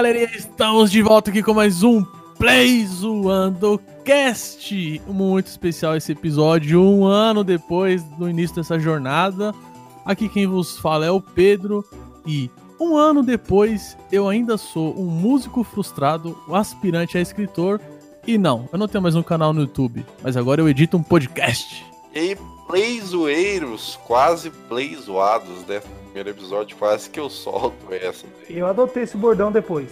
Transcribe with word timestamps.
Galerinha, 0.00 0.30
estamos 0.34 0.90
de 0.90 1.02
volta 1.02 1.28
aqui 1.28 1.42
com 1.42 1.52
mais 1.52 1.82
um 1.82 2.02
Play 2.38 2.86
Zoando 2.86 3.78
Cast. 4.02 5.02
Muito 5.06 5.48
especial 5.48 5.94
esse 5.94 6.12
episódio, 6.12 6.82
um 6.82 7.04
ano 7.04 7.44
depois 7.44 8.02
do 8.02 8.26
início 8.26 8.56
dessa 8.56 8.78
jornada. 8.78 9.54
Aqui 10.02 10.26
quem 10.26 10.46
vos 10.46 10.78
fala 10.78 11.04
é 11.04 11.10
o 11.10 11.20
Pedro 11.20 11.84
e 12.24 12.50
um 12.80 12.96
ano 12.96 13.22
depois 13.22 13.94
eu 14.10 14.26
ainda 14.26 14.56
sou 14.56 14.98
um 14.98 15.04
músico 15.04 15.62
frustrado, 15.62 16.34
um 16.48 16.54
aspirante 16.54 17.18
a 17.18 17.20
escritor. 17.20 17.78
E 18.26 18.38
não, 18.38 18.70
eu 18.72 18.78
não 18.78 18.88
tenho 18.88 19.02
mais 19.02 19.14
um 19.14 19.22
canal 19.22 19.52
no 19.52 19.60
YouTube, 19.60 20.06
mas 20.22 20.34
agora 20.34 20.62
eu 20.62 20.68
edito 20.70 20.96
um 20.96 21.02
podcast. 21.02 21.84
E 22.14 22.38
playzoeiros, 22.66 24.00
quase 24.06 24.48
playzoados, 24.48 25.66
né? 25.66 25.82
Primeiro 26.10 26.30
episódio, 26.30 26.76
quase 26.76 27.08
que 27.08 27.20
eu 27.20 27.30
solto 27.30 27.94
essa. 27.94 28.26
Daí. 28.26 28.58
Eu 28.58 28.66
adotei 28.66 29.04
esse 29.04 29.16
bordão 29.16 29.52
depois. 29.52 29.90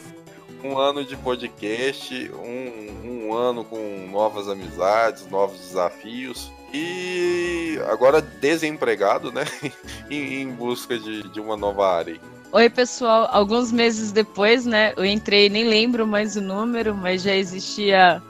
Um 0.65 0.77
ano 0.77 1.05
de 1.05 1.17
podcast, 1.17 2.29
um, 2.35 3.29
um 3.29 3.33
ano 3.33 3.65
com 3.65 4.09
novas 4.11 4.49
amizades, 4.49 5.31
novos 5.31 5.61
desafios. 5.61 6.51
E 6.75 7.79
agora 7.89 8.21
desempregado, 8.21 9.31
né? 9.31 9.45
em, 10.11 10.43
em, 10.43 10.51
busca 10.51 10.99
de, 10.99 11.23
de 11.29 11.41
uma 11.41 11.57
nova 11.57 11.89
área. 11.89 12.19
Oi, 12.51 12.69
pessoal. 12.69 13.29
Alguns 13.31 13.71
meses 13.71 14.11
depois, 14.11 14.67
né? 14.67 14.93
Eu 14.97 15.05
entrei, 15.05 15.49
nem 15.49 15.69
lembro 15.69 16.05
mais 16.05 16.35
o 16.35 16.41
número, 16.41 16.97
mas 16.97 17.23
já 17.23 17.35
existia 17.37 18.21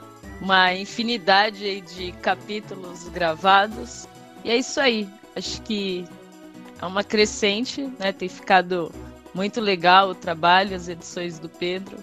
uma 0.42 0.74
infinidade 0.74 1.80
de 1.80 2.12
capítulos 2.20 3.08
gravados. 3.08 4.06
E 4.44 4.50
é 4.50 4.58
isso 4.58 4.78
aí. 4.78 5.08
Acho 5.34 5.62
que 5.62 6.06
é 6.80 6.86
uma 6.86 7.02
crescente, 7.04 7.90
né? 7.98 8.12
Tem 8.12 8.28
ficado 8.28 8.92
muito 9.34 9.60
legal 9.60 10.10
o 10.10 10.14
trabalho, 10.14 10.74
as 10.74 10.88
edições 10.88 11.38
do 11.38 11.48
Pedro. 11.48 11.98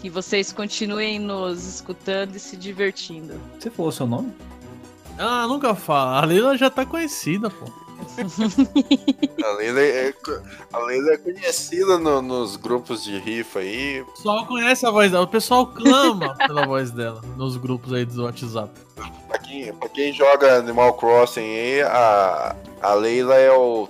Que 0.00 0.08
vocês 0.08 0.52
continuem 0.52 1.18
nos 1.18 1.66
escutando 1.66 2.36
e 2.36 2.40
se 2.40 2.56
divertindo. 2.56 3.38
Você 3.58 3.70
falou 3.70 3.92
seu 3.92 4.06
nome? 4.06 4.32
Ah, 5.18 5.46
nunca 5.46 5.74
fala. 5.74 6.22
A 6.22 6.24
Leila 6.24 6.56
já 6.56 6.70
tá 6.70 6.86
conhecida, 6.86 7.50
pô. 7.50 7.66
a, 9.44 9.52
Leila 9.52 9.80
é, 9.80 10.14
a 10.72 10.78
Leila 10.78 11.12
é 11.12 11.16
conhecida 11.18 11.98
no, 11.98 12.22
nos 12.22 12.56
grupos 12.56 13.04
de 13.04 13.18
rifa 13.18 13.58
aí. 13.58 14.00
O 14.00 14.06
pessoal 14.06 14.46
conhece 14.46 14.86
a 14.86 14.90
voz 14.90 15.12
dela, 15.12 15.24
o 15.24 15.28
pessoal 15.28 15.66
clama 15.66 16.34
pela 16.46 16.66
voz 16.66 16.90
dela 16.90 17.20
nos 17.36 17.56
grupos 17.56 17.92
aí 17.92 18.06
do 18.06 18.24
WhatsApp. 18.24 18.72
Pra 19.28 19.38
quem, 19.38 19.72
pra 19.74 19.88
quem 19.88 20.12
joga 20.12 20.58
Animal 20.58 20.94
Crossing 20.94 21.40
aí, 21.40 21.82
a, 21.82 22.56
a 22.80 22.94
Leila 22.94 23.34
é 23.34 23.52
o 23.52 23.86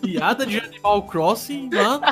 Piada 0.00 0.46
de 0.46 0.58
Animal 0.58 1.02
Crossing, 1.02 1.68
mano. 1.72 2.02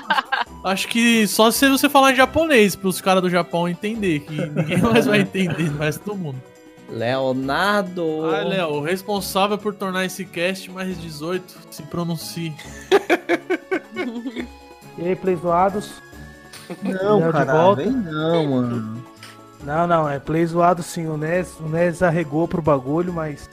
Acho 0.65 0.89
que 0.89 1.27
só 1.27 1.51
se 1.51 1.69
você 1.69 1.89
falar 1.89 2.13
em 2.13 2.17
japonês 2.17 2.77
pros 2.77 3.01
caras 3.01 3.23
do 3.23 3.31
Japão 3.31 3.69
entender, 3.69 4.21
que 4.21 4.35
ninguém 4.35 4.79
mais 4.79 5.07
vai 5.07 5.21
entender, 5.21 5.71
mas 5.79 5.97
todo 5.97 6.17
mundo. 6.17 6.41
Leonardo. 6.91 8.27
Ah, 8.27 8.43
Léo, 8.43 8.75
o 8.75 8.83
responsável 8.83 9.57
por 9.57 9.75
tornar 9.75 10.05
esse 10.05 10.25
cast 10.25 10.71
mais 10.71 11.01
18, 11.01 11.59
se 11.71 11.83
pronuncie. 11.85 12.53
e 14.99 15.07
aí, 15.07 15.17
play 15.17 15.37
zoados? 15.37 16.03
Não, 16.83 17.33
cara, 17.33 17.75
vem 17.75 17.91
não, 17.91 18.51
mano. 18.51 19.05
Não, 19.63 19.87
não, 19.87 20.09
é 20.09 20.19
play 20.19 20.45
zoado 20.47 20.83
sim. 20.83 21.07
O 21.07 21.17
Nes, 21.17 21.59
o 21.61 21.69
Nes 21.69 22.03
arregou 22.03 22.49
pro 22.49 22.63
bagulho, 22.63 23.13
mas. 23.13 23.49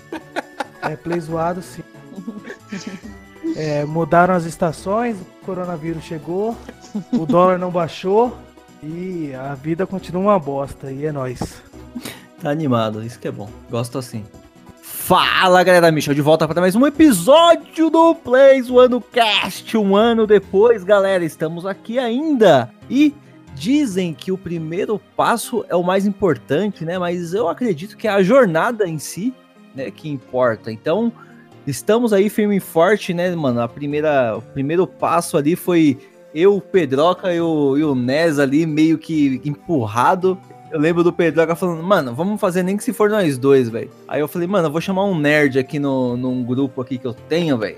É 0.82 0.96
play 0.96 1.20
zoado 1.20 1.62
sim. 1.62 1.84
É, 3.56 3.86
mudaram 3.86 4.34
as 4.34 4.46
estações, 4.46 5.18
o 5.18 5.46
coronavírus 5.46 6.04
chegou, 6.04 6.56
o 7.12 7.26
dólar 7.26 7.58
não 7.58 7.72
baixou 7.72 8.38
e 8.84 9.34
a 9.34 9.56
vida 9.56 9.86
continua 9.88 10.22
uma 10.22 10.40
bosta. 10.40 10.92
E 10.92 11.06
é 11.06 11.12
nóis. 11.12 11.64
Tá 12.42 12.50
animado, 12.50 13.04
isso 13.04 13.20
que 13.20 13.28
é 13.28 13.32
bom. 13.32 13.50
Gosto 13.70 13.98
assim. 13.98 14.24
Fala 14.82 15.64
galera, 15.64 15.92
Michel 15.92 16.14
de 16.14 16.22
volta 16.22 16.48
para 16.48 16.60
mais 16.60 16.76
um 16.76 16.86
episódio 16.86 17.90
do 17.90 18.14
Plays 18.14 18.70
One 18.70 19.02
Cast. 19.12 19.78
Um 19.78 19.96
ano 19.96 20.28
depois, 20.28 20.84
galera, 20.84 21.24
estamos 21.24 21.66
aqui 21.66 21.98
ainda. 21.98 22.70
E 22.90 23.16
dizem 23.56 24.14
que 24.14 24.32
o 24.32 24.38
primeiro 24.38 25.00
passo 25.16 25.66
é 25.70 25.76
o 25.76 25.84
mais 25.84 26.06
importante, 26.06 26.86
né? 26.86 27.00
Mas 27.00 27.34
eu 27.34 27.48
acredito 27.48 27.98
que 27.98 28.08
é 28.08 28.12
a 28.12 28.22
jornada 28.22 28.88
em 28.88 29.00
si, 29.00 29.34
né, 29.74 29.90
que 29.90 30.10
importa. 30.10 30.72
Então, 30.72 31.12
estamos 31.68 32.14
aí 32.14 32.30
firme 32.30 32.58
e 32.58 32.60
forte, 32.60 33.14
né, 33.14 33.36
mano? 33.36 33.62
A 33.62 33.68
primeira, 33.68 34.38
o 34.38 34.42
primeiro 34.42 34.88
passo 34.88 35.38
ali 35.38 35.56
foi 35.56 35.98
eu, 36.34 36.56
o 36.56 36.62
Pedroca 36.62 37.34
e 37.34 37.40
o, 37.40 37.78
e 37.78 37.84
o 37.84 37.94
Nes 37.94 38.40
ali 38.40 38.66
meio 38.66 38.98
que 38.98 39.42
empurrado 39.46 40.38
eu 40.70 40.80
lembro 40.80 41.04
do 41.04 41.14
Pedroca 41.14 41.56
falando, 41.56 41.82
mano, 41.82 42.14
vamos 42.14 42.40
fazer 42.40 42.62
nem 42.62 42.76
que 42.76 42.84
se 42.84 42.92
for 42.92 43.10
nós 43.10 43.38
dois, 43.38 43.70
velho. 43.70 43.90
Aí 44.08 44.20
eu 44.20 44.28
falei, 44.28 44.48
mano, 44.48 44.68
eu 44.68 44.72
vou 44.72 44.82
chamar 44.82 45.06
um 45.06 45.18
nerd 45.18 45.58
aqui 45.58 45.80
no, 45.80 46.18
num 46.18 46.44
grupo 46.44 46.82
aqui 46.82 46.98
que 46.98 47.08
eu 47.08 47.14
tenho, 47.14 47.58
velho. 47.58 47.78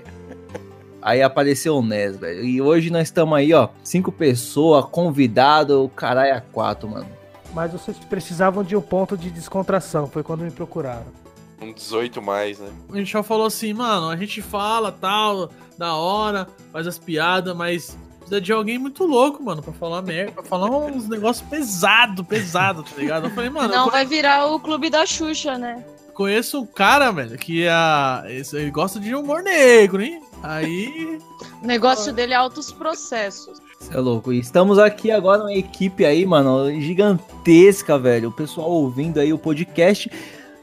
Aí 1.00 1.22
apareceu 1.22 1.76
o 1.76 1.82
Nes, 1.82 2.16
velho. 2.16 2.44
E 2.44 2.60
hoje 2.60 2.90
nós 2.90 3.02
estamos 3.02 3.38
aí, 3.38 3.54
ó, 3.54 3.68
cinco 3.82 4.10
pessoas, 4.10 4.84
convidado, 4.86 5.84
o 5.84 5.88
caralho 5.88 6.36
a 6.36 6.40
quatro, 6.40 6.88
mano. 6.88 7.06
Mas 7.54 7.72
vocês 7.72 7.96
precisavam 7.98 8.62
de 8.62 8.76
um 8.76 8.80
ponto 8.80 9.16
de 9.16 9.30
descontração, 9.30 10.06
foi 10.06 10.22
quando 10.22 10.42
me 10.42 10.50
procuraram. 10.50 11.19
Um 11.60 11.72
18 11.72 12.22
mais, 12.22 12.58
né? 12.58 12.70
A 12.92 12.96
gente 12.96 13.12
já 13.12 13.22
falou 13.22 13.46
assim, 13.46 13.72
mano, 13.74 14.08
a 14.08 14.16
gente 14.16 14.40
fala 14.40 14.90
tal, 14.90 15.50
da 15.76 15.94
hora, 15.94 16.48
faz 16.72 16.86
as 16.86 16.98
piadas, 16.98 17.54
mas 17.54 17.98
precisa 18.18 18.40
de 18.40 18.52
alguém 18.52 18.78
muito 18.78 19.04
louco, 19.04 19.42
mano, 19.42 19.62
pra 19.62 19.72
falar 19.72 20.02
merda, 20.02 20.32
pra 20.32 20.42
falar 20.42 20.70
uns 20.70 21.08
negócios 21.08 21.46
pesado, 21.48 22.24
pesado, 22.24 22.82
tá 22.82 22.96
ligado? 22.96 23.26
Eu 23.26 23.30
falei, 23.30 23.50
mano. 23.50 23.74
Não 23.74 23.90
vai 23.90 24.06
virar 24.06 24.46
o 24.46 24.58
clube 24.58 24.88
da 24.88 25.04
Xuxa, 25.04 25.58
né? 25.58 25.84
Conheço 26.14 26.60
um 26.60 26.66
cara, 26.66 27.10
velho, 27.10 27.38
que 27.38 27.66
é. 27.66 27.72
Ele 28.52 28.70
gosta 28.70 29.00
de 29.00 29.14
humor 29.14 29.42
negro, 29.42 30.02
hein? 30.02 30.22
Aí. 30.42 31.18
O 31.62 31.66
negócio 31.66 32.12
dele 32.12 32.34
é 32.34 32.36
altos 32.36 32.72
processos. 32.72 33.58
Você 33.78 33.94
é 33.94 33.98
louco. 33.98 34.32
E 34.32 34.38
estamos 34.38 34.78
aqui 34.78 35.10
agora 35.10 35.42
uma 35.42 35.54
equipe 35.54 36.04
aí, 36.04 36.26
mano, 36.26 36.70
gigantesca, 36.80 37.98
velho. 37.98 38.28
O 38.28 38.32
pessoal 38.32 38.70
ouvindo 38.70 39.18
aí 39.18 39.32
o 39.32 39.38
podcast. 39.38 40.10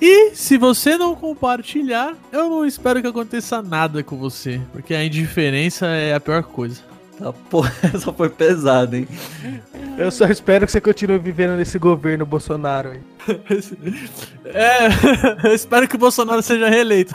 E 0.00 0.34
se 0.34 0.58
você 0.58 0.98
não 0.98 1.14
compartilhar, 1.14 2.14
eu 2.32 2.48
não 2.50 2.66
espero 2.66 3.00
que 3.00 3.06
aconteça 3.06 3.62
nada 3.62 4.02
com 4.02 4.16
você, 4.16 4.60
porque 4.72 4.94
a 4.94 5.04
indiferença 5.04 5.86
é 5.86 6.14
a 6.14 6.20
pior 6.20 6.42
coisa. 6.42 6.82
Tá, 7.18 7.32
porra, 7.32 7.72
só 7.98 8.12
foi 8.12 8.28
pesado, 8.28 8.96
hein? 8.96 9.08
Eu 9.96 10.10
só 10.10 10.26
espero 10.26 10.66
que 10.66 10.72
você 10.72 10.80
continue 10.80 11.18
vivendo 11.18 11.56
nesse 11.56 11.78
governo 11.78 12.26
Bolsonaro 12.26 12.90
aí. 12.90 13.00
é, 14.46 14.88
eu 15.48 15.54
espero 15.54 15.86
que 15.86 15.94
o 15.94 15.98
Bolsonaro 15.98 16.42
seja 16.42 16.68
reeleito. 16.68 17.14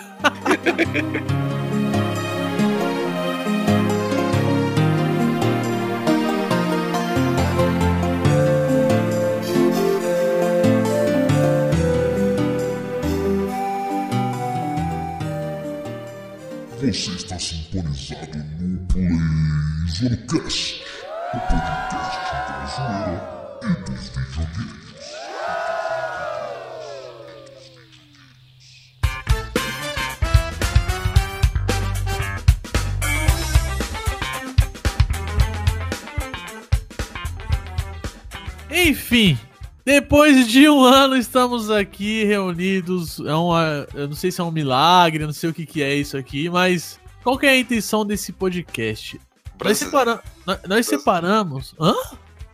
Você 16.80 17.12
está 17.12 17.38
sintonizado 17.38 18.38
no 18.62 18.80
PlayZonecast, 18.88 20.82
o 21.34 21.40
podcast 21.42 22.22
da 22.48 22.66
zoeira 22.68 23.20
e 23.64 23.66
dos 23.84 24.08
videogames. 24.08 24.80
Enfim, 38.72 39.38
depois 39.90 40.48
de 40.48 40.70
um 40.70 40.84
ano, 40.84 41.16
estamos 41.18 41.72
aqui 41.72 42.24
reunidos. 42.24 43.20
É 43.22 43.34
uma, 43.34 43.88
eu 43.96 44.08
não 44.08 44.16
sei 44.16 44.30
se 44.32 44.40
é 44.40 44.44
um 44.44 44.52
milagre, 44.52 45.26
não 45.26 45.34
sei 45.34 45.50
o 45.50 45.54
que, 45.54 45.66
que 45.66 45.82
é 45.82 45.96
isso 45.96 46.16
aqui, 46.16 46.48
mas 46.48 47.00
qual 47.24 47.40
que 47.40 47.48
é 47.48 47.50
a 47.50 47.58
intenção 47.58 48.06
desse 48.06 48.32
podcast? 48.32 49.20
Nós, 49.64 49.80
separa... 49.80 50.22
nós- 50.68 50.86
separamos. 50.86 51.74
Hã? 51.80 51.96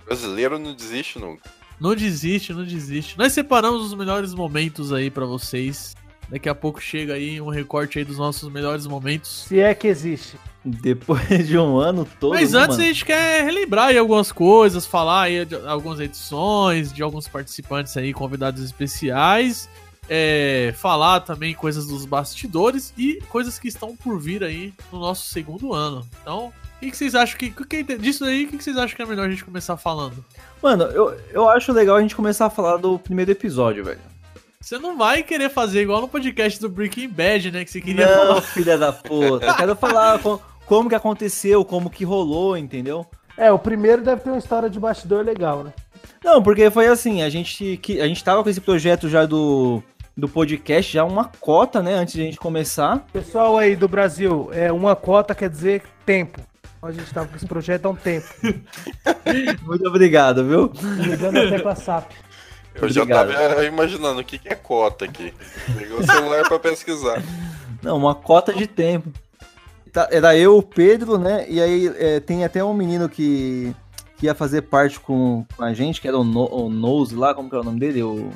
Brasileiro 0.05 0.57
não 0.57 0.73
desiste 0.73 1.19
nunca. 1.19 1.43
Não 1.77 1.93
desiste, 1.93 2.53
não 2.53 2.63
desiste. 2.63 3.17
Nós 3.17 3.33
separamos 3.33 3.85
os 3.85 3.93
melhores 3.93 4.33
momentos 4.33 4.93
aí 4.93 5.11
pra 5.11 5.25
vocês. 5.25 5.93
Daqui 6.29 6.49
a 6.49 6.55
pouco 6.55 6.81
chega 6.81 7.13
aí 7.13 7.39
um 7.39 7.49
recorte 7.49 7.99
aí 7.99 8.05
dos 8.05 8.17
nossos 8.17 8.51
melhores 8.51 8.87
momentos. 8.87 9.45
Se 9.47 9.59
é 9.59 9.73
que 9.73 9.87
existe. 9.87 10.37
Depois 10.63 11.47
de 11.47 11.57
um 11.57 11.77
ano 11.77 12.07
todo. 12.19 12.33
Mas 12.33 12.53
né, 12.53 12.59
antes 12.59 12.77
mano? 12.77 12.89
a 12.89 12.91
gente 12.91 13.05
quer 13.05 13.43
relembrar 13.43 13.87
aí 13.87 13.97
algumas 13.97 14.31
coisas, 14.31 14.85
falar 14.85 15.23
aí 15.23 15.45
de 15.45 15.55
algumas 15.55 15.99
edições, 15.99 16.91
de 16.91 17.03
alguns 17.03 17.27
participantes 17.27 17.95
aí, 17.95 18.13
convidados 18.13 18.63
especiais. 18.63 19.69
é, 20.09 20.73
falar 20.77 21.21
também 21.21 21.53
coisas 21.53 21.87
dos 21.87 22.05
bastidores 22.05 22.93
e 22.97 23.21
coisas 23.29 23.57
que 23.57 23.67
estão 23.67 23.95
por 23.95 24.19
vir 24.19 24.43
aí 24.43 24.73
no 24.91 24.99
nosso 24.99 25.27
segundo 25.29 25.73
ano. 25.73 26.05
Então, 26.21 26.47
o 26.47 26.79
que, 26.79 26.91
que 26.91 26.97
vocês 26.97 27.15
acham 27.15 27.37
que, 27.37 27.49
que 27.49 27.97
disso 27.97 28.23
aí? 28.25 28.45
O 28.45 28.49
que, 28.49 28.57
que 28.57 28.63
vocês 28.63 28.77
acham 28.77 28.95
que 28.95 29.01
é 29.01 29.05
melhor 29.05 29.27
a 29.27 29.29
gente 29.29 29.43
começar 29.43 29.77
falando? 29.77 30.23
Mano, 30.61 30.83
eu, 30.85 31.17
eu 31.31 31.49
acho 31.49 31.71
legal 31.71 31.95
a 31.95 32.01
gente 32.01 32.15
começar 32.15 32.47
a 32.47 32.49
falar 32.49 32.77
do 32.77 32.99
primeiro 32.99 33.31
episódio, 33.31 33.83
velho. 33.83 33.99
Você 34.65 34.79
não 34.79 34.97
vai 34.97 35.21
querer 35.21 35.51
fazer 35.51 35.83
igual 35.83 36.01
no 36.01 36.07
podcast 36.07 36.59
do 36.59 36.67
Breaking 36.67 37.07
Bad, 37.07 37.51
né? 37.51 37.63
Que 37.63 37.69
você 37.69 37.79
queria 37.79 38.07
Não, 38.07 38.15
falar. 38.15 38.41
filha 38.41 38.75
da 38.79 38.91
puta. 38.91 39.45
Eu 39.45 39.53
quero 39.53 39.75
falar 39.75 40.17
co- 40.17 40.41
como 40.65 40.89
que 40.89 40.95
aconteceu, 40.95 41.63
como 41.63 41.87
que 41.87 42.03
rolou, 42.03 42.57
entendeu? 42.57 43.05
É, 43.37 43.51
o 43.51 43.59
primeiro 43.59 44.01
deve 44.01 44.21
ter 44.21 44.31
uma 44.31 44.39
história 44.39 44.67
de 44.67 44.79
bastidor 44.79 45.23
legal, 45.23 45.63
né? 45.63 45.71
Não, 46.23 46.41
porque 46.41 46.71
foi 46.71 46.87
assim, 46.87 47.21
a 47.21 47.29
gente, 47.29 47.77
que, 47.77 48.01
a 48.01 48.07
gente 48.07 48.23
tava 48.23 48.41
com 48.41 48.49
esse 48.49 48.59
projeto 48.59 49.07
já 49.07 49.27
do, 49.27 49.83
do 50.17 50.27
podcast, 50.27 50.91
já 50.91 51.03
uma 51.03 51.25
cota, 51.39 51.83
né, 51.83 51.93
antes 51.93 52.15
de 52.15 52.21
a 52.21 52.25
gente 52.25 52.39
começar. 52.39 53.05
Pessoal 53.13 53.59
aí 53.59 53.75
do 53.75 53.87
Brasil, 53.87 54.49
é, 54.51 54.71
uma 54.71 54.95
cota 54.95 55.35
quer 55.35 55.47
dizer 55.51 55.83
tempo. 56.07 56.41
A 56.81 56.91
gente 56.91 57.13
tava 57.13 57.27
com 57.27 57.35
esse 57.35 57.45
projeto 57.45 57.85
há 57.85 57.89
um 57.89 57.95
tempo. 57.95 58.25
Muito 59.61 59.87
obrigado, 59.87 60.43
viu? 60.43 60.71
Ligando 61.03 61.37
até 61.37 61.59
com 61.59 61.69
a 61.69 61.75
SAP. 61.75 62.11
Eu 62.75 62.89
já 62.89 63.03
Obrigado. 63.03 63.33
tava 63.33 63.63
imaginando 63.65 64.21
o 64.21 64.23
que, 64.23 64.37
que 64.37 64.49
é 64.49 64.55
cota 64.55 65.05
aqui. 65.05 65.33
Pegou 65.77 65.99
o 65.99 66.05
celular 66.05 66.43
pra 66.47 66.59
pesquisar. 66.59 67.23
Não, 67.81 67.97
uma 67.97 68.15
cota 68.15 68.53
de 68.53 68.67
tempo. 68.67 69.11
Tá, 69.91 70.09
Era 70.11 70.35
eu, 70.35 70.57
o 70.57 70.63
Pedro, 70.63 71.17
né, 71.17 71.45
e 71.47 71.61
aí 71.61 71.87
é, 71.97 72.19
tem 72.19 72.43
até 72.43 72.61
um 72.61 72.73
menino 72.73 73.07
que, 73.07 73.73
que 74.17 74.25
ia 74.25 74.35
fazer 74.35 74.63
parte 74.63 74.99
com, 74.99 75.45
com 75.55 75.63
a 75.63 75.73
gente, 75.73 76.01
que 76.01 76.07
era 76.07 76.17
o, 76.17 76.23
no, 76.23 76.53
o 76.53 76.69
Nose 76.69 77.15
lá, 77.15 77.33
como 77.33 77.49
que 77.49 77.55
é 77.55 77.59
o 77.59 77.63
nome 77.63 77.79
dele? 77.79 78.03
O... 78.03 78.29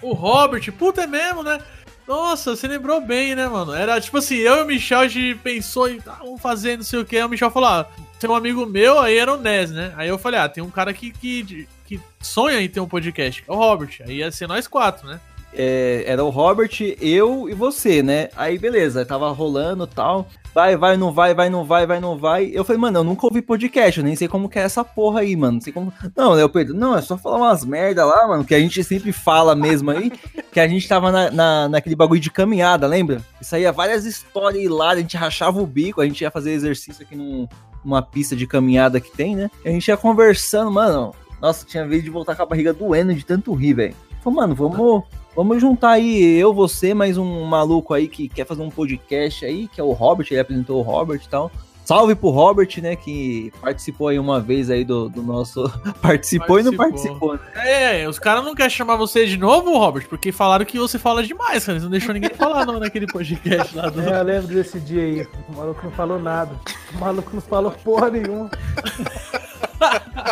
O 0.00 0.14
Robert, 0.14 0.72
puta 0.72 1.02
é 1.02 1.06
mesmo, 1.06 1.42
né? 1.42 1.60
Nossa, 2.06 2.56
você 2.56 2.66
lembrou 2.66 3.00
bem, 3.00 3.34
né, 3.34 3.46
mano? 3.46 3.72
Era 3.72 4.00
tipo 4.00 4.18
assim, 4.18 4.36
eu 4.36 4.56
e 4.56 4.62
o 4.62 4.66
Michel, 4.66 5.00
a 5.00 5.08
gente 5.08 5.38
pensou 5.38 5.88
em, 5.88 6.00
ah, 6.06 6.18
vamos 6.20 6.40
fazer 6.40 6.76
não 6.76 6.84
sei 6.84 6.98
o 6.98 7.04
que. 7.04 7.16
Aí 7.16 7.24
o 7.24 7.28
Michel 7.28 7.50
falou, 7.50 7.68
ah, 7.68 7.86
tem 8.18 8.28
um 8.28 8.34
amigo 8.34 8.66
meu, 8.66 8.98
aí 8.98 9.16
era 9.16 9.32
o 9.32 9.36
Nes, 9.36 9.70
né? 9.70 9.92
Aí 9.96 10.08
eu 10.08 10.18
falei, 10.18 10.40
ah, 10.40 10.48
tem 10.48 10.62
um 10.62 10.70
cara 10.70 10.92
que, 10.92 11.10
que, 11.10 11.68
que 11.98 12.00
sonha 12.20 12.60
em 12.60 12.68
ter 12.68 12.80
um 12.80 12.88
podcast, 12.88 13.44
é 13.46 13.52
o 13.52 13.56
Robert. 13.56 14.00
Aí 14.06 14.16
ia 14.16 14.30
ser 14.30 14.46
nós 14.46 14.66
quatro, 14.66 15.06
né? 15.06 15.20
é, 15.52 16.04
era 16.06 16.24
o 16.24 16.30
Robert, 16.30 16.70
eu 17.00 17.48
e 17.48 17.54
você, 17.54 18.02
né? 18.02 18.28
Aí 18.36 18.58
beleza, 18.58 19.04
tava 19.04 19.30
rolando 19.30 19.86
tal. 19.86 20.26
Vai, 20.54 20.76
vai, 20.76 20.98
não 20.98 21.10
vai, 21.10 21.34
vai, 21.34 21.48
não 21.48 21.64
vai, 21.64 21.86
vai, 21.86 21.98
não 21.98 22.18
vai. 22.18 22.50
Eu 22.52 22.62
falei, 22.62 22.80
mano, 22.80 22.98
eu 22.98 23.04
nunca 23.04 23.26
ouvi 23.26 23.40
podcast, 23.40 23.98
eu 23.98 24.04
nem 24.04 24.14
sei 24.14 24.28
como 24.28 24.50
que 24.50 24.58
é 24.58 24.62
essa 24.62 24.84
porra 24.84 25.20
aí, 25.20 25.34
mano. 25.34 25.54
Não 25.54 25.60
sei 25.62 25.72
como. 25.72 25.92
Não, 26.14 26.34
né, 26.34 26.44
o 26.44 26.48
Pedro? 26.48 26.74
Não, 26.74 26.96
é 26.96 27.00
só 27.00 27.16
falar 27.16 27.38
umas 27.38 27.64
merda 27.64 28.04
lá, 28.04 28.28
mano, 28.28 28.44
que 28.44 28.54
a 28.54 28.58
gente 28.58 28.82
sempre 28.84 29.12
fala 29.12 29.54
mesmo 29.54 29.90
aí. 29.90 30.10
que 30.52 30.60
a 30.60 30.68
gente 30.68 30.86
tava 30.86 31.10
na, 31.10 31.30
na, 31.30 31.68
naquele 31.68 31.96
bagulho 31.96 32.20
de 32.20 32.30
caminhada, 32.30 32.86
lembra? 32.86 33.22
Isso 33.40 33.54
aí 33.54 33.64
é 33.64 33.72
várias 33.72 34.04
histórias 34.04 34.62
hilárias, 34.62 34.98
a 34.98 35.02
gente 35.02 35.16
rachava 35.16 35.60
o 35.60 35.66
bico, 35.66 36.02
a 36.02 36.04
gente 36.04 36.20
ia 36.20 36.30
fazer 36.30 36.52
exercício 36.52 37.02
aqui 37.02 37.16
num, 37.16 37.48
numa 37.82 38.02
pista 38.02 38.36
de 38.36 38.46
caminhada 38.46 39.00
que 39.00 39.10
tem, 39.10 39.34
né? 39.34 39.50
A 39.64 39.70
gente 39.70 39.88
ia 39.88 39.96
conversando, 39.96 40.70
mano. 40.70 41.14
Nossa, 41.42 41.66
tinha 41.66 41.84
vez 41.84 42.04
de 42.04 42.08
voltar 42.08 42.36
com 42.36 42.42
a 42.44 42.46
barriga 42.46 42.72
doendo 42.72 43.12
de 43.12 43.26
tanto 43.26 43.52
rir, 43.52 43.74
velho. 43.74 43.96
Falei, 44.22 44.36
mano, 44.36 44.54
vamos. 44.54 45.02
Vamos 45.34 45.60
juntar 45.62 45.92
aí 45.92 46.38
eu, 46.38 46.52
você, 46.52 46.92
mais 46.92 47.16
um 47.16 47.44
maluco 47.44 47.94
aí 47.94 48.06
que 48.06 48.28
quer 48.28 48.46
fazer 48.46 48.60
um 48.60 48.68
podcast 48.68 49.46
aí, 49.46 49.66
que 49.66 49.80
é 49.80 49.84
o 49.84 49.92
Robert, 49.92 50.26
ele 50.30 50.38
apresentou 50.38 50.78
o 50.78 50.82
Robert 50.82 51.22
e 51.24 51.28
tal. 51.28 51.50
Salve 51.86 52.14
pro 52.14 52.28
Robert, 52.28 52.68
né, 52.82 52.94
que 52.94 53.50
participou 53.60 54.08
aí 54.08 54.18
uma 54.18 54.40
vez 54.40 54.70
aí 54.70 54.84
do, 54.84 55.08
do 55.08 55.22
nosso... 55.22 55.64
participou, 56.02 56.60
e 56.60 56.62
não 56.62 56.76
Participou. 56.76 57.30
participou, 57.30 57.62
né? 57.64 58.02
É, 58.02 58.08
os 58.08 58.18
caras 58.18 58.44
não 58.44 58.54
querem 58.54 58.70
chamar 58.70 58.96
você 58.96 59.26
de 59.26 59.38
novo, 59.38 59.76
Robert, 59.76 60.06
porque 60.06 60.30
falaram 60.30 60.66
que 60.66 60.78
você 60.78 60.98
fala 60.98 61.24
demais, 61.24 61.64
cara. 61.64 61.72
Eles 61.72 61.82
não 61.82 61.90
deixou 61.90 62.12
ninguém 62.12 62.30
falar 62.30 62.66
não, 62.66 62.78
naquele 62.78 63.06
podcast 63.06 63.74
lá 63.74 63.88
do. 63.88 64.02
É, 64.02 64.20
eu 64.20 64.22
lembro 64.22 64.54
desse 64.54 64.78
dia 64.78 65.02
aí. 65.02 65.26
O 65.48 65.56
maluco 65.56 65.80
não 65.82 65.92
falou 65.92 66.18
nada. 66.20 66.54
O 66.94 66.98
maluco 66.98 67.30
não 67.32 67.40
falou 67.40 67.72
porra 67.82 68.10
nenhuma. 68.10 68.50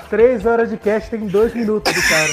Três 0.08 0.44
horas 0.46 0.70
de 0.70 0.76
cast 0.76 1.10
tem 1.10 1.26
dois 1.26 1.54
minutos 1.54 1.92
do 1.92 2.02
cara. 2.02 2.32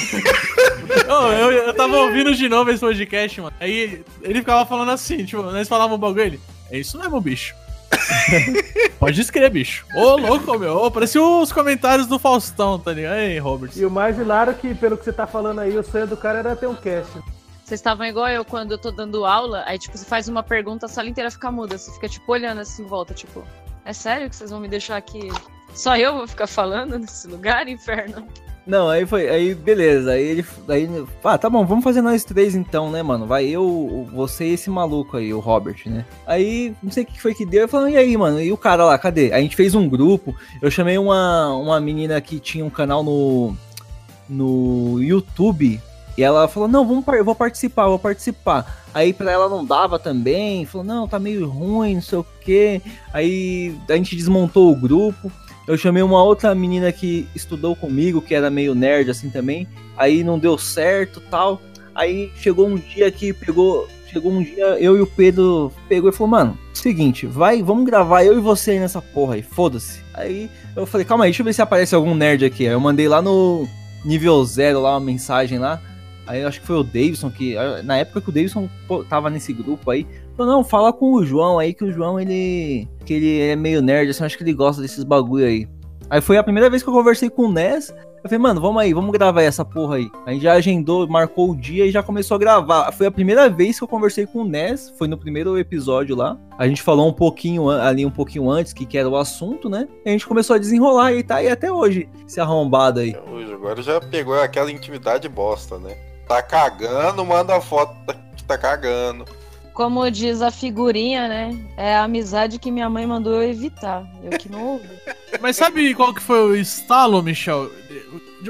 Ô, 1.14 1.32
eu, 1.32 1.52
eu 1.52 1.74
tava 1.74 1.96
ouvindo 1.98 2.34
de 2.34 2.50
novo 2.50 2.72
esse 2.72 2.80
podcast, 2.80 3.42
mano. 3.42 3.56
Aí 3.60 4.04
ele 4.22 4.40
ficava 4.40 4.66
falando 4.66 4.92
assim, 4.92 5.26
tipo, 5.26 5.42
nós 5.42 5.68
falávamos 5.68 5.98
um 5.98 6.02
bagulho, 6.02 6.22
ele. 6.22 6.40
É 6.72 6.80
isso 6.80 6.98
mesmo, 6.98 7.20
bicho. 7.22 7.56
Pode 9.00 9.22
escrever, 9.22 9.50
bicho. 9.50 9.86
Ô, 9.96 10.18
louco, 10.18 10.58
meu. 10.58 10.78
Ô, 10.78 10.92
parecia 10.92 11.22
os 11.22 11.52
comentários 11.52 12.08
do 12.08 12.20
Faustão, 12.20 12.80
tá 12.80 12.92
ligado? 12.92 13.18
Ei, 13.18 13.40
Robert. 13.40 13.72
E 13.76 13.86
o 13.86 13.92
mais 13.92 14.18
hilário 14.18 14.52
é 14.52 14.54
que, 14.54 14.74
pelo 14.76 14.98
que 14.98 15.06
você 15.06 15.14
tá 15.14 15.26
falando 15.26 15.60
aí, 15.60 15.78
o 15.78 15.84
sonho 15.84 16.08
do 16.08 16.18
cara 16.18 16.40
era 16.40 16.56
ter 16.56 16.68
um 16.68 16.76
cast. 16.76 17.12
Vocês 17.64 17.80
estavam 17.80 18.06
igual 18.06 18.30
eu 18.30 18.46
quando 18.46 18.72
eu 18.72 18.78
tô 18.78 18.92
dando 18.92 19.26
aula, 19.26 19.64
aí 19.66 19.78
tipo, 19.78 19.98
você 19.98 20.06
faz 20.06 20.30
uma 20.30 20.42
pergunta, 20.42 20.86
a 20.86 20.90
sala 20.90 21.10
inteira 21.10 21.30
fica 21.30 21.52
muda, 21.52 21.78
você 21.78 21.92
fica 21.92 22.08
tipo 22.08 22.32
olhando 22.32 22.62
assim 22.62 22.84
em 22.84 22.86
volta, 22.86 23.14
tipo, 23.14 23.46
é 23.84 23.92
sério 23.92 24.30
que 24.30 24.38
vocês 24.38 24.52
vão 24.52 24.62
me 24.62 24.70
deixar 24.70 24.96
aqui? 24.96 25.30
Só 25.78 25.96
eu 25.96 26.16
vou 26.16 26.28
ficar 26.28 26.48
falando 26.48 26.98
nesse 26.98 27.28
lugar, 27.28 27.68
inferno? 27.68 28.28
Não, 28.66 28.90
aí 28.90 29.06
foi, 29.06 29.30
aí 29.30 29.56
beleza, 29.56 30.12
aí 30.12 30.24
ele, 30.24 30.46
aí, 30.68 30.90
ah, 31.24 31.38
tá 31.38 31.50
bom, 31.50 31.66
vamos 31.66 31.86
fazer 31.86 32.02
nós 32.02 32.26
três 32.26 32.54
então, 32.54 32.92
né, 32.92 33.02
mano, 33.02 33.26
vai 33.26 33.46
eu, 33.46 34.06
você 34.12 34.48
e 34.48 34.54
esse 34.56 34.70
maluco 34.70 35.16
aí, 35.16 35.34
o 35.34 35.40
Robert, 35.40 35.78
né, 35.86 36.04
aí, 36.26 36.76
não 36.84 36.92
sei 36.92 37.04
o 37.04 37.06
que 37.06 37.22
foi 37.22 37.34
que 37.34 37.46
deu, 37.46 37.62
eu 37.62 37.68
falei, 37.70 37.94
e 37.94 37.98
aí, 37.98 38.18
mano, 38.18 38.42
e 38.42 38.52
o 38.52 38.58
cara 38.58 38.84
lá, 38.84 38.98
cadê? 38.98 39.32
A 39.32 39.40
gente 39.40 39.56
fez 39.56 39.74
um 39.74 39.88
grupo, 39.88 40.36
eu 40.62 40.70
chamei 40.70 40.98
uma, 40.98 41.56
uma 41.56 41.80
menina 41.80 42.20
que 42.20 42.42
tinha 42.42 42.66
um 42.66 42.70
canal 42.70 43.04
no, 43.04 43.56
no 44.28 45.02
YouTube, 45.02 45.80
e 46.18 46.24
ela 46.24 46.48
falou, 46.50 46.68
não, 46.68 46.86
vamos, 46.86 47.08
eu 47.08 47.24
vou 47.24 47.36
participar, 47.36 47.88
vou 47.88 48.00
participar. 48.00 48.84
Aí 48.92 49.14
pra 49.14 49.32
ela 49.32 49.48
não 49.48 49.64
dava 49.64 50.00
também, 50.00 50.66
falou, 50.66 50.86
não, 50.86 51.08
tá 51.08 51.20
meio 51.20 51.48
ruim, 51.48 51.96
não 51.96 52.02
sei 52.02 52.18
o 52.18 52.26
que. 52.42 52.82
Aí 53.14 53.78
a 53.88 53.96
gente 53.96 54.16
desmontou 54.16 54.72
o 54.72 54.76
grupo. 54.76 55.32
Eu 55.68 55.78
chamei 55.78 56.02
uma 56.02 56.24
outra 56.24 56.56
menina 56.56 56.92
que 56.94 57.28
estudou 57.36 57.76
comigo, 57.76 58.22
que 58.22 58.34
era 58.34 58.50
meio 58.50 58.74
nerd 58.74 59.12
assim 59.12 59.30
também. 59.30 59.68
Aí 59.98 60.24
não 60.24 60.40
deu 60.40 60.58
certo 60.58 61.20
tal. 61.20 61.62
Aí 61.94 62.32
chegou 62.38 62.68
um 62.68 62.76
dia 62.76 63.12
que 63.12 63.34
pegou. 63.34 63.88
Chegou 64.10 64.32
um 64.32 64.42
dia, 64.42 64.80
eu 64.80 64.96
e 64.98 65.02
o 65.02 65.06
Pedro 65.06 65.70
pegou 65.90 66.10
e 66.10 66.14
falou, 66.14 66.30
mano, 66.30 66.58
seguinte, 66.74 67.28
vai, 67.28 67.62
vamos 67.62 67.86
gravar 67.86 68.24
eu 68.24 68.38
e 68.38 68.42
você 68.42 68.72
aí 68.72 68.80
nessa 68.80 69.02
porra 69.02 69.36
aí, 69.36 69.42
foda-se. 69.42 70.02
Aí 70.14 70.50
eu 70.78 70.86
falei, 70.86 71.06
calma 71.06 71.26
aí, 71.26 71.32
deixa 71.32 71.42
eu 71.42 71.46
ver 71.46 71.52
se 71.52 71.62
aparece 71.62 71.94
algum 71.94 72.16
nerd 72.16 72.46
aqui. 72.46 72.66
Aí 72.66 72.74
eu 72.74 72.80
mandei 72.80 73.06
lá 73.10 73.22
no 73.22 73.68
nível 74.06 74.44
zero 74.46 74.80
lá 74.80 74.92
uma 74.92 75.02
mensagem 75.02 75.60
lá. 75.60 75.82
Aí 76.26 76.42
eu 76.42 76.48
acho 76.48 76.62
que 76.62 76.68
foi 76.68 76.78
o 76.78 76.84
Davidson 76.84 77.30
que. 77.30 77.56
Na 77.84 77.98
época 77.98 78.22
que 78.22 78.30
o 78.30 78.32
Davidson 78.32 78.70
tava 79.10 79.30
nesse 79.30 79.52
grupo 79.52 79.92
aí. 79.92 80.08
Não, 80.46 80.64
fala 80.64 80.94
com 80.94 81.14
o 81.14 81.26
João 81.26 81.60
aí, 81.60 81.74
que 81.74 81.84
o 81.84 81.92
João 81.92 82.20
ele. 82.20 82.88
que 83.06 83.14
ele 83.14 83.42
é 83.42 83.56
meio 83.56 83.82
nerd, 83.82 84.10
assim, 84.10 84.24
acho 84.24 84.38
que 84.38 84.44
ele 84.44 84.54
gosta 84.54 84.82
desses 84.82 85.04
bagulho 85.04 85.46
aí. 85.46 85.68
Aí 86.10 86.22
foi 86.22 86.38
a 86.38 86.44
primeira 86.44 86.70
vez 86.70 86.82
que 86.84 86.90
eu 86.90 86.94
conversei 86.94 87.30
com 87.30 87.44
o 87.44 87.52
Ness. 87.52 87.94
Eu 88.24 88.30
falei, 88.30 88.40
mano, 88.40 88.60
vamos 88.60 88.82
aí, 88.82 88.94
vamos 88.94 89.12
gravar 89.12 89.42
essa 89.42 89.64
porra 89.64 89.98
aí. 89.98 90.10
A 90.26 90.32
gente 90.32 90.42
já 90.42 90.54
agendou, 90.54 91.08
marcou 91.08 91.52
o 91.52 91.56
dia 91.56 91.86
e 91.86 91.92
já 91.92 92.02
começou 92.02 92.36
a 92.36 92.38
gravar. 92.40 92.92
Foi 92.92 93.08
a 93.08 93.12
primeira 93.12 93.50
vez 93.50 93.78
que 93.78 93.84
eu 93.84 93.88
conversei 93.88 94.26
com 94.26 94.40
o 94.40 94.46
Ness, 94.46 94.94
foi 94.98 95.08
no 95.08 95.18
primeiro 95.18 95.58
episódio 95.58 96.16
lá. 96.16 96.38
A 96.58 96.68
gente 96.68 96.82
falou 96.82 97.08
um 97.08 97.14
pouquinho 97.14 97.70
ali, 97.70 98.06
um 98.06 98.12
pouquinho 98.12 98.50
antes, 98.50 98.74
que, 98.74 98.86
que 98.86 98.98
era 98.98 99.08
o 99.08 99.16
assunto, 99.16 99.70
né? 99.70 99.88
E 100.04 100.10
a 100.10 100.12
gente 100.12 100.28
começou 100.28 100.56
a 100.56 100.60
desenrolar 100.60 101.14
e 101.14 101.24
tá 101.24 101.36
aí 101.36 101.50
até 101.50 101.72
hoje, 101.72 102.10
esse 102.28 102.40
arrombado 102.40 103.00
aí. 103.00 103.16
Agora 103.54 103.82
já 103.82 104.00
pegou 104.00 104.40
aquela 104.40 104.72
intimidade 104.72 105.28
bosta, 105.30 105.78
né? 105.78 105.96
Tá 106.28 106.42
cagando, 106.42 107.26
manda 107.26 107.62
foto 107.62 107.96
que 108.36 108.44
tá 108.44 108.58
cagando. 108.58 109.26
Como 109.78 110.10
diz 110.10 110.42
a 110.42 110.50
figurinha, 110.50 111.28
né? 111.28 111.56
É 111.78 111.94
a 111.96 112.06
amizade 112.06 112.58
que 112.58 112.72
minha 112.72 112.90
mãe 112.90 113.06
mandou 113.06 113.36
eu 113.36 113.48
evitar. 113.48 114.04
Eu 114.24 114.32
que 114.40 114.50
não 114.50 114.70
ouvi. 114.70 114.90
Mas 115.40 115.56
sabe 115.56 115.94
qual 115.94 116.12
que 116.16 116.20
foi 116.24 116.40
o 116.42 116.56
estalo, 116.56 117.22
Michel? 117.22 117.72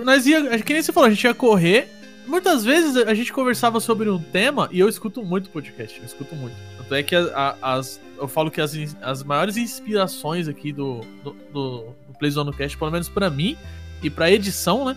Nós 0.06 0.26
ia, 0.26 0.58
que 0.60 0.72
nem 0.72 0.82
você 0.82 0.94
falou, 0.94 1.08
a 1.08 1.10
gente 1.10 1.26
ia 1.26 1.34
correr. 1.34 1.90
Muitas 2.26 2.64
vezes 2.64 2.96
a 2.96 3.14
gente 3.14 3.34
conversava 3.34 3.82
sobre 3.82 4.10
um 4.10 4.18
tema 4.18 4.70
e 4.72 4.80
eu 4.80 4.88
escuto 4.88 5.22
muito 5.22 5.50
podcast, 5.50 6.00
eu 6.00 6.06
escuto 6.06 6.34
muito. 6.34 6.56
Tanto 6.78 6.96
é 6.96 7.04
que 7.04 7.14
a- 7.14 7.58
a- 7.62 7.74
as, 7.74 8.00
eu 8.18 8.28
falo 8.30 8.50
que 8.50 8.62
as, 8.62 8.74
as 9.02 9.22
maiores 9.22 9.58
inspirações 9.58 10.48
aqui 10.48 10.72
do, 10.72 11.02
do, 11.26 11.32
do, 11.52 11.80
do 12.08 12.14
Playzone 12.18 12.54
Cast, 12.54 12.78
pelo 12.78 12.92
menos 12.92 13.10
pra 13.10 13.30
mim 13.30 13.58
e 14.02 14.10
pra 14.10 14.32
edição, 14.32 14.86
né? 14.86 14.96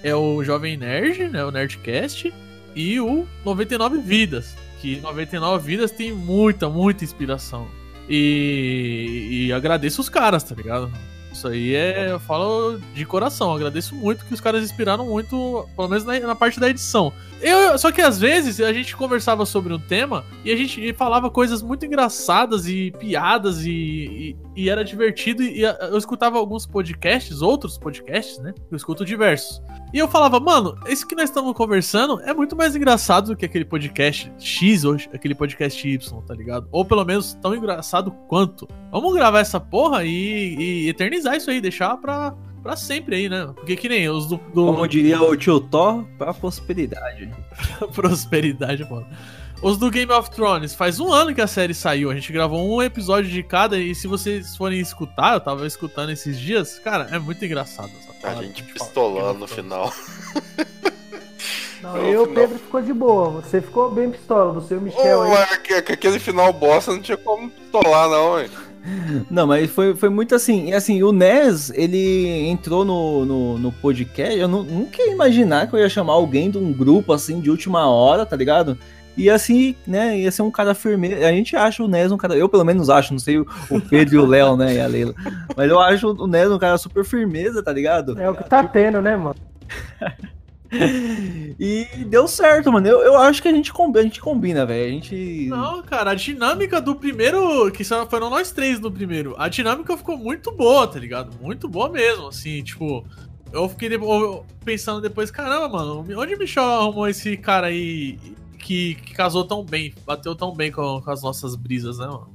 É 0.00 0.14
o 0.14 0.44
Jovem 0.44 0.76
Nerd, 0.76 1.28
né? 1.28 1.44
O 1.44 1.50
Nerdcast 1.50 2.32
e 2.76 3.00
o 3.00 3.26
99 3.44 3.98
Vidas. 3.98 4.54
Que 4.82 5.00
99 5.00 5.64
Vidas 5.64 5.92
tem 5.92 6.10
muita, 6.12 6.68
muita 6.68 7.04
inspiração. 7.04 7.68
E, 8.08 9.46
e 9.46 9.52
agradeço 9.52 10.00
os 10.00 10.08
caras, 10.08 10.42
tá 10.42 10.56
ligado? 10.56 10.90
Isso 11.32 11.46
aí 11.46 11.72
é. 11.72 12.10
Eu 12.10 12.18
falo 12.18 12.80
de 12.92 13.06
coração. 13.06 13.54
Agradeço 13.54 13.94
muito 13.94 14.24
que 14.24 14.34
os 14.34 14.40
caras 14.40 14.64
inspiraram 14.64 15.06
muito, 15.06 15.68
pelo 15.76 15.88
menos 15.88 16.04
na, 16.04 16.18
na 16.18 16.34
parte 16.34 16.58
da 16.58 16.68
edição. 16.68 17.12
Eu, 17.40 17.78
só 17.78 17.92
que 17.92 18.02
às 18.02 18.18
vezes 18.18 18.60
a 18.60 18.72
gente 18.72 18.96
conversava 18.96 19.46
sobre 19.46 19.72
um 19.72 19.78
tema 19.78 20.24
e 20.44 20.50
a 20.50 20.56
gente 20.56 20.92
falava 20.94 21.30
coisas 21.30 21.62
muito 21.62 21.86
engraçadas 21.86 22.66
e 22.66 22.90
piadas 22.98 23.64
e, 23.64 23.70
e, 23.70 24.36
e 24.54 24.68
era 24.68 24.84
divertido. 24.84 25.42
E 25.42 25.62
eu 25.62 25.96
escutava 25.96 26.38
alguns 26.38 26.66
podcasts, 26.66 27.42
outros 27.42 27.78
podcasts, 27.78 28.38
né? 28.38 28.52
Eu 28.70 28.76
escuto 28.76 29.04
diversos. 29.04 29.62
E 29.92 29.98
eu 29.98 30.08
falava, 30.08 30.40
mano, 30.40 30.74
isso 30.88 31.06
que 31.06 31.14
nós 31.14 31.28
estamos 31.28 31.52
conversando 31.54 32.20
é 32.22 32.32
muito 32.32 32.56
mais 32.56 32.74
engraçado 32.74 33.28
do 33.28 33.36
que 33.36 33.44
aquele 33.44 33.64
podcast 33.64 34.32
X 34.38 34.84
ou 34.84 34.96
aquele 35.12 35.34
podcast 35.34 35.86
Y, 35.86 36.22
tá 36.22 36.34
ligado? 36.34 36.66
Ou 36.70 36.84
pelo 36.84 37.04
menos 37.04 37.34
tão 37.34 37.54
engraçado 37.54 38.10
quanto. 38.28 38.66
Vamos 38.90 39.14
gravar 39.14 39.40
essa 39.40 39.60
porra 39.60 40.04
e, 40.04 40.54
e 40.58 40.88
eternizar 40.88 41.36
isso 41.36 41.50
aí, 41.50 41.60
deixar 41.60 41.96
pra, 41.98 42.34
pra 42.62 42.76
sempre 42.76 43.16
aí, 43.16 43.28
né? 43.28 43.52
Porque 43.54 43.76
que 43.76 43.88
nem 43.88 44.08
os 44.08 44.26
do. 44.26 44.36
do... 44.54 44.66
Como 44.66 44.86
diria 44.88 45.20
o 45.22 45.36
tio 45.36 45.60
Thor, 45.60 46.04
pra 46.16 46.32
prosperidade. 46.32 47.30
prosperidade, 47.94 48.88
mano. 48.90 49.06
Os 49.62 49.78
do 49.78 49.88
Game 49.92 50.10
of 50.10 50.28
Thrones, 50.28 50.74
faz 50.74 50.98
um 50.98 51.12
ano 51.12 51.32
que 51.32 51.40
a 51.40 51.46
série 51.46 51.72
saiu. 51.72 52.10
A 52.10 52.14
gente 52.14 52.32
gravou 52.32 52.68
um 52.68 52.82
episódio 52.82 53.30
de 53.30 53.44
cada. 53.44 53.78
E 53.78 53.94
se 53.94 54.08
vocês 54.08 54.56
forem 54.56 54.80
escutar, 54.80 55.34
eu 55.34 55.40
tava 55.40 55.64
escutando 55.64 56.10
esses 56.10 56.36
dias, 56.36 56.80
cara, 56.80 57.06
é 57.12 57.18
muito 57.18 57.44
engraçado. 57.44 57.92
A 58.24 58.42
gente 58.42 58.64
pistolando 58.64 59.38
no 59.38 59.46
final. 59.46 59.92
Não, 61.80 61.96
eu, 61.96 62.24
o 62.24 62.28
Pedro 62.28 62.58
ficou 62.58 62.82
de 62.82 62.92
boa. 62.92 63.40
Você 63.40 63.60
ficou 63.60 63.88
bem 63.88 64.10
pistola, 64.10 64.52
você 64.52 64.74
e 64.74 64.78
o 64.78 64.80
Michel 64.80 65.20
oh, 65.20 65.22
aí. 65.22 65.76
aquele 65.76 66.18
final 66.18 66.52
bosta 66.52 66.92
não 66.92 67.00
tinha 67.00 67.16
como 67.16 67.48
pistolar, 67.48 68.08
não, 68.08 68.40
hein? 68.40 68.50
Não, 69.30 69.46
mas 69.46 69.70
foi, 69.70 69.94
foi 69.94 70.08
muito 70.08 70.34
assim. 70.34 70.70
E 70.70 70.74
assim, 70.74 71.04
o 71.04 71.12
Nes, 71.12 71.70
ele 71.70 72.48
entrou 72.48 72.84
no, 72.84 73.24
no, 73.24 73.56
no 73.58 73.70
podcast. 73.70 74.36
Eu 74.36 74.48
não, 74.48 74.64
nunca 74.64 75.00
ia 75.00 75.12
imaginar 75.12 75.68
que 75.68 75.76
eu 75.76 75.78
ia 75.78 75.88
chamar 75.88 76.14
alguém 76.14 76.50
de 76.50 76.58
um 76.58 76.72
grupo 76.72 77.12
assim 77.12 77.40
de 77.40 77.48
última 77.48 77.88
hora, 77.88 78.26
tá 78.26 78.34
ligado? 78.34 78.76
E 79.16 79.28
assim, 79.28 79.74
né, 79.86 80.18
ia 80.18 80.30
ser 80.30 80.42
um 80.42 80.50
cara 80.50 80.74
firme. 80.74 81.12
A 81.14 81.32
gente 81.32 81.54
acha 81.54 81.82
o 81.82 81.88
Nes 81.88 82.10
um 82.10 82.16
cara. 82.16 82.34
Eu 82.34 82.48
pelo 82.48 82.64
menos 82.64 82.88
acho, 82.88 83.12
não 83.12 83.20
sei 83.20 83.38
o, 83.38 83.46
Pedro 83.88 84.14
e 84.14 84.18
o 84.18 84.26
Léo, 84.26 84.56
né, 84.56 84.74
e 84.74 84.80
a 84.80 84.86
Leila. 84.86 85.14
Mas 85.56 85.70
eu 85.70 85.78
acho 85.80 86.08
o 86.10 86.26
Nes 86.26 86.50
um 86.50 86.58
cara 86.58 86.78
super 86.78 87.04
firmeza, 87.04 87.62
tá 87.62 87.72
ligado? 87.72 88.18
É 88.20 88.28
o 88.28 88.34
que 88.34 88.48
tá 88.48 88.64
tendo, 88.64 89.02
né, 89.02 89.16
mano? 89.16 89.36
e 91.60 91.86
deu 92.06 92.26
certo, 92.26 92.72
mano. 92.72 92.86
Eu, 92.86 93.02
eu 93.02 93.18
acho 93.18 93.42
que 93.42 93.48
a 93.48 93.52
gente, 93.52 93.72
combina, 93.72 94.00
a 94.00 94.04
gente 94.04 94.20
combina, 94.20 94.64
velho. 94.64 94.86
A 94.86 94.90
gente. 94.90 95.46
Não, 95.48 95.82
cara, 95.82 96.12
a 96.12 96.14
dinâmica 96.14 96.80
do 96.80 96.94
primeiro. 96.94 97.70
Que 97.70 97.84
foram 97.84 98.30
nós 98.30 98.50
três 98.52 98.80
no 98.80 98.90
primeiro. 98.90 99.34
A 99.38 99.48
dinâmica 99.48 99.96
ficou 99.96 100.16
muito 100.16 100.50
boa, 100.50 100.86
tá 100.86 100.98
ligado? 100.98 101.30
Muito 101.40 101.68
boa 101.68 101.90
mesmo. 101.90 102.28
Assim, 102.28 102.62
tipo. 102.62 103.04
Eu 103.52 103.68
fiquei 103.68 103.90
pensando 104.64 105.02
depois, 105.02 105.30
caramba, 105.30 105.68
mano, 105.68 106.06
onde 106.16 106.34
o 106.34 106.38
Michel 106.38 106.64
arrumou 106.64 107.06
esse 107.06 107.36
cara 107.36 107.66
aí 107.66 108.18
que, 108.62 108.94
que 108.94 109.12
casou 109.12 109.44
tão 109.44 109.64
bem, 109.64 109.92
bateu 110.06 110.34
tão 110.34 110.54
bem 110.54 110.70
com, 110.70 111.02
com 111.02 111.10
as 111.10 111.20
nossas 111.20 111.54
brisas, 111.56 111.98
né, 111.98 112.06
mano? 112.06 112.30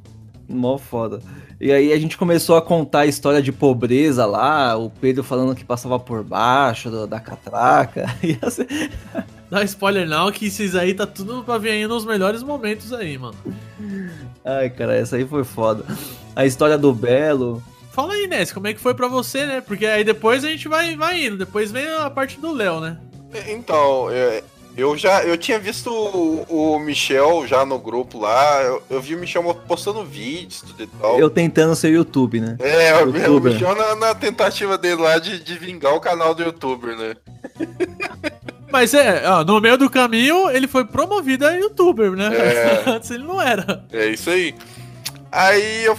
Mó 0.48 0.77
foda. 0.77 1.22
E 1.60 1.72
aí 1.72 1.91
a 1.91 2.00
gente 2.00 2.17
começou 2.17 2.55
a 2.55 2.62
contar 2.62 3.00
a 3.00 3.05
história 3.05 3.41
de 3.41 3.51
pobreza 3.51 4.25
lá, 4.25 4.77
o 4.77 4.89
Pedro 4.89 5.24
falando 5.24 5.55
que 5.55 5.65
passava 5.65 6.00
por 6.00 6.24
baixo 6.24 6.89
do, 6.89 7.07
da 7.07 7.19
catraca. 7.19 8.05
E 8.22 8.38
assim... 8.41 8.63
Dá 9.50 9.63
spoiler 9.63 10.07
não, 10.07 10.29
que 10.29 10.48
esses 10.48 10.75
aí 10.75 10.93
tá 10.93 11.07
tudo 11.07 11.41
pra 11.41 11.57
vir 11.57 11.69
aí 11.69 11.88
nos 11.88 12.05
melhores 12.05 12.43
momentos 12.43 12.91
aí, 12.91 13.17
mano. 13.17 13.38
Ai, 14.43 14.69
cara, 14.69 14.93
essa 14.93 15.15
aí 15.15 15.25
foi 15.25 15.46
foda. 15.46 15.86
A 16.36 16.46
história 16.46 16.77
do 16.77 16.93
Belo. 16.93 17.63
Fala 17.91 18.13
aí, 18.13 18.27
Ness, 18.27 18.51
como 18.51 18.67
é 18.67 18.74
que 18.74 18.79
foi 18.79 18.93
pra 18.93 19.07
você, 19.07 19.46
né? 19.46 19.62
Porque 19.62 19.86
aí 19.86 20.03
depois 20.03 20.43
a 20.43 20.50
gente 20.50 20.67
vai, 20.67 20.98
vai 20.98 21.25
indo, 21.25 21.38
depois 21.38 21.72
vem 21.72 21.88
a 21.88 22.10
parte 22.10 22.39
do 22.39 22.51
Léo, 22.53 22.81
né? 22.81 22.98
Então, 23.48 24.10
é, 24.12 24.43
eu 24.77 24.96
já 24.96 25.24
eu 25.24 25.36
tinha 25.36 25.57
visto 25.57 25.91
o, 25.91 26.46
o, 26.48 26.79
Michel 26.79 27.48
já 27.48 27.65
no 27.65 27.79
grupo 27.79 28.19
lá. 28.19 28.62
Eu, 28.62 28.84
eu, 28.91 29.01
vi 29.01 29.15
o 29.15 29.17
Michel 29.17 29.43
postando 29.67 30.05
vídeos 30.05 30.62
tudo 30.62 30.84
e 30.84 30.88
tal. 30.88 31.19
Eu 31.19 31.31
tentando 31.31 31.75
ser 31.75 31.89
YouTube, 31.89 32.39
né? 32.39 32.55
É, 32.60 32.93
o 33.03 33.39
Michel 33.39 33.75
na, 33.75 33.96
na, 33.96 34.13
tentativa 34.13 34.77
dele 34.77 35.01
lá 35.01 35.17
de, 35.17 35.43
de 35.43 35.57
vingar 35.57 35.96
o 35.96 36.00
canal 36.00 36.36
do 36.36 36.43
YouTuber, 36.43 36.96
né? 36.96 37.15
Mas 38.72 38.93
é, 38.93 39.24
ó, 39.27 39.43
no 39.43 39.60
meio 39.60 39.77
do 39.77 39.89
caminho 39.89 40.50
ele 40.51 40.67
foi 40.67 40.86
promovido 40.86 41.48
a 41.48 41.51
youtuber, 41.53 42.12
né? 42.12 42.29
É, 42.36 42.84
Antes 42.91 43.10
ele 43.10 43.24
não 43.24 43.41
era. 43.41 43.84
É 43.91 44.05
isso 44.07 44.29
aí. 44.29 44.53
Aí 45.31 45.86
eu. 45.86 45.98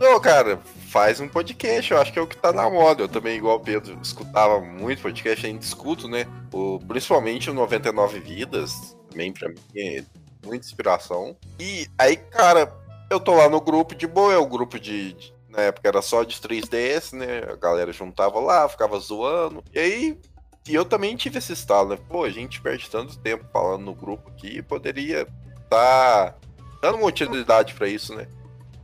Ô, 0.00 0.20
cara, 0.20 0.58
faz 0.96 1.20
um 1.20 1.28
podcast, 1.28 1.92
eu 1.92 2.00
acho 2.00 2.10
que 2.10 2.18
é 2.18 2.22
o 2.22 2.26
que 2.26 2.38
tá 2.38 2.54
na 2.54 2.70
moda. 2.70 3.02
Eu 3.02 3.08
também, 3.08 3.36
igual 3.36 3.56
o 3.56 3.60
Pedro, 3.60 3.98
escutava 4.02 4.62
muito 4.62 5.02
podcast, 5.02 5.46
ainda 5.46 5.62
escuto, 5.62 6.08
né? 6.08 6.26
O, 6.50 6.78
principalmente 6.88 7.50
o 7.50 7.54
99 7.54 8.18
Vidas, 8.18 8.96
também 9.10 9.30
pra 9.30 9.50
mim 9.50 9.56
é 9.76 10.02
muita 10.42 10.64
inspiração. 10.64 11.36
E 11.60 11.86
aí, 11.98 12.16
cara, 12.16 12.72
eu 13.10 13.20
tô 13.20 13.34
lá 13.34 13.46
no 13.46 13.60
grupo 13.60 13.94
de 13.94 14.06
boa, 14.06 14.32
é 14.32 14.38
o 14.38 14.46
grupo 14.46 14.80
de, 14.80 15.12
de 15.12 15.34
na 15.50 15.64
época 15.64 15.86
era 15.86 16.00
só 16.00 16.24
de 16.24 16.36
3DS, 16.36 17.12
né? 17.12 17.42
A 17.52 17.56
galera 17.56 17.92
juntava 17.92 18.40
lá, 18.40 18.66
ficava 18.66 18.98
zoando. 18.98 19.62
E 19.74 19.78
aí, 19.78 20.18
e 20.66 20.74
eu 20.74 20.86
também 20.86 21.14
tive 21.14 21.36
esse 21.36 21.52
estalo, 21.52 21.90
né? 21.90 21.98
Pô, 22.08 22.24
a 22.24 22.30
gente 22.30 22.58
perde 22.62 22.88
tanto 22.88 23.18
tempo 23.18 23.44
falando 23.52 23.84
no 23.84 23.94
grupo 23.94 24.30
aqui, 24.30 24.62
poderia 24.62 25.28
tá 25.68 26.34
dando 26.80 26.96
uma 26.96 27.06
utilidade 27.06 27.74
para 27.74 27.86
isso, 27.86 28.14
né? 28.14 28.26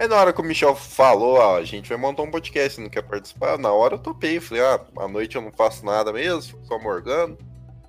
Aí 0.02 0.08
na 0.08 0.16
hora 0.16 0.32
que 0.32 0.40
o 0.40 0.44
Michel 0.44 0.74
falou, 0.74 1.36
ó, 1.36 1.58
a 1.58 1.64
gente 1.64 1.88
vai 1.88 1.96
montar 1.96 2.24
um 2.24 2.30
podcast, 2.32 2.80
não 2.80 2.88
quer 2.88 3.02
participar? 3.02 3.56
Na 3.56 3.70
hora 3.70 3.94
eu 3.94 3.98
topei, 4.00 4.40
falei, 4.40 4.60
ah, 4.60 4.80
à 4.98 5.06
noite 5.06 5.36
eu 5.36 5.42
não 5.42 5.52
faço 5.52 5.86
nada 5.86 6.12
mesmo, 6.12 6.58
só 6.64 6.76
morgando, 6.76 7.38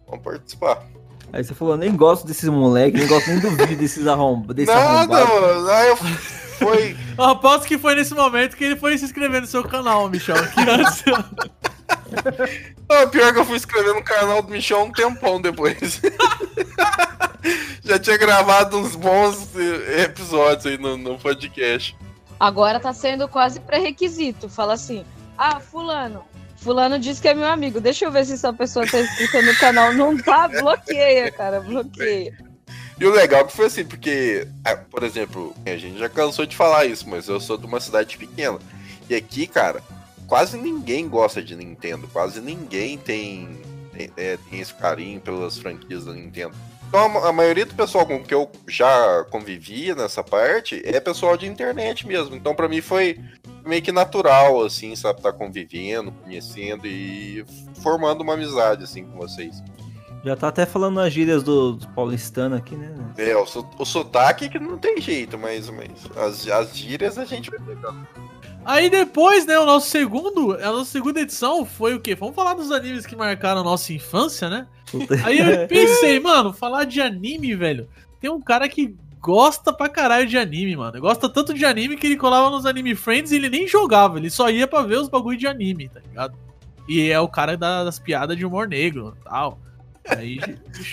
vamos 0.08 0.24
participar. 0.24 0.84
Aí 1.32 1.44
você 1.44 1.56
falou, 1.56 1.76
nem 1.76 1.96
gosto 1.96 2.28
desses 2.28 2.48
moleques, 2.48 3.00
nem 3.00 3.10
gosto 3.10 3.28
nem 3.32 3.40
do 3.40 3.50
vídeo 3.50 3.78
desses 3.78 4.06
arrombados. 4.06 4.56
Desse 4.56 4.72
Nada, 4.72 5.26
mano, 5.26 5.68
aí 5.72 5.90
eu 5.90 5.98
foi... 5.98 6.96
eu 7.18 7.24
aposto 7.24 7.66
que 7.66 7.80
foi 7.80 7.96
nesse 7.96 8.14
momento 8.14 8.56
que 8.56 8.64
ele 8.64 8.76
foi 8.76 8.96
se 8.96 9.06
inscrever 9.06 9.42
no 9.42 9.48
seu 9.48 9.64
canal, 9.64 10.08
Michel, 10.08 10.36
antes. 10.38 11.04
ah, 12.90 13.08
pior 13.08 13.34
que 13.34 13.40
eu 13.40 13.46
fui 13.46 13.58
escrever 13.58 13.96
no 13.96 14.04
canal 14.04 14.44
do 14.44 14.52
Michel 14.52 14.84
um 14.84 14.92
tempão 14.92 15.42
depois. 15.42 16.00
Já 17.84 18.00
tinha 18.00 18.18
gravado 18.18 18.78
uns 18.78 18.96
bons 18.96 19.48
episódios 19.98 20.66
aí 20.66 20.78
no, 20.78 20.98
no 20.98 21.18
podcast. 21.18 21.96
Agora 22.40 22.80
tá 22.80 22.94
sendo 22.94 23.28
quase 23.28 23.60
pré-requisito. 23.60 24.50
Fala 24.50 24.74
assim: 24.74 25.06
ah, 25.38 25.60
Fulano. 25.60 26.24
Fulano 26.58 26.98
disse 26.98 27.22
que 27.22 27.28
é 27.28 27.34
meu 27.34 27.48
amigo. 27.48 27.82
Deixa 27.82 28.06
eu 28.06 28.12
ver 28.12 28.26
se 28.26 28.34
essa 28.34 28.54
pessoa 28.54 28.88
tá 28.88 29.00
inscrita 29.00 29.42
no 29.42 29.56
canal. 29.58 29.94
Não 29.94 30.18
tá? 30.18 30.48
Bloqueia, 30.60 31.32
cara. 31.32 31.60
Bloqueia. 31.60 32.34
E 33.00 33.06
o 33.06 33.12
legal 33.12 33.42
é 33.42 33.44
que 33.44 33.54
foi 33.54 33.66
assim, 33.66 33.84
porque, 33.84 34.48
ah, 34.64 34.78
por 34.78 35.04
exemplo, 35.04 35.54
a 35.66 35.76
gente 35.76 35.98
já 35.98 36.08
cansou 36.08 36.46
de 36.46 36.56
falar 36.56 36.86
isso, 36.86 37.10
mas 37.10 37.28
eu 37.28 37.40
sou 37.40 37.58
de 37.58 37.66
uma 37.66 37.80
cidade 37.80 38.18
pequena. 38.18 38.60
E 39.10 39.16
aqui, 39.16 39.48
cara, 39.48 39.84
quase 40.28 40.58
ninguém 40.58 41.10
gosta 41.10 41.42
de 41.42 41.56
Nintendo. 41.56 42.08
Quase 42.14 42.40
ninguém 42.40 42.98
tem, 42.98 43.60
tem, 43.92 44.12
é, 44.16 44.38
tem 44.50 44.60
esse 44.60 44.74
carinho 44.74 45.20
pelas 45.20 45.58
franquias 45.58 46.06
da 46.06 46.14
Nintendo. 46.14 46.56
Então 46.94 47.26
a, 47.26 47.34
maioria 47.34 47.66
do 47.66 47.74
pessoal 47.74 48.06
com 48.06 48.24
que 48.24 48.36
eu 48.36 48.48
já 48.68 49.26
convivia 49.32 49.96
nessa 49.96 50.24
parte 50.24 50.80
é 50.86 51.00
pessoal 51.00 51.36
de 51.36 51.48
internet 51.48 52.06
mesmo. 52.06 52.36
Então 52.36 52.54
para 52.54 52.70
mim 52.70 52.82
foi 52.82 53.20
meio 53.66 53.82
que 53.82 53.92
natural, 53.92 54.64
assim, 54.64 54.96
sabe, 54.96 55.18
estar 55.18 55.32
tá 55.32 55.36
convivendo, 55.36 56.12
conhecendo 56.24 56.86
e 56.86 57.44
formando 57.82 58.22
uma 58.22 58.36
amizade, 58.36 58.84
assim, 58.84 59.06
com 59.06 59.18
vocês. 59.18 59.64
Já 60.24 60.36
tá 60.36 60.50
até 60.50 60.68
falando 60.68 61.00
as 61.00 61.12
gírias 61.12 61.42
do, 61.42 61.74
do 61.74 61.88
paulistano 61.90 62.56
aqui, 62.56 62.76
né? 62.76 62.94
É, 63.18 63.36
o, 63.36 63.44
o 63.80 63.86
sotaque 63.86 64.48
que 64.48 64.60
não 64.60 64.78
tem 64.78 65.02
jeito, 65.02 65.36
mas, 65.36 65.68
mas 65.72 65.90
as, 66.16 66.48
as 66.48 66.78
gírias 66.78 67.18
a 67.18 67.26
gente 67.26 67.50
vai 67.50 67.60
pegando. 67.60 68.08
Aí 68.66 68.90
depois, 68.90 69.46
né, 69.46 69.60
o 69.60 69.66
nosso 69.66 69.90
segundo, 69.90 70.54
a 70.54 70.72
nossa 70.72 70.92
segunda 70.92 71.22
edição 71.22 71.66
foi 71.66 71.94
o 71.94 72.00
quê? 72.00 72.16
Vamos 72.16 72.36
falar 72.36 72.54
dos 72.54 72.72
animes 72.72 73.06
que 73.06 73.16
marcaram 73.16 73.62
a 73.62 73.64
nossa 73.64 73.92
infância, 73.94 74.50
né? 74.50 74.68
Aí 75.26 75.40
eu 75.40 75.68
pensei, 75.68 76.20
mano, 76.20 76.54
falar 76.54 76.86
de 76.86 77.02
anime, 77.02 77.56
velho. 77.56 77.88
Tem 78.20 78.30
um 78.30 78.42
cara 78.42 78.70
que 78.70 78.96
gosta 79.20 79.72
pra 79.74 79.90
caralho 79.90 80.28
de 80.28 80.38
anime, 80.38 80.76
mano. 80.76 81.00
Gosta 81.00 81.30
tanto 81.30 81.54
de 81.54 81.66
anime 81.66 81.98
que 81.98 82.08
ele 82.08 82.18
colava 82.18 82.50
nos 82.50 82.66
Anime 82.66 82.94
Friends 82.96 83.32
e 83.32 83.36
ele 83.38 83.50
nem 83.50 83.68
jogava, 83.68 84.18
ele 84.18 84.30
só 84.30 84.50
ia 84.50 84.68
pra 84.68 84.82
ver 84.82 84.98
os 84.98 85.10
bagulho 85.10 85.38
de 85.38 85.48
anime, 85.48 85.90
tá 85.90 86.00
ligado? 86.00 86.38
E 86.88 87.10
é 87.10 87.20
o 87.20 87.28
cara 87.28 87.56
das 87.56 88.00
piadas 88.00 88.38
de 88.38 88.46
humor 88.46 88.68
negro 88.68 89.16
e 89.20 89.24
tal. 89.24 89.60
Aí 90.10 90.38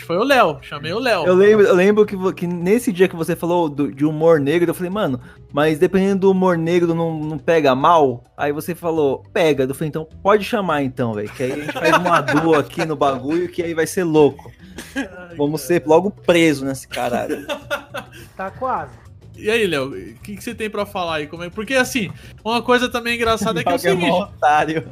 foi 0.06 0.16
o 0.16 0.22
Léo, 0.22 0.58
chamei 0.62 0.92
o 0.92 0.98
Léo. 0.98 1.26
Eu 1.26 1.34
lembro, 1.34 1.66
eu 1.66 1.74
lembro 1.74 2.06
que, 2.06 2.16
que 2.34 2.46
nesse 2.46 2.92
dia 2.92 3.08
que 3.08 3.16
você 3.16 3.34
falou 3.34 3.68
do, 3.68 3.92
de 3.92 4.04
humor 4.04 4.38
negro, 4.38 4.70
eu 4.70 4.74
falei, 4.74 4.90
mano, 4.90 5.20
mas 5.52 5.78
dependendo 5.78 6.20
do 6.20 6.30
humor 6.30 6.56
negro 6.56 6.94
não, 6.94 7.18
não 7.18 7.38
pega 7.38 7.74
mal? 7.74 8.22
Aí 8.36 8.52
você 8.52 8.74
falou, 8.74 9.24
pega. 9.32 9.64
Eu 9.64 9.74
falei, 9.74 9.88
então 9.88 10.06
pode 10.22 10.44
chamar 10.44 10.82
então, 10.82 11.12
velho. 11.12 11.28
Que 11.30 11.42
aí 11.42 11.52
a 11.52 11.56
gente 11.56 11.72
faz 11.72 11.96
uma 11.96 12.20
duo 12.20 12.54
aqui 12.54 12.84
no 12.84 12.94
bagulho 12.94 13.48
que 13.48 13.62
aí 13.62 13.74
vai 13.74 13.86
ser 13.86 14.04
louco. 14.04 14.52
Vamos 15.36 15.62
ser 15.62 15.82
logo 15.86 16.10
preso 16.10 16.64
nesse 16.64 16.86
caralho. 16.86 17.46
Tá 18.36 18.50
quase. 18.50 18.94
E 19.36 19.50
aí, 19.50 19.66
Léo, 19.66 19.88
o 19.90 20.14
que, 20.22 20.36
que 20.36 20.42
você 20.42 20.54
tem 20.54 20.70
pra 20.70 20.86
falar 20.86 21.16
aí? 21.16 21.26
Como 21.26 21.44
é? 21.44 21.50
Porque 21.50 21.74
assim, 21.74 22.10
uma 22.42 22.62
coisa 22.62 22.88
também 22.88 23.16
engraçada 23.16 23.60
é 23.60 23.62
que 23.62 23.68
é 23.68 23.72
o 23.72 23.74
é 23.74 23.78
seguinte. 23.78 24.10
otário. 24.10 24.88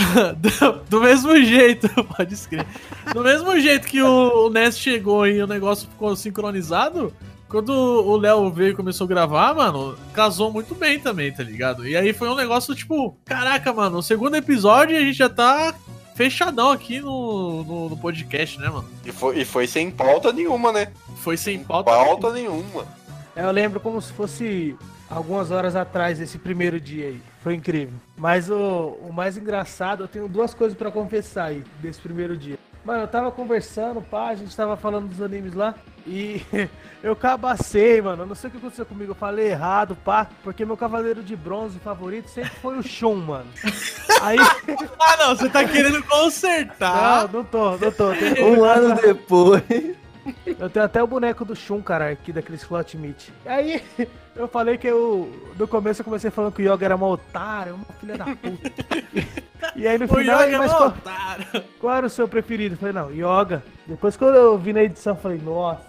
do, 0.36 0.72
do 0.88 1.00
mesmo 1.00 1.36
jeito, 1.42 1.88
pode 2.16 2.34
escrever. 2.34 2.66
Do 3.12 3.22
mesmo 3.22 3.58
jeito 3.60 3.86
que 3.86 4.02
o, 4.02 4.46
o 4.46 4.50
NES 4.50 4.78
chegou 4.78 5.26
e 5.26 5.42
o 5.42 5.46
negócio 5.46 5.88
ficou 5.88 6.14
sincronizado, 6.16 7.12
quando 7.48 7.70
o 7.70 8.16
Léo 8.16 8.50
veio 8.50 8.70
e 8.70 8.76
começou 8.76 9.04
a 9.04 9.08
gravar, 9.08 9.54
mano, 9.54 9.96
casou 10.12 10.52
muito 10.52 10.74
bem 10.74 11.00
também, 11.00 11.32
tá 11.32 11.42
ligado? 11.42 11.86
E 11.86 11.96
aí 11.96 12.12
foi 12.12 12.28
um 12.28 12.36
negócio 12.36 12.74
tipo, 12.74 13.16
caraca, 13.24 13.72
mano, 13.72 13.98
o 13.98 14.02
segundo 14.02 14.36
episódio 14.36 14.96
a 14.96 15.00
gente 15.00 15.14
já 15.18 15.28
tá 15.28 15.74
fechadão 16.14 16.70
aqui 16.70 17.00
no, 17.00 17.64
no, 17.64 17.88
no 17.90 17.96
podcast, 17.96 18.58
né, 18.60 18.68
mano? 18.68 18.88
E 19.04 19.10
foi, 19.10 19.40
e 19.40 19.44
foi 19.44 19.66
sem 19.66 19.90
pauta 19.90 20.32
nenhuma, 20.32 20.70
né? 20.70 20.92
Foi 21.16 21.36
sem 21.36 21.56
Sem 21.58 21.64
pauta. 21.64 21.90
pauta 21.90 22.32
nenhuma. 22.32 22.86
É, 23.34 23.42
Eu 23.44 23.50
lembro 23.50 23.80
como 23.80 24.00
se 24.00 24.12
fosse 24.12 24.76
algumas 25.08 25.50
horas 25.50 25.74
atrás, 25.74 26.20
esse 26.20 26.38
primeiro 26.38 26.80
dia 26.80 27.06
aí. 27.06 27.20
Foi 27.42 27.54
incrível. 27.54 27.94
Mas 28.16 28.50
o, 28.50 28.98
o 29.00 29.12
mais 29.12 29.36
engraçado, 29.36 30.04
eu 30.04 30.08
tenho 30.08 30.28
duas 30.28 30.52
coisas 30.52 30.76
pra 30.76 30.90
confessar 30.90 31.46
aí 31.46 31.64
desse 31.80 31.98
primeiro 32.00 32.36
dia. 32.36 32.58
Mano, 32.84 33.02
eu 33.02 33.08
tava 33.08 33.30
conversando, 33.30 34.00
pá, 34.00 34.28
a 34.28 34.34
gente 34.34 34.54
tava 34.56 34.76
falando 34.76 35.08
dos 35.08 35.20
animes 35.22 35.52
lá. 35.54 35.74
E 36.06 36.42
eu 37.02 37.14
cabacei, 37.14 38.00
mano. 38.00 38.22
Eu 38.22 38.26
não 38.26 38.34
sei 38.34 38.48
o 38.48 38.50
que 38.50 38.56
aconteceu 38.58 38.86
comigo. 38.86 39.10
Eu 39.12 39.14
falei 39.16 39.48
errado, 39.50 39.94
pá. 39.96 40.26
Porque 40.42 40.64
meu 40.64 40.76
cavaleiro 40.76 41.22
de 41.22 41.36
bronze 41.36 41.78
favorito 41.78 42.28
sempre 42.28 42.52
foi 42.62 42.78
o 42.78 42.82
Shun, 42.82 43.16
mano. 43.16 43.46
Aí. 44.22 44.38
Ah, 45.02 45.16
não, 45.18 45.36
você 45.36 45.48
tá 45.48 45.64
querendo 45.64 46.02
consertar. 46.04 47.24
Não, 47.24 47.40
não 47.40 47.44
tô, 47.44 47.76
não 47.76 47.90
tô. 47.92 48.12
Tem- 48.14 48.44
Um 48.44 48.62
ano 48.64 48.94
depois. 49.00 49.62
Eu 50.58 50.70
tenho 50.70 50.84
até 50.84 51.02
o 51.02 51.06
boneco 51.06 51.44
do 51.44 51.56
Shun, 51.56 51.82
cara, 51.82 52.10
aqui 52.10 52.32
daqueles 52.32 52.62
Slot 52.62 52.96
Meat. 52.96 53.32
Aí 53.44 53.82
eu 54.40 54.48
falei 54.48 54.76
que 54.78 54.86
eu. 54.86 55.30
No 55.58 55.68
começo 55.68 56.00
eu 56.00 56.04
comecei 56.04 56.30
falando 56.30 56.52
que 56.52 56.62
o 56.62 56.74
Yoga 56.74 56.84
era 56.86 56.96
uma 56.96 57.06
otário, 57.06 57.74
uma 57.74 57.84
filha 58.00 58.16
da 58.16 58.24
puta. 58.24 58.72
E, 59.76 59.86
aí 59.86 59.98
no 59.98 60.06
O 60.06 60.08
final, 60.08 60.40
Yoga 60.42 60.56
é 60.56 60.58
mas 60.58 60.72
mó 60.72 60.78
qual, 60.78 60.88
otário. 60.88 61.46
qual 61.78 61.94
era 61.94 62.06
o 62.06 62.10
seu 62.10 62.26
preferido? 62.26 62.74
Eu 62.74 62.78
falei, 62.78 62.94
não, 62.94 63.10
Yoga. 63.12 63.62
Depois 63.86 64.16
quando 64.16 64.34
eu 64.34 64.58
vi 64.58 64.72
na 64.72 64.82
edição, 64.82 65.14
eu 65.14 65.20
falei, 65.20 65.38
nossa. 65.38 65.82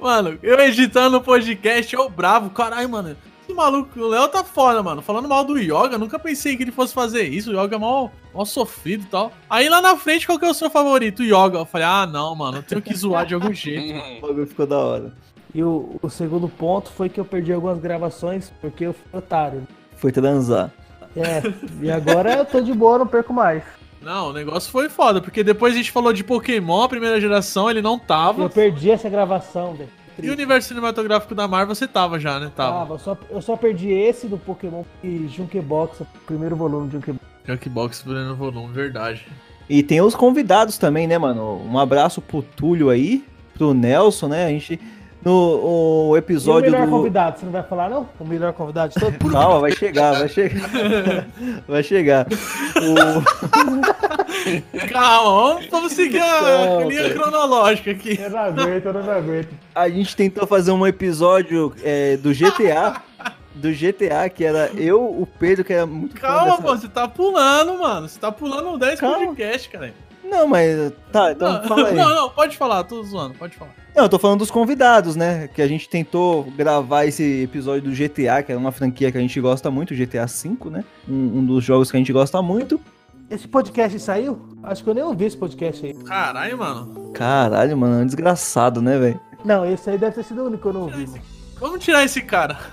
Mano, 0.00 0.36
eu 0.42 0.58
editando 0.58 1.16
o 1.16 1.20
podcast, 1.22 1.94
eu 1.94 2.10
bravo, 2.10 2.50
caralho, 2.50 2.88
mano. 2.88 3.16
Esse 3.42 3.54
maluco, 3.54 3.98
o 4.00 4.08
Léo 4.08 4.26
tá 4.28 4.42
foda, 4.42 4.82
mano. 4.82 5.00
Falando 5.00 5.28
mal 5.28 5.44
do 5.44 5.56
Yoga, 5.58 5.96
nunca 5.96 6.18
pensei 6.18 6.56
que 6.56 6.64
ele 6.64 6.72
fosse 6.72 6.92
fazer 6.92 7.22
isso. 7.22 7.52
O 7.52 7.64
Yoga 7.64 7.76
é 7.76 7.78
mal, 7.78 8.10
mal 8.34 8.44
sofrido 8.44 9.04
e 9.04 9.06
tal. 9.06 9.32
Aí 9.48 9.68
lá 9.68 9.80
na 9.80 9.96
frente, 9.96 10.26
qual 10.26 10.38
que 10.38 10.44
é 10.44 10.50
o 10.50 10.54
seu 10.54 10.68
favorito? 10.68 11.20
O 11.20 11.24
Yoga. 11.24 11.58
Eu 11.58 11.64
falei, 11.66 11.86
ah, 11.86 12.06
não, 12.06 12.34
mano, 12.34 12.58
eu 12.58 12.62
tenho 12.62 12.82
que 12.82 12.94
zoar 12.96 13.24
de 13.26 13.34
algum 13.34 13.52
jeito. 13.52 13.94
O 14.18 14.26
bagulho 14.28 14.46
ficou 14.46 14.66
da 14.66 14.78
hora. 14.78 15.12
E 15.54 15.62
o, 15.62 15.96
o 16.02 16.10
segundo 16.10 16.48
ponto 16.48 16.90
foi 16.90 17.08
que 17.08 17.20
eu 17.20 17.24
perdi 17.24 17.52
algumas 17.52 17.78
gravações 17.78 18.52
porque 18.60 18.86
eu 18.86 18.92
fui 18.92 19.18
otário. 19.18 19.62
Foi 19.96 20.10
transar. 20.10 20.70
É, 21.16 21.42
e 21.80 21.90
agora 21.90 22.34
eu 22.34 22.44
tô 22.44 22.60
de 22.60 22.72
boa, 22.72 22.98
não 22.98 23.06
perco 23.06 23.32
mais. 23.32 23.62
Não, 24.02 24.30
o 24.30 24.32
negócio 24.32 24.70
foi 24.70 24.88
foda, 24.88 25.20
porque 25.20 25.42
depois 25.44 25.72
a 25.72 25.76
gente 25.76 25.90
falou 25.90 26.12
de 26.12 26.24
Pokémon, 26.24 26.82
a 26.82 26.88
primeira 26.88 27.20
geração, 27.20 27.70
ele 27.70 27.80
não 27.80 27.98
tava. 27.98 28.42
Eu 28.42 28.50
perdi 28.50 28.90
essa 28.90 29.08
gravação, 29.08 29.74
velho. 29.74 29.88
E 30.22 30.28
o 30.28 30.32
universo 30.32 30.68
cinematográfico 30.68 31.34
da 31.34 31.48
Marvel 31.48 31.74
você 31.74 31.88
tava 31.88 32.20
já, 32.20 32.38
né? 32.38 32.52
Tava. 32.54 32.78
Tava, 32.78 32.94
eu 32.94 32.98
só, 32.98 33.18
eu 33.30 33.42
só 33.42 33.56
perdi 33.56 33.90
esse 33.90 34.26
do 34.26 34.38
Pokémon 34.38 34.84
e 35.02 35.26
Junkebox, 35.28 36.00
o 36.00 36.06
primeiro 36.26 36.54
volume 36.54 36.86
de 36.86 36.94
Junkebox. 36.94 37.24
Junkbox 37.44 38.02
primeiro 38.02 38.34
volume, 38.36 38.72
verdade. 38.72 39.26
E 39.68 39.82
tem 39.82 40.00
os 40.00 40.14
convidados 40.14 40.78
também, 40.78 41.06
né, 41.06 41.18
mano? 41.18 41.60
Um 41.64 41.78
abraço 41.78 42.20
pro 42.20 42.42
Túlio 42.42 42.90
aí, 42.90 43.24
pro 43.54 43.74
Nelson, 43.74 44.28
né? 44.28 44.46
A 44.46 44.48
gente. 44.50 44.78
No 45.24 45.32
o 45.32 46.08
E 46.08 46.10
o 46.10 46.16
episódio 46.18 46.70
melhor 46.70 46.86
do. 46.86 46.90
convidado, 46.92 47.38
você 47.38 47.44
não 47.46 47.52
vai 47.52 47.62
falar 47.62 47.88
não? 47.88 48.06
O 48.20 48.24
melhor 48.24 48.52
convidado 48.52 48.92
de 48.92 49.00
todo? 49.00 49.16
Calma, 49.32 49.60
vai 49.60 49.72
chegar, 49.72 50.12
vai 50.18 50.28
chegar. 50.28 50.68
vai 51.66 51.82
chegar. 51.82 52.26
O- 52.76 53.22
Calma, 54.92 55.60
vamos, 55.70 55.92
seguir 55.92 56.20
a 56.20 56.84
linha 56.84 57.02
cara. 57.02 57.14
cronológica 57.14 57.90
aqui. 57.92 58.18
Eu 58.20 58.30
não 58.30 58.38
aguento, 58.38 58.84
eu 58.86 58.92
não 58.92 59.10
aguento. 59.10 59.48
A 59.74 59.88
gente 59.88 60.14
tentou 60.14 60.46
fazer 60.46 60.72
um 60.72 60.86
episódio 60.86 61.72
é, 61.82 62.16
do 62.16 62.30
GTA. 62.32 63.00
Do 63.54 63.70
GTA, 63.72 64.28
que 64.28 64.44
era 64.44 64.70
eu, 64.74 65.00
o 65.00 65.26
Pedro, 65.38 65.64
que 65.64 65.72
era 65.72 65.86
muito 65.86 66.20
Calma, 66.20 66.50
dessa- 66.50 66.62
pô, 66.62 66.76
você 66.76 66.88
tá 66.88 67.06
pulando, 67.08 67.78
mano. 67.78 68.08
Você 68.08 68.18
tá 68.18 68.32
pulando 68.32 68.76
10 68.76 68.98
Calma. 69.00 69.18
podcasts, 69.26 69.68
cara. 69.72 69.94
Não, 70.24 70.46
mas. 70.48 70.92
Tá, 71.12 71.30
então 71.32 71.52
não, 71.52 71.68
fala 71.68 71.88
aí. 71.88 71.94
não, 71.94 72.08
não, 72.14 72.30
pode 72.30 72.56
falar, 72.56 72.82
tô 72.84 73.02
zoando, 73.04 73.34
pode 73.34 73.54
falar. 73.56 73.70
Não, 73.94 74.02
eu 74.04 74.08
tô 74.08 74.18
falando 74.18 74.40
dos 74.40 74.50
convidados, 74.50 75.14
né? 75.14 75.46
Que 75.46 75.62
a 75.62 75.68
gente 75.68 75.88
tentou 75.88 76.44
gravar 76.56 77.04
esse 77.04 77.42
episódio 77.44 77.90
do 77.90 77.96
GTA, 77.96 78.42
que 78.42 78.50
é 78.50 78.56
uma 78.56 78.72
franquia 78.72 79.12
que 79.12 79.18
a 79.18 79.20
gente 79.20 79.40
gosta 79.40 79.70
muito, 79.70 79.94
GTA 79.94 80.26
V, 80.26 80.70
né? 80.70 80.84
Um, 81.08 81.38
um 81.38 81.44
dos 81.44 81.62
jogos 81.62 81.92
que 81.92 81.96
a 81.96 82.00
gente 82.00 82.12
gosta 82.12 82.42
muito. 82.42 82.80
Esse 83.30 83.46
podcast 83.46 83.98
saiu? 84.00 84.48
Acho 84.64 84.82
que 84.82 84.90
eu 84.90 84.94
nem 84.94 85.04
ouvi 85.04 85.26
esse 85.26 85.36
podcast 85.36 85.86
aí. 85.86 85.94
Caralho, 85.94 86.58
mano. 86.58 87.12
Caralho, 87.12 87.76
mano, 87.76 88.00
é 88.00 88.02
um 88.02 88.06
desgraçado, 88.06 88.82
né, 88.82 88.98
velho? 88.98 89.20
Não, 89.44 89.64
esse 89.64 89.88
aí 89.88 89.96
deve 89.96 90.16
ter 90.16 90.24
sido 90.24 90.42
o 90.42 90.46
único 90.46 90.62
que 90.62 90.68
eu 90.68 90.72
não 90.72 90.82
ouvi. 90.82 91.06
mano. 91.06 91.22
Vamos 91.60 91.84
tirar 91.84 92.04
esse 92.04 92.20
cara. 92.20 92.58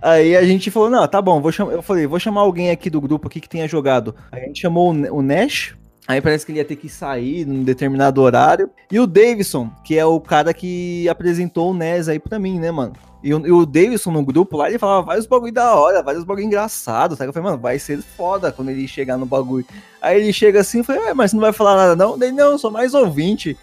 Aí 0.00 0.36
a 0.36 0.44
gente 0.44 0.70
falou, 0.70 0.88
não, 0.88 1.06
tá 1.06 1.20
bom, 1.20 1.40
vou 1.40 1.50
chamar. 1.52 1.72
Eu 1.72 1.82
falei, 1.82 2.06
vou 2.06 2.20
chamar 2.20 2.42
alguém 2.42 2.70
aqui 2.70 2.88
do 2.88 3.00
grupo 3.00 3.26
aqui 3.26 3.40
que 3.40 3.48
tenha 3.48 3.66
jogado. 3.66 4.14
Aí 4.30 4.42
a 4.42 4.46
gente 4.46 4.60
chamou 4.60 4.90
o 4.90 5.22
Nash. 5.22 5.76
Aí 6.08 6.22
parece 6.22 6.46
que 6.46 6.52
ele 6.52 6.58
ia 6.58 6.64
ter 6.64 6.76
que 6.76 6.88
sair 6.88 7.44
num 7.44 7.62
determinado 7.62 8.22
horário. 8.22 8.70
E 8.90 8.98
o 8.98 9.06
Davidson, 9.06 9.70
que 9.84 9.98
é 9.98 10.06
o 10.06 10.18
cara 10.18 10.54
que 10.54 11.06
apresentou 11.06 11.70
o 11.70 11.74
NES 11.74 12.08
aí 12.08 12.18
pra 12.18 12.38
mim, 12.38 12.58
né, 12.58 12.70
mano? 12.70 12.94
E 13.22 13.34
o, 13.34 13.46
e 13.46 13.52
o 13.52 13.66
Davidson 13.66 14.12
no 14.12 14.24
grupo 14.24 14.56
lá, 14.56 14.70
ele 14.70 14.78
falava 14.78 15.02
vários 15.02 15.26
bagulho 15.26 15.52
da 15.52 15.74
hora, 15.74 16.02
vários 16.02 16.24
bagulho 16.24 16.46
engraçado, 16.46 17.14
tá? 17.14 17.26
Eu 17.26 17.32
falei, 17.32 17.50
mano, 17.50 17.60
vai 17.60 17.78
ser 17.78 18.00
foda 18.00 18.50
quando 18.50 18.70
ele 18.70 18.88
chegar 18.88 19.18
no 19.18 19.26
bagulho. 19.26 19.66
Aí 20.00 20.18
ele 20.18 20.32
chega 20.32 20.60
assim, 20.60 20.78
eu 20.78 20.84
falei, 20.84 21.02
"Ué, 21.02 21.12
mas 21.14 21.30
você 21.30 21.36
não 21.36 21.42
vai 21.42 21.52
falar 21.52 21.76
nada 21.76 21.94
não? 21.94 22.16
Daí, 22.16 22.32
não, 22.32 22.52
eu 22.52 22.58
sou 22.58 22.70
mais 22.70 22.94
ouvinte. 22.94 23.54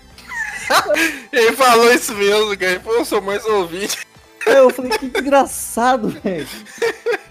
Ele 1.32 1.52
falou 1.56 1.92
isso 1.94 2.14
mesmo, 2.16 2.58
cara. 2.58 2.72
Ele 2.74 2.80
falou, 2.80 3.00
eu 3.00 3.06
sou 3.06 3.22
mais 3.22 3.46
ouvinte. 3.46 4.00
Eu 4.46 4.70
falei, 4.70 4.92
que 4.98 5.08
desgraçado, 5.08 6.10
velho. 6.10 6.48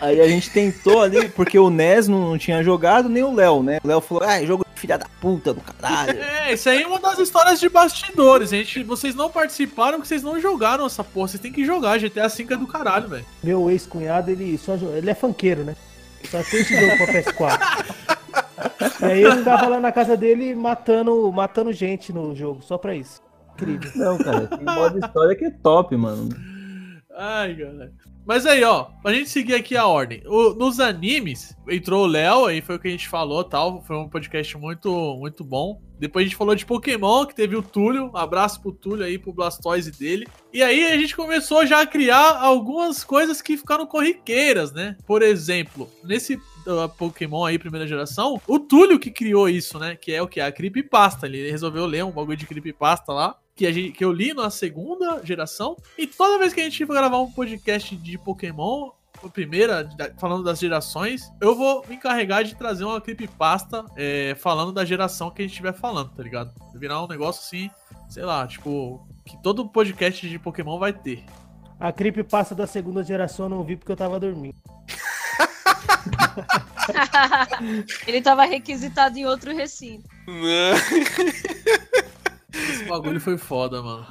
Aí 0.00 0.20
a 0.20 0.28
gente 0.28 0.50
tentou 0.50 1.00
ali, 1.00 1.28
porque 1.28 1.58
o 1.58 1.70
Nes 1.70 2.06
não, 2.06 2.30
não 2.30 2.38
tinha 2.38 2.62
jogado, 2.62 3.08
nem 3.08 3.22
o 3.22 3.34
Léo, 3.34 3.62
né? 3.62 3.78
O 3.82 3.88
Léo 3.88 4.00
falou, 4.00 4.24
ah, 4.24 4.44
jogo 4.44 4.64
de 4.74 4.80
filha 4.80 4.98
da 4.98 5.06
puta 5.20 5.54
do 5.54 5.60
caralho. 5.60 6.18
É, 6.46 6.52
isso 6.52 6.68
aí 6.68 6.82
é 6.82 6.86
uma 6.86 7.00
das 7.00 7.18
histórias 7.18 7.58
de 7.58 7.68
bastidores. 7.68 8.52
A 8.52 8.56
gente, 8.56 8.84
vocês 8.84 9.14
não 9.14 9.28
participaram 9.28 9.98
porque 9.98 10.08
vocês 10.08 10.22
não 10.22 10.40
jogaram 10.40 10.86
essa 10.86 11.02
porra. 11.02 11.28
Vocês 11.28 11.40
têm 11.40 11.52
que 11.52 11.64
jogar. 11.64 11.98
GTA 11.98 12.28
V 12.28 12.46
é 12.50 12.56
do 12.56 12.68
caralho, 12.68 13.08
velho. 13.08 13.24
Meu 13.42 13.68
ex-cunhado, 13.68 14.30
ele 14.30 14.56
só 14.56 14.74
ele 14.74 15.10
é 15.10 15.14
funkeiro, 15.14 15.64
né? 15.64 15.74
Só 16.30 16.40
tem 16.44 16.60
esse 16.60 16.78
jogo 16.78 16.96
pra 16.98 17.12
PS4. 17.14 19.02
e 19.02 19.04
aí 19.04 19.22
eu 19.22 19.36
ficava 19.38 19.66
lá 19.66 19.80
na 19.80 19.90
casa 19.90 20.16
dele 20.16 20.54
matando, 20.54 21.32
matando 21.32 21.72
gente 21.72 22.12
no 22.12 22.34
jogo, 22.34 22.62
só 22.62 22.78
pra 22.78 22.94
isso. 22.94 23.20
Incrível. 23.54 23.90
Não, 23.96 24.18
cara, 24.18 24.46
tem 24.46 24.64
modo 24.64 24.98
história 25.04 25.34
que 25.34 25.46
é 25.46 25.50
top, 25.50 25.96
mano. 25.96 26.28
Ai, 27.16 27.54
galera. 27.54 27.92
Mas 28.26 28.44
aí, 28.44 28.64
ó, 28.64 28.86
pra 29.02 29.14
gente 29.14 29.30
seguir 29.30 29.54
aqui 29.54 29.76
a 29.76 29.86
ordem. 29.86 30.20
O- 30.26 30.52
nos 30.54 30.80
animes, 30.80 31.56
entrou 31.68 32.02
o 32.04 32.08
Léo, 32.08 32.46
aí 32.46 32.60
foi 32.60 32.74
o 32.74 32.78
que 32.78 32.88
a 32.88 32.90
gente 32.90 33.08
falou 33.08 33.44
tal. 33.44 33.82
Foi 33.82 33.96
um 33.96 34.08
podcast 34.08 34.58
muito, 34.58 34.90
muito 35.16 35.44
bom. 35.44 35.80
Depois 35.98 36.24
a 36.24 36.26
gente 36.28 36.36
falou 36.36 36.54
de 36.54 36.66
Pokémon, 36.66 37.24
que 37.24 37.34
teve 37.36 37.54
o 37.56 37.62
Túlio. 37.62 38.10
Um 38.12 38.16
abraço 38.16 38.60
pro 38.60 38.72
Túlio 38.72 39.04
aí, 39.06 39.16
pro 39.16 39.32
Blastoise 39.32 39.92
dele. 39.92 40.26
E 40.52 40.62
aí 40.62 40.92
a 40.92 40.98
gente 40.98 41.14
começou 41.14 41.64
já 41.64 41.80
a 41.82 41.86
criar 41.86 42.38
algumas 42.42 43.04
coisas 43.04 43.40
que 43.40 43.56
ficaram 43.56 43.86
corriqueiras, 43.86 44.72
né? 44.72 44.96
Por 45.06 45.22
exemplo, 45.22 45.88
nesse 46.04 46.34
uh, 46.34 46.88
Pokémon 46.98 47.44
aí, 47.44 47.58
primeira 47.58 47.86
geração, 47.86 48.40
o 48.46 48.58
Túlio 48.58 48.98
que 48.98 49.10
criou 49.10 49.48
isso, 49.48 49.78
né? 49.78 49.94
Que 49.96 50.12
é 50.12 50.20
o 50.20 50.26
que? 50.28 50.40
A 50.40 50.50
Creepypasta. 50.52 51.26
Ele 51.26 51.50
resolveu 51.50 51.86
ler 51.86 52.04
um 52.04 52.10
bagulho 52.10 52.36
de 52.36 52.46
Creepypasta 52.46 53.12
lá. 53.12 53.36
Que, 53.56 53.66
a 53.66 53.72
gente, 53.72 53.92
que 53.92 54.04
eu 54.04 54.12
li 54.12 54.34
na 54.34 54.50
segunda 54.50 55.24
geração. 55.24 55.76
E 55.96 56.06
toda 56.06 56.38
vez 56.38 56.52
que 56.52 56.60
a 56.60 56.64
gente 56.64 56.84
for 56.84 56.92
gravar 56.92 57.18
um 57.18 57.32
podcast 57.32 57.96
de 57.96 58.18
Pokémon, 58.18 58.90
a 59.24 59.28
primeira, 59.28 59.88
falando 60.18 60.44
das 60.44 60.58
gerações, 60.58 61.32
eu 61.40 61.54
vou 61.54 61.84
me 61.88 61.96
encarregar 61.96 62.44
de 62.44 62.54
trazer 62.54 62.84
uma 62.84 63.00
creepypasta 63.00 63.84
é, 63.96 64.36
falando 64.38 64.72
da 64.72 64.84
geração 64.84 65.30
que 65.30 65.42
a 65.42 65.44
gente 65.44 65.52
estiver 65.52 65.72
falando, 65.72 66.10
tá 66.10 66.22
ligado? 66.22 66.52
Virar 66.74 67.02
um 67.02 67.08
negócio 67.08 67.42
assim, 67.42 67.70
sei 68.10 68.24
lá, 68.24 68.46
tipo, 68.46 69.06
que 69.24 69.42
todo 69.42 69.66
podcast 69.68 70.28
de 70.28 70.38
Pokémon 70.38 70.78
vai 70.78 70.92
ter. 70.92 71.24
A 71.80 71.90
creepypasta 71.92 72.54
da 72.54 72.66
segunda 72.66 73.02
geração 73.02 73.46
eu 73.46 73.50
não 73.50 73.64
vi 73.64 73.76
porque 73.76 73.92
eu 73.92 73.96
tava 73.96 74.20
dormindo. 74.20 74.56
Ele 78.06 78.22
tava 78.22 78.44
requisitado 78.44 79.18
em 79.18 79.26
outro 79.26 79.52
recinto. 79.54 80.08
Esse 82.70 82.84
bagulho 82.84 83.20
foi 83.20 83.36
foda, 83.36 83.82
mano. 83.82 84.06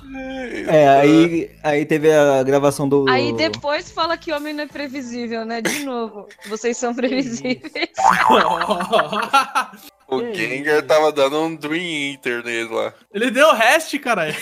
É, 0.68 0.88
aí, 0.88 1.52
aí 1.64 1.86
teve 1.86 2.12
a 2.12 2.44
gravação 2.44 2.88
do. 2.88 3.06
Aí 3.10 3.34
depois 3.34 3.92
fala 3.92 4.18
que 4.18 4.32
homem 4.32 4.54
não 4.54 4.64
é 4.64 4.68
previsível, 4.68 5.46
né? 5.46 5.62
De 5.62 5.84
novo. 5.84 6.28
Vocês 6.48 6.78
são 6.78 6.94
previsíveis. 6.94 7.72
O 10.08 10.22
Gengar 10.34 10.84
tava 10.84 11.12
dando 11.12 11.42
um 11.42 11.56
Dream 11.56 12.12
Eater 12.12 12.44
nele 12.44 12.70
lá. 12.70 12.94
Ele 13.12 13.32
deu 13.32 13.56
rest, 13.56 13.98
caralho. 13.98 14.36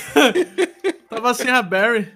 Tava 1.09 1.33
sem 1.33 1.49
a 1.49 1.61
Barry. 1.61 2.11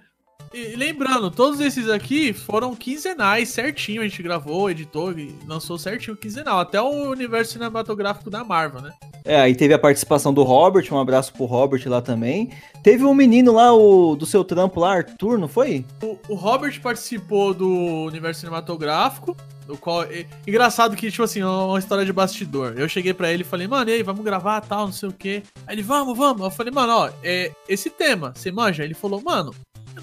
E 0.57 0.75
lembrando, 0.75 1.29
todos 1.29 1.59
esses 1.59 1.87
aqui 1.87 2.33
foram 2.33 2.75
quinzenais, 2.75 3.49
certinho. 3.49 4.01
A 4.01 4.07
gente 4.07 4.23
gravou, 4.23 4.71
editou 4.71 5.11
e 5.11 5.35
lançou 5.45 5.77
certinho 5.77 6.17
quinzenal. 6.17 6.59
Até 6.59 6.81
o 6.81 7.11
universo 7.11 7.53
cinematográfico 7.53 8.27
da 8.31 8.43
Marvel, 8.43 8.81
né? 8.81 8.91
É, 9.23 9.39
aí 9.39 9.53
teve 9.53 9.75
a 9.75 9.79
participação 9.79 10.33
do 10.33 10.41
Robert, 10.41 10.87
um 10.91 10.97
abraço 10.99 11.31
pro 11.31 11.45
Robert 11.45 11.83
lá 11.85 12.01
também. 12.01 12.49
Teve 12.81 13.03
um 13.03 13.13
menino 13.13 13.53
lá, 13.53 13.71
o 13.71 14.15
do 14.15 14.25
seu 14.25 14.43
trampo 14.43 14.79
lá, 14.79 14.95
Arthur, 14.95 15.37
não 15.37 15.47
foi? 15.47 15.85
O, 16.01 16.17
o 16.29 16.33
Robert 16.33 16.81
participou 16.81 17.53
do 17.53 17.69
universo 18.05 18.39
cinematográfico. 18.39 19.37
Do 19.67 19.77
qual, 19.77 20.03
é, 20.03 20.25
engraçado 20.47 20.95
que, 20.95 21.11
tipo 21.11 21.23
assim, 21.23 21.43
uma 21.43 21.77
história 21.77 22.05
de 22.05 22.13
bastidor. 22.13 22.75
Eu 22.77 22.87
cheguei 22.87 23.13
pra 23.13 23.29
ele 23.29 23.41
e 23.41 23.45
falei, 23.45 23.67
mano, 23.67 23.89
e 23.89 23.95
aí, 23.95 24.01
vamos 24.01 24.23
gravar 24.23 24.61
tal, 24.61 24.85
não 24.85 24.93
sei 24.93 25.09
o 25.09 25.11
quê. 25.11 25.43
Aí 25.67 25.75
ele, 25.75 25.83
vamos, 25.83 26.17
vamos. 26.17 26.41
Eu 26.41 26.49
falei, 26.49 26.71
mano, 26.71 26.93
ó, 26.93 27.09
é, 27.21 27.51
esse 27.67 27.89
tema, 27.89 28.31
você 28.33 28.49
manja? 28.49 28.85
Ele 28.85 28.93
falou, 28.93 29.21
mano, 29.21 29.53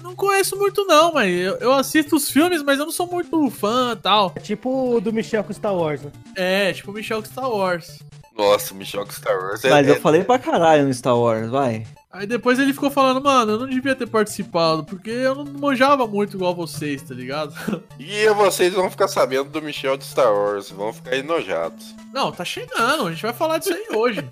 não 0.05 0.15
conheço 0.15 0.55
muito 0.57 0.85
não, 0.85 1.11
mas 1.11 1.33
eu, 1.35 1.55
eu 1.57 1.73
assisto 1.73 2.15
os 2.15 2.29
filmes, 2.29 2.63
mas 2.63 2.79
eu 2.79 2.85
não 2.85 2.91
sou 2.91 3.07
muito 3.07 3.49
fã 3.49 3.95
tal. 3.95 4.31
É 4.35 4.39
tipo 4.39 4.95
o 4.95 5.01
do 5.01 5.11
Michel 5.11 5.43
com 5.43 5.51
Star 5.53 5.75
Wars, 5.75 6.01
né? 6.01 6.11
É, 6.35 6.71
tipo 6.73 6.91
o 6.91 6.93
Michel 6.93 7.21
com 7.21 7.27
Star 7.29 7.49
Wars. 7.49 7.99
Nossa, 8.37 8.73
o 8.73 8.77
Michel 8.77 9.05
com 9.05 9.11
Star 9.11 9.37
Wars 9.37 9.63
é, 9.63 9.69
Mas 9.69 9.87
é- 9.87 9.91
eu 9.91 10.01
falei 10.01 10.23
pra 10.23 10.37
caralho 10.37 10.85
no 10.85 10.93
Star 10.93 11.17
Wars, 11.17 11.49
vai. 11.49 11.85
Aí 12.11 12.25
depois 12.25 12.57
ele 12.59 12.71
ficou 12.71 12.89
falando, 12.89 13.21
mano, 13.21 13.53
eu 13.53 13.59
não 13.59 13.67
devia 13.67 13.93
ter 13.93 14.07
participado, 14.07 14.85
porque 14.85 15.09
eu 15.09 15.35
não 15.35 15.45
manjava 15.45 16.07
muito 16.07 16.37
igual 16.37 16.55
vocês, 16.55 17.01
tá 17.01 17.13
ligado? 17.13 17.53
E 17.99 18.29
vocês 18.29 18.73
vão 18.73 18.89
ficar 18.89 19.07
sabendo 19.07 19.49
do 19.49 19.61
Michel 19.61 19.97
de 19.97 20.05
Star 20.05 20.31
Wars, 20.33 20.69
vão 20.69 20.93
ficar 20.93 21.15
enojados. 21.17 21.93
Não, 22.13 22.31
tá 22.31 22.45
chegando, 22.45 23.07
a 23.07 23.11
gente 23.11 23.21
vai 23.21 23.33
falar 23.33 23.57
disso 23.57 23.73
aí 23.73 23.87
hoje. 23.95 24.23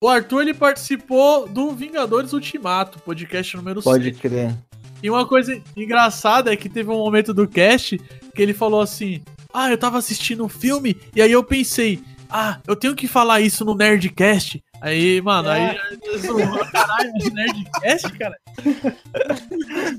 O 0.00 0.08
Arthur, 0.08 0.42
ele 0.42 0.54
participou 0.54 1.46
do 1.48 1.70
Vingadores 1.72 2.32
Ultimato, 2.32 2.98
podcast 3.00 3.56
número 3.56 3.80
6. 3.80 3.84
Pode 3.84 4.12
crer. 4.12 4.54
E 5.02 5.10
uma 5.10 5.26
coisa 5.26 5.60
engraçada 5.76 6.52
é 6.52 6.56
que 6.56 6.68
teve 6.68 6.90
um 6.90 6.98
momento 6.98 7.34
do 7.34 7.48
cast 7.48 7.98
que 8.34 8.42
ele 8.42 8.54
falou 8.54 8.80
assim: 8.80 9.20
Ah, 9.52 9.70
eu 9.70 9.76
tava 9.78 9.98
assistindo 9.98 10.44
um 10.44 10.48
filme 10.48 10.96
e 11.14 11.20
aí 11.20 11.32
eu 11.32 11.42
pensei, 11.42 12.00
ah, 12.30 12.58
eu 12.66 12.74
tenho 12.74 12.94
que 12.94 13.06
falar 13.06 13.40
isso 13.40 13.64
no 13.64 13.74
Nerdcast. 13.74 14.62
Aí, 14.80 15.20
mano, 15.20 15.48
aí 15.50 15.76
zoou, 16.18 16.66
caralho, 16.72 17.12
Nerdcast, 17.32 18.10
cara. 18.18 18.36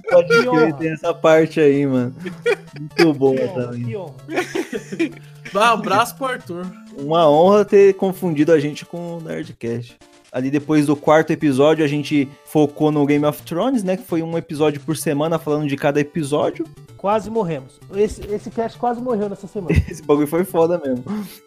Pode 0.09 0.27
Que 0.27 0.49
crer, 0.49 0.73
tem 0.73 0.91
essa 0.91 1.13
parte 1.13 1.59
aí, 1.59 1.85
mano. 1.85 2.13
Muito 2.79 3.13
boa 3.13 3.37
Que 3.37 3.47
também. 3.49 3.83
que 3.85 3.95
honra. 3.95 4.15
Um 5.53 5.59
abraço 5.59 6.15
pro 6.15 6.25
Arthur. 6.25 6.65
Uma 6.97 7.29
honra 7.29 7.63
ter 7.63 7.93
confundido 7.93 8.51
a 8.51 8.59
gente 8.59 8.83
com 8.85 9.17
o 9.17 9.21
Nerdcast. 9.21 9.95
Ali 10.33 10.49
depois 10.49 10.87
do 10.87 10.95
quarto 10.95 11.31
episódio, 11.31 11.85
a 11.85 11.87
gente 11.87 12.27
focou 12.43 12.91
no 12.91 13.05
Game 13.05 13.23
of 13.23 13.43
Thrones, 13.43 13.83
né? 13.83 13.95
Que 13.95 14.03
foi 14.03 14.23
um 14.23 14.35
episódio 14.35 14.81
por 14.81 14.97
semana 14.97 15.37
falando 15.37 15.67
de 15.67 15.77
cada 15.77 15.99
episódio. 15.99 16.65
Quase 16.97 17.29
morremos. 17.29 17.79
Esse, 17.93 18.25
esse 18.25 18.49
cast 18.49 18.79
quase 18.79 18.99
morreu 18.99 19.29
nessa 19.29 19.45
semana. 19.45 19.75
Esse 19.87 20.01
bagulho 20.01 20.25
foi 20.25 20.43
foda 20.43 20.81
mesmo. 20.83 21.05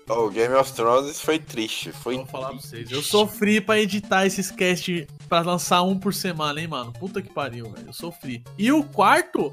O 0.08 0.30
Game 0.30 0.54
of 0.54 0.72
Thrones 0.72 1.20
foi 1.20 1.40
triste, 1.40 1.90
foi 1.90 2.14
Vou 2.14 2.26
falar 2.26 2.50
pra 2.50 2.58
vocês. 2.58 2.88
Eu 2.88 3.02
sofri 3.02 3.60
pra 3.60 3.80
editar 3.80 4.24
esses 4.24 4.52
cast 4.52 5.04
pra 5.28 5.40
lançar 5.40 5.82
um 5.82 5.98
por 5.98 6.14
semana, 6.14 6.60
hein, 6.60 6.68
mano? 6.68 6.92
Puta 6.92 7.20
que 7.20 7.32
pariu, 7.32 7.64
velho. 7.64 7.88
Eu 7.88 7.92
sofri. 7.92 8.44
E 8.56 8.70
o 8.70 8.84
quarto. 8.84 9.52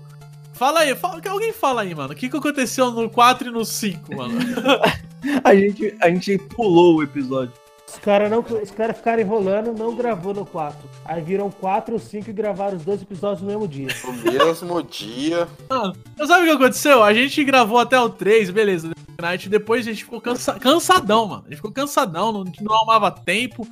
Fala 0.53 0.81
aí, 0.81 0.95
fala, 0.95 1.19
que 1.19 1.27
alguém 1.27 1.51
fala 1.51 1.81
aí, 1.81 1.95
mano. 1.95 2.13
O 2.13 2.15
que, 2.15 2.29
que 2.29 2.37
aconteceu 2.37 2.91
no 2.91 3.09
4 3.09 3.47
e 3.47 3.51
no 3.51 3.65
5, 3.65 4.15
mano? 4.15 4.35
A 5.43 5.55
gente, 5.55 5.95
a 6.01 6.09
gente 6.09 6.37
pulou 6.37 6.97
o 6.97 7.03
episódio. 7.03 7.62
Os 7.93 7.99
caras 7.99 8.29
não, 8.29 8.39
os 8.39 8.71
cara 8.71 8.93
ficaram 8.93 9.21
enrolando, 9.21 9.71
não 9.71 9.95
gravou 9.95 10.33
no 10.33 10.45
4. 10.45 10.77
Aí 11.05 11.21
viram 11.21 11.51
4 11.51 11.93
ou 11.93 11.99
5 11.99 12.29
e 12.29 12.33
gravaram 12.33 12.75
os 12.75 12.83
dois 12.83 13.01
episódios 13.01 13.41
no 13.41 13.47
mesmo 13.47 13.67
dia. 13.67 13.87
no 14.03 14.13
mesmo 14.13 14.83
dia. 14.83 15.47
Mano, 15.69 15.95
sabe 16.25 16.43
o 16.43 16.45
que 16.45 16.63
aconteceu? 16.63 17.03
A 17.03 17.13
gente 17.13 17.43
gravou 17.43 17.77
até 17.77 17.99
o 17.99 18.09
3, 18.09 18.49
beleza. 18.49 18.91
Night, 19.21 19.47
depois 19.47 19.85
a 19.87 19.91
gente 19.91 20.03
ficou 20.03 20.19
cansa- 20.19 20.59
cansadão, 20.59 21.27
mano. 21.27 21.43
A 21.45 21.49
gente 21.49 21.57
ficou 21.57 21.71
cansadão, 21.71 22.31
não, 22.31 22.43
não 22.61 22.73
arrumava 22.75 23.11
tempo. 23.11 23.65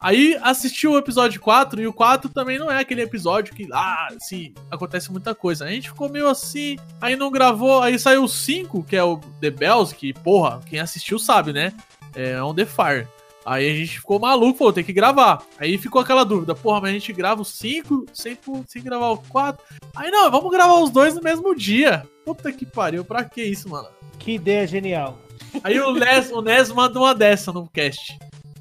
Aí 0.00 0.38
assistiu 0.42 0.92
o 0.92 0.98
episódio 0.98 1.40
4 1.40 1.80
e 1.80 1.86
o 1.86 1.92
4 1.92 2.28
também 2.30 2.58
não 2.58 2.70
é 2.70 2.78
aquele 2.78 3.02
episódio 3.02 3.54
que, 3.54 3.66
ah, 3.72 4.08
sim, 4.20 4.52
acontece 4.70 5.10
muita 5.10 5.34
coisa. 5.34 5.64
A 5.64 5.68
gente 5.70 5.88
ficou 5.88 6.08
meio 6.08 6.28
assim, 6.28 6.76
aí 7.00 7.16
não 7.16 7.30
gravou, 7.30 7.80
aí 7.82 7.98
saiu 7.98 8.24
o 8.24 8.28
5, 8.28 8.84
que 8.84 8.94
é 8.96 9.02
o 9.02 9.16
The 9.40 9.50
Bells, 9.50 9.94
que, 9.94 10.12
porra, 10.12 10.60
quem 10.66 10.78
assistiu 10.78 11.18
sabe, 11.18 11.52
né? 11.52 11.72
É 12.14 12.40
on 12.42 12.54
the 12.54 12.64
fire. 12.66 13.08
Aí 13.44 13.70
a 13.70 13.74
gente 13.74 13.98
ficou 13.98 14.18
maluco, 14.18 14.58
falou, 14.58 14.72
tem 14.72 14.84
que 14.84 14.92
gravar. 14.92 15.44
Aí 15.58 15.76
ficou 15.76 16.00
aquela 16.00 16.24
dúvida, 16.24 16.54
porra, 16.54 16.80
mas 16.80 16.90
a 16.90 16.94
gente 16.94 17.12
grava 17.12 17.42
o 17.42 17.44
5 17.44 18.06
sem, 18.12 18.38
sem 18.66 18.82
gravar 18.82 19.10
o 19.10 19.18
4. 19.18 19.62
Aí 19.94 20.10
não, 20.10 20.30
vamos 20.30 20.50
gravar 20.50 20.80
os 20.80 20.90
dois 20.90 21.14
no 21.14 21.22
mesmo 21.22 21.54
dia. 21.54 22.06
Puta 22.24 22.50
que 22.50 22.64
pariu, 22.64 23.04
pra 23.04 23.24
que 23.24 23.42
isso, 23.42 23.68
mano? 23.68 23.88
Que 24.18 24.32
ideia 24.32 24.66
genial. 24.66 25.18
Aí 25.62 25.78
o 25.78 25.92
Nes, 25.92 26.30
o 26.30 26.40
Nes 26.40 26.70
manda 26.72 26.98
uma 26.98 27.14
dessa 27.14 27.52
no 27.52 27.68
cast. 27.68 28.18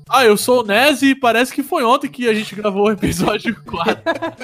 Ah, 0.09 0.25
eu 0.25 0.35
sou 0.37 0.61
o 0.61 0.65
Nes 0.65 1.01
e 1.01 1.15
parece 1.15 1.53
que 1.53 1.63
foi 1.63 1.83
ontem 1.83 2.09
que 2.09 2.27
a 2.27 2.33
gente 2.33 2.53
gravou 2.55 2.87
o 2.87 2.91
episódio 2.91 3.55
4. 3.65 4.01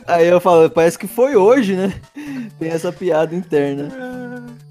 Aí 0.07 0.27
eu 0.27 0.39
falo, 0.39 0.69
parece 0.69 0.97
que 0.97 1.07
foi 1.07 1.35
hoje, 1.35 1.75
né? 1.75 1.99
Tem 2.57 2.69
essa 2.69 2.91
piada 2.91 3.35
interna. 3.35 3.89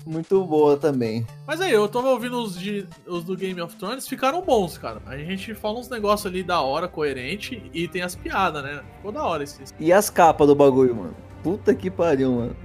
Muito 0.07 0.43
boa 0.45 0.77
também. 0.77 1.27
Mas 1.47 1.61
aí, 1.61 1.71
eu 1.71 1.87
tava 1.87 2.09
ouvindo 2.09 2.43
os, 2.43 2.59
de, 2.59 2.87
os 3.07 3.23
do 3.23 3.37
Game 3.37 3.61
of 3.61 3.77
Thrones, 3.77 4.09
ficaram 4.09 4.41
bons, 4.41 4.79
cara. 4.79 5.03
A 5.07 5.19
gente 5.19 5.55
fala 5.55 5.79
uns 5.79 5.91
negócios 5.91 6.25
ali 6.27 6.43
da 6.43 6.63
hora, 6.63 6.89
coerente, 6.89 7.63
e 7.75 7.87
tem 7.87 8.01
as 8.01 8.15
piadas, 8.15 8.63
né? 8.63 8.81
Ficou 8.97 9.13
da 9.13 9.23
hora 9.23 9.45
esses. 9.45 9.75
E 9.79 9.93
as 9.93 10.09
capas 10.09 10.47
do 10.47 10.55
bagulho, 10.55 10.97
mano? 10.97 11.15
Puta 11.43 11.75
que 11.75 11.91
pariu, 11.91 12.33
mano. 12.33 12.57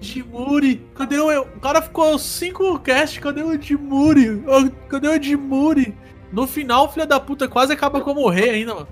Dimuri, 0.00 0.84
cadê 0.94 1.18
o. 1.18 1.42
O 1.42 1.60
cara 1.60 1.82
ficou 1.82 2.16
5 2.18 2.78
cast, 2.80 3.20
cadê 3.20 3.42
o 3.42 3.56
Dimuri? 3.58 4.30
Ô, 4.46 4.70
Cadê 4.88 5.08
o 5.08 5.18
Dimuri? 5.18 5.94
No 6.32 6.46
final, 6.46 6.90
filha 6.90 7.06
da 7.06 7.20
puta 7.20 7.46
quase 7.46 7.72
acaba 7.72 8.00
com 8.00 8.10
eu 8.10 8.14
morrer 8.14 8.50
ainda, 8.50 8.74
mano. 8.74 8.88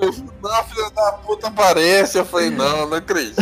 Não, 0.00 0.64
filha 0.64 0.90
da 0.90 1.12
puta 1.12 1.48
aparece. 1.48 2.18
Eu 2.18 2.24
falei, 2.24 2.50
não, 2.50 2.88
não 2.88 2.96
acredito. 2.96 3.36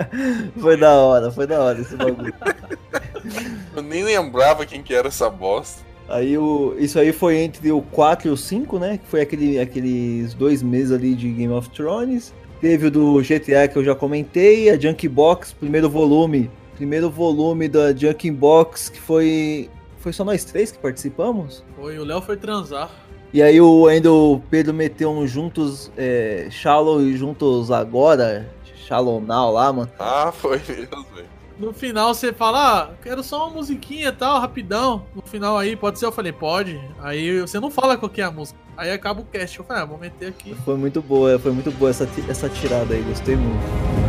Foi 0.60 0.76
da 0.76 0.92
hora, 0.92 1.30
foi 1.30 1.46
da 1.46 1.60
hora 1.60 1.80
esse 1.80 1.96
bagulho. 1.96 2.32
Eu 3.74 3.82
nem 3.82 4.04
lembrava 4.04 4.64
quem 4.64 4.82
que 4.82 4.94
era 4.94 5.08
essa 5.08 5.28
bosta. 5.28 5.84
Aí 6.08 6.38
o, 6.38 6.76
isso 6.78 6.98
aí 6.98 7.12
foi 7.12 7.38
entre 7.38 7.72
o 7.72 7.82
4 7.82 8.28
e 8.28 8.30
o 8.30 8.36
5, 8.36 8.78
né? 8.78 8.98
Que 8.98 9.06
foi 9.08 9.20
aquele, 9.20 9.58
aqueles 9.58 10.32
dois 10.34 10.62
meses 10.62 10.92
ali 10.92 11.14
de 11.14 11.28
Game 11.30 11.52
of 11.52 11.68
Thrones. 11.70 12.32
Teve 12.60 12.86
o 12.86 12.90
do 12.90 13.20
GTA 13.20 13.68
que 13.68 13.76
eu 13.76 13.84
já 13.84 13.94
comentei, 13.94 14.70
a 14.70 14.78
Junk 14.78 15.08
Box, 15.08 15.52
primeiro 15.52 15.90
volume. 15.90 16.48
Primeiro 16.76 17.10
volume 17.10 17.68
da 17.68 17.92
Junk 17.94 18.30
Box, 18.30 18.88
que 18.88 19.00
foi. 19.00 19.68
Foi 20.06 20.12
só 20.12 20.22
nós 20.22 20.44
três 20.44 20.70
que 20.70 20.78
participamos? 20.78 21.64
Foi, 21.74 21.98
o 21.98 22.04
Léo 22.04 22.22
foi 22.22 22.36
transar. 22.36 22.88
E 23.32 23.42
aí 23.42 23.60
o, 23.60 23.88
ainda 23.88 24.12
o 24.12 24.40
Pedro 24.48 24.72
meteu 24.72 25.10
um 25.10 25.26
juntos, 25.26 25.90
é, 25.96 26.46
Shallow 26.48 27.02
e 27.02 27.16
juntos 27.16 27.72
agora, 27.72 28.48
Shallow 28.86 29.20
Now 29.20 29.50
lá, 29.50 29.72
mano. 29.72 29.90
Ah, 29.98 30.30
foi 30.30 30.58
mesmo, 30.58 31.04
velho. 31.12 31.26
No 31.58 31.72
final 31.72 32.14
você 32.14 32.32
fala, 32.32 32.82
ah, 32.82 32.90
quero 33.02 33.20
só 33.20 33.48
uma 33.48 33.56
musiquinha 33.56 34.10
e 34.10 34.12
tal, 34.12 34.38
rapidão. 34.38 35.04
No 35.12 35.22
final 35.22 35.58
aí, 35.58 35.74
pode 35.74 35.98
ser? 35.98 36.06
Eu 36.06 36.12
falei, 36.12 36.30
pode. 36.30 36.80
Aí 37.00 37.40
você 37.40 37.58
não 37.58 37.68
fala 37.68 37.96
qual 37.96 38.08
que 38.08 38.20
é 38.20 38.24
a 38.24 38.30
música. 38.30 38.56
Aí 38.76 38.92
acaba 38.92 39.22
o 39.22 39.24
cast. 39.24 39.58
Eu 39.58 39.64
falei, 39.64 39.82
ah, 39.82 39.86
vou 39.86 39.98
meter 39.98 40.28
aqui. 40.28 40.54
Foi 40.64 40.76
muito 40.76 41.02
boa, 41.02 41.36
foi 41.36 41.50
muito 41.50 41.72
boa 41.72 41.90
essa, 41.90 42.08
essa 42.28 42.48
tirada 42.48 42.94
aí, 42.94 43.02
gostei 43.02 43.34
muito. 43.34 44.05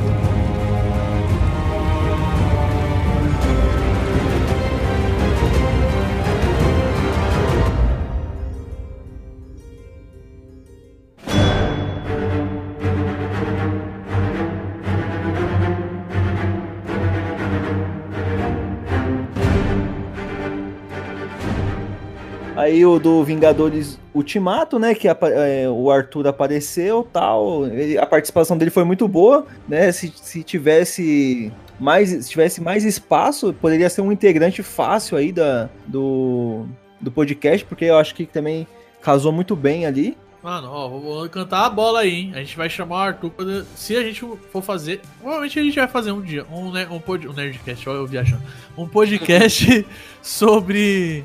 Aí 22.67 22.85
o 22.85 22.99
do 22.99 23.23
Vingadores 23.23 23.97
Ultimato, 24.13 24.77
né? 24.77 24.93
Que 24.93 25.07
apa- 25.07 25.29
é, 25.29 25.69
o 25.69 25.89
Arthur 25.89 26.27
apareceu 26.27 27.07
tal. 27.13 27.65
ele- 27.65 27.97
a 27.97 28.05
participação 28.05 28.57
dele 28.57 28.69
foi 28.71 28.83
muito 28.83 29.07
boa, 29.07 29.45
né? 29.67 29.89
Se, 29.91 30.11
se 30.15 30.43
tivesse 30.43 31.51
mais, 31.79 32.09
se 32.09 32.29
tivesse 32.29 32.59
mais 32.61 32.83
espaço, 32.83 33.53
poderia 33.53 33.89
ser 33.89 34.01
um 34.01 34.11
integrante 34.11 34.61
fácil 34.63 35.17
aí 35.17 35.31
da, 35.31 35.69
do, 35.87 36.65
do 36.99 37.09
podcast, 37.11 37.63
porque 37.65 37.85
eu 37.85 37.97
acho 37.97 38.13
que 38.13 38.25
também 38.25 38.67
casou 39.01 39.31
muito 39.31 39.55
bem 39.55 39.85
ali. 39.85 40.17
Mano, 40.43 40.69
ó, 40.71 40.87
vou- 40.89 41.29
cantar 41.29 41.65
a 41.65 41.69
bola 41.69 42.01
aí, 42.01 42.13
hein? 42.13 42.31
A 42.35 42.39
gente 42.39 42.55
vai 42.57 42.69
chamar 42.69 42.95
o 42.95 42.99
Arthur. 42.99 43.31
Se 43.75 43.95
a 43.95 44.03
gente 44.03 44.23
for 44.51 44.61
fazer. 44.61 45.01
Provavelmente 45.19 45.59
a 45.59 45.63
gente 45.63 45.75
vai 45.79 45.87
fazer 45.87 46.11
um 46.11 46.21
dia. 46.21 46.45
Um, 46.51 46.71
ne- 46.71 46.87
um, 46.87 46.99
pod, 46.99 47.27
um 47.27 47.33
Nerdcast, 47.33 47.87
olha 47.89 47.97
eu 47.97 48.07
viajando. 48.07 48.41
Um 48.77 48.87
podcast 48.87 49.85
sobre 50.21 51.23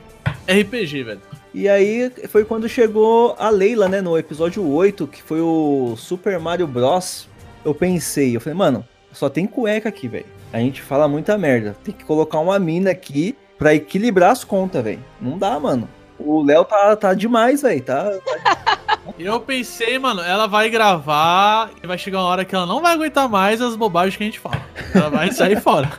RPG, 0.49 1.03
velho. 1.03 1.21
E 1.55 1.69
aí 1.69 2.11
foi 2.29 2.45
quando 2.45 2.69
chegou 2.69 3.37
a 3.39 3.51
Leila, 3.51 3.89
né, 3.89 4.01
no 4.01 4.17
episódio 4.17 4.67
8, 4.67 5.07
que 5.07 5.23
foi 5.23 5.41
o 5.41 5.95
Super 5.97 6.39
Mario 6.39 6.67
Bros. 6.67 7.29
Eu 7.65 7.75
pensei, 7.75 8.35
eu 8.35 8.41
falei, 8.41 8.59
mano, 8.59 8.85
só 9.13 9.29
tem 9.29 9.47
cueca 9.47 9.89
aqui, 9.89 10.09
velho. 10.09 10.27
A 10.53 10.59
gente 10.59 10.81
fala 10.83 11.07
muita 11.07 11.37
merda. 11.37 11.77
Tem 11.85 11.95
que 11.95 12.05
colocar 12.05 12.39
uma 12.39 12.59
mina 12.59 12.91
aqui 12.91 13.37
pra 13.59 13.75
equilibrar 13.75 14.31
as 14.31 14.45
contas, 14.45 14.83
velho. 14.83 15.05
Não 15.21 15.39
dá, 15.39 15.59
mano. 15.61 15.89
O 16.19 16.43
Léo 16.43 16.65
tá, 16.65 16.97
tá 16.97 17.15
demais, 17.15 17.63
velho. 17.63 17.83
Tá, 17.83 18.13
Eu 19.19 19.41
pensei, 19.41 19.99
mano, 19.99 20.21
ela 20.21 20.47
vai 20.47 20.71
gravar 20.71 21.71
e 21.83 21.87
vai 21.87 21.99
chegar 21.99 22.19
uma 22.19 22.29
hora 22.29 22.45
que 22.45 22.55
ela 22.55 22.67
não 22.67 22.81
vai 22.81 22.93
aguentar 22.93 23.29
mais 23.29 23.61
as 23.61 23.77
bobagens 23.77 24.17
que 24.17 24.23
a 24.23 24.27
gente 24.27 24.39
fala. 24.39 24.61
Ela 24.95 25.11
vai 25.11 25.33
sair 25.33 25.61
fora. 25.61 25.91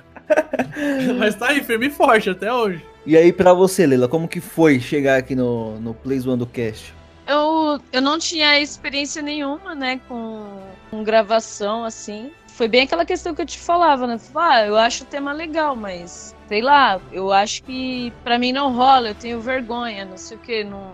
Mas 1.19 1.35
tá 1.35 1.49
aí, 1.49 1.63
firme 1.63 1.87
e 1.87 1.91
forte 1.91 2.29
até 2.29 2.51
hoje. 2.51 2.83
E 3.05 3.17
aí, 3.17 3.33
pra 3.33 3.53
você, 3.53 3.85
Leila, 3.85 4.07
como 4.07 4.27
que 4.27 4.39
foi 4.39 4.79
chegar 4.79 5.17
aqui 5.17 5.35
no, 5.35 5.79
no 5.79 5.93
Plays 5.93 6.25
One 6.25 6.37
do 6.37 6.45
Cast? 6.45 6.93
Eu, 7.27 7.79
eu 7.91 8.01
não 8.01 8.17
tinha 8.17 8.59
experiência 8.59 9.21
nenhuma, 9.21 9.75
né, 9.75 9.99
com, 10.07 10.61
com 10.89 11.03
gravação, 11.03 11.83
assim. 11.83 12.31
Foi 12.47 12.67
bem 12.67 12.83
aquela 12.83 13.05
questão 13.05 13.33
que 13.33 13.41
eu 13.41 13.45
te 13.45 13.57
falava, 13.57 14.05
né? 14.07 14.19
Ah, 14.35 14.65
eu 14.65 14.77
acho 14.77 15.03
o 15.03 15.07
tema 15.07 15.33
legal, 15.33 15.75
mas 15.75 16.35
sei 16.47 16.61
lá, 16.61 17.01
eu 17.11 17.31
acho 17.31 17.63
que 17.63 18.13
pra 18.23 18.37
mim 18.37 18.51
não 18.51 18.73
rola, 18.73 19.09
eu 19.09 19.15
tenho 19.15 19.41
vergonha, 19.41 20.05
não 20.05 20.17
sei 20.17 20.37
o 20.37 20.39
que, 20.39 20.63
não, 20.63 20.91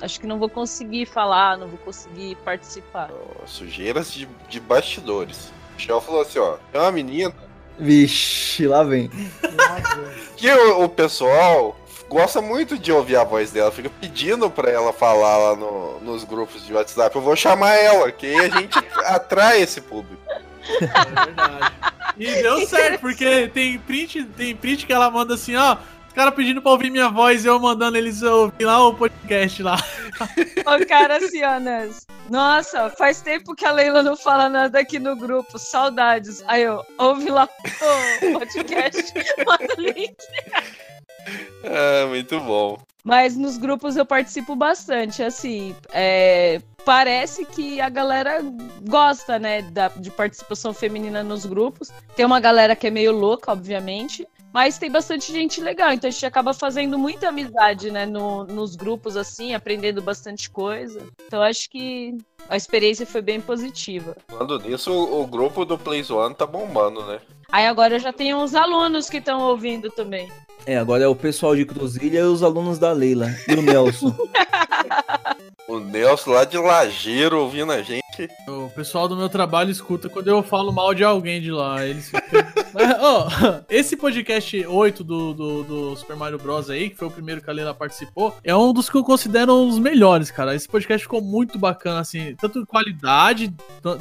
acho 0.00 0.18
que 0.18 0.26
não 0.26 0.38
vou 0.38 0.48
conseguir 0.48 1.06
falar, 1.06 1.58
não 1.58 1.68
vou 1.68 1.78
conseguir 1.78 2.36
participar. 2.36 3.10
Sujeiras 3.44 4.12
de, 4.12 4.26
de 4.48 4.60
bastidores. 4.60 5.52
O 5.72 5.74
Michel 5.74 6.00
falou 6.00 6.22
assim, 6.22 6.38
ó, 6.38 6.56
é 6.72 6.78
uma 6.78 6.92
menina 6.92 7.34
Vixe, 7.78 8.66
lá 8.66 8.82
vem. 8.82 9.10
que 10.36 10.50
o, 10.50 10.84
o 10.84 10.88
pessoal 10.88 11.76
gosta 12.08 12.40
muito 12.40 12.78
de 12.78 12.92
ouvir 12.92 13.16
a 13.16 13.24
voz 13.24 13.50
dela, 13.50 13.72
fica 13.72 13.90
pedindo 14.00 14.48
pra 14.50 14.70
ela 14.70 14.92
falar 14.92 15.36
lá 15.36 15.56
no- 15.56 16.00
nos 16.00 16.22
grupos 16.24 16.64
de 16.64 16.72
WhatsApp. 16.72 17.14
Eu 17.16 17.22
vou 17.22 17.34
chamar 17.34 17.74
ela, 17.74 18.12
que 18.12 18.26
aí 18.26 18.38
a 18.38 18.48
gente 18.48 18.78
atrai 19.06 19.60
esse 19.62 19.80
público. 19.80 20.22
É 20.80 21.24
verdade. 21.24 21.72
E 22.16 22.26
deu 22.42 22.66
certo, 22.68 23.00
porque 23.00 23.48
tem 23.48 23.76
print, 23.78 24.22
tem 24.36 24.54
print 24.54 24.86
que 24.86 24.92
ela 24.92 25.10
manda 25.10 25.34
assim, 25.34 25.56
ó. 25.56 25.76
Os 26.14 26.16
caras 26.16 26.34
pedindo 26.36 26.62
pra 26.62 26.70
ouvir 26.70 26.90
minha 26.90 27.08
voz 27.08 27.44
e 27.44 27.48
eu 27.48 27.58
mandando 27.58 27.98
eles 27.98 28.22
ouvir 28.22 28.64
lá 28.64 28.86
o 28.86 28.94
podcast 28.94 29.60
lá. 29.64 29.76
Ô, 30.64 30.86
cara, 30.86 31.16
assim, 31.16 31.42
ó, 31.42 31.58
Nes. 31.58 32.06
Nossa, 32.30 32.88
faz 32.88 33.20
tempo 33.20 33.52
que 33.52 33.64
a 33.64 33.72
Leila 33.72 34.00
não 34.00 34.16
fala 34.16 34.48
nada 34.48 34.78
aqui 34.78 35.00
no 35.00 35.16
grupo. 35.16 35.58
Saudades. 35.58 36.40
Aí 36.46 36.62
eu, 36.62 36.86
ouve 36.98 37.28
lá 37.28 37.48
o 38.22 38.38
podcast, 38.38 39.12
manda 39.44 39.74
o 39.76 39.80
link. 39.80 40.14
É, 41.64 42.06
muito 42.06 42.38
bom. 42.38 42.78
Mas 43.02 43.36
nos 43.36 43.58
grupos 43.58 43.96
eu 43.96 44.06
participo 44.06 44.54
bastante, 44.54 45.20
assim, 45.20 45.74
é, 45.92 46.62
parece 46.84 47.44
que 47.44 47.80
a 47.80 47.88
galera 47.88 48.38
gosta, 48.88 49.36
né, 49.36 49.62
da, 49.62 49.88
de 49.88 50.12
participação 50.12 50.72
feminina 50.72 51.24
nos 51.24 51.44
grupos. 51.44 51.92
Tem 52.14 52.24
uma 52.24 52.38
galera 52.38 52.76
que 52.76 52.86
é 52.86 52.90
meio 52.90 53.10
louca, 53.10 53.50
obviamente, 53.50 54.26
mas 54.54 54.78
tem 54.78 54.88
bastante 54.88 55.32
gente 55.32 55.60
legal, 55.60 55.92
então 55.92 56.06
a 56.06 56.10
gente 56.12 56.24
acaba 56.24 56.54
fazendo 56.54 56.96
muita 56.96 57.28
amizade, 57.28 57.90
né, 57.90 58.06
no- 58.06 58.44
nos 58.44 58.76
grupos, 58.76 59.16
assim, 59.16 59.52
aprendendo 59.52 60.00
bastante 60.00 60.48
coisa. 60.48 61.02
Então 61.26 61.42
acho 61.42 61.68
que 61.68 62.16
a 62.48 62.56
experiência 62.56 63.04
foi 63.04 63.20
bem 63.20 63.40
positiva. 63.40 64.16
Falando 64.28 64.60
nisso, 64.60 64.92
o, 64.92 65.22
o 65.22 65.26
grupo 65.26 65.64
do 65.64 65.76
Plays 65.76 66.08
One 66.08 66.34
tá 66.36 66.46
bombando, 66.46 67.04
né? 67.04 67.18
Aí 67.50 67.66
agora 67.66 67.96
eu 67.96 67.98
já 68.00 68.12
tenho 68.12 68.36
uns 68.38 68.54
alunos 68.54 69.10
que 69.10 69.16
estão 69.16 69.40
ouvindo 69.42 69.90
também. 69.90 70.30
É, 70.66 70.78
agora 70.78 71.02
é 71.02 71.08
o 71.08 71.16
pessoal 71.16 71.56
de 71.56 71.64
Cruzilha 71.66 72.20
e 72.20 72.22
os 72.22 72.42
alunos 72.42 72.78
da 72.78 72.92
Leila. 72.92 73.28
E 73.48 73.54
o 73.54 73.60
Nelson. 73.62 74.14
O 75.66 75.78
Nelson 75.80 76.30
lá 76.32 76.44
de 76.44 76.58
Lajeiro 76.58 77.40
ouvindo 77.40 77.72
a 77.72 77.82
gente. 77.82 78.02
O 78.46 78.70
pessoal 78.70 79.08
do 79.08 79.16
meu 79.16 79.28
trabalho 79.28 79.70
escuta 79.70 80.08
quando 80.08 80.28
eu 80.28 80.42
falo 80.42 80.72
mal 80.72 80.94
de 80.94 81.02
alguém 81.02 81.40
de 81.40 81.50
lá. 81.50 81.84
Eles 81.84 82.06
ficam. 82.10 82.40
Ó, 83.00 83.28
esse 83.68 83.96
podcast 83.96 84.66
8 84.66 85.02
do, 85.02 85.32
do, 85.34 85.62
do 85.64 85.96
Super 85.96 86.14
Mario 86.16 86.38
Bros. 86.38 86.68
aí, 86.70 86.90
que 86.90 86.96
foi 86.96 87.08
o 87.08 87.10
primeiro 87.10 87.40
que 87.40 87.48
a 87.50 87.52
Leila 87.52 87.74
participou, 87.74 88.36
é 88.44 88.54
um 88.54 88.72
dos 88.72 88.88
que 88.90 88.96
eu 88.96 89.02
considero 89.04 89.52
os 89.54 89.78
melhores, 89.78 90.30
cara. 90.30 90.54
Esse 90.54 90.68
podcast 90.68 91.04
ficou 91.04 91.20
muito 91.22 91.58
bacana, 91.58 92.00
assim, 92.00 92.36
tanto 92.40 92.64
qualidade 92.66 93.52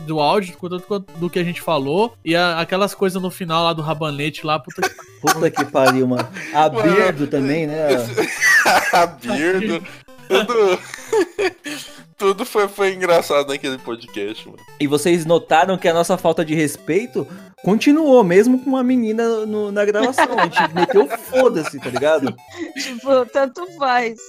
do- 0.05 0.19
áudio, 0.19 0.57
quanto 0.57 0.79
quanto 0.81 1.11
do 1.17 1.29
que 1.29 1.39
a 1.39 1.43
gente 1.43 1.61
falou. 1.61 2.15
E 2.23 2.35
a- 2.35 2.59
aquelas 2.59 2.93
coisas 2.93 3.21
no 3.21 3.31
final 3.31 3.63
lá 3.63 3.73
do 3.73 3.81
rabanete 3.81 4.45
lá, 4.45 4.59
puta 4.59 4.81
que 4.81 5.13
Puta 5.23 5.49
que 5.49 5.63
pariu, 5.63 6.05
mano. 6.05 6.27
A 6.53 6.67
Birdo 6.67 7.27
também, 7.27 7.65
né? 7.65 7.87
a 8.91 9.05
Birdo. 9.07 9.81
Tudo. 10.45 10.79
Tudo 12.17 12.45
foi, 12.45 12.67
foi 12.67 12.93
engraçado 12.93 13.49
naquele 13.49 13.77
podcast, 13.77 14.47
mano. 14.47 14.59
E 14.79 14.87
vocês 14.87 15.25
notaram 15.25 15.77
que 15.77 15.87
a 15.87 15.93
nossa 15.93 16.17
falta 16.17 16.45
de 16.45 16.53
respeito 16.55 17.27
continuou, 17.63 18.23
mesmo 18.23 18.59
com 18.59 18.69
uma 18.69 18.83
menina 18.83 19.45
no- 19.45 19.71
na 19.71 19.83
gravação. 19.83 20.37
A 20.37 20.43
gente 20.45 20.57
meteu 20.73 21.07
foda-se, 21.07 21.79
tá 21.79 21.89
ligado? 21.89 22.33
Tipo, 22.81 23.25
tanto 23.25 23.65
faz. 23.77 24.19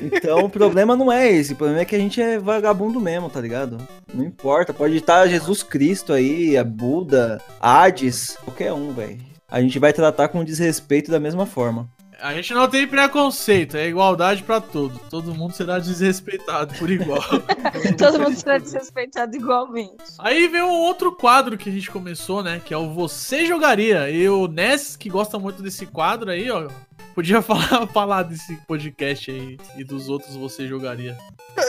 Então 0.00 0.44
o 0.44 0.48
problema 0.48 0.96
não 0.96 1.10
é 1.12 1.30
esse, 1.30 1.52
o 1.52 1.56
problema 1.56 1.80
é 1.82 1.84
que 1.84 1.96
a 1.96 1.98
gente 1.98 2.22
é 2.22 2.38
vagabundo 2.38 3.00
mesmo, 3.00 3.28
tá 3.28 3.40
ligado? 3.40 3.76
Não 4.12 4.24
importa, 4.24 4.72
pode 4.72 4.96
estar 4.96 5.26
Jesus 5.26 5.62
Cristo 5.62 6.12
aí, 6.12 6.56
a 6.56 6.64
Buda, 6.64 7.40
Hades, 7.60 8.36
qualquer 8.44 8.72
um, 8.72 8.92
velho. 8.94 9.18
A 9.50 9.60
gente 9.60 9.78
vai 9.78 9.92
tratar 9.92 10.28
com 10.28 10.42
desrespeito 10.44 11.10
da 11.10 11.20
mesma 11.20 11.44
forma. 11.44 11.88
A 12.24 12.32
gente 12.32 12.54
não 12.54 12.66
tem 12.66 12.86
preconceito, 12.86 13.76
é 13.76 13.86
igualdade 13.86 14.42
pra 14.42 14.58
todos. 14.58 14.98
Todo 15.10 15.34
mundo 15.34 15.52
será 15.52 15.78
desrespeitado 15.78 16.72
por 16.78 16.90
igual. 16.90 17.20
Todo 17.98 18.18
mundo 18.18 18.34
será 18.34 18.56
desrespeitado 18.56 19.36
igualmente. 19.36 20.02
Aí 20.18 20.48
vem 20.48 20.62
um 20.62 20.70
outro 20.70 21.12
quadro 21.12 21.58
que 21.58 21.68
a 21.68 21.72
gente 21.72 21.90
começou, 21.90 22.42
né? 22.42 22.62
Que 22.64 22.72
é 22.72 22.78
o 22.78 22.94
Você 22.94 23.44
Jogaria. 23.44 24.08
E 24.08 24.26
o 24.26 24.48
Ness, 24.48 24.96
que 24.96 25.10
gosta 25.10 25.38
muito 25.38 25.62
desse 25.62 25.84
quadro 25.84 26.30
aí, 26.30 26.50
ó. 26.50 26.66
Podia 27.14 27.42
falar, 27.44 27.86
falar 27.88 28.22
desse 28.22 28.56
podcast 28.66 29.30
aí 29.30 29.58
e 29.76 29.84
dos 29.84 30.08
outros 30.08 30.34
Você 30.34 30.66
Jogaria. 30.66 31.18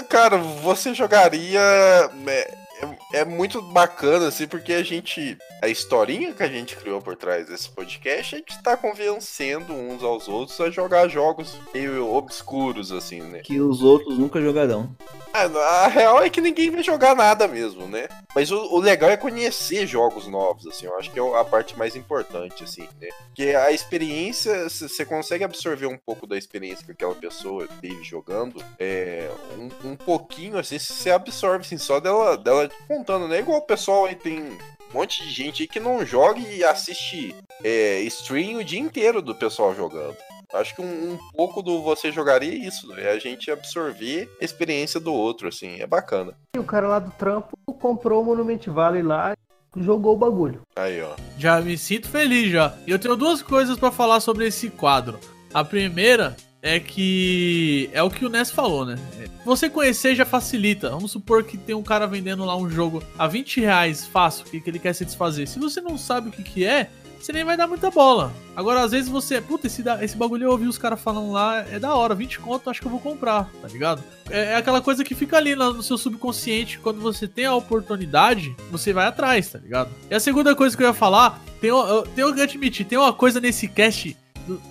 Cara, 0.08 0.38
você 0.38 0.94
jogaria. 0.94 1.60
É, 1.60 2.64
é- 2.82 3.20
é 3.22 3.26
muito 3.26 3.62
bacana, 3.62 4.28
assim, 4.28 4.48
porque 4.48 4.74
a 4.74 4.84
gente. 4.84 5.38
A 5.62 5.68
historinha 5.68 6.34
que 6.34 6.44
a 6.44 6.48
gente 6.48 6.76
criou 6.76 7.02
por 7.02 7.16
trás 7.16 7.48
desse 7.48 7.70
podcast, 7.70 8.36
a 8.36 8.38
gente 8.38 8.62
tá 8.62 8.78
convencendo 8.78 9.74
uns 9.74 10.04
aos 10.04 10.28
outros 10.28 10.60
a 10.62 10.70
jogar 10.70 11.08
jogos 11.08 11.58
meio 11.74 12.08
obscuros, 12.14 12.92
assim, 12.92 13.22
né? 13.22 13.40
Que 13.40 13.60
os 13.60 13.82
outros 13.82 14.18
nunca 14.18 14.40
jogarão. 14.42 14.96
Ah, 15.34 15.46
A 15.86 15.88
real 15.88 16.22
é 16.24 16.30
que 16.30 16.40
ninguém 16.40 16.70
vai 16.70 16.84
jogar 16.84 17.16
nada 17.16 17.48
mesmo, 17.48 17.88
né? 17.88 18.08
Mas 18.36 18.52
o, 18.52 18.58
o 18.76 18.80
legal 18.80 19.10
é 19.10 19.18
conhecer 19.18 19.88
jogos 19.88 20.28
novos, 20.28 20.68
assim. 20.68 20.86
Eu 20.86 20.98
acho 20.98 21.10
que 21.12 21.20
é 21.20 21.40
a 21.40 21.44
parte 21.44 21.78
mais 21.78 21.96
importante, 21.96 22.64
assim, 22.64 22.88
né? 23.02 23.10
Porque 23.28 23.50
a 23.56 23.72
experiência, 23.72 24.70
você 24.70 25.04
consegue 25.06 25.44
absorver 25.44 25.88
um 25.88 25.98
pouco 25.98 26.28
da 26.28 26.38
experiência 26.38 26.86
que 26.86 26.92
aquela 26.92 27.16
pessoa 27.16 27.68
teve 27.82 28.04
jogando. 28.04 28.64
É, 28.78 29.30
um, 29.58 29.90
um 29.92 29.96
pouquinho, 29.96 30.58
assim, 30.58 30.78
você 30.78 31.10
absorve, 31.12 31.66
assim, 31.66 31.78
só 31.78 32.00
dela, 32.00 32.38
dela 32.38 32.64
contando, 32.88 33.28
né? 33.28 33.39
Igual 33.39 33.60
o 33.60 33.65
pessoal 33.65 34.06
aí 34.06 34.15
tem 34.15 34.39
um 34.41 34.58
monte 34.93 35.23
de 35.23 35.32
gente 35.32 35.63
aí 35.63 35.67
que 35.67 35.80
não 35.80 36.06
joga 36.06 36.39
e 36.39 36.63
assiste 36.63 37.36
é, 37.63 37.99
stream 38.01 38.60
o 38.60 38.63
dia 38.63 38.80
inteiro 38.80 39.21
do 39.21 39.36
pessoal 39.36 39.75
jogando. 39.75 40.15
Acho 40.54 40.75
que 40.75 40.82
um, 40.82 41.13
um 41.13 41.17
pouco 41.36 41.62
do 41.62 41.82
você 41.82 42.12
jogaria 42.12 42.51
é 42.51 42.67
isso, 42.67 42.93
é 42.97 43.12
a 43.12 43.19
gente 43.19 43.51
absorver 43.51 44.30
a 44.39 44.45
experiência 44.45 44.99
do 44.99 45.13
outro, 45.13 45.47
assim, 45.49 45.82
é 45.82 45.88
bacana. 45.88 46.34
E 46.56 46.60
o 46.60 46.63
cara 46.63 46.88
lá 46.88 46.99
do 46.99 47.12
trampo 47.12 47.58
comprou 47.80 48.21
o 48.21 48.25
Monument 48.25 48.62
Valley 48.67 49.01
lá 49.01 49.36
e 49.75 49.84
jogou 49.84 50.13
o 50.13 50.17
bagulho. 50.17 50.62
Aí, 50.75 51.01
ó. 51.01 51.15
Já 51.38 51.60
me 51.60 51.78
sinto 51.78 52.08
feliz 52.08 52.51
já. 52.51 52.73
E 52.88 52.91
eu 52.91 52.99
tenho 52.99 53.15
duas 53.15 53.41
coisas 53.41 53.78
pra 53.78 53.91
falar 53.91 54.19
sobre 54.21 54.47
esse 54.47 54.69
quadro. 54.69 55.19
A 55.54 55.63
primeira 55.63 56.36
é 56.65 56.80
que 56.80 57.91
é 57.93 58.01
o 58.01 58.10
que 58.10 58.25
o 58.25 58.30
Ness 58.30 58.49
falou, 58.49 58.88
né? 58.88 58.97
Você 59.45 59.69
conhecer 59.69 60.15
já 60.15 60.25
facilita. 60.25 60.89
Vamos 60.89 61.12
supor 61.12 61.43
que 61.43 61.60
tem 61.60 61.75
um 61.75 61.84
cara 61.84 62.08
vendendo 62.08 62.43
lá 62.43 62.58
um 62.58 62.67
jogo 62.67 63.04
a 63.19 63.28
20 63.28 63.62
reais 63.62 64.08
fácil, 64.08 64.45
que, 64.45 64.63
ele 64.65 64.80
quer 64.80 64.93
se 64.93 65.06
desfazer. 65.06 65.47
Se 65.47 65.60
você 65.60 65.80
não 65.80 65.95
sabe 65.95 66.30
o 66.30 66.32
que, 66.32 66.41
que 66.41 66.65
é, 66.65 66.89
você 67.19 67.32
nem 67.32 67.43
vai 67.43 67.56
dar 67.56 67.67
muita 67.67 67.91
bola. 67.91 68.34
Agora, 68.56 68.82
às 68.82 68.93
vezes 68.93 69.08
você, 69.08 69.39
puta, 69.39 69.67
esse, 69.67 69.84
esse 70.01 70.17
bagulho 70.17 70.45
eu 70.45 70.51
ouvi 70.51 70.65
os 70.65 70.80
caras 70.80 70.99
falando 70.99 71.32
lá, 71.32 71.63
é 71.71 71.78
da 71.78 71.93
hora, 71.93 72.15
20 72.15 72.39
conto, 72.39 72.67
acho 72.67 72.82
que 72.82 72.88
eu 72.88 72.91
vou 72.91 72.99
comprar, 72.99 73.47
tá 73.62 73.67
ligado? 73.67 74.04
É, 74.28 74.54
é 74.54 74.56
aquela 74.56 74.82
coisa 74.82 75.04
que 75.04 75.13
fica 75.13 75.38
ali 75.38 75.56
no, 75.56 75.84
seu 75.84 75.99
subconsciente, 75.99 76.80
quando 76.80 76.99
você 76.99 77.28
tem 77.28 77.45
a 77.45 77.54
oportunidade, 77.54 78.56
você 78.71 78.91
vai 78.91 79.06
atrás, 79.06 79.49
tá 79.49 79.60
ligado? 79.60 79.91
E 80.10 80.15
a 80.15 80.19
segunda 80.19 80.56
coisa 80.56 80.75
que 80.75 80.82
eu 80.82 80.88
ia 80.88 80.93
falar, 80.93 81.39
tem, 81.62 81.69
eu, 81.69 82.08
tenho 82.15 82.34
que 82.34 82.41
admitir, 82.41 82.88
tem 82.88 82.97
uma 82.97 83.13
coisa 83.13 83.39
nesse 83.39 83.67
cast, 83.67 84.17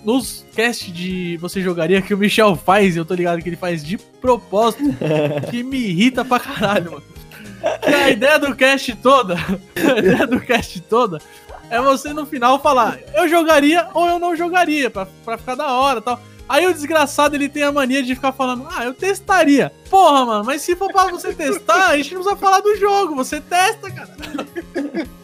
nos 0.03 0.45
cast 0.55 0.91
de 0.91 1.37
você 1.37 1.61
jogaria 1.61 2.01
que 2.01 2.13
o 2.13 2.17
Michel 2.17 2.55
faz, 2.55 2.95
e 2.95 2.99
eu 2.99 3.05
tô 3.05 3.13
ligado 3.13 3.41
que 3.41 3.49
ele 3.49 3.55
faz 3.55 3.83
de 3.83 3.97
propósito, 3.97 4.83
que 5.49 5.63
me 5.63 5.77
irrita 5.77 6.23
pra 6.23 6.39
caralho, 6.39 6.91
mano. 6.91 7.03
Que 7.81 7.93
a 7.93 8.09
ideia 8.11 8.37
do 8.39 8.55
cast 8.55 8.95
toda, 8.95 9.35
a 9.75 9.99
ideia 9.99 10.27
do 10.27 10.39
cast 10.39 10.79
toda 10.81 11.19
é 11.69 11.81
você 11.81 12.13
no 12.13 12.25
final 12.25 12.61
falar, 12.61 12.99
eu 13.13 13.27
jogaria 13.27 13.87
ou 13.93 14.07
eu 14.07 14.19
não 14.19 14.35
jogaria, 14.35 14.89
pra, 14.89 15.07
pra 15.23 15.37
ficar 15.37 15.55
da 15.55 15.71
hora 15.71 15.99
e 15.99 16.03
tal. 16.03 16.21
Aí 16.47 16.67
o 16.67 16.73
desgraçado 16.73 17.35
ele 17.35 17.49
tem 17.49 17.63
a 17.63 17.71
mania 17.71 18.03
de 18.03 18.13
ficar 18.15 18.31
falando, 18.31 18.67
ah, 18.71 18.85
eu 18.85 18.93
testaria. 18.93 19.71
Porra, 19.89 20.25
mano, 20.25 20.43
mas 20.45 20.61
se 20.61 20.75
for 20.75 20.91
pra 20.91 21.07
você 21.07 21.33
testar, 21.33 21.87
a 21.89 21.97
gente 21.97 22.13
não 22.13 22.21
precisa 22.21 22.39
falar 22.39 22.59
do 22.59 22.75
jogo, 22.75 23.15
você 23.15 23.39
testa, 23.41 23.89
cara. 23.91 24.15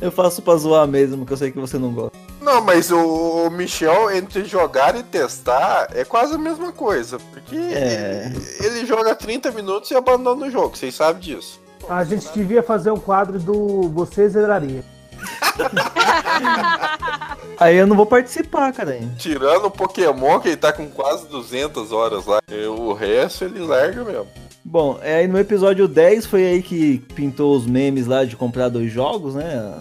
Eu 0.00 0.10
faço 0.10 0.42
pra 0.42 0.56
zoar 0.56 0.86
mesmo, 0.88 1.24
que 1.24 1.32
eu 1.32 1.36
sei 1.36 1.52
que 1.52 1.58
você 1.58 1.78
não 1.78 1.92
gosta. 1.92 2.16
Não, 2.40 2.60
mas 2.60 2.90
o, 2.90 3.46
o 3.46 3.50
Michel, 3.50 4.10
entre 4.10 4.44
jogar 4.44 4.96
e 4.96 5.02
testar, 5.02 5.88
é 5.94 6.04
quase 6.04 6.34
a 6.34 6.38
mesma 6.38 6.72
coisa. 6.72 7.18
Porque 7.32 7.54
É. 7.54 8.32
ele, 8.60 8.66
ele 8.78 8.86
joga 8.86 9.14
30 9.14 9.52
minutos 9.52 9.90
e 9.90 9.94
abandona 9.94 10.46
o 10.46 10.50
jogo, 10.50 10.76
vocês 10.76 10.94
sabem 10.94 11.20
disso. 11.20 11.60
A 11.88 12.02
gente 12.02 12.28
devia 12.34 12.62
fazer 12.62 12.90
um 12.90 12.98
quadro 12.98 13.38
do 13.38 13.88
Você 13.90 14.28
Zeraria. 14.28 14.82
Aí 17.58 17.76
eu 17.76 17.86
não 17.86 17.96
vou 17.96 18.06
participar, 18.06 18.72
cara. 18.72 18.98
Tirando 19.18 19.66
o 19.66 19.70
Pokémon, 19.70 20.40
que 20.40 20.48
ele 20.48 20.56
tá 20.56 20.72
com 20.72 20.88
quase 20.88 21.28
200 21.28 21.92
horas 21.92 22.24
lá. 22.26 22.40
O 22.76 22.94
resto 22.94 23.44
ele 23.44 23.60
larga 23.60 24.02
mesmo. 24.02 24.26
Bom, 24.64 24.98
é, 25.02 25.16
aí 25.16 25.26
no 25.26 25.38
episódio 25.38 25.86
10 25.88 26.26
foi 26.26 26.44
aí 26.44 26.62
que 26.62 26.98
pintou 27.14 27.56
os 27.56 27.66
memes 27.66 28.06
lá 28.06 28.24
de 28.24 28.36
comprar 28.36 28.68
dois 28.68 28.92
jogos, 28.92 29.34
né? 29.34 29.74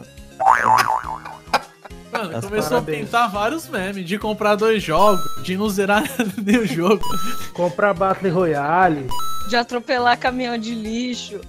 Mano, 2.11 2.37
As 2.37 2.43
começou 2.45 2.69
parabéns. 2.71 2.97
a 2.97 3.01
pintar 3.05 3.31
vários 3.31 3.67
memes 3.67 4.05
de 4.05 4.17
comprar 4.17 4.55
dois 4.55 4.81
jogos, 4.81 5.21
de 5.43 5.55
não 5.55 5.69
zerar 5.69 6.03
nenhum 6.43 6.65
jogo. 6.65 7.03
Comprar 7.53 7.93
Battle 7.93 8.31
Royale. 8.33 9.07
De 9.47 9.55
atropelar 9.55 10.17
caminhão 10.17 10.57
de 10.57 10.75
lixo. 10.75 11.39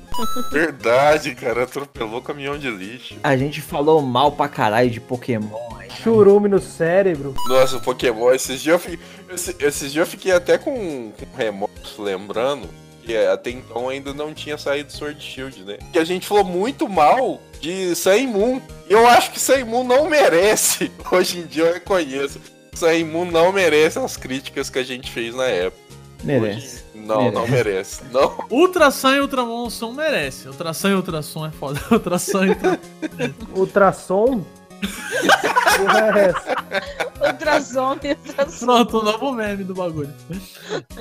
Verdade, 0.50 1.34
cara, 1.34 1.64
atropelou 1.64 2.22
caminhão 2.22 2.58
de 2.58 2.70
lixo. 2.70 3.14
A 3.22 3.36
gente 3.36 3.60
falou 3.60 4.00
mal 4.02 4.32
pra 4.32 4.48
caralho 4.48 4.90
de 4.90 5.00
Pokémon. 5.00 5.48
aí. 5.78 5.90
Churume 6.02 6.48
no 6.48 6.58
cérebro. 6.60 7.34
Nossa, 7.48 7.76
o 7.76 7.80
Pokémon, 7.80 8.30
esses 8.32 8.60
dias 8.60 8.74
eu 8.74 8.78
fiquei, 8.78 8.98
esse- 9.34 9.56
esses 9.60 9.92
dias 9.92 10.06
eu 10.06 10.10
fiquei 10.10 10.32
até 10.32 10.56
com, 10.56 11.12
com 11.12 11.36
remorso, 11.36 12.02
lembrando 12.02 12.68
que 13.04 13.16
até 13.16 13.50
então 13.50 13.88
ainda 13.88 14.12
não 14.14 14.32
tinha 14.34 14.56
saído 14.58 14.92
Sword 14.92 15.22
Shield, 15.22 15.64
né? 15.64 15.78
Que 15.92 15.98
a 15.98 16.04
gente 16.04 16.26
falou 16.26 16.44
muito 16.44 16.88
mal 16.88 17.40
de 17.60 17.94
Sun 17.94 18.26
Moon. 18.28 18.60
E 18.88 18.92
eu 18.92 19.06
acho 19.06 19.30
que 19.32 19.40
Sun 19.40 19.64
Moon 19.66 19.84
não 19.84 20.08
merece. 20.08 20.90
Hoje 21.10 21.38
em 21.40 21.46
dia 21.46 21.64
eu 21.64 21.74
reconheço. 21.74 22.40
Sun 22.74 23.04
Moon 23.06 23.24
não 23.30 23.52
merece 23.52 23.98
as 23.98 24.16
críticas 24.16 24.70
que 24.70 24.78
a 24.78 24.84
gente 24.84 25.10
fez 25.10 25.34
na 25.34 25.44
época. 25.44 25.82
Merece. 26.22 26.84
Hoje- 26.94 27.06
não, 27.06 27.32
não 27.32 27.48
merece. 27.48 28.02
Não. 28.12 28.44
Ultrasan 28.50 29.16
e 29.16 29.20
Ultramonson 29.20 29.92
merece. 29.92 30.48
Ultrasan 30.48 30.90
e 30.90 30.94
Ultrason 30.94 31.46
é 31.46 31.50
foda. 31.50 31.80
Ultrasan 31.90 32.46
e 32.46 32.48
Ultra... 32.50 32.80
Ultrassom. 33.54 34.44
É 37.20 37.30
e 38.10 38.12
ultrasom. 38.14 38.66
Pronto, 38.66 38.98
o 38.98 39.02
novo 39.04 39.32
meme 39.32 39.64
do 39.64 39.74
bagulho. 39.74 40.12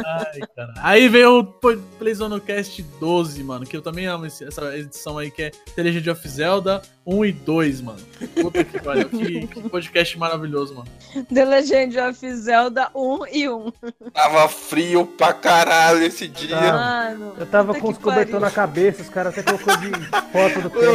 Ai, 0.06 0.40
cara. 0.56 0.74
Aí 0.78 1.08
veio 1.08 1.40
o 1.40 1.44
Po- 1.46 1.78
Playzone 1.98 2.40
Cast 2.42 2.82
12, 3.00 3.44
mano, 3.44 3.66
que 3.66 3.76
eu 3.76 3.82
também 3.82 4.06
amo 4.08 4.26
essa 4.26 4.76
edição 4.76 5.18
aí, 5.18 5.32
que 5.32 5.44
é 5.44 5.50
The 5.76 5.84
Legend 5.84 6.10
of 6.12 6.28
Zelda 6.28 6.82
1 7.12 7.26
e 7.26 7.32
2, 7.32 7.82
mano. 7.82 8.00
Puta 8.42 8.64
que 8.64 8.80
pariu. 8.80 9.10
Que, 9.10 9.48
que 9.48 9.70
podcast 9.70 10.18
maravilhoso, 10.20 10.76
mano. 10.76 10.88
The 11.34 11.44
Legend 11.46 12.00
of 12.00 12.32
Zelda 12.36 12.90
1 12.94 13.20
e 13.32 13.50
1. 13.50 13.72
Tava 14.14 14.48
frio 14.48 15.06
pra 15.06 15.34
caralho 15.34 16.04
esse 16.04 16.28
dia. 16.28 16.56
Mano. 16.56 17.34
Eu 17.40 17.46
tava 17.48 17.74
com 17.74 17.90
os 17.90 17.98
cobertores 17.98 18.42
na 18.42 18.52
cabeça, 18.52 19.02
os 19.02 19.10
caras 19.10 19.36
até 19.38 19.42
colocou 19.44 19.76
de 19.78 19.90
foto 20.32 20.62
do 20.62 20.70
pé. 20.70 20.88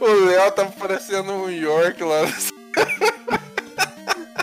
O, 0.00 0.04
o 0.04 0.24
Léo 0.26 0.52
tava 0.52 0.70
parecendo 0.72 1.32
um 1.32 1.50
York 1.50 2.02
lá. 2.04 2.22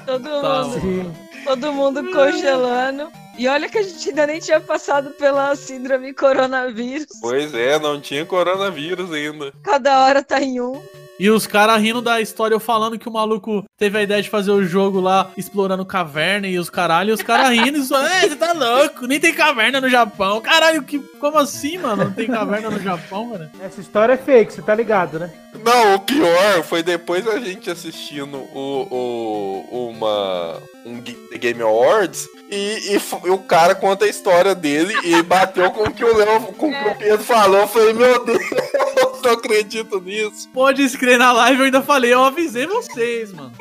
Todo 0.06 0.42
Tá, 0.42 0.64
mundo, 0.64 0.82
Sim. 0.82 1.14
todo 1.46 1.74
mundo 1.74 2.04
congelando. 2.12 3.10
E 3.38 3.48
olha 3.48 3.68
que 3.70 3.78
a 3.80 3.84
gente 3.84 4.10
ainda 4.10 4.28
nem 4.28 4.40
tinha 4.40 4.60
passado 4.60 5.10
pela 5.12 5.56
síndrome 5.56 6.14
coronavírus. 6.14 7.08
Pois 7.22 7.54
é, 7.56 7.80
não 7.80 8.00
tinha 8.00 8.26
coronavírus 8.26 9.12
ainda. 9.12 9.52
Cada 9.64 10.04
hora 10.04 10.22
tá 10.22 10.40
em 10.42 10.60
um. 10.62 10.80
E 11.20 11.30
os 11.30 11.46
caras 11.46 11.82
rindo 11.82 12.02
da 12.02 12.20
história, 12.20 12.56
eu 12.56 12.60
falando 12.60 12.98
que 12.98 13.08
o 13.08 13.12
maluco 13.12 13.64
teve 13.78 13.98
a 13.98 14.04
ideia 14.04 14.22
de 14.22 14.30
fazer 14.30 14.52
o 14.52 14.64
jogo 14.64 15.00
lá, 15.00 15.30
explorando 15.38 15.86
caverna 15.86 16.48
e 16.48 16.58
os 16.58 16.70
caralho, 16.70 17.12
e 17.12 17.14
os 17.14 17.22
caras 17.22 17.50
rindo 17.50 17.78
e 17.78 17.84
só, 17.84 18.04
é, 18.06 18.22
você 18.22 18.36
tá 18.36 18.52
louco, 18.54 19.06
nem 19.06 19.20
tem 19.20 19.34
caverna 19.34 19.80
no 19.80 19.90
Japão. 19.90 20.42
Caralho, 20.42 20.84
que, 20.84 21.00
como 21.20 21.38
assim, 21.38 21.78
mano? 21.78 22.06
Não 22.06 22.12
tem 22.12 22.28
caverna 22.28 22.70
no 22.70 22.80
Japão, 22.80 23.28
mano? 23.28 23.50
Essa 23.62 23.80
história 23.80 24.14
é 24.14 24.18
fake, 24.18 24.54
você 24.54 24.62
tá 24.62 24.74
ligado, 24.74 25.20
né? 25.20 25.32
Não, 25.64 25.96
o 25.96 26.00
pior 26.00 26.64
foi 26.64 26.82
depois 26.82 27.28
a 27.28 27.40
gente 27.40 27.70
assistindo 27.70 28.38
o, 28.38 28.88
o 29.72 29.90
uma 29.90 30.62
um 30.86 31.00
Game 31.00 31.62
Awards 31.62 32.28
e, 32.50 32.96
e 32.96 33.02
e 33.26 33.30
o 33.30 33.38
cara 33.38 33.74
conta 33.74 34.06
a 34.06 34.10
história 34.10 34.54
dele 34.54 34.94
e 35.04 35.22
bateu 35.22 35.72
com 35.72 35.84
o 35.84 35.94
que 35.94 36.04
o 36.04 36.18
Léo, 36.18 36.42
com 36.54 36.70
o 36.70 36.72
que 36.72 36.90
o 36.90 36.96
Pedro 36.96 37.24
falou. 37.24 37.62
Eu 37.62 37.68
falei, 37.68 37.94
meu 37.94 38.26
Deus, 38.26 38.40
eu 38.98 39.20
não 39.24 39.32
acredito 39.32 40.00
nisso. 40.02 40.50
Pode 40.54 40.84
escrever 41.04 41.18
na 41.18 41.32
live, 41.34 41.60
eu 41.60 41.66
ainda 41.66 41.82
falei, 41.82 42.14
eu 42.14 42.24
avisei 42.24 42.66
vocês, 42.66 43.34
mano. 43.34 43.52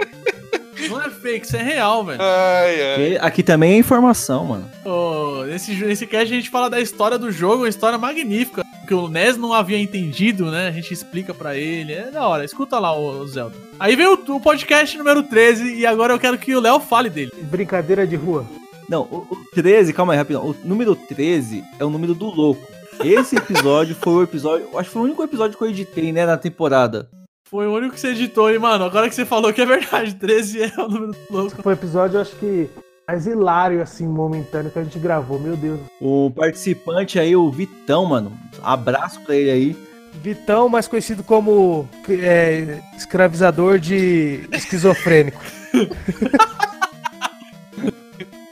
Não 0.88 1.00
é 1.00 1.10
fake, 1.10 1.46
isso 1.46 1.56
é 1.56 1.62
real, 1.62 2.04
velho. 2.04 2.20
Ai, 2.20 2.82
ai. 2.82 2.94
Porque 2.94 3.18
Aqui 3.20 3.42
também 3.42 3.74
é 3.74 3.76
informação, 3.78 4.44
mano. 4.46 4.70
Ô, 4.84 5.44
nesse, 5.44 5.74
nesse 5.74 6.06
cast 6.06 6.32
a 6.32 6.36
gente 6.36 6.50
fala 6.50 6.70
da 6.70 6.80
história 6.80 7.18
do 7.18 7.30
jogo, 7.30 7.62
uma 7.62 7.68
história 7.68 7.98
magnífica. 7.98 8.62
Que 8.86 8.94
o 8.94 9.08
Nes 9.08 9.36
não 9.36 9.52
havia 9.52 9.78
entendido, 9.78 10.50
né? 10.50 10.68
A 10.68 10.72
gente 10.72 10.92
explica 10.92 11.32
pra 11.32 11.56
ele. 11.56 11.92
É 11.92 12.10
da 12.10 12.26
hora, 12.26 12.44
escuta 12.44 12.78
lá 12.80 12.96
o 12.96 13.24
Zelda. 13.26 13.54
Aí 13.78 13.94
veio 13.94 14.18
o, 14.26 14.36
o 14.36 14.40
podcast 14.40 14.96
número 14.98 15.22
13 15.22 15.74
e 15.76 15.86
agora 15.86 16.12
eu 16.12 16.18
quero 16.18 16.36
que 16.36 16.54
o 16.54 16.60
Léo 16.60 16.80
fale 16.80 17.08
dele. 17.08 17.30
Brincadeira 17.42 18.06
de 18.06 18.16
rua. 18.16 18.44
Não, 18.88 19.02
o, 19.02 19.26
o 19.30 19.36
13, 19.54 19.92
calma 19.92 20.14
aí, 20.14 20.18
rapidão. 20.18 20.44
O 20.44 20.56
número 20.64 20.96
13 20.96 21.62
é 21.78 21.84
o 21.84 21.90
número 21.90 22.14
do 22.14 22.26
louco. 22.26 22.66
Esse 23.04 23.36
episódio 23.36 23.94
foi 23.94 24.14
o 24.14 24.22
episódio. 24.22 24.66
Acho 24.76 24.88
que 24.88 24.92
foi 24.92 25.02
o 25.02 25.04
único 25.04 25.22
episódio 25.22 25.56
que 25.56 25.62
eu 25.62 25.68
editei, 25.70 26.12
né, 26.12 26.26
na 26.26 26.36
temporada. 26.36 27.08
Foi 27.52 27.66
o 27.66 27.74
único 27.74 27.92
que 27.92 28.00
você 28.00 28.08
editou, 28.08 28.50
e, 28.50 28.58
mano, 28.58 28.82
agora 28.82 29.10
que 29.10 29.14
você 29.14 29.26
falou 29.26 29.52
que 29.52 29.60
é 29.60 29.66
verdade, 29.66 30.14
13 30.16 30.62
é 30.62 30.72
o 30.78 30.88
número 30.88 31.14
louco. 31.30 31.62
Foi 31.62 31.74
o 31.74 31.76
episódio, 31.76 32.16
eu 32.16 32.22
acho 32.22 32.34
que, 32.36 32.70
mais 33.06 33.26
hilário, 33.26 33.82
assim, 33.82 34.08
momentâneo 34.08 34.70
que 34.70 34.78
a 34.78 34.82
gente 34.82 34.98
gravou. 34.98 35.38
Meu 35.38 35.54
Deus. 35.54 35.78
O 36.00 36.32
participante 36.34 37.18
aí, 37.18 37.36
o 37.36 37.50
Vitão, 37.50 38.06
mano. 38.06 38.32
Abraço 38.62 39.20
pra 39.20 39.36
ele 39.36 39.50
aí. 39.50 39.76
Vitão, 40.22 40.66
mais 40.66 40.88
conhecido 40.88 41.22
como 41.22 41.86
é, 42.08 42.80
escravizador 42.96 43.78
de 43.78 44.48
esquizofrênico. 44.50 45.42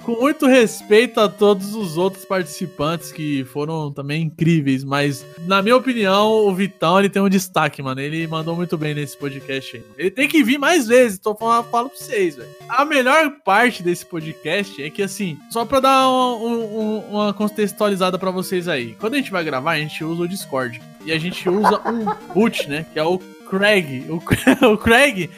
Com 0.04 0.12
muito 0.12 0.46
respeito 0.46 1.20
a 1.20 1.28
todos 1.28 1.74
os 1.74 1.98
outros 1.98 2.24
participantes 2.24 3.12
que 3.12 3.44
foram 3.44 3.92
também 3.92 4.22
incríveis, 4.22 4.82
mas 4.82 5.24
na 5.40 5.60
minha 5.60 5.76
opinião, 5.76 6.30
o 6.48 6.54
Vitão 6.54 6.98
ele 6.98 7.10
tem 7.10 7.20
um 7.20 7.28
destaque, 7.28 7.82
mano. 7.82 8.00
Ele 8.00 8.26
mandou 8.26 8.56
muito 8.56 8.78
bem 8.78 8.94
nesse 8.94 9.16
podcast 9.16 9.76
aí. 9.76 9.82
Ele 9.98 10.10
tem 10.10 10.26
que 10.26 10.42
vir 10.42 10.56
mais 10.58 10.86
vezes, 10.88 11.18
tô 11.18 11.34
falando, 11.34 11.66
falo 11.70 11.90
pra 11.90 11.98
vocês, 11.98 12.36
velho. 12.36 12.48
A 12.68 12.84
melhor 12.84 13.30
parte 13.44 13.82
desse 13.82 14.06
podcast 14.06 14.82
é 14.82 14.88
que, 14.88 15.02
assim, 15.02 15.38
só 15.50 15.66
pra 15.66 15.80
dar 15.80 16.08
um- 16.08 16.44
um- 16.46 16.98
uma 17.10 17.34
contextualizada 17.34 18.18
pra 18.18 18.30
vocês 18.30 18.68
aí. 18.68 18.96
Quando 18.98 19.14
a 19.14 19.16
gente 19.18 19.30
vai 19.30 19.44
gravar, 19.44 19.72
a 19.72 19.78
gente 19.78 20.02
usa 20.02 20.22
o 20.22 20.28
Discord. 20.28 20.80
E 21.04 21.12
a 21.12 21.18
gente 21.18 21.46
usa 21.48 21.78
um 21.86 22.06
boot, 22.34 22.66
né? 22.68 22.86
Que 22.92 22.98
é 22.98 23.04
o 23.04 23.18
Craig. 23.50 24.06
O, 24.08 24.16
o 24.72 24.78
Craig, 24.78 25.28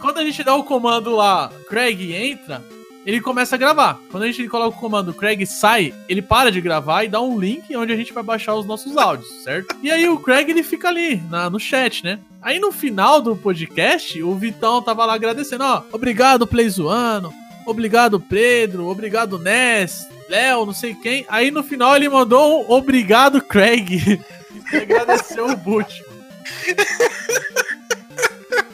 quando 0.00 0.18
a 0.18 0.24
gente 0.24 0.42
dá 0.42 0.54
o 0.56 0.64
comando 0.64 1.14
lá, 1.14 1.50
Craig 1.68 2.12
entra, 2.12 2.60
ele 3.06 3.20
começa 3.20 3.54
a 3.54 3.58
gravar. 3.58 3.98
Quando 4.10 4.24
a 4.24 4.26
gente 4.26 4.46
coloca 4.48 4.76
o 4.76 4.80
comando 4.80 5.14
Craig 5.14 5.44
sai, 5.46 5.94
ele 6.08 6.20
para 6.22 6.50
de 6.52 6.60
gravar 6.60 7.04
e 7.04 7.08
dá 7.08 7.20
um 7.20 7.38
link 7.38 7.74
onde 7.76 7.92
a 7.92 7.96
gente 7.96 8.12
vai 8.12 8.22
baixar 8.22 8.54
os 8.54 8.66
nossos 8.66 8.96
áudios, 8.96 9.28
certo? 9.42 9.74
E 9.82 9.90
aí 9.90 10.08
o 10.08 10.18
Craig 10.18 10.50
ele 10.50 10.62
fica 10.62 10.88
ali 10.88 11.16
na- 11.30 11.48
no 11.50 11.58
chat, 11.58 12.04
né? 12.04 12.18
Aí 12.42 12.58
no 12.58 12.70
final 12.72 13.20
do 13.20 13.34
podcast, 13.36 14.22
o 14.22 14.34
Vitão 14.34 14.80
tava 14.82 15.04
lá 15.06 15.14
agradecendo, 15.14 15.64
ó, 15.64 15.82
obrigado 15.92 16.46
Playzoano, 16.46 17.32
obrigado 17.66 18.18
Pedro, 18.20 18.86
obrigado 18.88 19.38
Ness, 19.38 20.06
Léo, 20.28 20.64
não 20.66 20.72
sei 20.72 20.94
quem. 20.94 21.24
Aí 21.28 21.50
no 21.50 21.62
final 21.62 21.94
ele 21.96 22.08
mandou 22.08 22.62
um 22.66 22.70
obrigado 22.72 23.40
Craig. 23.42 24.20
e 24.72 24.76
agradeceu 24.76 25.48
o 25.48 25.56
boot. 25.56 26.02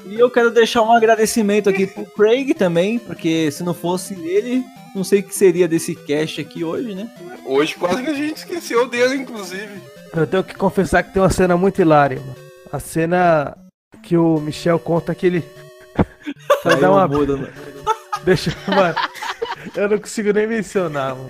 E 0.07 0.19
eu 0.19 0.31
quero 0.31 0.51
deixar 0.51 0.83
um 0.83 0.93
agradecimento 0.93 1.69
aqui 1.69 1.87
pro 1.87 2.05
Craig 2.07 2.55
também, 2.55 2.99
porque 2.99 3.51
se 3.51 3.63
não 3.63 3.75
fosse 3.75 4.15
ele, 4.15 4.65
não 4.95 5.03
sei 5.03 5.21
o 5.21 5.23
que 5.25 5.35
seria 5.35 5.67
desse 5.67 5.95
cast 5.95 6.41
aqui 6.41 6.63
hoje, 6.65 6.95
né? 6.95 7.11
Hoje 7.45 7.75
quase 7.75 8.03
que 8.03 8.11
a 8.11 8.15
gente 8.15 8.37
esqueceu 8.39 8.89
dele, 8.89 9.17
inclusive. 9.17 9.81
Eu 10.15 10.27
tenho 10.27 10.45
que 10.45 10.55
confessar 10.55 11.03
que 11.03 11.13
tem 11.13 11.21
uma 11.21 11.31
cena 11.31 11.57
muito 11.57 11.81
hilária, 11.81 12.21
mano. 12.21 12.37
A 12.73 12.79
cena 12.79 13.57
que 14.03 14.17
o 14.17 14.39
Michel 14.41 14.79
conta 14.79 15.15
que 15.15 15.27
ele. 15.27 15.45
Vai 16.65 16.77
dar 16.81 16.91
uma. 16.93 17.07
um 17.07 17.27
no- 17.27 17.49
Deixa. 18.25 18.57
Mano. 18.67 18.95
Eu 19.77 19.89
não 19.91 19.99
consigo 19.99 20.33
nem 20.33 20.47
mencionar, 20.47 21.15
mano. 21.15 21.29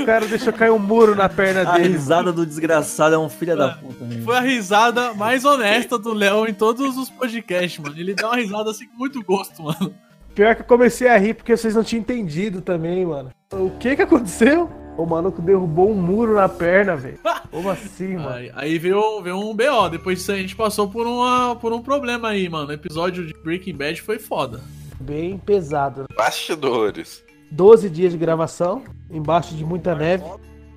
O 0.00 0.06
cara 0.06 0.24
deixou 0.26 0.52
cair 0.52 0.70
um 0.70 0.78
muro 0.78 1.14
na 1.16 1.28
perna 1.28 1.68
A 1.68 1.76
dele. 1.76 1.88
risada 1.94 2.32
do 2.32 2.46
desgraçado 2.46 3.14
é 3.14 3.18
um 3.18 3.28
filho 3.28 3.56
da 3.56 3.70
puta. 3.74 4.04
né? 4.04 4.22
Foi 4.24 4.36
a 4.36 4.40
risada 4.40 5.12
mais 5.14 5.44
honesta 5.44 5.98
do 5.98 6.12
Léo 6.14 6.46
em 6.46 6.54
todos 6.54 6.96
os 6.96 7.10
podcasts, 7.10 7.78
mano. 7.78 7.98
Ele 7.98 8.14
dá 8.14 8.28
uma 8.28 8.36
risada 8.36 8.70
assim 8.70 8.86
com 8.86 8.96
muito 8.96 9.22
gosto, 9.24 9.62
mano. 9.62 9.92
Pior 10.34 10.54
que 10.54 10.62
eu 10.62 10.66
comecei 10.66 11.08
a 11.08 11.16
rir 11.18 11.34
porque 11.34 11.56
vocês 11.56 11.74
não 11.74 11.82
tinham 11.82 12.00
entendido 12.02 12.60
também, 12.60 13.04
mano. 13.04 13.30
O 13.52 13.70
que 13.80 13.96
que 13.96 14.02
aconteceu? 14.02 14.70
O 14.96 15.04
maluco 15.06 15.42
derrubou 15.42 15.90
um 15.90 15.94
muro 15.94 16.34
na 16.36 16.48
perna, 16.48 16.94
velho. 16.94 17.18
Como 17.50 17.68
assim, 17.70 18.14
mano? 18.16 18.28
Aí, 18.28 18.52
aí 18.54 18.78
veio, 18.78 19.20
veio 19.22 19.36
um 19.38 19.54
BO. 19.54 19.88
Depois 19.90 20.18
disso 20.18 20.30
a 20.30 20.36
gente 20.36 20.54
passou 20.54 20.88
por, 20.88 21.06
uma, 21.06 21.56
por 21.56 21.72
um 21.72 21.82
problema 21.82 22.28
aí, 22.28 22.48
mano. 22.48 22.68
O 22.68 22.72
episódio 22.72 23.26
de 23.26 23.32
Breaking 23.42 23.74
Bad 23.76 24.00
foi 24.02 24.18
foda. 24.20 24.60
Bem 25.00 25.36
pesado. 25.38 26.02
né? 26.02 26.06
Bastidores. 26.16 27.24
12 27.50 27.90
dias 27.90 28.12
de 28.12 28.18
gravação, 28.18 28.84
embaixo 29.10 29.54
de 29.54 29.64
muita 29.64 29.94
neve. 29.94 30.24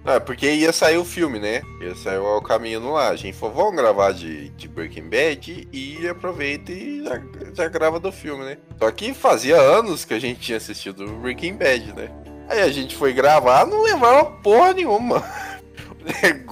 É, 0.05 0.19
porque 0.19 0.51
ia 0.51 0.73
sair 0.73 0.97
o 0.97 1.05
filme, 1.05 1.39
né? 1.39 1.61
Ia 1.81 1.95
sair 1.95 2.17
o 2.17 2.41
caminho 2.41 2.91
lá. 2.91 3.09
A 3.09 3.15
gente 3.15 3.37
falou, 3.37 3.55
vamos 3.55 3.75
gravar 3.75 4.11
de, 4.11 4.49
de 4.49 4.67
Breaking 4.67 5.09
Bad 5.09 5.67
e 5.71 6.07
aproveita 6.07 6.73
e 6.73 7.03
já, 7.03 7.21
já 7.53 7.67
grava 7.69 7.99
do 7.99 8.11
filme, 8.11 8.43
né? 8.43 8.57
Só 8.77 8.91
que 8.91 9.13
fazia 9.13 9.55
anos 9.55 10.03
que 10.03 10.13
a 10.13 10.19
gente 10.19 10.41
tinha 10.41 10.57
assistido 10.57 11.07
Breaking 11.21 11.55
Bad, 11.55 11.93
né? 11.93 12.09
Aí 12.49 12.61
a 12.61 12.69
gente 12.69 12.97
foi 12.97 13.13
gravar, 13.13 13.65
não 13.65 13.83
lembrava 13.83 14.25
porra 14.25 14.73
nenhuma. 14.73 15.23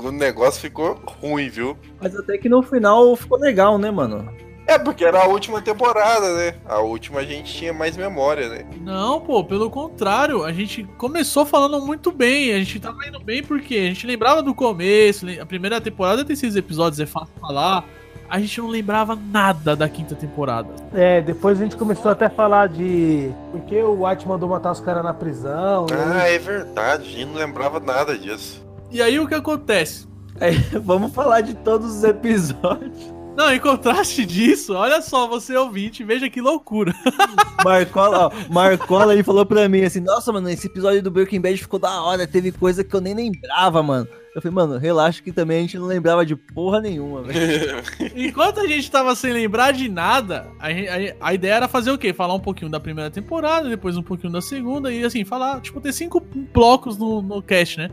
O 0.02 0.12
negócio 0.12 0.62
ficou 0.62 0.98
ruim, 1.20 1.50
viu? 1.50 1.78
Mas 2.00 2.16
até 2.16 2.38
que 2.38 2.48
no 2.48 2.64
final 2.64 3.14
ficou 3.18 3.38
legal, 3.38 3.78
né, 3.78 3.92
mano? 3.92 4.34
É, 4.72 4.80
porque 4.80 5.04
era 5.04 5.24
a 5.24 5.28
última 5.28 5.62
temporada, 5.62 6.34
né? 6.34 6.56
A 6.66 6.80
última 6.80 7.20
a 7.20 7.26
gente 7.26 7.54
tinha 7.54 7.74
mais 7.74 7.98
memória, 7.98 8.48
né? 8.48 8.66
Não, 8.80 9.20
pô, 9.20 9.44
pelo 9.44 9.70
contrário, 9.70 10.46
a 10.46 10.54
gente 10.54 10.86
começou 10.98 11.46
falando 11.46 11.86
muito 11.86 12.10
bem, 12.10 12.54
a 12.54 12.60
gente 12.60 12.80
tava 12.80 13.06
indo 13.06 13.20
bem 13.20 13.44
porque 13.44 13.76
a 13.76 13.88
gente 13.88 14.08
lembrava 14.08 14.42
do 14.42 14.56
começo, 14.56 15.26
a 15.42 15.46
primeira 15.46 15.82
temporada 15.82 16.24
tem 16.24 16.38
seis 16.38 16.56
episódios, 16.56 17.02
é 17.02 17.06
fácil 17.06 17.34
falar. 17.42 17.84
A 18.30 18.40
gente 18.40 18.62
não 18.62 18.70
lembrava 18.70 19.14
nada 19.14 19.76
da 19.76 19.90
quinta 19.90 20.16
temporada. 20.16 20.70
É, 20.94 21.20
depois 21.20 21.60
a 21.60 21.64
gente 21.64 21.76
começou 21.76 22.10
até 22.10 22.28
a 22.28 22.30
falar 22.30 22.70
de. 22.70 23.30
Porque 23.52 23.76
o 23.84 24.06
White 24.08 24.26
mandou 24.26 24.48
matar 24.48 24.72
os 24.72 24.80
caras 24.80 25.04
na 25.04 25.14
prisão. 25.14 25.86
Ah, 25.92 26.14
né? 26.14 26.36
é 26.36 26.40
verdade, 26.40 27.10
a 27.10 27.12
gente 27.12 27.26
não 27.26 27.34
lembrava 27.34 27.78
nada 27.82 28.18
disso. 28.18 28.66
E 28.90 29.02
aí 29.02 29.20
o 29.20 29.28
que 29.28 29.36
acontece? 29.36 30.08
Aí, 30.40 30.56
vamos 30.80 31.14
falar 31.14 31.42
de 31.42 31.56
todos 31.56 31.98
os 31.98 32.04
episódios. 32.06 33.21
Não, 33.36 33.52
em 33.54 33.60
contraste 33.60 34.26
disso, 34.26 34.74
olha 34.74 35.02
só, 35.02 35.28
você 35.28 35.56
ouvinte, 35.56 36.04
veja 36.04 36.30
que 36.30 36.42
loucura. 36.42 36.94
Marcola, 37.64 38.28
ó, 38.28 38.54
Marcola 38.54 39.14
ele 39.14 39.24
falou 39.24 39.46
pra 39.46 39.68
mim 39.70 39.82
assim: 39.84 40.02
Nossa, 40.02 40.32
mano, 40.34 40.50
esse 40.50 40.68
episódio 40.68 41.02
do 41.02 41.10
Breaking 41.10 41.40
Bad 41.42 41.58
ficou 41.58 41.80
da 41.80 42.02
hora, 42.04 42.28
teve 42.28 42.52
coisa 42.52 42.84
que 42.84 42.94
eu 42.96 43.02
nem 43.02 43.14
lembrava, 43.16 43.82
mano. 43.82 44.08
Eu 44.34 44.42
falei, 44.42 44.56
mano, 44.56 44.78
relaxa 44.78 45.22
que 45.22 45.30
também 45.34 45.58
a 45.58 45.62
gente 45.62 45.78
não 45.78 45.88
lembrava 45.88 46.26
de 46.26 46.38
porra 46.38 46.80
nenhuma, 46.80 47.22
velho. 47.22 47.84
Enquanto 48.16 48.62
a 48.62 48.68
gente 48.68 48.90
tava 48.90 49.14
sem 49.14 49.34
lembrar 49.34 49.74
de 49.74 49.90
nada, 49.90 50.48
a, 50.58 50.68
a- 50.68 51.16
a 51.20 51.34
ideia 51.34 51.56
era 51.56 51.68
fazer 51.68 51.92
o 51.92 51.98
quê? 51.98 52.14
Falar 52.14 52.34
um 52.34 52.40
pouquinho 52.40 52.72
da 52.72 52.80
primeira 52.80 53.12
temporada, 53.12 53.68
depois 53.68 53.98
um 53.98 54.02
pouquinho 54.04 54.32
da 54.32 54.42
segunda, 54.42 54.90
e 54.94 55.04
assim, 55.04 55.26
falar, 55.26 55.60
tipo, 55.60 55.82
ter 55.82 55.92
cinco 55.92 56.22
blocos 56.54 56.98
no, 56.98 57.22
no 57.22 57.42
cast, 57.42 57.78
né? 57.78 57.92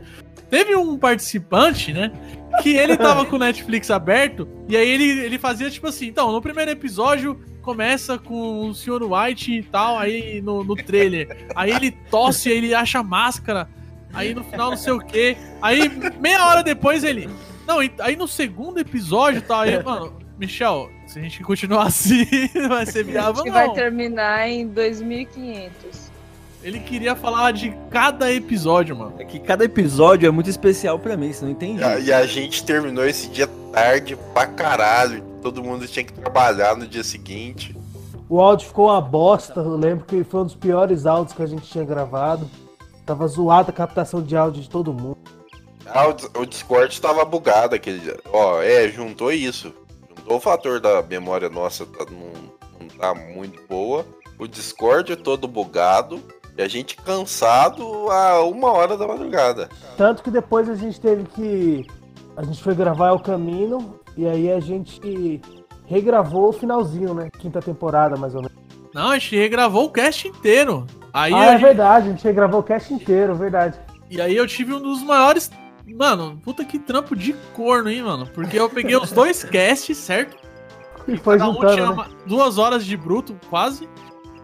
Teve 0.49 0.75
um 0.75 0.97
participante, 0.97 1.93
né? 1.93 2.11
Que 2.63 2.75
ele 2.75 2.95
tava 2.97 3.25
com 3.25 3.35
o 3.35 3.39
Netflix 3.39 3.89
aberto, 3.91 4.47
e 4.67 4.75
aí 4.75 4.87
ele, 4.89 5.03
ele 5.25 5.37
fazia 5.37 5.69
tipo 5.69 5.87
assim: 5.87 6.07
então, 6.07 6.31
no 6.31 6.41
primeiro 6.41 6.71
episódio 6.71 7.39
começa 7.61 8.17
com 8.17 8.67
o 8.69 8.73
Sr. 8.73 9.03
White 9.03 9.51
e 9.59 9.63
tal, 9.63 9.97
aí 9.97 10.41
no, 10.41 10.63
no 10.63 10.75
trailer. 10.75 11.45
Aí 11.55 11.71
ele 11.71 11.91
tosse, 12.09 12.49
aí 12.49 12.57
ele 12.57 12.73
acha 12.73 13.03
máscara, 13.03 13.69
aí 14.13 14.33
no 14.33 14.43
final 14.43 14.71
não 14.71 14.77
sei 14.77 14.93
o 14.93 14.99
quê. 14.99 15.37
Aí 15.61 15.89
meia 16.19 16.45
hora 16.47 16.63
depois 16.63 17.03
ele. 17.03 17.29
Não, 17.67 17.83
e- 17.83 17.91
aí 17.99 18.15
no 18.15 18.27
segundo 18.27 18.79
episódio 18.79 19.41
tá 19.43 19.61
aí, 19.61 19.83
mano. 19.83 20.17
Michel, 20.39 20.89
se 21.05 21.19
a 21.19 21.21
gente 21.21 21.43
continuar 21.43 21.83
assim, 21.87 22.25
vai 22.67 22.85
ser 22.85 23.01
A 23.01 23.03
viável, 23.03 23.43
gente 23.43 23.51
vai 23.53 23.71
terminar 23.73 24.49
em 24.49 24.67
2500. 24.67 26.08
Ele 26.61 26.79
queria 26.79 27.15
falar 27.15 27.51
de 27.51 27.71
cada 27.89 28.31
episódio, 28.31 28.95
mano. 28.95 29.15
É 29.17 29.23
que 29.23 29.39
cada 29.39 29.63
episódio 29.63 30.27
é 30.27 30.31
muito 30.31 30.49
especial 30.49 30.99
pra 30.99 31.15
mim, 31.15 31.31
você 31.31 31.45
não 31.45 31.51
entende? 31.51 31.79
E 31.79 31.83
a, 31.83 31.99
e 31.99 32.11
a 32.11 32.25
gente 32.25 32.63
terminou 32.65 33.05
esse 33.05 33.29
dia 33.29 33.47
tarde 33.71 34.17
pra 34.33 34.45
caralho. 34.45 35.23
Todo 35.41 35.63
mundo 35.63 35.87
tinha 35.87 36.03
que 36.03 36.11
trabalhar 36.11 36.75
no 36.75 36.85
dia 36.85 37.03
seguinte. 37.03 37.75
O 38.27 38.41
áudio 38.41 38.67
ficou 38.67 38.87
uma 38.87 38.99
bosta. 38.99 39.61
Eu 39.61 39.77
lembro 39.77 40.05
que 40.05 40.23
foi 40.23 40.41
um 40.41 40.45
dos 40.45 40.55
piores 40.55 41.05
áudios 41.05 41.35
que 41.35 41.41
a 41.41 41.47
gente 41.47 41.63
tinha 41.69 41.85
gravado. 41.85 42.49
Tava 43.05 43.25
zoada 43.25 43.69
a 43.69 43.73
captação 43.73 44.21
de 44.21 44.35
áudio 44.35 44.61
de 44.61 44.69
todo 44.69 44.93
mundo. 44.93 45.17
Ah, 45.87 46.07
o 46.37 46.45
Discord 46.45 47.01
tava 47.01 47.23
bugado 47.25 47.73
aquele 47.73 47.99
dia. 47.99 48.19
Ó, 48.31 48.61
é, 48.61 48.89
juntou 48.89 49.31
isso. 49.31 49.73
Juntou 50.15 50.37
o 50.37 50.41
fator 50.41 50.79
da 50.79 51.01
memória 51.01 51.49
nossa 51.49 51.85
tá, 51.85 52.05
não, 52.11 52.51
não 52.79 52.87
tá 52.89 53.15
muito 53.15 53.63
boa. 53.67 54.05
O 54.37 54.45
Discord 54.45 55.13
é 55.13 55.15
todo 55.15 55.47
bugado. 55.47 56.21
E 56.59 56.61
a 56.61 56.67
gente 56.67 56.97
cansado 56.97 57.81
a 58.11 58.43
uma 58.43 58.69
hora 58.73 58.97
da 58.97 59.07
madrugada. 59.07 59.69
Tanto 59.95 60.21
que 60.21 60.29
depois 60.29 60.67
a 60.67 60.75
gente 60.75 60.99
teve 60.99 61.23
que. 61.23 61.87
A 62.35 62.43
gente 62.43 62.61
foi 62.61 62.75
gravar 62.75 63.13
o 63.13 63.19
caminho 63.19 63.97
e 64.17 64.27
aí 64.27 64.51
a 64.51 64.59
gente 64.59 65.39
regravou 65.85 66.49
o 66.49 66.51
finalzinho, 66.51 67.13
né? 67.13 67.29
Quinta 67.39 67.61
temporada, 67.61 68.17
mais 68.17 68.35
ou 68.35 68.41
menos. 68.41 68.57
Não, 68.93 69.11
a 69.11 69.17
gente 69.17 69.37
regravou 69.37 69.85
o 69.85 69.89
cast 69.89 70.27
inteiro. 70.27 70.85
Aí 71.13 71.33
ah, 71.33 71.45
é 71.45 71.51
gente- 71.53 71.61
verdade, 71.61 72.07
a 72.09 72.11
gente 72.11 72.23
regravou 72.25 72.59
o 72.59 72.63
cast 72.63 72.93
inteiro, 72.93 73.35
verdade. 73.35 73.79
E 74.09 74.19
aí 74.19 74.35
eu 74.35 74.45
tive 74.45 74.73
um 74.73 74.81
dos 74.81 75.01
maiores. 75.01 75.49
Mano, 75.87 76.41
puta 76.43 76.65
que 76.65 76.77
trampo 76.77 77.15
de 77.15 77.31
corno, 77.55 77.89
hein, 77.89 78.03
mano? 78.03 78.27
Porque 78.33 78.59
eu 78.59 78.69
peguei 78.69 78.97
os 78.97 79.13
dois 79.13 79.45
casts, 79.47 79.95
certo? 79.95 80.35
E 81.07 81.15
foi 81.15 81.37
Cada 81.37 81.51
um 81.51 81.53
juntando, 81.53 81.73
tinha 81.73 81.91
né? 81.93 82.05
duas 82.27 82.57
horas 82.57 82.85
de 82.85 82.97
bruto, 82.97 83.33
quase. 83.49 83.87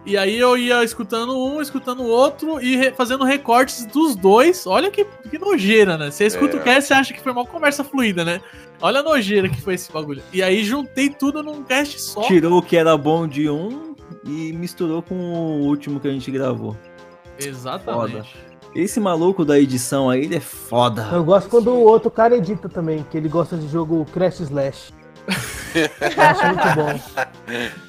E 0.05 0.15
aí 0.17 0.37
eu 0.37 0.55
ia 0.55 0.83
escutando 0.83 1.35
um, 1.35 1.59
escutando 1.61 2.03
o 2.03 2.07
outro 2.07 2.61
e 2.61 2.75
re- 2.75 2.91
fazendo 2.91 3.23
recortes 3.23 3.85
dos 3.87 4.15
dois. 4.15 4.67
Olha 4.67 4.91
que, 4.91 5.03
que 5.29 5.37
nojeira, 5.39 5.97
né? 5.97 6.11
Você 6.11 6.25
escuta 6.27 6.57
É. 6.57 6.59
o 6.59 6.63
cast 6.63 6.91
e 6.91 6.95
acha 6.95 7.13
que 7.13 7.19
foi 7.21 7.31
uma 7.31 7.43
conversa 7.45 7.83
fluida, 7.83 8.23
né? 8.23 8.39
Olha 8.81 8.99
a 8.99 9.03
nojeira 9.03 9.49
que 9.49 9.59
foi 9.59 9.73
esse 9.73 9.91
bagulho. 9.91 10.21
E 10.31 10.43
aí 10.43 10.63
juntei 10.63 11.09
tudo 11.09 11.41
num 11.41 11.63
cast 11.63 11.99
só. 11.99 12.21
Tirou 12.21 12.59
o 12.59 12.61
que 12.61 12.77
era 12.77 12.95
bom 12.95 13.27
de 13.27 13.49
um 13.49 13.95
e 14.23 14.53
misturou 14.53 15.01
com 15.01 15.15
o 15.15 15.61
último 15.65 15.99
que 15.99 16.07
a 16.07 16.11
gente 16.11 16.29
gravou. 16.29 16.77
Exatamente. 17.39 18.35
Esse 18.75 18.99
maluco 18.99 19.43
da 19.45 19.57
edição 19.59 20.09
aí, 20.09 20.25
ele 20.25 20.35
é 20.35 20.39
foda. 20.39 21.07
Eu 21.13 21.23
gosto 21.23 21.49
quando 21.49 21.69
o 21.71 21.79
outro 21.79 22.11
cara 22.11 22.35
edita 22.37 22.67
também, 22.69 23.05
que 23.09 23.17
ele 23.17 23.29
gosta 23.29 23.57
de 23.57 23.67
jogo 23.69 24.05
Crash 24.13 24.41
Slash. 24.41 24.93
Eu 25.73 26.23
acho 26.23 26.45
muito 26.45 26.75
bom. 26.75 26.99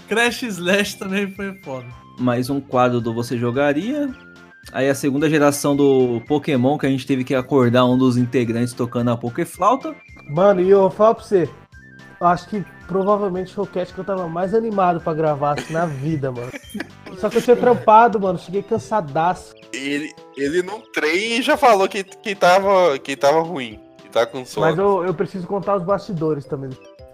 Crash 0.09 0.43
Slash 0.45 0.97
também 0.99 1.31
foi 1.33 1.53
foda. 1.62 1.87
Mais 2.19 2.49
um 2.49 2.61
quadro 2.61 3.01
do 3.01 3.12
Você 3.12 3.37
Jogaria. 3.37 4.09
Aí 4.73 4.89
a 4.89 4.95
segunda 4.95 5.29
geração 5.29 5.77
do 5.77 6.21
Pokémon, 6.27 6.77
que 6.79 6.87
a 6.87 6.89
gente 6.89 7.07
teve 7.07 7.23
que 7.23 7.35
acordar 7.35 7.85
um 7.85 7.97
dos 7.97 8.17
integrantes 8.17 8.73
tocando 8.73 9.11
a 9.11 9.17
Pokéflauta. 9.17 9.95
Mano, 10.29 10.61
e 10.61 10.71
eu 10.71 10.81
vou 10.81 10.91
falar 10.91 11.14
pra 11.14 11.25
você, 11.25 11.49
eu 12.21 12.27
acho 12.27 12.49
que 12.49 12.64
provavelmente 12.89 13.55
foi 13.55 13.64
o 13.64 13.67
cast 13.67 13.95
que 13.95 14.01
eu 14.01 14.05
tava 14.05 14.29
mais 14.29 14.55
animado 14.55 15.01
pra 15.01 15.14
gravar 15.14 15.59
assim, 15.59 15.73
na 15.73 15.87
vida, 15.87 16.33
mano. 16.33 16.51
Só 17.19 17.29
que 17.29 17.37
eu 17.37 17.43
tinha 17.43 17.57
trampado, 17.57 18.19
mano, 18.19 18.39
cheguei 18.39 18.62
cansadaço. 18.62 19.55
Ele, 19.73 20.12
ele 20.37 20.62
num 20.62 20.81
trem 20.93 21.41
já 21.43 21.57
falou 21.57 21.89
que, 21.89 22.03
que, 22.03 22.35
tava, 22.35 22.99
que 22.99 23.17
tava 23.17 23.41
ruim. 23.41 23.81
Que 23.99 24.09
tá 24.09 24.27
com 24.27 24.45
sono. 24.45 24.67
Mas 24.67 24.79
eu, 24.79 25.05
eu 25.05 25.14
preciso 25.14 25.47
contar 25.47 25.77
os 25.77 25.83
bastidores 25.83 26.45
também. 26.45 26.71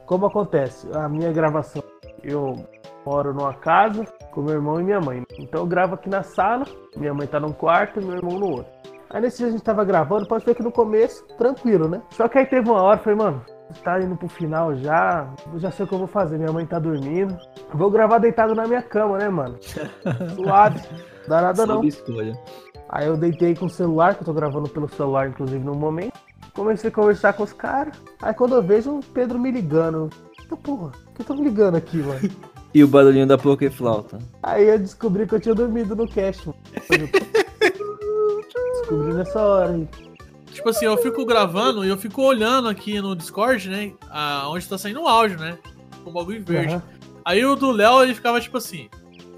Como 0.07 0.27
acontece? 0.27 0.87
A 0.93 1.09
minha 1.09 1.33
gravação, 1.33 1.83
eu 2.23 2.67
moro 3.05 3.35
numa 3.35 3.55
casa 3.55 4.05
com 4.33 4.43
meu 4.43 4.55
irmão 4.55 4.81
e 4.81 4.85
minha 4.85 5.01
mãe. 5.01 5.23
Então 5.39 5.61
eu 5.61 5.67
gravo 5.67 5.95
aqui 5.95 6.09
na 6.09 6.23
sala, 6.23 6.67
minha 6.97 7.15
mãe 7.15 7.27
tá 7.27 7.39
num 7.39 7.53
quarto 7.53 8.01
e 8.01 8.05
meu 8.05 8.17
irmão 8.17 8.39
no 8.39 8.51
outro. 8.51 8.73
Aí 9.11 9.21
nesse 9.21 9.39
dia 9.39 9.49
a 9.49 9.51
gente 9.51 9.63
tava 9.63 9.85
gravando, 9.85 10.27
pode 10.27 10.45
ver 10.45 10.55
que 10.55 10.63
no 10.63 10.73
começo, 10.73 11.25
tranquilo, 11.37 11.87
né? 11.87 12.03
Só 12.11 12.27
que 12.29 12.39
aí 12.39 12.47
teve 12.47 12.69
uma 12.69 12.81
hora, 12.83 12.99
falei, 12.99 13.19
mano, 13.19 13.45
tá 13.85 14.01
indo 14.01 14.17
pro 14.17 14.29
final 14.29 14.75
já, 14.75 15.29
eu 15.53 15.59
já 15.59 15.71
sei 15.71 15.85
o 15.85 15.89
que 15.89 15.95
eu 15.95 15.99
vou 15.99 16.09
fazer, 16.09 16.39
minha 16.39 16.53
mãe 16.53 16.65
tá 16.65 16.79
dormindo. 16.79 17.37
Vou 17.75 17.91
gravar 17.91 18.19
deitado 18.19 18.55
na 18.55 18.67
minha 18.67 18.83
cama, 18.83 19.19
né, 19.19 19.29
mano? 19.29 19.59
Suave, 20.35 20.81
dá 21.29 21.43
nada 21.43 21.67
não. 21.67 21.85
Escolha. 21.85 22.33
Aí 22.89 23.07
eu 23.07 23.17
deitei 23.17 23.55
com 23.55 23.67
o 23.67 23.71
celular, 23.71 24.15
que 24.15 24.23
eu 24.23 24.27
tô 24.27 24.33
gravando 24.33 24.69
pelo 24.69 24.89
celular, 24.89 25.29
inclusive, 25.29 25.63
no 25.63 25.75
momento. 25.75 26.19
Comecei 26.55 26.91
a 26.91 26.93
conversar 26.93 27.33
com 27.33 27.43
os 27.43 27.53
caras. 27.53 27.99
Aí 28.21 28.35
quando 28.35 28.55
eu 28.55 28.63
vejo 28.63 28.99
o 28.99 29.01
Pedro 29.03 29.39
me 29.39 29.51
ligando. 29.51 30.11
Eu, 30.51 30.57
porra, 30.57 30.91
por 30.91 31.15
que 31.15 31.23
eu 31.23 31.27
tô 31.27 31.35
me 31.35 31.45
ligando 31.45 31.77
aqui, 31.77 31.99
mano? 31.99 32.21
E 32.75 32.83
o 32.83 32.89
barulhinho 32.89 33.27
da 33.27 33.37
Pokéflauta. 33.37 34.19
Aí 34.43 34.67
eu 34.69 34.79
descobri 34.79 35.27
que 35.27 35.35
eu 35.35 35.41
tinha 35.41 35.55
dormido 35.55 35.95
no 35.95 36.09
cast, 36.09 36.47
mano. 36.49 36.59
Descobri 38.73 39.15
nessa 39.15 39.41
hora 39.41 39.73
aí. 39.73 39.89
Tipo 40.47 40.69
assim, 40.69 40.85
eu 40.85 40.97
fico 40.99 41.25
gravando 41.25 41.85
e 41.85 41.89
eu 41.89 41.97
fico 41.97 42.23
olhando 42.23 42.69
aqui 42.69 43.01
no 43.01 43.17
Discord, 43.17 43.69
né? 43.69 43.93
a- 44.11 44.49
onde 44.49 44.69
tá 44.69 44.77
saindo 44.77 45.03
o 45.03 45.09
áudio, 45.09 45.39
né? 45.39 45.59
Com 46.05 46.11
o 46.11 46.13
bagulho 46.13 46.45
verde. 46.45 46.75
Aham. 46.75 46.83
Aí 47.25 47.45
o 47.45 47.55
do 47.55 47.71
Léo, 47.71 48.03
ele 48.03 48.15
ficava 48.15 48.41
tipo 48.41 48.59
assim, 48.59 48.89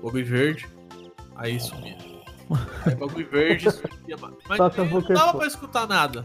bagulho 0.03 0.25
verde, 0.25 0.67
aí 1.37 1.61
sumia. 1.61 1.97
Aí 2.87 2.95
bagulho 2.95 3.29
verde, 3.31 3.71
sumia. 3.71 4.17
Mas 4.49 4.59
Toca 4.59 4.85
não 4.85 5.01
dava 5.03 5.35
pra 5.39 5.47
escutar 5.47 5.87
nada. 5.87 6.25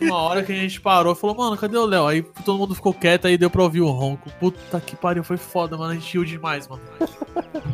Uma 0.00 0.16
hora 0.16 0.42
que 0.42 0.52
a 0.52 0.56
gente 0.56 0.80
parou 0.80 1.12
e 1.12 1.16
falou, 1.16 1.36
mano, 1.36 1.56
cadê 1.56 1.76
o 1.76 1.84
Léo? 1.84 2.06
Aí 2.06 2.22
todo 2.44 2.58
mundo 2.58 2.74
ficou 2.74 2.92
quieto, 2.92 3.26
aí 3.26 3.36
deu 3.38 3.50
pra 3.50 3.62
ouvir 3.62 3.80
o 3.80 3.90
ronco. 3.90 4.30
Puta 4.38 4.80
que 4.80 4.96
pariu, 4.96 5.24
foi 5.24 5.36
foda, 5.36 5.76
mano. 5.76 5.92
A 5.92 5.94
gente 5.94 6.12
riu 6.12 6.24
demais, 6.24 6.68
mano. 6.68 6.82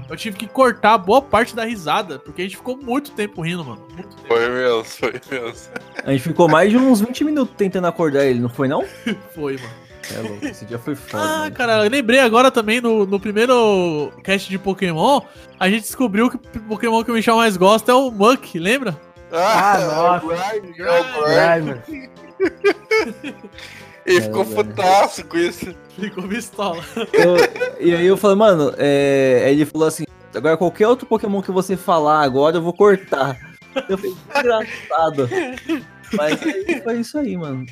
eu 0.08 0.16
tive 0.16 0.36
que 0.36 0.46
cortar 0.46 0.98
boa 0.98 1.20
parte 1.22 1.54
da 1.54 1.64
risada, 1.64 2.18
porque 2.18 2.42
a 2.42 2.44
gente 2.44 2.56
ficou 2.56 2.76
muito 2.76 3.12
tempo 3.12 3.42
rindo, 3.42 3.64
mano. 3.64 3.82
Muito 3.94 4.16
tempo. 4.16 4.28
Foi 4.28 4.48
mesmo, 4.48 4.84
foi 4.84 5.20
mesmo. 5.30 5.70
A 6.04 6.12
gente 6.12 6.22
ficou 6.22 6.48
mais 6.48 6.70
de 6.70 6.76
uns 6.76 7.00
20 7.00 7.24
minutos 7.24 7.54
tentando 7.56 7.86
acordar 7.86 8.24
ele, 8.24 8.40
não 8.40 8.48
foi 8.48 8.68
não? 8.68 8.84
Foi, 9.34 9.56
mano. 9.56 9.82
É 10.14 10.20
louco, 10.20 10.44
esse 10.44 10.64
dia 10.64 10.78
foi 10.78 10.94
foda. 10.96 11.22
Ah, 11.22 11.38
mano. 11.40 11.52
cara, 11.52 11.84
eu 11.84 11.90
lembrei 11.90 12.18
agora 12.18 12.50
também 12.50 12.80
no, 12.80 13.06
no 13.06 13.20
primeiro 13.20 14.12
cast 14.24 14.50
de 14.50 14.58
Pokémon, 14.58 15.20
a 15.58 15.70
gente 15.70 15.82
descobriu 15.82 16.28
que 16.28 16.36
o 16.36 16.60
Pokémon 16.62 17.04
que 17.04 17.10
o 17.10 17.14
Michel 17.14 17.36
mais 17.36 17.56
gosta 17.56 17.92
é 17.92 17.94
o 17.94 18.10
Muck, 18.10 18.58
lembra? 18.58 18.98
Ah, 19.32 19.76
é 19.80 19.86
o 19.86 19.90
nossa. 19.94 20.44
É 20.78 21.00
o. 21.00 21.60
Grimer. 21.60 21.82
Ele 24.04 24.18
É, 24.18 24.20
ficou 24.20 24.44
velho. 24.44 24.64
putaço 24.64 25.24
com 25.26 25.36
isso. 25.36 25.74
Ficou 25.90 26.26
pistola. 26.26 26.82
Eu- 27.12 27.36
e 27.78 27.94
aí 27.94 28.04
eu 28.06 28.16
falei, 28.16 28.36
mano, 28.36 28.74
é, 28.76 29.44
ele 29.50 29.64
falou 29.64 29.86
assim, 29.86 30.04
agora 30.34 30.56
qualquer 30.56 30.88
outro 30.88 31.06
Pokémon 31.06 31.40
que 31.40 31.52
você 31.52 31.76
falar 31.76 32.20
agora 32.22 32.56
eu 32.56 32.62
vou 32.62 32.72
cortar. 32.72 33.38
Eu 33.88 33.96
falei, 33.96 34.14
engraçado. 34.36 35.28
Mas 36.14 36.42
aí 36.42 36.82
foi 36.82 36.98
isso 36.98 37.16
aí, 37.16 37.36
mano. 37.36 37.64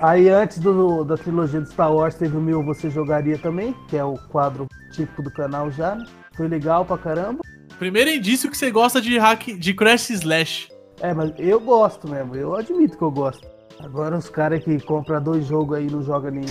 Aí 0.00 0.28
antes 0.28 0.58
do, 0.60 1.02
da 1.04 1.16
trilogia 1.16 1.60
do 1.60 1.68
Star 1.68 1.92
Wars 1.92 2.14
teve 2.14 2.36
o 2.36 2.40
meu 2.40 2.64
Você 2.64 2.88
Jogaria 2.88 3.36
também, 3.38 3.74
que 3.88 3.96
é 3.96 4.04
o 4.04 4.14
quadro 4.30 4.66
típico 4.92 5.22
do 5.22 5.32
canal 5.32 5.70
já. 5.70 5.96
né? 5.96 6.04
Foi 6.36 6.46
legal 6.48 6.84
pra 6.84 6.96
caramba. 6.96 7.40
Primeiro 7.82 8.10
indício 8.10 8.48
que 8.48 8.56
você 8.56 8.70
gosta 8.70 9.00
de 9.00 9.18
hack 9.18 9.58
de 9.58 9.74
Crash 9.74 10.10
Slash. 10.10 10.68
É, 11.00 11.12
mas 11.12 11.32
eu 11.36 11.58
gosto 11.58 12.06
mesmo, 12.06 12.36
eu 12.36 12.54
admito 12.54 12.96
que 12.96 13.02
eu 13.02 13.10
gosto. 13.10 13.44
Agora 13.80 14.16
os 14.16 14.28
caras 14.28 14.62
que 14.62 14.78
compram 14.78 15.20
dois 15.20 15.44
jogos 15.44 15.78
aí 15.78 15.88
e 15.88 15.90
não 15.90 16.00
jogam 16.00 16.30
nem. 16.30 16.44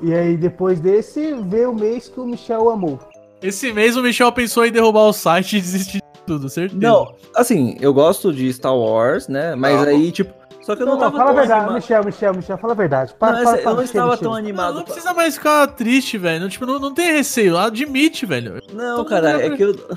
E 0.00 0.14
aí 0.14 0.38
depois 0.38 0.80
desse 0.80 1.34
veio 1.34 1.72
o 1.72 1.74
mês 1.74 2.08
que 2.08 2.18
o 2.18 2.24
Michel 2.24 2.70
amou. 2.70 2.98
Esse 3.42 3.74
mês 3.74 3.94
o 3.94 4.02
Michel 4.02 4.32
pensou 4.32 4.64
em 4.64 4.72
derrubar 4.72 5.04
o 5.04 5.12
site 5.12 5.58
e 5.58 5.60
desistir 5.60 5.98
de 5.98 6.20
tudo, 6.26 6.48
certeza. 6.48 6.80
Não, 6.80 7.14
assim, 7.34 7.76
eu 7.78 7.92
gosto 7.92 8.32
de 8.32 8.50
Star 8.50 8.74
Wars, 8.74 9.28
né? 9.28 9.54
Mas 9.54 9.82
Não. 9.82 9.88
aí, 9.88 10.10
tipo, 10.12 10.32
só 10.66 10.74
que 10.76 10.82
eu 10.82 10.86
não, 10.86 10.94
Não, 10.96 11.00
não, 11.00 11.10
tava 11.12 11.16
fala 11.18 11.30
a 11.30 11.32
tão 11.32 11.36
verdade, 11.36 11.60
animado. 11.60 11.74
Michel, 11.76 12.04
Michel, 12.04 12.34
Michel, 12.34 12.58
fala 12.58 12.72
a 12.72 12.76
verdade. 12.76 13.14
Para, 13.14 13.32
Não, 13.32 13.42
para, 13.44 13.50
essa- 13.50 13.58
eu 13.60 13.62
para, 13.64 13.70
não 13.72 13.78
chega, 13.78 13.84
estava 13.86 14.10
chega. 14.12 14.22
tão 14.22 14.32
Não, 14.32 14.38
animado. 14.38 14.74
não 14.74 14.82
pra- 14.82 14.92
precisa 14.92 15.14
mais 15.14 15.34
ficar 15.36 15.66
triste, 15.68 16.18
velho. 16.18 16.40
Não, 16.40 16.48
tipo, 16.48 16.66
não, 16.66 16.78
não 16.80 16.92
tem 16.92 17.12
receio. 17.12 17.56
Admite, 17.56 18.26
velho. 18.26 18.60
Não, 18.72 18.96
Todo 18.96 19.08
cara, 19.08 19.32
mundo 19.34 19.40
é 19.42 19.50
que 19.56 19.62
eu. 19.62 19.74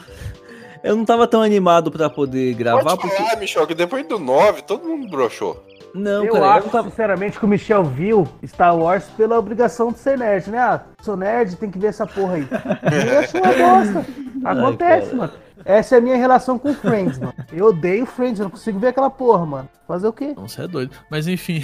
Eu 0.81 0.95
não 0.95 1.03
tava 1.03 1.27
tão 1.27 1.41
animado 1.41 1.91
pra 1.91 2.09
poder 2.09 2.53
gravar, 2.53 2.95
Pode 2.95 3.01
porque. 3.01 3.17
falar, 3.17 3.35
Michel, 3.35 3.67
que 3.67 3.75
depois 3.75 4.07
do 4.07 4.17
9 4.17 4.61
todo 4.61 4.87
mundo 4.87 5.09
broxou. 5.09 5.61
Não, 5.93 6.23
Eu 6.23 6.31
cara, 6.33 6.45
eu 6.45 6.49
acho, 6.51 6.65
não 6.67 6.69
tava. 6.71 6.89
sinceramente, 6.89 7.37
que 7.37 7.43
o 7.43 7.47
Michel 7.49 7.83
viu 7.83 8.25
Star 8.47 8.77
Wars 8.77 9.03
pela 9.17 9.37
obrigação 9.37 9.91
de 9.91 9.99
ser 9.99 10.17
nerd, 10.17 10.49
né? 10.49 10.57
Ah, 10.57 10.81
sou 11.01 11.17
nerd, 11.17 11.57
tem 11.57 11.69
que 11.69 11.77
ver 11.77 11.87
essa 11.87 12.07
porra 12.07 12.35
aí. 12.35 12.47
Eu 13.11 13.19
acho 13.19 13.37
uma 13.37 13.91
bosta. 13.93 14.05
Acontece, 14.45 15.05
cara. 15.07 15.17
mano. 15.17 15.33
Essa 15.65 15.95
é 15.95 15.97
a 15.97 16.01
minha 16.01 16.15
relação 16.15 16.57
com 16.57 16.73
Friends, 16.73 17.19
mano. 17.19 17.33
Eu 17.51 17.67
odeio 17.67 18.05
Friends, 18.05 18.39
eu 18.39 18.45
não 18.45 18.51
consigo 18.51 18.79
ver 18.79 18.87
aquela 18.87 19.09
porra, 19.09 19.45
mano. 19.45 19.69
Fazer 19.87 20.07
o 20.07 20.13
quê? 20.13 20.33
Não, 20.35 20.47
você 20.47 20.63
é 20.63 20.67
doido. 20.67 20.95
Mas 21.09 21.27
enfim. 21.27 21.61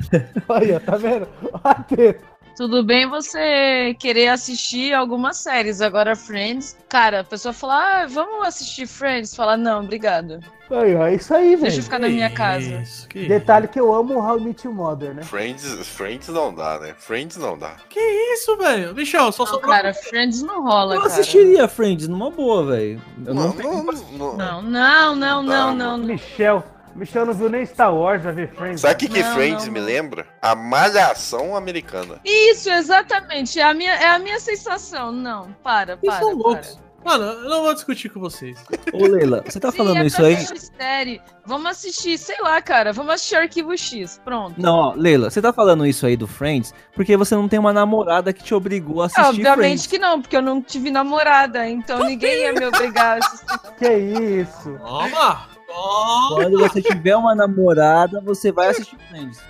Olha, 0.48 0.80
tá 0.80 0.96
vendo? 0.96 1.28
Olha 1.42 1.60
a 1.64 1.74
treta. 1.74 2.33
Tudo 2.56 2.84
bem 2.84 3.08
você 3.08 3.96
querer 3.98 4.28
assistir 4.28 4.94
algumas 4.94 5.38
séries, 5.38 5.80
agora 5.80 6.14
Friends, 6.14 6.76
cara, 6.88 7.20
a 7.20 7.24
pessoa 7.24 7.52
fala, 7.52 7.74
ah, 8.02 8.06
vamos 8.06 8.46
assistir 8.46 8.86
Friends, 8.86 9.34
fala, 9.34 9.56
não, 9.56 9.82
obrigado. 9.82 10.38
Aí, 10.70 10.94
ó, 10.94 11.06
é 11.06 11.16
isso 11.16 11.34
aí, 11.34 11.56
Deixa 11.56 11.64
eu 11.66 11.70
velho. 11.72 11.82
ficar 11.82 11.98
na 11.98 12.08
minha 12.08 12.30
casa. 12.30 12.80
Isso, 12.80 13.08
que 13.08 13.26
Detalhe 13.26 13.66
que 13.68 13.78
eu 13.78 13.92
amo 13.92 14.14
o 14.14 14.18
How 14.18 14.38
I 14.38 14.40
Met 14.44 14.66
Your 14.66 14.74
Mother, 14.74 15.12
né? 15.14 15.22
Friends, 15.24 15.64
Friends 15.88 16.28
não 16.28 16.54
dá, 16.54 16.78
né? 16.78 16.94
Friends 16.96 17.36
não 17.36 17.58
dá. 17.58 17.74
Que 17.90 18.00
isso, 18.34 18.56
velho? 18.56 18.94
Michel, 18.94 19.32
só 19.32 19.44
sobrou. 19.44 19.70
cara, 19.72 19.92
Friends 19.92 20.40
não 20.40 20.62
rola, 20.62 20.94
Eu 20.94 21.00
cara. 21.02 21.12
assistiria 21.12 21.66
Friends 21.68 22.06
numa 22.08 22.30
boa, 22.30 22.64
velho. 22.66 23.02
Eu 23.26 23.34
não, 23.34 23.42
Não, 23.48 23.52
tenho- 23.52 23.72
não, 23.72 23.82
não, 23.84 24.36
Não, 24.36 24.62
não, 24.62 25.16
não, 25.16 25.42
não, 25.42 25.74
não, 25.74 25.98
não. 25.98 25.98
Michel. 26.06 26.64
Michel 26.94 27.26
não 27.26 27.34
viu 27.34 27.48
nem 27.48 27.64
Star 27.66 27.94
Wars, 27.94 28.22
vai 28.22 28.32
ver 28.32 28.48
Friends. 28.54 28.80
Sabe 28.80 28.94
o 28.94 28.96
que, 28.98 29.08
que 29.08 29.22
Não, 29.22 29.34
Friends 29.34 29.66
não, 29.66 29.72
me 29.72 29.80
lembra? 29.80 30.26
A 30.40 30.54
malhação 30.54 31.56
americana. 31.56 32.20
Isso, 32.24 32.70
exatamente, 32.70 33.58
é 33.58 33.62
a 33.64 33.74
minha, 33.74 33.92
é 33.94 34.06
a 34.06 34.18
minha 34.18 34.38
sensação. 34.40 35.10
Não, 35.12 35.54
para, 35.62 35.96
Vocês 35.96 36.12
para, 36.12 36.20
são 36.24 36.38
para. 36.38 36.48
loucos. 36.48 36.84
Mano, 37.04 37.22
eu 37.22 37.50
não 37.50 37.62
vou 37.64 37.74
discutir 37.74 38.08
com 38.08 38.18
vocês. 38.18 38.64
Ô, 38.94 39.06
Leila, 39.06 39.44
você 39.46 39.60
tá 39.60 39.70
Sim, 39.70 39.76
falando 39.76 39.98
é 39.98 40.06
isso 40.06 40.24
aí? 40.24 40.36
assistir 40.36 40.70
série. 40.74 41.20
Vamos 41.44 41.66
assistir, 41.70 42.16
sei 42.16 42.36
lá, 42.40 42.62
cara, 42.62 42.94
vamos 42.94 43.12
assistir 43.12 43.34
Arquivo 43.36 43.76
X, 43.76 44.18
pronto. 44.24 44.58
Não, 44.58 44.74
ó, 44.74 44.94
Leila, 44.94 45.28
você 45.28 45.42
tá 45.42 45.52
falando 45.52 45.84
isso 45.86 46.06
aí 46.06 46.16
do 46.16 46.26
Friends 46.26 46.72
porque 46.94 47.14
você 47.14 47.34
não 47.34 47.46
tem 47.46 47.58
uma 47.58 47.74
namorada 47.74 48.32
que 48.32 48.42
te 48.42 48.54
obrigou 48.54 49.02
a 49.02 49.06
assistir 49.06 49.20
Obviamente 49.20 49.56
Friends. 49.58 49.86
que 49.86 49.98
não, 49.98 50.22
porque 50.22 50.34
eu 50.34 50.40
não 50.40 50.62
tive 50.62 50.90
namorada, 50.90 51.68
então 51.68 52.02
ninguém 52.06 52.44
ia 52.44 52.54
me 52.54 52.64
obrigar 52.64 53.18
a 53.18 53.26
assistir. 53.26 53.60
Que 53.76 53.92
isso? 53.92 54.78
Toma! 54.78 55.53
Quando 55.66 56.58
você 56.58 56.82
tiver 56.82 57.16
uma 57.16 57.34
namorada, 57.34 58.20
você 58.20 58.52
vai 58.52 58.68
assistir 58.68 58.98
Friends. 59.08 59.40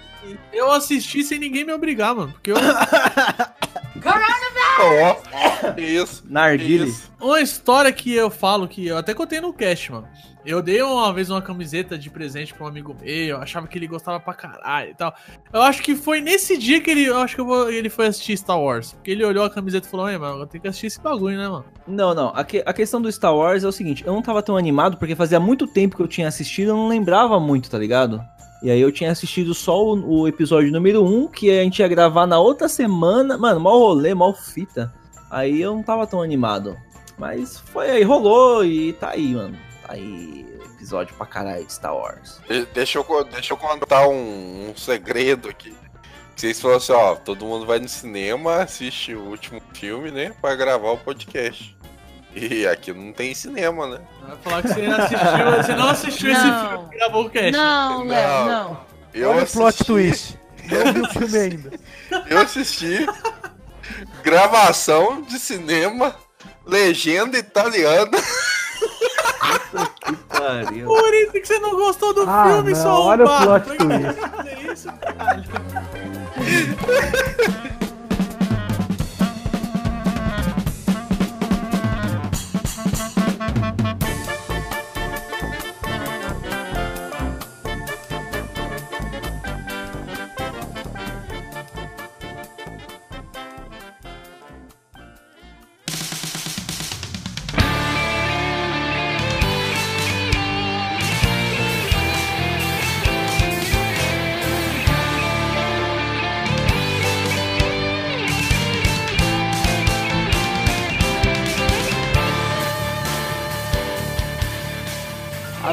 Eu 0.53 0.73
assisti 0.73 1.23
sem 1.23 1.39
ninguém 1.39 1.65
me 1.65 1.73
obrigar, 1.73 2.15
mano. 2.15 2.33
Porque 2.33 2.53
eu... 2.53 2.57
Ó, 4.81 5.73
que 5.73 5.83
isso. 5.83 6.25
Narguile. 6.29 6.89
isso. 6.89 7.11
uma 7.21 7.41
história 7.41 7.93
que 7.93 8.13
eu 8.13 8.31
falo 8.31 8.67
que 8.67 8.87
eu 8.87 8.99
até 8.99 9.15
contei 9.15 9.41
no 9.41 9.53
cast, 9.53 9.93
mano. 9.93 10.09
Eu 10.45 10.61
dei 10.61 10.83
uma 10.83 11.11
vez 11.13 11.31
uma 11.31 11.41
camiseta 11.41 11.97
de 11.97 12.11
presente 12.11 12.53
pra 12.53 12.65
um 12.65 12.69
amigo 12.69 12.95
meu, 13.01 13.09
eu 13.09 13.37
achava 13.39 13.67
que 13.67 13.79
ele 13.79 13.87
gostava 13.87 14.21
pra 14.21 14.35
caralho 14.35 14.91
e 14.91 14.95
tal. 14.95 15.15
Eu 15.53 15.63
acho 15.63 15.83
que 15.83 15.97
foi 15.97 16.21
nesse 16.21 16.59
dia 16.59 16.81
que 16.83 16.91
ele, 16.91 17.05
eu 17.07 17.17
acho 17.17 17.35
que 17.35 17.41
eu 17.41 17.47
vou- 17.47 17.71
ele 17.71 17.89
foi 17.89 18.07
assistir 18.09 18.37
Star 18.37 18.61
Wars. 18.61 18.93
Porque 18.93 19.11
ele 19.11 19.25
olhou 19.25 19.43
a 19.45 19.49
camiseta 19.51 19.87
e 19.87 19.91
falou, 19.91 20.09
ei, 20.11 20.19
mano, 20.19 20.41
eu 20.43 20.47
tenho 20.47 20.61
que 20.61 20.69
assistir 20.69 20.89
esse 20.89 21.01
bagulho, 21.01 21.39
né, 21.39 21.49
mano? 21.49 21.65
Não, 21.87 22.15
não. 22.15 22.29
A, 22.35 22.45
que- 22.45 22.63
a 22.67 22.73
questão 22.75 23.01
do 23.01 23.11
Star 23.11 23.35
Wars 23.35 23.65
é 23.65 23.69
o 23.69 23.73
seguinte: 23.73 24.05
eu 24.07 24.13
não 24.13 24.21
tava 24.21 24.43
tão 24.43 24.57
animado 24.57 24.99
porque 24.99 25.15
fazia 25.17 25.41
muito 25.41 25.67
tempo 25.67 25.97
que 25.97 26.03
eu 26.03 26.09
tinha 26.09 26.29
assistido, 26.29 26.69
eu 26.69 26.77
não 26.77 26.89
lembrava 26.89 27.41
muito, 27.41 27.71
tá 27.71 27.79
ligado? 27.79 28.23
E 28.63 28.71
aí 28.71 28.81
eu 28.81 28.93
tinha 28.93 29.11
assistido 29.11 29.55
só 29.55 29.83
o, 29.83 30.21
o 30.23 30.29
episódio 30.29 30.71
número 30.73 31.05
1, 31.05 31.29
que 31.29 31.51
a 31.51 31.63
gente 31.63 31.79
ia 31.81 31.89
gravar 31.89 32.27
na 32.27 32.39
outra 32.39 32.69
semana. 32.69 33.37
Mano, 33.39 33.61
mal 33.61 33.79
rolê, 33.79 34.15
mal 34.15 34.35
fita. 34.35 34.93
Aí 35.31 35.61
eu 35.61 35.75
não 35.75 35.83
tava 35.83 36.07
tão 36.07 36.21
animado. 36.23 36.77
Mas 37.19 37.59
foi 37.59 37.91
aí, 37.91 38.03
rolou 38.03 38.65
e 38.65 38.93
tá 38.95 39.11
aí, 39.11 39.35
mano. 39.35 39.57
Aí, 39.89 40.47
episódio 40.75 41.15
pra 41.17 41.27
caralho 41.27 41.65
de 41.65 41.73
Star 41.73 41.95
Wars. 41.95 42.41
De- 42.49 42.67
Deixa 42.67 42.99
eu, 42.99 43.25
deixa 43.25 43.53
eu 43.53 43.57
contar 43.57 44.09
um, 44.09 44.71
um 44.71 44.77
segredo 44.77 45.49
aqui. 45.49 45.75
Vocês 46.35 46.61
falaram 46.61 46.79
assim, 46.79 46.93
ó, 46.93 47.15
todo 47.15 47.45
mundo 47.45 47.65
vai 47.65 47.79
no 47.79 47.89
cinema, 47.89 48.63
assiste 48.63 49.15
o 49.15 49.21
último 49.23 49.63
filme, 49.75 50.11
né, 50.11 50.33
pra 50.41 50.55
gravar 50.57 50.91
o 50.91 50.99
podcast. 50.99 51.77
E 52.35 52.67
aqui 52.67 52.93
não 52.93 53.13
tem 53.13 53.33
cinema, 53.35 53.87
né? 53.87 54.01
Vai 54.27 54.37
falar 54.39 54.63
que 54.63 54.69
você 54.69 54.81
assistiu, 54.87 55.63
você 55.63 55.75
não 55.77 55.89
assistiu 55.91 56.33
esse 56.33 56.43
Não. 56.45 56.69
filme 56.71 56.89
que 56.91 56.97
gravou 56.97 57.27
o 57.27 57.31
cast. 57.31 57.51
Não, 57.53 58.05
Léo, 58.05 58.45
não. 58.47 58.81
Eu 59.15 59.29
Olha 59.31 59.39
o 59.39 59.43
assisti, 59.43 59.59
plot 59.59 59.85
twist. 59.85 60.39
Não 60.65 60.93
vi 60.93 61.01
o 61.03 61.09
filme 61.11 61.39
ainda. 61.39 61.71
Eu 62.29 62.39
assisti 62.41 63.07
gravação 64.23 65.23
de 65.23 65.39
cinema, 65.39 66.17
legenda 66.67 67.39
italiana. 67.39 68.19
Que 70.05 70.17
pariu. 70.29 70.87
Por 70.87 71.15
isso 71.15 71.33
que 71.33 71.45
você 71.47 71.59
não 71.59 71.75
gostou 71.77 72.13
do 72.15 72.23
Ah, 72.29 72.45
filme, 72.49 72.73
não, 72.73 72.81
seu 72.83 72.91
olha 72.91 73.25
o 73.25 73.43
plot 73.43 73.65
twist. 73.77 74.73
isso, 74.73 74.89
caralho? 74.93 75.45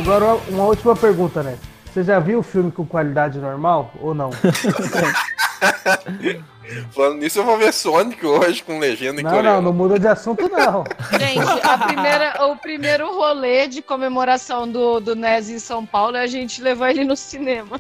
Agora, 0.02 0.34
uma 0.50 0.64
última 0.64 0.96
pergunta, 0.96 1.44
né? 1.44 1.60
Você 1.86 2.04
já 2.04 2.20
viu 2.20 2.40
o 2.40 2.44
filme 2.44 2.72
com 2.72 2.84
qualidade 2.84 3.38
normal 3.38 3.94
ou 4.02 4.16
não? 4.16 4.32
Falando 6.92 7.18
nisso, 7.20 7.38
eu 7.40 7.44
vou 7.44 7.56
ver 7.58 7.72
Sonic 7.72 8.26
hoje 8.26 8.64
com 8.64 8.80
legenda 8.80 9.22
em 9.22 9.24
Não, 9.24 9.30
coreano. 9.30 9.58
não, 9.58 9.72
não 9.72 9.74
muda 9.74 10.00
de 10.00 10.08
assunto, 10.08 10.50
não. 10.50 10.84
Gente, 11.20 11.48
a 11.68 11.78
primeira, 11.78 12.46
o 12.48 12.56
primeiro 12.56 13.14
rolê 13.14 13.68
de 13.68 13.84
comemoração 13.84 14.68
do, 14.68 15.00
do 15.00 15.16
NES 15.16 15.50
em 15.50 15.60
São 15.60 15.86
Paulo 15.86 16.18
é 16.18 16.22
a 16.22 16.28
gente 16.28 16.64
levar 16.64 16.90
ele 16.90 17.04
no 17.04 17.16
cinema. 17.16 17.80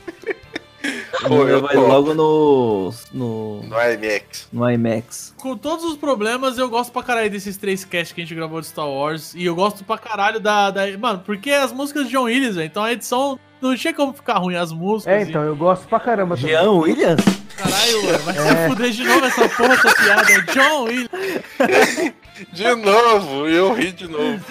Pô, 1.27 1.47
eu 1.47 1.61
vai 1.61 1.75
logo 1.75 2.13
no. 2.13 2.91
no. 3.13 3.61
No 3.63 3.75
IMAX. 3.79 4.47
no 4.51 4.69
IMAX. 4.69 5.33
Com 5.37 5.55
todos 5.55 5.85
os 5.85 5.95
problemas, 5.97 6.57
eu 6.57 6.67
gosto 6.69 6.91
pra 6.91 7.03
caralho 7.03 7.29
desses 7.29 7.57
três 7.57 7.85
casts 7.85 8.11
que 8.11 8.21
a 8.21 8.23
gente 8.23 8.33
gravou 8.35 8.59
de 8.59 8.67
Star 8.67 8.87
Wars. 8.87 9.33
E 9.35 9.45
eu 9.45 9.53
gosto 9.55 9.83
pra 9.83 9.97
caralho 9.97 10.39
da. 10.39 10.71
da- 10.71 10.97
mano, 10.97 11.21
porque 11.25 11.51
as 11.51 11.71
músicas 11.71 12.05
de 12.05 12.11
John 12.11 12.23
Williams, 12.23 12.55
velho. 12.55 12.65
Então 12.67 12.83
a 12.83 12.91
edição 12.91 13.39
não 13.61 13.75
tinha 13.75 13.93
como 13.93 14.11
ficar 14.13 14.39
ruim, 14.39 14.55
as 14.55 14.71
músicas. 14.71 15.13
É, 15.13 15.19
e- 15.23 15.29
então, 15.29 15.43
eu 15.43 15.55
gosto 15.55 15.87
pra 15.87 15.99
caramba 15.99 16.35
também. 16.35 16.51
Jean 16.51 16.71
Williams? 16.71 17.23
Caralho, 17.55 18.01
mano, 18.03 18.23
vai 18.23 18.35
É. 18.37 18.63
se 18.63 18.69
fuder 18.69 18.91
de 18.91 19.03
novo 19.03 19.25
essa 19.25 19.49
porra, 19.49 19.73
essa 19.73 19.95
piada. 19.95 20.31
É 20.31 20.41
John 20.53 20.83
Williams. 20.85 21.09
De 22.53 22.73
novo, 22.75 23.47
eu 23.47 23.71
ri 23.75 23.91
de 23.91 24.07
novo. 24.07 24.43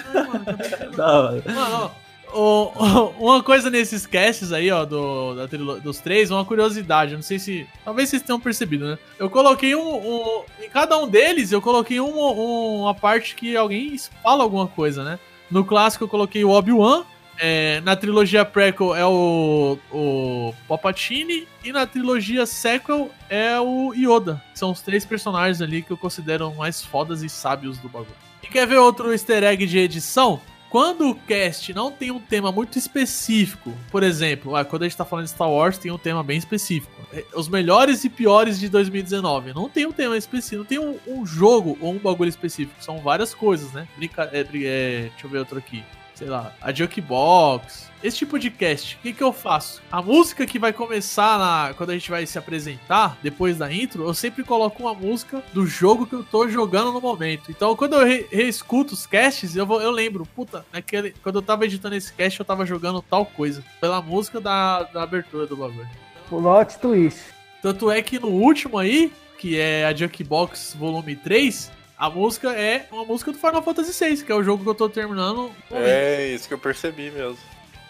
Da 0.95 1.07
hora. 1.23 1.43
Mano, 1.45 1.75
ó, 1.75 1.89
o- 2.33 2.71
o- 2.75 3.25
uma 3.27 3.43
coisa 3.43 3.69
nesses 3.69 4.05
casts 4.05 4.51
aí, 4.51 4.71
ó, 4.71 4.85
do, 4.85 5.35
da 5.35 5.45
dos 5.79 5.99
três, 5.99 6.31
uma 6.31 6.45
curiosidade. 6.45 7.15
Não 7.15 7.21
sei 7.21 7.39
se. 7.39 7.67
Talvez 7.85 8.09
vocês 8.09 8.21
tenham 8.21 8.39
percebido, 8.39 8.85
né? 8.87 8.97
Eu 9.19 9.29
coloquei 9.29 9.75
um. 9.75 9.95
um- 9.95 10.43
em 10.63 10.69
cada 10.69 10.97
um 10.97 11.07
deles, 11.07 11.51
eu 11.51 11.61
coloquei 11.61 11.99
um- 11.99 12.07
um- 12.19 12.81
uma 12.81 12.95
parte 12.95 13.35
que 13.35 13.55
alguém 13.55 13.95
fala 14.23 14.43
alguma 14.43 14.67
coisa, 14.67 15.03
né? 15.03 15.19
No 15.49 15.65
clássico, 15.65 16.03
eu 16.03 16.07
coloquei 16.07 16.43
o 16.45 16.49
Obi-Wan. 16.49 17.03
é, 17.43 17.81
na 17.81 17.95
trilogia 17.95 18.45
prequel 18.45 18.93
é 18.93 19.03
o, 19.03 19.75
o 19.91 20.53
Palpatine. 20.67 21.47
E 21.63 21.71
na 21.71 21.87
trilogia 21.87 22.45
sequel 22.45 23.09
é 23.27 23.59
o 23.59 23.93
Yoda. 23.95 24.39
São 24.53 24.69
os 24.69 24.81
três 24.81 25.03
personagens 25.05 25.59
ali 25.59 25.81
que 25.81 25.89
eu 25.89 25.97
considero 25.97 26.53
mais 26.53 26.83
fodas 26.83 27.23
e 27.23 27.29
sábios 27.29 27.79
do 27.79 27.89
bagulho. 27.89 28.13
E 28.43 28.47
quer 28.47 28.67
ver 28.67 28.77
outro 28.77 29.11
easter 29.11 29.43
egg 29.43 29.65
de 29.65 29.79
edição? 29.79 30.39
Quando 30.71 31.09
o 31.09 31.15
cast 31.15 31.73
não 31.73 31.91
tem 31.91 32.11
um 32.11 32.19
tema 32.19 32.49
muito 32.49 32.79
específico, 32.79 33.73
por 33.91 34.03
exemplo, 34.03 34.55
ah, 34.55 34.63
quando 34.63 34.83
a 34.83 34.85
gente 34.85 34.95
tá 34.95 35.03
falando 35.03 35.25
de 35.25 35.31
Star 35.31 35.51
Wars, 35.51 35.77
tem 35.77 35.91
um 35.91 35.97
tema 35.97 36.23
bem 36.23 36.37
específico. 36.37 36.93
É, 37.11 37.25
Os 37.35 37.49
melhores 37.49 38.05
e 38.05 38.09
piores 38.09 38.57
de 38.57 38.69
2019. 38.69 39.53
Não 39.53 39.67
tem 39.67 39.85
um 39.85 39.91
tema 39.91 40.17
específico, 40.17 40.59
não 40.59 40.65
tem 40.65 40.79
um, 40.79 40.97
um 41.05 41.25
jogo 41.25 41.77
ou 41.81 41.91
um 41.91 41.97
bagulho 41.97 42.29
específico. 42.29 42.81
São 42.81 42.99
várias 42.99 43.33
coisas, 43.33 43.69
né? 43.73 43.85
Brinca 43.97 44.29
é, 44.31 44.39
é, 44.39 44.43
deixa 44.43 45.25
eu 45.25 45.29
ver 45.29 45.39
outro 45.39 45.57
aqui. 45.57 45.83
Sei 46.15 46.29
lá, 46.29 46.55
a 46.61 46.71
Jukebox. 46.71 47.90
Esse 48.03 48.17
tipo 48.17 48.39
de 48.39 48.49
cast, 48.49 48.95
o 48.95 48.99
que, 48.99 49.13
que 49.13 49.23
eu 49.23 49.31
faço? 49.31 49.81
A 49.91 50.01
música 50.01 50.45
que 50.45 50.57
vai 50.57 50.73
começar 50.73 51.37
na, 51.37 51.73
quando 51.75 51.91
a 51.91 51.93
gente 51.93 52.09
vai 52.09 52.25
se 52.25 52.37
apresentar, 52.37 53.17
depois 53.21 53.57
da 53.57 53.71
intro, 53.71 54.03
eu 54.03 54.13
sempre 54.13 54.43
coloco 54.43 54.81
uma 54.81 54.93
música 54.93 55.43
do 55.53 55.67
jogo 55.67 56.05
que 56.07 56.13
eu 56.13 56.23
tô 56.23 56.47
jogando 56.47 56.91
no 56.91 56.99
momento. 56.99 57.51
Então, 57.51 57.75
quando 57.75 57.93
eu 57.93 58.05
re- 58.05 58.25
reescuto 58.31 58.93
os 58.95 59.05
casts, 59.05 59.55
eu, 59.55 59.65
vou, 59.65 59.81
eu 59.81 59.91
lembro, 59.91 60.25
puta, 60.35 60.65
naquele, 60.73 61.11
quando 61.21 61.35
eu 61.35 61.41
tava 61.43 61.65
editando 61.65 61.95
esse 61.95 62.11
cast, 62.11 62.39
eu 62.39 62.45
tava 62.45 62.65
jogando 62.65 63.01
tal 63.01 63.25
coisa. 63.25 63.63
Pela 63.79 64.01
música 64.01 64.41
da, 64.41 64.83
da 64.83 65.03
abertura 65.03 65.45
do 65.45 65.55
bagulho. 65.55 65.87
Plot 66.27 66.79
twist. 66.79 67.19
Tanto 67.61 67.91
é 67.91 68.01
que 68.01 68.17
no 68.19 68.29
último 68.29 68.77
aí, 68.79 69.11
que 69.37 69.59
é 69.59 69.85
a 69.85 69.93
Junkbox 69.93 70.75
Volume 70.79 71.15
3, 71.15 71.71
a 71.97 72.09
música 72.09 72.51
é 72.53 72.87
uma 72.91 73.05
música 73.05 73.31
do 73.31 73.37
Final 73.37 73.61
Fantasy 73.61 73.93
VI, 74.03 74.23
que 74.23 74.31
é 74.31 74.35
o 74.35 74.41
jogo 74.43 74.63
que 74.63 74.69
eu 74.69 74.73
tô 74.73 74.89
terminando. 74.89 75.51
É 75.71 76.31
isso 76.33 76.47
que 76.47 76.53
eu 76.55 76.57
percebi 76.57 77.11
mesmo. 77.11 77.37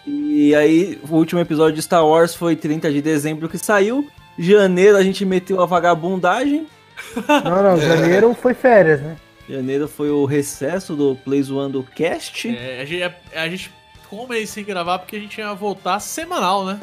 E 0.06 0.54
aí, 0.54 1.00
o 1.08 1.14
último 1.14 1.40
episódio 1.40 1.76
de 1.76 1.82
Star 1.82 2.06
Wars 2.06 2.34
foi 2.34 2.56
30 2.56 2.90
de 2.90 3.00
dezembro 3.00 3.48
que 3.48 3.58
saiu. 3.58 4.08
Janeiro 4.38 4.96
a 4.96 5.02
gente 5.02 5.24
meteu 5.24 5.60
a 5.60 5.66
vagabundagem. 5.66 6.66
Não, 7.44 7.62
não, 7.62 7.80
janeiro 7.80 8.32
foi 8.34 8.54
férias, 8.54 9.00
né? 9.00 9.16
Janeiro 9.48 9.88
foi 9.88 10.10
o 10.10 10.24
recesso 10.24 10.94
do 10.94 11.16
Play 11.16 11.42
Zoando 11.42 11.82
Cast. 11.82 12.48
É, 12.48 12.80
a, 12.80 12.84
gente, 12.84 13.14
a 13.34 13.48
gente 13.48 13.72
ficou 14.02 14.24
um 14.24 14.28
mês 14.28 14.50
sem 14.50 14.64
gravar 14.64 14.98
porque 15.00 15.16
a 15.16 15.18
gente 15.18 15.38
ia 15.38 15.52
voltar 15.52 15.98
semanal, 16.00 16.64
né? 16.64 16.78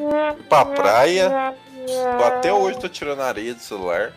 Pra 0.50 0.66
praia. 0.66 1.54
Até 2.28 2.52
hoje 2.52 2.80
tô 2.80 2.90
tirando 2.90 3.22
areia 3.22 3.54
do 3.54 3.62
celular. 3.62 4.12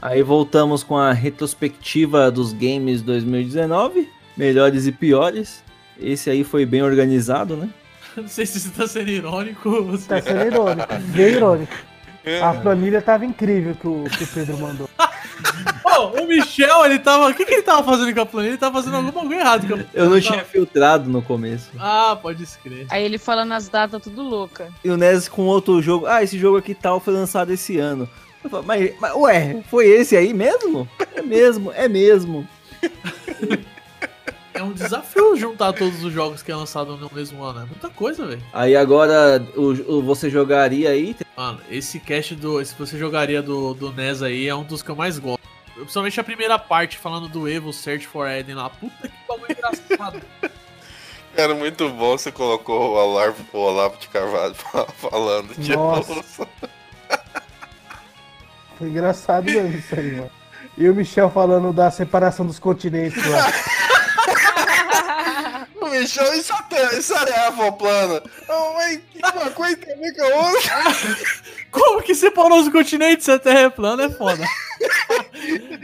Aí 0.00 0.22
voltamos 0.22 0.82
com 0.82 0.96
a 0.96 1.12
retrospectiva 1.12 2.30
dos 2.30 2.52
games 2.52 3.00
2019, 3.02 4.08
melhores 4.36 4.86
e 4.86 4.92
piores. 4.92 5.64
Esse 5.98 6.28
aí 6.28 6.44
foi 6.44 6.66
bem 6.66 6.82
organizado, 6.82 7.56
né? 7.56 7.70
Não 8.22 8.28
sei 8.28 8.46
se 8.46 8.58
você 8.60 8.70
tá 8.70 8.86
sendo 8.86 9.10
irônico. 9.10 9.68
ou 9.68 9.96
se- 9.96 10.08
Tá 10.08 10.20
sendo 10.22 10.42
irônico, 10.44 10.94
bem 11.14 11.26
irônico. 11.34 11.72
É. 12.24 12.42
A 12.42 12.54
planilha 12.54 13.00
tava 13.00 13.24
incrível 13.24 13.74
que 13.76 13.86
o, 13.86 14.04
que 14.04 14.24
o 14.24 14.26
Pedro 14.26 14.58
mandou. 14.58 14.90
Ô, 15.84 16.22
o 16.22 16.26
Michel, 16.26 16.84
ele 16.84 16.98
tava. 16.98 17.28
O 17.28 17.34
que, 17.34 17.44
que 17.44 17.52
ele 17.54 17.62
tava 17.62 17.84
fazendo 17.84 18.12
com 18.12 18.20
a 18.20 18.26
planilha? 18.26 18.50
Ele 18.50 18.58
tava 18.58 18.74
fazendo 18.82 18.96
algum 18.96 19.12
bagulho 19.12 19.38
errado. 19.38 19.68
com 19.68 19.74
a- 19.74 19.84
Eu 19.94 20.10
não 20.10 20.20
tinha 20.20 20.44
filtrado 20.44 21.08
no 21.08 21.22
começo. 21.22 21.70
Ah, 21.78 22.18
pode 22.20 22.42
escrever. 22.42 22.86
Aí 22.90 23.04
ele 23.04 23.16
falando 23.18 23.52
as 23.52 23.68
datas 23.68 24.02
tudo 24.02 24.22
louca. 24.22 24.68
E 24.82 24.90
o 24.90 24.96
NES 24.96 25.28
com 25.28 25.42
outro 25.42 25.80
jogo. 25.80 26.06
Ah, 26.06 26.20
esse 26.22 26.36
jogo 26.36 26.56
aqui 26.56 26.74
tal 26.74 26.98
foi 26.98 27.14
lançado 27.14 27.52
esse 27.52 27.78
ano. 27.78 28.08
Eu 28.42 28.50
falo, 28.50 28.64
mas, 28.64 28.92
mas, 29.00 29.14
ué, 29.14 29.62
foi 29.70 29.86
esse 29.86 30.16
aí 30.16 30.34
mesmo? 30.34 30.88
É 31.14 31.22
mesmo, 31.22 31.70
é 31.72 31.88
mesmo. 31.88 32.46
É 34.58 34.62
um 34.62 34.72
desafio 34.72 35.36
juntar 35.36 35.72
todos 35.72 36.02
os 36.02 36.12
jogos 36.12 36.42
que 36.42 36.50
é 36.50 36.56
lançado 36.56 36.96
no 36.96 37.10
mesmo 37.12 37.42
ano. 37.42 37.60
É 37.62 37.64
muita 37.66 37.88
coisa, 37.90 38.24
velho. 38.26 38.42
Aí 38.52 38.74
agora 38.74 39.44
o, 39.54 39.98
o- 39.98 40.02
você 40.02 40.30
jogaria 40.30 40.90
aí. 40.90 41.14
Mano, 41.36 41.60
esse 41.70 42.00
cast 42.00 42.34
do. 42.34 42.64
Se 42.64 42.74
você 42.74 42.98
jogaria 42.98 43.42
do, 43.42 43.74
do 43.74 43.92
NES 43.92 44.22
aí, 44.22 44.48
é 44.48 44.54
um 44.54 44.64
dos 44.64 44.82
que 44.82 44.88
eu 44.90 44.96
mais 44.96 45.18
gosto. 45.18 45.40
Principalmente 45.74 46.18
a 46.18 46.24
primeira 46.24 46.58
parte, 46.58 46.96
falando 46.96 47.28
do 47.28 47.46
Evo 47.46 47.70
Search 47.72 48.06
for 48.06 48.26
Eden 48.28 48.54
lá. 48.54 48.70
Puta 48.70 49.08
que 49.08 49.14
bagulho 49.28 49.52
engraçado. 49.52 50.22
Era 51.36 51.54
muito 51.54 51.86
bom 51.90 52.16
você 52.16 52.32
colocou 52.32 52.80
o 52.80 52.94
Olavo, 52.94 53.44
o 53.52 53.58
Olavo 53.58 53.98
de 53.98 54.08
Carvalho 54.08 54.54
falando 54.96 55.54
de 55.58 55.76
Nossa. 55.76 56.14
novo. 56.14 56.48
Foi 58.78 58.88
engraçado 58.88 59.44
mesmo 59.44 59.76
isso 59.78 59.94
aí, 59.94 60.12
mano. 60.16 60.30
E 60.78 60.88
o 60.88 60.94
Michel 60.94 61.30
falando 61.30 61.72
da 61.74 61.90
separação 61.90 62.46
dos 62.46 62.58
continentes 62.58 63.22
lá. 63.26 63.52
O 65.86 65.90
Michel, 65.90 66.34
isso 66.34 66.52
até, 66.52 66.98
isso 66.98 67.14
é 67.14 67.72
plana. 67.72 68.22
Oh, 68.48 68.74
mas 68.74 69.00
que 69.10 69.18
uma 69.18 69.50
coisa 69.50 69.76
tem 69.76 69.94
a 69.94 69.96
ver 69.96 70.14
com 70.16 70.22
a 70.22 70.48
outra. 70.48 70.74
Como 71.70 72.02
que 72.02 72.14
separou 72.14 72.60
os 72.60 72.68
continentes 72.68 73.24
se 73.24 73.30
a 73.30 73.38
Terra 73.38 73.60
é 73.60 73.70
plana? 73.70 74.04
É 74.04 74.10
foda. 74.10 74.44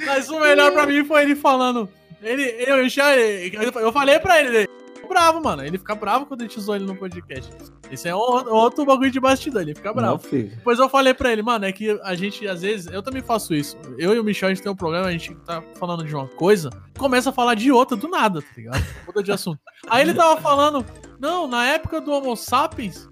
Mas 0.05 0.29
o 0.29 0.41
melhor 0.41 0.73
pra 0.73 0.87
mim 0.87 1.05
foi 1.05 1.23
ele 1.23 1.37
falando. 1.37 1.89
Ele, 2.21 2.43
eu, 2.67 2.89
já, 2.89 3.17
eu 3.17 3.93
falei 3.93 4.19
pra 4.19 4.41
ele, 4.41 4.57
ele 4.57 4.69
bravo, 5.09 5.43
mano. 5.43 5.65
Ele 5.65 5.79
fica 5.79 5.95
bravo 5.95 6.27
quando 6.27 6.41
a 6.41 6.45
gente 6.45 6.59
usou 6.59 6.75
ele 6.75 6.85
no 6.85 6.97
podcast. 6.97 7.51
Esse 7.93 8.09
é 8.09 8.15
outro 8.15 8.87
bagulho 8.87 9.11
de 9.11 9.21
bastidor, 9.21 9.61
ele 9.63 9.75
fica 9.75 9.91
Não, 9.91 9.95
bravo. 9.95 10.19
filho. 10.19 10.49
Depois 10.57 10.79
eu 10.79 10.89
falei 10.89 11.13
pra 11.13 11.31
ele, 11.31 11.43
mano, 11.43 11.67
é 11.67 11.73
que 11.73 11.99
a 12.03 12.15
gente, 12.15 12.49
às 12.49 12.63
vezes, 12.63 12.87
eu 12.93 13.03
também 13.03 13.21
faço 13.23 13.55
isso. 13.55 13.77
Eu 13.99 14.15
e 14.15 14.19
o 14.19 14.25
Michel, 14.25 14.49
a 14.49 14.55
gente 14.55 14.63
tem 14.63 14.73
um 14.73 14.77
problema, 14.77 15.07
a 15.07 15.13
gente 15.13 15.35
tá 15.45 15.63
falando 15.79 16.03
de 16.05 16.15
uma 16.15 16.27
coisa, 16.27 16.71
começa 16.99 17.29
a 17.31 17.33
falar 17.33 17.55
de 17.55 17.71
outra 17.71 17.97
do 17.97 18.09
nada, 18.09 18.41
tá 18.41 18.49
ligado? 18.57 18.83
Muda 19.07 19.23
de 19.23 19.31
assunto. 19.31 19.61
Aí 19.89 20.03
ele 20.03 20.15
tava 20.15 20.41
falando, 20.41 20.85
não, 21.21 21.47
na 21.47 21.67
época 21.67 22.01
do 22.01 22.11
Homo 22.13 22.35
sapiens, 22.35 23.09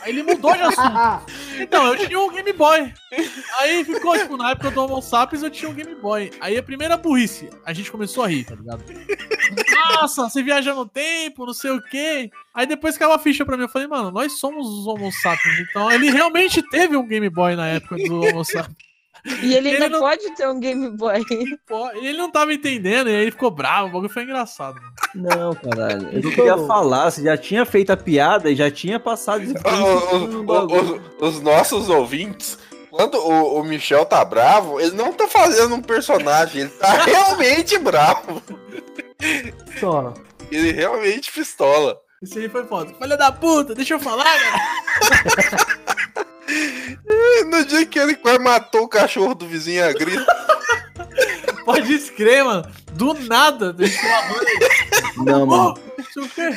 aí 0.00 0.08
ele 0.10 0.22
mudou 0.22 0.54
de 0.54 0.62
assunto. 0.62 0.92
Então, 1.60 1.86
eu 1.94 2.06
tinha 2.06 2.18
um 2.18 2.32
Game 2.32 2.52
Boy. 2.54 2.92
Aí 3.60 3.84
ficou, 3.84 4.16
tipo, 4.18 4.38
na 4.38 4.52
época 4.52 4.70
do 4.70 4.82
Homo 4.82 5.02
sapiens 5.02 5.42
eu 5.42 5.50
tinha 5.50 5.70
um 5.70 5.74
Game 5.74 5.94
Boy. 5.94 6.30
Aí 6.40 6.56
a 6.56 6.62
primeira 6.62 6.96
burrice, 6.96 7.50
a 7.64 7.72
gente 7.74 7.92
começou 7.92 8.24
a 8.24 8.28
rir, 8.28 8.44
tá 8.44 8.54
ligado? 8.54 8.82
Nossa, 9.90 10.28
você 10.28 10.42
viaja 10.42 10.74
no 10.74 10.86
tempo, 10.86 11.46
não 11.46 11.54
sei 11.54 11.70
o 11.70 11.82
quê. 11.82 12.30
Aí 12.54 12.66
depois 12.66 12.96
caiu 12.98 13.12
a 13.12 13.18
ficha 13.18 13.44
pra 13.44 13.56
mim, 13.56 13.64
eu 13.64 13.68
falei, 13.68 13.88
mano, 13.88 14.10
nós 14.10 14.38
somos 14.38 14.66
os 14.68 14.86
Homo 14.86 15.10
sapiens. 15.12 15.58
Então 15.70 15.90
ele 15.90 16.10
realmente 16.10 16.62
teve 16.70 16.96
um 16.96 17.06
Game 17.06 17.28
Boy 17.28 17.56
na 17.56 17.68
época 17.68 17.96
do 17.96 18.20
Homo 18.20 18.44
sapiens. 18.44 18.76
E 19.24 19.54
ele 19.54 19.68
Ele 19.68 19.84
ainda 19.84 19.88
não- 19.88 20.00
pode 20.00 20.34
ter 20.34 20.48
um 20.48 20.58
Game 20.58 20.90
Boy. 20.96 21.24
Ele 21.94 22.18
não 22.18 22.28
tava 22.30 22.52
entendendo, 22.52 23.08
e 23.08 23.14
aí 23.14 23.22
ele 23.22 23.30
ficou 23.30 23.52
bravo, 23.52 23.86
o 23.88 23.92
bagulho 23.92 24.12
foi 24.12 24.24
engraçado. 24.24 24.76
Não, 25.14 25.54
caralho. 25.54 26.08
Eu 26.12 26.22
não 26.22 26.30
queria 26.30 26.58
falar, 26.66 27.08
você 27.10 27.22
já 27.22 27.36
tinha 27.36 27.64
feito 27.64 27.90
a 27.92 27.96
piada 27.96 28.50
e 28.50 28.56
já 28.56 28.68
tinha 28.68 28.98
passado 28.98 29.44
esse 29.44 29.54
Os, 29.62 30.90
os- 31.22 31.36
os 31.36 31.40
nossos 31.40 31.88
ouvintes, 31.88 32.58
quando 32.90 33.14
o, 33.16 33.60
o 33.60 33.64
Michel 33.64 34.04
tá 34.04 34.24
bravo, 34.24 34.80
ele 34.80 34.96
não 34.96 35.12
tá 35.12 35.28
fazendo 35.28 35.74
um 35.76 35.80
personagem, 35.82 36.62
ele 36.62 36.70
tá 36.70 36.90
realmente 37.04 37.78
bravo. 37.78 38.42
Só. 39.78 40.14
Ele 40.50 40.72
realmente 40.72 41.32
pistola. 41.32 41.98
Isso 42.22 42.38
aí 42.38 42.48
foi 42.48 42.64
foda. 42.66 42.92
Filha 42.94 43.16
da 43.16 43.32
puta, 43.32 43.74
deixa 43.74 43.94
eu 43.94 44.00
falar, 44.00 44.24
cara. 44.24 45.82
No 47.46 47.64
dia 47.64 47.86
que 47.86 47.98
ele 47.98 48.14
quase 48.14 48.38
matou 48.38 48.82
o 48.82 48.88
cachorro 48.88 49.34
do 49.34 49.46
vizinho 49.46 49.84
a 49.84 49.92
grito. 49.92 50.24
Pode 51.64 51.92
escrever, 51.92 52.44
mano. 52.44 52.66
Do 52.92 53.14
nada, 53.14 53.72
deixa 53.72 53.96
eu 53.96 54.10
falar. 54.10 55.24
Não, 55.24 55.46
mano. 55.46 55.78
Não 55.98 56.04
sei 56.04 56.22
o 56.22 56.28
quê. 56.28 56.50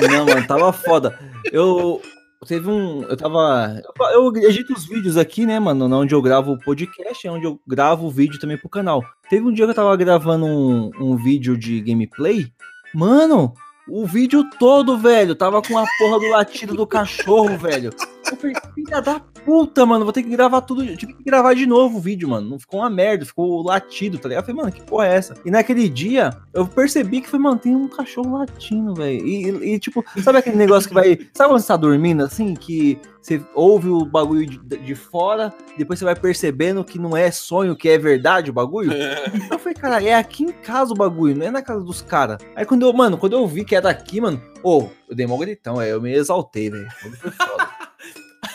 Não, 0.00 0.26
mano, 0.26 0.46
tava 0.46 0.72
foda. 0.72 1.18
Eu. 1.52 2.00
Teve 2.44 2.70
um. 2.70 3.02
Eu 3.02 3.16
tava. 3.16 3.80
Eu 4.12 4.34
edito 4.36 4.72
os 4.72 4.86
vídeos 4.86 5.16
aqui, 5.16 5.46
né, 5.46 5.58
mano? 5.58 5.84
Onde 5.96 6.14
eu 6.14 6.22
gravo 6.22 6.52
o 6.52 6.58
podcast, 6.58 7.26
é 7.26 7.30
onde 7.30 7.44
eu 7.44 7.60
gravo 7.66 8.06
o 8.06 8.10
vídeo 8.10 8.38
também 8.38 8.58
pro 8.58 8.68
canal. 8.68 9.02
Teve 9.28 9.46
um 9.46 9.52
dia 9.52 9.64
que 9.64 9.70
eu 9.70 9.74
tava 9.74 9.96
gravando 9.96 10.46
um, 10.46 10.90
um 11.00 11.16
vídeo 11.16 11.56
de 11.56 11.80
gameplay. 11.80 12.46
Mano, 12.94 13.52
o 13.88 14.06
vídeo 14.06 14.48
todo, 14.58 14.96
velho, 14.96 15.34
tava 15.34 15.60
com 15.60 15.76
a 15.76 15.84
porra 15.98 16.18
do 16.20 16.28
latido 16.28 16.74
do 16.74 16.86
cachorro, 16.86 17.58
velho. 17.58 17.90
Eu 18.30 18.36
falei, 18.36 18.56
filha 18.74 19.00
da 19.00 19.20
puta, 19.44 19.84
mano, 19.84 20.04
vou 20.04 20.12
ter 20.12 20.22
que 20.22 20.30
gravar 20.30 20.62
tudo. 20.62 20.82
Eu 20.84 20.96
tive 20.96 21.12
que 21.12 21.22
gravar 21.22 21.54
de 21.54 21.66
novo 21.66 21.98
o 21.98 22.00
vídeo, 22.00 22.28
mano. 22.28 22.48
Não 22.48 22.58
ficou 22.58 22.80
uma 22.80 22.90
merda, 22.90 23.26
ficou 23.26 23.62
latido, 23.62 24.18
tá 24.18 24.28
ligado? 24.28 24.42
Eu 24.42 24.46
falei, 24.46 24.62
mano, 24.62 24.72
que 24.72 24.82
porra 24.82 25.06
é 25.06 25.14
essa? 25.14 25.34
E 25.44 25.50
naquele 25.50 25.88
dia, 25.88 26.30
eu 26.52 26.66
percebi 26.66 27.20
que 27.20 27.28
foi, 27.28 27.38
mano, 27.38 27.58
tem 27.58 27.76
um 27.76 27.88
cachorro 27.88 28.38
latindo, 28.38 28.94
velho. 28.94 29.26
E, 29.26 29.74
e, 29.74 29.78
tipo, 29.78 30.04
sabe 30.22 30.38
aquele 30.38 30.56
negócio 30.56 30.88
que 30.88 30.94
vai. 30.94 31.18
Sabe 31.34 31.50
quando 31.50 31.60
você 31.60 31.68
tá 31.68 31.76
dormindo 31.76 32.24
assim? 32.24 32.54
Que 32.54 32.98
você 33.20 33.42
ouve 33.54 33.88
o 33.88 34.04
bagulho 34.04 34.46
de, 34.46 34.58
de 34.58 34.94
fora, 34.94 35.52
depois 35.78 35.98
você 35.98 36.04
vai 36.04 36.14
percebendo 36.14 36.84
que 36.84 36.98
não 36.98 37.16
é 37.16 37.30
sonho, 37.30 37.74
que 37.74 37.88
é 37.88 37.96
verdade 37.96 38.50
o 38.50 38.52
bagulho. 38.52 38.92
eu 39.50 39.58
falei, 39.58 39.74
cara, 39.74 40.02
é 40.02 40.14
aqui 40.14 40.44
em 40.44 40.52
casa 40.52 40.92
o 40.92 40.96
bagulho, 40.96 41.34
não 41.34 41.46
é 41.46 41.50
na 41.50 41.62
casa 41.62 41.82
dos 41.82 42.02
caras. 42.02 42.38
Aí 42.54 42.66
quando 42.66 42.82
eu, 42.82 42.92
mano, 42.92 43.16
quando 43.16 43.32
eu 43.32 43.46
vi 43.46 43.64
que 43.64 43.74
era 43.74 43.88
aqui, 43.88 44.20
mano, 44.20 44.42
ô, 44.62 44.82
oh, 44.82 44.88
eu 45.08 45.16
dei 45.16 45.26
mó 45.26 45.38
gritão, 45.38 45.78
aí 45.78 45.88
eu 45.88 46.02
me 46.02 46.12
exaltei, 46.12 46.68
velho. 46.68 46.86
Foi 46.90 47.30
foda. 47.30 47.73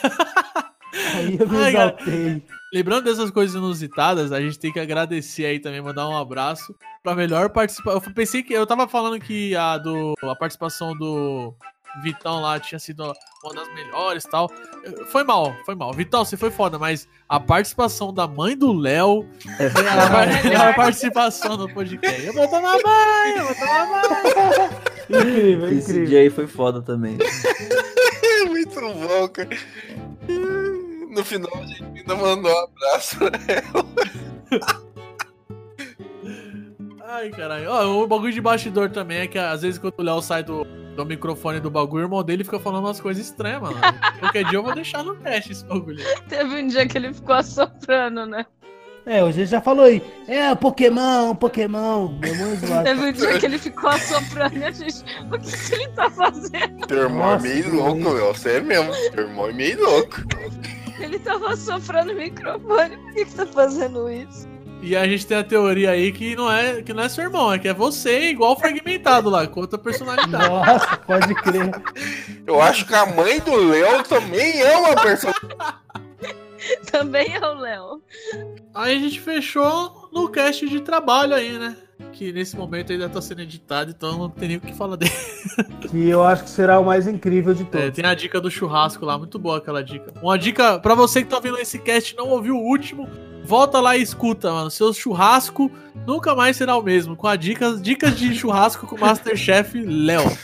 Aí 1.15 1.37
eu 1.39 1.47
me 1.47 1.57
Ai, 1.57 1.71
cara. 1.71 1.95
exaltei. 1.99 2.43
Lembrando 2.73 3.03
dessas 3.05 3.31
coisas 3.31 3.55
inusitadas, 3.55 4.31
a 4.31 4.39
gente 4.41 4.59
tem 4.59 4.71
que 4.71 4.79
agradecer 4.79 5.45
aí 5.45 5.59
também, 5.59 5.81
mandar 5.81 6.07
um 6.07 6.15
abraço 6.17 6.75
pra 7.03 7.15
melhor 7.15 7.49
participação. 7.49 8.01
Eu 8.05 8.13
pensei 8.13 8.43
que 8.43 8.53
eu 8.53 8.65
tava 8.67 8.87
falando 8.87 9.19
que 9.19 9.55
a 9.55 9.77
do 9.77 10.13
a 10.21 10.35
participação 10.35 10.95
do 10.95 11.55
Vitão 12.03 12.41
lá 12.41 12.59
tinha 12.59 12.77
sido 12.77 13.11
uma 13.43 13.53
das 13.55 13.73
melhores 13.73 14.23
e 14.23 14.29
tal. 14.29 14.51
Foi 15.07 15.23
mal, 15.23 15.55
foi 15.65 15.73
mal. 15.73 15.91
Vitão, 15.93 16.23
você 16.23 16.37
foi 16.37 16.51
foda, 16.51 16.77
mas 16.77 17.07
a 17.27 17.39
participação 17.39 18.13
da 18.13 18.27
mãe 18.27 18.55
do 18.55 18.71
Léo 18.71 19.27
É 19.59 19.69
foi 19.69 19.87
a 19.87 20.25
melhor 20.43 20.75
participação 20.75 21.57
do 21.57 21.67
podcast. 21.73 22.23
Eu 22.23 22.33
vou 22.33 22.47
tomar 22.47 22.77
banho, 22.83 23.37
eu 23.37 23.45
vou 23.45 23.55
tomar 23.55 23.87
banho. 23.87 24.69
Incrível, 25.09 25.69
Esse 25.69 25.89
incrível. 25.89 26.05
dia 26.05 26.19
aí 26.19 26.29
foi 26.29 26.45
foda 26.45 26.83
também. 26.83 27.17
Muito 28.81 29.07
bom, 29.07 29.27
cara. 29.27 29.49
No 31.09 31.25
final 31.25 31.51
a 31.55 31.65
gente 31.65 31.83
ainda 31.83 32.15
mandou 32.15 32.51
um 32.51 32.63
abraço 32.63 33.17
pra 33.17 33.39
ela. 33.47 33.85
Ai, 37.11 37.31
caralho. 37.31 37.69
Ó, 37.71 38.03
o 38.03 38.07
bagulho 38.07 38.31
de 38.31 38.39
bastidor 38.39 38.91
também 38.91 39.19
é 39.19 39.27
que 39.27 39.37
às 39.37 39.63
vezes 39.63 39.79
quando 39.79 39.95
o 39.97 40.03
Léo 40.03 40.21
sai 40.21 40.43
do, 40.43 40.63
do 40.95 41.05
microfone 41.05 41.59
do 41.59 41.71
bagulho, 41.71 42.03
o 42.03 42.05
irmão 42.05 42.23
dele 42.23 42.43
fica 42.43 42.59
falando 42.59 42.85
umas 42.85 43.01
coisas 43.01 43.25
estranhas, 43.25 43.61
mano. 43.61 43.77
Qualquer 44.19 44.43
dia 44.45 44.59
eu 44.59 44.63
vou 44.63 44.75
deixar 44.75 45.03
no 45.03 45.15
teste 45.15 45.51
esse 45.53 45.65
bagulho. 45.65 46.03
Teve 46.29 46.61
um 46.61 46.67
dia 46.67 46.87
que 46.87 46.97
ele 46.97 47.11
ficou 47.11 47.35
assoprando, 47.35 48.27
né? 48.27 48.45
É, 49.05 49.23
hoje 49.23 49.41
ele 49.41 49.47
já 49.47 49.61
falou 49.61 49.85
aí. 49.85 50.01
É, 50.27 50.53
Pokémon, 50.55 51.35
Pokémon. 51.35 52.09
Meu 52.19 52.35
mãe 52.35 52.55
zoado. 52.57 52.83
Teve 52.85 53.01
um 53.01 53.11
dia 53.11 53.39
que 53.39 53.45
ele 53.45 53.57
ficou 53.57 53.89
assoprando 53.89 54.57
e 54.57 54.63
a 54.63 54.71
gente. 54.71 55.03
O 55.31 55.39
que, 55.39 55.51
que 55.51 55.73
ele 55.73 55.87
tá 55.89 56.09
fazendo? 56.09 56.87
Teu 56.87 57.03
irmão 57.03 57.33
Nossa, 57.33 57.47
é 57.47 57.49
meio 57.49 57.75
louco, 57.75 57.99
meu. 57.99 58.33
Você 58.33 58.57
é 58.57 58.61
mesmo. 58.61 58.91
Teu 59.11 59.23
irmão 59.27 59.49
é 59.49 59.53
meio 59.53 59.81
louco. 59.81 60.17
Ele 60.99 61.17
tava 61.19 61.53
assoprando 61.53 62.11
o 62.11 62.15
microfone. 62.15 62.97
Por 62.97 63.13
que, 63.13 63.25
que 63.25 63.35
tá 63.35 63.45
fazendo 63.47 64.09
isso? 64.09 64.47
E 64.81 64.95
a 64.95 65.05
gente 65.05 65.27
tem 65.27 65.37
a 65.37 65.43
teoria 65.43 65.91
aí 65.91 66.11
que 66.11 66.35
não 66.35 66.51
é, 66.51 66.81
que 66.81 66.93
não 66.93 67.03
é 67.03 67.09
seu 67.09 67.25
irmão, 67.25 67.51
é 67.51 67.59
que 67.59 67.67
é 67.67 67.73
você 67.73 68.29
igual 68.29 68.57
fragmentado 68.57 69.29
lá, 69.29 69.45
com 69.45 69.59
outra 69.59 69.77
personalidade. 69.77 70.47
Nossa, 70.49 70.97
pode 70.97 71.35
crer. 71.35 71.69
Eu 72.47 72.61
acho 72.61 72.85
que 72.85 72.95
a 72.95 73.05
mãe 73.05 73.39
do 73.41 73.55
Léo 73.55 74.03
também 74.03 74.61
é 74.61 74.77
uma 74.77 74.95
pessoa. 74.95 75.33
Também 76.91 77.33
é 77.35 77.39
o 77.45 77.53
Léo. 77.59 78.01
Aí 78.73 78.95
a 78.95 78.99
gente 78.99 79.19
fechou 79.19 80.09
no 80.11 80.27
cast 80.29 80.67
de 80.67 80.79
trabalho 80.81 81.33
aí, 81.35 81.57
né? 81.57 81.75
Que 82.13 82.31
nesse 82.31 82.55
momento 82.55 82.91
ainda 82.91 83.09
tá 83.09 83.21
sendo 83.21 83.41
editado, 83.41 83.91
então 83.91 84.17
não 84.17 84.29
tem 84.29 84.47
nem 84.49 84.57
o 84.57 84.61
que 84.61 84.73
falar 84.73 84.95
dele. 84.95 85.11
Que 85.89 86.07
eu 86.09 86.23
acho 86.23 86.43
que 86.43 86.49
será 86.49 86.79
o 86.79 86.85
mais 86.85 87.07
incrível 87.07 87.53
de 87.53 87.63
É, 87.63 87.65
todos. 87.65 87.95
tem 87.95 88.05
a 88.05 88.13
dica 88.13 88.39
do 88.39 88.49
churrasco 88.51 89.05
lá, 89.05 89.17
muito 89.17 89.37
boa 89.39 89.57
aquela 89.57 89.83
dica. 89.83 90.13
Uma 90.21 90.37
dica 90.37 90.79
pra 90.79 90.93
você 90.95 91.23
que 91.23 91.29
tá 91.29 91.39
vendo 91.39 91.57
esse 91.59 91.79
cast 91.79 92.13
e 92.13 92.17
não 92.17 92.29
ouviu 92.29 92.55
o 92.55 92.61
último, 92.63 93.07
volta 93.43 93.79
lá 93.81 93.97
e 93.97 94.01
escuta, 94.01 94.51
mano. 94.51 94.69
Seu 94.71 94.93
churrasco 94.93 95.69
nunca 96.07 96.33
mais 96.35 96.55
será 96.57 96.75
o 96.77 96.81
mesmo. 96.83 97.15
Com 97.15 97.27
a 97.27 97.35
dicas, 97.35 97.81
dicas 97.81 98.17
de 98.17 98.33
churrasco 98.35 98.85
com 98.87 98.95
o 98.95 98.99
Masterchef 98.99 99.79
Léo. 99.81 100.37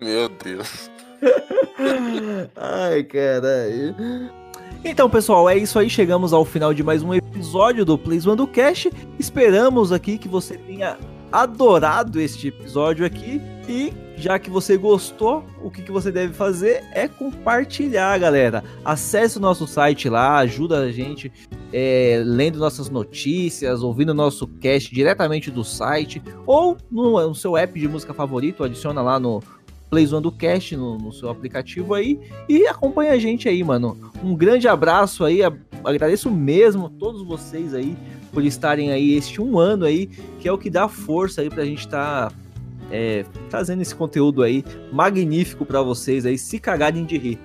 Meu 0.00 0.28
Deus. 0.28 0.90
Ai, 2.56 3.02
caralho. 3.04 4.43
Então, 4.86 5.08
pessoal, 5.08 5.48
é 5.48 5.56
isso 5.56 5.78
aí. 5.78 5.88
Chegamos 5.88 6.34
ao 6.34 6.44
final 6.44 6.74
de 6.74 6.82
mais 6.82 7.02
um 7.02 7.14
episódio 7.14 7.86
do 7.86 7.96
Plays 7.96 8.26
One 8.26 8.36
do 8.36 8.46
Cash. 8.46 8.88
Esperamos 9.18 9.90
aqui 9.90 10.18
que 10.18 10.28
você 10.28 10.58
tenha 10.58 10.98
adorado 11.32 12.20
este 12.20 12.48
episódio 12.48 13.06
aqui. 13.06 13.40
E 13.66 13.94
já 14.14 14.38
que 14.38 14.50
você 14.50 14.76
gostou, 14.76 15.42
o 15.62 15.70
que, 15.70 15.80
que 15.80 15.90
você 15.90 16.12
deve 16.12 16.34
fazer 16.34 16.84
é 16.92 17.08
compartilhar, 17.08 18.18
galera. 18.18 18.62
Acesse 18.84 19.38
o 19.38 19.40
nosso 19.40 19.66
site 19.66 20.06
lá, 20.10 20.36
ajuda 20.36 20.80
a 20.80 20.92
gente 20.92 21.32
é, 21.72 22.22
lendo 22.22 22.58
nossas 22.58 22.90
notícias, 22.90 23.82
ouvindo 23.82 24.12
nosso 24.12 24.46
cast 24.46 24.94
diretamente 24.94 25.50
do 25.50 25.64
site 25.64 26.22
ou 26.46 26.76
no, 26.90 27.28
no 27.28 27.34
seu 27.34 27.56
app 27.56 27.80
de 27.80 27.88
música 27.88 28.12
favorito. 28.12 28.62
Adiciona 28.62 29.00
lá 29.00 29.18
no 29.18 29.42
Plays 29.94 30.12
One 30.12 30.24
do 30.24 30.32
Cast 30.32 30.76
no, 30.76 30.98
no 30.98 31.12
seu 31.12 31.28
aplicativo 31.28 31.94
aí 31.94 32.18
e 32.48 32.66
acompanha 32.66 33.12
a 33.12 33.18
gente 33.18 33.48
aí, 33.48 33.62
mano. 33.62 33.96
Um 34.24 34.34
grande 34.34 34.66
abraço 34.66 35.24
aí, 35.24 35.40
a- 35.40 35.52
agradeço 35.84 36.28
mesmo 36.32 36.90
todos 36.90 37.22
vocês 37.22 37.72
aí 37.72 37.96
por 38.32 38.44
estarem 38.44 38.90
aí 38.90 39.14
este 39.14 39.40
um 39.40 39.56
ano 39.56 39.84
aí, 39.84 40.08
que 40.40 40.48
é 40.48 40.52
o 40.52 40.58
que 40.58 40.68
dá 40.68 40.88
força 40.88 41.42
aí 41.42 41.48
pra 41.48 41.64
gente 41.64 41.78
estar 41.78 42.32
trazendo 43.48 43.82
esse 43.82 43.94
conteúdo 43.94 44.42
aí 44.42 44.64
magnífico 44.92 45.64
pra 45.64 45.80
vocês 45.80 46.26
aí, 46.26 46.36
se 46.36 46.58
cagarem 46.58 47.04
de 47.04 47.16
rir. 47.16 47.38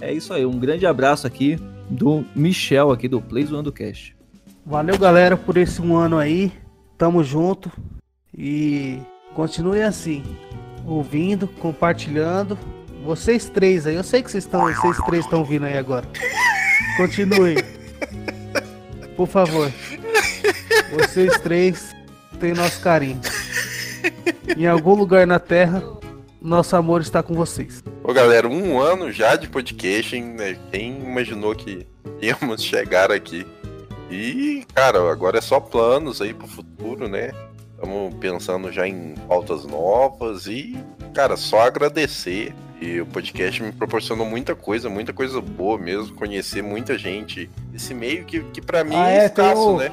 É 0.00 0.12
isso 0.12 0.32
aí, 0.32 0.44
um 0.44 0.58
grande 0.58 0.86
abraço 0.86 1.24
aqui 1.26 1.56
do 1.88 2.24
Michel 2.34 2.90
aqui 2.90 3.06
do 3.06 3.20
Plays 3.20 3.52
One 3.52 3.62
do 3.62 3.72
Cast. 3.72 4.16
Valeu, 4.64 4.98
galera, 4.98 5.36
por 5.36 5.56
esse 5.56 5.80
um 5.80 5.96
ano 5.96 6.18
aí. 6.18 6.52
Tamo 6.98 7.22
junto. 7.22 7.70
E 8.36 8.98
continue 9.34 9.82
assim. 9.82 10.24
Ouvindo, 10.86 11.48
compartilhando. 11.48 12.58
Vocês 13.04 13.48
três 13.48 13.86
aí, 13.86 13.96
eu 13.96 14.04
sei 14.04 14.22
que 14.22 14.30
vocês 14.30 14.44
estão, 14.44 14.60
vocês 14.72 14.96
três 15.06 15.24
estão 15.24 15.44
vindo 15.44 15.66
aí 15.66 15.76
agora. 15.76 16.06
Continue. 16.96 17.56
Por 19.16 19.26
favor. 19.26 19.70
Vocês 20.92 21.38
três 21.40 21.94
têm 22.38 22.52
nosso 22.52 22.80
carinho. 22.80 23.20
Em 24.56 24.66
algum 24.66 24.94
lugar 24.94 25.26
na 25.26 25.38
Terra, 25.38 25.82
nosso 26.40 26.76
amor 26.76 27.00
está 27.00 27.22
com 27.22 27.34
vocês. 27.34 27.82
Ô 28.02 28.12
galera, 28.12 28.48
um 28.48 28.78
ano 28.78 29.10
já 29.10 29.34
de 29.34 29.48
podcast, 29.48 30.20
né? 30.20 30.56
Quem 30.70 31.00
imaginou 31.00 31.54
que 31.54 31.86
íamos 32.22 32.62
chegar 32.62 33.10
aqui? 33.10 33.46
E, 34.10 34.64
cara, 34.72 35.10
agora 35.10 35.38
é 35.38 35.40
só 35.40 35.58
planos 35.58 36.20
aí 36.22 36.32
pro 36.32 36.46
futuro, 36.46 37.08
né? 37.08 37.32
Estamos 37.76 38.14
pensando 38.14 38.72
já 38.72 38.88
em 38.88 39.14
pautas 39.28 39.64
novas 39.64 40.46
e, 40.46 40.76
cara, 41.14 41.36
só 41.36 41.60
agradecer. 41.60 42.54
E 42.80 43.00
o 43.00 43.06
podcast 43.06 43.62
me 43.62 43.72
proporcionou 43.72 44.26
muita 44.26 44.54
coisa, 44.54 44.88
muita 44.90 45.12
coisa 45.12 45.40
boa 45.40 45.78
mesmo, 45.78 46.14
conhecer 46.14 46.62
muita 46.62 46.98
gente. 46.98 47.48
Esse 47.74 47.94
meio 47.94 48.24
que, 48.24 48.40
que 48.44 48.60
para 48.60 48.84
mim 48.84 48.94
Ah, 48.96 49.10
é 49.10 49.18
é, 49.18 49.26
escasso, 49.26 49.70
o- 49.74 49.78
né? 49.78 49.90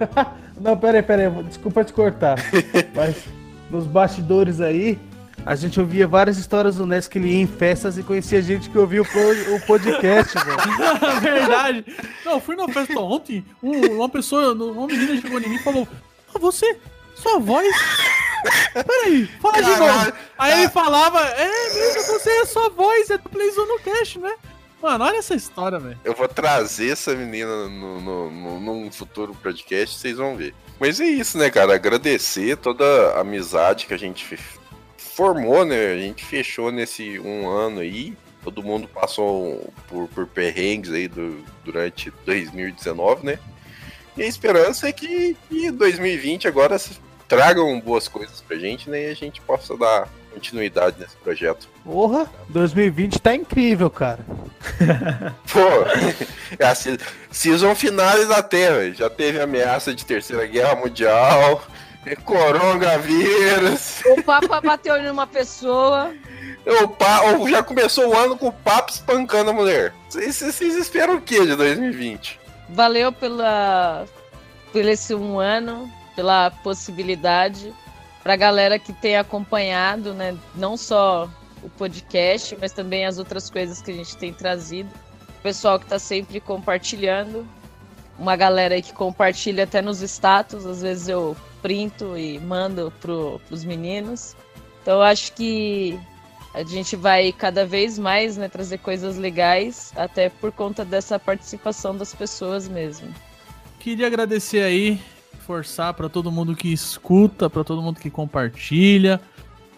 Não, 0.60 0.76
pera 0.76 0.98
aí, 0.98 1.02
pera 1.02 1.28
aí, 1.28 1.42
desculpa 1.44 1.84
te 1.84 1.92
cortar. 1.92 2.36
Mas 2.94 3.16
nos 3.70 3.84
bastidores 3.86 4.60
aí, 4.62 4.98
a 5.44 5.54
gente 5.54 5.78
ouvia 5.78 6.08
várias 6.08 6.38
histórias 6.38 6.76
do 6.76 6.86
Ness 6.86 7.06
que 7.06 7.18
ele 7.18 7.28
ia 7.28 7.42
em 7.42 7.46
festas 7.46 7.98
e 7.98 8.02
conhecia 8.02 8.40
gente 8.40 8.70
que 8.70 8.78
ouvia 8.78 9.02
o, 9.02 9.60
podcast, 9.66 10.32
velho. 10.34 11.20
Verdade. 11.20 11.84
Não, 12.24 12.32
eu 12.32 12.40
fui 12.40 12.56
na 12.56 12.66
festa 12.68 12.98
ontem, 12.98 13.44
um- 13.62 13.96
uma 13.96 14.08
pessoa, 14.08 14.52
uma 14.54 14.86
menina 14.86 15.20
chegou 15.20 15.38
em 15.40 15.48
mim 15.48 15.56
e 15.56 15.62
falou: 15.62 15.86
Ah, 16.34 16.38
você, 16.38 16.78
sua 17.16 17.38
voz. 17.40 17.74
Peraí, 18.72 19.26
fala 19.40 19.54
de 19.62 19.70
novo. 19.70 19.78
Caralho. 19.86 20.14
Aí 20.38 20.60
ele 20.62 20.68
falava: 20.70 21.20
É, 21.20 21.74
mesmo, 21.74 22.02
você 22.12 22.30
é 22.30 22.46
sua 22.46 22.68
voz, 22.70 23.10
é 23.10 23.18
do 23.18 23.28
Playzone 23.28 23.68
no 23.68 23.78
Cash, 23.80 24.16
né? 24.16 24.34
Mano, 24.82 25.04
olha 25.04 25.16
essa 25.16 25.34
história, 25.34 25.78
velho. 25.78 25.98
Eu 26.04 26.14
vou 26.14 26.28
trazer 26.28 26.90
essa 26.92 27.14
menina 27.14 27.66
no, 27.68 28.00
no, 28.00 28.30
no- 28.30 28.60
num 28.60 28.92
futuro 28.92 29.34
podcast, 29.34 29.98
vocês 29.98 30.16
vão 30.18 30.36
ver. 30.36 30.54
Mas 30.78 31.00
é 31.00 31.06
isso, 31.06 31.38
né, 31.38 31.50
cara? 31.50 31.74
Agradecer 31.74 32.56
toda 32.58 32.84
a 33.14 33.20
amizade 33.20 33.86
que 33.86 33.94
a 33.94 33.98
gente 33.98 34.38
formou, 34.98 35.64
né? 35.64 35.92
A 35.92 35.98
gente 35.98 36.24
fechou 36.24 36.70
nesse 36.70 37.18
um 37.18 37.48
ano 37.48 37.80
aí. 37.80 38.16
Todo 38.44 38.62
mundo 38.62 38.86
passou 38.86 39.72
por, 39.88 40.06
por 40.08 40.26
perrengues 40.26 40.92
aí 40.92 41.08
do- 41.08 41.42
durante 41.64 42.12
2019, 42.26 43.24
né? 43.26 43.38
E 44.16 44.22
a 44.22 44.26
esperança 44.26 44.88
é 44.88 44.92
que, 44.92 45.36
que 45.48 45.70
2020 45.70 46.46
agora 46.46 46.78
tragam 47.28 47.78
boas 47.80 48.08
coisas 48.08 48.40
pra 48.40 48.56
gente, 48.56 48.88
né? 48.90 49.08
E 49.08 49.10
a 49.10 49.14
gente 49.14 49.40
possa 49.40 49.76
dar 49.76 50.08
continuidade 50.32 50.96
nesse 50.98 51.16
projeto. 51.16 51.66
Porra, 51.82 52.26
2020 52.50 53.18
tá 53.20 53.34
incrível, 53.34 53.88
cara. 53.88 54.18
Pô, 55.50 55.60
é 56.58 56.66
a 56.66 56.74
se- 56.74 56.98
season 57.30 57.74
finale 57.74 58.26
da 58.26 58.42
Terra. 58.42 58.90
Já 58.92 59.08
teve 59.08 59.40
ameaça 59.40 59.94
de 59.94 60.04
terceira 60.04 60.46
guerra 60.46 60.76
mundial, 60.76 61.62
coronavírus. 62.24 64.00
O 64.06 64.22
Papa 64.22 64.60
bateu 64.60 65.02
numa 65.02 65.26
pessoa. 65.26 66.12
O 66.82 66.88
pa... 66.88 67.22
ou 67.22 67.48
já 67.48 67.62
começou 67.62 68.08
o 68.08 68.16
ano 68.16 68.36
com 68.36 68.48
o 68.48 68.52
papo 68.52 68.90
espancando 68.90 69.50
a 69.50 69.52
mulher. 69.52 69.94
Vocês 70.08 70.36
vocês 70.36 70.74
esperam 70.74 71.14
o 71.14 71.20
que 71.20 71.40
de 71.46 71.54
2020? 71.54 72.40
Valeu 72.68 73.12
pela, 73.12 74.04
por 74.72 74.84
esse 74.84 75.14
um 75.14 75.38
ano, 75.38 75.90
pela 76.16 76.50
possibilidade. 76.50 77.72
Pra 78.22 78.34
galera 78.34 78.78
que 78.78 78.92
tem 78.92 79.16
acompanhado, 79.16 80.12
né? 80.12 80.36
Não 80.56 80.76
só 80.76 81.30
o 81.62 81.68
podcast, 81.68 82.56
mas 82.60 82.72
também 82.72 83.06
as 83.06 83.18
outras 83.18 83.48
coisas 83.48 83.80
que 83.80 83.92
a 83.92 83.94
gente 83.94 84.16
tem 84.16 84.32
trazido. 84.32 84.90
O 85.38 85.42
pessoal 85.42 85.78
que 85.78 85.86
tá 85.86 85.98
sempre 85.98 86.40
compartilhando. 86.40 87.46
Uma 88.18 88.34
galera 88.34 88.74
aí 88.74 88.82
que 88.82 88.92
compartilha 88.92 89.64
até 89.64 89.80
nos 89.80 90.00
status. 90.00 90.66
Às 90.66 90.82
vezes 90.82 91.06
eu 91.06 91.36
printo 91.62 92.16
e 92.16 92.40
mando 92.40 92.92
pro, 93.00 93.40
pros 93.46 93.62
meninos. 93.62 94.34
Então 94.82 95.02
acho 95.02 95.32
que 95.34 95.98
a 96.56 96.64
gente 96.64 96.96
vai 96.96 97.32
cada 97.32 97.66
vez 97.66 97.98
mais 97.98 98.38
né, 98.38 98.48
trazer 98.48 98.78
coisas 98.78 99.18
legais, 99.18 99.92
até 99.94 100.30
por 100.30 100.50
conta 100.50 100.86
dessa 100.86 101.18
participação 101.18 101.94
das 101.94 102.14
pessoas 102.14 102.66
mesmo. 102.66 103.14
Queria 103.78 104.06
agradecer 104.06 104.62
aí, 104.62 104.98
forçar 105.46 105.94
pra 105.94 106.08
todo 106.08 106.32
mundo 106.32 106.56
que 106.56 106.72
escuta, 106.72 107.48
pra 107.48 107.62
todo 107.62 107.80
mundo 107.80 108.00
que 108.00 108.10
compartilha, 108.10 109.20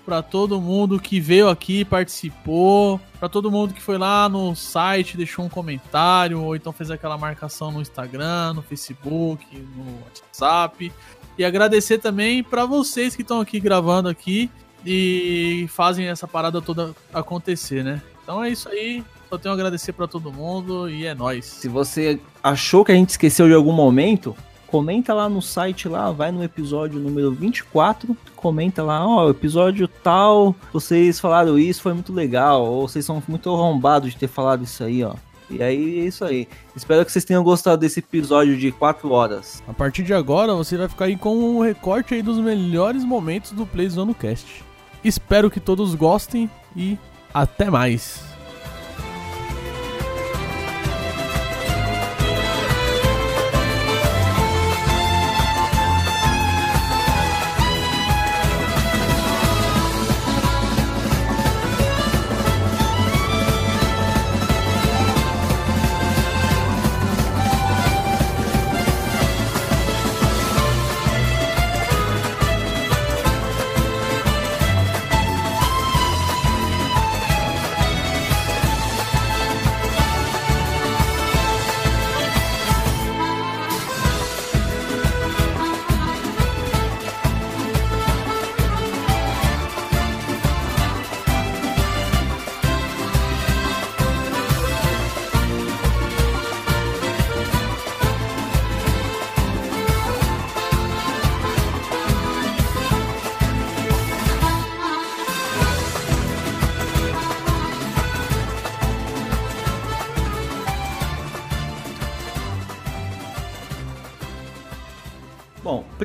pra 0.04 0.22
todo 0.22 0.60
mundo 0.60 0.98
que 0.98 1.20
veio 1.20 1.50
aqui, 1.50 1.84
participou, 1.84 2.98
pra 3.20 3.28
todo 3.28 3.50
mundo 3.50 3.74
que 3.74 3.82
foi 3.82 3.98
lá 3.98 4.26
no 4.28 4.56
site, 4.56 5.18
deixou 5.18 5.44
um 5.44 5.48
comentário, 5.48 6.42
ou 6.42 6.56
então 6.56 6.72
fez 6.72 6.90
aquela 6.90 7.18
marcação 7.18 7.70
no 7.70 7.82
Instagram, 7.82 8.54
no 8.54 8.62
Facebook, 8.62 9.44
no 9.76 10.02
WhatsApp. 10.04 10.90
E 11.36 11.44
agradecer 11.44 11.98
também 11.98 12.42
pra 12.42 12.64
vocês 12.64 13.14
que 13.14 13.22
estão 13.22 13.40
aqui 13.40 13.60
gravando 13.60 14.08
aqui 14.08 14.50
e 14.84 15.66
fazem 15.68 16.06
essa 16.06 16.26
parada 16.26 16.62
toda 16.62 16.94
acontecer, 17.12 17.84
né? 17.84 18.00
Então 18.22 18.42
é 18.42 18.48
isso 18.48 18.68
aí. 18.68 19.04
Só 19.28 19.36
tenho 19.36 19.52
a 19.52 19.54
agradecer 19.54 19.92
pra 19.92 20.06
todo 20.06 20.32
mundo 20.32 20.88
e 20.88 21.04
é 21.04 21.14
nóis. 21.14 21.44
Se 21.44 21.68
você 21.68 22.18
achou 22.42 22.82
que 22.82 22.90
a 22.90 22.94
gente 22.94 23.10
esqueceu 23.10 23.46
de 23.46 23.52
algum 23.52 23.72
momento, 23.72 24.34
comenta 24.68 25.12
lá 25.12 25.28
no 25.28 25.42
site 25.42 25.88
lá, 25.88 26.12
vai 26.12 26.30
no 26.30 26.44
episódio 26.44 27.00
número 27.00 27.32
24, 27.32 28.16
comenta 28.36 28.82
lá, 28.82 29.04
ó, 29.06 29.28
episódio 29.30 29.88
tal, 29.88 30.54
vocês 30.72 31.18
falaram 31.18 31.58
isso, 31.58 31.82
foi 31.82 31.94
muito 31.94 32.12
legal, 32.12 32.64
ou 32.64 32.86
vocês 32.86 33.04
são 33.04 33.22
muito 33.26 33.52
arrombados 33.52 34.12
de 34.12 34.16
ter 34.16 34.28
falado 34.28 34.62
isso 34.62 34.84
aí, 34.84 35.02
ó. 35.02 35.14
E 35.50 35.62
aí 35.62 36.00
é 36.00 36.04
isso 36.04 36.24
aí. 36.26 36.46
Espero 36.76 37.04
que 37.06 37.10
vocês 37.10 37.24
tenham 37.24 37.42
gostado 37.42 37.78
desse 37.78 38.00
episódio 38.00 38.56
de 38.56 38.70
4 38.70 39.10
horas. 39.10 39.62
A 39.66 39.72
partir 39.72 40.02
de 40.02 40.12
agora, 40.12 40.54
você 40.54 40.76
vai 40.76 40.88
ficar 40.88 41.06
aí 41.06 41.16
com 41.16 41.34
um 41.34 41.60
recorte 41.60 42.12
aí 42.12 42.20
dos 42.20 42.36
melhores 42.36 43.02
momentos 43.02 43.52
do 43.52 43.64
Play 43.64 43.88
Zone 43.88 44.12
Cast. 44.12 44.62
Espero 45.02 45.50
que 45.50 45.58
todos 45.58 45.94
gostem 45.94 46.50
e 46.76 46.98
até 47.32 47.70
mais. 47.70 48.27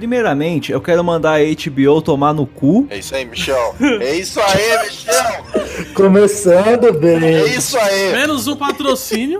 Primeiramente, 0.07 0.69
eu 0.69 0.81
quero 0.81 1.01
mandar 1.01 1.39
a 1.39 1.43
HBO 1.45 2.01
tomar 2.01 2.33
no 2.33 2.45
cu. 2.45 2.85
É 2.89 2.97
isso 2.97 3.15
aí, 3.15 3.23
Michel. 3.23 3.73
É 4.01 4.15
isso 4.17 4.37
aí, 4.41 4.83
Michel. 4.83 5.93
Começando 5.95 6.87
É 6.87 6.91
bem. 6.91 7.45
isso 7.45 7.77
aí. 7.77 8.11
Menos 8.11 8.45
um 8.47 8.57
patrocínio. 8.57 9.39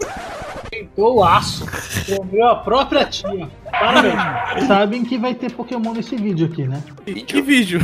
Tentou 0.70 1.18
o 1.18 1.24
aço. 1.24 1.66
Comeu 2.16 2.48
a 2.48 2.56
própria 2.56 3.06
tia. 3.06 3.50
Parabéns. 3.70 4.68
Sabem 4.68 5.04
que 5.04 5.18
vai 5.18 5.36
ter 5.36 5.52
Pokémon 5.52 5.92
nesse 5.92 6.16
vídeo 6.16 6.48
aqui, 6.48 6.66
né? 6.66 6.82
E 7.06 7.16
que 7.16 7.42
vídeo? 7.42 7.82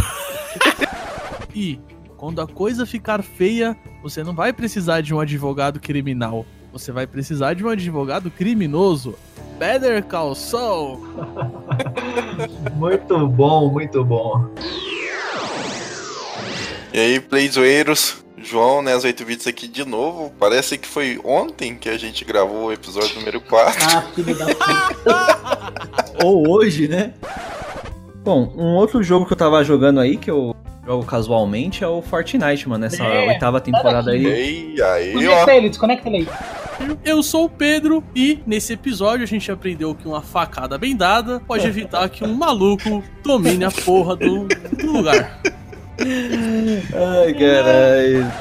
e 1.54 1.78
quando 2.16 2.40
a 2.42 2.48
coisa 2.48 2.86
ficar 2.86 3.22
feia, 3.22 3.76
você 4.02 4.24
não 4.24 4.34
vai 4.34 4.54
precisar 4.54 5.02
de 5.02 5.14
um 5.14 5.20
advogado 5.20 5.82
criminal. 5.82 6.46
Você 6.72 6.94
vai 6.94 7.06
precisar 7.06 7.56
de 7.56 7.66
um 7.66 7.68
advogado 7.68 8.32
criminoso. 8.32 9.16
Better 9.60 10.02
Call 10.04 10.34
Saul. 10.36 11.00
Muito 12.76 13.28
bom, 13.28 13.70
muito 13.70 14.04
bom. 14.06 14.46
E 16.94 17.00
aí, 17.00 17.20
playzoeiros, 17.20 18.24
João, 18.38 18.82
né, 18.82 18.94
as 18.94 19.04
8 19.04 19.26
bits 19.26 19.46
aqui 19.48 19.68
de 19.68 19.86
novo. 19.86 20.32
Parece 20.40 20.78
que 20.78 20.88
foi 20.88 21.20
ontem 21.24 21.76
que 21.76 21.90
a 21.90 21.98
gente 21.98 22.24
gravou 22.24 22.68
o 22.68 22.72
episódio 22.74 23.20
número 23.20 23.42
4. 23.42 23.86
Ah, 23.86 24.02
filho 24.16 24.38
da 24.38 24.46
puta. 24.46 26.24
Ou 26.24 26.50
hoje, 26.50 26.88
né? 26.88 27.14
Bom, 28.24 28.52
um 28.56 28.76
outro 28.76 29.04
jogo 29.04 29.26
que 29.26 29.34
eu 29.34 29.38
tava 29.38 29.64
jogando 29.64 30.00
aí, 30.00 30.16
que 30.18 30.32
eu 30.32 30.56
jogo 30.86 31.06
casualmente, 31.06 31.84
é 31.84 31.88
o 31.88 32.02
Fortnite, 32.02 32.68
mano. 32.68 32.84
Nessa 32.86 33.04
É, 33.04 33.28
oitava 33.28 33.60
temporada 33.62 34.12
aí. 34.12 34.74
E 34.76 34.82
aí, 34.82 35.16
ó. 35.16 35.20
Desconecta 35.20 35.54
ele, 35.54 35.70
desconecta 35.70 36.08
ele 36.10 36.18
aí. 36.18 36.28
Eu 37.04 37.22
sou 37.24 37.46
o 37.46 37.50
Pedro 37.50 38.04
e 38.16 38.40
nesse 38.46 38.74
episódio 38.74 39.24
a 39.24 39.28
gente 39.28 39.52
aprendeu 39.52 39.94
que 39.96 40.08
uma 40.08 40.22
facada 40.22 40.78
bem 40.78 40.96
dada 40.96 41.40
pode 41.46 41.66
evitar 41.68 42.08
que 42.10 42.24
um 42.24 42.34
maluco 42.34 43.04
domine 43.24 43.66
a 43.66 43.72
porra 43.72 44.16
do, 44.16 44.46
do 44.48 44.92
lugar. 44.92 45.42
Ai, 46.00 47.34
caralho. 47.34 48.32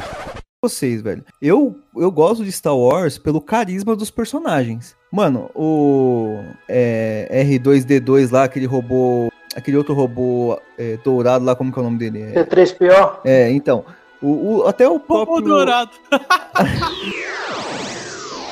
Vocês, 0.62 1.02
velho. 1.02 1.24
Eu, 1.40 1.76
eu 1.96 2.10
gosto 2.10 2.44
de 2.44 2.50
Star 2.52 2.76
Wars 2.76 3.16
pelo 3.18 3.40
carisma 3.40 3.94
dos 3.94 4.10
personagens. 4.10 4.96
Mano, 5.12 5.50
o 5.54 6.40
é, 6.68 7.28
R2D2 7.46 8.30
lá, 8.32 8.44
aquele 8.44 8.66
robô. 8.66 9.28
Aquele 9.56 9.76
outro 9.76 9.94
robô 9.94 10.60
é, 10.76 10.96
dourado 11.02 11.44
lá, 11.44 11.54
como 11.56 11.72
que 11.72 11.78
é 11.78 11.82
o 11.82 11.84
nome 11.84 11.98
dele? 11.98 12.22
É, 12.34 12.44
C3PO. 12.44 13.18
é, 13.24 13.50
então. 13.50 13.84
O, 14.20 14.58
o- 14.58 14.66
até 14.66 14.86
o 14.86 14.94
Robô 14.94 15.24
próprio. 15.24 15.40
dourado. 15.42 15.90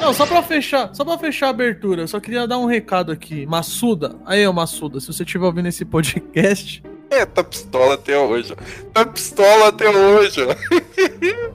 Não, 0.07 0.13
só 0.15 0.25
pra 0.25 0.41
fechar, 0.41 0.95
só 0.95 1.05
pra 1.05 1.19
fechar 1.19 1.49
a 1.49 1.51
abertura, 1.51 2.03
eu 2.03 2.07
só 2.07 2.21
queria 2.21 2.47
dar 2.47 2.59
um 2.59 2.67
recado 2.67 3.11
aqui. 3.11 3.45
Massuda, 3.45 4.15
aí, 4.25 4.47
ô 4.47 4.53
Massuda, 4.53 5.01
se 5.01 5.09
você 5.09 5.25
estiver 5.25 5.45
ouvindo 5.45 5.67
esse 5.67 5.85
podcast, 5.85 6.81
É, 7.11 7.27
tá 7.27 7.43
pistola 7.43 7.95
até 7.95 8.17
hoje. 8.17 8.53
ó. 8.53 8.87
Tá 8.93 9.05
pistola 9.05 9.67
até 9.67 9.89
hoje. 9.91 10.43
ó. 10.45 11.53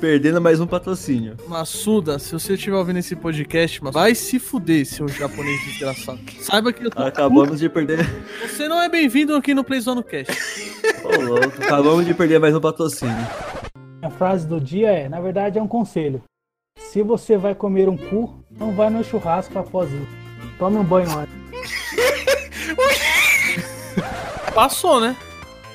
Perdendo 0.00 0.40
mais 0.40 0.60
um 0.60 0.68
patrocínio. 0.68 1.36
Massuda, 1.48 2.20
se 2.20 2.32
você 2.32 2.54
estiver 2.54 2.76
ouvindo 2.76 3.00
esse 3.00 3.16
podcast, 3.16 3.82
mas 3.82 3.92
vai 3.92 4.14
se 4.14 4.38
fuder, 4.38 4.86
seu 4.86 5.08
japonês 5.08 5.60
desgraçado. 5.64 6.20
Saiba 6.42 6.72
que 6.72 6.86
eu 6.86 6.90
tô 6.92 7.02
Acabamos 7.02 7.58
de 7.58 7.68
perder. 7.68 8.08
Você 8.40 8.68
não 8.68 8.80
é 8.80 8.88
bem-vindo 8.88 9.34
aqui 9.34 9.52
no 9.52 9.64
Playzone 9.64 10.04
Cast. 10.04 10.32
Ô, 11.04 11.20
louco. 11.22 11.60
Acabamos 11.60 12.06
de 12.06 12.14
perder 12.14 12.38
mais 12.38 12.54
um 12.54 12.60
patrocínio. 12.60 13.26
A 14.00 14.10
frase 14.10 14.46
do 14.46 14.60
dia 14.60 14.90
é, 14.92 15.08
na 15.08 15.20
verdade, 15.20 15.58
é 15.58 15.62
um 15.62 15.66
conselho. 15.68 16.22
Se 16.80 17.02
você 17.02 17.36
vai 17.36 17.54
comer 17.54 17.88
um 17.88 17.96
cu, 17.96 18.34
não 18.50 18.74
vai 18.74 18.90
no 18.90 19.04
churrasco 19.04 19.56
após 19.58 19.92
isso. 19.92 20.08
Tome 20.58 20.76
um 20.76 20.84
banho 20.84 21.08
antes. 21.16 21.34
Passou, 24.52 25.00
né? 25.00 25.16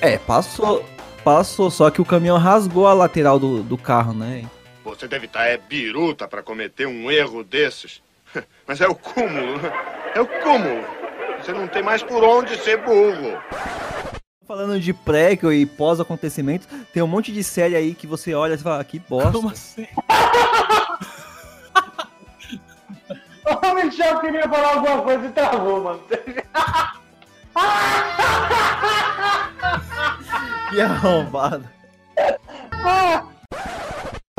É, 0.00 0.18
passou. 0.18 0.84
Passou, 1.24 1.70
só 1.70 1.90
que 1.90 2.00
o 2.00 2.04
caminhão 2.04 2.36
rasgou 2.36 2.86
a 2.86 2.92
lateral 2.92 3.38
do, 3.38 3.62
do 3.62 3.78
carro, 3.78 4.12
né? 4.12 4.44
Você 4.84 5.08
deve 5.08 5.26
estar 5.26 5.46
é 5.46 5.56
biruta 5.56 6.28
para 6.28 6.42
cometer 6.42 6.86
um 6.86 7.10
erro 7.10 7.42
desses. 7.42 8.02
Mas 8.66 8.80
é 8.80 8.86
o 8.86 8.94
cúmulo, 8.94 9.56
né? 9.56 9.72
É 10.14 10.20
o 10.20 10.26
cúmulo. 10.26 10.84
Você 11.42 11.52
não 11.52 11.66
tem 11.66 11.82
mais 11.82 12.02
por 12.02 12.22
onde 12.22 12.56
ser 12.58 12.76
burro. 12.78 13.38
Falando 14.46 14.78
de 14.78 14.92
prequel 14.92 15.52
e 15.52 15.66
pós-acontecimento, 15.66 16.68
tem 16.92 17.02
um 17.02 17.06
monte 17.06 17.32
de 17.32 17.42
série 17.42 17.74
aí 17.74 17.94
que 17.94 18.06
você 18.06 18.32
olha 18.34 18.54
e 18.54 18.58
fala, 18.58 18.80
"Ah, 18.80 18.84
que 18.84 18.98
bosta. 18.98 19.32
Como 19.32 19.50
assim? 19.50 19.86
O 23.48 23.74
Michel 23.74 24.18
queria 24.20 24.48
falar 24.48 24.74
alguma 24.74 25.02
coisa 25.02 25.26
e 25.26 25.30
travou, 25.30 25.82
mano. 25.84 26.00
Que 30.70 30.80
arrombado. 30.80 31.64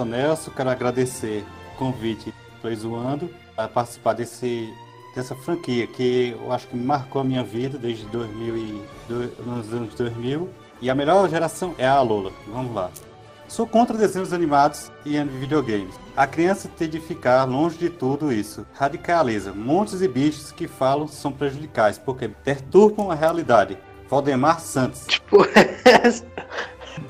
Nelson, 0.06 0.52
quero 0.52 0.70
agradecer 0.70 1.46
o 1.74 1.78
convite 1.78 2.34
Play 2.62 2.76
Zoando 2.76 3.34
para 3.56 3.68
participar 3.70 4.14
desse, 4.14 4.72
dessa 5.18 5.36
franquia 5.36 5.86
que 5.88 6.36
eu 6.40 6.52
acho 6.54 6.68
que 6.68 6.78
marcou 6.78 7.22
a 7.22 7.24
minha 7.24 7.44
vida 7.44 7.78
desde 7.78 8.06
2000 8.06 8.56
e, 8.58 8.82
do- 9.10 9.46
nos 9.46 9.74
anos 9.74 9.94
2000. 9.96 10.48
E 10.80 10.90
a 10.92 10.96
melhor 10.96 11.28
geração 11.28 11.74
é 11.78 11.88
a 11.88 12.00
Lola. 12.02 12.32
Vamos 12.48 12.74
lá. 12.74 12.92
Sou 13.48 13.66
contra 13.66 13.98
desenhos 13.98 14.32
animados 14.32 14.92
e 15.06 15.18
videogames. 15.24 15.96
A 16.16 16.28
criança 16.28 16.70
tem 16.78 16.88
de 16.88 17.00
ficar 17.00 17.44
longe 17.46 17.78
de 17.78 17.90
tudo 17.90 18.32
isso. 18.32 18.66
Radicaliza. 18.74 19.54
Montes 19.54 20.02
e 20.02 20.08
bichos 20.08 20.52
que 20.52 20.68
falam 20.68 21.08
são 21.08 21.32
prejudicais 21.32 21.98
porque 21.98 22.28
perturbam 22.28 23.10
a 23.10 23.16
realidade. 23.16 23.78
Valdemar 24.10 24.60
Santos. 24.60 25.08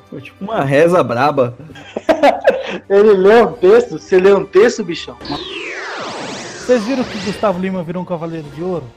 Foi 0.09 0.21
tipo 0.21 0.43
uma 0.43 0.63
reza 0.63 1.03
braba. 1.03 1.57
Ele 2.89 3.13
leu 3.13 3.49
um 3.49 3.53
texto? 3.53 3.99
Você 3.99 4.17
leu 4.19 4.37
um 4.37 4.45
texto, 4.45 4.83
bichão? 4.83 5.17
Vocês 6.67 6.83
viram 6.83 7.01
que 7.05 7.17
Gustavo 7.19 7.57
Lima 7.59 7.81
virou 7.81 8.03
um 8.03 8.05
cavaleiro 8.05 8.49
de 8.49 8.61
ouro? 8.61 8.91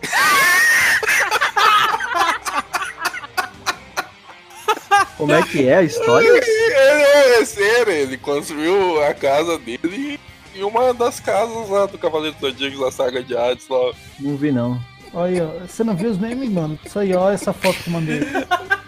Como 5.16 5.30
é 5.30 5.40
que 5.44 5.68
é 5.68 5.76
a 5.76 5.82
história? 5.84 6.28
É, 6.28 7.40
é 7.40 7.44
sério, 7.44 7.92
ele 7.92 8.18
construiu 8.18 9.00
a 9.04 9.14
casa 9.14 9.56
dele 9.56 10.18
em 10.52 10.64
uma 10.64 10.92
das 10.92 11.20
casas 11.20 11.68
lá 11.68 11.86
do 11.86 11.96
Cavaleiro 11.96 12.34
dos 12.40 12.50
Antigos 12.50 12.80
da 12.80 12.90
saga 12.90 13.22
de 13.22 13.36
Hades 13.36 13.68
lá. 13.68 13.92
Não 14.18 14.36
vi 14.36 14.50
não. 14.50 14.80
Olha, 15.14 15.46
ó, 15.46 15.64
você 15.64 15.84
não 15.84 15.94
viu 15.94 16.10
os 16.10 16.18
memes, 16.18 16.50
mano? 16.50 16.76
Isso 16.84 16.98
aí, 16.98 17.14
ó, 17.14 17.30
essa 17.30 17.52
foto 17.52 17.80
que 17.84 17.88
eu 17.88 17.92
mandei. 17.92 18.20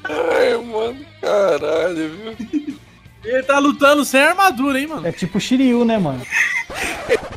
Ai, 0.02 0.56
mano, 0.56 1.06
caralho, 1.20 2.10
viu? 2.10 2.76
Ele 3.24 3.42
tá 3.42 3.58
lutando 3.58 4.04
sem 4.04 4.20
armadura, 4.20 4.80
hein, 4.80 4.86
mano? 4.88 5.06
É 5.06 5.12
tipo 5.12 5.38
Shiryu, 5.40 5.84
né, 5.84 5.98
mano? 5.98 6.22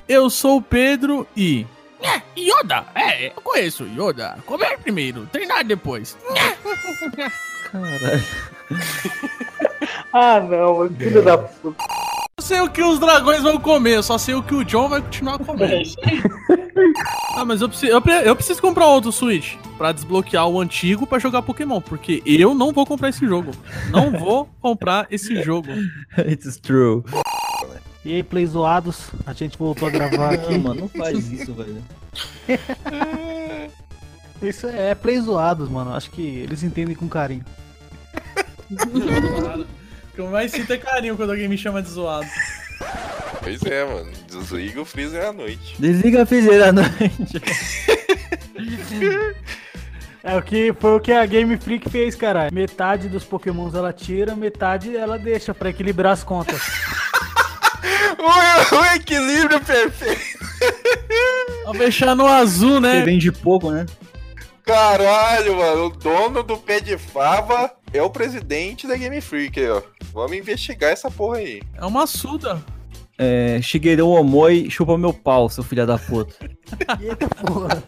Eu 0.08 0.30
sou 0.30 0.58
o 0.58 0.62
Pedro 0.62 1.28
e. 1.36 1.66
É, 2.02 2.22
Yoda! 2.40 2.86
É, 2.94 3.28
eu 3.28 3.42
conheço 3.42 3.84
o 3.84 3.88
Yoda. 3.88 4.38
Comer 4.46 4.78
primeiro, 4.80 5.28
treinar 5.32 5.64
depois. 5.64 6.18
Caralho. 7.72 8.24
Ah, 10.12 10.40
não, 10.40 10.78
mano. 10.78 10.96
Filho 10.98 11.22
da 11.22 11.38
puta. 11.38 11.84
Eu 12.46 12.48
sei 12.48 12.62
o 12.62 12.70
que 12.70 12.84
os 12.84 13.00
dragões 13.00 13.42
vão 13.42 13.60
comer, 13.60 13.96
eu 13.96 14.04
só 14.04 14.20
sei 14.20 14.36
o 14.36 14.44
que 14.44 14.54
o 14.54 14.64
John 14.64 14.88
vai 14.88 15.02
continuar 15.02 15.40
comendo. 15.40 15.90
Ah, 17.36 17.44
mas 17.44 17.60
eu 17.60 17.68
preciso, 17.68 17.92
eu, 17.92 18.00
eu 18.24 18.36
preciso 18.36 18.62
comprar 18.62 18.86
outro 18.86 19.12
Switch 19.12 19.56
pra 19.80 19.92
desbloquear 19.92 20.48
o 20.48 20.62
antigo 20.62 21.08
pra 21.08 21.18
jogar 21.18 21.42
Pokémon, 21.42 21.82
porque 21.82 22.22
eu 22.24 22.54
não 22.54 22.72
vou 22.72 22.86
comprar 22.86 23.10
esse 23.10 23.26
jogo. 23.26 23.50
Não 23.90 24.12
vou 24.12 24.48
comprar 24.62 25.08
esse 25.10 25.42
jogo. 25.42 25.70
It's 26.20 26.58
true. 26.58 27.04
E 28.06 28.14
aí, 28.14 28.22
play 28.22 28.46
zoados, 28.46 29.08
a 29.26 29.34
gente 29.34 29.58
voltou 29.58 29.88
a 29.88 29.92
gravar 29.92 30.36
aqui. 30.36 30.54
Não, 30.54 30.60
mano, 30.60 30.82
não 30.82 30.88
faz 30.88 31.32
isso, 31.32 31.52
velho. 31.52 31.84
Isso 34.40 34.68
é 34.68 34.94
play 34.94 35.20
zoados, 35.20 35.68
mano. 35.68 35.96
Acho 35.96 36.12
que 36.12 36.22
eles 36.22 36.62
entendem 36.62 36.96
com 36.96 37.10
carinho. 37.10 37.44
O 40.16 40.20
que 40.20 40.22
eu 40.22 40.28
mais 40.30 40.50
sinto 40.50 40.72
é 40.72 40.78
carinho 40.78 41.18
quando 41.18 41.32
alguém 41.32 41.50
me 41.50 41.58
chama 41.58 41.82
de 41.82 41.90
zoado. 41.90 42.26
Pois 43.44 43.62
é, 43.64 43.84
mano. 43.84 44.10
Desliga 44.32 44.80
o 44.82 44.86
freezer 44.86 45.26
à 45.26 45.34
noite. 45.34 45.76
Desliga 45.78 46.24
a 46.24 46.26
fizeira 46.26 46.70
à 46.70 46.72
noite. 46.72 47.42
É 50.24 50.38
o 50.38 50.42
que 50.42 50.74
foi 50.80 50.96
o 50.96 51.00
que 51.02 51.12
a 51.12 51.26
Game 51.26 51.58
Freak 51.58 51.90
fez, 51.90 52.16
caralho. 52.16 52.54
Metade 52.54 53.10
dos 53.10 53.26
Pokémons 53.26 53.76
ela 53.76 53.92
tira, 53.92 54.38
metade 54.38 54.96
ela 54.96 55.20
deixa 55.20 55.54
pra 55.54 55.70
equilibrar 55.70 56.14
as 56.14 56.24
contas. 56.24 56.62
O, 58.18 58.76
o 58.78 58.86
equilíbrio 58.96 59.60
perfeito. 59.62 60.40
Vou 61.66 61.74
deixar 61.78 62.16
no 62.16 62.26
azul, 62.26 62.76
Você 62.76 62.80
né? 62.80 63.02
vende 63.04 63.32
pouco, 63.32 63.70
né? 63.70 63.86
Caralho, 64.64 65.58
mano. 65.58 65.86
O 65.86 65.90
dono 65.90 66.42
do 66.42 66.58
pé 66.58 66.80
de 66.80 66.98
fava 66.98 67.72
é 67.94 68.02
o 68.02 68.10
presidente 68.10 68.88
da 68.88 68.96
Game 68.96 69.20
Freak 69.22 69.60
aí, 69.60 69.70
ó. 69.70 69.82
Vamos 70.14 70.36
investigar 70.38 70.92
essa 70.92 71.10
porra 71.10 71.38
aí. 71.38 71.62
É 71.76 71.86
uma 71.86 72.06
suda. 72.08 72.64
É, 73.18 73.60
Shigeru 73.62 74.10
Omoi, 74.10 74.70
chupa 74.70 74.98
meu 74.98 75.14
pau, 75.14 75.50
seu 75.50 75.64
filho 75.64 75.88
da 75.88 75.98
puta. 75.98 76.36
Eita 77.00 77.28
porra. 77.28 77.84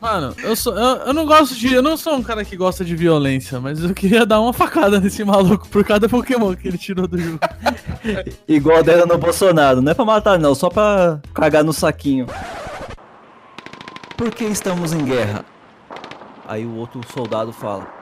Mano, 0.00 0.34
eu, 0.42 0.54
sou, 0.54 0.76
eu, 0.76 0.96
eu 1.06 1.14
não 1.14 1.26
gosto 1.26 1.54
de. 1.56 1.72
Eu 1.72 1.82
não 1.82 1.96
sou 1.96 2.14
um 2.14 2.22
cara 2.22 2.44
que 2.44 2.56
gosta 2.56 2.84
de 2.84 2.94
violência, 2.94 3.58
mas 3.58 3.82
eu 3.82 3.92
queria 3.94 4.24
dar 4.24 4.40
uma 4.40 4.52
facada 4.52 5.00
nesse 5.00 5.24
maluco 5.24 5.68
por 5.68 5.84
cada 5.84 6.08
Pokémon 6.08 6.54
que 6.54 6.68
ele 6.68 6.78
tirou 6.78 7.08
do 7.08 7.18
jogo. 7.18 7.40
Igual 8.46 8.82
deram 8.82 9.06
no 9.06 9.18
Bolsonaro. 9.18 9.80
Não 9.82 9.90
é 9.90 9.94
pra 9.94 10.04
matar, 10.04 10.38
não, 10.38 10.54
só 10.54 10.68
pra 10.68 11.20
cagar 11.34 11.64
no 11.64 11.72
saquinho. 11.72 12.26
Por 14.16 14.30
que 14.30 14.44
estamos 14.44 14.92
em 14.92 15.04
guerra? 15.04 15.44
Aí 16.46 16.64
o 16.64 16.76
outro 16.76 17.00
soldado 17.12 17.52
fala. 17.52 17.97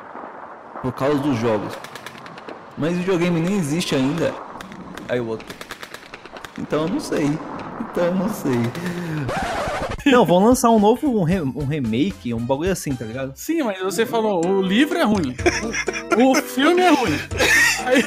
Por 0.83 0.93
causa 0.93 1.19
dos 1.19 1.37
jogos. 1.39 1.73
Mas 2.79 2.93
o 2.93 2.97
videogame 2.97 3.41
nem 3.41 3.57
existe 3.59 3.95
ainda. 3.95 4.33
Aí 5.09 5.21
o 5.21 5.27
outro. 5.29 5.47
Então 6.59 6.83
eu 6.83 6.89
não 6.89 7.01
sei. 7.01 7.27
Então 7.81 8.05
eu 8.05 8.15
não 8.15 8.29
sei. 8.29 8.61
Não, 10.07 10.25
vão 10.25 10.45
lançar 10.45 10.71
um 10.71 10.79
novo 10.79 11.09
um, 11.21 11.25
re- 11.25 11.41
um 11.41 11.67
remake, 11.67 12.33
um 12.33 12.39
bagulho 12.39 12.71
assim, 12.71 12.95
tá 12.95 13.05
ligado? 13.05 13.33
Sim, 13.35 13.63
mas 13.65 13.81
você 13.83 14.07
falou, 14.07 14.45
o 14.47 14.63
livro 14.63 14.97
é 14.97 15.03
ruim. 15.03 15.35
O, 16.17 16.31
o 16.31 16.35
filme 16.37 16.81
é 16.81 16.91
ruim. 16.91 17.19
Aí, 17.85 18.05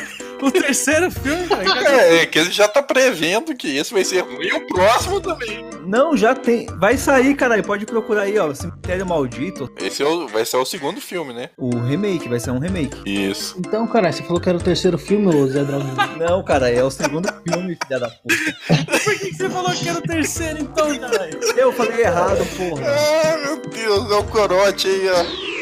o 0.47 0.51
terceiro 0.51 1.09
filme, 1.11 1.43
velho. 1.43 1.65
cadê? 1.73 1.89
É, 1.99 2.15
é 2.21 2.25
que 2.25 2.39
ele 2.39 2.51
já 2.51 2.67
tá 2.67 2.81
prevendo 2.81 3.53
que 3.55 3.75
esse 3.77 3.91
vai 3.93 4.03
ser 4.05 4.21
ruim 4.21 4.45
e 4.47 4.53
o 4.53 4.65
próximo 4.67 5.19
também. 5.19 5.65
Não, 5.85 6.15
já 6.15 6.33
tem. 6.35 6.65
Vai 6.77 6.97
sair, 6.97 7.35
caralho. 7.35 7.63
Pode 7.63 7.85
procurar 7.85 8.21
aí, 8.23 8.37
ó. 8.39 8.53
Cemitério 8.53 9.05
Maldito. 9.05 9.69
Esse 9.81 10.01
é 10.03 10.05
o- 10.05 10.27
vai 10.27 10.45
ser 10.45 10.57
o 10.57 10.65
segundo 10.65 11.01
filme, 11.01 11.33
né? 11.33 11.49
O 11.57 11.75
remake, 11.77 12.29
vai 12.29 12.39
ser 12.39 12.51
um 12.51 12.59
remake. 12.59 12.97
Isso. 13.05 13.55
Então, 13.59 13.85
cara, 13.87 14.11
você 14.11 14.23
falou 14.23 14.39
que 14.39 14.47
era 14.49 14.57
o 14.57 14.61
terceiro 14.61 14.97
filme, 14.97 15.33
ô 15.35 15.47
Zé 15.47 15.63
Drauzio. 15.63 15.93
Não, 16.17 16.43
cara, 16.43 16.69
é 16.69 16.83
o 16.83 16.91
segundo 16.91 17.27
filme, 17.47 17.77
filha 17.85 17.99
da 17.99 18.09
puta. 18.09 18.35
Por 18.85 18.99
que, 19.19 19.29
que 19.29 19.33
você 19.35 19.49
falou 19.49 19.71
que 19.71 19.89
era 19.89 19.97
o 19.97 20.01
terceiro 20.01 20.59
então, 20.61 20.97
caralho? 20.99 21.39
Eu 21.57 21.71
falei 21.73 22.01
errado, 22.01 22.45
porra. 22.55 22.83
Ah, 22.87 23.37
meu 23.37 23.57
Deus, 23.69 24.11
é 24.11 24.15
o 24.15 24.23
corote 24.25 24.87
aí, 24.87 25.09
ó. 25.09 25.58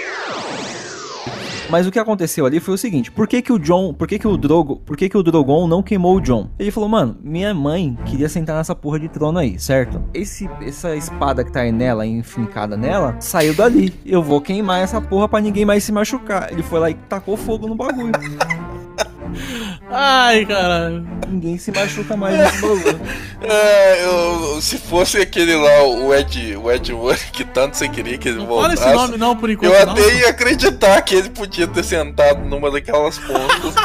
Mas 1.70 1.86
o 1.86 1.92
que 1.92 2.00
aconteceu 2.00 2.46
ali 2.46 2.60
foi 2.60 2.76
o 2.76 2.78
seguinte: 2.78 3.12
por 3.12 3.28
que 3.28 3.42
que 3.42 3.52
o 3.52 3.60
John, 3.60 3.94
por 3.94 4.08
que 4.08 4.18
que 4.18 4.28
o 4.28 4.38
Drogo, 4.38 4.78
por 4.78 4.96
que 4.96 5.10
que 5.10 5.18
o 5.18 5.24
Drogon 5.24 5.68
não 5.68 5.84
queimou 5.84 6.16
o 6.16 6.22
John? 6.22 6.50
Ele 6.58 6.72
falou, 6.72 6.88
mano, 6.90 7.18
minha 7.22 7.54
mãe 7.54 7.98
queria 8.06 8.30
sentar 8.30 8.56
nessa 8.56 8.76
porra 8.76 9.00
de 9.00 9.10
trono 9.10 9.40
aí, 9.40 9.60
certo? 9.60 10.02
Esse, 10.14 10.50
essa 10.62 10.96
espada 10.96 11.44
que 11.44 11.52
tá 11.52 11.62
aí 11.62 11.72
nela, 11.72 12.06
enfincada 12.06 12.78
nela, 12.78 13.16
saiu 13.20 13.54
dali. 13.54 13.94
Eu 14.06 14.24
vou 14.24 14.40
queimar 14.42 14.82
essa 14.82 15.02
porra 15.02 15.28
pra 15.28 15.42
ninguém 15.42 15.66
mais 15.66 15.84
se 15.84 15.92
machucar. 15.92 16.52
Ele 16.52 16.64
foi 16.64 16.80
lá 16.80 16.90
e 16.90 16.94
tacou 16.94 17.36
fogo 17.36 17.68
no 17.68 17.76
bagulho. 17.76 18.12
Ai, 19.90 20.46
caralho. 20.46 21.08
ninguém 21.30 21.58
se 21.58 21.72
machuca 21.72 22.16
mais 22.18 22.38
nesse 22.38 22.62
bagulho. 22.62 23.00
É, 23.40 24.04
eu- 24.04 24.60
se 24.60 24.80
fosse 24.80 25.20
aquele 25.20 25.56
lá, 25.56 25.84
o 25.84 26.12
Ed, 26.14 26.58
o 26.58 26.72
Ed 26.72 26.92
Wood, 26.92 27.24
que 27.32 27.46
tanto 27.46 27.78
você 27.78 27.88
queria 27.88 28.18
que 28.18 28.30
ele 28.30 28.40
Não 28.40 28.48
fala 28.48 28.70
voltasse. 28.70 28.84
esse 28.84 28.94
nome 28.96 29.18
não, 29.18 29.36
por 29.38 29.48
enquanto 29.52 29.72
eu 29.72 29.86
não. 29.86 29.94
até 29.94 30.16
ia 30.20 30.30
acreditar 30.30 31.00
que 31.04 31.14
ele 31.14 31.30
podia 31.30 31.68
ter 31.68 31.84
sentado 31.84 32.44
numa 32.46 32.72
daquelas 32.72 33.20
pontas. 33.20 33.76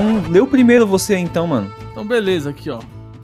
Hum, 0.00 0.22
lê 0.30 0.40
o 0.40 0.48
primeiro 0.48 0.84
você 0.84 1.16
então, 1.16 1.46
mano. 1.46 1.72
Então, 1.92 2.04
beleza, 2.04 2.50
aqui, 2.50 2.68
ó. 2.70 2.80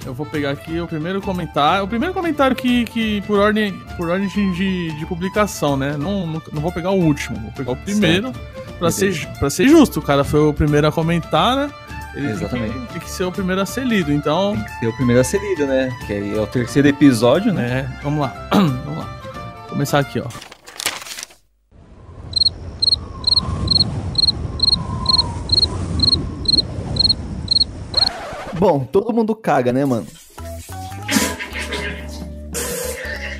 Eu 0.06 0.14
vou 0.14 0.24
pegar 0.24 0.50
aqui 0.52 0.78
o 0.80 0.86
primeiro 0.86 1.20
comentário. 1.20 1.84
O 1.84 1.88
primeiro 1.88 2.14
comentário 2.14 2.54
que, 2.54 2.84
que 2.84 3.20
por 3.22 3.40
ordem, 3.40 3.72
por 3.96 4.08
ordem 4.08 4.28
de, 4.28 4.92
de 4.92 5.06
publicação, 5.06 5.76
né? 5.76 5.96
Não, 5.98 6.24
não, 6.24 6.40
não 6.52 6.62
vou 6.62 6.70
pegar 6.70 6.92
o 6.92 7.00
último, 7.02 7.36
vou 7.40 7.50
pegar 7.50 7.72
o 7.72 7.76
primeiro. 7.76 8.32
Pra 8.78 8.90
ser, 8.90 9.26
pra 9.38 9.48
ser 9.50 9.68
justo, 9.68 10.00
o 10.00 10.02
cara 10.02 10.22
foi 10.22 10.40
o 10.40 10.52
primeiro 10.52 10.86
a 10.86 10.92
comentar, 10.92 11.56
né? 11.56 11.70
Ele 12.14 12.28
tem 12.28 12.36
que- 12.36 12.44
Exatamente. 12.44 12.72
Tem 12.92 13.00
que, 13.00 13.10
ser 13.10 13.24
o 13.24 13.32
primeiro 13.32 13.60
a 13.60 13.66
ser 13.66 13.84
lido. 13.86 14.12
Então, 14.12 14.54
Tem 14.54 14.64
que 14.64 14.78
ser 14.80 14.86
o 14.88 14.92
primeiro 14.96 15.20
a 15.20 15.24
ser 15.24 15.40
lido, 15.40 15.66
né? 15.66 15.90
Que 16.06 16.12
aí 16.12 16.36
é 16.36 16.40
o 16.40 16.46
terceiro 16.46 16.88
episódio, 16.88 17.52
né? 17.52 17.68
né? 17.68 17.98
Vamos 18.02 18.20
lá. 18.20 18.34
vamos 18.52 18.98
lá. 18.98 19.18
Vou 19.60 19.68
começar 19.70 19.98
aqui, 19.98 20.20
ó. 20.20 20.26
Bom, 28.58 28.84
todo 28.84 29.12
mundo 29.12 29.34
caga, 29.34 29.72
né, 29.72 29.84
mano? 29.84 30.06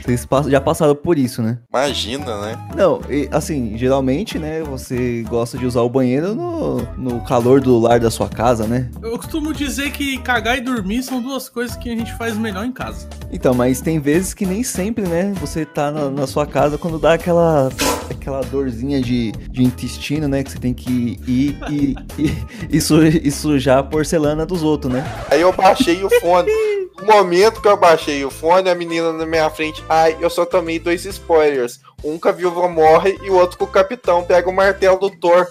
Vocês 0.07 0.27
já 0.49 0.61
passaram 0.61 0.95
por 0.95 1.19
isso, 1.19 1.43
né? 1.43 1.59
Imagina, 1.69 2.41
né? 2.41 2.69
Não, 2.77 3.01
e, 3.11 3.29
assim, 3.33 3.77
geralmente, 3.77 4.39
né, 4.39 4.63
você 4.63 5.25
gosta 5.29 5.59
de 5.59 5.67
usar 5.67 5.81
o 5.81 5.89
banheiro 5.89 6.33
no, 6.35 6.77
no 6.97 7.25
calor 7.25 7.61
do 7.61 7.77
lar 7.79 7.99
da 7.99 8.11
sua 8.11 8.29
casa, 8.29 8.67
né? 8.69 8.89
Eu 9.03 9.19
costumo 9.19 9.53
dizer 9.53 9.91
que 9.91 10.19
cagar 10.19 10.59
e 10.59 10.61
dormir 10.61 11.03
são 11.03 11.21
duas 11.21 11.49
coisas 11.49 11.77
que 11.77 11.91
a 11.91 11.97
gente 11.97 12.17
faz 12.17 12.37
melhor 12.37 12.65
em 12.65 12.73
casa. 12.73 13.09
Então, 13.33 13.53
mas 13.53 13.81
tem 13.81 13.99
vezes 13.99 14.33
que 14.33 14.47
nem 14.47 14.63
sempre, 14.63 15.05
né, 15.07 15.33
você 15.41 15.65
tá 15.65 15.91
na, 15.91 16.09
na 16.09 16.27
sua 16.27 16.47
casa 16.47 16.79
quando 16.79 16.99
dá 16.99 17.15
aquela 17.15 17.69
aquela 18.09 18.41
dorzinha 18.43 19.01
de, 19.01 19.33
de 19.33 19.63
intestino, 19.63 20.29
né, 20.29 20.43
que 20.43 20.51
você 20.51 20.59
tem 20.59 20.73
que 20.73 21.19
ir 21.27 21.59
e, 21.69 21.97
e, 22.19 22.79
e 23.23 23.31
sujar 23.31 23.79
a 23.79 23.83
porcelana 23.83 24.47
dos 24.47 24.63
outros, 24.63 24.93
né? 24.93 25.05
Aí 25.31 25.41
eu 25.41 25.53
baixei 25.53 26.03
o 26.05 26.11
fone. 26.21 26.51
No 26.99 27.07
momento 27.07 27.61
que 27.61 27.69
eu 27.69 27.77
baixei 27.77 28.25
o 28.25 28.31
fone, 28.31 28.71
a 28.71 28.75
menina 28.75 29.13
na 29.13 29.27
minha 29.27 29.51
frente. 29.51 29.83
Ai, 29.97 30.15
eu 30.21 30.29
só 30.29 30.45
tomei 30.45 30.79
dois 30.79 31.07
spoilers. 31.07 31.81
Um 32.05 32.19
que 32.19 32.29
a 32.29 32.33
viúva 32.33 32.69
morre 32.69 33.19
e 33.23 33.31
o 33.31 33.35
outro 33.35 33.57
que 33.57 33.65
o 33.65 33.67
capitão 33.67 34.23
pega 34.23 34.47
o 34.49 34.53
martelo 34.53 34.99
do 34.99 35.11
Thor. 35.11 35.47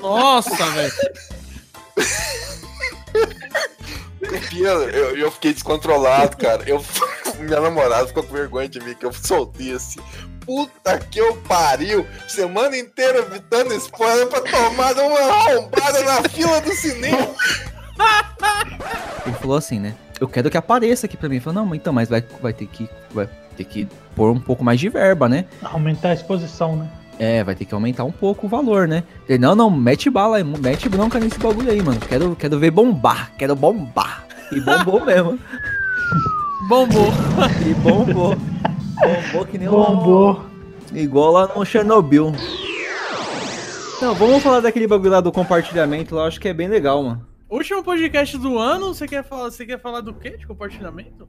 Nossa, 0.00 0.64
velho. 0.70 0.92
Pia, 4.48 4.68
Eu, 4.68 5.16
eu 5.16 5.32
fiquei 5.32 5.52
descontrolado, 5.52 6.36
cara. 6.36 6.62
Eu, 6.64 6.84
minha 7.40 7.60
namorada 7.60 8.06
ficou 8.06 8.22
com 8.22 8.32
vergonha 8.32 8.68
de 8.68 8.78
mim, 8.80 8.94
que 8.94 9.04
eu 9.04 9.12
soltei 9.12 9.72
assim. 9.72 10.00
Puta 10.46 11.00
que 11.00 11.18
eu 11.18 11.36
pariu! 11.48 12.06
Semana 12.28 12.76
inteira 12.76 13.18
evitando 13.18 13.74
spoiler 13.74 14.28
pra 14.28 14.40
tomar 14.42 14.92
uma 14.94 15.18
arrombada 15.18 16.02
na 16.04 16.28
fila 16.28 16.60
do 16.60 16.72
cinema. 16.72 17.34
Ele 19.26 19.36
falou 19.36 19.56
assim, 19.56 19.80
né? 19.80 19.96
Eu 20.22 20.28
quero 20.28 20.48
que 20.48 20.56
apareça 20.56 21.06
aqui 21.06 21.16
pra 21.16 21.28
mim. 21.28 21.40
Falou, 21.40 21.62
não, 21.62 21.66
mas 21.68 21.78
então, 21.80 21.92
mas 21.92 22.08
vai, 22.08 22.22
vai 22.40 22.52
ter 22.52 22.66
que 22.66 22.88
vai 23.10 23.28
ter 23.56 23.64
que 23.64 23.88
pôr 24.14 24.30
um 24.30 24.38
pouco 24.38 24.62
mais 24.62 24.78
de 24.78 24.88
verba, 24.88 25.28
né? 25.28 25.46
Aumentar 25.64 26.10
a 26.10 26.14
exposição, 26.14 26.76
né? 26.76 26.88
É, 27.18 27.42
vai 27.42 27.56
ter 27.56 27.64
que 27.64 27.74
aumentar 27.74 28.04
um 28.04 28.12
pouco 28.12 28.46
o 28.46 28.48
valor, 28.48 28.86
né? 28.86 29.02
Ele, 29.28 29.38
não, 29.38 29.56
não, 29.56 29.68
mete 29.68 30.08
bala 30.08 30.36
aí, 30.36 30.44
mete 30.44 30.88
bronca 30.88 31.18
nesse 31.18 31.40
bagulho 31.40 31.72
aí, 31.72 31.82
mano. 31.82 31.98
Quero, 31.98 32.36
quero 32.36 32.56
ver 32.56 32.70
bombar, 32.70 33.32
quero 33.36 33.56
bombar. 33.56 34.24
E 34.52 34.60
bombou 34.60 35.02
mesmo. 35.04 35.36
Bombou. 36.68 37.08
E 37.68 37.74
bombou. 37.74 38.36
Bombou 38.36 39.44
que 39.46 39.58
nem 39.58 39.68
um- 39.68 39.72
Bombou. 39.72 40.44
Igual 40.94 41.32
lá 41.32 41.50
no 41.56 41.64
Chernobyl. 41.66 42.32
Não, 44.00 44.14
vamos 44.14 44.40
falar 44.40 44.60
daquele 44.60 44.86
bagulho 44.86 45.10
lá 45.10 45.20
do 45.20 45.32
compartilhamento 45.32 46.14
lá, 46.14 46.22
eu 46.22 46.26
acho 46.28 46.40
que 46.40 46.48
é 46.48 46.54
bem 46.54 46.68
legal, 46.68 47.02
mano. 47.02 47.31
Último 47.52 47.84
podcast 47.84 48.38
do 48.38 48.58
ano, 48.58 48.94
você 48.94 49.06
quer 49.06 49.22
falar, 49.22 49.50
você 49.50 49.66
quer 49.66 49.78
falar 49.78 50.00
do 50.00 50.14
quê? 50.14 50.30
De 50.38 50.46
compartilhamento? 50.46 51.28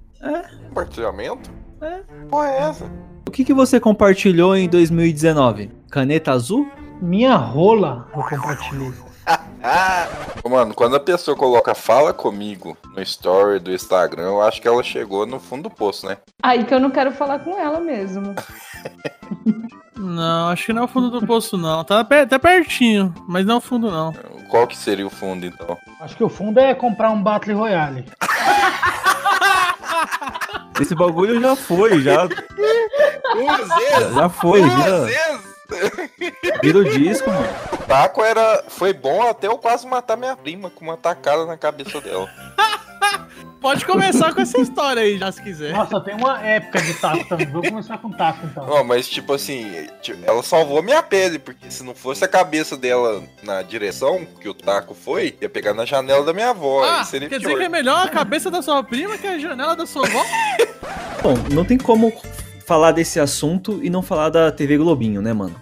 Compartilhamento? 0.69 1.51
É. 1.81 1.99
Porra, 2.29 2.47
é 2.49 2.57
essa? 2.61 2.85
O 3.27 3.31
que, 3.31 3.43
que 3.43 3.53
você 3.53 3.77
compartilhou 3.77 4.55
em 4.55 4.69
2019? 4.69 5.69
Caneta 5.91 6.31
azul? 6.31 6.65
Minha 7.01 7.35
rola 7.35 8.07
eu 8.15 8.23
compartilhei. 8.23 8.93
Ah! 9.61 10.07
Ô, 10.43 10.49
Mano, 10.49 10.73
quando 10.73 10.95
a 10.95 10.99
pessoa 10.99 11.35
coloca 11.35 11.75
fala 11.75 12.13
comigo 12.13 12.77
no 12.95 13.01
story 13.01 13.59
do 13.59 13.73
Instagram, 13.73 14.23
eu 14.23 14.41
acho 14.41 14.61
que 14.61 14.67
ela 14.67 14.81
chegou 14.81 15.25
no 15.25 15.41
fundo 15.41 15.63
do 15.63 15.69
poço, 15.69 16.05
né? 16.07 16.17
Aí 16.41 16.63
que 16.63 16.73
eu 16.73 16.79
não 16.79 16.89
quero 16.91 17.11
falar 17.11 17.39
com 17.39 17.57
ela 17.59 17.81
mesmo. 17.81 18.33
Não, 19.97 20.49
acho 20.49 20.65
que 20.67 20.73
não 20.73 20.83
é 20.83 20.85
o 20.85 20.89
fundo 20.89 21.09
do 21.09 21.25
poço, 21.25 21.57
não. 21.57 21.83
Tá, 21.83 22.03
pe- 22.03 22.25
tá 22.25 22.37
pertinho, 22.39 23.13
mas 23.27 23.45
não 23.45 23.55
é 23.55 23.57
o 23.57 23.61
fundo, 23.61 23.89
não. 23.91 24.13
Qual 24.53 24.67
que 24.67 24.77
seria 24.77 25.07
o 25.07 25.09
fundo, 25.09 25.47
então? 25.47 25.79
Acho 25.99 26.15
que 26.15 26.23
o 26.23 26.29
fundo 26.29 26.59
é 26.59 26.75
comprar 26.75 27.09
um 27.09 27.23
Battle 27.23 27.57
Royale. 27.57 28.05
Esse 30.79 30.93
bagulho 30.93 31.41
já 31.41 31.55
foi, 31.55 31.99
já, 32.03 32.27
Duas 32.27 33.67
vezes! 33.67 34.13
já 34.13 34.29
foi, 34.29 34.61
Duas 34.61 35.05
vezes! 35.05 35.41
vira 36.61 36.77
o 36.77 36.83
disco, 36.83 37.31
mano. 37.31 37.47
O 37.73 37.77
taco 37.77 38.23
era... 38.23 38.63
foi 38.67 38.93
bom 38.93 39.27
até 39.27 39.47
eu 39.47 39.57
quase 39.57 39.87
matar 39.87 40.15
minha 40.15 40.37
prima 40.37 40.69
com 40.69 40.85
uma 40.85 40.97
tacada 40.97 41.47
na 41.47 41.57
cabeça 41.57 41.99
dela. 41.99 42.29
Pode 43.63 43.85
começar 43.85 44.33
com 44.33 44.41
essa 44.41 44.59
história 44.59 45.01
aí, 45.01 45.17
já 45.17 45.31
se 45.31 45.41
quiser. 45.41 45.71
Nossa, 45.71 46.01
tem 46.01 46.13
uma 46.13 46.37
época 46.41 46.81
de 46.81 46.93
taco 46.95 47.23
também. 47.29 47.47
Vou 47.47 47.63
começar 47.63 47.97
com 47.97 48.11
taco 48.11 48.45
então. 48.45 48.65
Ó, 48.67 48.83
mas 48.83 49.07
tipo 49.07 49.31
assim, 49.31 49.65
ela 50.25 50.43
salvou 50.43 50.79
a 50.79 50.81
minha 50.81 51.01
pele, 51.01 51.39
porque 51.39 51.71
se 51.71 51.81
não 51.81 51.95
fosse 51.95 52.25
a 52.25 52.27
cabeça 52.27 52.75
dela 52.75 53.23
na 53.41 53.61
direção 53.61 54.27
que 54.41 54.49
o 54.49 54.53
taco 54.53 54.93
foi, 54.93 55.37
ia 55.41 55.47
pegar 55.47 55.73
na 55.73 55.85
janela 55.85 56.25
da 56.25 56.33
minha 56.33 56.49
avó. 56.49 56.83
Ah, 56.83 57.07
quer 57.09 57.29
pior. 57.29 57.39
dizer 57.39 57.55
que 57.55 57.63
é 57.63 57.69
melhor 57.69 58.05
a 58.05 58.09
cabeça 58.09 58.51
da 58.51 58.61
sua 58.61 58.83
prima 58.83 59.17
que 59.17 59.25
a 59.25 59.39
janela 59.39 59.77
da 59.77 59.85
sua 59.85 60.05
avó? 60.05 60.25
Bom, 61.23 61.35
não 61.53 61.63
tem 61.63 61.77
como 61.77 62.11
falar 62.67 62.91
desse 62.91 63.17
assunto 63.17 63.79
e 63.81 63.89
não 63.89 64.01
falar 64.01 64.27
da 64.27 64.51
TV 64.51 64.75
Globinho, 64.75 65.21
né, 65.21 65.31
mano? 65.31 65.55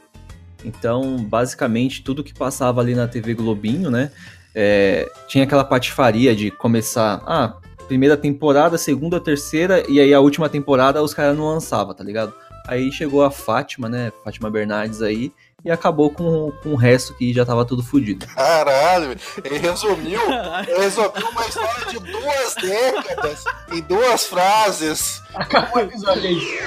Então, 0.65 1.17
basicamente, 1.17 2.01
tudo 2.01 2.23
que 2.23 2.33
passava 2.33 2.81
ali 2.81 2.95
na 2.95 3.07
TV 3.07 3.35
Globinho, 3.35 3.91
né? 3.91 4.09
é, 4.53 5.09
tinha 5.27 5.43
aquela 5.43 5.63
patifaria 5.63 6.35
de 6.35 6.51
começar. 6.51 7.21
Ah, 7.25 7.55
primeira 7.91 8.15
temporada, 8.15 8.77
segunda, 8.77 9.19
terceira, 9.19 9.83
e 9.89 9.99
aí 9.99 10.13
a 10.13 10.21
última 10.21 10.47
temporada 10.47 11.03
os 11.03 11.13
caras 11.13 11.35
não 11.35 11.49
lançavam, 11.49 11.93
tá 11.93 12.01
ligado? 12.01 12.33
Aí 12.65 12.89
chegou 12.89 13.21
a 13.21 13.29
Fátima, 13.29 13.89
né? 13.89 14.13
Fátima 14.23 14.49
Bernardes 14.49 15.01
aí, 15.01 15.29
e 15.65 15.69
acabou 15.69 16.09
com, 16.09 16.53
com 16.63 16.69
o 16.69 16.77
resto 16.77 17.13
que 17.15 17.33
já 17.33 17.45
tava 17.45 17.65
tudo 17.65 17.83
fudido. 17.83 18.25
Caralho, 18.27 19.09
velho. 19.09 19.19
ele 19.43 19.57
resumiu, 19.57 20.21
ele 20.65 20.79
resumiu 20.79 21.29
uma 21.31 21.45
história 21.45 21.85
de 21.89 21.99
duas 21.99 22.55
décadas 22.61 23.43
em 23.73 23.81
duas 23.81 24.25
frases. 24.25 25.21
Acabou 25.35 25.83
o 25.83 25.85
episódio 25.85 26.29
aí. 26.29 26.59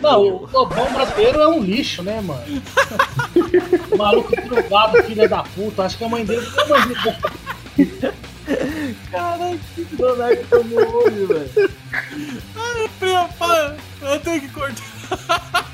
Não, 0.00 0.20
o 0.20 0.50
Lobão 0.52 0.92
brasileiro 0.92 1.40
é 1.40 1.48
um 1.48 1.62
lixo, 1.62 2.02
né, 2.02 2.20
mano? 2.20 2.42
O 3.90 3.96
maluco 3.96 4.34
drogado, 4.48 5.02
filha 5.04 5.28
da 5.28 5.44
puta. 5.44 5.84
Acho 5.84 5.96
que 5.96 6.04
a 6.04 6.08
mãe 6.08 6.24
dele 6.24 6.44
não 6.56 6.64
é 6.64 6.68
mais 6.68 6.86
Caralho, 9.10 9.58
que 9.74 9.84
Donald 9.96 10.44
tomou 10.50 11.04
hoje, 11.04 11.26
velho. 11.26 11.70
Prima, 12.98 13.28
para. 13.38 13.76
Eu 14.02 14.20
tenho 14.20 14.40
que 14.40 14.48
cortar. 14.48 15.64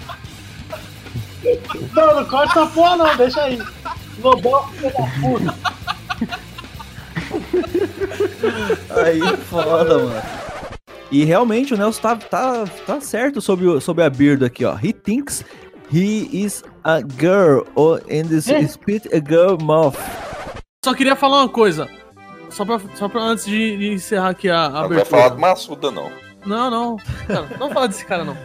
Não, 1.95 2.17
não 2.17 2.25
corta 2.27 2.61
essa 2.61 2.67
porra 2.69 2.97
não, 2.97 3.17
deixa 3.17 3.43
aí. 3.43 3.59
Lobão, 4.23 4.69
filha 4.69 4.91
da 4.91 5.07
puta. 5.21 5.55
Aí, 9.03 9.21
foda, 9.49 9.99
mano. 9.99 10.23
E 11.11 11.25
realmente 11.25 11.75
o 11.75 11.77
Nelson 11.77 12.01
tá, 12.01 12.17
tá, 12.17 12.65
tá 12.87 13.01
certo 13.01 13.41
sobre, 13.41 13.81
sobre 13.81 14.05
a 14.05 14.11
Birdo 14.11 14.45
aqui, 14.45 14.65
ó. 14.65 14.77
He 14.77 14.93
thinks 14.93 15.45
he 15.93 16.29
is 16.33 16.63
a 16.85 17.01
girl, 17.01 17.63
or 17.75 18.01
in 18.09 18.29
this 18.29 18.49
É? 18.49 18.65
spit 18.69 19.09
a 19.13 19.19
girl 19.19 19.57
mouth. 19.61 19.97
Só 20.85 20.95
queria 20.95 21.17
falar 21.17 21.41
uma 21.43 21.49
coisa. 21.49 21.89
Só 22.51 22.65
pra, 22.65 22.81
só 22.95 23.09
pra 23.09 23.21
antes 23.23 23.45
de, 23.47 23.77
de 23.79 23.93
encerrar 23.93 24.31
aqui 24.31 24.49
a, 24.51 24.65
a 24.65 24.69
Não 24.69 24.73
vai 24.73 24.85
abertura. 24.85 25.05
falar 25.07 25.29
do 25.31 25.39
Massuda, 25.41 25.91
não. 25.91 26.11
Não, 26.45 26.71
não. 26.71 26.97
Cara, 27.27 27.47
não 27.59 27.71
fala 27.71 27.89
desse 27.89 28.05
cara, 28.05 28.25
não. 28.25 28.37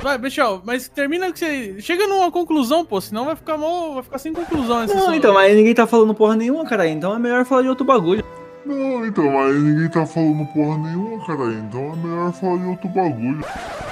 Vai, 0.00 0.18
Michel, 0.18 0.60
mas 0.64 0.88
termina 0.88 1.30
que 1.32 1.38
você. 1.38 1.80
Chega 1.80 2.06
numa 2.06 2.30
conclusão, 2.30 2.84
pô, 2.84 3.00
senão 3.00 3.24
vai 3.26 3.36
ficar 3.36 3.56
mal. 3.56 3.94
Vai 3.94 4.02
ficar 4.02 4.18
sem 4.18 4.32
conclusão 4.32 4.82
essa 4.82 4.94
Não, 4.94 5.04
sua- 5.04 5.16
então, 5.16 5.32
mas 5.32 5.54
ninguém 5.54 5.74
tá 5.74 5.86
falando 5.86 6.14
porra 6.14 6.34
nenhuma, 6.36 6.64
cara. 6.64 6.88
Então 6.88 7.14
é 7.14 7.18
melhor 7.18 7.44
falar 7.44 7.62
de 7.62 7.68
outro 7.68 7.84
bagulho. 7.84 8.24
Não, 8.66 9.04
então, 9.06 9.30
mas 9.30 9.54
ninguém 9.56 9.88
tá 9.88 10.04
falando 10.06 10.46
porra 10.52 10.76
nenhuma, 10.78 11.24
cara. 11.26 11.52
Então 11.52 11.92
é 11.92 11.96
melhor 11.96 12.32
falar 12.32 12.58
de 12.58 12.66
outro 12.66 12.88
bagulho. 12.88 13.44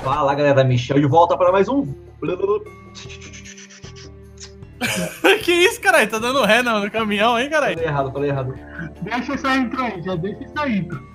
Fala, 0.02 0.34
galera. 0.34 0.62
Michel 0.64 1.00
de 1.00 1.06
volta 1.06 1.36
para 1.36 1.50
mais 1.52 1.68
um. 1.68 1.86
que 5.44 5.52
isso, 5.52 5.80
caralho? 5.80 6.08
Tá 6.08 6.18
dando 6.18 6.42
ré 6.44 6.62
no, 6.62 6.80
no 6.80 6.90
caminhão, 6.90 7.38
hein, 7.38 7.50
caralho? 7.50 7.74
Falei 7.74 7.88
errado, 7.88 8.12
falei 8.12 8.30
errado. 8.30 8.54
Deixa 9.02 9.34
essa 9.34 9.56
intro 9.56 9.82
aí, 9.82 10.02
já 10.02 10.14
deixa 10.16 10.44
essa 10.44 10.68
intro. 10.68 11.10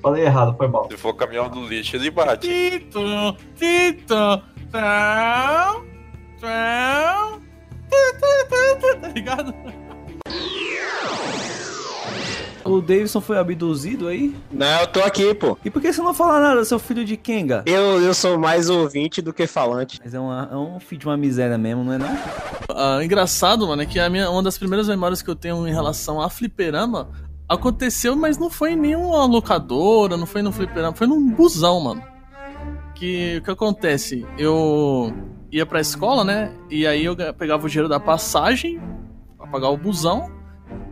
Falei 0.00 0.24
errado, 0.24 0.56
foi 0.56 0.68
mal. 0.68 0.88
Se 0.90 0.96
for 0.96 1.14
caminhão 1.14 1.48
do 1.48 1.66
lixo, 1.66 1.96
ele 1.96 2.10
bate. 2.10 2.48
Tito, 2.48 3.36
Tito, 3.56 4.06
tu, 4.06 4.44
tu, 8.80 9.00
tá 9.00 9.08
ligado? 9.14 9.54
O 12.64 12.80
Davidson 12.80 13.20
foi 13.20 13.36
abduzido 13.38 14.08
aí? 14.08 14.34
Não, 14.50 14.80
eu 14.80 14.86
tô 14.86 15.00
aqui, 15.00 15.34
pô. 15.34 15.58
E 15.64 15.70
por 15.70 15.82
que 15.82 15.92
você 15.92 16.00
não 16.00 16.14
fala 16.14 16.40
nada, 16.40 16.64
seu 16.64 16.78
filho 16.78 17.04
de 17.04 17.16
Kenga? 17.16 17.62
Eu, 17.66 18.00
eu 18.00 18.14
sou 18.14 18.38
mais 18.38 18.70
ouvinte 18.70 19.20
do 19.20 19.32
que 19.34 19.46
falante. 19.46 20.00
Mas 20.02 20.14
é, 20.14 20.18
uma, 20.18 20.48
é 20.50 20.56
um 20.56 20.80
filho 20.80 21.00
de 21.00 21.06
uma 21.06 21.16
miséria 21.16 21.58
mesmo, 21.58 21.84
não 21.84 21.92
é 21.92 21.98
não? 21.98 22.18
Ah, 22.70 23.04
engraçado, 23.04 23.66
mano, 23.66 23.82
é 23.82 23.86
que 23.86 24.00
a 24.00 24.08
minha, 24.08 24.30
uma 24.30 24.42
das 24.42 24.56
primeiras 24.56 24.88
memórias 24.88 25.20
que 25.20 25.28
eu 25.28 25.36
tenho 25.36 25.68
em 25.68 25.72
relação 25.72 26.20
a 26.22 26.30
fliperama 26.30 27.10
aconteceu, 27.46 28.16
mas 28.16 28.38
não 28.38 28.48
foi 28.48 28.72
em 28.72 28.76
nenhuma 28.76 29.26
locadora, 29.26 30.16
não 30.16 30.24
foi 30.26 30.40
no 30.40 30.50
fliperama, 30.50 30.96
foi 30.96 31.06
num 31.06 31.30
busão, 31.30 31.78
mano. 31.80 32.02
Que 32.94 33.36
o 33.38 33.42
que 33.42 33.50
acontece? 33.50 34.24
Eu 34.38 35.12
ia 35.52 35.66
pra 35.66 35.80
escola, 35.80 36.24
né? 36.24 36.52
E 36.70 36.86
aí 36.86 37.04
eu 37.04 37.14
ga- 37.14 37.32
pegava 37.34 37.66
o 37.66 37.68
dinheiro 37.68 37.88
da 37.88 38.00
passagem 38.00 38.80
pra 39.36 39.46
pagar 39.46 39.68
o 39.68 39.76
busão 39.76 40.30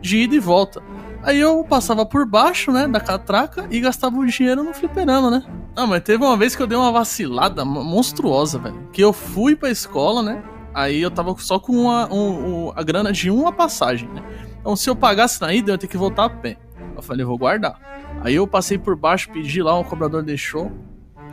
de 0.01 0.17
ida 0.17 0.35
e 0.35 0.39
volta. 0.39 0.83
Aí 1.23 1.39
eu 1.39 1.63
passava 1.63 2.05
por 2.05 2.25
baixo, 2.25 2.71
né, 2.71 2.87
da 2.87 2.99
catraca 2.99 3.65
e 3.71 3.79
gastava 3.79 4.17
o 4.17 4.25
dinheiro 4.25 4.61
no 4.63 4.73
fliperama, 4.73 5.31
né? 5.31 5.43
Ah, 5.75 5.87
mas 5.87 6.03
teve 6.03 6.23
uma 6.23 6.35
vez 6.35 6.55
que 6.55 6.61
eu 6.61 6.67
dei 6.67 6.77
uma 6.77 6.91
vacilada 6.91 7.63
mo- 7.63 7.83
monstruosa, 7.83 8.59
velho. 8.59 8.89
Que 8.91 9.01
eu 9.01 9.13
fui 9.13 9.55
pra 9.55 9.69
escola, 9.69 10.21
né? 10.21 10.43
Aí 10.73 11.01
eu 11.01 11.09
tava 11.09 11.33
só 11.39 11.59
com 11.59 11.71
uma, 11.73 12.11
um- 12.13 12.65
um- 12.67 12.73
a 12.75 12.83
grana 12.83 13.11
de 13.13 13.31
uma 13.31 13.51
passagem, 13.53 14.09
né? 14.09 14.21
Então 14.59 14.75
se 14.75 14.89
eu 14.89 14.95
pagasse 14.95 15.39
na 15.41 15.53
ida, 15.53 15.71
eu 15.71 15.73
ia 15.75 15.77
ter 15.77 15.87
que 15.87 15.97
voltar 15.97 16.25
a 16.25 16.29
pé. 16.29 16.57
Eu 16.95 17.01
falei, 17.01 17.25
vou 17.25 17.37
guardar. 17.37 17.79
Aí 18.21 18.35
eu 18.35 18.45
passei 18.45 18.77
por 18.77 18.95
baixo, 18.95 19.29
pedi 19.31 19.61
lá, 19.63 19.77
o 19.79 19.83
cobrador 19.83 20.21
deixou. 20.23 20.71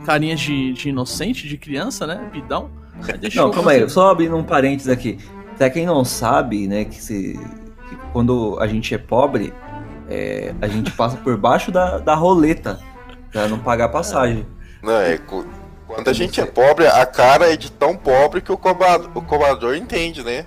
Carinha 0.05 0.35
de, 0.35 0.73
de 0.73 0.89
inocente, 0.89 1.47
de 1.47 1.57
criança, 1.57 2.07
né? 2.07 2.29
Bidão. 2.31 2.69
Aí 3.07 3.17
deixou. 3.17 3.43
Não, 3.47 3.51
calma 3.51 3.71
aí, 3.71 3.87
só 3.89 4.09
abrindo 4.09 4.35
um 4.35 4.43
parênteses 4.43 4.89
aqui. 4.91 5.17
Pra 5.57 5.69
quem 5.69 5.85
não 5.85 6.03
sabe, 6.03 6.67
né, 6.67 6.85
que, 6.85 6.95
se, 7.01 7.39
que 7.87 7.95
quando 8.11 8.57
a 8.59 8.65
gente 8.65 8.95
é 8.95 8.97
pobre, 8.97 9.53
é, 10.11 10.53
a 10.61 10.67
gente 10.67 10.91
passa 10.91 11.17
por 11.17 11.37
baixo 11.37 11.71
da, 11.71 11.97
da 11.99 12.15
roleta 12.15 12.79
pra 13.31 13.47
não 13.47 13.59
pagar 13.59 13.89
passagem. 13.89 14.45
Não, 14.83 14.93
é. 14.93 15.17
Quando 15.87 16.07
a 16.07 16.13
gente 16.13 16.39
é 16.39 16.45
pobre, 16.45 16.87
a 16.87 17.05
cara 17.05 17.51
é 17.51 17.55
de 17.57 17.71
tão 17.71 17.95
pobre 17.95 18.41
que 18.41 18.51
o 18.51 18.57
cobrador, 18.57 19.09
o 19.13 19.21
cobrador 19.21 19.75
entende, 19.75 20.23
né? 20.23 20.45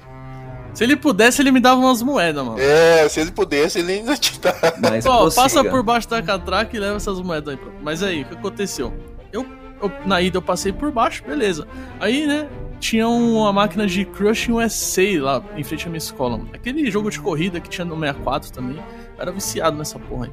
Se 0.73 0.83
ele 0.83 0.97
pudesse, 0.97 1.41
ele 1.41 1.53
me 1.53 1.61
dava 1.61 1.81
umas 1.81 2.03
moedas, 2.03 2.45
mano. 2.45 2.59
É, 2.59 3.09
se 3.09 3.21
ele 3.21 3.31
pudesse, 3.31 3.79
ele 3.79 3.93
ainda 3.93 4.17
te 4.17 4.41
dá. 4.41 4.53
Mas 4.83 5.07
Ó, 5.07 5.31
passa 5.31 5.63
por 5.63 5.83
baixo 5.83 6.09
da 6.09 6.21
catraca 6.21 6.77
e 6.77 6.81
leva 6.81 6.97
essas 6.97 7.21
moedas 7.21 7.55
aí. 7.55 7.61
Mas 7.83 8.03
aí, 8.03 8.23
o 8.23 8.25
que 8.25 8.35
aconteceu? 8.35 8.93
Eu, 9.33 9.47
eu- 9.81 9.93
na 10.05 10.21
ida 10.21 10.39
eu 10.39 10.43
passei 10.43 10.73
por 10.73 10.91
baixo, 10.91 11.23
beleza. 11.25 11.67
Aí, 12.01 12.27
né, 12.27 12.49
tinha 12.81 13.07
uma 13.07 13.53
máquina 13.53 13.87
de 13.87 14.05
Crush 14.05 14.49
USA 14.51 15.03
lá 15.21 15.43
em 15.57 15.63
frente 15.63 15.87
à 15.87 15.89
minha 15.91 15.99
escola. 15.99 16.39
mano. 16.39 16.51
Aquele 16.53 16.91
jogo 16.91 17.09
de 17.09 17.21
corrida 17.21 17.61
que 17.61 17.69
tinha 17.69 17.85
no 17.85 17.95
64 17.95 18.51
também. 18.51 18.83
Era 19.19 19.33
viciado 19.33 19.77
nessa 19.77 19.99
porra 19.99 20.27
aí. 20.27 20.33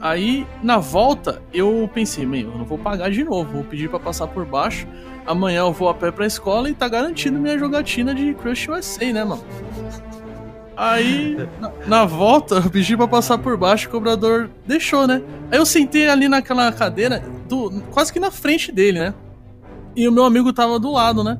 Aí, 0.00 0.46
na 0.62 0.76
volta, 0.76 1.40
eu 1.52 1.88
pensei, 1.92 2.26
meu, 2.26 2.50
eu 2.50 2.58
não 2.58 2.64
vou 2.66 2.76
pagar 2.76 3.10
de 3.10 3.24
novo, 3.24 3.52
vou 3.52 3.64
pedir 3.64 3.88
pra 3.88 3.98
passar 3.98 4.26
por 4.26 4.44
baixo. 4.44 4.86
Amanhã 5.26 5.60
eu 5.60 5.72
vou 5.72 5.88
a 5.88 5.94
pé 5.94 6.10
pra 6.10 6.26
escola 6.26 6.68
e 6.68 6.74
tá 6.74 6.86
garantido 6.88 7.38
minha 7.38 7.58
jogatina 7.58 8.14
de 8.14 8.34
Crush 8.34 8.68
USA, 8.68 9.12
né, 9.12 9.24
mano? 9.24 9.42
Aí, 10.76 11.48
na, 11.58 11.72
na 11.86 12.04
volta, 12.04 12.56
eu 12.56 12.70
pedi 12.70 12.96
pra 12.96 13.08
passar 13.08 13.38
por 13.38 13.56
baixo, 13.56 13.88
o 13.88 13.90
cobrador 13.90 14.50
deixou, 14.66 15.06
né? 15.06 15.22
Aí 15.50 15.58
eu 15.58 15.64
sentei 15.64 16.08
ali 16.08 16.28
naquela 16.28 16.70
cadeira, 16.70 17.22
do, 17.48 17.80
quase 17.90 18.12
que 18.12 18.20
na 18.20 18.30
frente 18.30 18.70
dele, 18.70 18.98
né? 18.98 19.14
E 19.96 20.06
o 20.06 20.12
meu 20.12 20.24
amigo 20.24 20.52
tava 20.52 20.78
do 20.78 20.92
lado, 20.92 21.24
né? 21.24 21.38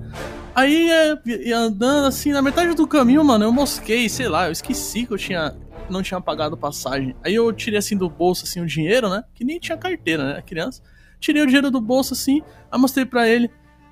Aí, 0.55 0.89
é, 0.91 1.53
andando 1.53 2.07
assim, 2.07 2.33
na 2.33 2.41
metade 2.41 2.75
do 2.75 2.87
caminho, 2.87 3.25
mano, 3.25 3.45
eu 3.45 3.53
mosquei, 3.53 4.09
sei 4.09 4.29
lá, 4.29 4.47
eu 4.47 4.53
esqueci 4.53 5.05
que 5.05 5.13
eu 5.13 5.19
tinha 5.19 5.55
não 5.89 6.03
tinha 6.03 6.21
pagado 6.21 6.57
passagem. 6.57 7.15
Aí 7.25 7.35
eu 7.35 7.53
tirei 7.53 7.79
assim 7.79 7.97
do 7.97 8.09
bolso 8.09 8.45
assim 8.45 8.61
o 8.61 8.67
dinheiro, 8.67 9.09
né? 9.09 9.25
Que 9.35 9.45
nem 9.45 9.59
tinha 9.59 9.77
carteira, 9.77 10.35
né? 10.35 10.43
Criança. 10.43 10.83
Tirei 11.21 11.43
o 11.43 11.47
dinheiro 11.47 11.71
do 11.71 11.81
bolso 11.81 12.15
assim, 12.15 12.43
aí 12.71 12.79
mostrei 12.79 13.05
pra 13.05 13.29
ele. 13.29 13.51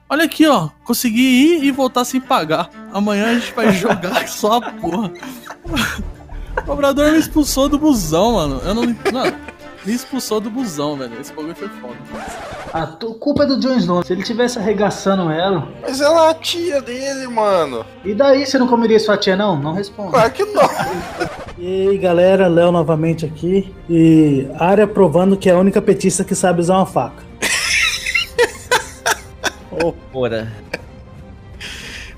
Olha 0.08 0.24
aqui, 0.24 0.46
ó, 0.46 0.68
consegui 0.84 1.22
ir 1.22 1.64
e 1.64 1.70
voltar 1.70 2.04
sem 2.04 2.20
pagar. 2.20 2.68
Amanhã 2.92 3.30
a 3.30 3.34
gente 3.38 3.52
vai 3.52 3.72
jogar 3.74 4.28
só 4.28 4.58
a 4.58 4.72
porra. 4.72 5.12
O 6.54 6.62
cobrador 6.64 7.10
me 7.12 7.18
expulsou 7.18 7.66
do 7.66 7.78
busão, 7.78 8.34
mano. 8.34 8.60
Eu 8.62 8.74
não. 8.74 8.82
Mano, 8.82 9.38
me 9.84 9.92
expulsou 9.92 10.40
do 10.40 10.50
busão, 10.50 10.96
velho. 10.96 11.20
Esse 11.20 11.32
bagulho 11.32 11.54
foi 11.54 11.68
foda. 11.68 11.94
A 12.72 12.86
culpa 12.86 13.42
é 13.42 13.46
do 13.46 13.60
Jon 13.60 13.76
Snow. 13.76 14.04
Se 14.04 14.12
ele 14.12 14.22
tivesse 14.22 14.58
arregaçando 14.58 15.30
ela. 15.30 15.68
Mas 15.82 16.00
ela 16.00 16.28
é 16.28 16.30
a 16.30 16.34
tia 16.34 16.80
dele, 16.80 17.26
mano. 17.26 17.84
E 18.04 18.14
daí, 18.14 18.46
você 18.46 18.58
não 18.58 18.68
comeria 18.68 18.98
sua 18.98 19.16
tia, 19.16 19.36
não? 19.36 19.56
Não 19.56 19.74
responde. 19.74 20.12
Claro 20.12 20.30
que 20.30 20.44
não. 20.44 20.70
E 21.58 21.88
aí, 21.88 21.98
galera, 21.98 22.48
Léo 22.48 22.70
novamente 22.70 23.26
aqui. 23.26 23.74
E 23.90 24.48
área 24.58 24.86
provando 24.86 25.36
que 25.36 25.50
é 25.50 25.52
a 25.52 25.58
única 25.58 25.82
petista 25.82 26.24
que 26.24 26.34
sabe 26.34 26.60
usar 26.60 26.76
uma 26.76 26.86
faca. 26.86 27.22
Ô, 29.70 29.92
porra. 29.92 30.50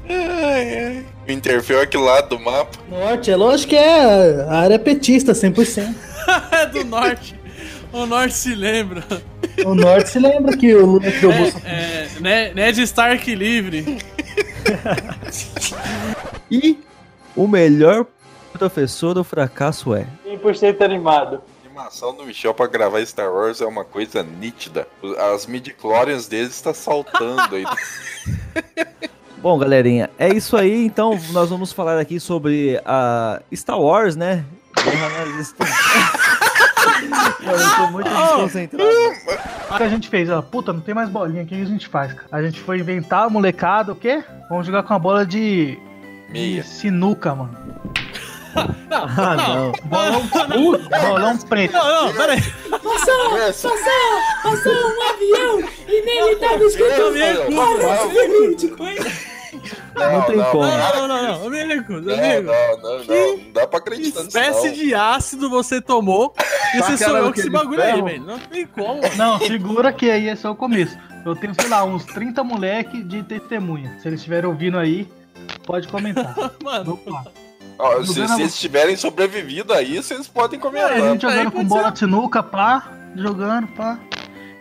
Ai, 0.09 0.79
ai. 0.79 1.07
É 1.27 1.81
aquele 1.81 2.05
lado 2.05 2.37
do 2.37 2.39
mapa. 2.39 2.79
Norte, 2.91 3.31
é 3.31 3.37
lógico 3.37 3.71
que 3.71 3.77
é. 3.77 4.47
A 4.49 4.59
área 4.59 4.75
é 4.75 4.79
petista, 4.79 5.33
100%. 5.33 5.95
é 6.53 6.67
do 6.67 6.85
norte. 6.85 7.44
O 7.95 8.07
norte 8.07 8.35
se 8.35 8.57
lembra. 8.57 9.05
O 9.65 9.73
Norte 9.73 10.11
se 10.11 10.19
lembra 10.19 10.57
que 10.57 10.75
o 10.75 10.85
Lula 10.85 11.13
criou 11.13 11.33
o 11.33 11.37
Bolsa 11.37 11.61
É, 11.65 12.09
né, 12.21 12.53
Ned 12.53 12.83
Stark 12.83 13.33
livre. 13.33 13.99
E 16.51 16.81
o 17.37 17.47
melhor 17.47 18.05
professor 18.53 19.15
do 19.15 19.23
fracasso 19.23 19.95
é. 19.95 20.09
100% 20.27 20.83
animado. 20.83 21.41
A 21.63 21.67
animação 21.67 22.17
do 22.17 22.25
Michel 22.25 22.53
pra 22.53 22.67
gravar 22.67 23.05
Star 23.07 23.33
Wars 23.33 23.61
é 23.61 23.67
uma 23.67 23.85
coisa 23.85 24.25
nítida. 24.25 24.89
As 25.33 25.47
midi-chlorians 25.47 26.27
dele 26.27 26.49
está 26.49 26.75
saltando 26.75 27.55
aí. 27.55 27.65
Bom, 29.39 29.57
galerinha, 29.57 30.11
é 30.19 30.35
isso 30.35 30.57
aí. 30.57 30.85
Então, 30.85 31.17
nós 31.31 31.49
vamos 31.49 31.73
falar 31.73 32.01
aqui 32.01 32.19
sobre 32.19 32.81
a 32.85 33.41
Star 33.53 33.79
Wars, 33.79 34.17
né? 34.17 34.45
Mano, 37.09 37.59
eu 37.59 37.77
tô 37.77 37.93
muito 37.93 38.11
desconcentrado. 38.11 38.85
O 39.71 39.77
que 39.77 39.83
a 39.83 39.89
gente 39.89 40.09
fez? 40.09 40.31
Ó, 40.31 40.41
puta, 40.41 40.73
não 40.73 40.81
tem 40.81 40.95
mais 40.95 41.09
bolinha. 41.09 41.43
O 41.43 41.47
que 41.47 41.61
a 41.61 41.65
gente 41.65 41.89
faz? 41.89 42.13
cara? 42.13 42.29
A 42.31 42.43
gente 42.43 42.61
foi 42.61 42.79
inventar, 42.79 43.29
molecada, 43.29 43.93
o 43.93 43.97
quê? 43.97 44.23
Vamos 44.49 44.67
jogar 44.67 44.85
com 44.85 44.95
a 44.95 44.99
bola 44.99 45.27
de. 45.27 45.77
de 45.77 46.33
Meia. 46.33 46.63
sinuca, 46.63 47.35
mano. 47.35 47.57
Ah, 48.91 49.35
não. 49.37 49.73
Bolão, 49.91 50.21
uh, 50.21 51.09
bolão 51.09 51.39
preto. 51.39 51.73
Não, 51.73 52.07
não, 52.07 52.15
pera 52.15 52.35
aí. 52.35 52.43
Começa. 52.71 53.69
Passou 54.43 54.73
um 54.73 55.03
avião 55.11 55.69
e 55.89 56.03
nele 56.03 56.37
tava 56.37 56.63
escrito 56.63 57.11
Não, 59.95 60.13
Não 60.13 60.23
tem 60.23 60.43
como. 60.45 60.63
Não, 60.67 60.79
não, 60.95 61.09
não, 61.09 61.23
não. 61.23 61.47
Amigo, 61.47 61.93
Não, 61.93 62.15
amigo. 62.15 62.43
não, 62.53 62.77
não, 62.83 63.05
não. 63.05 63.37
Não 63.39 63.53
dá 63.53 63.67
pra 63.67 63.79
acreditar 63.79 64.23
nisso. 64.25 64.39
espécie 64.39 64.67
não. 64.69 64.75
de 64.75 64.95
ácido 64.95 65.51
você 65.51 65.81
tomou 65.81 66.35
e 66.75 66.79
você 66.79 66.97
sonhou 66.97 67.33
com 67.33 67.39
esse 67.41 67.51
bagulho 67.51 67.83
aí, 67.83 68.03
velho? 68.03 68.25
Não 68.25 68.39
tem 68.39 68.67
como. 68.67 69.01
Não, 69.17 69.39
segura 69.41 69.93
que 69.93 70.11
aí 70.11 70.29
é 70.29 70.37
só 70.37 70.51
o 70.53 70.57
começo. 70.57 70.97
Eu 71.25 71.35
tenho, 71.35 71.55
sei 71.59 71.69
lá, 71.69 71.85
uns 71.85 72.05
30 72.05 72.45
moleque 72.45 73.03
de 73.03 73.23
testemunha. 73.23 73.97
Se 74.01 74.09
eles 74.09 74.21
estiverem 74.21 74.49
ouvindo 74.49 74.79
aí, 74.79 75.09
pode 75.67 75.89
comentar. 75.89 76.35
Mano. 76.63 77.01
Ó, 77.79 78.03
se 78.05 78.15
Gana- 78.21 78.37
vocês 78.37 78.59
tiverem 78.61 78.95
sobrevivido 78.97 79.73
a 79.73 79.83
isso, 79.83 80.09
vocês 80.15 80.29
podem 80.29 80.59
Aí 80.59 80.63
comentar. 80.63 80.93
a 80.93 81.01
gente 81.01 81.27
aí 81.27 81.33
jogando 81.33 81.51
com 81.53 81.65
bola 81.65 81.91
de 81.91 81.99
sinuca, 81.99 82.43
pá, 82.43 82.89
jogando, 83.17 83.67
pá. 83.69 83.99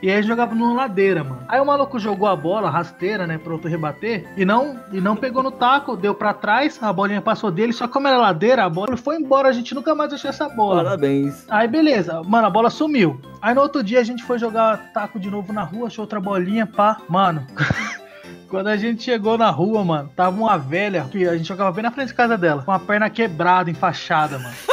E 0.03 0.11
aí 0.11 0.21
jogava 0.21 0.53
no 0.53 0.75
ladeira, 0.75 1.23
mano. 1.23 1.45
Aí 1.47 1.61
o 1.61 1.65
maluco 1.65 1.97
jogou 1.97 2.27
a 2.27 2.35
bola, 2.35 2.69
rasteira, 2.69 3.25
né, 3.25 3.37
pra 3.37 3.53
outro 3.53 3.69
rebater, 3.69 4.27
e 4.35 4.43
não, 4.43 4.77
e 4.91 4.99
não 4.99 5.15
pegou 5.15 5.41
no 5.41 5.49
taco, 5.49 5.95
deu 5.95 6.13
pra 6.13 6.33
trás, 6.33 6.77
a 6.83 6.91
bolinha 6.91 7.21
passou 7.21 7.49
dele, 7.49 7.71
só 7.71 7.87
que 7.87 7.93
como 7.93 8.09
era 8.09 8.17
ladeira, 8.17 8.65
a 8.65 8.69
bola 8.69 8.97
foi 8.97 9.15
embora, 9.15 9.47
a 9.47 9.53
gente 9.53 9.73
nunca 9.73 9.95
mais 9.95 10.11
achou 10.11 10.29
essa 10.29 10.49
bola. 10.49 10.83
Parabéns. 10.83 11.45
Aí 11.49 11.69
beleza, 11.69 12.21
mano, 12.23 12.47
a 12.47 12.49
bola 12.49 12.69
sumiu. 12.69 13.17
Aí 13.41 13.55
no 13.55 13.61
outro 13.61 13.81
dia 13.81 14.01
a 14.01 14.03
gente 14.03 14.25
foi 14.25 14.37
jogar 14.37 14.91
taco 14.91 15.17
de 15.17 15.31
novo 15.31 15.53
na 15.53 15.63
rua, 15.63 15.87
achou 15.87 16.03
outra 16.03 16.19
bolinha, 16.19 16.67
pá. 16.67 16.97
Mano, 17.07 17.47
quando 18.49 18.67
a 18.67 18.75
gente 18.75 19.03
chegou 19.03 19.37
na 19.37 19.51
rua, 19.51 19.85
mano, 19.85 20.11
tava 20.13 20.35
uma 20.35 20.57
velha, 20.57 21.07
que 21.09 21.25
a 21.25 21.37
gente 21.37 21.47
jogava 21.47 21.71
bem 21.71 21.83
na 21.83 21.91
frente 21.91 22.09
de 22.09 22.13
casa 22.13 22.37
dela, 22.37 22.61
com 22.61 22.73
a 22.73 22.79
perna 22.79 23.09
quebrada, 23.09 23.71
enfaixada, 23.71 24.37
mano. 24.37 24.72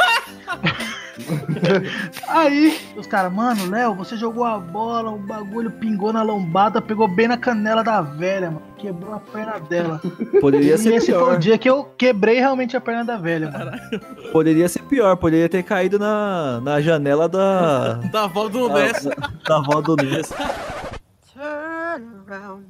Aí, 2.27 2.79
os 2.95 3.07
caras, 3.07 3.31
mano, 3.31 3.69
Léo, 3.69 3.95
você 3.95 4.15
jogou 4.17 4.43
a 4.43 4.57
bola, 4.57 5.11
o 5.11 5.17
bagulho 5.17 5.71
pingou 5.71 6.11
na 6.11 6.21
lombada, 6.21 6.81
pegou 6.81 7.07
bem 7.07 7.27
na 7.27 7.37
canela 7.37 7.83
da 7.83 8.01
velha, 8.01 8.51
mano. 8.51 8.71
Quebrou 8.77 9.13
a 9.13 9.19
perna 9.19 9.59
dela. 9.59 10.01
Poderia 10.39 10.73
e 10.73 10.77
ser 10.77 10.95
esse 10.95 11.11
foi 11.11 11.21
o 11.21 11.25
pior. 11.25 11.37
dia 11.37 11.57
que 11.57 11.69
eu 11.69 11.83
quebrei 11.97 12.39
realmente 12.39 12.75
a 12.75 12.81
perna 12.81 13.05
da 13.05 13.17
velha, 13.17 13.51
mano. 13.51 13.71
Poderia 14.31 14.67
ser 14.67 14.81
pior. 14.83 15.15
Poderia 15.17 15.47
ter 15.47 15.61
caído 15.61 15.99
na, 15.99 16.59
na 16.61 16.81
janela 16.81 17.29
da. 17.29 17.93
da 18.11 18.23
avó 18.23 18.49
do 18.49 18.67
da, 18.67 18.73
Ness. 18.73 19.07
da 19.47 19.57
avó 19.57 19.81
do 19.81 19.95
Ness. 19.97 20.33
Turn 21.31 22.23
around. 22.27 22.65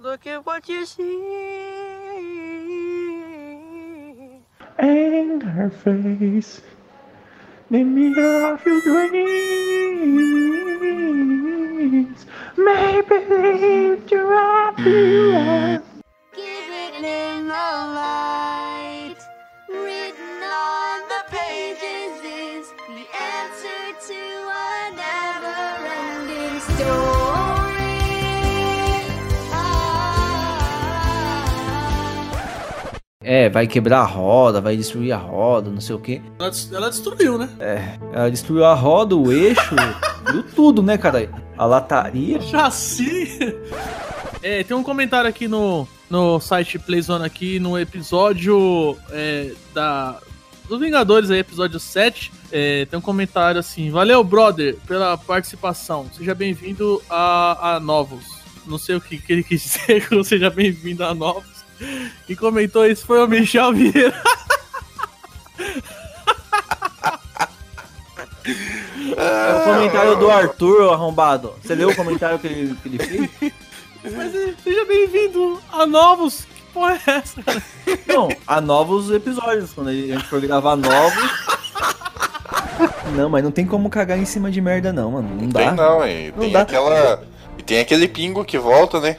Look 0.00 0.26
at 0.28 0.44
what 0.44 0.68
you 0.68 0.84
see. 0.84 1.18
And 4.78 5.42
her 5.42 5.70
face, 5.70 6.60
the 7.70 7.84
mirror 7.84 8.54
of 8.54 8.64
your 8.64 8.80
dreams, 8.80 9.28
maybe 12.56 13.16
lead 13.28 14.10
you 14.10 14.32
up 14.32 14.78
you 14.78 15.82
Given 16.34 17.04
in 17.04 17.46
the 17.46 17.52
light, 17.52 18.87
É, 33.20 33.48
vai 33.48 33.66
quebrar 33.66 34.00
a 34.00 34.04
roda, 34.04 34.60
vai 34.60 34.76
destruir 34.76 35.10
a 35.10 35.16
roda, 35.16 35.70
não 35.70 35.80
sei 35.80 35.96
o 35.96 35.98
quê. 35.98 36.22
Ela, 36.38 36.52
ela 36.72 36.88
destruiu, 36.88 37.36
né? 37.36 37.48
Ela 38.12 38.30
destruiu 38.30 38.64
a 38.64 38.74
roda, 38.74 39.16
o 39.16 39.32
eixo, 39.32 39.74
destruiu 40.22 40.44
tudo, 40.54 40.82
né, 40.84 40.96
cara? 40.96 41.28
A 41.56 41.66
lataria. 41.66 42.40
Chassi. 42.40 43.56
É, 44.40 44.62
tem 44.62 44.76
um 44.76 44.84
comentário 44.84 45.28
aqui 45.28 45.48
no, 45.48 45.88
no 46.08 46.38
site 46.38 46.78
Playzone 46.78 47.24
aqui, 47.24 47.58
no 47.58 47.76
episódio 47.76 48.96
é, 49.10 49.52
da 49.74 50.20
dos 50.68 50.78
Vingadores 50.78 51.30
aí, 51.30 51.38
episódio 51.38 51.80
7. 51.80 52.30
é, 52.52 52.84
tem 52.84 52.96
um 52.96 53.02
comentário 53.02 53.58
assim: 53.58 53.90
Valeu, 53.90 54.22
brother, 54.22 54.76
pela 54.86 55.16
participação. 55.18 56.08
Seja 56.16 56.36
bem-vindo 56.36 57.02
a, 57.10 57.74
a 57.74 57.80
Novos. 57.80 58.24
Não 58.64 58.78
sei 58.78 58.94
o 58.94 59.00
que, 59.00 59.18
que 59.18 59.32
ele 59.32 59.42
quis 59.42 59.62
dizer 59.62 60.08
com 60.08 60.22
seja 60.22 60.50
bem-vindo 60.50 61.02
a 61.02 61.12
Novos. 61.12 61.57
E 62.28 62.34
comentou 62.36 62.86
isso 62.86 63.06
foi 63.06 63.22
o 63.22 63.28
Michel 63.28 63.72
Vieira. 63.72 64.14
É 69.16 69.54
o 69.56 69.64
comentário 69.64 70.16
do 70.16 70.30
Arthur, 70.30 70.92
arrombado. 70.92 71.54
Você 71.62 71.74
leu 71.74 71.90
o 71.90 71.96
comentário 71.96 72.38
que 72.38 72.46
ele, 72.46 72.74
que 72.82 72.88
ele 72.88 72.98
fez? 72.98 73.52
Mas 74.14 74.32
seja 74.62 74.84
bem-vindo 74.86 75.60
a 75.72 75.86
Novos. 75.86 76.44
Que 76.44 76.62
porra 76.72 76.98
é 77.06 77.10
essa, 77.10 77.42
cara? 77.42 77.62
Não, 78.06 78.28
há 78.46 78.60
novos 78.60 79.10
episódios. 79.10 79.72
Quando 79.72 79.88
a 79.88 79.92
gente 79.92 80.24
for 80.24 80.40
gravar 80.40 80.76
novos. 80.76 81.30
Não, 83.16 83.28
mas 83.28 83.42
não 83.42 83.50
tem 83.50 83.66
como 83.66 83.90
cagar 83.90 84.18
em 84.18 84.24
cima 84.24 84.50
de 84.50 84.60
merda, 84.60 84.92
não, 84.92 85.10
mano. 85.12 85.28
Não 85.40 85.48
dá. 85.48 85.60
Tem 85.60 85.74
não, 85.74 86.06
hein? 86.06 86.32
Não 86.36 86.42
Tem 86.44 86.52
dá. 86.52 86.60
aquela. 86.62 87.22
E 87.58 87.62
tem 87.62 87.80
aquele 87.80 88.06
pingo 88.06 88.44
que 88.44 88.58
volta, 88.58 89.00
né? 89.00 89.16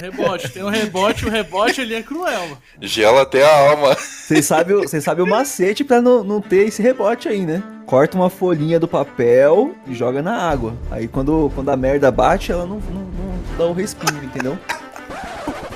Rebote, 0.00 0.48
tem 0.48 0.62
um 0.62 0.68
rebote, 0.68 1.26
o 1.26 1.30
rebote 1.30 1.80
ele 1.80 1.94
é 1.94 2.02
cruel. 2.02 2.40
mano. 2.40 2.58
Gela 2.80 3.22
até 3.22 3.44
a 3.44 3.70
alma. 3.70 3.94
Vocês 3.94 4.46
sabem 4.46 4.76
vocês 4.76 5.04
sabem 5.04 5.24
o 5.24 5.28
macete 5.28 5.84
pra 5.84 6.00
não, 6.00 6.24
não 6.24 6.40
ter 6.40 6.66
esse 6.68 6.82
rebote 6.82 7.28
aí, 7.28 7.44
né? 7.44 7.62
Corta 7.86 8.16
uma 8.16 8.30
folhinha 8.30 8.80
do 8.80 8.88
papel 8.88 9.74
e 9.86 9.94
joga 9.94 10.22
na 10.22 10.36
água. 10.36 10.74
Aí 10.90 11.08
quando, 11.08 11.50
quando 11.54 11.70
a 11.70 11.76
merda 11.76 12.10
bate, 12.10 12.52
ela 12.52 12.66
não, 12.66 12.76
não, 12.76 13.02
não 13.02 13.56
dá 13.58 13.66
o 13.66 13.72
respingo, 13.72 14.24
entendeu? 14.24 14.58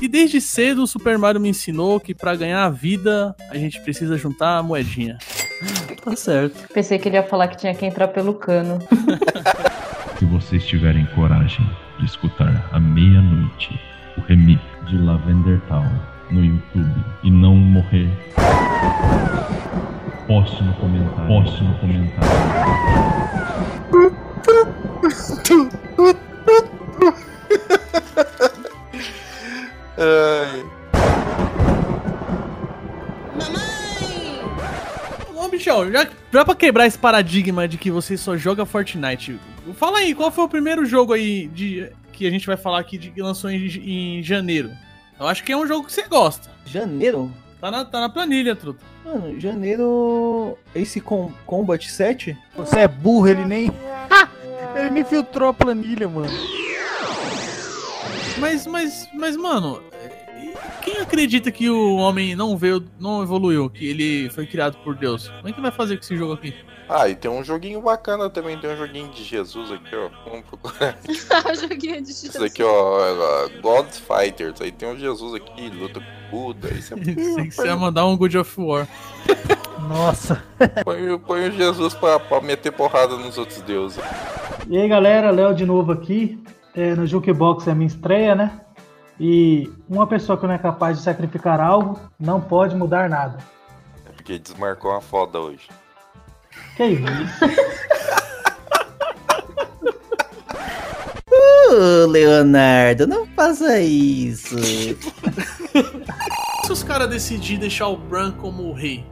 E 0.01 0.09
desde 0.09 0.41
cedo 0.41 0.83
o 0.83 0.87
Super 0.87 1.19
Mario 1.19 1.41
me 1.41 1.49
ensinou 1.49 1.99
que 1.99 2.15
pra 2.15 2.37
ganhar 2.37 2.65
a 2.65 2.70
vida 2.70 3.35
a 3.51 3.57
gente 3.57 3.81
precisa 3.81 4.16
juntar 4.16 4.59
a 4.59 4.62
moedinha. 4.62 5.19
Tá 6.05 6.15
certo. 6.15 6.69
Pensei 6.73 6.99
que 6.99 7.09
ele 7.09 7.16
ia 7.16 7.23
falar 7.23 7.49
que 7.49 7.57
tinha 7.57 7.74
que 7.74 7.85
entrar 7.87 8.09
pelo 8.09 8.35
cano. 8.35 8.78
Se 10.19 10.24
vocês 10.24 10.65
tiverem 10.66 11.07
coragem 11.15 11.69
de 11.99 12.07
escutar 12.07 12.69
à 12.73 12.78
meia-noite 12.78 13.78
o 14.16 14.20
remix 14.22 14.60
de 14.86 14.98
Lavender 14.98 15.60
Town 15.68 15.90
no 16.30 16.44
YouTube 16.44 17.05
e 17.22 17.30
não 17.30 17.55
morrer, 17.55 18.09
poste 20.26 20.62
no 20.62 20.74
comentário. 20.74 21.26
Poste 21.28 21.64
no 21.64 21.78
comentário. 21.78 22.30
Ai. 29.98 30.64
Ô, 35.34 35.48
Michel, 35.48 35.93
já, 35.93 36.06
já 36.32 36.44
pra 36.44 36.55
quebrar 36.55 36.86
esse 36.86 36.98
paradigma 36.98 37.68
de 37.68 37.78
que 37.78 37.90
você 37.90 38.16
só 38.16 38.36
joga 38.36 38.66
Fortnite, 38.66 39.38
fala 39.74 39.98
aí, 39.98 40.14
qual 40.14 40.30
foi 40.30 40.44
o 40.44 40.48
primeiro 40.48 40.84
jogo 40.84 41.12
aí 41.12 41.48
de, 41.48 41.88
que 42.16 42.26
a 42.26 42.30
gente 42.30 42.47
vai 42.47 42.56
falar 42.56 42.80
aqui 42.80 42.97
de 42.97 43.10
que 43.10 43.20
lançou 43.20 43.51
em, 43.51 43.66
em 43.66 44.22
janeiro? 44.22 44.70
Eu 45.20 45.26
acho 45.26 45.44
que 45.44 45.52
é 45.52 45.56
um 45.56 45.66
jogo 45.66 45.86
que 45.86 45.93
você 45.93 46.02
gosta. 46.09 46.51
Janeiro? 46.64 47.30
Tá 47.60 47.70
na, 47.70 47.84
tá 47.84 48.01
na 48.01 48.09
planilha, 48.09 48.56
truta. 48.56 48.80
Mano, 49.05 49.38
janeiro. 49.38 50.59
Esse 50.74 51.01
com, 51.01 51.30
Combat 51.44 51.90
7? 51.90 52.36
Você 52.56 52.80
é 52.80 52.88
burro, 52.88 53.28
ele 53.28 53.44
nem. 53.44 53.70
ele 54.74 54.90
nem 54.90 55.05
filtrou 55.05 55.51
a 55.51 55.55
planilha, 55.55 56.09
mano. 56.09 56.32
Mas, 58.38 58.66
mas, 58.66 59.09
mas, 59.14 59.36
mano, 59.36 59.82
quem 60.82 60.98
acredita 60.98 61.51
que 61.51 61.70
o 61.70 61.97
homem 61.97 62.34
não 62.34 62.56
veio, 62.56 62.84
não 62.98 63.22
evoluiu, 63.22 63.70
que 63.70 63.86
ele 63.86 64.30
foi 64.30 64.47
criado 64.47 64.76
por 64.84 64.94
Deus? 64.94 65.28
Como 65.28 65.48
é 65.48 65.52
que 65.52 65.60
vai 65.60 65.70
fazer 65.70 65.97
com 65.97 66.02
esse 66.02 66.16
jogo 66.16 66.34
aqui? 66.34 66.55
Ah, 66.88 67.08
e 67.08 67.16
tem 67.16 67.28
um 67.30 67.42
joguinho 67.42 67.80
bacana 67.82 68.30
também, 68.30 68.56
tem 68.58 68.70
um 68.70 68.76
joguinho 68.76 69.08
de 69.08 69.24
Jesus 69.24 69.72
aqui, 69.72 69.94
ó. 69.96 70.08
Vamos 70.30 70.44
procurar. 70.46 70.96
Joguinho 71.60 72.00
de 72.00 72.10
Isso 72.12 72.44
aqui, 72.44 72.62
ó, 72.62 73.48
God's 73.60 73.98
Fighters. 73.98 74.60
Aí 74.60 74.70
tem 74.70 74.88
um 74.88 74.96
Jesus 74.96 75.34
aqui, 75.34 75.68
luta 75.68 76.00
com 76.00 76.16
Buda. 76.30 76.68
Isso 76.74 76.94
é 76.94 76.96
que 76.98 77.50
você 77.50 77.66
ia 77.66 77.76
mandar 77.76 78.06
um 78.06 78.16
God 78.16 78.34
of 78.36 78.60
War. 78.60 78.86
Nossa. 79.88 80.42
põe, 80.84 81.10
o- 81.10 81.18
põe 81.18 81.48
o 81.48 81.52
Jesus 81.52 81.92
pra, 81.94 82.20
pra 82.20 82.40
meter 82.40 82.70
porrada 82.72 83.16
nos 83.16 83.36
outros 83.36 83.60
deuses. 83.62 83.98
E 84.68 84.76
aí 84.78 84.88
galera, 84.88 85.30
Léo 85.30 85.54
de 85.54 85.66
novo 85.66 85.90
aqui. 85.92 86.40
É, 86.74 86.94
no 86.94 87.06
Jukebox 87.06 87.66
é 87.68 87.74
minha 87.74 87.86
estreia, 87.86 88.34
né? 88.34 88.60
E 89.18 89.70
uma 89.88 90.06
pessoa 90.06 90.36
que 90.38 90.46
não 90.46 90.52
é 90.54 90.58
capaz 90.58 90.98
de 90.98 91.02
sacrificar 91.04 91.58
algo 91.60 91.98
não 92.20 92.40
pode 92.40 92.76
mudar 92.76 93.08
nada. 93.08 93.38
É 94.04 94.10
porque 94.12 94.38
desmarcou 94.38 94.90
uma 94.90 95.00
foda 95.00 95.38
hoje. 95.40 95.68
Que 96.77 96.85
isso? 96.85 97.03
Ô, 101.31 102.07
Leonardo, 102.07 103.07
não 103.07 103.27
faça 103.28 103.81
isso. 103.81 104.57
Se 104.59 106.73
os 106.73 106.82
caras 106.82 107.09
decidirem 107.09 107.59
deixar 107.59 107.89
o 107.89 107.97
Bran 107.97 108.32
como 108.32 108.65
o 108.65 108.74
rei? 108.74 109.05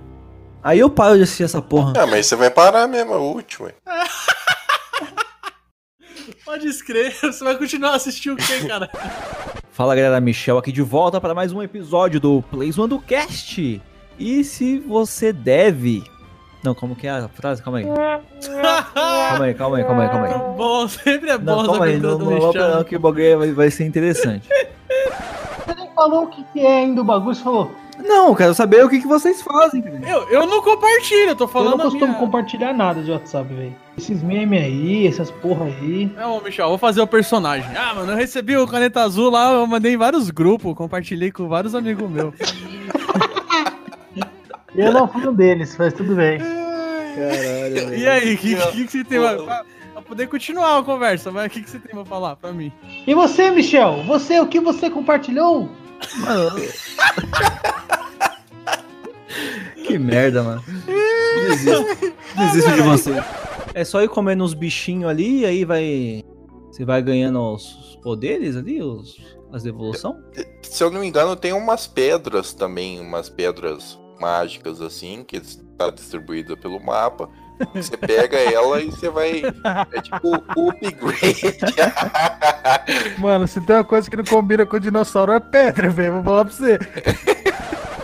Aí 0.63 0.79
eu 0.79 0.91
paro 0.91 1.17
de 1.17 1.23
assistir 1.23 1.45
essa 1.45 1.63
porra. 1.63 1.93
Ah, 1.97 2.07
mas 2.07 2.27
você 2.27 2.37
vai 2.37 2.51
parar 2.51 2.87
mesmo, 2.87 3.13
é 3.13 3.19
útil, 3.19 3.67
ué. 3.67 3.75
Pode 6.45 6.67
escrever, 6.67 7.15
você 7.21 7.43
vai 7.43 7.57
continuar 7.57 7.95
assistindo 7.95 8.35
o 8.35 8.37
quê, 8.37 8.67
cara? 8.67 8.91
Fala 9.71 9.95
galera, 9.95 10.21
Michel 10.21 10.59
aqui 10.59 10.71
de 10.71 10.83
volta 10.83 11.21
para 11.21 11.35
mais 11.35 11.53
um 11.53 11.63
episódio 11.63 12.21
do 12.21 12.43
Plays 12.43 12.79
One 12.79 12.89
do 12.89 13.01
Cast. 13.01 13.83
E 14.19 14.45
se 14.45 14.79
você 14.79 15.33
deve. 15.33 16.05
Não, 16.65 16.75
como 16.75 16.97
que 16.97 17.07
é 17.07 17.11
a 17.11 17.29
frase? 17.29 17.63
Calma 17.63 17.79
aí. 17.79 17.85
Calma 17.85 19.45
aí, 19.45 19.55
calma 19.55 19.77
aí, 19.77 19.85
calma 19.85 20.03
aí, 20.03 20.09
calma 20.09 20.27
aí. 20.27 20.57
bom, 20.57 20.89
sempre 20.89 21.31
é 21.31 21.37
bom 21.37 21.57
Não, 21.57 21.67
calma 21.67 21.85
aí, 21.85 21.99
não, 21.99 22.19
do 22.19 22.25
não, 22.25 22.53
não, 22.53 22.77
não, 22.77 22.85
que 22.85 22.97
o 22.97 23.01
bagulho 23.01 23.39
vai, 23.39 23.53
vai 23.53 23.71
ser 23.71 23.85
interessante. 23.85 24.49
Você 24.49 25.75
nem 25.75 25.91
falou 25.95 26.25
o 26.25 26.27
que 26.29 26.43
que 26.53 26.61
é 26.61 26.79
ainda 26.79 27.03
o 27.03 27.05
bagulho, 27.05 27.35
você 27.35 27.43
falou. 27.43 27.71
Não, 27.99 28.29
eu 28.29 28.35
quero 28.35 28.55
saber 28.55 28.85
o 28.85 28.89
que, 28.89 29.01
que 29.01 29.07
vocês 29.07 29.43
fazem. 29.43 29.83
cara. 29.83 30.01
Eu, 30.09 30.29
eu 30.31 30.47
não 30.47 30.63
compartilho, 30.63 31.29
eu 31.31 31.37
tô 31.37 31.45
Eu 31.45 31.49
falando 31.49 31.77
não 31.77 31.81
a 31.81 31.91
costumo 31.91 32.07
minha... 32.07 32.19
compartilhar 32.19 32.73
nada 32.73 33.03
de 33.03 33.11
WhatsApp, 33.11 33.53
velho. 33.53 33.77
Esses 33.97 34.23
memes 34.23 34.61
aí, 34.63 35.07
essas 35.07 35.31
porra 35.31 35.67
aí. 35.67 36.11
Não, 36.17 36.41
Michel, 36.43 36.69
vou 36.71 36.79
fazer 36.79 37.01
o 37.03 37.07
personagem. 37.07 37.71
Ah, 37.77 37.95
mano, 37.95 38.13
eu 38.13 38.17
recebi 38.17 38.57
o 38.57 38.67
caneta 38.67 39.03
azul 39.03 39.31
lá, 39.31 39.53
eu 39.53 39.67
mandei 39.67 39.93
em 39.93 39.97
vários 39.99 40.31
grupos, 40.31 40.75
compartilhei 40.75 41.31
com 41.31 41.47
vários 41.47 41.75
amigos 41.75 42.11
meus. 42.11 42.35
Eu 44.75 44.93
não 44.93 45.07
fui 45.09 45.27
um 45.27 45.35
deles, 45.35 45.75
mas 45.79 45.93
tudo 45.93 46.15
bem. 46.17 46.39
Caralho, 46.39 47.95
E 47.95 48.09
aí, 48.09 48.35
o 48.35 48.39
que, 48.39 48.57
que, 48.57 48.85
que 48.87 48.91
você 48.93 49.05
tem 49.05 49.21
pra, 49.21 49.37
pra- 49.43 49.65
pra 49.93 50.03
poder 50.03 50.27
continuar 50.29 50.79
a 50.79 50.83
conversa? 50.83 51.31
Mas 51.31 51.47
o 51.47 51.51
que, 51.51 51.63
que 51.63 51.71
você 51.71 51.79
tem 51.79 51.93
pra 51.95 52.05
falar 52.05 52.35
pra 52.37 52.53
mim? 52.53 52.73
E 53.07 53.15
você, 53.15 53.51
Michel? 53.51 54.03
Você, 54.05 54.41
o 54.41 54.47
que 54.49 54.59
você 54.61 54.91
compartilhou? 54.91 55.69
Mano. 56.19 56.51
que 59.87 59.99
merda, 59.99 60.43
mano. 60.43 60.63
Desisto. 61.49 62.15
Desisto 62.37 62.73
de 62.73 62.83
você. 62.83 63.13
É 63.75 63.85
só 63.85 64.03
ir 64.03 64.09
comendo 64.09 64.45
uns 64.45 64.55
bichinhos 64.55 65.09
ali 65.11 65.41
e 65.41 65.47
aí 65.47 65.65
vai. 65.65 66.23
Você 66.71 66.85
vai 66.85 67.01
ganhando 67.03 67.41
os 67.41 67.99
poderes 68.03 68.57
ali, 68.57 68.83
os, 68.83 69.17
as 69.53 69.65
evolução? 69.65 70.17
Se 70.63 70.83
eu 70.83 70.91
não 70.91 71.01
me 71.01 71.07
engano, 71.07 71.37
tem 71.37 71.53
umas 71.53 71.87
pedras 71.87 72.53
também, 72.53 73.01
umas 73.01 73.29
pedras 73.29 73.99
mágicas 74.21 74.81
assim, 74.81 75.25
que 75.25 75.37
está 75.37 75.91
distribuída 75.91 76.57
pelo 76.57 76.81
mapa. 76.81 77.29
Você 77.73 77.97
pega 77.97 78.37
ela 78.37 78.81
e 78.81 78.87
você 78.87 79.09
vai. 79.09 79.43
É 79.93 80.01
tipo 80.01 80.29
o 80.57 80.71
upgrade. 80.71 81.57
Mano, 83.19 83.47
se 83.47 83.61
tem 83.61 83.77
uma 83.77 83.85
coisa 83.85 84.11
que 84.11 84.17
não 84.17 84.25
combina 84.25 84.67
com 84.67 84.77
o 84.77 84.81
dinossauro 84.81 85.33
é 85.33 85.41
pedra, 85.41 85.89
velho. 85.89 86.15
Vou 86.15 86.25
falar 86.25 86.45
pra 86.45 86.55
você. 86.55 86.79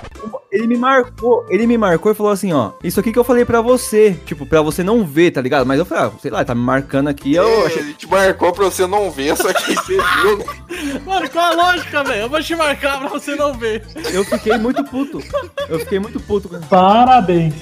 Ele 0.60 0.68
me 0.68 0.76
marcou, 0.76 1.46
ele 1.48 1.66
me 1.66 1.78
marcou 1.78 2.12
e 2.12 2.14
falou 2.14 2.30
assim, 2.30 2.52
ó, 2.52 2.72
isso 2.84 3.00
aqui 3.00 3.12
que 3.12 3.18
eu 3.18 3.24
falei 3.24 3.46
pra 3.46 3.62
você, 3.62 4.14
tipo, 4.26 4.44
pra 4.44 4.60
você 4.60 4.84
não 4.84 5.06
ver, 5.06 5.30
tá 5.30 5.40
ligado? 5.40 5.66
Mas 5.66 5.78
eu 5.78 5.86
falei, 5.86 6.04
ah, 6.04 6.12
sei 6.20 6.30
lá, 6.30 6.44
tá 6.44 6.54
me 6.54 6.60
marcando 6.60 7.08
aqui, 7.08 7.34
eu 7.34 7.66
achei... 7.66 7.80
Ele 7.80 7.94
te 7.94 8.06
marcou 8.06 8.52
pra 8.52 8.66
você 8.66 8.86
não 8.86 9.10
ver, 9.10 9.34
só 9.38 9.50
que 9.54 9.74
você 9.74 9.96
viu. 9.96 10.44
Mano, 11.06 11.30
qual 11.30 11.44
a 11.46 11.54
lógica, 11.54 12.04
velho? 12.04 12.20
Eu 12.20 12.28
vou 12.28 12.42
te 12.42 12.54
marcar 12.54 12.98
pra 12.98 13.08
você 13.08 13.34
não 13.34 13.54
ver. 13.54 13.82
Eu 14.12 14.22
fiquei 14.22 14.58
muito 14.58 14.84
puto. 14.84 15.22
Eu 15.66 15.78
fiquei 15.80 15.98
muito 15.98 16.20
puto. 16.20 16.48
cara. 16.50 16.62
Parabéns. 16.68 17.54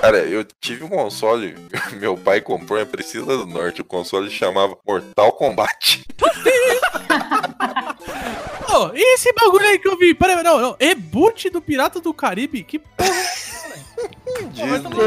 Cara, 0.00 0.18
eu 0.18 0.44
tive 0.60 0.84
um 0.84 0.88
console, 0.88 1.54
meu 2.00 2.16
pai 2.16 2.40
comprou 2.40 2.80
em 2.80 2.86
Precisa 2.86 3.36
do 3.36 3.44
Norte, 3.46 3.82
o 3.82 3.84
console 3.84 4.30
chamava 4.30 4.76
Mortal 4.86 5.32
Kombat. 5.32 6.04
Ô, 8.72 8.92
e 8.94 9.14
esse 9.14 9.32
bagulho 9.32 9.66
aí 9.66 9.78
que 9.78 9.88
eu 9.88 9.98
vi? 9.98 10.14
Peraí, 10.14 10.42
não, 10.42 10.58
não. 10.60 10.76
Reboot 10.80 11.50
do 11.50 11.60
Pirata 11.60 12.00
do 12.00 12.14
Caribe? 12.14 12.62
Que 12.62 12.78
porra 12.78 13.10
é 13.10 13.20
essa, 13.20 13.68
velho? 13.68 13.84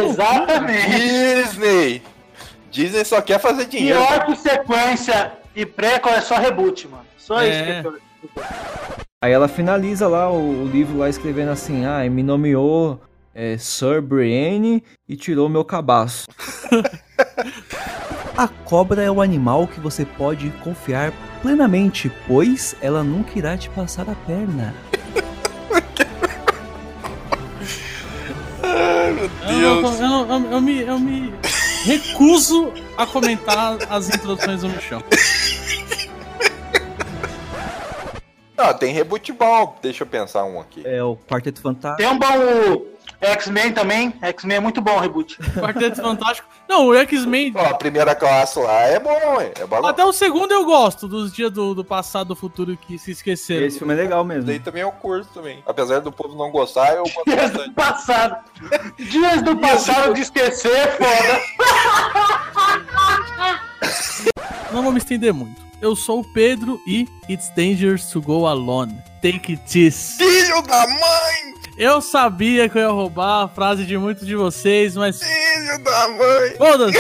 Exatamente. 0.10 0.90
Disney. 0.91 2.03
Disney 2.70 3.06
só 3.06 3.22
quer 3.22 3.40
fazer 3.40 3.65
dinheiro. 3.65 3.99
Pior 3.99 4.26
que 4.26 4.36
sequência 4.36 5.32
e 5.56 5.65
prequel 5.65 6.14
é 6.14 6.22
só 6.22 6.36
reboot, 6.36 6.88
mano. 6.88 7.06
Só 7.18 7.41
É. 7.41 7.49
isso 7.49 7.64
que 7.64 7.82
pior. 7.82 7.98
Aí 9.22 9.32
ela 9.32 9.48
finaliza 9.48 10.07
lá 10.10 10.30
o, 10.30 10.64
o 10.64 10.68
livro 10.68 10.98
lá 10.98 11.07
escrevendo 11.10 11.52
assim, 11.52 11.86
ah, 11.86 12.03
me 12.10 12.22
nomeou 12.22 12.99
é, 13.34 13.57
Sir 13.57 14.01
Brienne 14.01 14.84
e 15.07 15.15
tirou 15.15 15.47
meu 15.49 15.64
cabaço. 15.65 16.27
A 18.35 18.47
cobra 18.47 19.03
é 19.03 19.11
o 19.11 19.22
animal 19.22 19.68
que 19.68 19.80
você 19.80 20.03
pode 20.05 20.49
confiar 20.64 21.14
plenamente, 21.41 22.11
pois 22.27 22.76
ela 22.81 23.03
nunca 23.03 23.38
irá 23.38 23.55
te 23.55 23.69
passar 23.69 24.10
a 24.10 24.15
perna. 24.15 24.73
Ai, 28.64 29.11
meu 29.11 29.30
Eu, 29.51 29.81
não- 29.81 29.93
eu, 29.93 30.07
não- 30.27 30.45
eu- 30.45 30.51
eu 30.53 30.61
me, 30.61 30.81
eu 30.81 30.99
me 30.99 31.34
recuso 31.85 32.72
a 32.97 33.05
comentar 33.05 33.77
as 33.89 34.07
introduções 34.10 34.61
do 34.61 34.69
Michel. 34.69 35.03
Não, 38.57 38.73
tem 38.73 38.93
reboot 38.93 39.31
bom. 39.34 39.77
Deixa 39.81 40.03
eu 40.03 40.07
pensar 40.07 40.43
um 40.45 40.60
aqui. 40.60 40.81
É 40.85 41.03
o 41.03 41.15
Quarteto 41.18 41.61
Fantástico. 41.61 41.97
Tem 41.97 42.07
um 42.07 42.18
bom 42.18 42.85
X-Men 43.26 43.72
também. 43.72 44.14
X-Men 44.22 44.58
é 44.58 44.60
muito 44.60 44.82
bom 44.82 44.95
o 44.95 45.00
reboot. 45.00 45.38
Quarteto 45.60 46.02
Fantástico. 46.02 46.48
Não, 46.68 46.88
o 46.88 46.95
X-Men. 46.95 47.54
Ó, 47.56 47.66
a 47.66 47.74
primeira 47.76 48.14
classe 48.16 48.60
lá 48.60 48.82
é 48.82 49.00
bom, 49.00 49.41
hein? 49.41 49.52
É 49.60 49.66
bom. 49.66 49.86
Até 49.86 50.04
o 50.06 50.12
segundo 50.14 50.52
eu 50.52 50.66
gosto, 50.66 51.08
dos 51.08 51.32
dias 51.34 51.52
do, 51.52 51.74
do 51.74 51.84
passado 51.86 52.30
do 52.30 52.36
futuro 52.36 52.76
que 52.78 52.98
se 52.98 53.12
esqueceram. 53.12 53.66
Esse 53.66 53.78
filme 53.80 53.94
é 53.94 53.98
legal 53.98 54.24
mesmo. 54.24 54.44
Daí 54.45 54.60
também 54.60 54.82
eu 54.82 54.91
curto 54.91 55.28
também. 55.34 55.64
Apesar 55.66 56.00
do 56.00 56.12
povo 56.12 56.36
não 56.36 56.52
gostar, 56.52 56.94
eu 56.95 57.04
gosto 57.04 57.24
Dias 57.26 57.41
bastante. 57.52 57.70
do 57.70 57.74
passado. 57.74 58.38
Dias 58.98 59.41
do 59.41 59.58
passado 59.58 60.14
de 60.14 60.22
esquecer 60.22 60.72
é 60.72 60.88
foda. 60.88 61.41
Não 64.72 64.82
vou 64.84 64.91
me 64.91 64.98
estender 64.98 65.34
muito. 65.34 65.62
Eu 65.82 65.95
sou 65.95 66.22
o 66.22 66.34
Pedro 66.34 66.80
e 66.88 67.08
It's 67.30 67.50
dangerous 67.56 68.06
to 68.12 68.22
go 68.22 68.48
alone. 68.48 68.98
Take 69.22 69.54
it 69.54 69.80
easy. 69.80 70.18
Filho 70.18 70.62
da 70.64 70.88
mãe! 70.88 71.54
Eu 71.78 72.02
sabia 72.02 72.70
que 72.70 72.78
eu 72.78 72.82
ia 72.84 72.90
roubar 72.90 73.44
a 73.44 73.48
frase 73.48 73.86
de 73.86 73.98
muitos 73.98 74.28
de 74.28 74.36
vocês, 74.36 74.95
mas. 74.95 75.20
Filho 75.22 75.84
da 75.84 76.08
mãe! 76.10 76.56
Foda-se! 76.58 77.00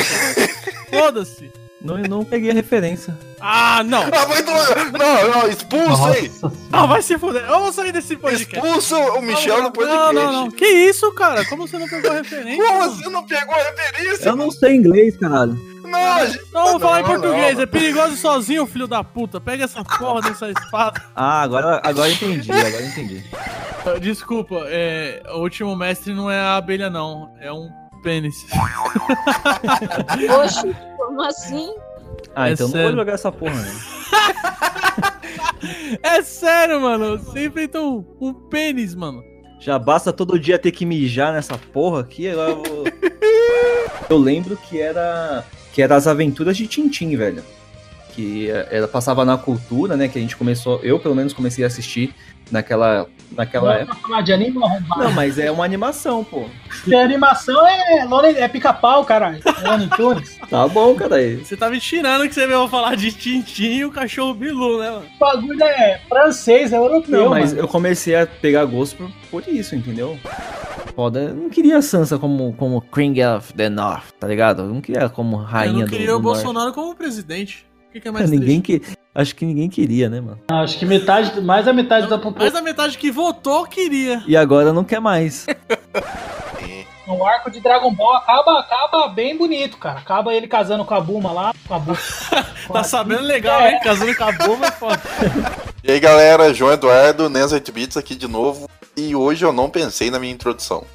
Foda-se! 0.89 1.62
Não, 1.83 1.99
eu 1.99 2.07
não 2.07 2.23
peguei 2.23 2.49
a 2.49 2.53
referência. 2.53 3.13
Ah, 3.41 3.83
não! 3.83 4.03
Ah, 4.03 4.25
vai 4.25 4.41
tomar- 4.41 4.91
Não, 4.97 5.31
não, 5.41 5.47
expulsa 5.49 6.07
aí! 6.11 6.31
Ah, 6.71 6.85
vai 6.85 7.01
se 7.01 7.17
fuder! 7.17 7.43
Eu 7.43 7.59
vou 7.59 7.73
sair 7.73 7.91
desse 7.91 8.15
podcast. 8.15 8.55
Expulsa 8.55 8.97
o 8.97 9.21
Michel 9.21 9.61
no 9.63 9.71
podcast. 9.71 10.13
Não, 10.13 10.13
não, 10.13 10.31
não. 10.45 10.51
Que 10.51 10.65
isso, 10.65 11.11
cara? 11.13 11.43
Como 11.45 11.67
você 11.67 11.77
não 11.77 11.89
pegou 11.89 12.09
a 12.09 12.13
referência? 12.15 12.63
Como 12.65 12.89
você 12.89 13.09
não 13.09 13.25
pegou 13.27 13.53
a 13.53 13.57
referência? 13.57 14.29
Eu 14.29 14.35
não 14.37 14.49
sei 14.49 14.75
inglês, 14.75 15.17
caralho. 15.17 15.59
Não, 15.83 16.25
gente... 16.25 16.39
Não, 16.53 16.65
vou 16.71 16.79
falar 16.79 16.99
em 17.01 17.03
Não, 17.03 17.09
português. 17.09 17.55
não. 17.55 17.61
É 17.63 17.65
perigoso 17.65 18.15
sozinho, 18.15 18.65
filho 18.65 18.87
da 18.87 19.03
puta. 19.03 19.41
Pega 19.41 19.65
essa 19.65 19.83
porra 19.83 20.21
dessa 20.21 20.49
espada. 20.49 21.03
Ah, 21.13 21.41
agora, 21.41 21.81
agora 21.83 22.09
entendi, 22.09 22.49
agora 22.51 22.81
entendi. 22.85 23.23
Desculpa, 24.01 24.63
é, 24.67 25.21
o 25.33 25.39
último 25.39 25.75
mestre 25.75 26.13
não 26.13 26.31
é 26.31 26.39
a 26.39 26.55
abelha, 26.55 26.89
não. 26.89 27.35
É 27.41 27.51
um 27.51 27.69
pênis. 28.03 28.45
Oxe, 30.43 30.75
como 30.97 31.21
assim? 31.23 31.73
Ah, 32.35 32.49
É 32.49 32.53
então 32.53 32.67
não 32.67 32.71
sério. 32.73 32.89
vou 32.89 32.97
jogar 32.99 33.13
essa 33.13 33.31
porra, 33.31 33.55
né? 33.55 33.71
É 36.03 36.21
sério, 36.21 36.81
mano. 36.81 37.17
Você 37.17 37.45
enfrentou 37.45 38.05
um, 38.21 38.27
um 38.27 38.33
pênis, 38.33 38.93
mano. 38.93 39.23
Já 39.59 39.79
basta 39.79 40.11
todo 40.11 40.37
dia 40.37 40.59
ter 40.59 40.71
que 40.71 40.85
mijar 40.85 41.33
nessa 41.33 41.57
porra 41.57 42.01
aqui, 42.01 42.27
agora 42.27 42.51
eu 42.51 42.63
vou... 42.63 42.83
Eu 44.09 44.17
lembro 44.17 44.57
que 44.57 44.81
era 44.81 45.45
que 45.71 45.81
era 45.81 45.95
as 45.95 46.05
aventuras 46.05 46.57
de 46.57 46.67
Tintim, 46.67 47.15
velho. 47.15 47.41
Que 48.15 48.49
eh, 48.49 48.67
ela 48.71 48.87
passava 48.87 49.25
na 49.25 49.37
cultura, 49.37 49.97
né, 49.97 50.07
que 50.07 50.17
a 50.19 50.21
gente 50.21 50.35
começou, 50.37 50.79
eu 50.83 50.99
pelo 50.99 51.15
menos 51.15 51.33
comecei 51.33 51.63
a 51.63 51.67
assistir 51.67 52.13
naquela 52.51 53.07
naquela 53.31 53.73
Não 53.73 53.81
época. 53.81 53.95
falar 53.95 54.21
de 54.21 54.31
anime, 54.33 54.59
não, 54.59 55.11
mas 55.13 55.39
é 55.39 55.49
uma 55.49 55.65
animação, 55.65 56.23
pô. 56.23 56.45
Se 56.83 56.93
a 56.93 57.03
animação 57.03 57.65
é, 57.65 58.05
é 58.41 58.47
pica-pau, 58.47 59.03
caralho. 59.03 59.39
É 59.43 59.95
Tunes. 59.95 60.37
Tá 60.47 60.67
bom, 60.67 60.93
cara 60.93 61.15
aí. 61.15 61.37
Você 61.37 61.57
tá 61.57 61.67
me 61.69 61.79
tirando 61.79 62.27
que 62.27 62.35
você 62.35 62.45
veio 62.45 62.67
falar 62.67 62.95
de 62.95 63.11
Tintim 63.11 63.77
e 63.77 63.85
o 63.85 63.91
cachorro 63.91 64.35
Bilu, 64.35 64.79
né, 64.79 64.91
mano? 64.91 65.05
O 65.15 65.19
bagulho 65.19 65.63
é 65.63 65.99
francês, 66.07 66.71
é 66.71 66.77
europeu, 66.77 67.23
Não, 67.23 67.29
mas 67.31 67.51
mano. 67.51 67.63
eu 67.63 67.67
comecei 67.67 68.15
a 68.15 68.27
pegar 68.27 68.65
gosto 68.65 68.97
por, 68.97 69.09
por 69.31 69.47
isso, 69.51 69.75
entendeu? 69.75 70.19
Foda, 70.95 71.21
eu 71.21 71.33
não 71.33 71.49
queria 71.49 71.79
a 71.79 71.81
Sansa 71.81 72.19
como, 72.19 72.53
como 72.53 72.79
King 72.81 73.23
of 73.25 73.51
the 73.55 73.67
North, 73.67 74.11
tá 74.19 74.27
ligado? 74.27 74.61
Eu 74.61 74.67
não 74.67 74.79
queria 74.79 75.09
como 75.09 75.37
rainha 75.37 75.73
Eu 75.73 75.79
não 75.79 75.85
do, 75.85 75.89
queria 75.89 76.07
do 76.07 76.17
o 76.17 76.21
Norte. 76.21 76.43
Bolsonaro 76.43 76.71
como 76.71 76.95
presidente. 76.95 77.65
O 77.93 77.95
que, 77.95 78.01
que 78.01 78.07
é 78.07 78.11
mais 78.11 78.31
ninguém 78.31 78.59
que 78.59 78.81
Acho 79.13 79.35
que 79.35 79.45
ninguém 79.45 79.69
queria, 79.69 80.09
né, 80.09 80.19
mano? 80.19 80.39
Acho 80.49 80.79
que 80.79 80.85
metade, 80.87 81.39
mais 81.39 81.65
da 81.65 81.71
metade 81.73 82.07
da 82.07 82.17
triste? 82.17 82.23
população. 82.23 82.41
Mais 82.41 82.53
da 82.53 82.61
metade 82.63 82.97
que 82.97 83.11
votou 83.11 83.67
queria. 83.67 84.23
E 84.25 84.35
agora 84.35 84.73
não 84.73 84.83
quer 84.83 84.99
mais. 84.99 85.45
O 87.05 87.23
arco 87.25 87.51
de 87.51 87.59
Dragon 87.59 87.93
Ball 87.93 88.15
acaba, 88.15 88.59
acaba 88.61 89.07
bem 89.09 89.37
bonito, 89.37 89.77
cara. 89.77 89.99
Acaba 89.99 90.33
ele 90.33 90.47
casando 90.47 90.85
com 90.85 90.93
a 90.95 91.01
Buma 91.01 91.33
lá. 91.33 91.53
Com 91.67 91.73
a 91.73 91.79
Buma. 91.79 91.97
Tá 92.71 92.81
sabendo 92.81 93.23
legal, 93.23 93.59
É. 93.59 93.73
hein? 93.73 93.79
Casando 93.83 94.15
com 94.15 94.23
a 94.23 94.31
bomba 94.31 94.67
é 94.67 94.71
foda. 94.71 95.01
E 95.83 95.91
aí 95.91 95.99
galera, 95.99 96.53
João 96.53 96.71
Eduardo, 96.71 97.29
Nens 97.29 97.51
8 97.51 97.71
Bits 97.73 97.97
aqui 97.97 98.15
de 98.15 98.25
novo. 98.25 98.69
E 98.95 99.13
hoje 99.13 99.43
eu 99.43 99.51
não 99.51 99.69
pensei 99.69 100.09
na 100.09 100.17
minha 100.17 100.31
introdução. 100.33 100.85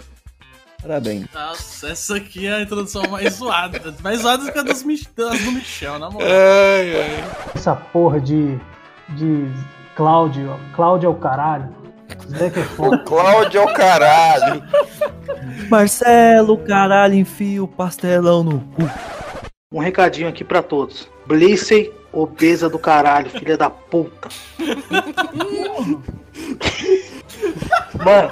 Parabéns. 0.88 1.26
Nossa, 1.34 1.88
essa 1.90 2.16
aqui 2.16 2.46
é 2.46 2.54
a 2.54 2.62
introdução 2.62 3.02
mais 3.10 3.34
zoada. 3.34 3.94
Mais 4.02 4.22
zoada 4.22 4.44
do 4.46 4.50
que 4.52 4.58
a 4.58 4.62
das, 4.62 4.82
Mich- 4.82 5.06
das 5.14 5.38
do 5.38 5.52
Michel, 5.52 5.98
na 5.98 6.08
moral. 6.08 6.26
Ai, 6.26 6.96
ai. 7.02 7.24
Essa 7.54 7.74
porra 7.76 8.18
de. 8.18 8.58
de. 9.10 9.46
Cláudio. 9.94 10.58
Cláudio 10.74 11.08
é 11.08 11.10
o 11.10 11.14
caralho. 11.16 11.68
Que 12.08 12.44
é 12.60 12.64
foda. 12.74 12.96
Cláudio 13.04 13.60
é 13.60 13.64
o 13.64 13.74
caralho. 13.74 14.62
Marcelo, 15.68 16.56
caralho, 16.56 17.14
enfia 17.16 17.62
o 17.62 17.68
pastelão 17.68 18.42
no 18.42 18.60
cu. 18.60 18.88
Um 19.70 19.80
recadinho 19.80 20.26
aqui 20.28 20.42
pra 20.42 20.62
todos. 20.62 21.06
Blissey, 21.26 21.92
obesa 22.10 22.70
do 22.70 22.78
caralho, 22.78 23.28
filha 23.28 23.58
da 23.58 23.68
puta. 23.68 24.28
Mano, 28.02 28.30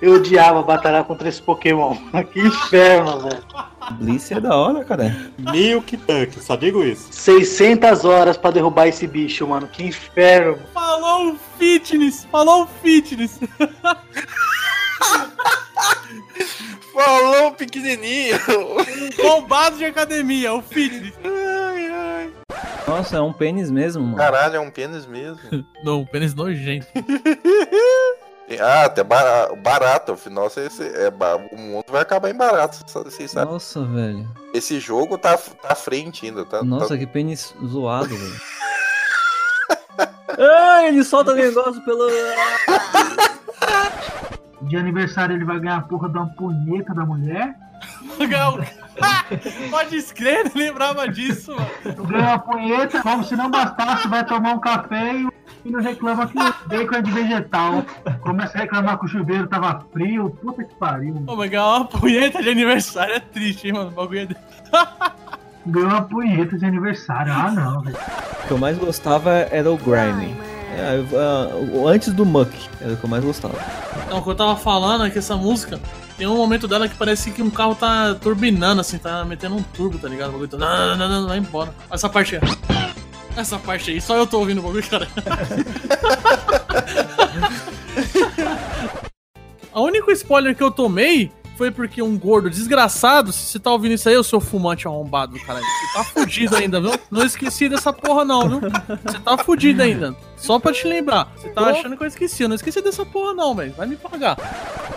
eu 0.00 0.14
odiava 0.14 0.62
batalhar 0.62 1.04
contra 1.04 1.28
esse 1.28 1.42
Pokémon. 1.42 1.96
Que 2.32 2.40
inferno, 2.40 3.20
velho. 3.20 3.44
Bliss 3.92 4.30
é 4.32 4.40
da 4.40 4.56
hora, 4.56 4.84
cara. 4.84 5.16
Milk 5.38 5.96
Tank, 5.98 6.32
só 6.40 6.56
digo 6.56 6.82
isso. 6.82 7.08
600 7.12 8.04
horas 8.04 8.36
pra 8.36 8.50
derrubar 8.50 8.88
esse 8.88 9.06
bicho, 9.06 9.46
mano. 9.46 9.68
Que 9.68 9.84
inferno. 9.84 10.58
Falou 10.74 11.32
o 11.32 11.38
fitness! 11.58 12.26
Falou 12.30 12.64
o 12.64 12.66
fitness! 12.82 13.38
Falou 16.92 17.52
pequenininho. 17.52 18.38
Bombado 19.22 19.76
de 19.76 19.84
academia, 19.84 20.54
o 20.54 20.62
fitness. 20.62 21.12
Ai, 21.22 21.88
ai. 21.90 22.30
Nossa, 22.88 23.16
é 23.16 23.20
um 23.20 23.32
pênis 23.32 23.70
mesmo, 23.70 24.02
mano. 24.02 24.16
Caralho, 24.16 24.56
é 24.56 24.60
um 24.60 24.70
pênis 24.70 25.04
mesmo. 25.06 25.40
Não, 25.84 26.06
pênis 26.06 26.34
nojento. 26.34 26.86
Ah, 28.60 28.84
até 28.84 29.02
bara- 29.02 29.54
barato. 29.56 30.12
Afinal, 30.12 30.48
você, 30.48 30.68
você- 30.70 30.86
é, 30.94 31.08
o 31.52 31.58
mundo 31.58 31.84
vai 31.90 32.02
acabar 32.02 32.30
em 32.30 32.34
barato. 32.36 32.78
Vocês 32.86 33.30
sabem. 33.30 33.52
Nossa, 33.52 33.84
velho. 33.84 34.28
Esse 34.54 34.78
jogo 34.78 35.18
tá, 35.18 35.36
tá 35.36 35.72
à 35.72 35.74
frente 35.74 36.26
ainda, 36.26 36.44
tá? 36.44 36.62
Nossa, 36.62 36.88
tá- 36.90 36.98
que 36.98 37.06
pênis 37.06 37.54
zoado, 37.66 38.08
velho. 38.16 38.40
Ai, 40.38 40.86
ele 40.88 41.02
solta 41.02 41.34
negócio 41.34 41.84
pelo. 41.84 42.06
De 44.62 44.76
aniversário 44.76 45.34
ele 45.36 45.44
vai 45.44 45.58
ganhar 45.60 45.76
a 45.78 45.82
porra 45.82 46.08
de 46.08 46.16
uma 46.18 46.28
punheta 46.34 46.94
da 46.94 47.04
mulher. 47.04 47.54
Pode 49.70 49.96
escrever, 49.96 50.50
lembrava 50.54 51.06
disso, 51.08 51.54
mano. 51.54 52.04
Ganha 52.06 52.34
a 52.34 52.38
punheta, 52.38 53.02
como 53.02 53.22
se 53.24 53.36
não 53.36 53.50
bastasse, 53.50 54.08
vai 54.08 54.24
tomar 54.24 54.54
um 54.54 54.60
café 54.60 55.12
e 55.14 55.28
filho 55.66 55.80
reclama 55.80 56.26
que 56.26 56.38
o 56.38 56.68
bacon 56.68 56.94
é 56.96 57.02
de 57.02 57.10
vegetal. 57.10 57.84
Começa 58.20 58.56
a 58.56 58.60
reclamar 58.62 58.98
que 58.98 59.04
o 59.06 59.08
chuveiro 59.08 59.46
tava 59.46 59.84
frio. 59.92 60.30
Puta 60.42 60.64
que 60.64 60.74
pariu. 60.74 61.14
mano. 61.14 61.26
Pô, 61.26 61.36
mas 61.36 61.50
ganhar 61.50 61.66
uma 61.66 61.84
punheta 61.86 62.42
de 62.42 62.48
aniversário 62.48 63.14
é 63.14 63.20
triste, 63.20 63.66
hein, 63.68 63.74
mano? 63.74 63.88
O 63.88 63.92
bagulho 63.92 64.20
é... 64.20 64.28
Ganhou 65.66 65.88
uma 65.90 66.02
punheta 66.02 66.56
de 66.56 66.64
aniversário. 66.64 67.32
Ah, 67.32 67.50
não, 67.50 67.80
velho. 67.80 67.96
O 67.96 68.46
que 68.46 68.50
eu 68.52 68.58
mais 68.58 68.78
gostava 68.78 69.30
era 69.32 69.70
o 69.70 69.76
Grime. 69.76 70.36
É, 70.78 71.02
ah, 71.14 71.56
o- 71.72 71.88
antes 71.88 72.12
do 72.12 72.24
Muck, 72.24 72.52
era 72.80 72.92
o 72.92 72.96
que 72.96 73.04
eu 73.04 73.10
mais 73.10 73.24
gostava. 73.24 73.54
Não, 74.08 74.18
o 74.18 74.22
que 74.22 74.28
eu 74.30 74.34
tava 74.34 74.54
falando 74.56 75.04
é 75.06 75.10
que 75.10 75.18
essa 75.18 75.34
música 75.34 75.80
tem 76.16 76.26
um 76.26 76.36
momento 76.36 76.68
dela 76.68 76.86
que 76.88 76.94
parece 76.96 77.30
que 77.32 77.42
um 77.42 77.50
carro 77.50 77.74
tá 77.74 78.14
turbinando, 78.14 78.80
assim, 78.80 78.98
tá 78.98 79.24
metendo 79.24 79.56
um 79.56 79.62
turbo, 79.62 79.98
tá 79.98 80.06
ligado? 80.06 80.28
O 80.28 80.32
bagulho 80.32 80.48
tá. 80.48 80.56
Não, 80.58 80.96
não, 80.96 81.08
não, 81.08 81.20
não, 81.22 81.28
vai 81.28 81.38
embora. 81.38 81.74
Essa 81.90 82.08
parte 82.08 82.36
é. 82.36 82.40
Essa 83.36 83.58
parte 83.58 83.90
aí, 83.90 84.00
só 84.00 84.16
eu 84.16 84.26
tô 84.26 84.38
ouvindo 84.38 84.58
o 84.58 84.62
bagulho, 84.62 84.88
cara. 84.88 85.06
A 89.72 89.80
único 89.80 90.10
spoiler 90.10 90.56
que 90.56 90.62
eu 90.62 90.70
tomei 90.70 91.30
foi 91.56 91.70
porque 91.70 92.00
um 92.02 92.18
gordo 92.18 92.48
desgraçado, 92.48 93.30
se 93.32 93.40
você 93.40 93.58
tá 93.58 93.70
ouvindo 93.70 93.92
isso 93.92 94.08
aí, 94.08 94.14
eu 94.14 94.24
sou 94.24 94.40
fumante 94.40 94.86
arrombado, 94.86 95.38
cara. 95.40 95.60
Você 95.60 95.92
tá 95.92 96.04
fudido 96.04 96.56
ainda, 96.56 96.80
viu? 96.80 96.92
Não 97.10 97.24
esqueci 97.24 97.68
dessa 97.68 97.92
porra, 97.92 98.24
não, 98.24 98.48
viu? 98.48 98.60
Você 98.60 99.18
tá 99.18 99.38
fudido 99.38 99.82
ainda. 99.82 100.16
Só 100.36 100.58
pra 100.58 100.72
te 100.72 100.86
lembrar. 100.86 101.30
Você 101.36 101.48
tá 101.48 101.66
achando 101.66 101.96
que 101.96 102.02
eu 102.02 102.06
esqueci. 102.06 102.42
Eu 102.42 102.48
não 102.48 102.56
esqueci 102.56 102.80
dessa 102.80 103.04
porra, 103.04 103.34
não, 103.34 103.54
velho. 103.54 103.72
Vai 103.72 103.86
me 103.86 103.96
pagar. 103.96 104.36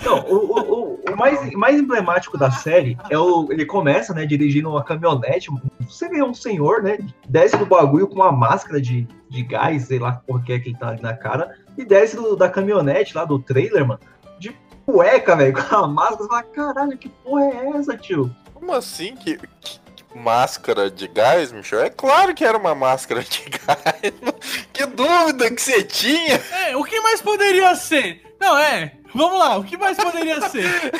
Não, 0.03 0.19
o, 0.27 0.35
o, 0.35 0.59
o- 0.59 0.99
o 1.11 1.15
mais, 1.17 1.51
mais 1.53 1.79
emblemático 1.79 2.37
da 2.37 2.51
série 2.51 2.97
é 3.09 3.17
o. 3.17 3.47
Ele 3.51 3.65
começa, 3.65 4.13
né, 4.13 4.25
dirigindo 4.25 4.69
uma 4.69 4.83
caminhonete. 4.83 5.49
Você 5.81 6.07
vê 6.07 6.21
um 6.23 6.33
senhor, 6.33 6.83
né? 6.83 6.97
Desce 7.27 7.57
do 7.57 7.65
bagulho 7.65 8.07
com 8.07 8.15
uma 8.15 8.31
máscara 8.31 8.79
de, 8.81 9.07
de 9.29 9.43
gás, 9.43 9.83
sei 9.85 9.99
lá 9.99 10.21
porra 10.25 10.43
que 10.43 10.53
é 10.53 10.59
que 10.59 10.69
ele 10.69 10.77
tá 10.77 10.89
ali 10.89 11.01
na 11.01 11.13
cara, 11.15 11.55
e 11.77 11.83
desce 11.83 12.15
do- 12.15 12.35
da 12.35 12.49
caminhonete 12.49 13.15
lá 13.15 13.25
do 13.25 13.39
trailer, 13.39 13.85
mano, 13.85 13.99
de 14.39 14.55
cueca, 14.85 15.35
velho, 15.35 15.53
com 15.53 15.75
a 15.75 15.87
máscara. 15.87 16.17
Você 16.23 16.27
fala, 16.29 16.43
caralho, 16.43 16.97
que 16.97 17.09
porra 17.09 17.43
é 17.45 17.69
essa, 17.77 17.97
tio? 17.97 18.33
Como 18.53 18.73
assim 18.73 19.15
que, 19.15 19.37
que- 19.37 19.79
que 19.95 20.17
máscara 20.17 20.89
de 20.91 21.07
gás, 21.07 21.51
Michel? 21.51 21.81
É 21.81 21.89
claro 21.89 22.33
que 22.35 22.45
era 22.45 22.57
uma 22.57 22.75
máscara 22.75 23.21
de 23.23 23.45
gás. 23.49 24.13
que 24.71 24.85
dúvida 24.85 25.49
que 25.51 25.61
você 25.61 25.83
tinha? 25.83 26.39
É, 26.67 26.75
o 26.77 26.83
que 26.83 26.99
mais 27.01 27.21
poderia 27.21 27.75
ser? 27.75 28.21
Não, 28.39 28.57
é. 28.57 28.93
Vamos 29.13 29.39
lá, 29.39 29.57
o 29.57 29.63
que 29.63 29.77
mais 29.77 29.97
poderia 29.97 30.41
ser? 30.49 30.91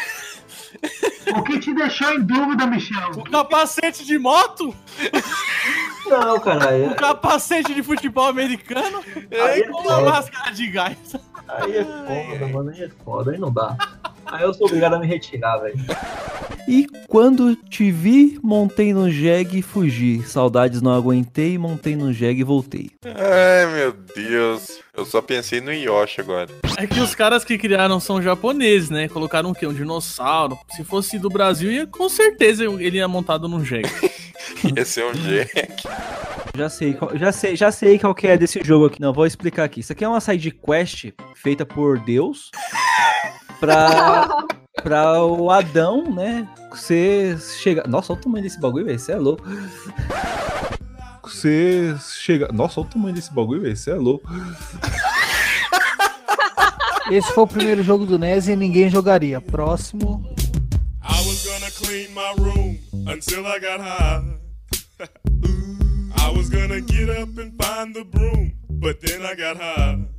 O 1.35 1.43
que 1.43 1.59
te 1.59 1.73
deixou 1.73 2.13
em 2.13 2.21
dúvida, 2.21 2.65
Michel? 2.65 3.11
O 3.11 3.23
capacete 3.23 4.05
de 4.05 4.17
moto? 4.17 4.73
Não, 6.05 6.39
caralho. 6.39 6.91
O 6.91 6.95
capacete 6.95 7.73
de 7.73 7.83
futebol 7.83 8.27
americano? 8.27 9.03
Aí 9.31 9.61
é 9.61 9.67
com 9.67 9.81
uma 9.81 10.01
máscara 10.01 10.51
de 10.51 10.67
gás. 10.67 10.97
Aí 11.47 11.77
é 11.77 11.85
foda, 11.85 12.47
mano, 12.47 12.69
aí 12.71 12.83
é 12.83 12.89
foda, 13.03 13.31
aí 13.31 13.37
não 13.37 13.51
dá. 13.51 13.75
Aí 14.31 14.43
eu 14.43 14.53
sou 14.53 14.67
obrigado 14.67 14.93
a 14.95 14.99
me 14.99 15.07
retirar, 15.07 15.57
velho. 15.57 15.75
E 16.67 16.85
quando 17.07 17.55
te 17.55 17.91
vi, 17.91 18.39
montei 18.43 18.93
no 18.93 19.09
jegue 19.09 19.59
e 19.59 19.61
fugi. 19.63 20.21
Saudades 20.23 20.81
não 20.83 20.93
aguentei, 20.93 21.57
montei 21.57 21.95
no 21.95 22.13
jegue 22.13 22.41
e 22.41 22.43
voltei. 22.43 22.91
Ai, 23.03 23.65
meu 23.73 23.91
Deus. 24.15 24.79
Eu 24.95 25.03
só 25.05 25.19
pensei 25.21 25.61
no 25.61 25.71
Yoshi 25.73 26.21
agora. 26.21 26.47
É 26.77 26.85
que 26.85 26.99
os 26.99 27.15
caras 27.15 27.43
que 27.43 27.57
criaram 27.57 27.99
são 27.99 28.21
japoneses, 28.21 28.89
né? 28.91 29.07
Colocaram 29.07 29.49
o 29.49 29.55
quê? 29.55 29.65
Um 29.65 29.73
dinossauro. 29.73 30.59
Se 30.75 30.83
fosse 30.83 31.17
do 31.17 31.29
Brasil, 31.29 31.71
ia, 31.71 31.87
com 31.87 32.07
certeza 32.07 32.63
ele 32.65 32.97
ia 32.97 33.07
montado 33.07 33.47
num 33.47 33.63
jegue. 33.65 33.89
Ia 34.75 34.83
ser 34.83 35.05
um 35.05 35.11
Jack. 35.13 35.83
Já 36.57 36.69
sei, 36.69 36.93
qual- 36.93 37.15
já 37.15 37.31
sei, 37.31 37.55
já 37.55 37.71
sei 37.71 37.99
qual 37.99 38.15
que 38.15 38.27
é 38.27 38.35
desse 38.37 38.61
jogo 38.63 38.85
aqui. 38.87 38.99
Não, 38.99 39.13
vou 39.13 39.25
explicar 39.25 39.63
aqui. 39.63 39.81
Isso 39.81 39.91
aqui 39.93 40.03
é 40.03 40.07
uma 40.07 40.19
side 40.19 40.51
quest 40.51 41.11
feita 41.35 41.65
por 41.65 41.99
Deus 41.99 42.49
pra, 43.59 44.45
pra 44.81 45.23
o 45.23 45.49
Adão, 45.51 46.09
né? 46.13 46.47
Você 46.71 47.37
chega. 47.61 47.83
Nossa, 47.87 48.13
olha 48.13 48.19
o 48.19 48.23
tamanho 48.23 48.43
desse 48.43 48.59
bagulho, 48.59 48.85
velho. 48.85 48.99
Você 48.99 49.11
é 49.11 49.17
louco. 49.17 49.43
Você 51.23 51.95
chega. 51.99 52.49
Nossa, 52.51 52.79
olha 52.79 52.87
o 52.87 52.91
tamanho 52.91 53.15
desse 53.15 53.33
bagulho, 53.33 53.61
velho. 53.61 53.75
Você 53.75 53.91
é 53.91 53.95
louco. 53.95 54.27
Esse 57.11 57.31
foi 57.33 57.43
o 57.43 57.47
primeiro 57.47 57.83
jogo 57.83 58.05
do 58.05 58.19
NES 58.19 58.47
e 58.47 58.55
ninguém 58.55 58.89
jogaria. 58.89 59.41
Próximo. 59.41 60.23
I 61.01 61.25
was 61.25 61.43
gonna 61.45 61.71
clean 61.71 62.13
my 62.13 62.33
room 62.37 62.77
until 63.07 63.47
I 63.47 63.59
got 63.59 63.79
high. 63.81 64.23
I 66.21 66.31
was 66.37 66.49
gonna 66.49 66.81
get 66.81 67.09
up 67.09 67.35
and 67.39 67.51
find 67.61 67.95
the 67.95 68.03
broom, 68.03 68.53
but 68.69 69.01
then 69.01 69.25
I 69.25 69.33
got 69.33 69.57
high. 69.57 70.18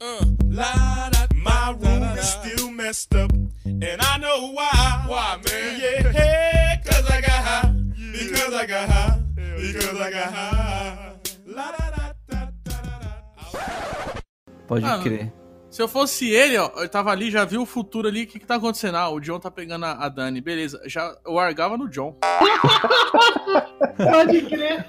Uh, 0.00 0.24
la, 0.50 1.08
da, 1.10 1.26
my 1.34 1.70
room 1.80 2.02
is 2.18 2.28
still 2.28 2.70
messed 2.70 3.14
up, 3.14 3.30
and 3.64 4.00
I 4.00 4.18
know 4.18 4.52
why. 4.52 5.04
Why, 5.08 5.36
man? 5.44 5.80
Yeah, 5.80 6.12
hey, 6.12 6.80
cause 6.84 7.10
I 7.10 7.20
got 7.20 7.30
high. 7.30 7.72
Because 8.12 8.54
I 8.54 8.66
got 8.66 8.88
high. 8.88 9.18
Because 9.56 10.00
I 10.00 10.10
got 10.10 10.32
high. 10.32 11.12
La, 11.46 11.70
da, 11.72 11.90
da, 11.90 12.12
da, 12.28 12.48
da, 12.64 12.80
da. 13.00 14.20
Pode 14.68 14.84
Ah, 14.84 15.00
crer. 15.02 15.32
Se 15.70 15.80
eu 15.82 15.88
fosse 15.88 16.30
ele, 16.30 16.56
ó, 16.58 16.70
eu 16.76 16.88
tava 16.88 17.10
ali, 17.10 17.30
já 17.30 17.44
viu 17.44 17.62
o 17.62 17.66
futuro 17.66 18.08
ali, 18.08 18.24
o 18.24 18.26
que 18.26 18.38
que 18.38 18.46
tá 18.46 18.54
acontecendo? 18.56 18.96
Ah, 18.96 19.08
o 19.10 19.20
John 19.20 19.38
tá 19.40 19.50
pegando 19.50 19.84
a, 19.84 19.92
a 19.92 20.08
Dani, 20.08 20.40
beleza. 20.40 20.80
Já 20.86 21.14
eu 21.24 21.32
largava 21.34 21.76
no 21.76 21.88
John. 21.88 22.16
Pode 23.96 24.42
crer. 24.42 24.86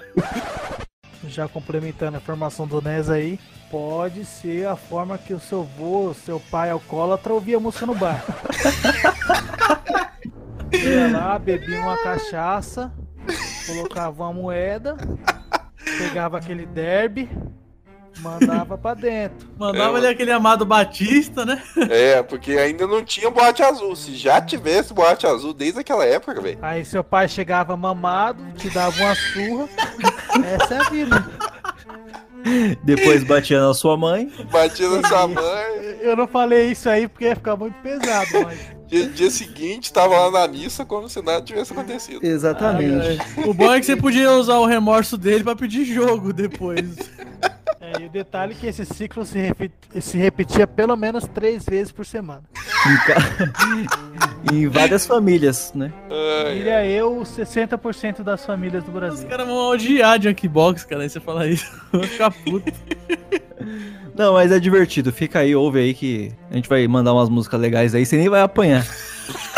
Já 1.26 1.48
complementando 1.48 2.16
a 2.16 2.20
informação 2.20 2.66
do 2.66 2.80
NES 2.80 3.10
aí, 3.10 3.40
pode 3.70 4.24
ser 4.24 4.66
a 4.66 4.76
forma 4.76 5.18
que 5.18 5.34
o 5.34 5.40
seu 5.40 5.62
avô, 5.62 6.14
seu 6.14 6.38
pai 6.38 6.70
alcoólatra 6.70 7.32
ouvia 7.32 7.58
música 7.58 7.86
no 7.86 7.94
bar. 7.94 8.24
Ia 10.72 11.10
lá, 11.10 11.38
bebia 11.38 11.80
uma 11.80 11.96
cachaça, 11.96 12.92
colocava 13.66 14.22
uma 14.22 14.32
moeda, 14.32 14.96
pegava 15.98 16.38
aquele 16.38 16.66
derby, 16.66 17.28
mandava 18.20 18.76
pra 18.78 18.94
dentro. 18.94 19.48
Mandava 19.58 19.96
É, 19.96 20.00
ali 20.00 20.06
aquele 20.08 20.30
amado 20.32 20.64
Batista, 20.64 21.44
né? 21.44 21.62
É, 21.90 22.22
porque 22.22 22.52
ainda 22.52 22.86
não 22.86 23.02
tinha 23.04 23.30
boate 23.30 23.62
azul. 23.62 23.94
Se 23.96 24.14
já 24.14 24.40
tivesse 24.40 24.92
boate 24.92 25.26
azul 25.26 25.52
desde 25.52 25.80
aquela 25.80 26.04
época, 26.04 26.40
velho. 26.40 26.58
Aí 26.62 26.84
seu 26.84 27.02
pai 27.04 27.28
chegava 27.28 27.76
mamado, 27.76 28.42
te 28.56 28.68
dava 28.70 28.96
uma 29.02 29.14
surra. 29.14 29.68
Essa 30.62 30.74
é 30.74 30.78
a 30.78 30.90
vida. 30.90 31.30
Depois 32.84 33.24
batia 33.24 33.60
na 33.60 33.74
sua 33.74 33.96
mãe. 33.96 34.32
Batia 34.50 34.88
na 34.88 35.06
sua 35.08 35.26
mãe. 35.28 35.98
Eu 36.00 36.16
não 36.16 36.26
falei 36.26 36.70
isso 36.70 36.88
aí 36.88 37.08
porque 37.08 37.24
ia 37.24 37.36
ficar 37.36 37.56
muito 37.56 37.74
pesado, 37.82 38.28
mas. 38.44 38.78
Dia, 38.88 39.06
dia 39.06 39.30
seguinte, 39.30 39.92
tava 39.92 40.18
lá 40.18 40.30
na 40.30 40.48
missa 40.48 40.82
como 40.82 41.10
se 41.10 41.20
nada 41.20 41.42
tivesse 41.42 41.72
acontecido. 41.74 42.24
Exatamente. 42.24 43.18
O 43.46 43.52
bom 43.52 43.70
é 43.74 43.78
que 43.80 43.84
você 43.84 43.94
podia 43.94 44.32
usar 44.32 44.56
o 44.60 44.64
remorso 44.64 45.18
dele 45.18 45.44
pra 45.44 45.54
pedir 45.54 45.84
jogo 45.84 46.32
depois. 46.32 46.86
É, 47.96 48.02
e 48.02 48.06
o 48.06 48.10
detalhe 48.10 48.52
é 48.52 48.56
que 48.56 48.66
esse 48.66 48.84
ciclo 48.84 49.24
se, 49.24 49.38
repi- 49.38 49.70
se 50.00 50.18
repetia 50.18 50.66
pelo 50.66 50.96
menos 50.96 51.24
três 51.26 51.64
vezes 51.64 51.90
por 51.92 52.04
semana. 52.04 52.42
Em, 52.86 52.96
ca- 53.06 54.52
em 54.52 54.68
várias 54.68 55.06
famílias, 55.06 55.72
né? 55.74 55.92
Diria 56.54 56.84
eu, 56.86 57.20
60% 57.22 58.22
das 58.22 58.44
famílias 58.44 58.82
do 58.84 58.88
Os 58.90 58.94
Brasil. 58.94 59.28
caras 59.28 59.46
vão 59.46 59.56
odiar 59.70 60.20
Junkbox, 60.20 60.84
cara, 60.84 61.02
aí 61.02 61.08
você 61.10 61.20
fala 61.20 61.46
isso. 61.46 61.66
Vai 61.92 62.02
ficar 62.06 62.30
puto. 62.30 62.72
Não, 64.16 64.32
mas 64.34 64.50
é 64.52 64.58
divertido. 64.58 65.12
Fica 65.12 65.38
aí, 65.40 65.54
ouve 65.54 65.78
aí 65.80 65.94
que 65.94 66.32
a 66.50 66.54
gente 66.56 66.68
vai 66.68 66.86
mandar 66.88 67.12
umas 67.14 67.28
músicas 67.28 67.60
legais 67.60 67.94
aí, 67.94 68.04
você 68.04 68.16
nem 68.16 68.28
vai 68.28 68.40
apanhar. 68.42 68.84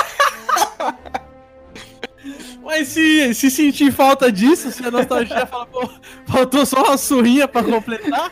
Mas 2.70 2.86
se, 2.86 3.34
se 3.34 3.50
sentir 3.50 3.90
falta 3.90 4.30
disso, 4.30 4.70
se 4.70 4.86
a 4.86 4.92
nostalgia 4.92 5.44
fala, 5.44 5.66
pô, 5.66 5.88
faltou 6.24 6.64
só 6.64 6.84
uma 6.84 6.96
surrinha 6.96 7.48
pra 7.48 7.64
completar, 7.64 8.30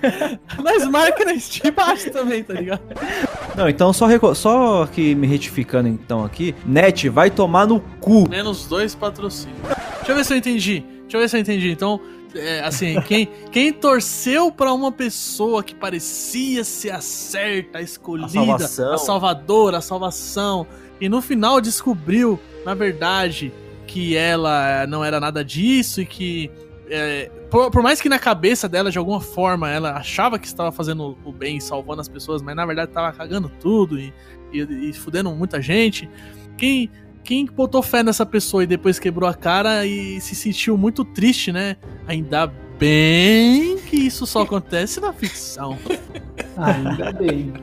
nós 0.62 0.86
marca 0.86 1.24
na 1.24 1.36
Steam 1.36 1.74
baixo 1.74 2.08
também, 2.12 2.44
tá 2.44 2.54
ligado? 2.54 2.80
Não, 3.56 3.68
então 3.68 3.92
só, 3.92 4.06
só 4.34 4.86
que 4.86 5.12
me 5.16 5.26
retificando 5.26 5.88
então 5.88 6.24
aqui, 6.24 6.54
Net 6.64 7.08
vai 7.08 7.32
tomar 7.32 7.66
no 7.66 7.80
cu. 7.80 8.28
Menos 8.28 8.66
dois 8.66 8.94
patrocínios. 8.94 9.58
Deixa 9.96 10.12
eu 10.12 10.14
ver 10.14 10.24
se 10.24 10.32
eu 10.32 10.38
entendi. 10.38 10.84
Deixa 11.00 11.16
eu 11.16 11.20
ver 11.20 11.28
se 11.28 11.36
eu 11.36 11.40
entendi. 11.40 11.70
Então, 11.72 12.00
é, 12.32 12.60
assim, 12.60 13.00
quem, 13.08 13.28
quem 13.50 13.72
torceu 13.72 14.52
pra 14.52 14.72
uma 14.72 14.92
pessoa 14.92 15.64
que 15.64 15.74
parecia 15.74 16.62
ser 16.62 16.92
a 16.92 17.00
certa, 17.00 17.78
a 17.78 17.82
escolhida, 17.82 18.28
A 18.28 18.30
salvação. 18.30 18.92
a 18.94 18.98
salvadora, 18.98 19.78
a 19.78 19.80
salvação, 19.80 20.64
e 21.00 21.08
no 21.08 21.20
final 21.20 21.60
descobriu, 21.60 22.38
na 22.64 22.74
verdade, 22.74 23.52
que 23.88 24.14
ela 24.14 24.82
eh, 24.82 24.86
não 24.86 25.02
era 25.02 25.18
nada 25.18 25.44
disso 25.44 26.00
e 26.00 26.06
que. 26.06 26.50
é, 26.88 27.30
por, 27.50 27.70
por 27.70 27.82
mais 27.82 28.00
que 28.00 28.08
na 28.08 28.18
cabeça 28.18 28.68
dela, 28.68 28.90
de 28.90 28.98
alguma 28.98 29.20
forma, 29.20 29.68
ela 29.68 29.92
achava 29.92 30.38
que 30.38 30.46
estava 30.46 30.70
fazendo 30.70 31.18
o 31.24 31.32
bem 31.32 31.56
e 31.56 31.60
salvando 31.60 32.00
as 32.02 32.08
pessoas, 32.08 32.42
mas 32.42 32.54
na 32.54 32.64
verdade 32.66 32.90
estava 32.90 33.10
cagando 33.12 33.50
tudo 33.60 33.98
e, 33.98 34.12
e, 34.52 34.90
e 34.90 34.92
fudendo 34.92 35.30
muita 35.32 35.60
gente. 35.60 36.08
Quem, 36.56 36.90
quem 37.24 37.46
botou 37.46 37.82
fé 37.82 38.02
nessa 38.02 38.26
pessoa 38.26 38.62
e 38.62 38.66
depois 38.66 38.98
quebrou 38.98 39.28
a 39.28 39.34
cara 39.34 39.86
e 39.86 40.20
se 40.20 40.34
sentiu 40.34 40.76
muito 40.76 41.04
triste, 41.04 41.50
né? 41.50 41.76
Ainda 42.06 42.46
bem 42.78 43.78
que 43.78 43.96
isso 43.96 44.26
só 44.26 44.42
acontece 44.42 45.00
na 45.00 45.12
ficção. 45.12 45.78
Ainda 46.56 47.12
bem. 47.12 47.54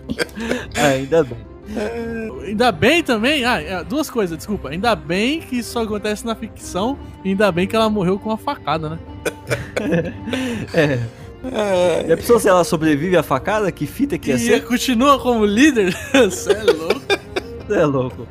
Ainda 0.76 1.24
bem. 1.24 1.55
Ainda 2.46 2.72
bem 2.72 3.04
também, 3.04 3.44
ah, 3.44 3.62
é, 3.62 3.84
duas 3.84 4.10
coisas, 4.10 4.38
desculpa. 4.38 4.70
Ainda 4.70 4.96
bem 4.96 5.42
que 5.42 5.58
isso 5.58 5.72
só 5.72 5.84
acontece 5.84 6.26
na 6.26 6.36
ficção, 6.36 6.98
e 7.24 7.30
ainda 7.30 7.52
bem 7.52 7.68
que 7.68 7.76
ela 7.76 7.90
morreu 7.90 8.20
com 8.20 8.30
uma 8.30 8.38
facada, 8.38 8.90
né? 8.90 9.00
É. 10.74 12.06
Já 12.08 12.18
pensou 12.18 12.40
se 12.40 12.50
ela 12.50 12.64
sobrevive 12.64 13.16
à 13.16 13.22
facada? 13.22 13.72
Que 13.72 13.86
fita 13.86 14.18
que 14.18 14.30
ia 14.32 14.36
E 14.36 14.40
ser? 14.40 14.66
continua 14.66 15.20
como 15.20 15.46
líder? 15.46 15.96
Você 16.14 16.52
é 16.54 16.64
louco. 16.64 17.02
Você 17.68 17.78
é 17.78 17.86
louco. 17.86 18.28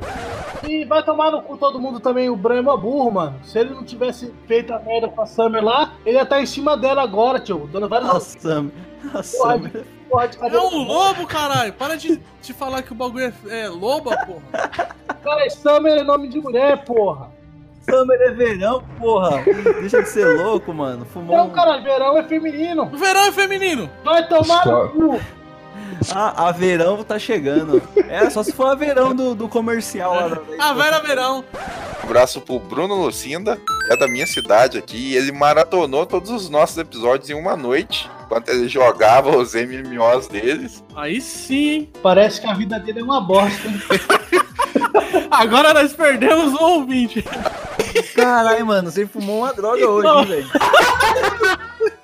E 0.67 0.83
E 0.83 0.85
vai 0.85 1.01
tomar 1.05 1.31
no 1.31 1.41
cu 1.43 1.57
todo 1.57 1.79
mundo 1.79 2.01
também. 2.01 2.29
O 2.29 2.35
Bran 2.37 2.57
é 2.57 2.63
mó 2.63 2.77
burro, 2.77 3.13
mano. 3.13 3.37
Se 3.45 3.59
ele 3.59 3.71
não 3.71 3.85
tivesse 3.85 4.33
feito 4.49 4.73
a 4.73 4.81
merda 4.81 5.09
com 5.09 5.21
a 5.21 5.27
Summer 5.27 5.63
lá, 5.63 5.93
ele 6.05 6.17
ia 6.17 6.23
estar 6.25 6.41
em 6.43 6.47
cima 6.47 6.77
dela 6.77 7.03
agora, 7.03 7.39
tio. 7.39 7.69
Dando 7.73 7.89
várias. 7.89 8.11
A 8.11 8.21
Summer. 8.21 8.73
A 9.15 9.23
Summer. 9.23 9.85
De- 10.29 10.37
porra 10.39 10.51
de 10.51 10.57
É 10.57 10.61
um 10.61 10.83
lobo, 10.85 11.27
caralho. 11.27 11.73
Para 11.73 11.97
de, 11.97 12.21
de 12.43 12.53
falar 12.53 12.83
que 12.83 12.93
o 12.93 12.95
bagulho 12.95 13.33
é, 13.49 13.63
é 13.65 13.69
loba, 13.69 14.17
porra. 14.27 14.43
Cara, 15.23 15.51
Summer 15.51 15.99
é 15.99 16.03
nome 16.03 16.29
de 16.29 16.41
mulher, 16.41 16.85
porra. 16.85 17.31
Summer 17.89 18.19
é 18.23 18.31
verão, 18.31 18.83
porra. 18.99 19.43
Deixa 19.81 20.03
de 20.03 20.09
ser 20.09 20.27
louco, 20.43 20.73
mano. 20.73 21.05
Fumou 21.05 21.37
Não, 21.37 21.47
um... 21.49 21.51
cara, 21.51 21.79
verão 21.83 22.17
é 22.17 22.23
feminino. 22.25 22.87
Verão 22.95 23.25
é 23.27 23.33
feminino. 23.33 23.91
Vai 24.03 24.27
tomar 24.27 24.67
no 24.67 24.89
cu. 24.89 25.21
Ah, 26.15 26.49
a 26.49 26.53
verão 26.53 27.03
tá 27.03 27.19
chegando. 27.19 27.83
É, 28.09 28.29
só 28.31 28.43
se 28.43 28.53
for 28.53 28.67
a 28.67 28.75
verão 28.75 29.15
do, 29.15 29.35
do 29.35 29.49
comercial 29.49 30.15
lá. 30.15 30.29
da- 30.29 30.41
A 30.61 30.73
Vera 30.75 31.01
Verão. 31.01 31.45
Um 32.03 32.07
abraço 32.07 32.41
pro 32.41 32.59
Bruno 32.59 32.95
Lucinda, 32.95 33.57
que 33.87 33.93
é 33.93 33.97
da 33.97 34.07
minha 34.07 34.27
cidade 34.27 34.77
aqui, 34.79 35.13
e 35.13 35.17
ele 35.17 35.33
maratonou 35.33 36.05
todos 36.05 36.31
os 36.31 36.49
nossos 36.51 36.77
episódios 36.77 37.31
em 37.31 37.35
uma 37.35 37.57
noite, 37.57 38.11
enquanto 38.25 38.51
ele 38.51 38.69
jogava 38.69 39.37
os 39.37 39.55
MMOs 39.55 40.29
deles. 40.29 40.85
Aí 40.95 41.21
sim. 41.21 41.89
Parece 42.03 42.41
que 42.41 42.47
a 42.47 42.53
vida 42.55 42.79
dele 42.79 43.01
é 43.01 43.03
uma 43.03 43.21
bosta. 43.21 43.69
Agora 45.31 45.73
nós 45.75 45.93
perdemos 45.95 46.53
o 46.55 46.63
ouvinte. 46.63 47.25
Caralho, 48.15 48.67
mano, 48.67 48.91
você 48.91 49.07
fumou 49.07 49.39
uma 49.39 49.53
droga 49.55 49.89
hoje, 49.89 50.09
hein, 50.09 50.25
velho. 50.27 50.51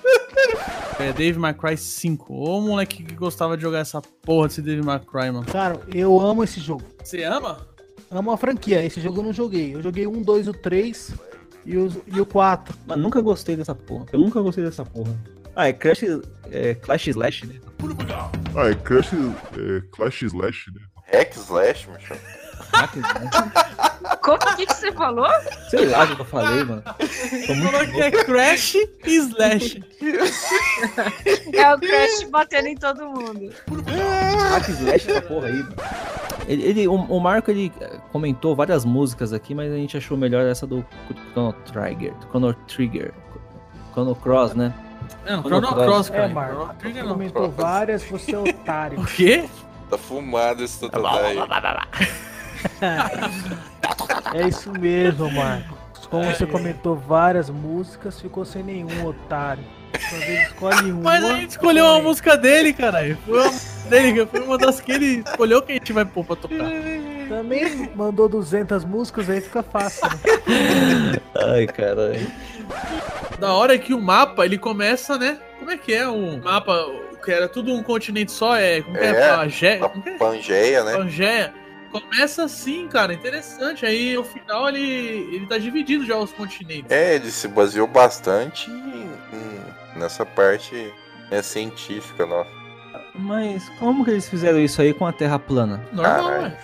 É 0.98 1.12
Dave 1.12 1.38
May 1.38 1.54
Cry 1.54 1.76
5. 1.76 2.32
Ô 2.32 2.60
moleque 2.60 3.02
que 3.02 3.14
gostava 3.14 3.56
de 3.56 3.62
jogar 3.62 3.78
essa 3.78 4.02
porra 4.02 4.48
desse 4.48 4.60
Dave 4.60 4.82
May 4.82 5.00
Cry, 5.00 5.30
mano. 5.30 5.46
Cara, 5.46 5.80
eu 5.94 6.20
amo 6.20 6.44
esse 6.44 6.60
jogo. 6.60 6.82
Você 7.02 7.22
ama? 7.24 7.66
Amo 8.10 8.30
a 8.30 8.36
franquia. 8.36 8.84
Esse 8.84 9.00
jogo 9.00 9.20
eu 9.20 9.24
não 9.24 9.32
joguei. 9.32 9.74
Eu 9.74 9.82
joguei 9.82 10.06
um, 10.06 10.20
dois, 10.20 10.46
o 10.46 10.52
três 10.52 11.14
e 11.64 11.76
o, 11.76 11.90
e 12.06 12.20
o 12.20 12.26
4. 12.26 12.76
Mas 12.86 12.98
nunca 12.98 13.20
gostei 13.20 13.56
dessa 13.56 13.74
porra. 13.74 14.06
Eu 14.12 14.18
nunca 14.18 14.40
gostei 14.40 14.64
dessa 14.64 14.84
porra. 14.84 15.16
Ah, 15.56 15.68
é 15.68 15.72
Crash, 15.72 16.02
é 16.50 16.74
Clash 16.74 17.08
Slash, 17.08 17.46
né? 17.46 17.54
Ah, 18.54 18.68
é 18.68 18.74
Crash, 18.74 19.12
é 19.14 19.80
Clash 19.92 20.22
Slash, 20.22 20.70
né? 20.72 20.80
Hack 21.12 21.34
Slash. 21.34 21.88
Hack 21.88 22.02
Slash. 22.02 22.39
Como 24.22 24.38
que, 24.56 24.66
que 24.66 24.74
você 24.74 24.92
falou? 24.92 25.28
Sei 25.70 25.86
lá 25.86 26.04
o 26.04 26.14
que 26.16 26.20
eu 26.22 26.24
falei, 26.26 26.64
mano. 26.64 26.82
Tô 27.46 27.54
muito 27.54 27.72
Falou 27.72 27.86
que 27.88 28.00
é 28.02 28.10
Crash 28.10 28.74
e 28.74 28.88
Slash. 29.16 29.82
É 31.52 31.74
o 31.74 31.78
Crash 31.78 32.28
batendo 32.30 32.68
em 32.68 32.76
todo 32.76 33.06
mundo. 33.06 33.52
Hack 34.50 34.68
Slash 34.68 35.10
essa 35.10 35.22
porra 35.22 35.46
aí, 35.48 35.62
mano. 35.62 35.74
Ele, 36.46 36.62
ele- 36.64 36.88
o, 36.88 36.94
o 36.94 37.20
Marco 37.20 37.50
ele 37.50 37.72
eh, 37.80 37.98
comentou 38.12 38.56
várias 38.56 38.84
músicas 38.84 39.32
aqui, 39.32 39.54
mas 39.54 39.72
a 39.72 39.76
gente 39.76 39.96
achou 39.96 40.16
melhor 40.16 40.44
essa 40.46 40.66
do 40.66 40.84
Chrono 41.32 41.52
Trigger. 41.72 42.12
Chrono 42.30 42.52
Trigger. 42.66 43.12
Chrono 43.92 44.14
Cross, 44.16 44.54
né? 44.54 44.72
Não, 45.26 45.42
Chrono 45.42 45.66
Chrono 45.66 45.84
Cross, 45.84 46.10
É, 46.10 46.12
cara. 46.12 46.28
Marco. 46.28 46.54
Chrono 46.56 46.74
Trigger 46.74 47.04
não. 47.04 47.12
comentou 47.12 47.50
várias, 47.50 48.02
você 48.04 48.34
é 48.34 48.38
otário. 48.38 49.00
O 49.00 49.04
quê? 49.06 49.48
Tá 49.88 49.98
fumado 49.98 50.62
esse 50.64 50.78
Totodai. 50.80 51.36
É 54.32 54.46
isso 54.46 54.70
mesmo, 54.72 55.30
Marco. 55.30 55.76
Como 56.08 56.24
você 56.24 56.46
comentou 56.46 56.96
várias 56.96 57.48
músicas, 57.50 58.20
ficou 58.20 58.44
sem 58.44 58.62
nenhum, 58.62 59.06
otário. 59.06 59.64
Escolhe 60.46 60.92
uma. 60.92 61.02
Mas 61.18 61.24
a 61.24 61.34
gente 61.34 61.50
escolheu 61.50 61.84
uma 61.84 62.00
música 62.00 62.36
dele, 62.36 62.72
caralho. 62.72 63.16
Foi 63.24 63.40
uma 63.40 63.52
dele, 63.88 64.26
foi 64.26 64.40
uma 64.40 64.58
das 64.58 64.80
que 64.80 64.92
ele 64.92 65.22
escolheu 65.26 65.62
que 65.62 65.72
a 65.72 65.74
gente 65.76 65.92
vai 65.92 66.04
pôr 66.04 66.24
pra 66.24 66.36
tocar. 66.36 66.70
Também 67.28 67.90
mandou 67.94 68.28
200 68.28 68.84
músicas, 68.84 69.30
aí 69.30 69.40
fica 69.40 69.62
fácil. 69.62 70.08
Né? 70.08 71.20
Ai, 71.34 71.66
caralho. 71.66 72.26
Da 73.38 73.52
hora 73.52 73.78
que 73.78 73.94
o 73.94 74.00
mapa, 74.00 74.44
ele 74.44 74.58
começa, 74.58 75.16
né? 75.16 75.38
Como 75.58 75.70
é 75.70 75.76
que 75.76 75.92
é 75.92 76.08
o 76.08 76.42
mapa? 76.42 76.86
Que 77.24 77.30
era 77.30 77.48
tudo 77.48 77.72
um 77.72 77.82
continente 77.82 78.32
só, 78.32 78.56
é. 78.56 78.82
Como 78.82 78.98
que 78.98 79.04
é? 79.04 79.10
É, 79.10 79.30
a 79.30 79.46
é? 79.46 80.18
Pangeia, 80.18 80.82
né? 80.82 80.96
Pangeia. 80.96 81.59
Começa 81.90 82.44
assim, 82.44 82.86
cara, 82.88 83.12
interessante. 83.12 83.84
Aí 83.84 84.14
no 84.14 84.24
final 84.24 84.68
ele, 84.68 84.80
ele 85.34 85.46
tá 85.46 85.58
dividido 85.58 86.04
já 86.06 86.16
os 86.16 86.32
continentes. 86.32 86.90
É, 86.90 87.16
ele 87.16 87.30
se 87.30 87.48
baseou 87.48 87.86
bastante 87.86 88.70
em- 88.70 89.10
em- 89.32 89.98
nessa 89.98 90.24
parte 90.24 90.92
né, 91.30 91.42
científica, 91.42 92.24
nossa. 92.26 92.50
Mas 93.14 93.68
como 93.78 94.04
que 94.04 94.10
eles 94.10 94.28
fizeram 94.28 94.58
isso 94.60 94.80
aí 94.80 94.94
com 94.94 95.06
a 95.06 95.12
Terra 95.12 95.38
plana? 95.38 95.84
Normal, 95.92 96.24
Caralho. 96.24 96.56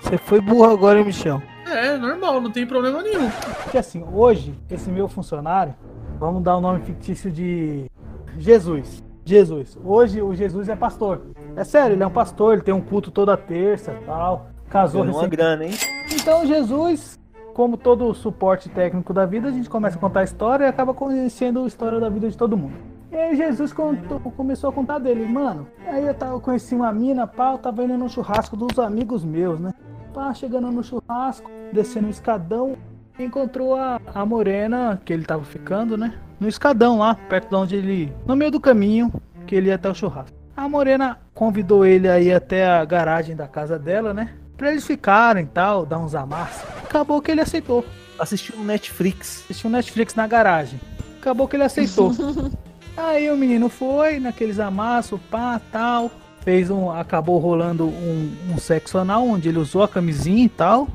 Você 0.00 0.18
foi 0.18 0.40
burro 0.40 0.64
agora, 0.70 0.98
hein, 0.98 1.04
Michel? 1.04 1.40
É, 1.66 1.96
normal, 1.96 2.40
não 2.40 2.50
tem 2.50 2.66
problema 2.66 3.02
nenhum. 3.02 3.30
Porque 3.62 3.78
assim, 3.78 4.04
hoje, 4.12 4.52
esse 4.68 4.90
meu 4.90 5.08
funcionário, 5.08 5.74
vamos 6.18 6.42
dar 6.42 6.56
o 6.56 6.60
nome 6.60 6.84
fictício 6.84 7.30
de 7.30 7.88
Jesus. 8.36 9.02
Jesus. 9.24 9.78
Hoje 9.84 10.20
o 10.20 10.34
Jesus 10.34 10.68
é 10.68 10.74
pastor. 10.74 11.22
É 11.54 11.62
sério, 11.62 11.94
ele 11.94 12.02
é 12.02 12.06
um 12.06 12.10
pastor, 12.10 12.54
ele 12.54 12.62
tem 12.62 12.74
um 12.74 12.80
culto 12.80 13.10
toda 13.12 13.36
terça 13.36 13.96
tal. 14.04 14.50
Casou 14.72 15.04
uma 15.04 15.28
grana, 15.28 15.66
hein? 15.66 15.72
Então 16.14 16.46
Jesus, 16.46 17.18
como 17.52 17.76
todo 17.76 18.06
o 18.06 18.14
suporte 18.14 18.70
técnico 18.70 19.12
da 19.12 19.26
vida, 19.26 19.48
a 19.48 19.50
gente 19.50 19.68
começa 19.68 19.96
a 19.96 20.00
contar 20.00 20.20
a 20.20 20.24
história 20.24 20.64
e 20.64 20.68
acaba 20.68 20.94
conhecendo 20.94 21.62
a 21.62 21.66
história 21.66 22.00
da 22.00 22.08
vida 22.08 22.30
de 22.30 22.36
todo 22.36 22.56
mundo. 22.56 22.74
E 23.10 23.16
aí 23.16 23.36
Jesus 23.36 23.72
contou- 23.74 24.18
começou 24.18 24.70
a 24.70 24.72
contar 24.72 24.98
dele, 24.98 25.26
mano. 25.26 25.68
Aí 25.86 26.06
eu, 26.06 26.14
tava, 26.14 26.40
conheci 26.40 26.74
uma 26.74 26.90
mina, 26.90 27.26
pá, 27.26 27.52
eu 27.52 27.58
tava 27.58 27.84
indo 27.84 27.98
no 27.98 28.08
churrasco 28.08 28.56
dos 28.56 28.78
amigos 28.78 29.22
meus, 29.22 29.60
né? 29.60 29.74
Pá, 30.14 30.32
chegando 30.32 30.70
no 30.70 30.82
churrasco, 30.82 31.50
descendo 31.70 32.06
o 32.06 32.10
escadão, 32.10 32.74
encontrou 33.18 33.74
a, 33.76 34.00
a 34.14 34.24
morena 34.24 34.98
que 35.04 35.12
ele 35.12 35.26
tava 35.26 35.44
ficando, 35.44 35.98
né? 35.98 36.14
No 36.40 36.48
escadão 36.48 36.98
lá, 36.98 37.14
perto 37.14 37.50
de 37.50 37.54
onde 37.54 37.76
ele. 37.76 38.12
No 38.26 38.34
meio 38.34 38.50
do 38.50 38.58
caminho 38.60 39.12
que 39.46 39.54
ele 39.54 39.68
ia 39.68 39.74
até 39.74 39.90
o 39.90 39.94
churrasco. 39.94 40.34
A 40.56 40.66
morena 40.66 41.18
convidou 41.34 41.84
ele 41.84 42.08
aí 42.08 42.32
até 42.32 42.66
a 42.66 42.82
garagem 42.86 43.36
da 43.36 43.46
casa 43.46 43.78
dela, 43.78 44.14
né? 44.14 44.30
Pra 44.62 44.70
eles 44.70 44.86
ficarem 44.86 45.42
e 45.42 45.46
tal, 45.48 45.84
dar 45.84 45.98
uns 45.98 46.14
amassos. 46.14 46.62
Acabou 46.84 47.20
que 47.20 47.32
ele 47.32 47.40
aceitou. 47.40 47.84
Assistiu 48.16 48.56
no 48.56 48.62
Netflix. 48.62 49.42
Assistiu 49.42 49.68
Netflix 49.68 50.14
na 50.14 50.24
garagem. 50.24 50.80
Acabou 51.18 51.48
que 51.48 51.56
ele 51.56 51.64
aceitou. 51.64 52.12
Aí 52.96 53.28
o 53.28 53.36
menino 53.36 53.68
foi 53.68 54.20
naqueles 54.20 54.60
amassos, 54.60 55.20
pá, 55.28 55.60
tal. 55.72 56.12
Fez 56.42 56.70
um. 56.70 56.92
Acabou 56.92 57.40
rolando 57.40 57.88
um, 57.88 58.36
um 58.50 58.56
sexo 58.56 58.98
anal, 58.98 59.26
onde 59.26 59.48
ele 59.48 59.58
usou 59.58 59.82
a 59.82 59.88
camisinha 59.88 60.44
e 60.44 60.48
tal. 60.48 60.86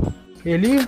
Ele. 0.45 0.87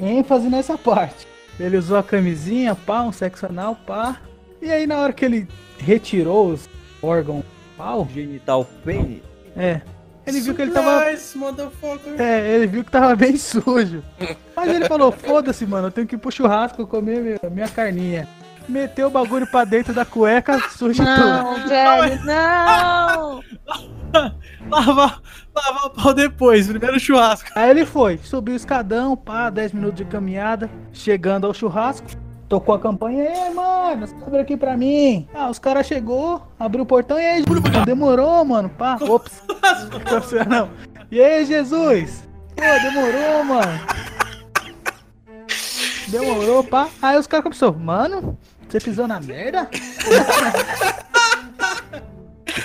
ênfase 0.00 0.48
nessa 0.48 0.78
parte. 0.78 1.28
Ele 1.60 1.76
usou 1.76 1.98
a 1.98 2.02
camisinha, 2.02 2.74
pá, 2.74 3.02
um 3.02 3.12
sexo 3.12 3.44
anal, 3.44 3.76
pá. 3.86 4.16
E 4.62 4.72
aí 4.72 4.86
na 4.86 4.98
hora 4.98 5.12
que 5.12 5.26
ele 5.26 5.46
retirou 5.76 6.52
os 6.52 6.70
órgãos 7.02 7.44
pau. 7.76 8.08
Genital 8.10 8.64
pene. 8.82 9.22
É. 9.54 9.82
Ele 10.26 10.40
viu 10.40 10.54
que 10.54 10.62
ele 10.62 10.70
tava. 10.70 11.04
É, 12.18 12.54
ele 12.54 12.66
viu 12.66 12.84
que 12.84 12.90
tava 12.90 13.14
bem 13.14 13.36
sujo. 13.36 14.02
Mas 14.56 14.68
ele 14.68 14.86
falou: 14.86 15.12
foda-se, 15.12 15.66
mano, 15.66 15.88
eu 15.88 15.92
tenho 15.92 16.06
que 16.06 16.14
ir 16.14 16.18
pro 16.18 16.30
churrasco 16.30 16.86
comer 16.86 17.20
minha, 17.20 17.38
minha 17.50 17.68
carninha. 17.68 18.26
Meteu 18.66 19.08
o 19.08 19.10
bagulho 19.10 19.46
pra 19.46 19.64
dentro 19.64 19.92
da 19.92 20.06
cueca, 20.06 20.58
sujo 20.70 21.02
Não, 21.02 21.54
tudo. 21.54 21.68
velho, 21.68 22.24
não! 22.24 23.42
Lava, 24.70 25.20
lava 25.54 25.86
o 25.86 25.90
pau 25.90 26.14
depois, 26.14 26.66
primeiro 26.66 26.98
churrasco. 26.98 27.50
Aí 27.54 27.68
ele 27.68 27.84
foi, 27.84 28.18
subiu 28.22 28.54
o 28.54 28.56
escadão, 28.56 29.14
pá, 29.14 29.50
10 29.50 29.72
minutos 29.72 29.96
de 29.96 30.04
caminhada, 30.06 30.70
chegando 30.92 31.46
ao 31.46 31.52
churrasco, 31.52 32.06
tocou 32.54 32.76
a 32.76 32.78
campanha, 32.78 33.24
ei, 33.24 33.50
mano, 33.52 34.06
você 34.06 34.14
abre 34.24 34.38
aqui 34.38 34.56
pra 34.56 34.76
mim. 34.76 35.28
Ah, 35.34 35.50
os 35.50 35.58
caras 35.58 35.88
chegou, 35.88 36.40
abriu 36.56 36.84
o 36.84 36.86
portão, 36.86 37.18
e 37.18 37.26
aí, 37.26 37.44
demorou, 37.84 38.44
mano, 38.44 38.68
pá, 38.68 38.96
ops, 39.00 39.42
não. 40.48 40.70
E 41.10 41.20
aí, 41.20 41.44
Jesus? 41.44 42.22
Pô, 42.54 42.62
demorou, 42.62 43.44
mano. 43.44 43.80
Demorou, 46.06 46.62
pá. 46.62 46.88
Aí 47.02 47.18
os 47.18 47.26
caras 47.26 47.42
começaram, 47.42 47.72
mano, 47.74 48.38
você 48.68 48.78
pisou 48.78 49.08
na 49.08 49.20
merda? 49.20 49.68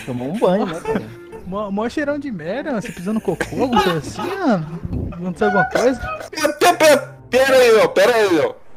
Tomou 0.06 0.30
um 0.30 0.38
banho, 0.38 0.68
né, 0.68 0.80
cara? 0.82 1.02
Mó, 1.48 1.72
mó 1.72 1.90
cheirão 1.90 2.20
de 2.20 2.32
merda, 2.32 2.80
você 2.80 2.92
pisou 2.92 3.12
no 3.12 3.22
cocô, 3.22 3.44
alguma 3.60 3.82
coisa 3.82 3.98
assim, 3.98 4.22
mano? 4.22 4.80
Aconteceu 5.12 5.48
alguma 5.48 5.66
coisa? 5.66 6.00
Pera 7.32 7.56
aí, 7.56 7.76
ó, 7.78 7.88
pera 7.88 8.16
aí, 8.16 8.40
ó. 8.40 8.69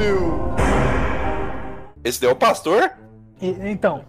Brasil? 0.00 0.54
Esse 2.02 2.20
daí 2.20 2.30
é 2.30 2.32
o 2.32 2.36
pastor? 2.36 2.90
E- 3.40 3.56
então, 3.70 4.04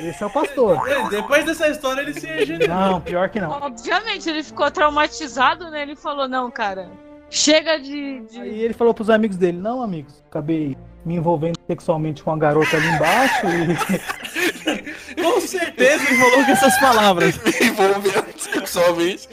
esse 0.00 0.22
é 0.22 0.26
o 0.26 0.30
pastor. 0.30 0.88
É, 0.88 1.08
Depois 1.10 1.44
dessa 1.44 1.68
história 1.68 2.00
ele 2.00 2.14
se 2.18 2.26
regenerou. 2.26 2.74
Não, 2.74 3.00
pior 3.00 3.28
que 3.28 3.40
não. 3.40 3.50
Obviamente, 3.50 4.28
ele 4.28 4.42
ficou 4.42 4.70
traumatizado, 4.70 5.70
né? 5.70 5.82
Ele 5.82 5.94
falou, 5.94 6.26
não, 6.26 6.50
cara, 6.50 6.90
chega 7.30 7.78
de... 7.78 8.20
de... 8.20 8.40
Aí 8.40 8.60
ele 8.60 8.74
falou 8.74 8.94
pros 8.94 9.10
amigos 9.10 9.36
dele, 9.36 9.58
não, 9.58 9.82
amigos, 9.82 10.22
acabei 10.26 10.76
me 11.04 11.16
envolvendo 11.16 11.58
sexualmente 11.66 12.22
com 12.22 12.32
a 12.32 12.38
garota 12.38 12.76
ali 12.76 12.86
embaixo 12.88 13.46
e 13.46 15.14
Com 15.22 15.40
certeza 15.40 16.02
ele 16.08 16.16
falou 16.18 16.44
com 16.44 16.50
essas 16.50 16.80
palavras. 16.80 17.36
Me 17.44 17.66
envolvendo 17.66 18.38
sexualmente. 18.38 19.28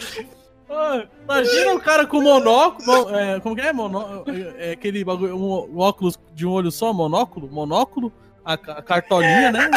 Imagina 1.24 1.74
o 1.74 1.80
cara 1.82 2.06
com 2.08 2.22
monóculo. 2.22 2.86
mo- 3.10 3.16
é, 3.16 3.40
como 3.40 3.56
que 3.56 3.62
é? 3.62 3.74
Monó, 3.74 4.24
é, 4.28 4.70
é 4.70 4.72
aquele 4.74 5.04
bagulho, 5.04 5.36
um, 5.36 5.76
um 5.76 5.80
óculos 5.80 6.18
de 6.34 6.46
um 6.46 6.52
olho 6.52 6.72
só, 6.72 6.94
monóculo? 6.94 7.50
Monóculo? 7.52 8.12
A, 8.44 8.54
a 8.54 8.82
cartolinha, 8.82 9.52
né? 9.52 9.70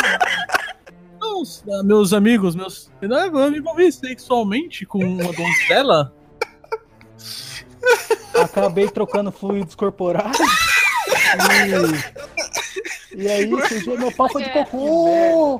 Não, 1.20 1.42
s- 1.42 1.62
ah, 1.70 1.82
meus 1.82 2.12
amigos, 2.12 2.54
meus. 2.54 2.90
Não, 3.02 3.18
Eu 3.26 3.50
me 3.50 3.58
envolvi 3.58 3.90
sexualmente 3.92 4.86
com 4.86 4.98
uma 5.04 5.32
donzela. 5.32 6.12
Acabei 8.42 8.88
trocando 8.88 9.30
fluidos 9.30 9.74
corporais. 9.74 10.36
E, 13.14 13.22
e 13.22 13.28
aí, 13.28 13.50
surgiu 13.68 13.98
meu 13.98 14.10
papo 14.12 14.40
de 14.40 14.50
cocô. 14.50 15.58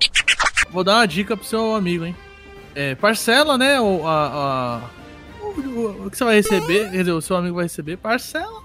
Vou 0.71 0.83
dar 0.85 0.97
uma 0.97 1.07
dica 1.07 1.37
pro 1.37 1.47
seu 1.47 1.75
amigo, 1.75 2.05
hein? 2.05 2.17
É, 2.75 2.95
parcela, 2.97 3.57
né? 3.57 3.77
A, 3.79 3.81
a- 4.05 4.81
o, 5.61 6.11
que 6.11 6.17
você 6.19 6.25
vai 6.25 6.37
receber, 6.37 6.91
quer 6.91 6.99
dizer, 6.99 7.13
o 7.13 7.21
seu 7.23 7.37
amigo 7.37 7.57
vai 7.57 7.65
receber, 7.65 7.97
parcela. 7.97 8.63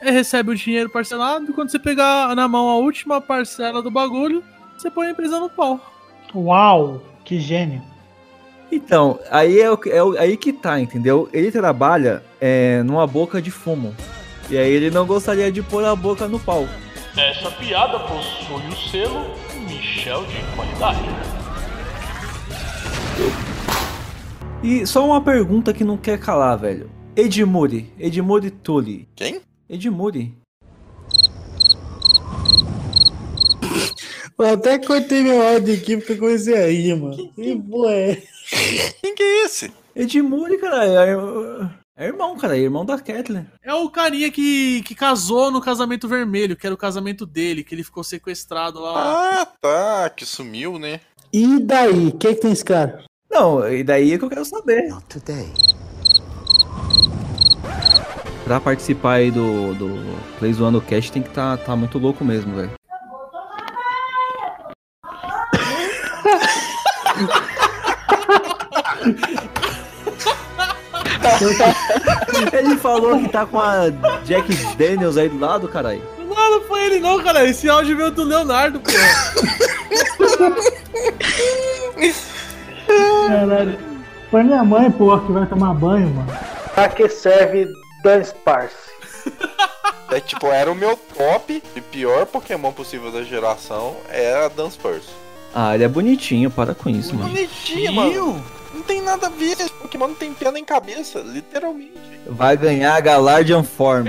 Ele 0.00 0.10
recebe 0.10 0.50
o 0.50 0.54
dinheiro 0.54 0.90
parcelado 0.90 1.50
e 1.50 1.52
quando 1.52 1.70
você 1.70 1.78
pegar 1.78 2.34
na 2.36 2.46
mão 2.46 2.68
a 2.68 2.76
última 2.76 3.20
parcela 3.20 3.82
do 3.82 3.90
bagulho, 3.90 4.42
você 4.76 4.90
põe 4.90 5.06
a 5.06 5.10
empresa 5.10 5.38
no 5.40 5.48
pau. 5.48 5.80
Uau, 6.34 7.02
que 7.24 7.40
gênio. 7.40 7.82
Então, 8.70 9.18
aí 9.30 9.60
é, 9.60 9.70
o 9.70 9.76
que- 9.78 9.90
é 9.90 10.02
o- 10.02 10.18
aí 10.18 10.36
que 10.36 10.52
tá, 10.52 10.78
entendeu? 10.80 11.28
Ele 11.32 11.50
trabalha 11.50 12.22
é, 12.40 12.82
numa 12.82 13.06
boca 13.06 13.40
de 13.40 13.50
fumo. 13.50 13.94
E 14.50 14.58
aí 14.58 14.70
ele 14.70 14.90
não 14.90 15.06
gostaria 15.06 15.50
de 15.50 15.62
pôr 15.62 15.84
a 15.84 15.96
boca 15.96 16.28
no 16.28 16.38
pau. 16.38 16.68
Essa 17.16 17.50
piada 17.52 17.98
possui 18.00 18.66
o 18.68 18.76
selo 18.90 19.34
Michel 19.66 20.24
de 20.26 20.36
qualidade. 20.54 21.00
E 24.66 24.84
só 24.84 25.06
uma 25.06 25.22
pergunta 25.22 25.72
que 25.72 25.84
não 25.84 25.96
quer 25.96 26.18
calar, 26.18 26.58
velho. 26.58 26.90
Edmuri, 27.14 27.94
Edmuri 28.00 28.50
Tully. 28.50 29.08
Quem? 29.14 29.40
Edmuri. 29.70 30.36
Eu 34.36 34.46
até 34.46 34.76
cortei 34.76 35.22
meu 35.22 35.40
áudio 35.40 35.72
aqui 35.72 35.96
porque 35.96 36.14
eu 36.14 36.18
comecei 36.18 36.54
a 36.54 36.66
rir, 36.66 36.96
mano. 36.96 37.32
Que 37.32 37.56
porra 37.56 37.92
é? 37.92 38.22
Quem 39.00 39.14
que 39.14 39.22
é 39.22 39.44
esse? 39.44 39.72
Edmuri, 39.94 40.58
cara, 40.58 40.84
é, 40.84 41.16
é 41.96 42.06
irmão, 42.08 42.36
cara, 42.36 42.58
é 42.58 42.60
irmão 42.60 42.84
da 42.84 42.98
Kathleen. 42.98 43.46
É 43.62 43.72
o 43.72 43.88
carinha 43.88 44.32
que, 44.32 44.82
que 44.82 44.96
casou 44.96 45.50
no 45.52 45.60
casamento 45.60 46.08
vermelho, 46.08 46.56
que 46.56 46.66
era 46.66 46.74
o 46.74 46.78
casamento 46.78 47.24
dele, 47.24 47.62
que 47.62 47.72
ele 47.72 47.84
ficou 47.84 48.02
sequestrado 48.02 48.80
lá. 48.80 49.42
Ah, 49.42 49.46
tá, 49.46 50.10
que 50.10 50.26
sumiu, 50.26 50.76
né? 50.76 51.00
E 51.32 51.60
daí? 51.60 52.08
O 52.08 52.18
que, 52.18 52.34
que 52.34 52.40
tem 52.40 52.50
esse 52.50 52.64
cara? 52.64 53.04
Não, 53.38 53.70
e 53.70 53.84
daí 53.84 54.14
é 54.14 54.18
que 54.18 54.24
eu 54.24 54.30
quero 54.30 54.46
saber. 54.46 54.88
today. 55.10 55.52
Pra 58.44 58.58
participar 58.58 59.16
aí 59.16 59.30
do, 59.30 59.74
do 59.74 59.90
Play 60.38 60.54
Zoando 60.54 60.80
Cast 60.80 61.12
tem 61.12 61.22
que 61.22 61.28
tá, 61.28 61.54
tá 61.58 61.76
muito 61.76 61.98
louco 61.98 62.24
mesmo, 62.24 62.56
velho. 62.56 62.70
Ele 72.54 72.78
falou 72.78 73.20
que 73.20 73.28
tá 73.28 73.44
com 73.44 73.60
a 73.60 73.90
Jack 74.24 74.50
Daniels 74.78 75.18
aí 75.18 75.28
do 75.28 75.38
lado, 75.38 75.68
caralho. 75.68 76.02
Não, 76.18 76.52
não 76.52 76.62
foi 76.62 76.86
ele 76.86 77.00
não, 77.00 77.22
cara. 77.22 77.46
Esse 77.46 77.68
áudio 77.68 77.98
veio 77.98 78.10
do 78.10 78.24
Leonardo, 78.24 78.80
pô. 78.80 78.90
Caralho. 83.26 83.78
Foi 84.30 84.42
minha 84.42 84.64
mãe, 84.64 84.90
porra, 84.90 85.24
que 85.24 85.32
vai 85.32 85.46
tomar 85.46 85.74
banho, 85.74 86.08
mano. 86.10 86.32
Pra 86.74 86.88
que 86.88 87.08
serve 87.08 87.68
Dance 88.02 88.34
Parse? 88.44 88.74
É 90.10 90.20
tipo, 90.20 90.46
era 90.46 90.70
o 90.70 90.74
meu 90.74 90.96
top 90.96 91.62
e 91.74 91.80
pior 91.80 92.26
Pokémon 92.26 92.72
possível 92.72 93.10
da 93.10 93.22
geração 93.22 93.96
era 94.08 94.48
Dunsparce. 94.48 95.08
Ah, 95.54 95.74
ele 95.74 95.84
é 95.84 95.88
bonitinho, 95.88 96.50
para 96.50 96.74
com 96.74 96.88
isso, 96.88 97.14
mano. 97.14 97.28
Bonitinho, 97.28 97.92
mano. 97.92 98.44
Não 98.72 98.82
tem 98.82 99.02
nada 99.02 99.26
a 99.26 99.30
ver, 99.30 99.52
esse 99.52 99.70
Pokémon 99.70 100.08
não 100.08 100.14
tem 100.14 100.32
pé 100.32 100.50
nem 100.52 100.64
cabeça, 100.64 101.18
literalmente. 101.20 101.92
Vai 102.26 102.56
ganhar 102.56 102.94
a 102.94 103.00
Galardian 103.00 103.64
Form. 103.64 104.06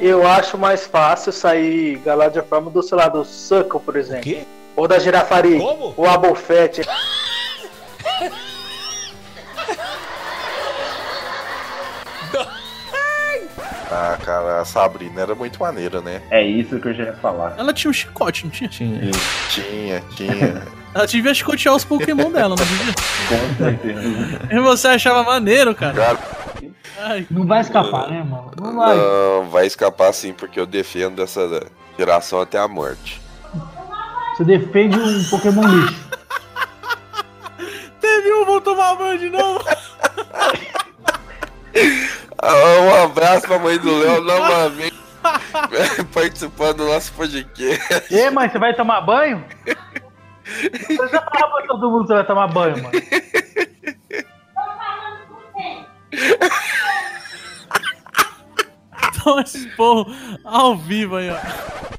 Eu 0.00 0.26
acho 0.26 0.56
mais 0.56 0.86
fácil 0.86 1.32
sair 1.32 1.98
Galádia 1.98 2.42
Forma 2.42 2.70
do, 2.70 2.82
sei 2.82 2.96
lá, 2.96 3.08
do 3.08 3.24
Suckle, 3.24 3.80
por 3.80 3.96
exemplo. 3.96 4.32
Ou 4.76 4.86
da 4.86 4.98
Girafari. 4.98 5.58
Como? 5.58 5.92
Ou 5.96 6.06
a 6.08 6.16
Bofete. 6.16 6.82
Ah, 13.90 14.18
cara, 14.22 14.60
a 14.60 14.64
Sabrina 14.66 15.22
era 15.22 15.34
muito 15.34 15.58
maneira, 15.60 16.02
né? 16.02 16.20
É 16.30 16.42
isso 16.42 16.78
que 16.78 16.88
eu 16.88 16.94
já 16.94 17.04
ia 17.04 17.14
falar. 17.14 17.54
Ela 17.56 17.72
tinha 17.72 17.90
um 17.90 17.94
chicote, 17.94 18.44
não 18.44 18.50
tinha? 18.50 18.68
Tinha. 18.68 19.00
Tinha, 19.48 20.02
tinha. 20.14 20.62
Ela 20.94 21.06
devia 21.06 21.32
chicotear 21.34 21.74
os 21.74 21.84
Pokémon 21.84 22.30
dela, 22.30 22.54
não 22.54 22.56
devia? 22.56 22.92
Com 23.28 23.54
certeza. 23.56 24.40
E 24.50 24.60
você 24.60 24.88
achava 24.88 25.22
maneiro, 25.22 25.74
cara? 25.74 26.18
Ai, 27.00 27.26
Não 27.30 27.46
vai 27.46 27.60
escapar, 27.60 28.10
né, 28.10 28.22
mano? 28.22 28.50
Não 28.60 28.76
vai. 28.76 28.96
Não, 28.96 29.48
vai 29.48 29.66
escapar 29.66 30.12
sim, 30.12 30.32
porque 30.32 30.58
eu 30.58 30.66
defendo 30.66 31.22
essa 31.22 31.66
geração 31.98 32.40
até 32.40 32.58
a 32.58 32.68
morte. 32.68 33.20
Você 34.36 34.44
defende 34.44 34.98
um 34.98 35.24
Pokémon 35.30 35.62
lixo. 35.66 36.08
Teve 38.08 38.32
um, 38.32 38.44
vou 38.46 38.60
tomar 38.60 38.94
banho 38.94 39.18
de 39.18 39.28
novo. 39.28 39.64
Um 42.40 43.04
abraço 43.04 43.46
pra 43.46 43.58
mãe 43.58 43.78
do 43.78 43.94
Léo 43.98 44.22
novamente. 44.22 44.98
Participando 46.14 46.78
do 46.78 46.86
nosso 46.86 47.12
podcast. 47.12 48.14
E 48.14 48.30
mãe, 48.30 48.48
você 48.48 48.58
vai 48.58 48.74
tomar 48.74 49.02
banho? 49.02 49.44
Você 50.46 51.08
já 51.08 51.20
falou 51.20 51.50
pra 51.50 51.66
todo 51.66 51.90
mundo 51.90 52.02
que 52.02 52.08
você 52.08 52.14
vai 52.14 52.26
tomar 52.26 52.46
banho, 52.48 52.82
mano. 52.82 52.92
Toma 59.22 59.42
esse 59.42 59.68
porro 59.76 60.06
ao 60.44 60.76
vivo 60.76 61.16
aí, 61.16 61.30
ó. 61.30 61.97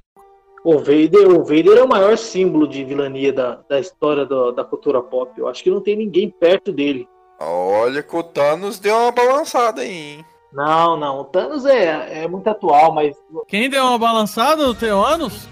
O 0.71 0.77
Vader, 0.77 1.27
o 1.27 1.43
Vader 1.43 1.77
é 1.79 1.83
o 1.83 1.87
maior 1.89 2.15
símbolo 2.15 2.67
de 2.67 2.83
vilania 2.83 3.33
da, 3.33 3.59
da 3.67 3.79
história 3.79 4.23
do- 4.23 4.51
da 4.51 4.63
cultura 4.63 5.01
pop. 5.01 5.31
Eu 5.35 5.47
acho 5.47 5.63
que 5.63 5.69
não 5.71 5.81
tem 5.81 5.95
ninguém 5.95 6.29
perto 6.29 6.71
dele. 6.71 7.07
Olha 7.39 8.03
que 8.03 8.15
o 8.15 8.21
Thanos 8.21 8.77
deu 8.77 8.95
uma 8.95 9.11
balançada 9.11 9.81
aí, 9.81 9.91
hein? 10.17 10.25
Não, 10.53 10.95
não. 10.95 11.21
O 11.21 11.23
Thanos 11.23 11.65
é, 11.65 12.23
é 12.23 12.27
muito 12.27 12.47
atual, 12.47 12.93
mas. 12.93 13.15
Quem 13.47 13.67
deu 13.67 13.83
uma 13.83 13.97
balançada? 13.97 14.69
O 14.69 14.75
Teoanos? 14.75 15.47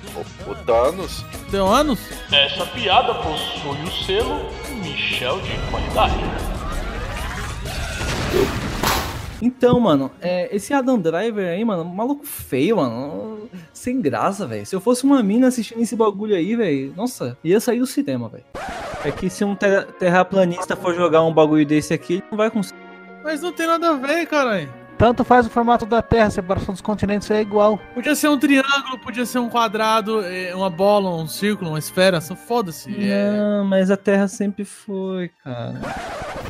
O 0.48 0.54
Thanos. 0.66 1.24
Teoanos? 1.50 2.00
Essa 2.32 2.66
piada 2.68 3.16
possui 3.16 3.84
o 3.84 3.92
selo 4.06 4.40
Michel 4.84 5.40
de 5.42 5.52
qualidade. 5.72 6.22
Então, 9.42 9.80
mano, 9.80 10.10
é, 10.20 10.54
esse 10.56 10.74
Adam 10.74 10.98
Driver 11.00 11.48
aí, 11.48 11.64
mano, 11.64 11.86
maluco 11.86 12.26
feio, 12.26 12.78
mano. 12.78 13.48
Sem 13.72 14.02
graça, 14.02 14.48
velho. 14.48 14.66
Se 14.66 14.76
eu 14.76 14.82
fosse 14.82 15.04
uma 15.04 15.22
mina 15.22 15.48
assistindo 15.48 15.80
esse 15.82 15.96
bagulho 15.96 16.36
aí, 16.36 16.56
velho, 16.56 16.94
nossa, 16.96 17.38
ia 17.44 17.60
sair 17.60 17.80
do 17.80 17.86
cinema, 17.86 18.30
velho. 18.30 18.44
É 19.06 19.12
que 19.12 19.30
se 19.30 19.44
um 19.46 19.56
terra- 19.56 19.84
terraplanista 20.00 20.76
for 20.76 20.96
jogar 20.96 21.24
um 21.24 21.34
bagulho 21.34 21.66
desse 21.66 21.94
aqui, 21.94 22.14
ele 22.16 22.24
não 22.32 22.38
vai 22.38 22.50
conseguir. 22.50 22.80
Mas 23.24 23.42
não 23.42 23.52
tem 23.52 23.68
nada 23.68 23.90
a 23.90 23.94
ver, 23.94 24.26
caralho. 24.26 24.70
Tanto 24.98 25.24
faz 25.24 25.46
o 25.46 25.50
formato 25.50 25.86
da 25.86 26.02
Terra, 26.02 26.26
a 26.28 26.32
separação 26.32 26.74
dos 26.74 26.82
continentes 26.82 27.30
é 27.30 27.40
igual. 27.40 27.80
Podia 27.94 28.16
ser 28.16 28.30
um 28.30 28.38
triângulo, 28.40 28.98
podia 29.04 29.26
ser 29.26 29.38
um 29.40 29.48
quadrado, 29.48 30.22
é, 30.26 30.56
uma 30.56 30.70
bola, 30.70 31.16
um 31.16 31.28
círculo, 31.28 31.70
uma 31.72 31.80
esfera, 31.80 32.20
só 32.20 32.36
foda-se. 32.36 32.90
É, 33.00 33.32
Não, 33.32 33.64
mas 33.66 33.92
a 33.92 33.98
Terra 33.98 34.28
sempre 34.28 34.66
foi, 34.66 35.30
cara. 35.44 35.76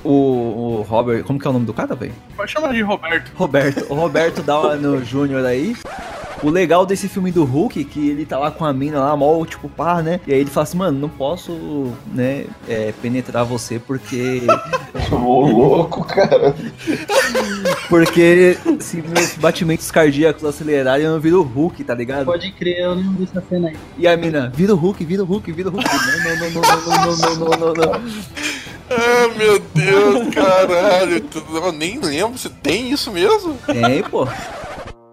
O, 0.03 0.11
o 0.11 0.82
Robert, 0.84 1.24
como 1.26 1.38
que 1.40 1.45
é 1.45 1.49
o 1.49 1.53
nome 1.53 1.65
do 1.65 1.74
cara, 1.74 1.94
velho? 1.94 2.14
Pode 2.38 2.52
chamar 2.52 2.74
de 2.74 2.82
Roberto. 2.82 3.32
Roberto, 3.36 3.86
o 3.91 3.95
Roberto 3.95 4.41
Downey 4.41 5.02
Jr. 5.02 5.45
aí. 5.45 5.76
O 6.44 6.50
legal 6.50 6.86
desse 6.86 7.08
filme 7.08 7.32
do 7.32 7.44
Hulk, 7.44 7.84
que 7.86 8.10
ele 8.10 8.26
tá 8.26 8.38
lá 8.38 8.52
com 8.52 8.64
a 8.64 8.72
mina 8.72 9.00
lá, 9.00 9.16
mó, 9.16 9.44
tipo, 9.46 9.68
pá, 9.68 10.02
né? 10.02 10.20
E 10.28 10.34
aí 10.34 10.40
ele 10.40 10.50
fala 10.50 10.64
assim, 10.64 10.78
mano, 10.78 11.00
não 11.00 11.10
posso, 11.10 11.92
né, 12.14 12.46
é, 12.68 12.94
penetrar 13.02 13.44
você 13.44 13.80
porque... 13.80 14.42
Ô, 15.12 15.48
louco, 15.48 16.04
cara. 16.04 16.56
Porque 17.90 18.58
se 18.80 19.02
meus 19.02 19.36
batimentos 19.36 19.90
cardíacos 19.90 20.44
acelerarem, 20.44 21.06
eu 21.06 21.14
não 21.14 21.20
viro 21.20 21.40
o 21.40 21.44
Hulk, 21.44 21.84
tá 21.84 21.96
ligado? 21.96 22.26
Pode 22.26 22.52
crer, 22.52 22.80
eu 22.80 22.94
lembro 22.94 23.26
dessa 23.26 23.44
cena 23.48 23.70
aí. 23.70 23.78
E 23.98 24.08
a 24.08 24.16
mina, 24.18 24.52
vira 24.54 24.74
o 24.74 24.78
Hulk, 24.78 25.04
vira 25.06 25.24
o 25.24 25.26
Hulk, 25.26 25.52
vira 25.52 25.70
o 25.70 25.72
Hulk. 25.72 25.86
Não, 25.88 26.36
não, 26.36 26.50
não, 26.50 26.62
não, 26.62 26.62
não, 26.62 27.18
não, 27.18 27.18
não, 27.18 27.36
não, 27.36 27.58
não, 27.58 27.74
não. 27.74 28.02
Ah, 28.90 29.28
meu 29.38 29.60
Deus, 29.74 30.34
caralho. 30.34 31.26
Eu 31.54 31.72
nem 31.72 32.00
lembro 32.00 32.38
se 32.38 32.50
tem 32.50 32.92
isso 32.92 33.12
mesmo. 33.12 33.58
Tem, 33.66 34.02
pô. 34.04 34.28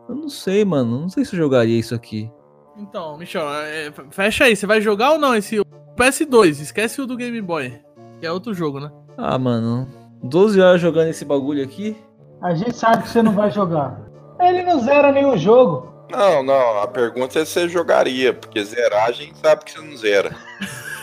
Eu 0.08 0.14
não 0.14 0.28
sei, 0.28 0.64
mano. 0.64 1.00
Não 1.00 1.08
sei 1.08 1.24
se 1.24 1.34
eu 1.34 1.38
jogaria 1.38 1.78
isso 1.78 1.94
aqui. 1.94 2.30
Então, 2.76 3.16
Michel, 3.16 3.48
é, 3.48 3.92
fecha 4.10 4.44
aí. 4.44 4.56
Você 4.56 4.66
vai 4.66 4.80
jogar 4.80 5.12
ou 5.12 5.18
não 5.18 5.34
esse 5.34 5.60
PS2, 5.96 6.60
esquece 6.60 7.00
o 7.00 7.06
do 7.06 7.16
Game 7.16 7.40
Boy. 7.40 7.80
Que 8.20 8.26
é 8.26 8.32
outro 8.32 8.52
jogo, 8.52 8.80
né? 8.80 8.90
Ah, 9.16 9.38
mano. 9.38 9.88
12 10.22 10.60
horas 10.60 10.80
jogando 10.80 11.08
esse 11.08 11.24
bagulho 11.24 11.62
aqui. 11.62 11.96
A 12.42 12.54
gente 12.54 12.76
sabe 12.76 13.02
que 13.02 13.08
você 13.08 13.22
não 13.22 13.32
vai 13.32 13.50
jogar. 13.50 14.00
Ele 14.40 14.62
não 14.62 14.80
zera 14.80 15.12
nenhum 15.12 15.36
jogo. 15.36 15.92
Não, 16.10 16.42
não, 16.42 16.78
a 16.82 16.86
pergunta 16.86 17.38
é 17.38 17.44
se 17.44 17.52
você 17.52 17.68
jogaria, 17.68 18.34
porque 18.34 18.62
zerar 18.62 19.08
a 19.08 19.12
gente 19.12 19.38
sabe 19.38 19.64
que 19.64 19.72
você 19.72 19.80
não 19.80 19.96
zera. 19.96 20.36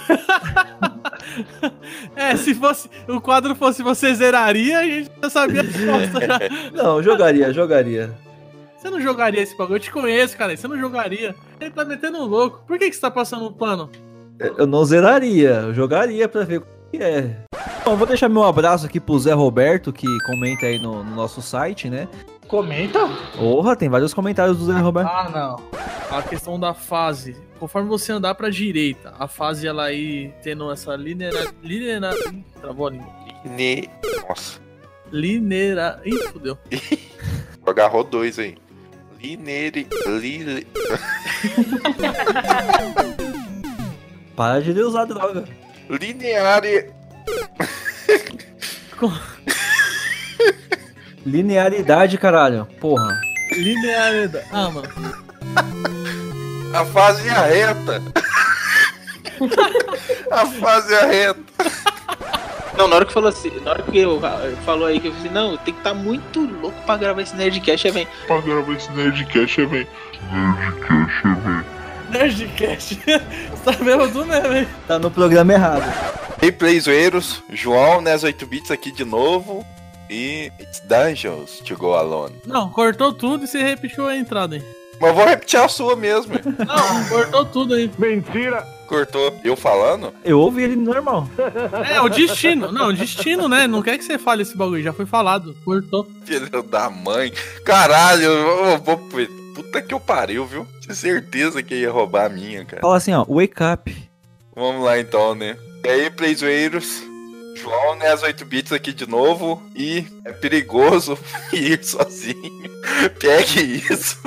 É, 2.15 2.35
se 2.35 2.53
fosse 2.53 2.89
o 3.07 3.21
quadro 3.21 3.55
fosse 3.55 3.81
você 3.81 4.13
zeraria, 4.13 4.79
a 4.79 4.83
gente 4.83 5.11
já 5.21 5.29
sabia 5.29 5.61
a 5.61 5.63
resposta. 5.63 6.19
Não, 6.73 7.01
jogaria, 7.01 7.53
jogaria. 7.53 8.11
Você 8.81 8.89
não 8.89 8.99
jogaria 8.99 9.43
esse 9.43 9.55
bagulho? 9.55 9.75
Eu 9.75 9.79
te 9.79 9.91
conheço, 9.91 10.35
cara. 10.35 10.57
Você 10.57 10.67
não 10.67 10.75
jogaria. 10.75 11.35
Ele 11.59 11.69
tá 11.69 11.85
metendo 11.85 12.17
um 12.17 12.25
louco. 12.25 12.63
Por 12.65 12.79
que, 12.79 12.89
que 12.89 12.95
você 12.95 13.01
tá 13.01 13.11
passando 13.11 13.45
um 13.45 13.53
pano? 13.53 13.91
Eu 14.57 14.65
não 14.65 14.83
zeraria, 14.83 15.51
eu 15.67 15.73
jogaria 15.73 16.27
pra 16.27 16.43
ver 16.43 16.61
o 16.61 16.67
que 16.91 16.97
é. 16.97 17.43
Bom, 17.85 17.95
vou 17.95 18.07
deixar 18.07 18.27
meu 18.27 18.43
abraço 18.43 18.87
aqui 18.87 18.99
pro 18.99 19.19
Zé 19.19 19.33
Roberto, 19.33 19.93
que 19.93 20.07
comenta 20.25 20.65
aí 20.65 20.79
no, 20.79 21.03
no 21.03 21.15
nosso 21.15 21.43
site, 21.43 21.91
né? 21.91 22.07
Comenta? 22.47 23.07
Porra, 23.37 23.75
tem 23.75 23.87
vários 23.87 24.15
comentários 24.15 24.57
do 24.57 24.65
Zé 24.65 24.79
Roberto. 24.79 25.07
Ah, 25.07 25.29
não. 25.29 26.17
A 26.17 26.23
questão 26.23 26.59
da 26.59 26.73
fase. 26.73 27.37
Conforme 27.59 27.87
você 27.87 28.11
andar 28.11 28.33
pra 28.33 28.49
direita, 28.49 29.13
a 29.19 29.27
fase 29.27 29.67
ela 29.67 29.83
aí 29.83 30.33
tendo 30.41 30.71
essa 30.71 30.95
linear. 30.95 31.53
Linear. 31.61 32.15
Travou 32.59 32.87
a 32.87 32.89
língua. 32.89 33.13
Ne... 33.45 33.87
Nossa, 34.27 34.59
Linear. 35.11 36.01
Ih, 36.03 36.17
fudeu. 36.29 36.57
agarrou 37.63 38.03
dois 38.03 38.39
aí. 38.39 38.57
Linere... 39.21 39.85
Li... 40.07 40.67
Para 44.35 44.61
de 44.61 44.81
usar 44.81 45.05
droga. 45.05 45.43
Lineare... 45.89 46.91
Linearidade, 51.25 52.17
caralho. 52.17 52.65
Porra. 52.79 53.19
Linearidade. 53.51 54.45
Ah, 54.51 54.69
mano. 54.69 54.87
A 56.73 56.85
fase 56.85 57.27
é 57.27 57.33
reta. 57.33 58.01
A 60.31 60.45
fase 60.45 60.93
é 60.93 61.05
reta. 61.05 61.41
Não, 62.77 62.87
na 62.87 62.95
hora 62.95 63.05
que 63.05 63.13
falou 63.13 63.29
assim, 63.29 63.51
na 63.63 63.71
hora 63.71 63.83
que 63.83 63.97
eu, 63.97 64.19
eu 64.19 64.57
falou 64.57 64.87
aí 64.87 64.99
que 64.99 65.07
eu 65.07 65.13
falei 65.13 65.27
assim, 65.27 65.33
não, 65.33 65.57
tem 65.57 65.73
que 65.73 65.79
estar 65.79 65.93
muito 65.93 66.39
louco 66.39 66.79
pra 66.85 66.97
gravar 66.97 67.21
esse 67.21 67.35
Nerdcast, 67.35 67.87
aí 67.87 67.93
vem. 67.93 68.07
Pra 68.27 68.41
gravar 68.41 68.73
esse 68.73 68.91
Nerdcast, 68.91 69.65
vem. 69.65 69.87
Nerdcast, 70.31 71.21
vem. 71.23 71.81
Nerdcast. 72.11 72.99
Você 73.05 73.63
tá 73.63 73.71
vendo 73.71 74.07
tudo 74.11 74.25
mesmo, 74.25 74.53
hein? 74.53 74.67
Tá 74.87 74.99
no 74.99 75.11
programa 75.11 75.53
errado. 75.53 75.83
Hey, 76.41 76.51
playzoeiros, 76.51 77.43
João, 77.49 78.01
Nes 78.01 78.23
8 78.23 78.45
bits 78.45 78.71
aqui 78.71 78.91
de 78.91 79.05
novo. 79.05 79.65
E 80.09 80.51
It's 80.59 80.81
Dungeons 80.81 81.59
to 81.59 81.77
Go 81.77 81.93
Alone. 81.93 82.35
Não, 82.45 82.69
cortou 82.69 83.13
tudo 83.13 83.45
e 83.45 83.47
você 83.47 83.63
repetiu 83.63 84.07
a 84.07 84.17
entrada 84.17 84.55
aí. 84.55 84.63
Mas 84.99 85.09
eu 85.09 85.15
vou 85.15 85.25
repetir 85.25 85.57
a 85.57 85.69
sua 85.69 85.95
mesmo. 85.95 86.33
Não, 86.67 87.05
cortou 87.07 87.45
tudo 87.45 87.75
aí. 87.75 87.89
Mentira! 87.97 88.67
Cortou. 88.91 89.39
Eu 89.41 89.55
falando? 89.55 90.13
Eu 90.21 90.37
ouvi 90.37 90.63
ele 90.63 90.75
normal. 90.75 91.25
É, 91.89 92.01
o 92.01 92.09
destino. 92.09 92.73
Não, 92.73 92.89
o 92.89 92.93
destino, 92.93 93.47
né? 93.47 93.65
Não 93.65 93.81
quer 93.81 93.97
que 93.97 94.03
você 94.03 94.17
fale 94.17 94.41
esse 94.41 94.55
bagulho, 94.57 94.83
já 94.83 94.91
foi 94.91 95.05
falado. 95.05 95.55
Cortou. 95.63 96.05
Filho 96.25 96.61
da 96.61 96.89
mãe. 96.89 97.31
Caralho, 97.63 98.23
eu 98.23 98.77
vou. 98.79 98.97
Puta 99.55 99.81
que 99.81 99.93
eu 99.93 99.99
pariu, 99.99 100.45
viu? 100.45 100.67
Tinha 100.81 100.93
certeza 100.93 101.63
que 101.63 101.73
ia 101.73 101.89
roubar 101.89 102.25
a 102.25 102.29
minha, 102.29 102.65
cara. 102.65 102.81
Fala 102.81 102.97
assim, 102.97 103.13
ó, 103.13 103.23
wake 103.23 103.63
up. 103.63 104.09
Vamos 104.53 104.83
lá 104.83 104.99
então, 104.99 105.33
né? 105.35 105.55
E 105.85 105.87
aí, 105.87 106.09
playzoeiros? 106.09 107.01
João, 107.55 107.95
né? 107.95 108.11
As 108.11 108.23
8 108.23 108.43
bits 108.43 108.73
aqui 108.73 108.91
de 108.91 109.07
novo. 109.07 109.63
E 109.73 110.05
é 110.25 110.33
perigoso 110.33 111.17
ir 111.53 111.81
sozinho. 111.81 112.69
Pegue 113.21 113.85
isso. 113.89 114.19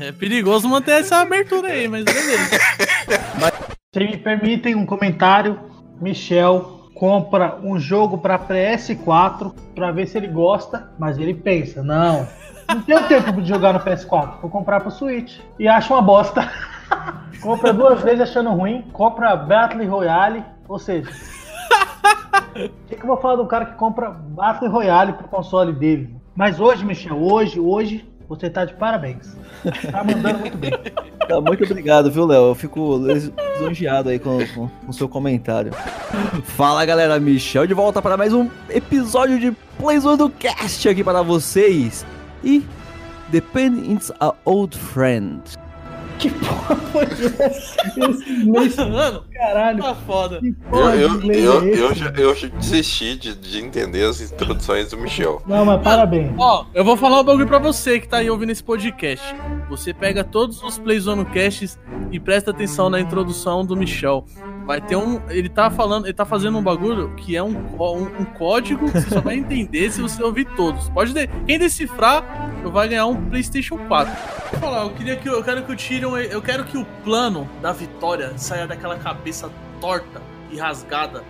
É 0.00 0.10
perigoso 0.10 0.68
manter 0.68 1.00
essa 1.02 1.18
abertura 1.18 1.68
aí, 1.68 1.86
mas 1.86 2.02
beleza. 2.04 2.58
Se 3.94 4.00
me 4.00 4.16
permitem 4.16 4.74
um 4.74 4.84
comentário, 4.84 5.56
Michel 6.00 6.90
compra 6.96 7.60
um 7.62 7.78
jogo 7.78 8.18
para 8.18 8.36
PS4 8.36 9.54
para 9.72 9.92
ver 9.92 10.08
se 10.08 10.18
ele 10.18 10.26
gosta, 10.26 10.90
mas 10.98 11.16
ele 11.16 11.32
pensa, 11.32 11.80
não, 11.80 12.26
não 12.68 12.82
tenho 12.82 13.22
tempo 13.22 13.40
de 13.40 13.48
jogar 13.48 13.72
no 13.72 13.78
PS4, 13.78 14.40
vou 14.40 14.50
comprar 14.50 14.80
pro 14.80 14.90
Switch 14.90 15.38
e 15.60 15.68
acha 15.68 15.94
uma 15.94 16.02
bosta. 16.02 16.50
compra 17.40 17.72
duas 17.72 18.02
vezes 18.02 18.22
achando 18.22 18.50
ruim, 18.50 18.82
compra 18.92 19.36
Battle 19.36 19.86
Royale, 19.86 20.42
ou 20.68 20.80
seja, 20.80 21.08
o 22.56 22.68
que, 22.88 22.96
que 22.96 23.00
eu 23.00 23.06
vou 23.06 23.18
falar 23.18 23.36
do 23.36 23.46
cara 23.46 23.66
que 23.66 23.76
compra 23.76 24.10
Battle 24.10 24.70
Royale 24.70 25.12
pro 25.12 25.28
console 25.28 25.72
dele? 25.72 26.12
Mas 26.34 26.58
hoje, 26.58 26.84
Michel, 26.84 27.16
hoje, 27.16 27.60
hoje, 27.60 28.12
você 28.28 28.50
tá 28.50 28.64
de 28.64 28.74
parabéns. 28.74 29.36
Tá 29.90 30.04
mandando 30.04 30.38
muito 30.40 30.56
bem. 30.58 30.72
Tá, 31.24 31.40
muito 31.40 31.64
obrigado, 31.64 32.10
viu, 32.10 32.26
Léo? 32.26 32.48
Eu 32.48 32.54
fico 32.54 32.98
lisonjeado 32.98 34.10
aí 34.10 34.18
com 34.18 34.46
o 34.86 34.92
seu 34.92 35.08
comentário. 35.08 35.72
Fala, 36.44 36.84
galera. 36.84 37.18
Michel 37.18 37.66
de 37.66 37.72
volta 37.72 38.02
para 38.02 38.14
mais 38.14 38.34
um 38.34 38.50
episódio 38.68 39.38
de 39.40 39.50
Plays 39.78 40.02
do 40.02 40.28
Cast 40.28 40.86
aqui 40.86 41.02
para 41.02 41.22
vocês. 41.22 42.04
E 42.44 42.62
is 43.32 44.12
a 44.20 44.34
Old 44.44 44.78
Friend. 44.78 45.63
Que 46.24 46.30
porra 46.30 46.76
foi 46.76 47.02
essa? 47.02 47.76
Esse 48.10 48.32
inglês, 48.32 48.76
Mano, 48.80 49.24
caralho. 49.30 49.82
tá 49.82 49.94
foda. 49.94 50.40
Que 50.40 50.48
Eu, 50.48 50.54
porra 50.70 50.96
eu, 50.96 51.10
inglês 51.10 51.44
eu, 51.44 51.60
é 51.60 51.68
eu, 51.68 51.94
já, 51.94 52.06
eu 52.10 52.34
já 52.34 52.48
desisti 52.48 53.14
de, 53.16 53.34
de 53.34 53.58
entender 53.62 54.04
as 54.04 54.22
introduções 54.22 54.88
do 54.90 54.96
Michel. 54.96 55.42
Não, 55.46 55.66
mas 55.66 55.82
parabéns. 55.82 56.32
Ó, 56.38 56.64
eu 56.72 56.82
vou 56.82 56.96
falar 56.96 57.20
um 57.20 57.24
bagulho 57.24 57.46
pra 57.46 57.58
você 57.58 58.00
que 58.00 58.08
tá 58.08 58.18
aí 58.18 58.30
ouvindo 58.30 58.50
esse 58.50 58.64
podcast. 58.64 59.22
Você 59.68 59.92
pega 59.92 60.24
todos 60.24 60.62
os 60.62 60.78
Playzone 60.78 61.26
Casts 61.26 61.78
e 62.10 62.18
presta 62.18 62.52
atenção 62.52 62.88
na 62.88 62.98
introdução 63.00 63.66
do 63.66 63.76
Michel. 63.76 64.24
Vai 64.64 64.80
ter 64.80 64.96
um. 64.96 65.20
Ele 65.28 65.48
tá 65.48 65.70
falando, 65.70 66.06
ele 66.06 66.14
tá 66.14 66.24
fazendo 66.24 66.56
um 66.56 66.62
bagulho 66.62 67.14
que 67.16 67.36
é 67.36 67.42
um, 67.42 67.54
um, 67.54 68.20
um 68.20 68.24
código 68.24 68.90
que 68.90 69.00
você 69.00 69.10
só 69.10 69.20
vai 69.20 69.36
entender 69.36 69.90
se 69.90 70.00
você 70.00 70.22
ouvir 70.22 70.46
todos. 70.56 70.88
Pode 70.88 71.12
de, 71.12 71.26
quem 71.46 71.58
decifrar 71.58 72.24
vai 72.70 72.88
ganhar 72.88 73.06
um 73.06 73.28
PlayStation 73.28 73.76
4. 73.86 74.12
Vou 74.52 74.60
falar, 74.60 74.82
eu 74.84 74.90
queria 74.90 75.16
que 75.16 75.28
eu 75.28 75.44
quero 75.44 75.62
que 75.64 75.72
o 75.72 75.76
Tyrion, 75.76 76.16
eu 76.16 76.40
quero 76.40 76.64
que 76.64 76.78
o 76.78 76.84
plano 77.04 77.48
da 77.60 77.72
vitória 77.72 78.32
saia 78.38 78.66
daquela 78.66 78.98
cabeça 78.98 79.50
torta 79.80 80.22
e 80.50 80.56
rasgada. 80.56 81.22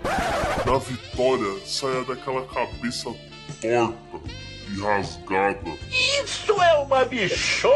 Da 0.65 0.79
vitória 0.79 1.61
saia 1.67 2.05
daquela 2.05 2.47
cabeça 2.47 3.13
torta 3.61 4.45
e 4.73 4.79
rasgada. 4.81 5.73
Isso 5.91 6.53
é 6.63 6.75
uma 6.79 7.05
bichona! 7.05 7.73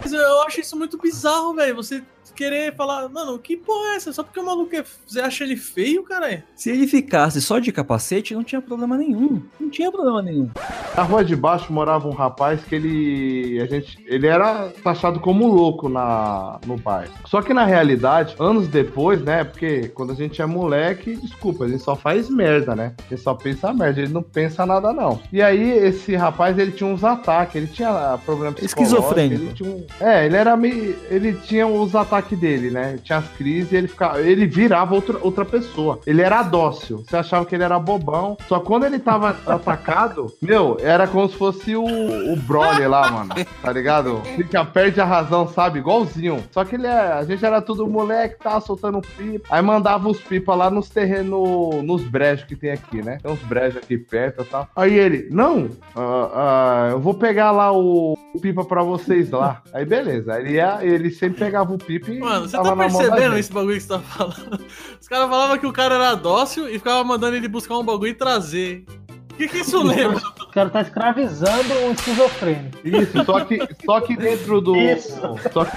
Mas 0.00 0.12
eu 0.12 0.42
acho 0.42 0.60
isso 0.60 0.76
muito 0.76 0.98
bizarro, 0.98 1.54
velho. 1.54 1.76
Você 1.76 2.02
querer 2.42 2.74
falar, 2.74 3.08
mano, 3.08 3.38
que 3.38 3.56
porra 3.56 3.92
é 3.92 3.96
essa? 3.96 4.12
Só 4.12 4.22
porque 4.22 4.40
o 4.40 4.44
maluco 4.44 4.74
é. 4.74 4.84
Você 5.06 5.20
acha 5.20 5.44
ele 5.44 5.56
feio, 5.56 6.02
cara? 6.02 6.42
Se 6.56 6.70
ele 6.70 6.86
ficasse 6.86 7.40
só 7.40 7.58
de 7.58 7.70
capacete, 7.72 8.34
não 8.34 8.42
tinha 8.42 8.60
problema 8.60 8.96
nenhum. 8.96 9.40
Não 9.60 9.70
tinha 9.70 9.90
problema 9.92 10.20
nenhum. 10.22 10.50
Na 10.96 11.02
rua 11.02 11.24
de 11.24 11.36
baixo 11.36 11.72
morava 11.72 12.08
um 12.08 12.12
rapaz 12.12 12.60
que 12.64 12.74
ele. 12.74 13.60
A 13.60 13.66
gente, 13.66 13.98
ele 14.06 14.26
era 14.26 14.68
taxado 14.82 15.20
como 15.20 15.46
louco 15.46 15.88
na, 15.88 16.58
no 16.66 16.76
bairro. 16.76 17.12
Só 17.26 17.40
que 17.42 17.54
na 17.54 17.64
realidade, 17.64 18.34
anos 18.38 18.66
depois, 18.68 19.22
né? 19.22 19.44
Porque 19.44 19.88
quando 19.88 20.12
a 20.12 20.14
gente 20.16 20.42
é 20.42 20.46
moleque, 20.46 21.16
desculpa, 21.16 21.64
a 21.64 21.68
gente 21.68 21.82
só 21.82 21.94
faz 21.96 22.28
merda, 22.28 22.74
né? 22.74 22.94
Ele 23.10 23.20
só 23.20 23.34
pensa 23.34 23.72
merda, 23.72 24.00
ele 24.00 24.12
não 24.12 24.22
pensa 24.22 24.66
nada, 24.66 24.92
não. 24.92 25.20
E 25.32 25.40
aí, 25.40 25.70
esse 25.78 26.14
rapaz, 26.16 26.58
ele 26.58 26.72
tinha 26.72 26.88
uns 26.88 27.04
ataques, 27.04 27.56
ele 27.56 27.66
tinha 27.68 28.18
problema 28.24 28.52
psicológico. 28.52 28.82
Esquizofrênico. 29.00 29.42
Ele 29.42 29.52
tinha 29.54 29.70
um- 29.70 29.86
é, 30.00 30.26
ele 30.26 30.36
era 30.36 30.56
meio. 30.56 30.96
Ele 31.10 31.32
tinha 31.34 31.66
os 31.66 31.94
ataques 31.94 32.31
dele, 32.36 32.70
né? 32.70 32.98
Tinha 33.02 33.18
as 33.18 33.28
crises 33.28 33.72
e 33.72 33.76
ele 33.76 33.88
ficava. 33.88 34.20
Ele 34.20 34.46
virava 34.46 34.94
outra, 34.94 35.18
outra 35.20 35.44
pessoa. 35.44 36.00
Ele 36.06 36.22
era 36.22 36.42
dócil. 36.42 37.04
Você 37.06 37.16
achava 37.16 37.44
que 37.46 37.54
ele 37.54 37.64
era 37.64 37.78
bobão. 37.78 38.36
Só 38.48 38.60
quando 38.60 38.84
ele 38.84 38.98
tava 38.98 39.30
atacado, 39.46 40.32
meu, 40.40 40.76
era 40.80 41.06
como 41.06 41.28
se 41.28 41.36
fosse 41.36 41.76
o, 41.76 41.84
o 41.84 42.36
Broly 42.36 42.86
lá, 42.86 43.10
mano. 43.10 43.30
Tá 43.62 43.72
ligado? 43.72 44.20
Fica, 44.36 44.64
perde 44.64 45.00
a 45.00 45.04
razão, 45.04 45.48
sabe? 45.48 45.78
Igualzinho. 45.78 46.42
Só 46.50 46.64
que 46.64 46.76
ele 46.76 46.86
é. 46.86 47.12
A 47.12 47.24
gente 47.24 47.44
era 47.44 47.60
tudo 47.60 47.86
moleque, 47.86 48.38
tava 48.38 48.60
soltando 48.60 49.00
pipa. 49.00 49.46
Aí 49.50 49.62
mandava 49.62 50.08
os 50.08 50.20
pipa 50.20 50.54
lá 50.54 50.70
nos 50.70 50.88
terrenos, 50.88 51.82
nos 51.82 52.02
brejos 52.02 52.44
que 52.44 52.56
tem 52.56 52.70
aqui, 52.70 53.02
né? 53.02 53.18
Tem 53.22 53.30
uns 53.30 53.42
brejos 53.42 53.76
aqui 53.76 53.98
perto 53.98 54.42
e 54.42 54.46
tal. 54.46 54.68
Aí 54.74 54.98
ele, 54.98 55.28
não, 55.30 55.68
ah, 55.94 56.30
ah, 56.34 56.88
eu 56.92 57.00
vou 57.00 57.14
pegar 57.14 57.50
lá 57.50 57.72
o, 57.72 58.14
o 58.34 58.40
pipa 58.40 58.64
pra 58.64 58.82
vocês 58.82 59.30
lá. 59.30 59.62
Aí 59.72 59.84
beleza. 59.84 60.38
Ele, 60.38 60.54
ia, 60.54 60.78
ele 60.82 61.10
sempre 61.10 61.38
pegava 61.40 61.72
o 61.72 61.78
pipa 61.78 62.10
Mano, 62.18 62.48
você 62.48 62.56
tá 62.56 62.76
percebendo 62.76 63.38
esse 63.38 63.52
bagulho 63.52 63.74
que 63.76 63.82
você 63.82 63.88
tá 63.88 63.98
falando? 64.00 64.64
Os 65.00 65.08
caras 65.08 65.28
falavam 65.28 65.58
que 65.58 65.66
o 65.66 65.72
cara 65.72 65.94
era 65.94 66.14
dócil 66.14 66.68
e 66.68 66.72
ficava 66.78 67.02
mandando 67.04 67.36
ele 67.36 67.48
buscar 67.48 67.78
um 67.78 67.84
bagulho 67.84 68.10
e 68.10 68.14
trazer. 68.14 68.84
O 69.32 69.34
que, 69.34 69.48
que 69.48 69.58
isso 69.58 69.82
lembra? 69.82 70.22
O 70.40 70.46
cara 70.52 70.68
tá 70.68 70.82
escravizando 70.82 71.72
um 71.86 71.92
esquizofrênico. 71.92 72.78
Isso, 72.84 73.24
só 73.24 73.40
que, 73.40 73.58
só 73.84 74.00
que 74.00 74.16
dentro 74.16 74.60
do. 74.60 74.76
Isso. 74.76 75.18
Só 75.52 75.64
que 75.64 75.72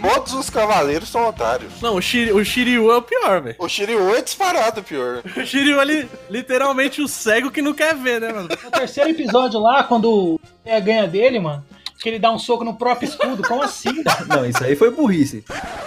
Todos 0.00 0.34
os 0.34 0.50
cavaleiros 0.50 1.08
são 1.08 1.26
otários. 1.26 1.80
Não, 1.80 1.96
o, 1.96 2.02
Shiri, 2.02 2.30
o 2.30 2.44
Shiryu 2.44 2.92
é 2.92 2.96
o 2.96 3.02
pior, 3.02 3.40
velho. 3.40 3.56
O 3.58 3.68
Shiryu 3.68 4.14
é 4.14 4.22
disparado 4.22 4.82
pior. 4.82 5.22
O 5.36 5.44
Shiryu 5.44 5.80
é 5.80 5.84
li- 5.84 6.08
literalmente 6.30 7.00
o 7.02 7.08
cego 7.08 7.50
que 7.50 7.62
não 7.62 7.72
quer 7.74 7.94
ver, 7.96 8.20
né, 8.20 8.32
mano? 8.32 8.48
No 8.48 8.70
terceiro 8.70 9.10
episódio 9.10 9.58
lá, 9.58 9.82
quando 9.84 10.38
é 10.64 10.80
ganha 10.80 11.06
dele, 11.08 11.40
mano, 11.40 11.64
que 12.06 12.10
ele 12.10 12.18
dá 12.20 12.30
um 12.30 12.38
soco 12.38 12.62
no 12.62 12.78
próprio 12.78 13.08
escudo. 13.08 13.42
Como 13.42 13.64
assim? 13.64 14.04
Não, 14.30 14.46
isso 14.46 14.62
aí 14.62 14.76
foi 14.76 14.92
burrice. 14.92 15.44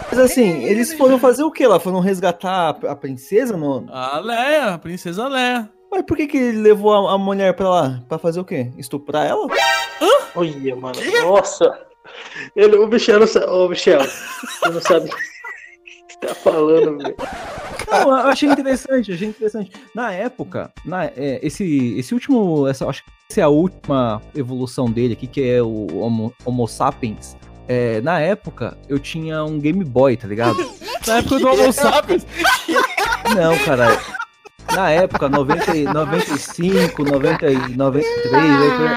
Mas 0.10 0.20
assim, 0.20 0.66
eles 0.66 0.94
foram 0.94 1.18
fazer 1.18 1.44
o 1.44 1.52
que 1.52 1.66
lá? 1.66 1.80
Foram 1.80 2.02
resgatar 2.02 2.76
a 2.84 2.92
a 2.92 2.96
princesa? 2.96 3.56
No... 3.56 3.86
A 3.90 4.20
Leia, 4.20 4.74
a 4.74 4.78
princesa 4.78 5.30
Leia. 5.30 5.70
Mas 5.90 6.04
por 6.04 6.18
que 6.18 6.28
que 6.28 6.36
ele 6.36 6.60
levou 6.60 7.08
a, 7.08 7.14
a 7.14 7.18
mulher 7.18 7.54
pra 7.54 7.70
lá? 7.70 8.04
Pra 8.10 8.18
fazer 8.18 8.42
o 8.42 8.44
quê? 8.44 8.70
Estuprar 8.78 9.28
ela? 9.28 9.48
Olha, 10.36 10.76
mano. 10.76 11.00
Nossa. 11.24 11.88
Ele, 12.54 12.76
o 12.76 12.86
Michel 12.86 13.22
não 13.22 13.28
sabe. 13.28 13.46
Ô, 13.46 13.70
Michel, 13.70 14.02
você 14.02 14.70
não 14.70 14.82
sabe 14.82 15.10
o 15.10 16.08
que 16.08 16.20
tá 16.28 16.36
falando, 16.36 16.98
velho. 16.98 17.16
Não, 17.92 18.10
eu 18.10 18.28
achei 18.28 18.50
interessante, 18.50 19.12
achei 19.12 19.28
interessante. 19.28 19.72
Na 19.96 20.12
época, 20.12 20.72
na, 20.86 21.06
é, 21.06 21.40
esse, 21.42 21.96
esse 21.98 22.14
último, 22.14 22.68
essa, 22.68 22.88
acho 22.88 23.04
que 23.04 23.10
essa 23.30 23.42
é 23.42 23.44
a 23.44 23.50
última 23.50 24.22
evolução 24.36 24.90
dele 24.90 25.14
aqui, 25.14 25.28
que 25.28 25.42
é 25.50 25.62
o 25.62 25.88
Homo, 25.98 26.34
Homo 26.46 26.68
sapiens. 26.68 27.36
É, 27.68 28.02
na 28.02 28.20
época, 28.20 28.78
eu 28.88 28.98
tinha 29.00 29.44
um 29.44 29.60
Game 29.60 29.84
Boy, 29.84 30.18
tá 30.18 30.28
ligado? 30.28 30.58
Na 31.08 31.18
época 31.20 31.40
do 31.40 31.48
Homo 31.48 31.72
sapiens. 31.72 32.26
Não, 33.36 33.58
cara. 33.60 34.00
Na 34.76 34.90
época, 34.92 35.30
90, 35.30 35.76
e- 35.78 35.84
95, 35.84 37.04
90, 37.04 37.50
e 37.52 37.76
93, 37.76 38.44
aí 38.44 38.70
foi- 38.78 38.90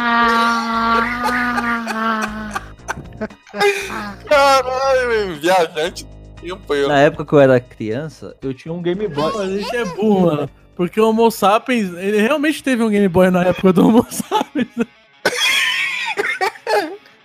Caralho, 4.29 5.41
viajante 5.41 6.07
tempo 6.43 6.75
eu. 6.75 6.89
na 6.89 6.99
época 6.99 7.25
que 7.25 7.33
eu 7.33 7.41
era 7.41 7.59
criança, 7.61 8.37
eu 8.43 8.53
tinha 8.53 8.73
um 8.73 8.83
Game 8.83 9.07
Boy. 9.09 9.33
A 9.43 9.47
gente 9.49 9.77
é 9.77 9.85
burro, 9.85 10.21
mano. 10.27 10.51
Porque 10.75 11.01
o 11.01 11.09
Homo 11.09 11.31
sapiens, 11.31 11.93
ele 11.95 12.21
realmente 12.21 12.63
teve 12.63 12.83
um 12.83 12.89
Game 12.91 13.09
Boy 13.09 13.31
na 13.31 13.45
época 13.45 13.73
do 13.73 13.87
Homo 13.87 14.07
sapiens. 14.11 14.69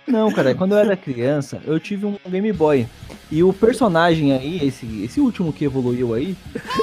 Não, 0.06 0.32
cara, 0.32 0.54
quando 0.54 0.72
eu 0.72 0.78
era 0.78 0.96
criança, 0.96 1.60
eu 1.66 1.78
tive 1.78 2.06
um 2.06 2.16
Game 2.26 2.50
Boy. 2.52 2.86
E 3.30 3.42
o 3.42 3.52
personagem 3.52 4.32
aí, 4.32 4.66
esse, 4.66 5.04
esse 5.04 5.20
último 5.20 5.52
que 5.52 5.66
evoluiu 5.66 6.14
aí. 6.14 6.34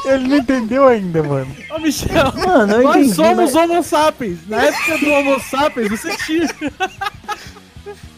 Ele 0.05 0.27
não 0.27 0.37
entendeu 0.37 0.87
ainda, 0.87 1.23
mano. 1.23 1.47
Ô, 1.73 1.79
Michel, 1.79 2.31
Mano, 2.33 2.73
eu 2.73 2.83
nós 2.83 2.97
entendi, 2.97 3.15
somos 3.15 3.51
mas- 3.51 3.55
Homo 3.55 3.81
sapiens. 3.83 4.47
Na 4.47 4.63
época 4.65 4.97
do 4.99 5.09
Homo 5.11 5.39
sapiens, 5.39 5.89
você 5.89 6.15
tinha. 6.17 6.47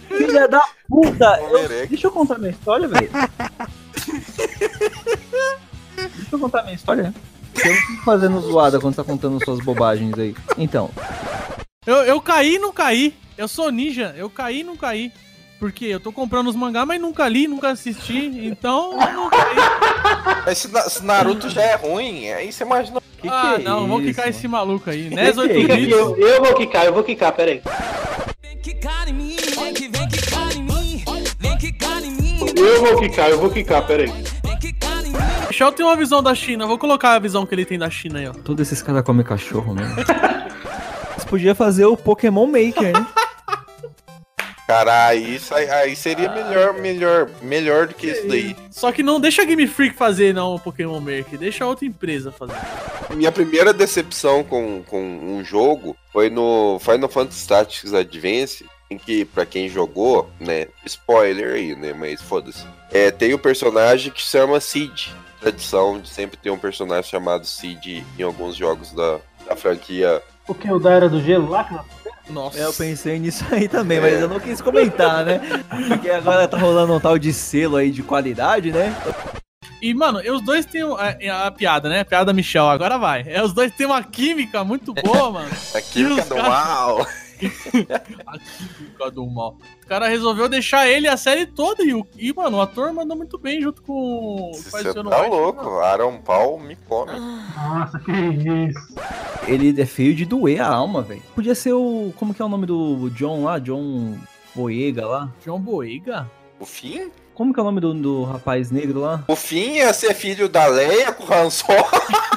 Filha 0.09 0.47
da 0.49 0.61
puta! 0.89 1.39
eu- 1.51 1.87
deixa 1.87 2.07
eu 2.07 2.11
contar 2.11 2.37
minha 2.37 2.51
história, 2.51 2.87
velho. 2.89 3.09
Deixa 5.95 6.29
eu 6.31 6.39
contar 6.39 6.63
minha 6.63 6.75
história. 6.75 7.13
Eu 7.63 7.69
não 7.71 7.75
fico 7.81 8.03
fazendo 8.03 8.39
zoada 8.41 8.79
quando 8.79 8.95
tá 8.95 9.03
contando 9.03 9.43
suas 9.43 9.59
bobagens 9.59 10.17
aí. 10.17 10.35
Então, 10.57 10.89
Eu, 11.85 11.97
eu 12.03 12.21
caí 12.21 12.55
e 12.55 12.59
não 12.59 12.71
caí. 12.71 13.15
Eu 13.37 13.47
sou 13.47 13.71
ninja, 13.71 14.13
eu 14.17 14.29
caí 14.29 14.59
e 14.59 14.63
não 14.63 14.75
caí. 14.77 15.11
Porque 15.59 15.85
eu 15.85 15.99
tô 15.99 16.11
comprando 16.11 16.47
os 16.49 16.55
mangá, 16.55 16.85
mas 16.85 17.01
nunca 17.01 17.27
li, 17.27 17.47
nunca 17.47 17.69
assisti, 17.69 18.27
então 18.45 18.91
eu 18.91 19.13
não 19.13 19.27
caí. 19.29 19.55
Mas 20.45 20.57
se, 20.59 20.67
Na- 20.71 20.81
se 20.87 21.03
Naruto 21.03 21.49
já 21.49 21.63
é 21.63 21.75
ruim, 21.75 22.29
aí 22.29 22.51
você 22.51 22.63
imagina. 22.63 23.01
que 23.19 23.27
ah, 23.27 23.53
que 23.55 23.61
é 23.61 23.63
não, 23.63 23.81
vamos 23.87 24.01
isso, 24.03 24.07
quicar 24.09 24.25
mano? 24.25 24.37
esse 24.37 24.47
maluco 24.47 24.89
aí. 24.91 25.09
Que 25.09 25.15
Nes 25.15 25.33
que 25.33 25.39
8 25.39 25.71
é. 25.71 25.81
Eu, 25.91 26.15
eu 26.17 26.43
vou 26.43 26.53
quicar, 26.53 26.85
eu 26.85 26.93
vou 26.93 27.03
quicar, 27.03 27.31
peraí. 27.31 27.59
Eu 32.57 32.81
vou 32.81 32.99
quicar, 32.99 33.29
eu 33.29 33.39
vou 33.39 33.49
quicar, 33.49 33.85
peraí. 33.85 34.11
Michel 35.47 35.71
tem 35.71 35.85
uma 35.85 35.95
visão 35.95 36.21
da 36.21 36.35
China, 36.35 36.67
vou 36.67 36.77
colocar 36.77 37.13
a 37.13 37.19
visão 37.19 37.45
que 37.45 37.55
ele 37.55 37.65
tem 37.65 37.79
da 37.79 37.89
China 37.89 38.19
aí, 38.19 38.27
ó. 38.27 38.33
todos 38.33 38.67
esses 38.67 38.81
caras 38.81 39.03
comem 39.03 39.25
cachorro 39.25 39.73
mesmo. 39.73 39.95
Você 41.17 41.25
podia 41.27 41.55
fazer 41.55 41.85
o 41.85 41.95
Pokémon 41.95 42.45
Maker, 42.45 42.93
né? 42.93 43.07
Cara, 44.67 45.07
aí, 45.07 45.35
isso 45.35 45.55
aí, 45.55 45.69
aí 45.69 45.95
seria 45.95 46.29
melhor, 46.29 46.73
melhor, 46.73 47.29
melhor 47.41 47.87
do 47.87 47.93
que 47.95 48.07
isso 48.07 48.27
daí. 48.27 48.53
Só 48.69 48.91
que 48.91 49.01
não 49.01 49.17
deixa 49.17 49.41
a 49.41 49.45
Game 49.45 49.65
Freak 49.65 49.95
fazer 49.95 50.33
não 50.33 50.55
o 50.55 50.59
Pokémon 50.59 50.99
Maker, 50.99 51.39
deixa 51.39 51.65
outra 51.65 51.85
empresa 51.85 52.33
fazer. 52.33 52.57
Minha 53.15 53.31
primeira 53.31 53.71
decepção 53.71 54.43
com, 54.43 54.83
com 54.85 55.01
um 55.01 55.41
jogo 55.43 55.95
foi 56.11 56.29
no 56.29 56.77
Final 56.79 57.07
Fantasy 57.07 57.47
Tactics 57.47 57.93
Advance, 57.93 58.65
que, 58.95 59.25
pra 59.25 59.43
quem 59.43 59.67
jogou, 59.67 60.29
né, 60.39 60.67
spoiler 60.85 61.55
aí, 61.55 61.75
né, 61.75 61.93
mas 61.93 62.21
foda-se. 62.21 62.63
É, 62.91 63.09
tem 63.09 63.33
o 63.33 63.39
personagem 63.39 64.11
que 64.11 64.23
se 64.23 64.29
chama 64.31 64.59
Cid. 64.59 65.13
Tradição 65.41 65.99
de 65.99 66.07
sempre 66.09 66.37
ter 66.37 66.51
um 66.51 66.57
personagem 66.57 67.09
chamado 67.09 67.45
Cid 67.45 68.05
em 68.17 68.21
alguns 68.23 68.55
jogos 68.55 68.91
da, 68.93 69.17
da 69.49 69.55
franquia. 69.55 70.21
O 70.47 70.53
que? 70.53 70.71
O 70.71 70.79
da 70.79 70.91
Era 70.93 71.09
do 71.09 71.21
Gelo 71.21 71.49
lá? 71.49 71.63
cara? 71.63 71.83
Nossa. 72.29 72.59
É, 72.59 72.65
eu 72.65 72.73
pensei 72.73 73.17
nisso 73.19 73.43
aí 73.51 73.67
também, 73.67 73.99
mas 74.01 74.13
eu 74.19 74.27
não 74.27 74.39
quis 74.39 74.61
comentar, 74.61 75.23
né? 75.25 75.39
Porque 75.87 76.09
agora 76.09 76.47
tá 76.47 76.57
rolando 76.57 76.93
um 76.93 76.99
tal 76.99 77.17
de 77.17 77.31
selo 77.33 77.77
aí 77.77 77.89
de 77.89 78.03
qualidade, 78.03 78.71
né? 78.71 78.93
E, 79.81 79.93
mano, 79.93 80.19
os 80.33 80.41
dois 80.43 80.65
têm 80.65 80.83
um- 80.83 80.95
a, 80.95 81.45
a 81.47 81.51
piada, 81.51 81.87
né? 81.87 82.01
A 82.01 82.05
piada 82.05 82.25
da 82.25 82.33
Michel, 82.33 82.67
agora 82.67 82.97
vai. 82.97 83.23
É, 83.27 83.41
os 83.43 83.53
dois 83.53 83.71
têm 83.73 83.85
uma 83.85 84.03
química 84.03 84.63
muito 84.63 84.93
boa, 84.93 85.31
mano. 85.31 85.49
A 85.73 85.81
química 85.81 86.23
do 86.25 86.35
caras- 86.35 86.49
mal. 86.49 87.07
A 87.45 88.39
química 88.39 89.11
do 89.11 89.25
mal. 89.27 89.57
O 89.83 89.87
cara 89.87 90.07
resolveu 90.07 90.49
deixar 90.49 90.87
ele 90.87 91.07
a 91.07 91.15
série 91.17 91.45
toda 91.45 91.83
e, 91.83 91.93
o, 91.93 92.05
e 92.17 92.33
mano, 92.33 92.57
o 92.57 92.61
ator 92.61 92.91
mandou 92.93 93.15
muito 93.15 93.37
bem 93.37 93.61
junto 93.61 93.81
com 93.81 94.51
o 94.51 94.53
Você 94.53 94.93
tá 94.93 95.01
White. 95.01 95.29
louco, 95.29 95.69
Aaron 95.79 96.17
Paul 96.19 96.59
me 96.59 96.75
come. 96.75 97.11
Nossa, 97.19 97.99
que 97.99 98.11
isso. 98.11 98.95
Ele 99.47 99.79
é 99.81 99.85
feio 99.85 100.13
de 100.13 100.25
doer 100.25 100.61
a 100.61 100.67
alma, 100.67 101.01
velho. 101.01 101.21
Podia 101.35 101.55
ser 101.55 101.73
o. 101.73 102.11
Como 102.17 102.33
que 102.33 102.41
é 102.41 102.45
o 102.45 102.49
nome 102.49 102.65
do 102.65 103.09
John 103.11 103.43
lá? 103.43 103.59
John 103.59 104.15
Boyega 104.55 105.05
lá? 105.05 105.31
John 105.45 105.59
Boyega? 105.59 106.29
O 106.59 106.65
fim? 106.65 107.11
Como 107.33 107.53
que 107.53 107.59
é 107.59 107.61
o 107.61 107.65
nome 107.65 107.79
do, 107.79 107.93
do 107.93 108.23
rapaz 108.23 108.71
negro 108.71 108.99
lá? 109.01 109.23
O 109.27 109.35
fim 109.35 109.73
ia 109.75 109.93
ser 109.93 110.15
filho 110.15 110.49
da 110.49 110.65
Leia 110.65 111.13
com 111.13 111.23
o 111.23 111.33
Han 111.33 111.51
Solo. 111.51 111.85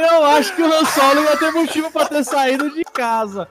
Eu 0.00 0.24
acho 0.24 0.54
que 0.54 0.62
o 0.62 0.72
Han 0.72 0.84
Solo 0.84 1.22
ia 1.22 1.36
ter 1.36 1.50
motivo 1.52 1.90
pra 1.90 2.06
ter 2.06 2.24
saído 2.24 2.70
de 2.70 2.82
casa. 2.84 3.46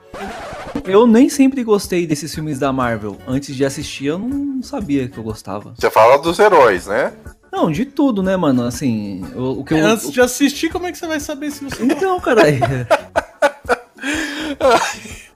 Eu 0.84 1.06
nem 1.06 1.28
sempre 1.28 1.62
gostei 1.62 2.06
desses 2.06 2.34
filmes 2.34 2.58
da 2.58 2.72
Marvel. 2.72 3.18
Antes 3.26 3.54
de 3.54 3.64
assistir, 3.64 4.06
eu 4.06 4.18
não 4.18 4.62
sabia 4.62 5.08
que 5.08 5.18
eu 5.18 5.22
gostava. 5.22 5.74
Você 5.78 5.90
fala 5.90 6.18
dos 6.18 6.38
heróis, 6.38 6.86
né? 6.86 7.12
Não, 7.52 7.70
de 7.70 7.84
tudo, 7.84 8.22
né, 8.22 8.36
mano? 8.36 8.64
Assim, 8.64 9.24
o, 9.34 9.60
o 9.60 9.64
que 9.64 9.74
eu. 9.74 9.84
Antes 9.84 10.10
de 10.10 10.20
assistir, 10.20 10.70
como 10.70 10.86
é 10.86 10.92
que 10.92 10.98
você 10.98 11.06
vai 11.06 11.20
saber 11.20 11.50
se 11.50 11.64
você. 11.64 11.82
Então, 11.82 12.18
caralho. 12.20 12.58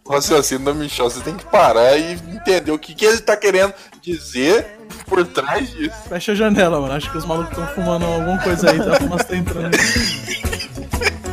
O 0.05 0.13
raciocínio 0.13 0.65
do 0.65 0.75
Michel, 0.75 1.09
você 1.09 1.21
tem 1.21 1.35
que 1.35 1.47
parar 1.47 1.97
e 1.97 2.13
entender 2.13 2.71
o 2.71 2.79
que, 2.79 2.95
que 2.95 3.07
ele 3.07 3.21
tá 3.21 3.37
querendo 3.37 3.73
dizer 4.03 4.79
por 5.07 5.27
trás 5.27 5.71
disso. 5.71 5.97
Fecha 6.09 6.33
a 6.33 6.35
janela, 6.35 6.79
mano. 6.79 6.93
Acho 6.93 7.11
que 7.11 7.17
os 7.17 7.25
malucos 7.25 7.51
estão 7.53 7.67
fumando 7.75 8.05
alguma 8.05 8.39
coisa 8.39 8.71
aí. 8.71 8.81
A 8.81 9.01
fumaça 9.01 9.25
tá 9.25 9.37
entrando. 9.37 9.75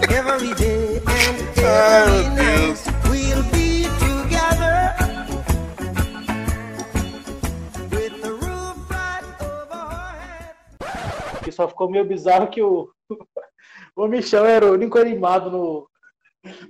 Every 0.10 0.54
day 0.56 0.98
and 1.06 1.38
every 1.58 2.28
night 2.36 2.78
we'll 3.10 3.44
be 3.52 3.84
together. 4.00 4.94
With 7.92 8.22
the 8.22 8.32
roof 8.34 8.78
right 8.90 9.24
over 9.42 9.74
our 9.74 10.16
heads. 10.20 11.44
Que 11.44 11.52
só 11.52 11.68
ficou 11.68 11.90
meio 11.90 12.06
bizarro 12.06 12.48
que 12.48 12.62
o, 12.62 12.90
o 13.96 14.08
Michel 14.08 14.46
era 14.46 14.66
o 14.66 14.74
único 14.74 14.98
animado 15.00 15.50
no. 15.52 15.88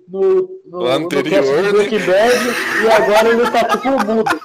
No, 0.09 0.49
no, 0.65 0.79
No 0.81 0.87
anterior, 0.87 1.71
do 1.71 1.77
né? 1.83 1.87
Bad, 1.89 2.83
e 2.83 2.89
agora 2.91 3.29
ele 3.29 3.49
tá 3.51 3.63
tipo 3.69 3.89
mudo. 4.05 4.41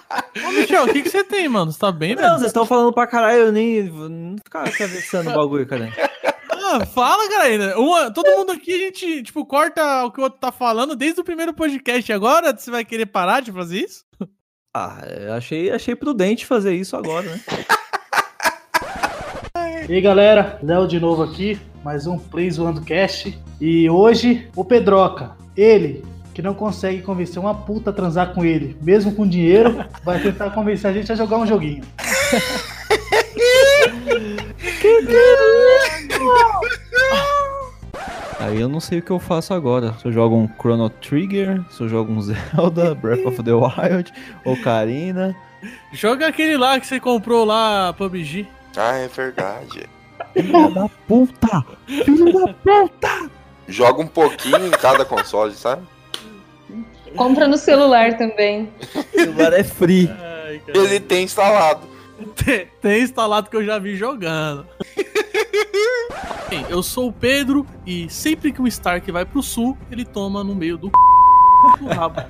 Ô, 0.46 0.52
Michel, 0.52 0.84
o 0.84 0.92
que, 0.92 1.02
que 1.02 1.10
você 1.10 1.24
tem, 1.24 1.48
mano? 1.48 1.72
Você 1.72 1.80
tá 1.80 1.90
bem, 1.90 2.14
Não, 2.14 2.22
velho? 2.22 2.34
vocês 2.34 2.46
estão 2.46 2.64
falando 2.64 2.92
pra 2.92 3.08
caralho, 3.08 3.40
eu 3.40 3.52
nem. 3.52 3.82
Não 3.90 4.36
ficar 4.38 4.68
atravessando 4.68 5.30
o 5.30 5.34
bagulho, 5.34 5.66
cara. 5.66 5.92
Ah, 6.68 6.84
fala, 6.84 7.30
galera. 7.30 7.78
Uma, 7.78 8.10
todo 8.10 8.36
mundo 8.36 8.50
aqui, 8.50 8.74
a 8.74 8.78
gente, 8.78 9.22
tipo, 9.22 9.46
corta 9.46 10.04
o 10.04 10.10
que 10.10 10.18
o 10.18 10.24
outro 10.24 10.40
tá 10.40 10.50
falando 10.50 10.96
desde 10.96 11.20
o 11.20 11.24
primeiro 11.24 11.54
podcast. 11.54 12.12
Agora 12.12 12.56
você 12.56 12.72
vai 12.72 12.84
querer 12.84 13.06
parar 13.06 13.40
de 13.40 13.52
fazer 13.52 13.84
isso? 13.84 14.04
Ah, 14.74 15.00
eu 15.06 15.32
achei, 15.32 15.70
achei 15.70 15.94
prudente 15.94 16.44
fazer 16.44 16.74
isso 16.74 16.96
agora, 16.96 17.22
né? 17.22 17.40
E 19.88 19.94
aí 19.94 20.00
galera, 20.00 20.58
Léo 20.60 20.88
de 20.88 20.98
novo 20.98 21.22
aqui, 21.22 21.56
mais 21.84 22.08
um 22.08 22.18
Play 22.18 22.50
Zoando 22.50 22.82
Cast. 22.82 23.38
E 23.60 23.88
hoje 23.88 24.50
o 24.56 24.64
Pedroca, 24.64 25.36
ele 25.56 26.04
que 26.34 26.42
não 26.42 26.52
consegue 26.52 27.00
convencer 27.00 27.38
uma 27.38 27.54
puta 27.54 27.90
a 27.90 27.92
transar 27.92 28.34
com 28.34 28.44
ele, 28.44 28.76
mesmo 28.82 29.14
com 29.14 29.26
dinheiro, 29.26 29.86
vai 30.04 30.20
tentar 30.20 30.50
convencer 30.50 30.90
a 30.90 30.92
gente 30.92 31.12
a 31.12 31.14
jogar 31.14 31.38
um 31.38 31.46
joguinho. 31.46 31.84
Aí 38.38 38.60
eu 38.60 38.68
não 38.68 38.80
sei 38.80 38.98
o 38.98 39.02
que 39.02 39.10
eu 39.10 39.18
faço 39.18 39.52
agora. 39.54 39.94
Se 40.00 40.06
eu 40.06 40.12
jogo 40.12 40.36
um 40.36 40.48
Chrono 40.60 40.88
Trigger, 40.88 41.62
se 41.70 41.80
eu 41.80 41.88
jogo 41.88 42.12
um 42.12 42.20
Zelda, 42.22 42.94
Breath 42.94 43.26
of 43.26 43.42
the 43.42 43.52
Wild, 43.52 44.12
Ocarina. 44.44 45.34
Joga 45.92 46.28
aquele 46.28 46.56
lá 46.56 46.78
que 46.78 46.86
você 46.86 47.00
comprou 47.00 47.44
lá, 47.44 47.92
PUBG. 47.94 48.46
Ah, 48.76 48.96
é 48.98 49.08
verdade. 49.08 49.88
Filha 50.32 50.70
da 50.70 50.88
puta! 51.08 51.64
Filho 51.86 52.32
da 52.32 52.52
puta! 52.52 53.30
Joga 53.66 54.02
um 54.02 54.06
pouquinho 54.06 54.66
em 54.66 54.70
cada 54.70 55.04
console, 55.04 55.54
sabe? 55.54 55.82
Compra 57.16 57.48
no 57.48 57.56
celular 57.56 58.16
também. 58.16 58.68
O 58.94 59.18
celular 59.18 59.52
é 59.54 59.64
free. 59.64 60.10
Ele 60.68 61.00
tem 61.00 61.24
instalado. 61.24 61.95
Tem, 62.34 62.66
tem 62.80 63.02
instalado 63.02 63.50
que 63.50 63.56
eu 63.56 63.64
já 63.64 63.78
vi 63.78 63.96
jogando. 63.96 64.66
Bem, 66.48 66.64
eu 66.68 66.82
sou 66.82 67.08
o 67.08 67.12
Pedro 67.12 67.66
e 67.86 68.08
sempre 68.08 68.52
que 68.52 68.62
um 68.62 68.66
Stark 68.66 69.10
vai 69.10 69.24
pro 69.24 69.42
sul, 69.42 69.76
ele 69.90 70.04
toma 70.04 70.44
no 70.44 70.54
meio 70.54 70.78
do, 70.78 70.90
do 71.80 71.86
rabo. 71.88 72.22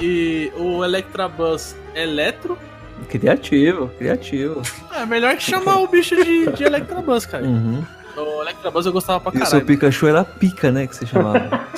E 0.00 0.50
o 0.56 0.84
Electrabuzz 0.84 1.76
Eletro 1.94 2.56
Criativo, 3.08 3.88
criativo. 3.98 4.62
é 4.92 5.06
melhor 5.06 5.36
que 5.36 5.42
chamar 5.42 5.78
o 5.78 5.86
bicho 5.86 6.16
de, 6.16 6.50
de 6.52 6.64
Electrabuzz, 6.64 7.26
cara. 7.26 7.44
Uhum. 7.44 7.84
O 8.16 8.42
Electrabuzz 8.42 8.86
eu 8.86 8.92
gostava 8.92 9.20
pra 9.20 9.32
E 9.32 9.36
o 9.42 9.46
seu 9.46 9.60
caralho. 9.60 9.66
Pikachu 9.66 10.06
era 10.08 10.24
pica, 10.24 10.72
né? 10.72 10.86
Que 10.86 10.96
você 10.96 11.06
chamava. 11.06 11.48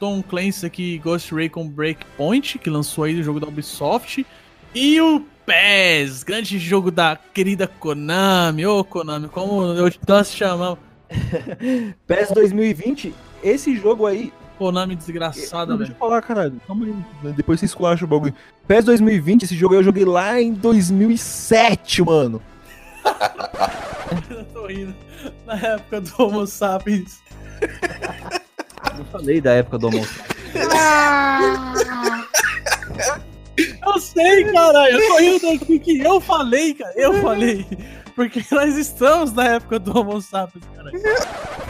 Tom 0.00 0.22
Clancy 0.22 0.64
aqui, 0.64 0.98
Ghost 0.98 1.32
Recon 1.34 1.68
Breakpoint, 1.68 2.58
que 2.58 2.70
lançou 2.70 3.04
aí 3.04 3.20
o 3.20 3.22
jogo 3.22 3.38
da 3.38 3.46
Ubisoft. 3.46 4.26
E 4.74 4.98
o 4.98 5.20
PES, 5.44 6.22
grande 6.22 6.58
jogo 6.58 6.90
da 6.90 7.16
querida 7.34 7.68
Konami. 7.68 8.64
Ô, 8.64 8.82
Konami, 8.82 9.28
como 9.28 9.62
eu 9.62 9.92
nós 10.08 10.32
chamamos. 10.32 10.78
PES 12.06 12.30
2020, 12.32 13.14
esse 13.44 13.76
jogo 13.76 14.06
aí. 14.06 14.32
Konami 14.56 14.94
desgraçada, 14.94 15.72
Não, 15.72 15.78
deixa 15.78 15.92
velho. 15.92 15.96
eu 15.96 16.08
falar, 16.08 16.22
caralho. 16.22 16.60
Calma 16.66 16.86
aí. 16.86 17.32
Depois 17.32 17.60
você 17.60 17.66
esculacha 17.66 18.04
o 18.04 18.08
bagulho. 18.08 18.34
PES 18.66 18.86
2020, 18.86 19.42
esse 19.42 19.56
jogo 19.56 19.74
aí 19.74 19.80
eu 19.80 19.84
joguei 19.84 20.04
lá 20.04 20.40
em 20.40 20.52
2007, 20.54 22.02
mano. 22.02 22.42
Eu 24.28 24.44
tô 24.46 24.66
rindo. 24.66 24.94
Na 25.46 25.54
época 25.54 26.00
do 26.00 26.12
Homo 26.18 26.46
sapiens. 26.46 27.20
Eu 28.98 29.04
falei 29.06 29.40
da 29.40 29.52
época 29.52 29.78
do 29.78 29.86
almoço. 29.86 30.20
Eu 33.86 34.00
sei, 34.00 34.44
caralho. 34.52 34.98
Eu 34.98 35.08
tô 35.08 35.18
rindo 35.18 35.58
daqui 35.58 35.78
que 35.78 35.98
eu 36.00 36.20
falei, 36.20 36.74
cara. 36.74 36.92
Eu 36.96 37.14
falei. 37.20 37.66
Porque 38.14 38.42
nós 38.50 38.76
estamos 38.76 39.32
na 39.32 39.46
época 39.46 39.78
do 39.78 39.98
Homo 39.98 40.20
sapiens, 40.20 40.64
cara. 40.76 40.90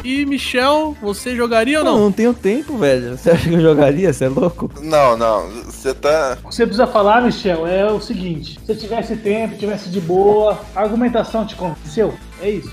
E, 0.03 0.25
Michel, 0.27 0.97
você 1.01 1.37
jogaria 1.37 1.79
ou 1.79 1.85
Não, 1.85 1.93
não? 1.93 2.01
não 2.07 2.13
tenho 2.13 2.35
tempo, 2.35 2.77
velho. 2.77 3.17
Você 3.17 3.31
acha 3.31 3.49
que 3.49 3.55
eu 3.55 3.61
jogaria? 3.61 4.13
Você 4.13 4.25
é 4.25 4.29
louco? 4.29 4.71
Não, 4.81 5.17
não. 5.17 5.49
Você 5.65 5.95
tá. 5.95 6.39
O 6.43 6.49
que 6.49 6.55
você 6.55 6.65
precisa 6.65 6.87
falar, 6.87 7.23
Michel, 7.23 7.67
é 7.67 7.91
o 7.93 8.01
seguinte: 8.01 8.59
se 8.67 8.75
tivesse 8.75 9.17
tempo, 9.17 9.57
tivesse 9.57 9.89
de 9.91 10.01
boa, 10.01 10.59
a 10.75 10.81
argumentação 10.81 11.47
te 11.47 11.55
convenceu? 11.55 12.15
É 12.43 12.51
isso. 12.51 12.73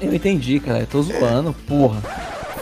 Eu 0.00 0.14
entendi, 0.14 0.60
cara. 0.60 0.80
Eu 0.80 0.86
tô 0.86 1.02
zoando, 1.02 1.52
porra. 1.66 2.00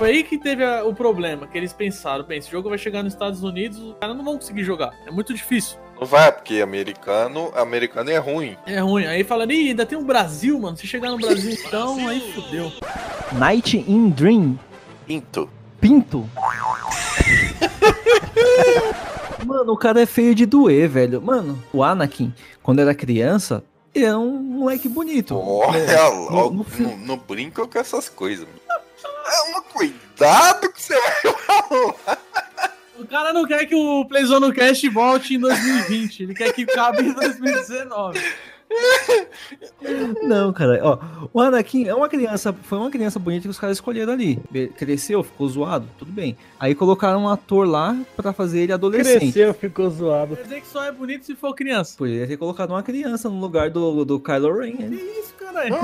Foi 0.04 0.10
aí 0.16 0.22
que 0.22 0.36
teve 0.36 0.62
a- 0.62 0.84
o 0.84 0.94
problema, 0.94 1.46
que 1.46 1.56
eles 1.56 1.72
pensaram, 1.72 2.22
bem, 2.26 2.36
esse 2.38 2.50
jogo 2.50 2.68
vai 2.68 2.76
chegar 2.76 3.02
nos 3.02 3.14
Estados 3.14 3.42
Unidos, 3.42 3.78
os 3.78 3.94
caras 3.98 4.14
não 4.14 4.22
vão 4.22 4.34
conseguir 4.34 4.62
jogar. 4.62 4.92
É 5.06 5.10
muito 5.10 5.32
difícil. 5.32 5.78
Não 5.98 6.06
vai, 6.06 6.30
porque 6.30 6.60
americano, 6.60 7.50
americano 7.56 8.10
é 8.10 8.18
ruim. 8.18 8.54
É 8.66 8.80
ruim. 8.80 9.06
Aí 9.06 9.24
falando, 9.24 9.52
ih, 9.52 9.70
ainda 9.70 9.86
tem 9.86 9.96
o 9.96 10.04
Brasil, 10.04 10.58
mano. 10.60 10.76
Se 10.76 10.86
chegar 10.86 11.08
no 11.10 11.16
Brasil, 11.16 11.56
então, 11.66 12.06
aí 12.06 12.20
fudeu. 12.34 12.70
Night 13.32 13.78
in 13.88 14.10
Dream. 14.10 14.58
Pinto. 15.06 15.48
Pinto? 15.80 16.28
Mano, 19.46 19.72
o 19.72 19.76
cara 19.78 20.02
é 20.02 20.06
feio 20.06 20.34
de 20.34 20.44
doer, 20.44 20.86
velho. 20.88 21.20
Mano, 21.22 21.58
o 21.72 21.82
Anakin, 21.82 22.32
quando 22.62 22.80
era 22.80 22.94
criança, 22.94 23.62
ele 23.94 24.04
era 24.06 24.18
um 24.18 24.38
moleque 24.38 24.88
bonito. 24.88 25.34
Olha 25.38 26.10
No- 26.10 26.30
logo, 26.30 26.54
no 26.54 26.66
não, 26.88 26.96
não 26.98 27.16
brinca 27.18 27.66
com 27.66 27.78
essas 27.78 28.08
coisas. 28.08 28.46
É 28.63 28.63
um 29.48 29.62
cuidado 29.62 30.72
que 30.72 30.82
você 30.82 30.94
vai 31.00 31.34
falar. 31.34 32.18
O 32.96 33.04
cara 33.06 33.32
não 33.32 33.44
quer 33.44 33.66
que 33.66 33.74
o 33.74 34.04
Playzone 34.06 34.52
Cast 34.52 34.88
volte 34.88 35.34
em 35.34 35.38
2020. 35.40 36.22
Ele 36.22 36.34
quer 36.34 36.52
que 36.52 36.64
cabe 36.64 37.02
em 37.02 37.12
2019. 37.12 38.20
Não, 40.22 40.52
cara, 40.52 40.80
ó, 40.82 40.98
o 41.32 41.40
Anakin 41.40 41.86
é 41.86 41.94
uma 41.94 42.08
criança, 42.08 42.52
foi 42.52 42.78
uma 42.78 42.90
criança 42.90 43.18
bonita 43.18 43.42
que 43.42 43.48
os 43.48 43.58
caras 43.58 43.76
escolheram 43.76 44.12
ali. 44.12 44.40
Cresceu, 44.76 45.22
ficou 45.22 45.48
zoado, 45.48 45.86
tudo 45.98 46.10
bem. 46.10 46.36
Aí 46.58 46.74
colocaram 46.74 47.22
um 47.22 47.28
ator 47.28 47.66
lá 47.68 47.96
pra 48.16 48.32
fazer 48.32 48.60
ele 48.62 48.72
adolescente. 48.72 49.32
Cresceu, 49.32 49.54
ficou 49.54 49.90
zoado. 49.90 50.36
Quer 50.36 50.42
dizer 50.42 50.60
que 50.62 50.66
só 50.68 50.84
é 50.84 50.92
bonito 50.92 51.24
se 51.24 51.34
for 51.34 51.54
criança. 51.54 51.94
Poderia 51.96 52.26
ter 52.26 52.36
colocado 52.36 52.70
uma 52.70 52.82
criança 52.82 53.28
no 53.28 53.38
lugar 53.38 53.70
do, 53.70 54.04
do 54.04 54.18
Kylo 54.18 54.58
Ren, 54.58 54.72
né? 54.72 54.88
Que 54.88 55.20
isso, 55.20 55.34
caralho? 55.34 55.76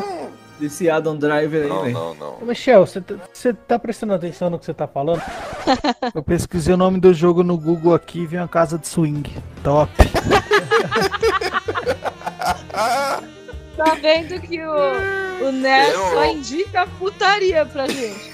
Desse 0.60 0.90
Adam 0.90 1.16
Driver 1.16 1.62
aí, 1.62 1.68
Não, 1.68 1.82
velho. 1.82 1.94
não, 1.94 2.14
não. 2.14 2.34
Ô, 2.42 2.44
Michel, 2.44 2.86
você 2.86 3.00
tá, 3.00 3.14
você 3.32 3.54
tá 3.54 3.78
prestando 3.78 4.12
atenção 4.12 4.50
no 4.50 4.58
que 4.58 4.66
você 4.66 4.74
tá 4.74 4.86
falando? 4.86 5.22
Eu 6.14 6.22
pesquisei 6.22 6.74
o 6.74 6.76
nome 6.76 7.00
do 7.00 7.14
jogo 7.14 7.42
no 7.42 7.56
Google 7.56 7.94
aqui 7.94 8.20
e 8.20 8.26
vi 8.26 8.36
uma 8.36 8.46
casa 8.46 8.78
de 8.78 8.86
swing. 8.86 9.34
Top. 9.64 9.90
Tá 13.84 13.94
vendo 13.94 14.40
que 14.40 14.60
o, 14.62 14.70
o 14.72 15.66
Eu- 15.66 16.10
só 16.10 16.24
indica 16.26 16.86
putaria 16.98 17.64
pra 17.64 17.86
gente. 17.86 18.30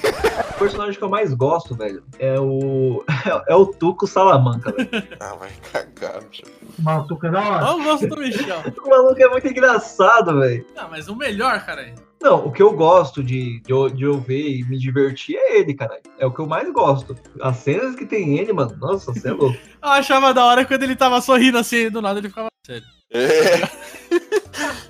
O 0.51 0.59
personagem 0.59 0.99
que 0.99 1.05
eu 1.05 1.09
mais 1.09 1.33
gosto, 1.35 1.75
velho, 1.75 2.03
é 2.19 2.39
o. 2.41 3.05
É 3.49 3.55
o 3.55 3.67
Tuco 3.67 4.07
Salamanca, 4.07 4.73
velho. 4.73 4.89
Ah, 5.21 5.35
vai 5.35 5.51
cagar, 5.73 6.23
bicho. 6.25 6.43
Maltuca 6.79 7.29
da 7.31 7.41
hora. 7.41 7.67
Eu 7.67 7.83
gosto 7.85 8.07
do 8.09 8.17
Michel. 8.17 8.63
O 8.85 8.89
maluco 8.89 9.21
é 9.23 9.29
muito 9.29 9.47
engraçado, 9.49 10.39
velho. 10.41 10.65
Não, 10.77 10.89
mas 10.91 11.09
o 11.09 11.17
melhor, 11.17 11.65
cara. 11.65 11.93
Não, 12.23 12.47
o 12.47 12.53
que 12.53 12.63
eu 12.63 12.73
gosto 12.73 13.23
de, 13.23 13.61
de, 13.61 13.71
eu- 13.73 13.89
de 13.91 14.05
eu 14.05 14.19
ver 14.21 14.49
e 14.59 14.65
me 14.65 14.79
divertir 14.79 15.37
é 15.37 15.59
ele, 15.59 15.75
cara. 15.75 16.01
É 16.19 16.27
o 16.27 16.31
que 16.33 16.41
eu 16.41 16.47
mais 16.47 16.73
gosto. 16.73 17.17
As 17.41 17.57
cenas 17.59 17.95
que 17.95 18.07
tem 18.07 18.39
ele, 18.39 18.53
mano, 18.53 18.77
nossa, 18.81 19.13
você 19.13 19.29
é 19.29 19.33
louco. 19.33 19.57
Eu 19.83 19.89
achava 19.89 20.33
da 20.35 20.45
hora 20.45 20.65
quando 20.65 20.83
ele 20.83 20.97
tava 20.97 21.21
sorrindo 21.21 21.59
assim, 21.59 21.91
do 21.91 22.01
nada 22.03 22.19
ele 22.19 22.29
ficava 22.29 22.49
sério. 22.65 22.85
É. 23.13 23.69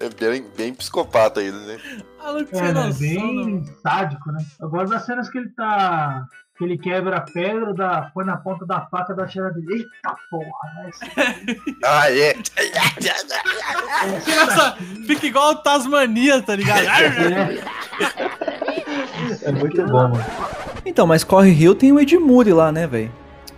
É 0.00 0.08
bem, 0.08 0.44
bem 0.56 0.74
psicopata 0.74 1.42
ele, 1.42 1.56
né? 1.58 1.78
Maluco, 2.22 2.56
É, 2.56 2.60
né? 2.62 2.72
noção, 2.72 2.92
Bem 2.98 3.64
sádico, 3.82 4.30
né? 4.32 4.44
Eu 4.60 4.68
gosto 4.68 4.90
das 4.90 5.04
cenas 5.04 5.28
que 5.28 5.38
ele 5.38 5.48
tá. 5.50 6.24
Que 6.56 6.64
ele 6.64 6.76
quebra 6.76 7.18
a 7.18 7.20
pedra, 7.20 7.72
dá, 7.72 8.10
põe 8.12 8.24
na 8.24 8.36
ponta 8.36 8.66
da 8.66 8.80
faca 8.86 9.14
da 9.14 9.28
cheira 9.28 9.50
dele. 9.52 9.74
Eita 9.74 10.16
porra, 10.28 10.50
né? 10.76 10.90
Ah, 11.84 12.10
é. 12.10 12.34
Nossa, 14.26 14.76
fica 15.06 15.26
igual 15.26 15.52
o 15.52 15.56
Tasmania, 15.56 16.42
tá 16.42 16.56
ligado? 16.56 16.82
É 19.42 19.52
muito 19.52 19.84
bom, 19.86 20.08
mano. 20.08 20.24
Então, 20.84 21.06
mas 21.06 21.22
Corre 21.24 21.50
Rio 21.50 21.74
tem 21.74 21.92
o 21.92 22.00
Edmure 22.00 22.52
lá, 22.52 22.70
né, 22.72 22.86
velho? 22.86 23.12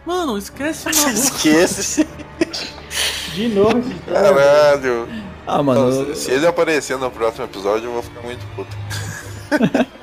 Mano, 0.07 0.37
esquece 0.39 0.89
o 0.89 0.95
maluco. 0.97 1.11
Esquece. 1.19 2.07
De 3.35 3.49
novo 3.49 3.79
esse 3.79 3.95
Caralho. 4.11 5.07
Ah, 5.51 5.63
mano. 5.63 6.15
Se, 6.15 6.15
se 6.15 6.31
ele 6.31 6.47
aparecer 6.47 6.97
no 6.97 7.11
próximo 7.11 7.45
episódio, 7.45 7.87
eu 7.87 7.93
vou 7.95 8.03
ficar 8.03 8.23
muito 8.23 8.47
puto. 8.55 8.77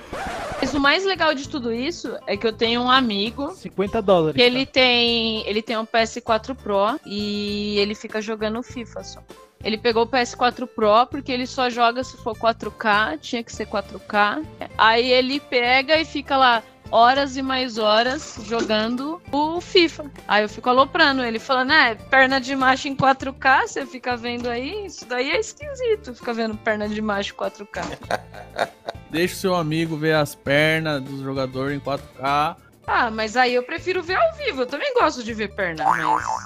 Mas 0.59 0.73
o 0.73 0.79
mais 0.79 1.05
legal 1.05 1.33
de 1.33 1.47
tudo 1.47 1.71
isso 1.71 2.17
é 2.25 2.35
que 2.35 2.45
eu 2.45 2.51
tenho 2.51 2.81
um 2.81 2.91
amigo 2.91 3.53
50 3.55 4.01
dólares. 4.01 4.35
que 4.35 4.41
ele 4.41 4.65
tem, 4.65 5.47
ele 5.47 5.61
tem 5.61 5.77
um 5.77 5.85
PS4 5.85 6.53
Pro 6.55 6.99
e 7.05 7.77
ele 7.79 7.95
fica 7.95 8.21
jogando 8.21 8.61
FIFA 8.61 9.03
só. 9.03 9.23
Ele 9.63 9.77
pegou 9.77 10.03
o 10.03 10.07
PS4 10.07 10.67
Pro 10.67 11.07
porque 11.09 11.31
ele 11.31 11.47
só 11.47 11.69
joga 11.69 12.03
se 12.03 12.17
for 12.17 12.35
4K, 12.35 13.17
tinha 13.19 13.43
que 13.43 13.53
ser 13.53 13.67
4K. 13.67 14.43
Aí 14.77 15.09
ele 15.09 15.39
pega 15.39 15.99
e 15.99 16.03
fica 16.03 16.35
lá 16.35 16.61
horas 16.91 17.37
e 17.37 17.41
mais 17.41 17.77
horas 17.77 18.39
jogando 18.45 19.21
o 19.31 19.59
FIFA. 19.61 20.11
Aí 20.27 20.43
eu 20.43 20.49
fico 20.49 20.69
aloprando 20.69 21.23
ele, 21.23 21.39
falando, 21.39 21.73
é, 21.73 21.95
perna 21.95 22.39
de 22.39 22.55
macho 22.55 22.87
em 22.87 22.95
4K, 22.95 23.67
você 23.67 23.85
fica 23.85 24.15
vendo 24.15 24.47
aí, 24.49 24.85
isso 24.85 25.05
daí 25.05 25.31
é 25.31 25.39
esquisito, 25.39 26.13
fica 26.13 26.33
vendo 26.33 26.57
perna 26.57 26.87
de 26.87 27.01
macho 27.01 27.33
em 27.33 27.37
4K. 27.37 28.69
Deixa 29.09 29.33
o 29.33 29.37
seu 29.37 29.55
amigo 29.55 29.95
ver 29.95 30.15
as 30.15 30.35
pernas 30.35 31.01
do 31.01 31.23
jogador 31.23 31.71
em 31.71 31.79
4K. 31.79 32.57
Ah, 32.89 33.11
mas 33.11 33.35
aí 33.35 33.53
eu 33.53 33.63
prefiro 33.63 34.01
ver 34.01 34.15
ao 34.15 34.33
vivo. 34.37 34.61
Eu 34.61 34.65
também 34.65 34.93
gosto 34.93 35.21
de 35.21 35.33
ver 35.33 35.49
perna, 35.53 35.83
mas 35.83 35.99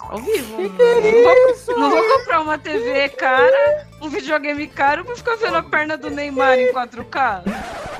ao 0.09 0.17
vivo. 0.17 0.57
não, 0.57 0.69
vou, 0.69 1.77
não 1.77 1.89
vou 1.91 2.17
comprar 2.17 2.41
uma 2.41 2.57
TV 2.57 3.09
cara, 3.09 3.85
um 4.01 4.09
videogame 4.09 4.65
caro 4.65 5.05
pra 5.05 5.15
ficar 5.15 5.35
vendo 5.35 5.57
a 5.57 5.61
perna 5.61 5.95
do 5.95 6.09
Neymar 6.09 6.57
em 6.57 6.73
4K. 6.73 7.43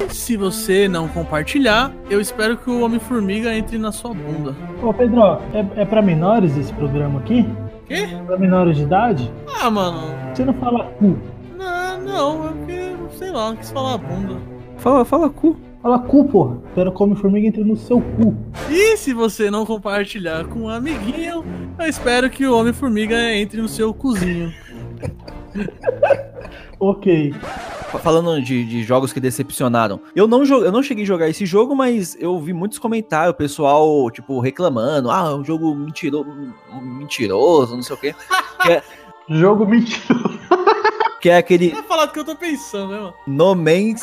Se 0.09 0.35
você 0.35 0.87
não 0.87 1.07
compartilhar, 1.07 1.93
eu 2.09 2.19
espero 2.19 2.57
que 2.57 2.71
o 2.71 2.81
Homem-Formiga 2.81 3.53
entre 3.53 3.77
na 3.77 3.91
sua 3.91 4.11
bunda. 4.11 4.55
Ô, 4.81 4.91
Pedro, 4.91 5.21
é, 5.53 5.81
é 5.81 5.85
pra 5.85 6.01
menores 6.01 6.57
esse 6.57 6.73
programa 6.73 7.19
aqui? 7.19 7.47
Quê? 7.87 8.07
Pra 8.25 8.37
menores 8.39 8.75
de 8.75 8.83
idade? 8.83 9.31
Ah, 9.61 9.69
mano. 9.69 10.15
Você 10.33 10.43
não 10.43 10.53
fala 10.55 10.85
cu. 10.97 11.19
Não, 11.55 11.99
não, 12.01 12.47
é 12.47 12.51
porque, 12.53 12.95
sei 13.17 13.31
lá, 13.31 13.49
não 13.49 13.55
quis 13.57 13.69
falar 13.69 13.99
bunda. 13.99 14.37
Fala, 14.77 15.05
fala 15.05 15.29
cu. 15.29 15.55
Fala 15.81 15.97
cu, 15.99 16.25
porra. 16.25 16.57
Quero 16.75 16.91
o 16.91 17.03
Homem-Formiga 17.03 17.47
entre 17.47 17.63
no 17.63 17.75
seu 17.75 17.99
cu. 18.01 18.35
E 18.69 18.95
se 18.97 19.13
você 19.13 19.49
não 19.49 19.65
compartilhar 19.65 20.45
com 20.45 20.59
um 20.61 20.69
amiguinho, 20.69 21.43
eu 21.79 21.85
espero 21.87 22.29
que 22.29 22.45
o 22.45 22.55
Homem-Formiga 22.55 23.33
entre 23.33 23.61
no 23.61 23.67
seu 23.67 23.93
cozinho. 23.93 24.53
Ok. 26.79 27.31
Fa- 27.91 27.99
Falando 27.99 28.41
de, 28.41 28.65
de 28.65 28.83
jogos 28.83 29.13
que 29.13 29.19
decepcionaram, 29.19 30.01
eu 30.15 30.27
não, 30.27 30.43
eu 30.43 30.71
não 30.71 30.81
cheguei 30.81 31.03
a 31.03 31.07
jogar 31.07 31.29
esse 31.29 31.45
jogo, 31.45 31.75
mas 31.75 32.17
eu 32.19 32.39
vi 32.39 32.53
muitos 32.53 32.79
comentários, 32.79 33.33
o 33.33 33.37
pessoal, 33.37 34.09
tipo, 34.09 34.39
reclamando, 34.39 35.11
ah, 35.11 35.29
é 35.31 35.35
um 35.35 35.45
jogo 35.45 35.75
mentiro, 35.75 36.25
mentiroso, 36.81 37.75
não 37.75 37.83
sei 37.83 37.95
o 37.95 37.99
quê. 37.99 38.15
Que 38.63 38.71
é, 38.73 38.83
Jogo 39.29 39.65
mentiroso. 39.67 40.39
que 41.21 41.29
é 41.29 41.37
aquele 41.37 41.69
Vai 41.69 41.83
falar 41.83 42.05
do 42.07 42.11
que 42.11 42.19
eu 42.19 42.25
tô 42.25 42.35
pensando, 42.35 42.91
né, 42.91 42.99
mano? 42.99 43.13
No 43.27 43.55
Man's 43.55 44.01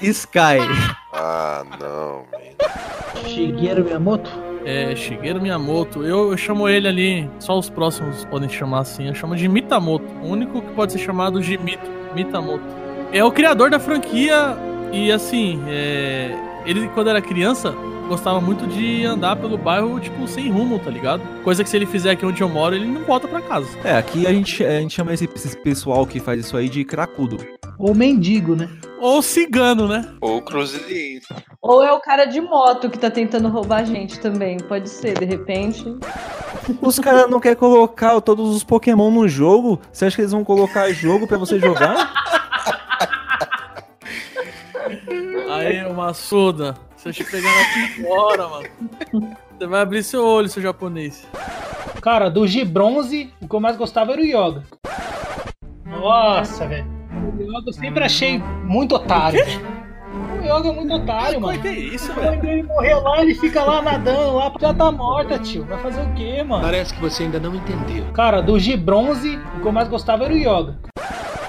Sky. 0.00 0.58
Ah, 1.20 1.64
não, 1.80 2.26
man. 2.30 3.28
Shigeru 3.28 3.82
Miyamoto? 3.82 4.30
É, 4.64 4.94
Shigeru 4.94 5.40
Miyamoto. 5.40 6.04
Eu, 6.04 6.30
eu 6.30 6.36
chamo 6.36 6.68
ele 6.68 6.86
ali, 6.86 7.30
só 7.40 7.58
os 7.58 7.68
próximos 7.68 8.24
podem 8.26 8.48
chamar 8.48 8.80
assim. 8.80 9.08
Eu 9.08 9.14
chamo 9.14 9.34
de 9.34 9.48
Mitamoto. 9.48 10.04
O 10.22 10.28
único 10.28 10.60
que 10.62 10.72
pode 10.74 10.92
ser 10.92 10.98
chamado 10.98 11.40
de 11.40 11.58
Mito, 11.58 11.90
Mitamoto. 12.14 12.62
É 13.10 13.24
o 13.24 13.32
criador 13.32 13.70
da 13.70 13.80
franquia 13.80 14.56
e 14.92 15.10
assim, 15.10 15.60
é, 15.66 16.36
ele 16.64 16.86
quando 16.88 17.10
era 17.10 17.20
criança 17.20 17.74
gostava 18.08 18.40
muito 18.40 18.66
de 18.66 19.04
andar 19.04 19.36
pelo 19.36 19.58
bairro, 19.58 20.00
tipo, 20.00 20.26
sem 20.26 20.50
rumo, 20.50 20.78
tá 20.78 20.90
ligado? 20.90 21.22
Coisa 21.44 21.62
que 21.62 21.70
se 21.70 21.76
ele 21.76 21.86
fizer 21.86 22.12
aqui 22.12 22.24
onde 22.24 22.40
eu 22.40 22.48
moro, 22.48 22.74
ele 22.74 22.86
não 22.86 23.02
volta 23.02 23.28
pra 23.28 23.40
casa. 23.40 23.68
É, 23.84 23.96
aqui 23.96 24.26
a 24.26 24.32
gente, 24.32 24.64
a 24.64 24.80
gente 24.80 24.94
chama 24.94 25.12
esse, 25.12 25.28
esse 25.36 25.56
pessoal 25.58 26.06
que 26.06 26.18
faz 26.18 26.40
isso 26.40 26.56
aí 26.56 26.68
de 26.68 26.84
cracudo. 26.84 27.36
Ou 27.78 27.94
mendigo, 27.94 28.56
né? 28.56 28.68
Ou 28.98 29.22
cigano, 29.22 29.86
né? 29.86 30.08
Ou 30.20 30.42
cruzeirinho. 30.42 31.20
Ou 31.62 31.84
é 31.84 31.92
o 31.92 32.00
cara 32.00 32.24
de 32.24 32.40
moto 32.40 32.90
que 32.90 32.98
tá 32.98 33.10
tentando 33.10 33.48
roubar 33.48 33.82
a 33.82 33.84
gente 33.84 34.18
também. 34.18 34.56
Pode 34.56 34.88
ser, 34.88 35.16
de 35.16 35.24
repente. 35.24 35.84
Os 36.80 36.98
caras 36.98 37.30
não 37.30 37.38
querem 37.38 37.56
colocar 37.56 38.20
todos 38.20 38.56
os 38.56 38.64
Pokémon 38.64 39.10
no 39.10 39.28
jogo. 39.28 39.80
Você 39.92 40.06
acha 40.06 40.16
que 40.16 40.22
eles 40.22 40.32
vão 40.32 40.42
colocar 40.42 40.90
jogo 40.90 41.26
pra 41.26 41.38
você 41.38 41.60
jogar? 41.60 42.12
Aí, 45.58 45.84
uma 45.86 46.12
soda. 46.14 46.74
Se 46.96 47.08
eu 47.08 47.12
te 47.12 47.24
pegar 47.24 47.50
aqui 47.60 48.02
fora, 48.02 48.48
mano. 48.48 48.68
Você 49.58 49.66
vai 49.66 49.80
abrir 49.80 50.02
seu 50.02 50.24
olho, 50.24 50.48
seu 50.48 50.62
japonês. 50.62 51.26
Cara, 52.00 52.28
do 52.28 52.46
G-Bronze, 52.46 53.32
o 53.40 53.48
que 53.48 53.54
eu 53.54 53.60
mais 53.60 53.76
gostava 53.76 54.12
era 54.12 54.20
o 54.20 54.24
Yoga. 54.24 54.62
Nossa, 55.84 56.66
velho. 56.66 56.86
O 57.36 57.42
Yoga 57.42 57.64
eu 57.66 57.72
sempre 57.72 58.04
achei 58.04 58.38
muito 58.64 58.94
otário. 58.94 59.40
O 60.40 60.42
Yoga 60.42 60.68
é 60.68 60.72
muito 60.72 60.94
otário, 60.94 61.40
mano. 61.40 61.60
que 61.60 61.68
é 61.68 61.72
isso, 61.72 62.12
velho? 62.14 62.38
Quando 62.38 62.44
ele 62.48 62.62
morreu 62.62 63.00
lá, 63.02 63.22
ele 63.22 63.34
fica 63.34 63.62
lá 63.64 63.82
nadando 63.82 64.36
lá, 64.36 64.52
já 64.60 64.72
tá 64.72 64.90
morta, 64.92 65.38
tio. 65.38 65.64
Vai 65.64 65.78
fazer 65.78 66.00
o 66.02 66.14
quê, 66.14 66.42
mano? 66.42 66.62
Parece 66.62 66.94
que 66.94 67.00
você 67.00 67.24
ainda 67.24 67.40
não 67.40 67.54
entendeu. 67.54 68.04
Cara, 68.12 68.40
do 68.40 68.58
G-Bronze, 68.58 69.36
o 69.56 69.60
que 69.60 69.66
eu 69.66 69.72
mais 69.72 69.88
gostava 69.88 70.24
era 70.24 70.32
o 70.32 70.36
Yoga. 70.36 70.78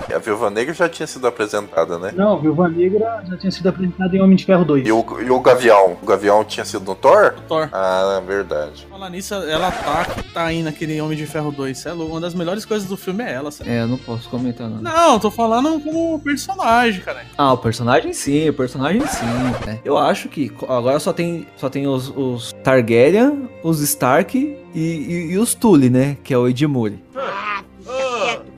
E 0.10 0.14
a 0.14 0.18
Viúva 0.18 0.50
Negra 0.50 0.74
já 0.74 0.90
tinha 0.90 1.06
sido 1.06 1.28
apresentada, 1.28 2.00
né? 2.00 2.12
Não, 2.16 2.40
Viúva 2.42 2.68
Negra 2.68 3.24
já 3.28 3.38
tinha 3.38 3.52
sido 3.52 3.70
apresentado 3.70 4.16
em 4.16 4.20
Homem 4.22 4.36
de 4.36 4.44
Ferro 4.44 4.66
2. 4.66 4.88
E 4.88 4.92
o, 4.92 5.06
e 5.22 5.30
o 5.30 5.40
Gavião? 5.40 5.98
O 6.02 6.06
Gavião 6.06 6.44
tinha 6.44 6.66
sido 6.66 6.84
no 6.84 6.96
Thor? 6.96 7.36
Thor. 7.48 7.70
Ah, 7.72 8.20
verdade. 8.26 8.88
Falar 8.90 9.10
nisso, 9.12 9.36
ela 9.36 9.72
tá, 9.72 10.08
tá 10.34 10.46
aí 10.46 10.64
naquele 10.64 11.00
Homem 11.00 11.16
de 11.16 11.28
Ferro 11.28 11.52
2. 11.52 11.78
Cê 11.78 11.90
é 11.90 11.94
louco. 11.94 12.14
Uma 12.14 12.22
das 12.22 12.34
melhores 12.34 12.66
coisas 12.66 12.90
do 12.90 12.98
filme 12.98 13.24
é 13.24 13.34
ela, 13.34 13.52
sabe? 13.52 13.70
É, 13.70 13.82
eu 13.84 13.88
não 13.88 13.98
posso 14.00 14.28
comentar 14.30 14.68
nada. 14.68 14.82
Não, 14.82 15.20
tô 15.20 15.30
falando 15.30 15.80
como 15.80 16.20
personagem, 16.22 17.02
cara. 17.02 17.22
Ah, 17.38 17.54
o 17.54 17.58
personagem 17.58 18.12
sim, 18.12 18.50
o 18.50 18.54
personagem 18.54 19.06
sim. 19.06 19.26
né? 19.68 19.80
Eu 19.86 19.96
acho 19.96 20.28
que 20.28 20.52
agora 20.68 21.00
só 21.00 21.14
tem, 21.14 21.46
só 21.56 21.70
tem 21.70 21.86
os, 21.88 22.10
os 22.16 22.52
Targaryen, 22.64 23.48
os 23.64 23.80
Stark 23.82 24.36
e, 24.74 24.80
e- 24.80 25.32
e 25.34 25.38
os 25.38 25.54
Tully, 25.54 25.90
né? 25.92 26.18
Que 26.24 26.34
é 26.34 26.38
o 26.38 26.48
Edmure. 26.48 27.00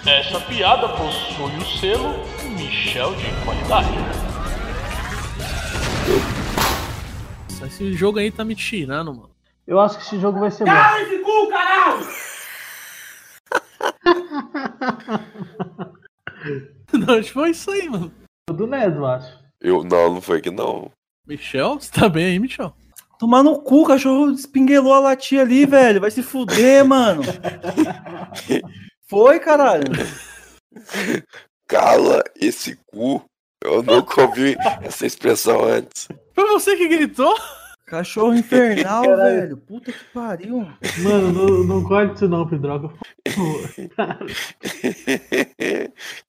Essa 0.06 0.38
piada 0.40 0.88
possui 0.90 1.56
o 1.56 1.80
selo 1.80 2.24
Michel 2.56 3.14
de 3.14 3.44
qualidade. 3.44 3.88
Esse 7.66 7.92
jogo 7.94 8.18
aí 8.18 8.30
tá 8.30 8.44
me 8.44 8.54
tirando, 8.54 9.12
mano. 9.12 9.35
Eu 9.66 9.80
acho 9.80 9.98
que 9.98 10.04
esse 10.04 10.20
jogo 10.20 10.38
vai 10.38 10.50
ser 10.50 10.64
bom. 10.64 10.70
esse 11.00 11.18
cu, 11.18 11.48
caralho! 11.48 12.06
Não, 16.92 17.14
acho 17.14 17.28
que 17.28 17.32
foi 17.32 17.50
isso 17.50 17.70
aí, 17.70 17.88
mano. 17.88 18.12
Do 18.48 18.66
Nedo, 18.66 18.98
eu 18.98 19.06
acho. 19.06 19.38
Eu, 19.60 19.82
não, 19.82 20.14
não 20.14 20.20
foi 20.20 20.40
que 20.40 20.50
não. 20.50 20.90
Michel, 21.26 21.80
você 21.80 21.90
tá 21.90 22.08
bem 22.08 22.26
aí, 22.26 22.38
Michel? 22.38 22.74
Tomar 23.18 23.42
no 23.42 23.60
cu, 23.60 23.82
o 23.82 23.86
cachorro 23.86 24.30
espinguelou 24.30 24.92
a 24.92 25.00
latinha 25.00 25.42
ali, 25.42 25.66
velho. 25.66 26.00
Vai 26.00 26.10
se 26.10 26.22
fuder, 26.22 26.84
mano. 26.86 27.22
Foi, 29.08 29.40
caralho. 29.40 29.84
Cala 31.66 32.22
esse 32.36 32.78
cu. 32.86 33.24
Eu 33.64 33.82
nunca 33.82 34.22
ouvi 34.22 34.56
essa 34.82 35.06
expressão 35.06 35.64
antes. 35.64 36.06
Foi 36.34 36.46
você 36.46 36.76
que 36.76 36.86
gritou? 36.86 37.34
Cachorro 37.86 38.34
infernal, 38.34 39.04
Caralho. 39.04 39.40
velho. 39.40 39.56
Puta 39.58 39.92
que 39.92 40.04
pariu. 40.12 40.66
Mano, 40.98 41.32
não, 41.32 41.64
não 41.64 41.84
corte 41.84 42.16
isso 42.16 42.26
não, 42.28 42.44
Pedroga. 42.46 42.90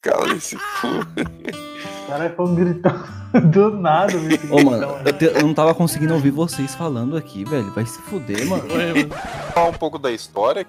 Cala 0.02 0.34
esse 0.36 0.56
cu. 0.56 0.62
Caralho, 2.08 2.36
foi 2.36 2.46
um 2.46 2.56
gritão 2.56 3.04
do 3.52 3.72
nada, 3.72 4.16
velho. 4.18 4.40
Ô, 4.54 4.64
mano, 4.64 4.88
eu, 5.04 5.14
te- 5.14 5.26
eu 5.26 5.42
não 5.42 5.54
tava 5.54 5.74
conseguindo 5.74 6.14
ouvir 6.14 6.30
vocês 6.32 6.76
falando 6.76 7.18
aqui, 7.18 7.44
velho. 7.44 7.72
Vai 7.74 7.86
se 7.86 8.00
fuder, 8.04 8.46
mano. 8.48 8.64
Falar 9.54 9.70
um 9.70 9.74
pouco 9.74 9.98
da 9.98 10.12
história. 10.12 10.66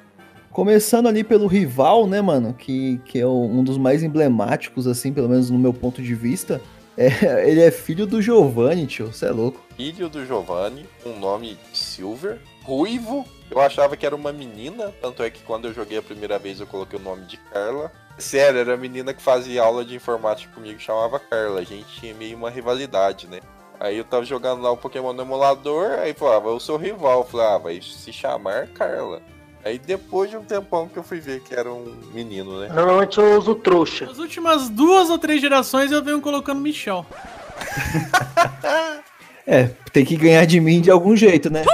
Começando 0.50 1.06
ali 1.06 1.22
pelo 1.22 1.46
rival, 1.46 2.06
né, 2.06 2.22
mano? 2.22 2.54
Que, 2.54 2.98
que 3.04 3.18
é 3.20 3.26
o- 3.26 3.44
um 3.44 3.62
dos 3.62 3.76
mais 3.76 4.02
emblemáticos, 4.02 4.86
assim, 4.86 5.12
pelo 5.12 5.28
menos 5.28 5.50
no 5.50 5.58
meu 5.58 5.74
ponto 5.74 6.00
de 6.02 6.14
vista. 6.14 6.60
É, 6.96 7.08
ele 7.48 7.60
é 7.60 7.70
filho 7.70 8.06
do 8.06 8.22
Giovanni, 8.22 8.86
tio. 8.86 9.12
Você 9.12 9.26
é 9.26 9.30
louco. 9.30 9.67
Filho 9.78 10.08
do 10.08 10.26
Giovanni, 10.26 10.88
um 11.06 11.20
nome 11.20 11.56
Silver, 11.72 12.40
ruivo. 12.64 13.24
Eu 13.48 13.60
achava 13.60 13.96
que 13.96 14.04
era 14.04 14.16
uma 14.16 14.32
menina, 14.32 14.92
tanto 15.00 15.22
é 15.22 15.30
que 15.30 15.40
quando 15.44 15.68
eu 15.68 15.72
joguei 15.72 15.98
a 15.98 16.02
primeira 16.02 16.36
vez 16.36 16.58
eu 16.58 16.66
coloquei 16.66 16.98
o 16.98 17.02
nome 17.02 17.26
de 17.26 17.36
Carla. 17.36 17.92
Sério, 18.18 18.58
era 18.58 18.74
a 18.74 18.76
menina 18.76 19.14
que 19.14 19.22
fazia 19.22 19.62
aula 19.62 19.84
de 19.84 19.94
informática 19.94 20.52
comigo, 20.52 20.80
chamava 20.80 21.20
Carla. 21.20 21.60
A 21.60 21.64
gente 21.64 21.86
tinha 22.00 22.12
meio 22.12 22.36
uma 22.36 22.50
rivalidade, 22.50 23.28
né? 23.28 23.38
Aí 23.78 23.96
eu 23.96 24.04
tava 24.04 24.24
jogando 24.24 24.62
lá 24.62 24.72
o 24.72 24.76
Pokémon 24.76 25.12
no 25.12 25.22
emulador, 25.22 26.00
aí 26.00 26.12
falava, 26.12 26.48
eu 26.48 26.58
sou 26.58 26.76
rival. 26.76 27.20
Eu 27.20 27.24
falei, 27.24 27.46
ah, 27.46 27.58
vai 27.58 27.80
se 27.80 28.12
chamar 28.12 28.66
Carla. 28.66 29.22
Aí 29.64 29.78
depois 29.78 30.28
de 30.28 30.36
um 30.36 30.42
tempão 30.42 30.88
que 30.88 30.96
eu 30.96 31.04
fui 31.04 31.20
ver 31.20 31.40
que 31.40 31.54
era 31.54 31.72
um 31.72 31.84
menino, 32.12 32.58
né? 32.58 32.68
Normalmente 32.74 33.16
eu 33.16 33.38
uso 33.38 33.54
trouxa. 33.54 34.06
As 34.06 34.18
últimas 34.18 34.68
duas 34.68 35.08
ou 35.08 35.20
três 35.20 35.40
gerações 35.40 35.92
eu 35.92 36.02
venho 36.02 36.20
colocando 36.20 36.60
Michel. 36.60 37.06
É, 39.50 39.70
tem 39.90 40.04
que 40.04 40.14
ganhar 40.14 40.44
de 40.44 40.60
mim 40.60 40.78
de 40.78 40.90
algum 40.90 41.16
jeito, 41.16 41.48
né? 41.48 41.64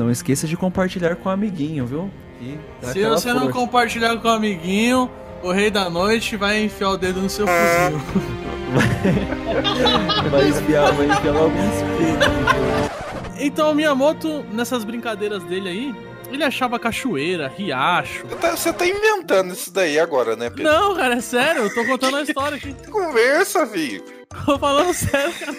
Não 0.00 0.10
esqueça 0.10 0.46
de 0.48 0.56
compartilhar 0.56 1.14
com 1.16 1.28
o 1.28 1.32
amiguinho, 1.32 1.84
viu? 1.84 2.10
Se 2.80 3.04
você 3.04 3.28
não 3.28 3.42
força. 3.42 3.52
compartilhar 3.52 4.16
com 4.16 4.26
o 4.26 4.30
amiguinho, 4.30 5.10
o 5.42 5.52
rei 5.52 5.70
da 5.70 5.90
noite 5.90 6.34
vai 6.34 6.64
enfiar 6.64 6.92
o 6.92 6.96
dedo 6.96 7.20
no 7.20 7.28
seu 7.28 7.46
fuzil. 7.46 8.00
Vai 10.30 10.48
enfiar, 10.48 10.92
vai 10.92 11.06
enfiar 11.06 11.32
logo 11.32 11.54
um 11.54 11.68
espelho. 11.68 12.18
Então 13.38 13.70
o 13.70 13.74
Miyamoto, 13.74 14.42
nessas 14.50 14.82
brincadeiras 14.82 15.44
dele 15.44 15.68
aí, 15.68 15.94
ele 16.36 16.44
achava 16.44 16.78
cachoeira, 16.78 17.48
riacho. 17.48 18.26
Você 18.26 18.36
tá, 18.36 18.56
você 18.56 18.72
tá 18.72 18.86
inventando 18.86 19.52
isso 19.52 19.72
daí 19.72 19.98
agora, 19.98 20.36
né, 20.36 20.50
Pedro? 20.50 20.64
Não, 20.64 20.96
cara, 20.96 21.14
é 21.14 21.20
sério, 21.20 21.62
eu 21.62 21.74
tô 21.74 21.84
contando 21.84 22.16
a 22.16 22.22
história 22.22 22.56
aqui. 22.56 22.74
Conversa, 22.90 23.66
filho. 23.66 24.04
Tô 24.44 24.58
falando 24.58 24.92
sério, 24.94 25.32
cara. 25.38 25.56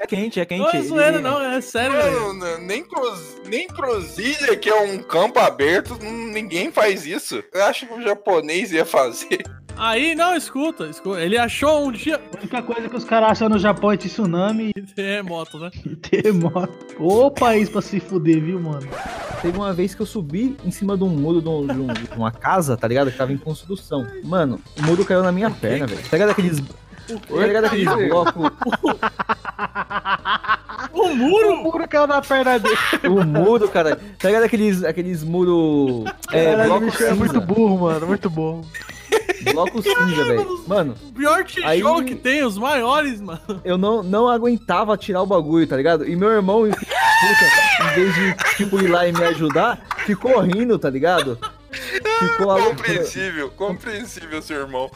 É 0.00 0.06
quente, 0.06 0.38
é 0.40 0.44
quente. 0.44 0.60
Não 0.60 0.70
é 0.70 0.82
zoeira, 0.82 1.20
não, 1.20 1.40
é 1.40 1.60
sério, 1.60 2.34
não, 2.34 2.58
nem, 2.60 2.84
cruz, 2.84 3.40
nem 3.46 3.66
Cruzilha, 3.68 4.56
que 4.56 4.68
é 4.68 4.74
um 4.82 4.98
campo 5.02 5.38
aberto, 5.38 5.96
ninguém 6.02 6.70
faz 6.70 7.06
isso. 7.06 7.42
Eu 7.52 7.64
acho 7.64 7.86
que 7.86 7.94
o 7.94 8.02
japonês 8.02 8.72
ia 8.72 8.84
fazer. 8.84 9.42
Aí, 9.76 10.14
não, 10.14 10.36
escuta, 10.36 10.84
escuta. 10.86 11.20
Ele 11.20 11.36
achou 11.36 11.86
um 11.88 11.90
dia. 11.90 12.14
A 12.32 12.38
única 12.38 12.62
coisa 12.62 12.88
que 12.88 12.96
os 12.96 13.02
caras 13.02 13.32
acham 13.32 13.48
no 13.48 13.58
Japão 13.58 13.90
é 13.90 13.96
tsunami 13.96 14.72
Terremoto, 14.94 15.58
né? 15.58 15.70
e 15.84 15.96
terremoto. 15.96 16.70
Ô 16.98 17.28
país 17.30 17.68
pra 17.68 17.82
se 17.82 17.98
fuder, 17.98 18.40
viu, 18.40 18.60
mano? 18.60 18.86
Teve 19.42 19.58
uma 19.58 19.72
vez 19.72 19.92
que 19.92 20.00
eu 20.00 20.06
subi 20.06 20.56
em 20.64 20.70
cima 20.70 20.96
de 20.96 21.02
um 21.02 21.08
muro 21.08 21.42
de, 21.42 21.48
um- 21.48 21.66
de 21.66 21.72
um- 21.80 21.86
de 21.92 22.08
uma 22.16 22.30
casa, 22.30 22.76
tá 22.76 22.86
ligado? 22.86 23.10
Que 23.10 23.18
tava 23.18 23.32
em 23.32 23.36
construção. 23.36 24.06
Mano, 24.22 24.60
o 24.78 24.82
muro 24.84 25.04
caiu 25.04 25.24
na 25.24 25.32
minha 25.32 25.50
perna, 25.50 25.88
velho. 25.88 26.02
Tá 26.08 26.16
ligado 26.16 26.30
aqueles. 26.30 26.62
Tá 27.06 27.46
ligado 27.46 27.64
aqueles 27.66 28.08
blocos. 28.08 28.50
O 30.92 31.14
muro? 31.14 31.52
O 31.54 31.62
muro 31.64 31.88
caiu 31.88 32.06
na 32.06 32.22
perna 32.22 32.58
dele. 32.58 32.76
O 33.08 33.24
muro, 33.24 33.68
cara. 33.68 33.96
Tá 34.18 34.28
ligado 34.28 34.44
aqueles, 34.44 34.84
aqueles 34.84 35.22
muros. 35.24 36.04
É, 36.32 36.44
Caralho, 36.52 36.68
bloco 36.70 36.84
bicho, 36.86 36.96
é 37.02 37.08
cinza. 37.08 37.14
muito 37.14 37.40
burro, 37.40 37.78
mano, 37.78 38.06
muito 38.06 38.30
burro. 38.30 38.64
Bloco 39.52 39.82
cinza, 39.82 40.24
velho. 40.24 40.64
Mano, 40.66 40.94
O 41.10 41.12
pior 41.12 41.44
tijolo 41.44 41.98
Aí- 41.98 42.04
que 42.06 42.14
tem, 42.14 42.42
os 42.44 42.56
maiores, 42.56 43.20
mano. 43.20 43.40
eu 43.64 43.76
não, 43.76 44.02
não 44.02 44.28
aguentava 44.28 44.96
tirar 44.96 45.22
o 45.22 45.26
bagulho, 45.26 45.66
tá 45.66 45.76
ligado? 45.76 46.08
E 46.08 46.16
meu 46.16 46.30
irmão, 46.30 46.62
puta, 46.62 47.90
em 47.90 47.94
vez 47.94 48.14
de, 48.14 48.34
tipo, 48.56 48.80
ir 48.80 48.88
lá 48.88 49.06
e 49.06 49.12
me 49.12 49.22
ajudar, 49.24 49.80
ficou 50.06 50.40
rindo, 50.40 50.78
tá 50.78 50.88
ligado? 50.88 51.38
Ficou 51.74 52.50
a 52.50 52.54
loucura. 52.56 52.74
Compreensível, 52.74 53.50
compreensível, 53.50 54.42
seu 54.42 54.60
irmão. 54.60 54.90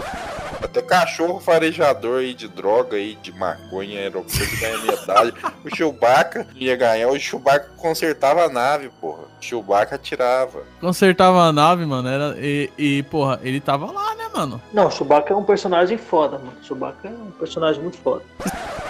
Até 0.62 0.82
cachorro 0.82 1.40
farejador 1.40 2.20
aí 2.20 2.34
de 2.34 2.48
droga 2.48 2.96
aí, 2.96 3.16
de 3.16 3.32
maconha, 3.32 4.00
era 4.00 4.18
o 4.18 4.24
que 4.24 4.56
ganha 4.56 4.78
medalha. 4.78 5.32
O 5.64 5.74
Chewbacca 5.74 6.46
ia 6.54 6.76
ganhar, 6.76 7.08
o 7.08 7.18
Chewbacca 7.18 7.70
consertava 7.76 8.44
a 8.44 8.48
nave, 8.48 8.90
porra. 9.00 9.22
O 9.22 9.44
Chewbacca 9.44 9.94
atirava. 9.94 10.62
Consertava 10.80 11.42
a 11.42 11.52
nave, 11.52 11.84
mano, 11.86 12.08
era, 12.08 12.36
e, 12.38 12.70
e, 12.76 13.02
porra, 13.04 13.40
ele 13.42 13.60
tava 13.60 13.90
lá, 13.90 14.14
né, 14.14 14.28
mano? 14.34 14.60
Não, 14.72 14.86
o 14.86 14.90
Chewbacca 14.90 15.32
é 15.32 15.36
um 15.36 15.44
personagem 15.44 15.96
foda, 15.96 16.38
mano. 16.38 16.54
O 16.60 16.64
Chewbacca 16.64 17.08
é 17.08 17.10
um 17.10 17.30
personagem 17.32 17.80
muito 17.82 17.98
foda. 17.98 18.22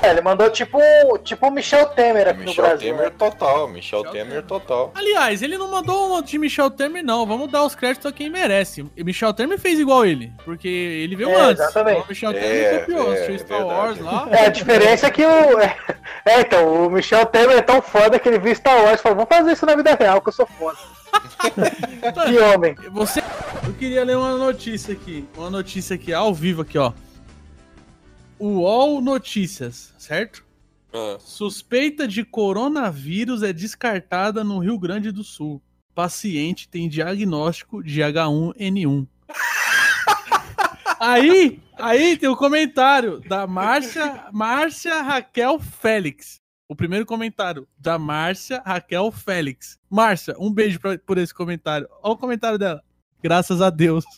É, 0.03 0.11
ele 0.11 0.21
mandou 0.21 0.49
tipo, 0.51 0.79
tipo 1.25 1.47
o 1.47 1.51
Michel 1.51 1.87
Temer 1.87 2.29
aqui 2.29 2.41
no 2.41 2.47
Michel 2.47 2.65
Brasil. 2.65 2.95
Temer 2.95 3.11
total, 3.13 3.69
Michel 3.69 4.05
Temer 4.05 4.43
total. 4.45 4.93
Aliás, 4.95 5.43
ele 5.43 5.59
não 5.59 5.69
mandou 5.71 6.09
uma 6.09 6.23
de 6.23 6.39
Michel 6.39 6.71
Temer, 6.71 7.05
não. 7.05 7.27
Vamos 7.27 7.51
dar 7.51 7.65
os 7.65 7.75
créditos 7.79 8.07
a 8.07 8.13
quem 8.13 8.29
merece. 8.29 8.85
E 8.97 9.05
Michel 9.05 9.33
Temer 9.33 9.59
fez 9.59 9.79
igual 9.79 10.05
ele, 10.05 10.33
porque 10.45 10.69
ele 10.69 11.17
veio 11.17 11.31
É, 11.31 11.41
antes. 11.41 11.63
exatamente. 11.63 12.03
O 12.05 12.09
Michel 12.09 12.31
É, 12.33 12.35
Temer 12.35 12.81
copiou, 12.81 13.13
é, 13.13 13.15
assistiu 13.15 13.39
Star. 13.39 13.67
Wars 13.67 13.99
lá. 14.01 14.29
É, 14.31 14.47
a 14.47 14.49
diferença 14.49 15.07
é 15.07 15.11
que 15.11 15.25
o. 15.25 15.59
É, 15.61 15.77
é, 16.27 16.41
então, 16.41 16.87
o 16.87 16.91
Michel 16.91 17.25
Temer 17.27 17.57
é 17.59 17.63
tão 17.63 17.81
foda 17.81 18.19
que 18.19 18.29
ele 18.29 18.39
viu 18.39 18.55
Star 18.55 18.83
Wars 18.85 19.01
e 19.01 19.03
falou: 19.03 19.17
vamos 19.19 19.35
fazer 19.35 19.53
isso 19.53 19.65
na 19.65 19.77
vida 19.77 19.95
real, 19.95 20.21
que 20.21 20.29
eu 20.29 20.33
sou 20.33 20.47
foda. 20.47 20.77
que 22.29 22.39
homem. 22.39 22.75
Você. 22.93 23.21
Eu 23.67 23.73
queria 23.75 24.05
ler 24.05 24.17
uma 24.17 24.37
notícia 24.37 24.93
aqui. 24.93 25.27
Uma 25.37 25.49
notícia 25.51 25.95
aqui, 25.95 26.13
ao 26.13 26.35
vivo 26.35 26.63
aqui, 26.63 26.77
ó. 26.79 26.93
UOL 28.41 29.01
Notícias, 29.01 29.93
certo? 29.99 30.45
Ah, 30.93 31.17
Suspeita 31.19 32.07
de 32.07 32.25
coronavírus 32.25 33.43
é 33.43 33.53
descartada 33.53 34.45
no 34.45 34.59
Rio 34.59 34.79
Grande 34.79 35.11
do 35.11 35.25
Sul. 35.25 35.61
Paciente 36.03 36.69
tem 36.69 36.89
diagnóstico 36.89 37.83
de 37.83 38.01
H1N1. 38.01 39.05
aí, 41.01 41.61
aí 41.77 42.17
tem 42.17 42.29
o 42.29 42.37
comentário 42.37 43.19
da 43.29 43.49
Márcia, 43.49 44.27
Márcia 44.33 45.03
Raquel 45.03 45.59
Félix. 45.59 46.37
O 46.69 46.77
primeiro 46.77 47.05
comentário 47.05 47.67
da 47.77 47.99
Márcia 47.99 48.63
Raquel 48.65 49.11
Félix. 49.11 49.77
Márcia, 49.91 50.37
um 50.39 50.53
beijo 50.53 50.79
pra- 50.79 50.97
por 50.99 51.19
esse 51.19 51.35
comentário. 51.35 51.89
Olha 52.01 52.15
o 52.15 52.17
comentário 52.17 52.59
dela. 52.61 52.81
Graças 53.21 53.61
a 53.61 53.69
Deus. 53.69 54.05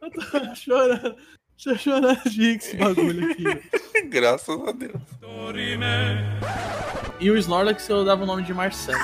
Eu 0.00 0.10
tô 0.10 0.54
chorando. 0.54 1.16
Deixa 1.64 1.70
eu 1.70 1.78
chorar 1.78 2.20
de 2.24 2.40
rir 2.40 2.58
com 2.58 2.64
esse 2.64 2.76
bagulho 2.76 3.30
aqui. 3.30 3.44
graças 4.10 4.60
a 4.68 4.72
Deus. 4.72 5.00
E 7.20 7.30
o 7.30 7.38
Snorlax 7.38 7.88
eu 7.88 8.04
dava 8.04 8.24
o 8.24 8.26
nome 8.26 8.42
de 8.42 8.52
Marcelo. 8.52 8.98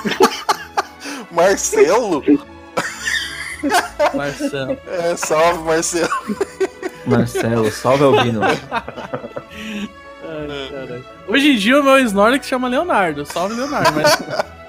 Marcelo? 1.31 2.21
Marcelo. 4.13 4.77
É, 4.87 5.15
salve, 5.15 5.63
Marcelo. 5.63 6.09
Marcelo, 7.05 7.71
salve 7.71 8.03
Albino. 8.03 8.41
Ai, 8.43 8.57
caralho. 10.69 11.05
Hoje 11.29 11.51
em 11.51 11.55
dia 11.55 11.79
o 11.79 11.83
meu 11.83 11.97
Snorlax 11.99 12.45
chama 12.45 12.67
Leonardo. 12.67 13.25
Salve, 13.25 13.55
Leonardo. 13.55 13.93
Mas... 13.93 14.21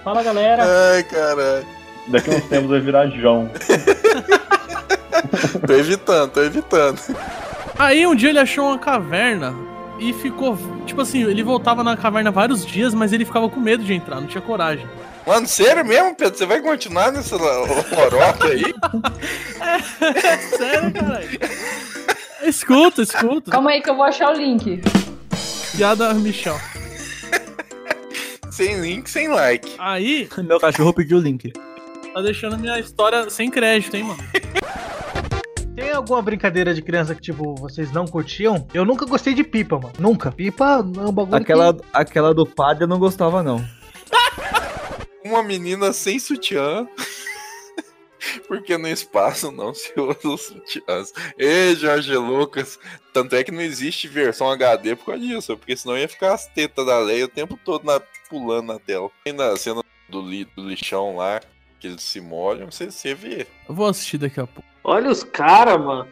Fala 0.05 0.23
galera. 0.23 0.63
Ai, 0.93 1.03
caralho. 1.03 1.67
Daqui 2.07 2.31
a 2.31 2.35
uns 2.35 2.45
tempos 2.45 2.71
vai 2.71 2.81
virar 2.81 3.09
João. 3.09 3.51
Tô 5.67 5.73
evitando, 5.75 6.31
tô 6.31 6.43
evitando. 6.43 7.01
Aí 7.79 8.07
um 8.07 8.15
dia 8.15 8.31
ele 8.31 8.39
achou 8.39 8.67
uma 8.67 8.79
caverna 8.79 9.55
e 9.99 10.13
ficou. 10.13 10.59
Tipo 10.87 11.01
assim, 11.03 11.23
ele 11.25 11.43
voltava 11.43 11.83
na 11.85 11.97
caverna 11.97 12.31
vários 12.31 12.65
dias, 12.67 12.93
mas 12.95 13.13
ele 13.13 13.25
ficava 13.25 13.49
com 13.49 13.61
medo 13.61 13.83
de 13.85 13.93
entrar, 13.95 14.21
não 14.21 14.27
tinha 14.27 14.41
coragem. 14.43 14.87
Mano, 15.27 15.47
sério 15.47 15.85
mesmo, 15.85 16.15
Pedro? 16.15 16.37
Você 16.37 16.47
vai 16.47 16.61
continuar 16.61 17.13
nessa 17.13 17.37
lo- 17.37 17.67
lorota 17.95 18.47
aí? 18.47 18.65
É 20.01 20.37
sério, 20.39 20.93
caralho. 20.93 21.29
Escuta, 22.43 23.03
escuta. 23.03 23.51
Calma 23.51 23.71
aí 23.71 23.83
que 23.83 23.91
eu 23.91 23.95
vou 23.95 24.05
achar 24.05 24.31
o 24.31 24.37
link. 24.37 24.81
Piada 25.77 26.13
Michel. 26.15 26.59
Sem 28.51 28.81
link, 28.81 29.09
sem 29.09 29.29
like. 29.29 29.75
Aí, 29.79 30.29
Meu 30.39 30.59
cachorro 30.59 30.93
pediu 30.93 31.19
o 31.19 31.21
link. 31.21 31.53
tá 32.15 32.21
deixando 32.23 32.59
minha 32.59 32.79
história 32.81 33.29
sem 33.31 33.51
crédito, 33.51 33.95
hein, 33.97 34.05
mano? 34.05 34.19
Tem 35.81 35.93
alguma 35.93 36.21
brincadeira 36.21 36.75
de 36.75 36.83
criança 36.83 37.15
que, 37.15 37.23
tipo, 37.23 37.55
vocês 37.55 37.91
não 37.91 38.07
curtiam? 38.07 38.67
Eu 38.75 38.85
nunca 38.85 39.07
gostei 39.07 39.33
de 39.33 39.43
pipa, 39.43 39.79
mano. 39.79 39.95
Nunca. 39.99 40.31
Pipa 40.31 40.75
é 40.75 41.01
um 41.01 41.11
bagulho 41.11 41.37
Aquela, 41.41 41.73
que... 41.73 41.81
aquela 41.91 42.35
do 42.35 42.45
padre 42.45 42.85
eu 42.85 42.89
não 42.89 42.99
gostava, 42.99 43.43
não. 43.43 43.65
Uma 45.25 45.43
menina 45.43 45.91
sem 45.95 46.19
sutiã. 46.19 46.87
Porque 48.47 48.77
no 48.77 48.89
espaço 48.89 49.51
não 49.51 49.73
se 49.73 49.91
usa 49.99 50.29
os 50.29 50.43
sutiãs. 50.43 51.15
Ei, 51.39 51.75
Jorge 51.75 52.15
Lucas. 52.15 52.79
Tanto 53.15 53.35
é 53.35 53.43
que 53.43 53.51
não 53.51 53.63
existe 53.63 54.07
versão 54.07 54.51
HD 54.51 54.95
por 54.97 55.07
causa 55.07 55.21
disso. 55.21 55.57
Porque 55.57 55.75
senão 55.75 55.97
ia 55.97 56.07
ficar 56.09 56.35
as 56.35 56.47
tetas 56.47 56.85
da 56.85 56.99
Leia 56.99 57.25
o 57.25 57.29
tempo 57.29 57.59
todo 57.65 57.85
na- 57.87 58.03
pulando 58.29 58.67
na 58.75 58.79
tela. 58.79 59.09
E 59.25 59.33
na 59.33 59.57
cena 59.57 59.83
do, 60.11 60.21
li- 60.21 60.45
do 60.55 60.69
lixão 60.69 61.17
lá, 61.17 61.41
que 61.79 61.87
eles 61.87 62.03
se 62.03 62.21
molham, 62.21 62.71
você, 62.71 62.91
você 62.91 63.15
vê. 63.15 63.47
Eu 63.67 63.75
vou 63.75 63.87
assistir 63.87 64.19
daqui 64.19 64.39
a 64.39 64.47
pouco. 64.47 64.69
Olha 64.83 65.11
os 65.11 65.23
caras, 65.23 65.79
mano. 65.81 66.07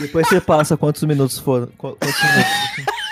Depois 0.00 0.28
você 0.28 0.40
passa 0.40 0.76
quantos 0.76 1.02
minutos 1.04 1.38
foram. 1.38 1.66
qu- 1.76 1.96
Quantos 1.96 2.22
minutos. 2.22 2.98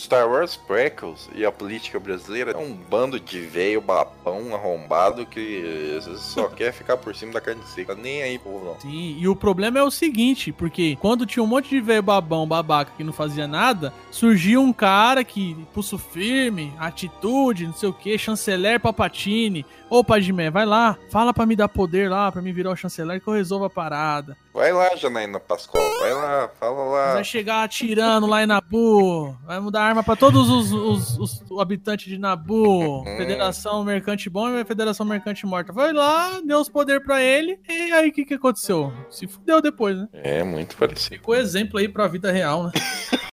Star 0.00 0.26
Wars 0.26 0.56
Prequels 0.56 1.28
e 1.34 1.44
a 1.44 1.52
política 1.52 2.00
brasileira 2.00 2.52
é 2.52 2.56
um 2.56 2.72
bando 2.72 3.20
de 3.20 3.40
velho 3.40 3.82
babão 3.82 4.54
arrombado 4.54 5.26
que 5.26 5.98
só 6.16 6.48
quer 6.56 6.72
ficar 6.72 6.96
por 6.96 7.14
cima 7.14 7.32
da 7.32 7.40
carne 7.40 7.62
seca. 7.66 7.94
Nem 7.94 8.22
aí, 8.22 8.38
povo, 8.38 8.64
não. 8.64 8.80
Sim, 8.80 9.16
e 9.18 9.28
o 9.28 9.36
problema 9.36 9.78
é 9.78 9.82
o 9.82 9.90
seguinte, 9.90 10.52
porque 10.52 10.96
quando 11.00 11.26
tinha 11.26 11.42
um 11.42 11.46
monte 11.46 11.68
de 11.68 11.80
velho 11.80 12.02
babão, 12.02 12.46
babaca, 12.46 12.92
que 12.96 13.04
não 13.04 13.12
fazia 13.12 13.46
nada, 13.46 13.92
surgia 14.10 14.58
um 14.58 14.72
cara 14.72 15.22
que, 15.22 15.54
pulso 15.74 15.98
firme, 15.98 16.72
atitude, 16.78 17.66
não 17.66 17.74
sei 17.74 17.90
o 17.90 17.92
que, 17.92 18.16
chanceler 18.16 18.80
Papatini. 18.80 19.66
Ô, 19.90 20.02
Padmé, 20.02 20.50
vai 20.50 20.64
lá, 20.64 20.96
fala 21.10 21.34
pra 21.34 21.44
me 21.44 21.54
dar 21.54 21.68
poder 21.68 22.08
lá, 22.08 22.32
pra 22.32 22.40
me 22.40 22.52
virar 22.52 22.70
o 22.70 22.76
chanceler 22.76 23.20
que 23.20 23.28
eu 23.28 23.34
resolvo 23.34 23.66
a 23.66 23.70
parada. 23.70 24.36
Vai 24.60 24.72
lá, 24.74 24.94
Janaína 24.94 25.40
Pascoal. 25.40 25.82
Vai 26.00 26.12
lá, 26.12 26.50
fala 26.60 26.84
lá. 26.84 27.14
Vai 27.14 27.24
chegar 27.24 27.62
atirando 27.62 28.26
lá 28.26 28.42
em 28.42 28.46
Nabu, 28.46 29.34
vai 29.46 29.58
mudar 29.58 29.82
arma 29.84 30.02
pra 30.02 30.14
todos 30.14 30.50
os, 30.50 30.70
os- 30.70 31.18
os 31.18 31.58
habitantes 31.58 32.06
de 32.06 32.18
Nabu, 32.18 33.02
Federação 33.16 33.82
Mercante 33.82 34.28
Bom 34.28 34.50
e 34.50 34.64
Federação 34.66 35.06
Mercante 35.06 35.46
Morta. 35.46 35.72
Vai 35.72 35.94
lá, 35.94 36.42
deu 36.44 36.58
os 36.58 36.68
poderes 36.68 37.02
pra 37.02 37.22
ele, 37.22 37.58
e 37.66 37.90
aí 37.92 38.10
o 38.10 38.12
que, 38.12 38.22
que 38.26 38.34
aconteceu? 38.34 38.92
Se 39.08 39.26
fudeu 39.26 39.62
depois, 39.62 39.96
né? 39.96 40.08
É, 40.12 40.44
muito 40.44 40.76
parecido. 40.76 41.16
Ficou 41.16 41.34
exemplo 41.34 41.78
aí 41.78 41.88
pra 41.88 42.06
vida 42.06 42.30
real, 42.30 42.64
né? 42.64 42.72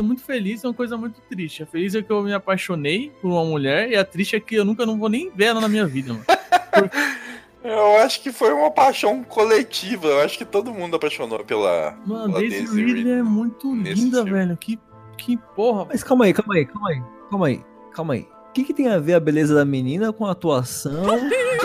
Muito 0.00 0.22
feliz, 0.22 0.62
é 0.62 0.68
uma 0.68 0.74
coisa 0.74 0.94
muito 0.98 1.22
triste. 1.22 1.62
A 1.62 1.66
feliz 1.66 1.94
é 1.94 2.02
que 2.02 2.12
eu 2.12 2.22
me 2.22 2.30
apaixonei 2.34 3.10
por 3.22 3.28
uma 3.30 3.42
mulher 3.46 3.88
e 3.90 3.96
a 3.96 4.04
triste 4.04 4.36
é 4.36 4.40
que 4.40 4.54
eu 4.54 4.62
nunca 4.62 4.84
não 4.84 4.98
vou 4.98 5.08
nem 5.08 5.30
ver 5.34 5.46
ela 5.46 5.60
na 5.60 5.68
minha 5.68 5.86
vida, 5.86 6.12
mano. 6.12 6.24
Eu 7.66 7.96
acho 7.98 8.22
que 8.22 8.30
foi 8.30 8.52
uma 8.52 8.70
paixão 8.70 9.24
coletiva. 9.24 10.06
Eu 10.06 10.20
acho 10.20 10.38
que 10.38 10.44
todo 10.44 10.72
mundo 10.72 10.94
apaixonou 10.96 11.44
pela. 11.44 11.96
Mano, 12.06 12.34
pela 12.34 12.48
Daisy 12.48 12.84
Ridley 12.84 13.18
é 13.18 13.22
muito 13.22 13.74
linda, 13.74 14.24
velho. 14.24 14.56
Que, 14.56 14.78
que 15.18 15.36
porra. 15.56 15.86
Mas 15.86 16.04
calma 16.04 16.26
aí, 16.26 16.32
calma 16.32 16.54
aí, 16.54 16.64
calma 16.64 16.88
aí, 16.88 17.02
calma 17.28 17.46
aí, 17.46 17.64
calma 17.92 18.14
aí. 18.14 18.28
O 18.48 18.52
que, 18.52 18.64
que 18.64 18.72
tem 18.72 18.88
a 18.88 18.98
ver 18.98 19.14
a 19.14 19.20
beleza 19.20 19.54
da 19.54 19.64
menina 19.64 20.12
com 20.12 20.24
a 20.24 20.30
atuação? 20.30 21.02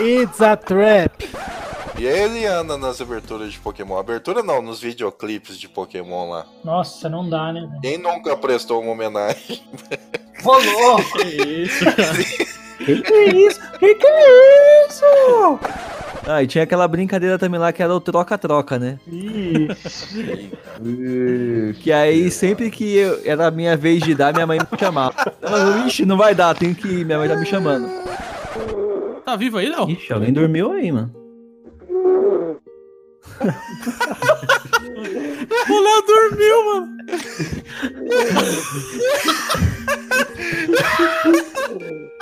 It's 0.00 0.40
a 0.40 0.56
trap. 0.56 1.24
E 1.98 2.08
a 2.08 2.16
Eliana 2.16 2.76
nas 2.76 3.00
aberturas 3.00 3.52
de 3.52 3.60
Pokémon. 3.60 3.96
Abertura 3.96 4.42
não, 4.42 4.60
nos 4.60 4.80
videoclipes 4.80 5.56
de 5.56 5.68
Pokémon 5.68 6.30
lá. 6.30 6.46
Nossa, 6.64 7.08
não 7.08 7.28
dá, 7.28 7.52
né? 7.52 7.78
Quem 7.80 7.96
nunca 7.96 8.36
prestou 8.36 8.82
uma 8.82 8.92
homenagem? 8.92 9.62
Ô, 10.44 10.58
louco! 10.58 11.18
Que 11.18 11.62
isso, 11.62 11.84
Que 12.84 13.02
que 13.02 13.12
é 13.12 13.28
isso? 13.46 13.60
Que 13.78 13.94
que 13.94 14.06
é 14.06 14.86
isso? 14.86 15.04
Ah, 16.26 16.42
e 16.42 16.46
tinha 16.46 16.62
aquela 16.64 16.86
brincadeira 16.86 17.36
também 17.38 17.58
lá 17.58 17.72
que 17.72 17.82
era 17.82 17.92
o 17.92 18.00
troca-troca, 18.00 18.78
né? 18.78 18.98
Que 21.80 21.90
aí 21.92 22.30
sempre 22.30 22.70
que 22.70 22.96
eu- 22.96 23.20
era 23.24 23.48
a 23.48 23.50
minha 23.50 23.76
vez 23.76 24.02
de 24.02 24.14
dar, 24.14 24.32
minha 24.32 24.46
mãe 24.46 24.58
me 24.58 24.78
chamava. 24.78 25.14
Eu, 25.42 25.86
Ixi, 25.86 26.04
não 26.06 26.16
vai 26.16 26.32
dar, 26.34 26.54
tenho 26.54 26.74
que 26.74 26.86
ir, 26.86 27.04
minha 27.04 27.18
mãe 27.18 27.28
tá 27.28 27.36
me 27.36 27.44
chamando. 27.46 27.88
Tá 29.24 29.34
vivo 29.36 29.58
aí, 29.58 29.68
Léo? 29.68 29.90
Ixi, 29.90 30.12
alguém 30.12 30.32
dormiu 30.32 30.70
aí, 30.72 30.92
mano. 30.92 31.12
O 35.68 35.80
Léo 35.80 36.02
dormiu, 36.06 36.64
mano. 36.66 36.88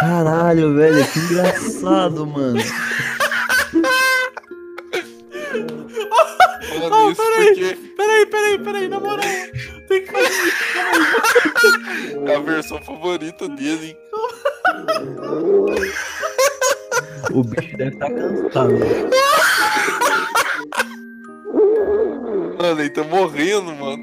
Caralho, 0.00 0.74
velho, 0.74 1.06
que 1.12 1.18
engraçado, 1.18 2.26
mano. 2.26 2.60
Oh, 6.84 7.14
peraí, 7.14 7.76
peraí, 7.96 8.26
peraí, 8.26 8.58
peraí, 8.58 8.88
na 8.88 9.00
moral. 9.00 9.24
Tem 9.88 10.02
que 10.02 10.12
fazer 10.12 10.52
A 12.34 12.40
versão 12.40 12.82
favorita 12.82 13.48
dele, 13.48 13.88
hein? 13.88 13.96
O 17.32 17.44
bicho 17.44 17.76
deve 17.76 17.92
estar 17.94 18.10
cansado. 18.10 18.72
Mano, 22.58 22.80
ele 22.80 22.90
tá 22.90 23.04
morrendo, 23.04 23.74
mano. 23.74 24.02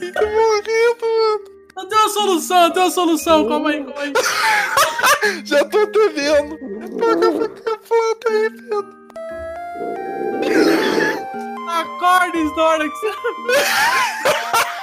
Ele 0.00 0.12
tá 0.12 0.22
morrendo, 0.22 1.00
mano. 1.02 1.53
Eu 1.76 1.86
tenho 1.86 2.00
uma 2.02 2.08
solução, 2.10 2.62
eu 2.64 2.70
tenho 2.70 2.86
uma 2.86 2.92
solução. 2.92 3.48
Calma 3.48 3.70
aí, 3.70 3.84
calma 3.84 4.00
aí. 4.00 4.12
Já 5.44 5.64
tô 5.64 5.78
até 5.78 6.08
vendo. 6.08 6.58
Toca 6.98 7.28
a 7.28 7.78
flauta 7.82 8.28
aí, 8.30 8.50
Pedro. 8.50 9.04
Acorda, 11.68 12.38
Snorlax. 12.38 12.94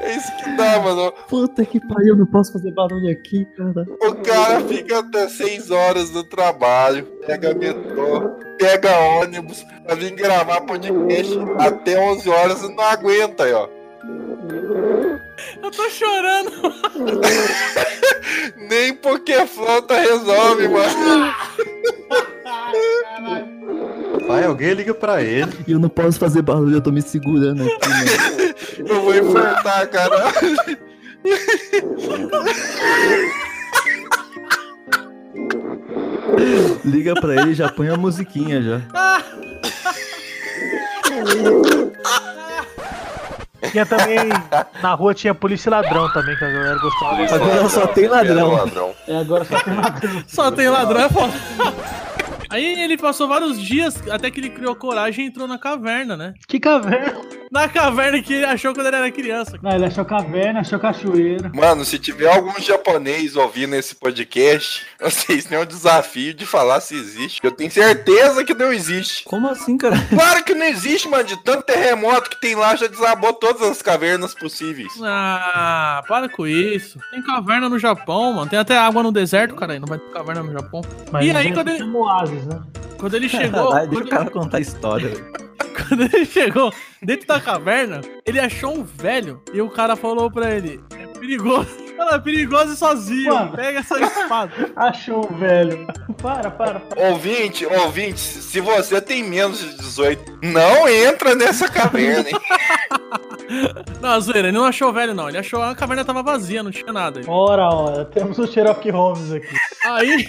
É 0.00 0.16
isso 0.16 0.36
que 0.36 0.50
dá, 0.56 0.78
mano. 0.80 1.12
Puta 1.28 1.64
que 1.64 1.80
pariu, 1.80 2.08
eu 2.08 2.16
não 2.16 2.26
posso 2.26 2.52
fazer 2.52 2.70
barulho 2.72 3.10
aqui, 3.10 3.46
cara. 3.56 3.86
O 4.02 4.14
cara 4.16 4.60
fica 4.60 4.98
até 4.98 5.26
6 5.28 5.70
horas 5.70 6.10
no 6.10 6.22
trabalho, 6.22 7.06
pega 7.26 7.54
metrô, 7.54 8.30
pega 8.58 8.98
ônibus, 8.98 9.64
pra 9.84 9.94
vir 9.94 10.10
gravar 10.10 10.60
podcast 10.62 11.34
até 11.58 11.98
11 11.98 12.28
horas 12.28 12.62
e 12.62 12.74
não 12.74 12.84
aguenta 12.84 13.44
aí, 13.44 13.52
ó. 13.54 13.66
Eu 15.62 15.70
tô 15.70 15.88
chorando. 15.90 16.50
Nem 18.68 18.94
porque 18.94 19.46
flauta 19.46 19.98
resolve, 19.98 20.68
mano. 20.68 21.34
Vai, 24.26 24.44
alguém 24.44 24.74
liga 24.74 24.94
pra 24.94 25.22
ele. 25.22 25.52
E 25.66 25.72
eu 25.72 25.78
não 25.78 25.88
posso 25.88 26.18
fazer 26.18 26.42
barulho, 26.42 26.76
eu 26.76 26.80
tô 26.80 26.90
me 26.90 27.02
segurando 27.02 27.62
aqui, 27.62 27.88
mano. 27.88 28.54
Eu 28.86 29.02
vou 29.02 29.14
infartar, 29.14 29.88
cara. 29.88 30.32
Liga 36.84 37.14
pra 37.14 37.40
ele 37.40 37.52
e 37.52 37.54
já 37.54 37.70
põe 37.70 37.88
a 37.88 37.96
musiquinha 37.96 38.60
já. 38.60 38.80
Tinha 43.70 43.86
também. 43.86 44.18
Na 44.82 44.94
rua 44.94 45.14
tinha 45.14 45.34
polícia 45.34 45.68
e 45.68 45.70
ladrão 45.70 46.12
também, 46.12 46.36
que 46.36 46.44
a 46.44 46.50
galera 46.50 46.78
gostava. 46.78 47.34
Agora 47.34 47.68
só 47.68 47.86
tem 47.86 48.06
ladrão. 48.08 48.94
É, 49.06 49.16
agora 49.18 49.44
só 49.44 49.60
tem 49.60 49.74
ladrão. 49.76 50.24
Só 50.26 50.50
tem 50.50 50.68
ladrão, 50.68 51.00
é 51.00 51.08
foda. 51.08 51.32
Aí 52.54 52.80
ele 52.80 52.96
passou 52.96 53.26
vários 53.26 53.60
dias 53.60 54.00
até 54.08 54.30
que 54.30 54.38
ele 54.38 54.48
criou 54.48 54.76
coragem 54.76 55.24
e 55.24 55.28
entrou 55.28 55.48
na 55.48 55.58
caverna, 55.58 56.16
né? 56.16 56.34
Que 56.46 56.60
caverna? 56.60 57.20
Na 57.50 57.68
caverna 57.68 58.22
que 58.22 58.32
ele 58.32 58.44
achou 58.44 58.72
quando 58.72 58.86
ele 58.86 58.96
era 58.96 59.10
criança. 59.10 59.58
Não, 59.60 59.72
ele 59.72 59.86
achou 59.86 60.04
caverna, 60.04 60.60
achou 60.60 60.78
cachoeira. 60.78 61.50
Mano, 61.52 61.84
se 61.84 61.98
tiver 61.98 62.32
algum 62.32 62.60
japonês 62.60 63.34
ouvindo 63.34 63.74
esse 63.74 63.96
podcast, 63.96 64.86
vocês 65.00 65.46
têm 65.46 65.58
o 65.58 65.64
desafio 65.64 66.32
de 66.32 66.46
falar 66.46 66.80
se 66.80 66.94
existe. 66.94 67.40
Eu 67.42 67.50
tenho 67.50 67.72
certeza 67.72 68.44
que 68.44 68.54
não 68.54 68.72
existe. 68.72 69.24
Como 69.24 69.48
assim, 69.48 69.76
cara? 69.76 69.96
Claro 70.14 70.44
que 70.44 70.54
não 70.54 70.66
existe, 70.66 71.08
mano. 71.08 71.24
De 71.24 71.36
tanto 71.42 71.64
terremoto 71.64 72.30
que 72.30 72.40
tem 72.40 72.54
lá, 72.54 72.76
já 72.76 72.86
desabou 72.86 73.32
todas 73.32 73.62
as 73.62 73.82
cavernas 73.82 74.32
possíveis. 74.32 74.92
Ah, 75.02 76.02
para 76.06 76.28
com 76.28 76.46
isso. 76.46 76.98
Tem 77.10 77.20
caverna 77.20 77.68
no 77.68 77.78
Japão, 77.78 78.32
mano. 78.32 78.48
Tem 78.48 78.58
até 78.58 78.78
água 78.78 79.02
no 79.02 79.10
deserto, 79.10 79.56
cara. 79.56 79.78
Não 79.78 79.86
vai 79.86 79.98
ter 79.98 80.10
caverna 80.12 80.42
no 80.42 80.52
Japão. 80.52 80.82
Mas 81.10 81.26
e 81.26 81.30
aí, 81.30 81.52
quando 81.52 81.68
ele, 81.68 81.78
tem 81.78 81.94
oásis, 81.94 82.43
né? 82.44 82.62
quando 83.04 83.14
ele 83.14 83.28
chegou. 83.30 83.70
Vai, 83.70 83.86
deixa 83.86 84.02
quando, 84.02 84.06
o 84.06 84.10
cara 84.10 84.30
contar 84.30 84.56
a 84.58 84.60
história. 84.60 85.10
quando 85.88 86.02
ele 86.02 86.24
chegou 86.24 86.72
dentro 87.02 87.26
da 87.26 87.40
caverna, 87.40 88.00
ele 88.24 88.40
achou 88.40 88.74
um 88.74 88.82
velho 88.82 89.42
e 89.52 89.60
o 89.60 89.68
cara 89.68 89.94
falou 89.94 90.30
pra 90.30 90.50
ele: 90.50 90.80
É 90.98 91.06
perigoso. 91.18 91.84
Fala, 91.94 92.16
é 92.16 92.18
perigoso 92.18 92.72
e 92.72 92.76
sozinho. 92.76 93.32
Mano. 93.32 93.52
Pega 93.52 93.78
essa 93.78 94.00
espada. 94.00 94.72
Achou 94.74 95.30
o 95.30 95.34
velho. 95.36 95.86
Para, 96.20 96.50
para, 96.50 96.80
para. 96.80 97.10
Ouvinte, 97.10 97.64
ouvinte, 97.64 98.18
se 98.18 98.60
você 98.60 99.00
tem 99.00 99.22
menos 99.22 99.60
de 99.60 99.76
18, 99.76 100.40
não 100.42 100.88
entra 100.88 101.36
nessa 101.36 101.68
caverna, 101.68 102.30
hein? 102.30 102.36
Não, 104.00 104.20
zoeira, 104.20 104.48
ele 104.48 104.58
não 104.58 104.64
achou 104.64 104.88
o 104.88 104.92
velho, 104.92 105.14
não. 105.14 105.28
Ele 105.28 105.38
achou 105.38 105.62
a 105.62 105.72
caverna 105.72 106.04
tava 106.04 106.20
vazia, 106.20 106.64
não 106.64 106.72
tinha 106.72 106.92
nada. 106.92 107.20
Ora, 107.28 107.68
ora, 107.68 108.04
temos 108.06 108.40
o 108.40 108.46
Sherlock 108.48 108.90
Holmes 108.90 109.30
aqui. 109.30 109.56
Aí. 109.84 110.26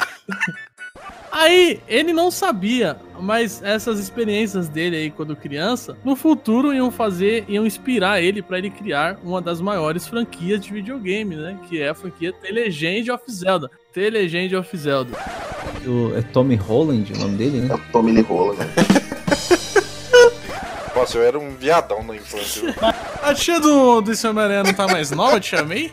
Aí, 1.37 1.81
ele 1.85 2.13
não 2.13 2.31
sabia, 2.31 2.95
mas 3.19 3.61
essas 3.61 3.99
experiências 3.99 4.69
dele 4.69 4.95
aí 4.95 5.11
quando 5.11 5.35
criança, 5.35 5.97
no 6.01 6.15
futuro 6.15 6.73
iam 6.73 6.89
fazer, 6.89 7.43
iam 7.49 7.65
inspirar 7.65 8.21
ele 8.21 8.41
pra 8.41 8.57
ele 8.57 8.69
criar 8.69 9.17
uma 9.21 9.41
das 9.41 9.59
maiores 9.59 10.07
franquias 10.07 10.61
de 10.61 10.71
videogame, 10.71 11.35
né? 11.35 11.59
Que 11.67 11.81
é 11.81 11.89
a 11.89 11.93
franquia 11.93 12.31
The 12.31 12.51
Legend 12.51 13.11
of 13.11 13.23
Zelda. 13.29 13.69
The 13.93 14.09
Legend 14.11 14.55
of 14.55 14.77
Zelda. 14.77 15.11
O- 15.85 16.17
é 16.17 16.21
Tommy 16.21 16.55
Holland 16.55 17.11
o 17.11 17.17
nome 17.17 17.35
dele, 17.35 17.59
né? 17.59 17.77
Tommy 17.91 18.13
Lee 18.13 18.21
Rola, 18.23 18.55
né? 18.55 18.65
Nossa, 20.95 21.17
eu 21.17 21.23
era 21.23 21.37
um 21.37 21.53
viadão 21.57 22.01
na 22.01 22.15
infância. 22.15 22.73
A 23.21 23.33
tia 23.33 23.59
do, 23.59 23.99
desse 23.99 24.25
Homem-Aranha 24.25 24.63
não 24.63 24.73
tá 24.73 24.87
mais 24.87 25.11
nova, 25.11 25.37
te 25.37 25.49
chamei? 25.49 25.91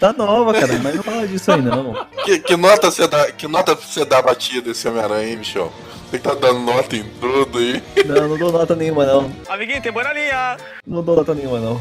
Tá 0.00 0.12
nova, 0.12 0.52
cara, 0.52 0.78
mas 0.82 0.94
não 0.96 1.02
fala 1.02 1.26
disso 1.26 1.50
aí 1.52 1.62
não. 1.62 2.06
Que, 2.24 2.38
que 2.38 2.56
nota 2.56 2.90
você 2.90 3.06
dá, 3.08 3.30
que 3.32 3.46
nota 3.48 3.74
você 3.74 4.04
dá 4.04 4.20
batida 4.22 4.70
esse 4.70 4.86
Homem-Aranha, 4.88 5.28
hein, 5.30 5.36
Michel? 5.36 5.72
Você 6.10 6.18
que 6.18 6.24
tá 6.24 6.34
dando 6.34 6.60
nota 6.60 6.96
em 6.96 7.04
tudo 7.20 7.58
aí. 7.58 7.82
Não, 8.06 8.28
não 8.28 8.38
dou 8.38 8.52
nota 8.52 8.74
nenhuma 8.76 9.04
não. 9.04 9.32
Amiguinho, 9.48 9.82
tem 9.82 9.90
boa 9.92 10.12
linha. 10.12 10.56
Não 10.86 11.02
dou 11.02 11.16
nota 11.16 11.34
nenhuma 11.34 11.58
não. 11.58 11.80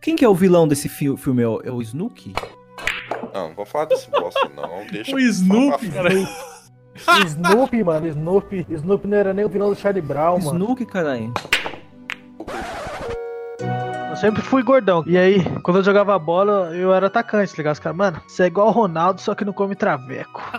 Quem 0.00 0.16
que 0.16 0.24
é 0.24 0.28
o 0.28 0.34
vilão 0.34 0.66
desse 0.68 0.88
fi- 0.88 1.16
filme? 1.16 1.42
É 1.42 1.48
o, 1.48 1.60
é 1.64 1.70
o 1.70 1.82
Snooki? 1.82 2.32
Não, 3.34 3.48
não 3.48 3.54
vou 3.54 3.66
falar 3.66 3.84
desse 3.86 4.10
bosta, 4.10 4.48
não. 4.54 4.86
Deixa 4.90 5.14
O 5.14 5.18
Snoopy, 5.20 5.90
cara. 5.90 6.10
Snoopy, 7.26 7.84
mano, 7.84 8.06
Snoopy. 8.08 8.66
Snoopy 8.70 9.06
não 9.08 9.16
era 9.18 9.34
nem 9.34 9.44
o 9.44 9.48
vilão 9.48 9.68
do 9.70 9.76
Charlie 9.78 10.00
Brown, 10.02 10.38
mano. 10.38 10.52
Snooki, 10.58 10.86
caralho. 10.86 11.32
Eu 14.16 14.20
sempre 14.20 14.40
fui 14.40 14.62
gordão. 14.62 15.04
E 15.06 15.16
aí, 15.18 15.44
quando 15.62 15.76
eu 15.76 15.84
jogava 15.84 16.18
bola, 16.18 16.74
eu 16.74 16.92
era 16.94 17.06
atacante, 17.08 17.50
tá 17.52 17.56
ligado? 17.58 17.74
Os 17.74 17.78
caras, 17.78 17.98
mano, 17.98 18.18
você 18.26 18.44
é 18.44 18.46
igual 18.46 18.68
o 18.68 18.70
Ronaldo, 18.70 19.20
só 19.20 19.34
que 19.34 19.44
não 19.44 19.52
come 19.52 19.74
traveco. 19.76 20.42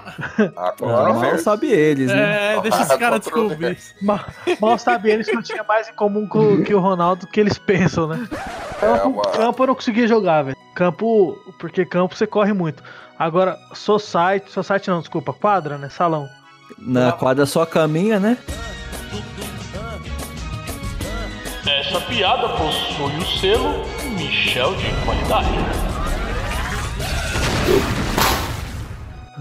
Ah, 0.55 0.73
Ah, 0.79 1.13
mal 1.13 1.37
sabe 1.39 1.71
eles, 1.71 2.07
né? 2.11 2.55
É, 2.55 2.61
deixa 2.61 2.83
esse 2.83 2.97
cara 2.99 3.17
descobrir. 3.17 3.75
Mal, 4.01 4.19
mal 4.61 4.77
sabe 4.77 5.09
eles 5.09 5.27
que 5.27 5.35
eu 5.35 5.41
tinha 5.41 5.63
mais 5.63 5.89
em 5.89 5.93
comum 5.93 6.27
com, 6.27 6.63
que 6.63 6.73
o 6.75 6.79
Ronaldo 6.79 7.25
do 7.25 7.31
que 7.31 7.39
eles 7.39 7.57
pensam, 7.57 8.07
né? 8.07 8.27
Campo, 8.79 9.09
uma- 9.09 9.21
campo 9.31 9.63
eu 9.63 9.67
não 9.67 9.75
conseguia 9.75 10.07
jogar, 10.07 10.43
velho. 10.43 10.57
Campo, 10.75 11.35
porque 11.57 11.83
campo 11.85 12.15
você 12.15 12.27
corre 12.27 12.53
muito. 12.53 12.83
Agora, 13.17 13.57
society, 13.73 14.51
society 14.51 14.89
não, 14.91 14.99
desculpa, 14.99 15.33
quadra, 15.33 15.77
né? 15.79 15.89
Salão. 15.89 16.27
Na 16.77 17.11
quadra 17.11 17.45
só 17.47 17.65
caminha, 17.65 18.19
né? 18.19 18.37
Essa 21.69 21.99
piada 21.99 22.47
possui 22.49 23.17
o 23.17 23.39
selo 23.39 23.85
Michel 24.17 24.73
de 24.75 24.85
qualidade. 25.03 25.49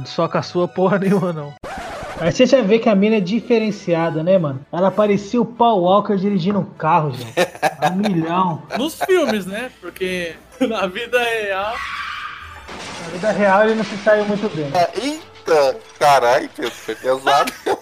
Só 0.05 0.27
com 0.27 0.39
a 0.39 0.43
sua 0.43 0.67
porra 0.67 0.99
nenhuma, 0.99 1.33
não. 1.33 1.55
Aí 2.19 2.33
você 2.33 2.45
já 2.45 2.61
vê 2.63 2.81
que 2.81 2.89
a 2.89 2.95
mina 2.97 3.17
é 3.17 3.21
diferenciada, 3.21 4.25
né, 4.25 4.39
mano? 4.39 4.65
Ela 4.73 4.91
parecia 4.91 5.41
o 5.41 5.45
Paul 5.45 5.83
Walker 5.83 6.17
dirigindo 6.17 6.59
um 6.59 6.65
carro, 6.65 7.13
gente. 7.13 7.33
Um 7.93 7.97
milhão. 7.97 8.63
Nos 8.77 9.01
filmes, 9.03 9.47
né? 9.47 9.71
Porque 9.81 10.35
na 10.61 10.87
vida 10.87 11.23
real. 11.23 11.75
Na 13.03 13.09
vida 13.13 13.31
real 13.33 13.65
ele 13.65 13.75
não 13.77 13.85
se 13.85 13.97
saiu 13.99 14.25
muito 14.25 14.49
bem. 14.57 14.67
Eita, 15.01 15.77
caralho, 15.99 16.51
Pedro, 16.57 16.73
foi 16.73 16.95
pesado. 16.97 17.53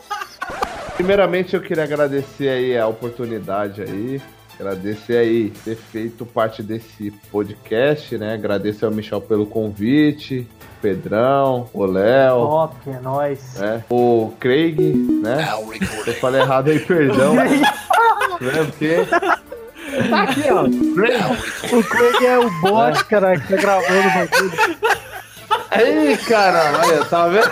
Primeiramente 0.96 1.54
eu 1.54 1.62
queria 1.62 1.84
agradecer 1.84 2.48
aí 2.48 2.76
a 2.76 2.86
oportunidade 2.86 3.82
aí. 3.82 4.20
Agradecer 4.58 5.16
aí 5.16 5.50
ter 5.64 5.76
feito 5.76 6.24
parte 6.24 6.62
desse 6.62 7.10
podcast, 7.30 8.16
né? 8.16 8.34
Agradecer 8.34 8.84
ao 8.84 8.90
Michel 8.92 9.20
pelo 9.20 9.46
convite, 9.46 10.46
Pedrão, 10.80 11.68
o 11.72 11.84
Léo, 11.84 12.36
Top, 12.36 12.90
é 12.90 13.00
nóis. 13.00 13.54
né? 13.58 13.84
o 13.90 14.32
Craig, 14.38 14.78
né? 15.22 15.48
Se 16.04 16.10
eu 16.10 16.14
falei 16.14 16.40
errado 16.40 16.70
aí, 16.70 16.78
perdão. 16.78 17.34
né? 17.36 17.60
Porque 18.38 19.06
Tá 20.10 20.22
aqui, 20.22 20.42
ó. 20.50 20.64
O 20.64 21.84
Craig 21.84 22.26
é 22.26 22.38
o 22.38 22.50
bot, 22.60 23.04
cara, 23.04 23.38
que 23.38 23.48
tá 23.48 23.56
gravando 23.56 24.08
o 24.08 24.12
bagulho. 24.12 24.76
Aí, 25.70 26.16
cara, 26.18 26.80
olha, 26.84 27.04
tá 27.04 27.28
vendo? 27.28 27.50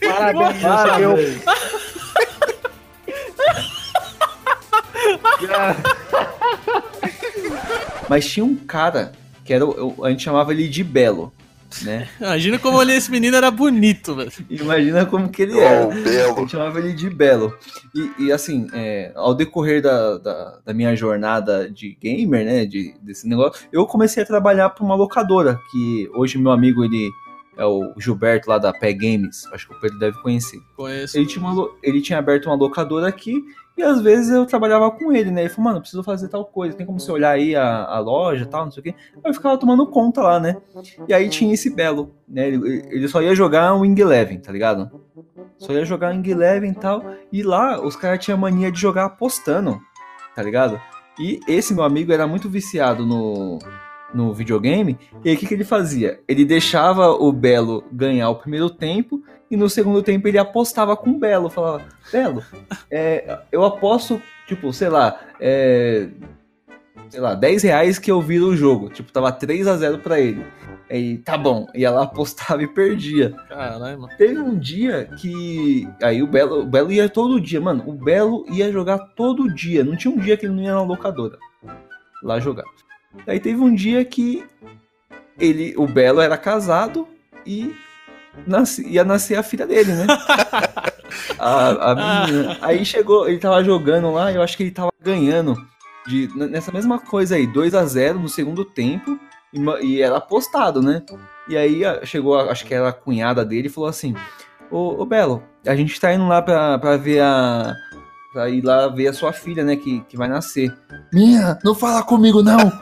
Parabéns, 0.00 0.62
Parabéns. 0.62 1.42
Mas 8.08 8.26
tinha 8.28 8.44
um 8.44 8.56
cara 8.56 9.12
que 9.44 9.52
era. 9.52 9.64
A 10.02 10.10
gente 10.10 10.22
chamava 10.22 10.52
ele 10.52 10.68
de 10.68 10.84
Belo, 10.84 11.32
né? 11.82 12.08
Imagina 12.20 12.58
como 12.58 12.80
ele- 12.82 12.94
esse 12.94 13.10
menino 13.10 13.36
era 13.36 13.50
bonito, 13.50 14.14
velho. 14.14 14.30
Imagina 14.50 15.06
como 15.06 15.28
que 15.30 15.42
ele 15.42 15.54
Oh, 15.54 15.60
era. 15.60 15.86
Belo. 15.86 16.36
A 16.36 16.40
gente 16.40 16.50
chamava 16.52 16.78
ele 16.78 16.92
de 16.92 17.08
Belo. 17.08 17.56
E, 17.94 18.24
e, 18.26 18.32
assim, 18.32 18.66
é, 18.72 19.12
ao 19.14 19.34
decorrer 19.34 19.80
da, 19.82 20.18
da, 20.18 20.58
da 20.66 20.74
minha 20.74 20.94
jornada 20.94 21.70
de 21.70 21.96
gamer, 22.00 22.44
né? 22.44 22.66
De, 22.66 22.94
desse 23.02 23.26
negócio, 23.28 23.66
eu 23.72 23.86
comecei 23.86 24.22
a 24.22 24.26
trabalhar 24.26 24.70
para 24.70 24.84
uma 24.84 24.94
locadora. 24.94 25.58
Que 25.70 26.10
hoje 26.14 26.38
meu 26.38 26.52
amigo, 26.52 26.84
ele 26.84 27.08
é 27.56 27.64
o 27.64 27.92
Gilberto 27.98 28.48
lá 28.50 28.58
da 28.58 28.72
Pé 28.72 28.92
Games. 28.92 29.46
Acho 29.52 29.68
que 29.68 29.74
o 29.74 29.80
Pedro 29.80 29.98
deve 29.98 30.18
conhecer. 30.22 30.60
Conheço. 30.76 31.16
Ele 31.16 31.26
tinha, 31.26 31.44
uma 31.44 31.68
ele 31.82 32.00
tinha 32.00 32.18
aberto 32.18 32.46
uma 32.46 32.54
locadora 32.56 33.08
aqui 33.08 33.42
e 33.76 33.82
às 33.82 34.00
vezes 34.00 34.30
eu 34.30 34.44
trabalhava 34.44 34.90
com 34.90 35.12
ele, 35.12 35.30
né? 35.30 35.42
Ele 35.42 35.48
falou, 35.48 35.70
mano, 35.70 35.80
preciso 35.80 36.02
fazer 36.02 36.28
tal 36.28 36.44
coisa, 36.44 36.76
tem 36.76 36.86
como 36.86 37.00
você 37.00 37.10
olhar 37.10 37.30
aí 37.30 37.56
a, 37.56 37.84
a 37.84 37.98
loja 37.98 38.46
tal, 38.46 38.64
não 38.64 38.70
sei 38.70 38.80
o 38.80 38.84
quê. 38.84 38.94
Eu 39.24 39.32
ficava 39.32 39.56
tomando 39.56 39.86
conta 39.86 40.20
lá, 40.20 40.38
né? 40.38 40.56
E 41.08 41.14
aí 41.14 41.28
tinha 41.28 41.54
esse 41.54 41.70
Belo, 41.70 42.14
né? 42.28 42.48
Ele, 42.48 42.84
ele 42.90 43.08
só 43.08 43.22
ia 43.22 43.34
jogar 43.34 43.74
um 43.74 43.80
Wing 43.80 44.00
Eleven, 44.00 44.38
tá 44.38 44.52
ligado? 44.52 44.90
Só 45.56 45.72
ia 45.72 45.84
jogar 45.84 46.10
Wing 46.10 46.28
Eleven 46.28 46.70
e 46.70 46.74
tal. 46.74 47.04
E 47.32 47.42
lá 47.42 47.80
os 47.80 47.96
caras 47.96 48.22
tinham 48.24 48.38
mania 48.38 48.70
de 48.70 48.80
jogar 48.80 49.06
apostando, 49.06 49.80
tá 50.34 50.42
ligado? 50.42 50.80
E 51.18 51.40
esse 51.48 51.74
meu 51.74 51.84
amigo 51.84 52.12
era 52.12 52.26
muito 52.26 52.48
viciado 52.48 53.06
no, 53.06 53.58
no 54.12 54.32
videogame. 54.32 54.98
E 55.24 55.30
aí 55.30 55.34
o 55.34 55.38
que, 55.38 55.46
que 55.46 55.54
ele 55.54 55.64
fazia? 55.64 56.20
Ele 56.28 56.44
deixava 56.44 57.10
o 57.10 57.32
Belo 57.32 57.84
ganhar 57.92 58.28
o 58.30 58.36
primeiro 58.36 58.70
tempo 58.70 59.22
e 59.52 59.56
no 59.56 59.68
segundo 59.68 60.02
tempo 60.02 60.26
ele 60.26 60.38
apostava 60.38 60.96
com 60.96 61.10
o 61.10 61.18
Belo. 61.18 61.50
Falava, 61.50 61.84
Belo, 62.10 62.42
é, 62.90 63.40
eu 63.52 63.62
aposto, 63.62 64.20
tipo, 64.46 64.72
sei 64.72 64.88
lá, 64.88 65.20
é, 65.38 66.08
sei 67.10 67.20
lá, 67.20 67.34
10 67.34 67.62
reais 67.64 67.98
que 67.98 68.10
eu 68.10 68.22
viro 68.22 68.46
o 68.46 68.56
jogo. 68.56 68.88
Tipo, 68.88 69.12
tava 69.12 69.30
3 69.30 69.68
a 69.68 69.76
0 69.76 69.98
pra 69.98 70.18
ele. 70.18 70.42
Aí, 70.90 71.18
tá 71.18 71.36
bom. 71.36 71.66
E 71.74 71.84
ela 71.84 72.04
apostava 72.04 72.62
e 72.62 72.66
perdia. 72.66 73.36
Caralho, 73.46 74.00
mano. 74.00 74.14
Teve 74.16 74.40
um 74.40 74.58
dia 74.58 75.04
que. 75.18 75.86
Aí 76.02 76.22
o 76.22 76.26
Belo, 76.26 76.62
o 76.62 76.66
Belo 76.66 76.90
ia 76.90 77.06
todo 77.06 77.38
dia, 77.38 77.60
mano. 77.60 77.84
O 77.86 77.92
Belo 77.92 78.46
ia 78.50 78.72
jogar 78.72 78.98
todo 79.14 79.54
dia. 79.54 79.84
Não 79.84 79.96
tinha 79.96 80.14
um 80.14 80.18
dia 80.18 80.34
que 80.34 80.46
ele 80.46 80.54
não 80.54 80.62
ia 80.62 80.72
na 80.72 80.82
locadora 80.82 81.36
lá 82.22 82.40
jogar. 82.40 82.64
Aí 83.26 83.38
teve 83.38 83.60
um 83.60 83.74
dia 83.74 84.02
que 84.02 84.46
ele, 85.38 85.74
o 85.76 85.86
Belo 85.86 86.22
era 86.22 86.38
casado 86.38 87.06
e 87.44 87.74
nasce- 88.46 88.86
ia 88.86 89.04
nascer 89.04 89.36
a 89.38 89.42
filha 89.42 89.66
dele, 89.66 89.92
né? 89.92 90.06
a, 91.38 91.90
a 91.92 91.94
menina. 92.26 92.58
Aí 92.60 92.84
chegou, 92.84 93.28
ele 93.28 93.38
tava 93.38 93.62
jogando 93.64 94.10
lá, 94.12 94.32
eu 94.32 94.42
acho 94.42 94.56
que 94.56 94.62
ele 94.64 94.70
tava 94.70 94.90
ganhando 95.02 95.56
de, 96.06 96.28
nessa 96.36 96.72
mesma 96.72 96.98
coisa 96.98 97.36
aí, 97.36 97.46
2 97.46 97.74
a 97.74 97.84
0 97.84 98.18
no 98.18 98.28
segundo 98.28 98.64
tempo, 98.64 99.18
e, 99.52 99.60
e 99.84 100.02
era 100.02 100.16
apostado, 100.16 100.82
né? 100.82 101.02
E 101.48 101.56
aí 101.56 101.82
chegou, 102.04 102.38
a- 102.38 102.50
acho 102.50 102.64
que 102.64 102.74
era 102.74 102.88
a 102.88 102.92
cunhada 102.92 103.44
dele 103.44 103.66
e 103.68 103.70
falou 103.70 103.88
assim: 103.90 104.14
Ô, 104.70 105.02
ô 105.02 105.04
Belo, 105.04 105.42
a 105.66 105.74
gente 105.76 106.00
tá 106.00 106.12
indo 106.12 106.26
lá 106.26 106.40
pra, 106.40 106.78
pra 106.78 106.96
ver 106.96 107.20
a. 107.20 107.74
Pra 108.32 108.48
ir 108.48 108.62
lá 108.62 108.88
ver 108.88 109.08
a 109.08 109.12
sua 109.12 109.32
filha, 109.32 109.62
né? 109.62 109.76
Que, 109.76 110.00
que 110.08 110.16
vai 110.16 110.28
nascer. 110.28 110.74
Minha, 111.12 111.58
não 111.62 111.74
fala 111.74 112.02
comigo, 112.02 112.42
não! 112.42 112.72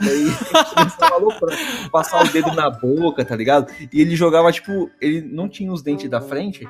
E 0.00 0.08
aí 0.08 0.64
começava 0.74 1.90
passar 1.90 2.24
o 2.24 2.28
dedo 2.28 2.52
na 2.54 2.70
boca, 2.70 3.24
tá 3.24 3.36
ligado? 3.36 3.70
E 3.92 4.00
ele 4.00 4.16
jogava, 4.16 4.50
tipo, 4.50 4.90
ele 5.00 5.20
não 5.20 5.48
tinha 5.48 5.72
os 5.72 5.82
dentes 5.82 6.08
da 6.08 6.20
frente, 6.20 6.68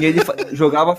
e 0.00 0.04
ele 0.04 0.20
jogava. 0.52 0.98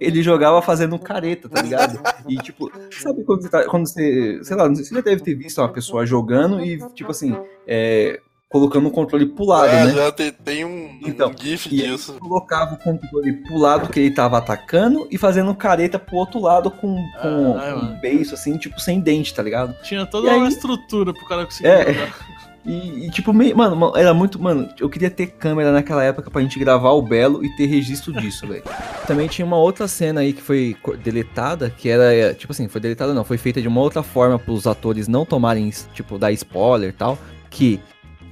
Ele 0.00 0.22
jogava 0.22 0.62
fazendo 0.62 0.98
careta, 0.98 1.48
tá 1.48 1.62
ligado? 1.62 2.00
E 2.28 2.36
tipo, 2.36 2.70
sabe 2.90 3.22
quando 3.24 3.42
você 3.42 3.48
tá. 3.48 3.64
Quando 3.64 3.86
você. 3.86 4.40
Sei 4.42 4.56
lá, 4.56 4.68
você 4.68 4.94
já 4.94 5.00
deve 5.00 5.22
ter 5.22 5.34
visto 5.34 5.58
uma 5.60 5.68
pessoa 5.68 6.06
jogando 6.06 6.64
e, 6.64 6.78
tipo 6.94 7.10
assim, 7.10 7.36
é, 7.66 8.20
colocando 8.48 8.88
o 8.88 8.90
controle 8.90 9.26
pro 9.26 9.44
lado, 9.44 9.66
É, 9.68 9.84
né? 9.84 9.92
já 9.92 10.10
tem, 10.12 10.32
tem 10.32 10.64
um, 10.64 10.98
Então, 11.06 11.30
um 11.30 11.34
gif 11.38 11.68
E 11.70 11.82
aí 11.82 11.90
disso. 11.90 12.14
colocava 12.18 12.74
o 12.74 12.78
controle 12.78 13.32
pro 13.44 13.58
lado 13.58 13.88
que 13.90 14.00
ele 14.00 14.10
tava 14.10 14.38
atacando 14.38 15.06
e 15.10 15.18
fazendo 15.18 15.54
careta 15.54 15.98
pro 15.98 16.16
outro 16.16 16.40
lado 16.40 16.70
com, 16.70 16.96
com, 17.20 17.54
mano. 17.54 17.92
um 17.92 18.00
beiço, 18.00 18.34
assim, 18.34 18.56
tipo, 18.56 18.80
sem 18.80 19.00
dente, 19.00 19.34
tá 19.34 19.42
ligado? 19.42 19.74
Tinha 19.82 20.06
toda 20.06 20.28
E 20.28 20.30
aí- 20.30 20.38
uma 20.38 20.48
estrutura 20.48 21.12
pro 21.12 21.26
cara 21.26 21.44
conseguir 21.44 21.68
É. 21.68 21.92
jogar. 21.92 22.38
E, 22.66 23.06
e, 23.06 23.10
tipo, 23.10 23.32
meio, 23.32 23.56
mano, 23.56 23.92
era 23.96 24.12
muito. 24.12 24.38
Mano, 24.38 24.68
eu 24.78 24.90
queria 24.90 25.10
ter 25.10 25.28
câmera 25.28 25.72
naquela 25.72 26.04
época 26.04 26.30
pra 26.30 26.42
gente 26.42 26.58
gravar 26.58 26.90
o 26.90 27.00
Belo 27.00 27.42
e 27.44 27.48
ter 27.56 27.64
registro 27.66 28.12
disso, 28.12 28.46
velho. 28.46 28.62
Também 29.06 29.26
tinha 29.26 29.46
uma 29.46 29.56
outra 29.56 29.88
cena 29.88 30.20
aí 30.20 30.34
que 30.34 30.42
foi 30.42 30.76
deletada, 31.02 31.70
que 31.70 31.88
era, 31.88 32.12
é, 32.12 32.34
tipo 32.34 32.52
assim, 32.52 32.68
foi 32.68 32.80
deletada 32.80 33.14
não, 33.14 33.24
foi 33.24 33.38
feita 33.38 33.62
de 33.62 33.68
uma 33.68 33.80
outra 33.80 34.02
forma 34.02 34.38
pros 34.38 34.66
atores 34.66 35.08
não 35.08 35.24
tomarem, 35.24 35.70
tipo, 35.94 36.18
dar 36.18 36.30
spoiler 36.32 36.90
e 36.90 36.92
tal, 36.92 37.16
que 37.48 37.80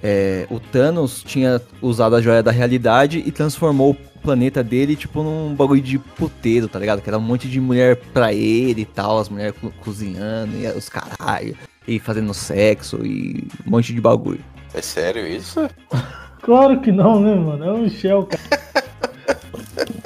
é, 0.09 0.47
o 0.49 0.61
Thanos 0.61 1.21
tinha 1.25 1.61
usado 1.83 2.15
a 2.15 2.21
joia 2.23 2.41
da 2.45 2.53
realidade 2.53 3.21
e 3.27 3.33
transformou 3.33 3.91
o 3.91 3.95
planeta 4.21 4.63
dele, 4.63 4.95
tipo, 4.95 5.21
num 5.23 5.53
bagulho 5.55 5.83
de 5.83 5.99
puteiro, 5.99 6.69
tá 6.69 6.79
ligado? 6.79 7.03
Que 7.03 7.11
era 7.11 7.19
um 7.19 7.23
monte 7.23 7.49
de 7.49 7.61
mulher 7.61 7.97
pra 8.15 8.33
ele 8.33 8.83
e 8.83 8.85
tal, 8.85 9.19
as 9.19 9.29
mulheres 9.29 9.55
co- 9.61 9.73
cozinhando 9.81 10.57
e 10.57 10.67
os 10.69 10.89
caralho, 10.89 11.57
e 11.89 11.99
fazendo 11.99 12.33
sexo 12.33 13.05
e 13.05 13.49
um 13.67 13.71
monte 13.71 13.93
de 13.93 14.01
bagulho. 14.01 14.41
É 14.73 14.81
sério 14.81 15.27
isso? 15.27 15.69
Claro 16.43 16.81
que 16.81 16.93
não, 16.93 17.19
né, 17.19 17.35
mano? 17.35 17.65
É 17.65 17.73
o 17.73 17.79
Michel, 17.79 18.23
cara. 18.25 18.63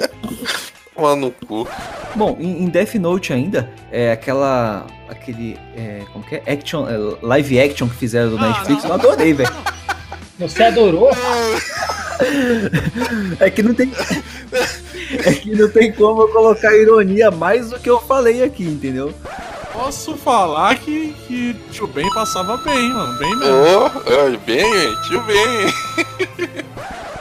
Mano, 0.97 1.27
no 1.27 1.31
cu. 1.47 1.67
Bom, 2.15 2.35
em, 2.39 2.65
Death 2.67 2.95
Note 2.95 3.31
ainda, 3.33 3.69
é 3.91 4.11
aquela. 4.11 4.87
aquele. 5.07 5.57
É, 5.75 6.01
como 6.11 6.23
que 6.25 6.35
é? 6.35 6.43
Action, 6.51 6.87
é, 6.87 6.95
live 7.21 7.59
action 7.59 7.87
que 7.87 7.95
fizeram 7.95 8.31
do 8.31 8.39
Netflix, 8.39 8.83
eu 8.83 8.93
adorei, 8.93 9.33
velho. 9.33 9.51
Você 10.41 10.63
adorou? 10.63 11.09
É 13.39 13.49
que 13.49 13.63
não 13.63 13.73
tem. 13.73 13.91
É 15.25 15.33
que 15.33 15.55
não 15.55 15.69
tem 15.69 15.91
como 15.91 16.23
eu 16.23 16.27
colocar 16.29 16.75
ironia 16.75 17.31
mais 17.31 17.69
do 17.69 17.79
que 17.79 17.89
eu 17.89 17.99
falei 18.01 18.43
aqui, 18.43 18.63
entendeu? 18.63 19.13
Posso 19.73 20.15
falar 20.17 20.75
que, 20.75 21.13
que 21.27 21.53
tio 21.71 21.87
Ben 21.87 22.09
passava 22.11 22.57
bem, 22.57 22.89
mano. 22.89 23.17
Bem 23.17 23.35
mesmo. 23.37 23.55
Oh, 23.55 24.37
bem, 24.45 24.95
tio 25.07 25.21
bem. 25.23 25.73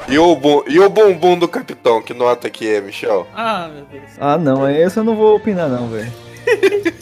E 0.08 0.18
o, 0.18 0.34
bum- 0.34 0.64
e 0.66 0.80
o 0.80 0.88
bumbum 0.90 1.38
do 1.38 1.46
capitão, 1.46 2.02
que 2.02 2.12
nota 2.12 2.50
que 2.50 2.68
é, 2.68 2.80
Michel? 2.80 3.26
Ah, 3.34 3.68
meu 3.72 3.84
Deus. 3.84 4.10
Ah, 4.18 4.36
não, 4.36 4.68
esse 4.68 4.98
eu 4.98 5.04
não 5.04 5.14
vou 5.14 5.36
opinar 5.36 5.68
não, 5.68 5.88
velho. 5.88 6.12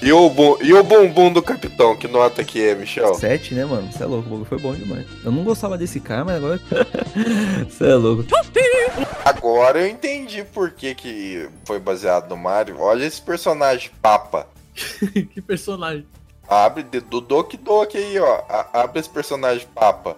E 0.00 0.12
o, 0.12 0.30
bu- 0.30 0.58
e 0.62 0.72
o 0.72 0.82
bumbum 0.84 1.32
do 1.32 1.42
capitão, 1.42 1.96
que 1.96 2.06
nota 2.06 2.44
que 2.44 2.62
é, 2.62 2.74
Michel? 2.74 3.14
Sete, 3.14 3.52
né, 3.52 3.64
mano? 3.64 3.90
Você 3.90 4.04
é 4.04 4.06
louco, 4.06 4.28
o 4.28 4.30
bagulho 4.30 4.44
foi 4.44 4.58
bom 4.58 4.72
demais. 4.72 5.04
Eu 5.24 5.32
não 5.32 5.42
gostava 5.42 5.76
desse 5.76 5.98
cara, 5.98 6.24
mas 6.24 6.36
agora. 6.36 6.60
Você 7.68 7.84
é 7.88 7.94
louco. 7.94 8.24
Agora 9.24 9.80
eu 9.80 9.88
entendi 9.88 10.44
por 10.44 10.70
que, 10.70 10.94
que 10.94 11.48
foi 11.64 11.80
baseado 11.80 12.28
no 12.30 12.36
Mario. 12.36 12.78
Olha 12.78 13.04
esse 13.04 13.20
personagem 13.20 13.90
papa. 14.00 14.46
que 15.12 15.40
personagem. 15.42 16.06
Abre 16.48 16.84
do 16.84 17.20
Doki 17.20 17.56
Doki 17.56 17.98
aí, 17.98 18.18
ó. 18.20 18.40
A- 18.48 18.68
abre 18.84 19.00
esse 19.00 19.10
personagem 19.10 19.66
papa. 19.74 20.16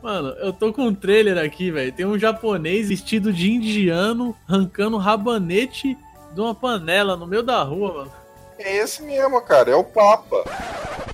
Mano, 0.00 0.28
eu 0.38 0.52
tô 0.52 0.72
com 0.72 0.82
um 0.86 0.94
trailer 0.94 1.36
aqui, 1.36 1.72
velho. 1.72 1.90
Tem 1.92 2.06
um 2.06 2.16
japonês 2.18 2.88
vestido 2.90 3.32
de 3.32 3.50
indiano 3.50 4.36
arrancando 4.48 4.96
rabanete 4.98 5.98
de 6.32 6.40
uma 6.40 6.54
panela 6.54 7.16
no 7.16 7.26
meio 7.26 7.42
da 7.42 7.60
rua, 7.64 7.92
mano. 7.92 8.12
É 8.58 8.76
esse 8.76 9.02
mesmo, 9.02 9.40
cara. 9.42 9.70
É 9.70 9.76
o 9.76 9.84
Papa. 9.84 10.44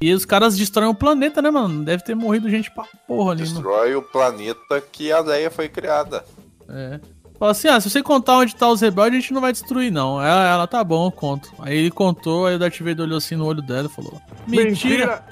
E 0.00 0.12
os 0.12 0.24
caras 0.24 0.56
destroem 0.56 0.88
o 0.88 0.94
planeta, 0.94 1.40
né, 1.40 1.50
mano? 1.50 1.84
Deve 1.84 2.02
ter 2.02 2.14
morrido 2.14 2.50
gente 2.50 2.70
pra 2.70 2.84
porra 3.06 3.32
ali. 3.32 3.42
Destrói 3.42 3.94
o 3.94 4.02
planeta 4.02 4.80
que 4.80 5.12
a 5.12 5.20
Leia 5.20 5.50
foi 5.50 5.68
criada. 5.68 6.24
É. 6.68 7.00
Fala 7.42 7.50
assim, 7.50 7.66
ah, 7.66 7.80
se 7.80 7.90
você 7.90 8.04
contar 8.04 8.38
onde 8.38 8.54
tá 8.54 8.68
os 8.68 8.80
rebeldes, 8.80 9.18
a 9.18 9.20
gente 9.20 9.32
não 9.32 9.40
vai 9.40 9.50
destruir, 9.50 9.90
não. 9.90 10.22
Ela, 10.22 10.48
ela 10.48 10.66
tá 10.68 10.84
bom, 10.84 11.08
eu 11.08 11.10
conto. 11.10 11.52
Aí 11.58 11.76
ele 11.76 11.90
contou, 11.90 12.46
aí 12.46 12.54
o 12.54 12.58
Darth 12.58 12.78
Vader 12.78 13.00
olhou 13.00 13.18
assim 13.18 13.34
no 13.34 13.44
olho 13.44 13.60
dela 13.60 13.88
e 13.90 13.92
falou: 13.92 14.22
Mentira! 14.46 15.24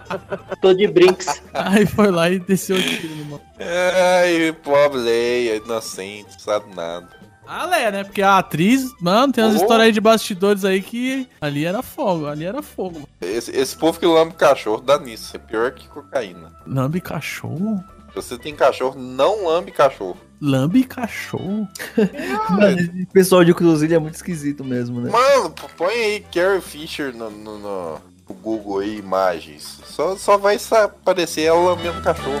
Tô 0.60 0.74
de 0.74 0.86
brinks. 0.86 1.42
aí 1.54 1.86
foi 1.86 2.10
lá 2.10 2.28
e 2.28 2.38
desceu 2.38 2.76
o 2.76 2.82
tiro 2.82 3.16
no 3.16 3.24
mano. 3.24 3.42
Ai, 3.58 4.52
pobre 4.62 4.98
Leia, 4.98 5.56
inocente, 5.56 6.32
não 6.32 6.38
sabe 6.40 6.74
nada. 6.74 7.08
A 7.46 7.64
Leia, 7.66 7.90
né? 7.90 8.04
Porque 8.04 8.22
a 8.22 8.38
atriz, 8.38 8.92
mano, 9.00 9.32
tem 9.32 9.44
umas 9.44 9.54
Oh. 9.54 9.58
histórias 9.58 9.86
aí 9.86 9.92
de 9.92 10.00
bastidores 10.00 10.64
aí 10.64 10.82
que 10.82 11.28
ali 11.40 11.64
era 11.64 11.82
fogo, 11.82 12.26
ali 12.26 12.44
era 12.44 12.62
fogo. 12.62 13.08
Esse, 13.20 13.50
esse 13.56 13.76
povo 13.76 13.98
que 13.98 14.06
lambe 14.06 14.34
cachorro 14.34 14.80
dá 14.80 14.98
nisso. 14.98 15.36
É 15.36 15.38
pior 15.38 15.70
que 15.72 15.88
cocaína. 15.88 16.52
Lambe 16.66 17.00
cachorro? 17.00 17.82
Se 18.10 18.14
você 18.16 18.38
tem 18.38 18.54
cachorro, 18.54 18.98
não 19.00 19.46
lambe 19.46 19.70
cachorro. 19.70 20.16
Lambe 20.40 20.84
cachorro? 20.84 21.68
Mano, 22.50 22.78
esse 22.78 23.06
pessoal 23.12 23.44
de 23.44 23.54
Cruzilha 23.54 23.96
é 23.96 23.98
muito 23.98 24.14
esquisito 24.14 24.64
mesmo, 24.64 25.00
né? 25.00 25.10
Mano, 25.10 25.54
põe 25.76 25.94
aí 25.94 26.20
Carrie 26.32 26.60
Fisher 26.60 27.14
no, 27.14 27.30
no, 27.30 27.58
no- 27.58 28.00
Google 28.42 28.80
aí, 28.80 28.98
imagens. 28.98 29.80
Só, 29.84 30.16
só 30.16 30.36
vai 30.36 30.58
aparecer 30.72 31.42
ela 31.42 31.60
lambendo 31.70 32.02
cachorro. 32.02 32.40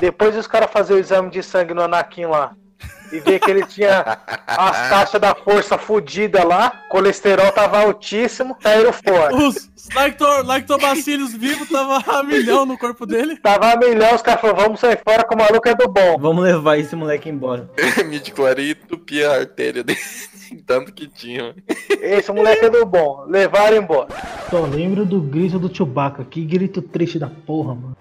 Depois 0.00 0.36
os 0.36 0.46
caras 0.48 0.70
fazer 0.70 0.94
o 0.94 0.98
exame 0.98 1.30
de 1.30 1.42
sangue 1.44 1.72
no 1.72 1.82
Anakin 1.82 2.24
lá. 2.26 2.54
E 3.12 3.20
ver 3.20 3.40
que 3.40 3.50
ele 3.50 3.66
tinha 3.66 4.00
as 4.46 4.88
taxas 4.88 5.20
da 5.20 5.34
força 5.34 5.76
fodida 5.76 6.42
lá, 6.46 6.70
colesterol 6.88 7.52
tava 7.52 7.80
altíssimo, 7.82 8.56
saíram 8.58 8.90
fora. 8.90 9.36
Os 9.36 9.68
lacto- 9.94 10.42
lactobacilos 10.46 11.34
vivos 11.34 11.68
tava 11.68 12.02
a 12.10 12.22
milhão 12.22 12.64
no 12.64 12.78
corpo 12.78 13.04
dele. 13.04 13.36
Tava 13.36 13.70
a 13.70 13.76
milhão, 13.76 14.14
os 14.14 14.22
caras 14.22 14.40
falaram, 14.40 14.62
vamos 14.62 14.80
sair 14.80 14.98
fora 15.06 15.24
que 15.24 15.34
o 15.34 15.36
maluco 15.36 15.68
é 15.68 15.74
do 15.74 15.88
bom. 15.88 16.16
Vamos 16.18 16.42
levar 16.42 16.78
esse 16.78 16.96
moleque 16.96 17.28
embora. 17.28 17.68
Midichlorian 18.06 18.70
entupia 18.70 19.30
a 19.30 19.34
artéria 19.40 19.84
dele. 19.84 20.00
Tanto 20.66 20.90
que 20.90 21.06
tinha. 21.06 21.54
Esse 22.00 22.32
moleque 22.32 22.64
é 22.64 22.70
do 22.70 22.86
bom, 22.86 23.26
levaram 23.28 23.76
embora. 23.76 24.08
Só 24.48 24.60
lembro 24.62 25.04
do 25.04 25.20
grito 25.20 25.58
do 25.58 25.74
Chewbacca. 25.74 26.24
Que 26.24 26.42
grito 26.46 26.80
triste 26.80 27.18
da 27.18 27.28
porra, 27.28 27.74
mano. 27.74 27.96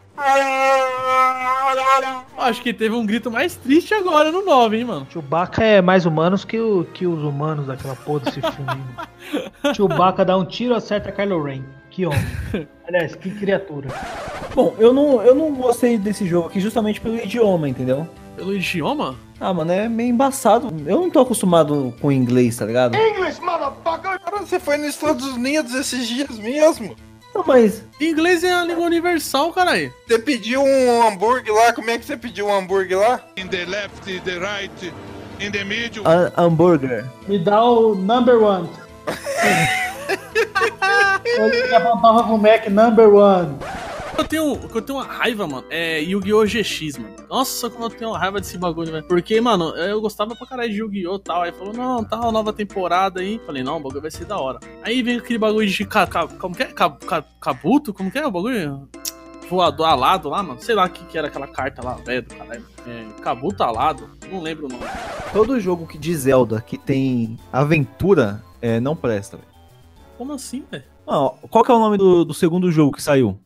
Acho 2.38 2.61
que 2.61 2.73
teve 2.73 2.95
um 2.95 3.06
grito 3.06 3.30
mais 3.30 3.56
triste 3.56 3.93
agora 3.93 4.31
no 4.31 4.43
9, 4.43 4.77
hein, 4.77 4.85
mano. 4.85 5.07
Chewbacca 5.11 5.64
é 5.64 5.81
mais 5.81 6.06
humanos 6.06 6.43
que, 6.43 6.60
o, 6.60 6.85
que 6.93 7.06
os 7.06 7.23
humanos 7.23 7.68
daquela 7.68 7.95
porra 7.95 8.22
desse 8.22 8.41
filme. 8.52 9.73
Chewbacca 9.76 10.26
dá 10.26 10.38
um 10.38 10.45
tiro, 10.45 10.76
acerta 10.76 11.11
Kylo 11.11 11.41
Ren. 11.43 11.64
Que 11.89 12.06
homem. 12.06 12.19
Aliás, 12.88 13.15
que 13.15 13.30
criatura. 13.31 13.89
Bom, 14.56 14.76
eu 14.80 14.93
não, 14.93 15.22
eu 15.22 15.35
não 15.35 15.53
gostei 15.53 15.98
desse 15.98 16.26
jogo 16.26 16.48
aqui 16.48 16.60
justamente 16.60 16.99
pelo 16.99 17.18
idioma, 17.18 17.69
entendeu? 17.69 18.07
Pelo 18.35 18.56
idioma? 18.56 19.15
Ah, 19.39 19.53
mano, 19.53 19.72
é 19.72 19.89
meio 19.89 20.10
embaçado. 20.10 20.68
Eu 20.86 20.99
não 20.99 21.10
tô 21.10 21.20
acostumado 21.20 21.94
com 21.99 22.12
inglês, 22.12 22.57
tá 22.57 22.65
ligado? 22.65 22.95
English, 22.95 23.41
motherfucker! 23.41 24.20
Cara, 24.20 24.37
você 24.37 24.60
foi 24.60 24.78
nos 24.78 24.89
Estados 24.89 25.26
Unidos 25.34 25.73
esses 25.73 26.07
dias 26.07 26.37
mesmo? 26.37 26.95
Não, 27.34 27.43
mas. 27.45 27.84
Inglês 27.99 28.43
é 28.43 28.51
a 28.51 28.63
língua 28.65 28.85
universal, 28.85 29.53
caralho. 29.53 29.93
Você 30.07 30.19
pediu 30.19 30.61
um 30.61 31.07
hambúrguer 31.07 31.53
lá? 31.53 31.71
Como 31.73 31.89
é 31.89 31.97
que 31.97 32.05
você 32.05 32.18
pediu 32.18 32.47
um 32.47 32.53
hambúrguer 32.53 32.97
lá? 32.99 33.21
In 33.37 33.47
the 33.47 33.65
left, 33.65 34.19
the 34.21 34.39
right, 34.39 34.93
in 35.39 35.51
the 35.51 35.63
middle. 35.63 36.03
Ha- 36.05 36.31
hambúrguer. 36.37 37.05
Me 37.27 37.39
dá 37.39 37.63
o 37.63 37.95
number 37.95 38.41
one. 38.41 38.69
Ele 41.23 41.76
apontava 41.76 42.23
pro 42.23 42.37
Mac 42.37 42.68
number 42.68 43.07
one. 43.13 43.57
Eu 44.21 44.27
tenho, 44.27 44.59
eu 44.75 44.81
tenho 44.83 44.99
uma 44.99 45.05
raiva, 45.05 45.47
mano. 45.47 45.65
É 45.69 45.99
Yu-Gi-Oh! 45.99 46.45
GX, 46.45 46.97
mano. 46.99 47.15
Nossa, 47.27 47.69
como 47.71 47.85
eu 47.85 47.89
tenho 47.89 48.11
uma 48.11 48.19
raiva 48.19 48.39
desse 48.39 48.55
bagulho, 48.55 48.91
velho. 48.91 49.03
Porque, 49.07 49.41
mano, 49.41 49.69
eu 49.75 49.99
gostava 49.99 50.35
pra 50.35 50.45
caralho 50.45 50.69
de 50.71 50.77
Yu-Gi-Oh! 50.77 51.17
tal. 51.17 51.41
Aí 51.41 51.51
falou, 51.51 51.73
não, 51.73 52.03
tal, 52.03 52.31
nova 52.31 52.53
temporada 52.53 53.19
aí. 53.19 53.41
Falei, 53.47 53.63
não, 53.63 53.77
o 53.77 53.79
bagulho 53.79 54.01
vai 54.01 54.11
ser 54.11 54.25
da 54.25 54.37
hora. 54.39 54.59
Aí 54.83 55.01
vem 55.01 55.17
aquele 55.17 55.39
bagulho 55.39 55.67
de. 55.67 55.85
Ca, 55.85 56.05
ca- 56.05 56.27
como 56.27 56.55
que 56.55 56.61
é? 56.61 56.67
Ca, 56.67 56.89
ca, 56.91 57.23
Kabuto? 57.41 57.91
Como 57.93 58.11
que 58.11 58.19
é 58.19 58.25
o 58.27 58.31
bagulho? 58.31 58.87
Voador 59.49 59.87
alado 59.87 60.29
lá, 60.29 60.43
mano. 60.43 60.61
Sei 60.61 60.75
lá 60.75 60.85
o 60.85 60.89
que, 60.89 61.03
que 61.05 61.17
era 61.17 61.27
aquela 61.27 61.47
carta 61.47 61.83
lá, 61.83 61.95
velho 61.95 62.21
do 62.21 62.35
caralho. 62.35 62.65
É, 62.87 63.05
Kabuto 63.23 63.63
alado. 63.63 64.07
Não 64.31 64.39
lembro 64.39 64.67
o 64.67 64.69
nome. 64.69 64.83
Todo 65.33 65.59
jogo 65.59 65.87
que 65.87 65.97
de 65.97 66.15
Zelda 66.15 66.61
que 66.61 66.77
tem 66.77 67.37
aventura 67.51 68.43
é, 68.61 68.79
não 68.79 68.95
presta, 68.95 69.37
velho. 69.37 69.49
Como 70.15 70.31
assim, 70.33 70.63
velho? 70.71 70.83
Qual 71.49 71.63
que 71.65 71.71
é 71.71 71.73
o 71.73 71.79
nome 71.79 71.97
do, 71.97 72.23
do 72.23 72.33
segundo 72.35 72.71
jogo 72.71 72.91
que 72.95 73.01
saiu? 73.01 73.37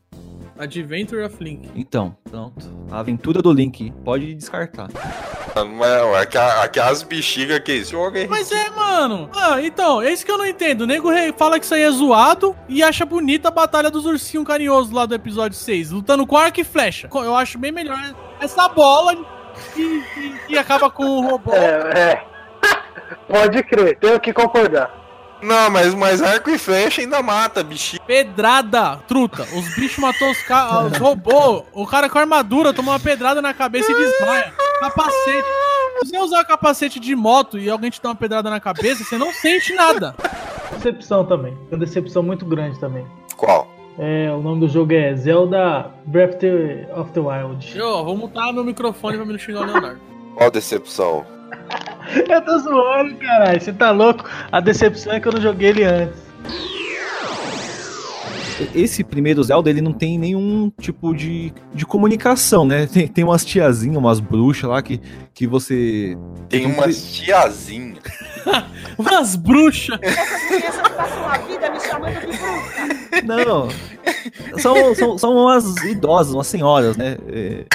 Adventure 0.57 1.23
of 1.23 1.43
Link. 1.43 1.69
Então, 1.75 2.15
pronto. 2.29 2.65
A 2.91 2.99
aventura 2.99 3.41
do 3.41 3.51
Link. 3.51 3.91
Pode 4.03 4.33
descartar. 4.35 4.87
Mano, 5.55 6.15
aqua- 6.15 6.63
aquelas 6.63 7.03
bexigas 7.03 7.59
que 7.59 7.71
esse 7.73 7.91
jogo 7.91 8.17
é. 8.17 8.27
Mas 8.27 8.51
é, 8.51 8.69
mano. 8.69 9.29
Ah, 9.35 9.61
então, 9.61 10.01
é 10.01 10.11
isso 10.11 10.25
que 10.25 10.31
eu 10.31 10.37
não 10.37 10.45
entendo. 10.45 10.81
O 10.81 10.85
nego 10.85 11.09
fala 11.37 11.59
que 11.59 11.65
isso 11.65 11.73
aí 11.73 11.83
é 11.83 11.91
zoado 11.91 12.55
e 12.69 12.81
acha 12.83 13.05
bonita 13.05 13.47
a 13.49 13.51
batalha 13.51 13.89
dos 13.91 14.05
ursinhos 14.05 14.45
carinhosos 14.45 14.91
lá 14.91 15.05
do 15.05 15.15
episódio 15.15 15.57
6, 15.57 15.91
lutando 15.91 16.25
com 16.27 16.37
arco 16.37 16.59
e 16.59 16.63
flecha. 16.63 17.09
Eu 17.13 17.35
acho 17.35 17.57
bem 17.57 17.71
melhor 17.71 17.97
essa 18.39 18.67
bola 18.69 19.13
e, 19.75 19.81
e- 19.81 20.35
e 20.49 20.57
acaba 20.57 20.89
com 20.89 21.05
o 21.05 21.21
robô. 21.29 21.51
É, 21.53 21.99
é. 21.99 22.23
Pode 23.27 23.63
crer, 23.63 23.97
tenho 23.99 24.19
que 24.19 24.33
concordar. 24.33 25.04
Não, 25.41 25.69
mas, 25.69 25.93
mas 25.93 26.21
arco 26.21 26.49
e 26.49 26.57
flecha 26.57 27.01
ainda 27.01 27.21
mata, 27.21 27.63
bichinho. 27.63 28.01
Pedrada, 28.07 28.97
truta. 29.07 29.43
Os 29.43 29.75
bichos 29.75 29.97
matou 29.99 30.31
os, 30.31 30.41
ca... 30.43 30.85
os 30.85 30.97
robôs. 30.97 31.63
O 31.73 31.85
cara 31.85 32.09
com 32.09 32.17
armadura 32.17 32.73
tomou 32.73 32.93
uma 32.93 32.99
pedrada 32.99 33.41
na 33.41 33.53
cabeça 33.53 33.91
e 33.91 33.95
desmaia. 33.95 34.53
Capacete. 34.79 35.47
Se 36.03 36.09
você 36.09 36.17
usar 36.19 36.43
capacete 36.45 36.99
de 36.99 37.15
moto 37.15 37.57
e 37.57 37.69
alguém 37.69 37.89
te 37.89 38.01
dá 38.01 38.09
uma 38.09 38.15
pedrada 38.15 38.49
na 38.49 38.59
cabeça, 38.59 39.03
você 39.03 39.17
não 39.17 39.31
sente 39.33 39.73
nada. 39.75 40.15
Decepção 40.73 41.23
também. 41.25 41.57
Uma 41.71 41.77
decepção 41.79 42.21
muito 42.23 42.45
grande 42.45 42.79
também. 42.79 43.05
Qual? 43.37 43.67
É, 43.97 44.29
o 44.31 44.41
nome 44.41 44.59
do 44.59 44.67
jogo 44.67 44.91
é 44.93 45.15
Zelda 45.15 45.89
Breath 46.05 46.33
of 46.33 46.39
the- 46.39 46.87
of 46.95 47.11
the 47.11 47.19
Wild. 47.21 47.77
Eu, 47.77 48.03
vou 48.03 48.17
mutar 48.17 48.51
meu 48.51 48.63
microfone 48.63 49.15
pra 49.15 49.25
me 49.25 49.31
não 49.31 49.39
xingar 49.39 49.61
o 49.61 49.65
Leonardo. 49.65 50.01
Qual 50.35 50.51
decepção? 50.51 51.25
Eu 52.29 52.41
tô 52.41 52.59
zoando, 52.59 53.15
caralho. 53.17 53.61
Você 53.61 53.73
tá 53.73 53.91
louco? 53.91 54.29
A 54.51 54.59
decepção 54.59 55.13
é 55.13 55.19
que 55.19 55.27
eu 55.27 55.31
não 55.33 55.41
joguei 55.41 55.69
ele 55.69 55.83
antes. 55.83 56.25
Esse 58.73 59.03
primeiro 59.03 59.43
Zelda, 59.43 59.69
ele 59.69 59.81
não 59.81 59.93
tem 59.93 60.17
nenhum 60.17 60.71
tipo 60.79 61.13
de, 61.13 61.53
de 61.73 61.85
comunicação, 61.85 62.65
né? 62.65 62.87
Tem, 62.95 63.07
tem 63.07 63.23
umas 63.23 63.43
tiazinhas, 63.43 63.97
umas 63.97 64.19
bruxas 64.19 64.69
lá 64.69 64.81
que, 64.81 65.01
que 65.33 65.45
você. 65.45 66.17
Tem 66.47 66.65
umas 66.65 67.13
tiazinhas. 67.13 68.03
Umas 68.97 69.35
bruxas. 69.35 69.99
Crianças 69.99 70.89
passam 70.95 71.27
a 71.27 71.37
vida 71.39 71.69
me 71.69 71.79
chamando 71.79 72.19
de 72.19 72.37
bruxa. 72.37 73.21
Não. 73.25 73.67
São, 74.59 74.95
são, 74.95 75.17
são 75.17 75.33
umas 75.35 75.77
idosas, 75.83 76.33
umas 76.33 76.47
senhoras, 76.47 76.95
né? 76.95 77.17
É, 77.27 77.65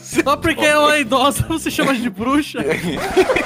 Só 0.00 0.36
porque 0.36 0.64
é 0.64 0.78
uma 0.78 0.98
idosa 0.98 1.44
você 1.46 1.70
chama 1.70 1.94
de 1.94 2.08
bruxa. 2.08 2.60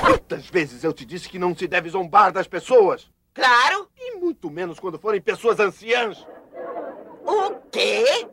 Quantas 0.01 0.47
vezes 0.47 0.85
eu 0.85 0.93
te 0.93 1.05
disse 1.05 1.29
que 1.29 1.39
não 1.39 1.55
se 1.55 1.67
deve 1.67 1.91
zombar 1.91 2.33
das 2.33 2.47
pessoas? 2.47 3.09
Claro. 3.35 3.89
E 3.99 4.17
muito 4.19 4.51
menos 4.51 4.79
quando 4.79 4.99
forem 4.99 5.21
pessoas 5.21 5.61
anciãs. 5.61 6.25
O 7.27 7.55
quê? 7.71 8.27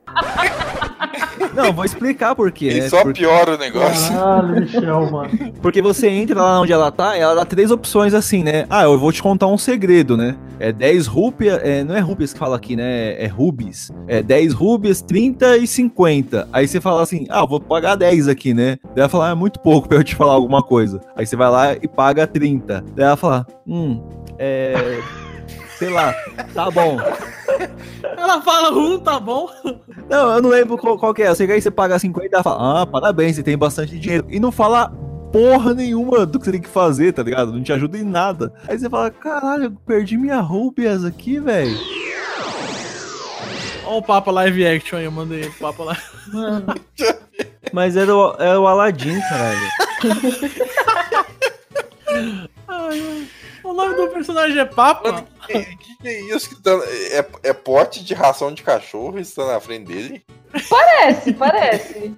Não, 1.54 1.72
vou 1.74 1.86
explicar 1.86 2.36
por 2.36 2.52
quê. 2.52 2.70
E 2.70 2.80
né? 2.82 2.90
só 2.90 3.04
Porque- 3.04 3.22
piora 3.22 3.56
o 3.56 3.58
negócio. 3.58 4.14
Caralho, 4.14 4.62
Michel, 4.62 5.12
mano. 5.12 5.30
Porque 5.62 5.82
você 5.82 6.08
entra 6.08 6.42
lá 6.42 6.62
onde 6.62 6.72
ela 6.72 6.92
tá, 6.92 7.16
ela 7.16 7.36
dá 7.36 7.46
três 7.46 7.70
opções 7.72 8.14
assim, 8.14 8.44
né? 8.44 8.66
Ah, 8.70 8.84
eu 8.84 8.98
vou 8.98 9.12
te 9.12 9.22
contar 9.22 9.48
um 9.48 9.58
segredo, 9.58 10.16
né? 10.18 10.36
É 10.60 10.72
10 10.72 11.06
rúpias, 11.08 11.60
é, 11.64 11.84
não 11.84 11.96
é 11.96 12.00
rúpias 12.00 12.34
que 12.34 12.40
fala 12.40 12.56
aqui, 12.56 12.76
né? 12.76 13.22
É 13.22 13.28
rubis. 13.28 13.92
É 14.08 14.24
10 14.24 14.54
rúpias, 14.54 15.02
30 15.02 15.58
e 15.58 15.68
50. 15.68 16.48
Aí 16.52 16.68
você 16.68 16.82
fala 16.82 17.04
assim, 17.04 17.28
ah, 17.30 17.42
eu 17.42 17.48
vou 17.48 17.60
pagar 17.60 17.96
10 17.96 18.28
aqui, 18.28 18.54
né? 18.54 18.78
Daí 18.96 19.02
ela 19.02 19.10
fala, 19.10 19.28
ah, 19.28 19.32
é 19.32 19.36
muito 19.36 19.60
pouco 19.60 19.88
pra 19.88 19.98
eu 20.00 20.04
te 20.04 20.16
falar 20.16 20.34
alguma 20.34 20.64
coisa. 20.64 21.00
Aí 21.16 21.26
você 21.26 21.36
vai 21.36 21.50
lá 21.50 21.74
e 21.74 21.88
paga 21.88 22.26
30. 22.26 22.84
Daí 22.96 23.06
ela 23.06 23.18
fala, 23.18 23.46
hum, 23.68 24.02
é... 24.40 25.00
Sei 25.78 25.90
lá, 25.90 26.14
tá 26.54 26.72
bom. 26.72 26.98
Ela 28.18 28.42
fala, 28.42 28.72
um, 28.72 28.98
tá 29.00 29.20
bom? 29.20 29.50
Não, 30.10 30.32
eu 30.34 30.42
não 30.42 30.50
lembro 30.50 30.78
qual, 30.78 30.98
qual 30.98 31.14
que 31.14 31.22
é. 31.22 31.28
Eu 31.28 31.36
sei 31.36 31.46
que 31.46 31.54
aí 31.54 31.62
você 31.62 31.70
paga 31.70 32.00
50 32.00 32.26
e 32.26 32.30
ela 32.34 32.44
fala, 32.44 32.82
ah, 32.82 32.86
parabéns, 32.86 33.36
você 33.36 33.44
tem 33.44 33.58
bastante 33.58 34.00
dinheiro. 34.00 34.26
E 34.30 34.40
não 34.40 34.52
fala 34.52 34.90
porra 35.32 35.74
nenhuma 35.74 36.26
do 36.26 36.40
que 36.40 36.46
você 36.46 36.52
tem 36.52 36.62
que 36.62 36.70
fazer, 36.70 37.14
tá 37.14 37.22
ligado? 37.22 37.52
Não 37.52 37.62
te 37.62 37.72
ajuda 37.74 37.98
em 37.98 38.04
nada. 38.04 38.52
Aí 38.68 38.80
você 38.80 38.90
fala, 38.90 39.12
caralho, 39.12 39.66
eu 39.66 39.72
perdi 39.86 40.18
minha 40.18 40.40
rubias 40.40 41.04
aqui, 41.06 41.40
velho. 41.40 41.78
Olha 43.86 43.98
o 43.98 44.02
Papa 44.02 44.32
Live 44.32 44.66
Action 44.68 44.98
aí, 44.98 45.06
eu 45.06 45.12
mandei 45.12 45.44
o 45.44 45.54
Papa 45.54 45.84
Live. 45.84 46.02
Mas 47.72 47.96
era 47.96 48.16
o, 48.16 48.36
era 48.40 48.60
o 48.60 48.68
Aladdin, 48.68 49.20
caralho. 49.22 49.68
Ai, 52.68 53.00
ai. 53.00 53.28
O 53.72 53.74
nome 53.74 53.96
do 53.96 54.08
personagem 54.08 54.58
é 54.60 54.66
Papa? 54.66 55.26
Que, 55.46 55.76
que 55.76 56.08
é 56.08 56.22
isso? 56.36 56.50
Que 56.50 56.62
tá, 56.62 56.72
é, 57.12 57.26
é 57.44 57.54
pote 57.54 58.04
de 58.04 58.14
ração 58.14 58.54
de 58.54 58.64
cachorro 58.64 59.20
isso 59.20 59.36
tá 59.36 59.46
na 59.46 59.60
frente 59.60 59.88
dele? 59.88 60.26
Parece, 60.70 61.34
parece. 61.34 62.16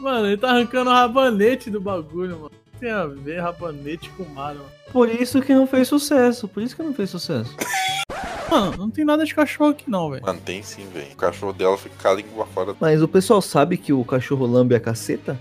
Mano, 0.00 0.26
ele 0.26 0.36
tá 0.36 0.50
arrancando 0.50 0.90
o 0.90 0.92
rabanete 0.92 1.70
do 1.70 1.80
bagulho, 1.80 2.36
mano. 2.36 2.46
O 2.46 2.72
que 2.72 2.80
Tem 2.80 2.90
a 2.90 3.06
ver 3.06 3.40
rabanete 3.40 4.10
com 4.10 4.24
mar, 4.24 4.54
mano. 4.54 4.66
Por 4.92 5.08
isso 5.08 5.42
que 5.42 5.54
não 5.54 5.66
fez 5.66 5.88
sucesso. 5.88 6.48
Por 6.48 6.62
isso 6.62 6.74
que 6.74 6.82
não 6.82 6.94
fez 6.94 7.10
sucesso. 7.10 7.54
Mano, 8.50 8.76
não 8.76 8.90
tem 8.90 9.04
nada 9.04 9.24
de 9.24 9.34
cachorro 9.34 9.70
aqui 9.70 9.90
não, 9.90 10.10
velho. 10.10 10.24
Mano, 10.24 10.40
tem 10.40 10.62
sim, 10.62 10.86
velho. 10.88 11.12
O 11.12 11.16
cachorro 11.16 11.52
dela 11.52 11.76
fica 11.76 11.94
com 12.00 12.08
a 12.08 12.14
língua 12.14 12.46
fora. 12.46 12.74
Mas 12.78 13.02
o 13.02 13.08
pessoal 13.08 13.42
sabe 13.42 13.76
que 13.76 13.92
o 13.92 14.04
cachorro 14.04 14.46
lambe 14.46 14.74
a 14.74 14.80
caceta? 14.80 15.38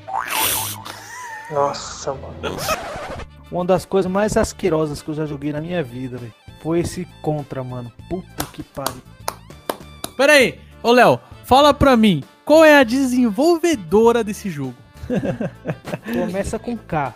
Nossa, 1.52 2.14
mano. 2.14 2.58
Uma 3.54 3.64
das 3.64 3.86
coisas 3.86 4.12
mais 4.12 4.36
asquerosas 4.36 5.04
que 5.04 5.10
eu 5.10 5.14
já 5.14 5.28
joguei 5.28 5.54
na 5.54 5.62
minha 5.62 5.84
vida, 5.84 6.18
velho. 6.18 6.34
Foi 6.60 6.80
esse 6.80 7.08
Contra, 7.22 7.64
mano. 7.64 7.92
Puta 8.10 8.48
que 8.52 8.64
pariu. 8.64 9.02
Pera 10.18 10.34
aí, 10.34 10.60
ô 10.82 10.92
Léo, 10.92 11.20
fala 11.44 11.72
pra 11.72 11.96
mim, 11.96 12.24
qual 12.44 12.66
é 12.66 12.80
a 12.80 12.84
desenvolvedora 12.84 14.24
desse 14.24 14.50
jogo? 14.50 14.74
Começa 16.12 16.58
com 16.58 16.76
K. 16.76 17.14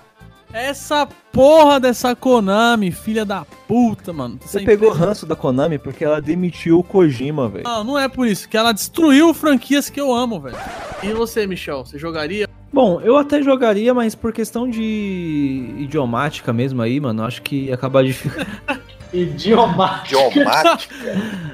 Essa 0.53 1.07
porra 1.31 1.79
dessa 1.79 2.15
Konami, 2.15 2.91
filha 2.91 3.25
da 3.25 3.43
puta, 3.67 4.13
mano. 4.13 4.39
Você 4.39 4.59
pegou 4.61 4.89
empresa- 4.89 5.05
ranço 5.07 5.25
da 5.25 5.35
Konami 5.35 5.79
porque 5.79 6.05
ela 6.05 6.21
demitiu 6.21 6.77
o 6.79 6.83
Kojima, 6.83 7.49
velho. 7.49 7.63
Não, 7.63 7.83
não 7.83 7.99
é 7.99 8.07
por 8.07 8.27
isso, 8.27 8.47
que 8.47 8.55
ela 8.55 8.71
destruiu 8.73 9.33
franquias 9.33 9.89
que 9.89 9.99
eu 9.99 10.13
amo, 10.13 10.39
velho. 10.39 10.55
E 11.01 11.11
você, 11.13 11.47
Michel, 11.47 11.83
você 11.83 11.97
jogaria? 11.97 12.47
Bom, 12.77 13.01
eu 13.01 13.17
até 13.17 13.41
jogaria, 13.41 13.91
mas 13.91 14.13
por 14.13 14.31
questão 14.31 14.69
de 14.69 15.73
idiomática 15.79 16.53
mesmo 16.53 16.79
aí, 16.79 16.99
mano, 16.99 17.23
acho 17.23 17.41
que 17.41 17.65
ia 17.65 17.73
acabar 17.73 18.03
de 18.03 18.13
Idiomática. 19.11 20.27
Idiomática? 20.27 20.95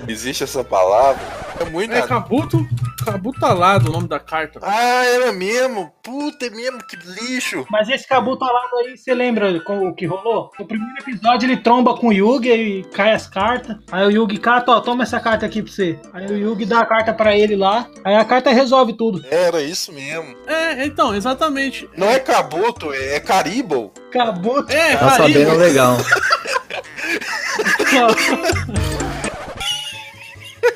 Existe 0.06 0.44
essa 0.44 0.66
palavra? 0.66 1.22
É 1.62 1.66
muito. 1.70 1.94
É 1.94 2.02
Kabuto, 2.02 2.68
Kabutalado 3.06 3.90
o 3.90 3.94
nome 3.94 4.08
da 4.08 4.20
carta. 4.20 4.60
Ah, 4.64 5.06
era 5.06 5.32
mesmo? 5.32 5.92
Puta, 6.02 6.48
é 6.48 6.50
mesmo? 6.50 6.80
Que 6.80 6.98
lixo. 6.98 7.66
Mas 7.70 7.90
esse 7.90 8.08
Cabu 8.08 8.38
talado 8.38 8.76
aí, 8.84 8.98
você 8.98 9.14
lembra 9.14 9.60
com 9.62 9.88
o 9.88 9.94
que 9.94 10.06
rolou? 10.06 10.52
No 10.60 10.66
primeiro 10.66 10.96
episódio 11.00 11.46
ele 11.46 11.58
tromba 11.58 11.96
com 11.96 12.08
o 12.08 12.14
Yugi 12.14 12.50
e 12.50 12.84
cai 12.86 13.14
as 13.14 13.28
cartas. 13.28 13.78
Aí 13.92 14.06
o 14.08 14.12
Yugi 14.12 14.38
cata, 14.38 14.72
ó, 14.72 14.80
toma 14.82 15.04
essa 15.04 15.20
carta 15.20 15.46
aqui 15.46 15.62
pra 15.62 15.72
você. 15.72 16.00
Aí 16.12 16.26
o 16.26 16.38
Yugi 16.38 16.66
dá 16.66 16.80
a 16.80 16.86
carta 16.86 17.14
pra 17.14 17.38
ele 17.38 17.56
lá. 17.56 17.88
Aí 18.04 18.16
a 18.16 18.26
carta 18.26 18.52
resolve 18.52 18.94
tudo. 18.94 19.24
Era 19.30 19.62
isso 19.62 19.92
mesmo. 19.94 20.36
É, 20.48 20.86
então, 20.86 21.13
exatamente. 21.16 21.90
Não 21.96 22.08
é 22.10 22.20
Kabuto, 22.20 22.94
é 22.94 23.20
Caribou. 23.20 23.94
Cabuto. 24.12 24.72
É, 24.72 24.96
Tá 24.98 25.12
sabendo 25.12 25.56
legal. 25.58 25.98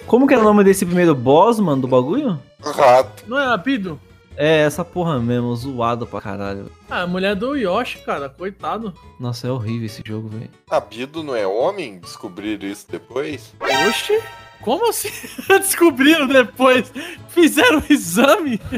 Como 0.05 0.27
que 0.27 0.33
era 0.33 0.41
o 0.41 0.45
nome 0.45 0.63
desse 0.63 0.85
primeiro 0.85 1.13
boss, 1.13 1.59
mano, 1.59 1.81
do 1.81 1.87
bagulho? 1.87 2.39
Rato. 2.61 3.23
Não 3.27 3.37
é 3.39 3.45
Rapido? 3.45 3.99
É, 4.37 4.59
essa 4.61 4.85
porra 4.85 5.19
mesmo, 5.19 5.53
zoado 5.55 6.05
pra 6.05 6.21
caralho. 6.21 6.71
Ah, 6.89 7.01
a 7.01 7.07
mulher 7.07 7.35
do 7.35 7.55
Yoshi, 7.55 7.97
cara, 7.99 8.29
coitado. 8.29 8.93
Nossa, 9.19 9.47
é 9.47 9.51
horrível 9.51 9.87
esse 9.87 10.03
jogo, 10.05 10.29
velho. 10.29 10.49
Rabido 10.69 11.23
não 11.23 11.35
é 11.35 11.45
homem? 11.47 11.97
Descobriram 11.99 12.67
isso 12.67 12.85
depois? 12.89 13.53
Oxi, 13.89 14.21
como 14.61 14.89
assim? 14.89 15.09
Descobriram 15.47 16.27
depois? 16.27 16.91
Fizeram 17.29 17.79
o 17.79 17.83
exame? 17.93 18.59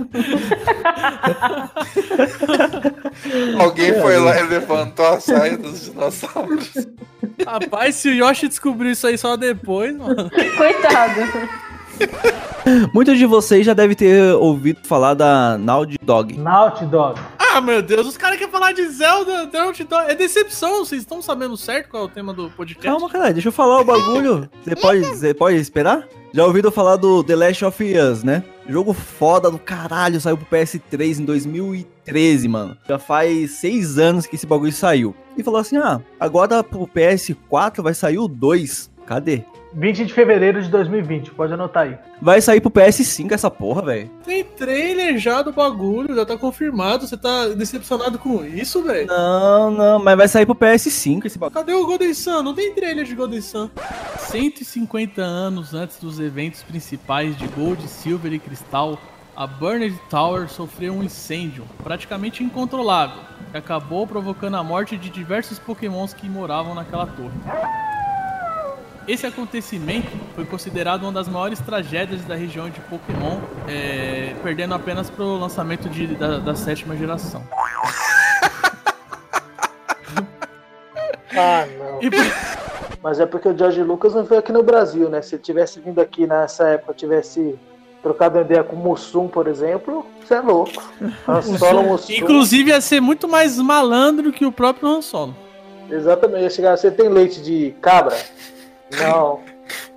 Alguém 3.59 3.93
foi 4.01 4.17
lá 4.17 4.39
e 4.39 4.43
levantou 4.43 5.07
a 5.07 5.19
saia 5.19 5.57
dos 5.57 5.85
dinossauros. 5.85 6.71
Rapaz, 7.45 7.95
se 7.95 8.09
o 8.09 8.13
Yoshi 8.13 8.47
descobriu 8.47 8.91
isso 8.91 9.07
aí 9.07 9.17
só 9.17 9.35
depois, 9.37 9.95
mano. 9.95 10.29
Coitado. 10.57 11.21
Muitos 12.93 13.17
de 13.17 13.25
vocês 13.25 13.65
já 13.65 13.73
devem 13.73 13.95
ter 13.95 14.33
ouvido 14.35 14.79
falar 14.83 15.13
da 15.13 15.57
Naughty 15.57 15.97
Dog. 16.01 16.37
Naughty 16.37 16.85
Dog. 16.85 17.19
Ah, 17.59 17.61
meu 17.61 17.81
Deus, 17.81 18.07
os 18.07 18.15
caras 18.15 18.37
querem 18.37 18.49
falar 18.49 18.71
de 18.71 18.87
Zelda, 18.87 19.45
Dog. 19.45 19.85
É 20.07 20.15
decepção, 20.15 20.85
vocês 20.85 21.01
estão 21.01 21.21
sabendo 21.21 21.57
certo 21.57 21.89
qual 21.89 22.03
é 22.03 22.05
o 22.05 22.09
tema 22.09 22.33
do 22.33 22.49
podcast? 22.51 22.87
Calma, 22.87 23.09
caralho, 23.09 23.33
deixa 23.33 23.49
eu 23.49 23.51
falar 23.51 23.81
o 23.81 23.83
bagulho. 23.83 24.49
Você 24.63 24.77
pode, 24.77 25.01
você 25.01 25.33
pode 25.33 25.57
esperar? 25.57 26.07
Já 26.33 26.45
ouviram 26.45 26.71
falar 26.71 26.95
do 26.95 27.21
The 27.21 27.35
Last 27.35 27.65
of 27.65 27.83
Us, 27.83 28.23
né? 28.23 28.45
Jogo 28.65 28.93
foda 28.93 29.51
do 29.51 29.59
caralho, 29.59 30.21
saiu 30.21 30.37
pro 30.37 30.57
PS3 30.57 31.19
em 31.19 31.25
2013, 31.25 32.47
mano. 32.47 32.77
Já 32.87 32.97
faz 32.97 33.51
seis 33.59 33.97
anos 33.97 34.25
que 34.25 34.37
esse 34.37 34.47
bagulho 34.47 34.71
saiu. 34.71 35.13
E 35.35 35.43
falou 35.43 35.59
assim: 35.59 35.75
ah, 35.75 35.99
agora 36.17 36.63
pro 36.63 36.87
PS4 36.87 37.81
vai 37.81 37.93
sair 37.93 38.19
o 38.19 38.29
2. 38.29 38.89
Cadê? 39.05 39.43
20 39.73 40.05
de 40.05 40.13
fevereiro 40.13 40.61
de 40.61 40.69
2020, 40.69 41.31
pode 41.31 41.53
anotar 41.53 41.83
aí. 41.83 41.97
Vai 42.21 42.41
sair 42.41 42.59
pro 42.59 42.71
PS5 42.71 43.31
essa 43.31 43.51
porra, 43.51 43.81
velho. 43.83 44.09
Tem 44.25 44.43
trailer 44.43 45.17
já 45.17 45.41
do 45.41 45.53
bagulho, 45.53 46.15
já 46.15 46.25
tá 46.25 46.37
confirmado. 46.37 47.07
Você 47.07 47.15
tá 47.15 47.47
decepcionado 47.49 48.17
com 48.17 48.43
isso, 48.43 48.83
velho? 48.83 49.07
Não, 49.07 49.71
não, 49.71 49.99
mas 49.99 50.17
vai 50.17 50.27
sair 50.27 50.45
pro 50.45 50.55
PS5 50.55 51.25
esse 51.25 51.37
bagulho. 51.37 51.59
Cadê 51.59 51.73
o 51.73 51.85
Golden 51.85 52.13
Sun? 52.13 52.43
Não 52.43 52.53
tem 52.53 52.73
trailer 52.73 53.05
de 53.05 53.15
Golden 53.15 53.41
Sun. 53.41 53.69
150 54.17 55.21
anos 55.21 55.73
antes 55.73 55.99
dos 55.99 56.19
eventos 56.19 56.63
principais 56.63 57.37
de 57.37 57.47
Gold, 57.47 57.87
Silver 57.87 58.33
e 58.33 58.39
Cristal, 58.39 58.99
a 59.35 59.47
Burned 59.47 59.97
Tower 60.09 60.49
sofreu 60.49 60.93
um 60.93 61.01
incêndio 61.01 61.65
praticamente 61.81 62.43
incontrolável, 62.43 63.23
que 63.51 63.57
acabou 63.57 64.05
provocando 64.05 64.57
a 64.57 64.63
morte 64.63 64.97
de 64.97 65.09
diversos 65.09 65.57
pokémons 65.57 66.13
que 66.13 66.27
moravam 66.27 66.75
naquela 66.75 67.07
torre. 67.07 67.39
Esse 69.09 69.25
acontecimento 69.25 70.07
foi 70.35 70.45
considerado 70.45 71.01
uma 71.01 71.11
das 71.11 71.27
maiores 71.27 71.59
tragédias 71.59 72.23
da 72.25 72.35
região 72.35 72.69
de 72.69 72.79
Pokémon, 72.81 73.39
é, 73.67 74.35
perdendo 74.43 74.75
apenas 74.75 75.09
para 75.09 75.25
o 75.25 75.35
lançamento 75.35 75.89
de- 75.89 76.05
da, 76.15 76.37
da 76.37 76.53
sétima 76.53 76.95
geração. 76.95 77.41
Ah, 81.35 81.65
não. 81.77 81.99
E 82.03 82.09
Mas 83.01 83.19
é 83.19 83.25
porque 83.25 83.49
o 83.49 83.57
George 83.57 83.81
Lucas 83.81 84.13
não 84.13 84.23
veio 84.25 84.39
aqui 84.39 84.51
no 84.51 84.61
Brasil, 84.61 85.09
né? 85.09 85.23
Se 85.23 85.33
ele 85.35 85.41
tivesse 85.41 85.79
vindo 85.79 85.99
aqui 85.99 86.27
nessa 86.27 86.67
época, 86.67 86.93
tivesse 86.93 87.57
trocado 88.03 88.39
ideia 88.39 88.63
com 88.63 88.75
o 88.75 88.79
Mussum, 88.79 89.27
por 89.27 89.47
exemplo, 89.47 90.05
você 90.23 90.35
é 90.35 90.41
louco. 90.41 90.83
Han 91.27 91.41
Solo 91.41 91.81
Mussum. 91.81 92.13
Inclusive 92.13 92.69
ia 92.69 92.79
ser 92.79 92.99
muito 93.01 93.27
mais 93.27 93.57
malandro 93.57 94.31
que 94.31 94.45
o 94.45 94.51
próprio 94.51 94.87
Han 94.87 95.01
Solo. 95.01 95.35
Exatamente. 95.89 96.43
Ia 96.43 96.49
chegar, 96.51 96.77
você 96.77 96.91
tem 96.91 97.09
leite 97.09 97.41
de 97.41 97.73
cabra? 97.81 98.15
Não. 98.97 99.41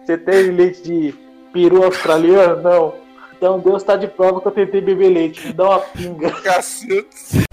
Você 0.01 0.19
tem 0.19 0.51
leite 0.51 0.83
de 0.83 1.15
peru 1.53 1.85
australiano? 1.85 2.63
Não. 2.63 2.95
Então 3.37 3.59
Deus 3.59 3.83
tá 3.83 3.97
de 3.97 4.07
prova 4.07 4.41
que 4.41 4.49
eu 4.49 4.53
tentei 4.53 4.81
beber 4.81 5.11
leite. 5.11 5.47
Me 5.47 5.53
dá 5.53 5.69
uma 5.69 5.81
pinga. 5.81 6.31
Cacete. 6.43 7.47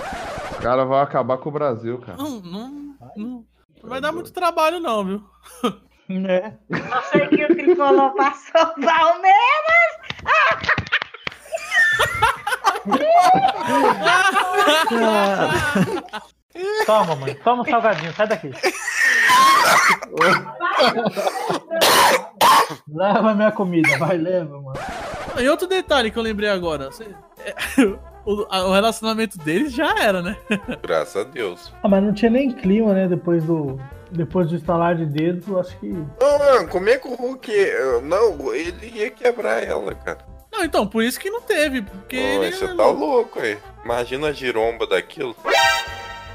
Os 0.52 0.58
caras 0.58 0.88
vão 0.88 0.98
acabar 1.00 1.38
com 1.38 1.50
o 1.50 1.52
Brasil, 1.52 1.98
cara. 2.00 2.18
Não, 2.18 2.40
não, 2.42 2.96
não 3.16 3.46
vai 3.84 4.02
dar 4.02 4.12
muito 4.12 4.32
trabalho 4.32 4.80
não, 4.80 5.06
viu? 5.06 5.24
Né? 6.08 6.58
Eu 6.70 7.02
sei 7.12 7.28
que 7.28 7.44
o 7.44 7.56
tricolor 7.56 8.16
passou 8.16 8.74
Palmeiras. 8.84 9.90
Toma, 16.86 17.16
mãe. 17.16 17.34
Toma 17.44 17.62
um 17.62 17.66
salgadinho, 17.66 18.14
sai 18.14 18.28
daqui. 18.28 18.52
Leva 22.88 23.34
minha 23.36 23.52
comida, 23.52 23.98
vai, 23.98 24.18
leva, 24.18 24.60
mano. 24.62 24.80
E 25.40 25.48
outro 25.48 25.68
detalhe 25.68 26.12
que 26.12 26.18
eu 26.18 26.24
lembrei 26.24 26.50
agora. 26.50 26.92
você- 26.92 27.08
é, 27.44 27.54
o, 28.26 28.46
o 28.46 28.74
relacionamento 28.74 29.38
deles 29.38 29.72
já 29.74 29.96
era, 30.00 30.22
né? 30.22 30.38
Graças 30.84 31.16
a 31.16 31.24
Deus. 31.30 31.74
Ah, 31.84 31.88
mas 31.88 32.04
não 32.04 32.14
tinha 32.14 32.32
nem 32.32 32.52
clima, 32.52 32.94
né? 32.94 33.08
Depois 33.08 33.44
do. 33.44 33.80
Depois 34.12 34.50
do 34.50 34.56
estalar 34.56 34.96
de 34.96 35.06
dedos, 35.06 35.48
eu 35.48 35.60
acho 35.60 35.78
que. 35.80 35.88
Não, 35.88 36.40
mano, 36.40 36.68
como 36.68 36.90
é 36.90 36.98
que 36.98 37.08
o 37.08 37.14
Hulk. 37.16 37.52
eh, 37.52 38.02
Não, 38.02 38.54
ele 38.56 38.88
ia 38.96 39.12
quebrar 39.12 39.64
ela, 39.64 39.94
cara. 39.94 40.18
Não, 40.52 40.64
então, 40.66 40.88
por 40.88 41.04
isso 41.04 41.20
que 41.20 41.30
não 41.30 41.42
teve. 41.42 41.84
Porque 41.84 42.18
Pô, 42.18 42.44
ele 42.44 42.52
você 42.52 42.66
é 42.66 42.68
tá 42.76 42.88
louco, 42.88 43.40
aí. 43.40 43.58
Imagina 43.86 44.28
a 44.30 44.32
giromba 44.34 44.88
daquilo. 44.88 45.36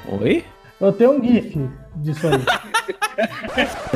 Oi? 0.08 0.44
Eu 0.80 0.92
tenho 0.92 1.12
um 1.12 1.24
GIF 1.24 1.70
disso 1.96 2.26
aí. 2.26 2.34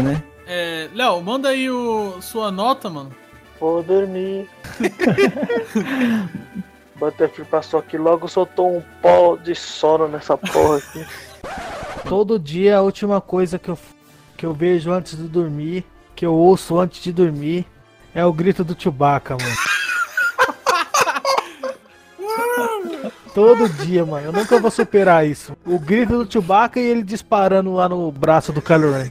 Né? 0.00 0.22
É, 0.46 0.88
Léo, 0.94 1.20
manda 1.20 1.48
aí 1.48 1.68
o, 1.68 2.22
sua 2.22 2.52
nota, 2.52 2.88
mano. 2.88 3.10
Vou 3.58 3.82
dormir. 3.82 4.48
Butterfield 6.94 7.50
passou 7.50 7.80
aqui, 7.80 7.98
logo 7.98 8.28
soltou 8.28 8.76
um 8.76 8.82
pó 9.02 9.36
de 9.36 9.54
sono 9.54 10.06
nessa 10.06 10.38
porra 10.38 10.78
aqui. 10.78 11.04
Todo 12.08 12.38
dia 12.38 12.78
a 12.78 12.82
última 12.82 13.20
coisa 13.20 13.58
que 13.58 13.68
eu, 13.68 13.78
que 14.36 14.46
eu 14.46 14.54
vejo 14.54 14.92
antes 14.92 15.16
de 15.16 15.24
dormir, 15.24 15.84
que 16.14 16.24
eu 16.24 16.34
ouço 16.34 16.78
antes 16.78 17.02
de 17.02 17.12
dormir, 17.12 17.66
é 18.14 18.24
o 18.24 18.32
grito 18.32 18.62
do 18.62 18.80
Chewbacca, 18.80 19.36
mano. 19.36 19.54
Todo 23.34 23.68
dia, 23.68 24.04
mano. 24.04 24.26
Eu 24.26 24.32
nunca 24.32 24.58
vou 24.58 24.70
superar 24.70 25.26
isso. 25.26 25.56
O 25.66 25.78
grito 25.78 26.24
do 26.24 26.32
Chewbacca 26.32 26.80
e 26.80 26.84
ele 26.84 27.02
disparando 27.02 27.72
lá 27.74 27.88
no 27.88 28.10
braço 28.10 28.52
do 28.52 28.60
Kylo 28.62 28.92
Ren. 28.92 29.10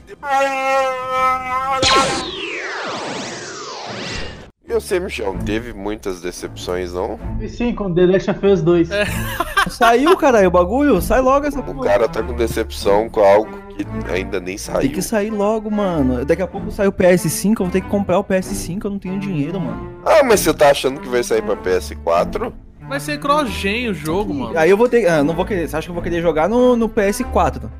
E 4.66 4.74
você, 4.74 5.00
Michel, 5.00 5.32
não 5.32 5.40
teve 5.40 5.72
muitas 5.72 6.20
decepções, 6.20 6.92
não? 6.92 7.18
E 7.40 7.48
sim, 7.48 7.74
com 7.74 7.92
The 7.92 8.04
Last 8.04 8.30
of 8.30 8.46
Us 8.46 8.60
2. 8.60 8.88
Saiu, 9.70 10.14
caralho, 10.16 10.48
o 10.48 10.50
bagulho? 10.50 11.00
Sai 11.00 11.20
logo 11.22 11.46
essa 11.46 11.60
O 11.60 11.62
porra. 11.62 11.84
cara 11.86 12.08
tá 12.08 12.22
com 12.22 12.34
decepção 12.34 13.08
com 13.08 13.20
algo 13.20 13.58
que 13.74 13.86
ainda 14.12 14.38
nem 14.38 14.56
Tem 14.56 14.58
saiu. 14.58 14.90
que 14.92 15.00
sair 15.00 15.30
logo, 15.30 15.70
mano. 15.70 16.22
Daqui 16.24 16.42
a 16.42 16.46
pouco 16.46 16.70
sai 16.70 16.86
o 16.86 16.92
PS5, 16.92 17.50
eu 17.52 17.56
vou 17.64 17.70
ter 17.70 17.80
que 17.80 17.88
comprar 17.88 18.18
o 18.18 18.24
PS5, 18.24 18.84
eu 18.84 18.90
não 18.90 18.98
tenho 18.98 19.18
dinheiro, 19.18 19.58
mano. 19.58 19.90
Ah, 20.04 20.22
mas 20.22 20.40
você 20.40 20.52
tá 20.52 20.70
achando 20.70 21.00
que 21.00 21.08
vai 21.08 21.22
sair 21.22 21.42
pra 21.42 21.56
PS4? 21.56 22.52
Vai 22.88 22.98
ser 22.98 23.18
cross-gen 23.18 23.90
o 23.90 23.94
jogo, 23.94 24.32
mano. 24.32 24.58
Aí 24.58 24.70
eu 24.70 24.76
vou 24.76 24.88
ter. 24.88 25.06
Ah, 25.06 25.22
não 25.22 25.34
vou 25.34 25.44
querer. 25.44 25.68
Você 25.68 25.76
acha 25.76 25.86
que 25.86 25.90
eu 25.90 25.94
vou 25.94 26.02
querer 26.02 26.22
jogar 26.22 26.48
no, 26.48 26.74
no 26.74 26.88
PS4? 26.88 27.70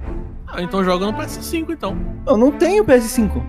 Ah, 0.47 0.63
então 0.63 0.85
joga 0.85 1.07
no 1.07 1.15
PS5, 1.15 1.71
então. 1.71 1.97
Eu 2.27 2.37
não 2.37 2.51
tenho 2.51 2.85
PS5. 2.85 3.43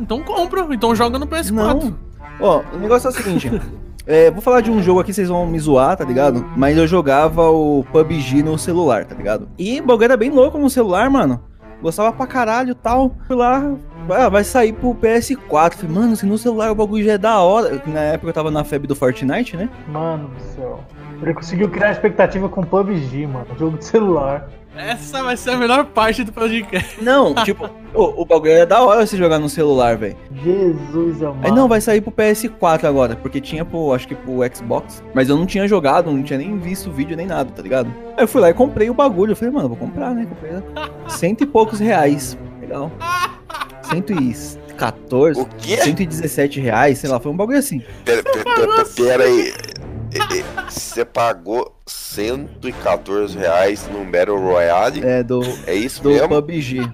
Então 0.00 0.22
compra, 0.22 0.66
então 0.70 0.94
joga 0.94 1.18
no 1.18 1.26
PS4. 1.26 1.52
Não. 1.52 1.98
Ó, 2.40 2.62
o 2.72 2.78
negócio 2.78 3.08
é 3.08 3.10
o 3.10 3.12
seguinte. 3.12 3.50
é, 4.06 4.30
vou 4.30 4.40
falar 4.40 4.62
de 4.62 4.70
um 4.70 4.82
jogo 4.82 5.00
aqui, 5.00 5.12
vocês 5.12 5.28
vão 5.28 5.46
me 5.46 5.58
zoar, 5.58 5.96
tá 5.96 6.04
ligado? 6.04 6.44
Mas 6.56 6.76
eu 6.76 6.86
jogava 6.86 7.50
o 7.50 7.84
PUBG 7.92 8.42
no 8.42 8.58
celular, 8.58 9.04
tá 9.04 9.14
ligado? 9.14 9.48
E 9.58 9.80
o 9.80 9.84
bagulho 9.84 10.04
era 10.04 10.16
bem 10.16 10.30
louco 10.30 10.58
no 10.58 10.70
celular, 10.70 11.08
mano. 11.10 11.40
Gostava 11.82 12.12
pra 12.12 12.26
caralho 12.26 12.70
e 12.70 12.74
tal. 12.74 13.14
Fui 13.26 13.36
lá, 13.36 13.62
ah, 14.10 14.28
vai 14.28 14.44
sair 14.44 14.72
pro 14.72 14.94
PS4. 14.94 15.74
Falei, 15.74 15.94
mano, 15.94 16.16
se 16.16 16.26
no 16.26 16.38
celular 16.38 16.70
o 16.70 16.74
bagulho 16.74 17.04
já 17.04 17.12
é 17.12 17.18
da 17.18 17.40
hora. 17.40 17.82
Na 17.86 18.00
época 18.00 18.30
eu 18.30 18.34
tava 18.34 18.50
na 18.50 18.64
febre 18.64 18.86
do 18.86 18.96
Fortnite, 18.96 19.56
né? 19.56 19.68
Mano 19.88 20.28
do 20.28 20.40
céu. 20.54 20.80
Ele 21.24 21.32
conseguiu 21.32 21.70
criar 21.70 21.90
expectativa 21.90 22.48
com 22.50 22.62
PUBG, 22.62 23.26
mano. 23.26 23.46
Jogo 23.58 23.78
de 23.78 23.84
celular. 23.86 24.46
Essa 24.76 25.22
vai 25.22 25.36
ser 25.36 25.50
a 25.50 25.56
melhor 25.56 25.86
parte 25.86 26.22
do 26.22 26.32
podcast. 26.32 27.02
Não, 27.02 27.32
tipo, 27.44 27.70
o, 27.94 28.22
o 28.22 28.26
bagulho 28.26 28.52
é 28.52 28.66
da 28.66 28.82
hora 28.82 29.06
você 29.06 29.16
jogar 29.16 29.38
no 29.38 29.48
celular, 29.48 29.96
velho. 29.96 30.16
Jesus 30.42 31.22
amado. 31.22 31.46
Aí 31.46 31.50
não, 31.50 31.66
vai 31.66 31.80
sair 31.80 32.02
pro 32.02 32.12
PS4 32.12 32.84
agora, 32.84 33.16
porque 33.16 33.40
tinha 33.40 33.64
pro, 33.64 33.94
acho 33.94 34.06
que 34.06 34.14
pro 34.14 34.40
Xbox. 34.54 35.02
Mas 35.14 35.30
eu 35.30 35.36
não 35.36 35.46
tinha 35.46 35.66
jogado, 35.66 36.10
não 36.10 36.22
tinha 36.22 36.38
nem 36.38 36.58
visto 36.58 36.90
o 36.90 36.92
vídeo 36.92 37.16
nem 37.16 37.26
nada, 37.26 37.50
tá 37.50 37.62
ligado? 37.62 37.88
Aí 38.16 38.24
eu 38.24 38.28
fui 38.28 38.42
lá 38.42 38.50
e 38.50 38.54
comprei 38.54 38.90
o 38.90 38.94
bagulho. 38.94 39.32
Eu 39.32 39.36
falei, 39.36 39.54
mano, 39.54 39.68
vou 39.68 39.78
comprar, 39.78 40.10
né? 40.14 40.26
Comprei 40.28 40.52
cento 41.08 41.42
e 41.42 41.46
poucos 41.46 41.80
reais. 41.80 42.36
Legal. 42.60 42.92
114, 43.84 45.40
O 45.40 45.46
quê? 45.46 45.76
117 45.76 46.60
reais, 46.60 46.98
sei 46.98 47.08
lá, 47.08 47.18
foi 47.18 47.32
um 47.32 47.36
bagulho 47.36 47.58
assim. 47.58 47.80
Pera, 48.04 48.22
pera, 48.22 48.44
pera, 48.44 48.84
pera 48.84 49.24
aí. 49.24 49.52
Você 50.68 51.04
pagou 51.04 51.74
114 51.86 53.36
reais 53.36 53.88
num 53.92 54.10
Battle 54.10 54.38
Royale? 54.38 55.04
É, 55.04 55.22
do, 55.22 55.42
É 55.66 55.74
isso 55.74 56.02
do 56.02 56.10
mesmo? 56.10 56.28
PUBG. 56.28 56.90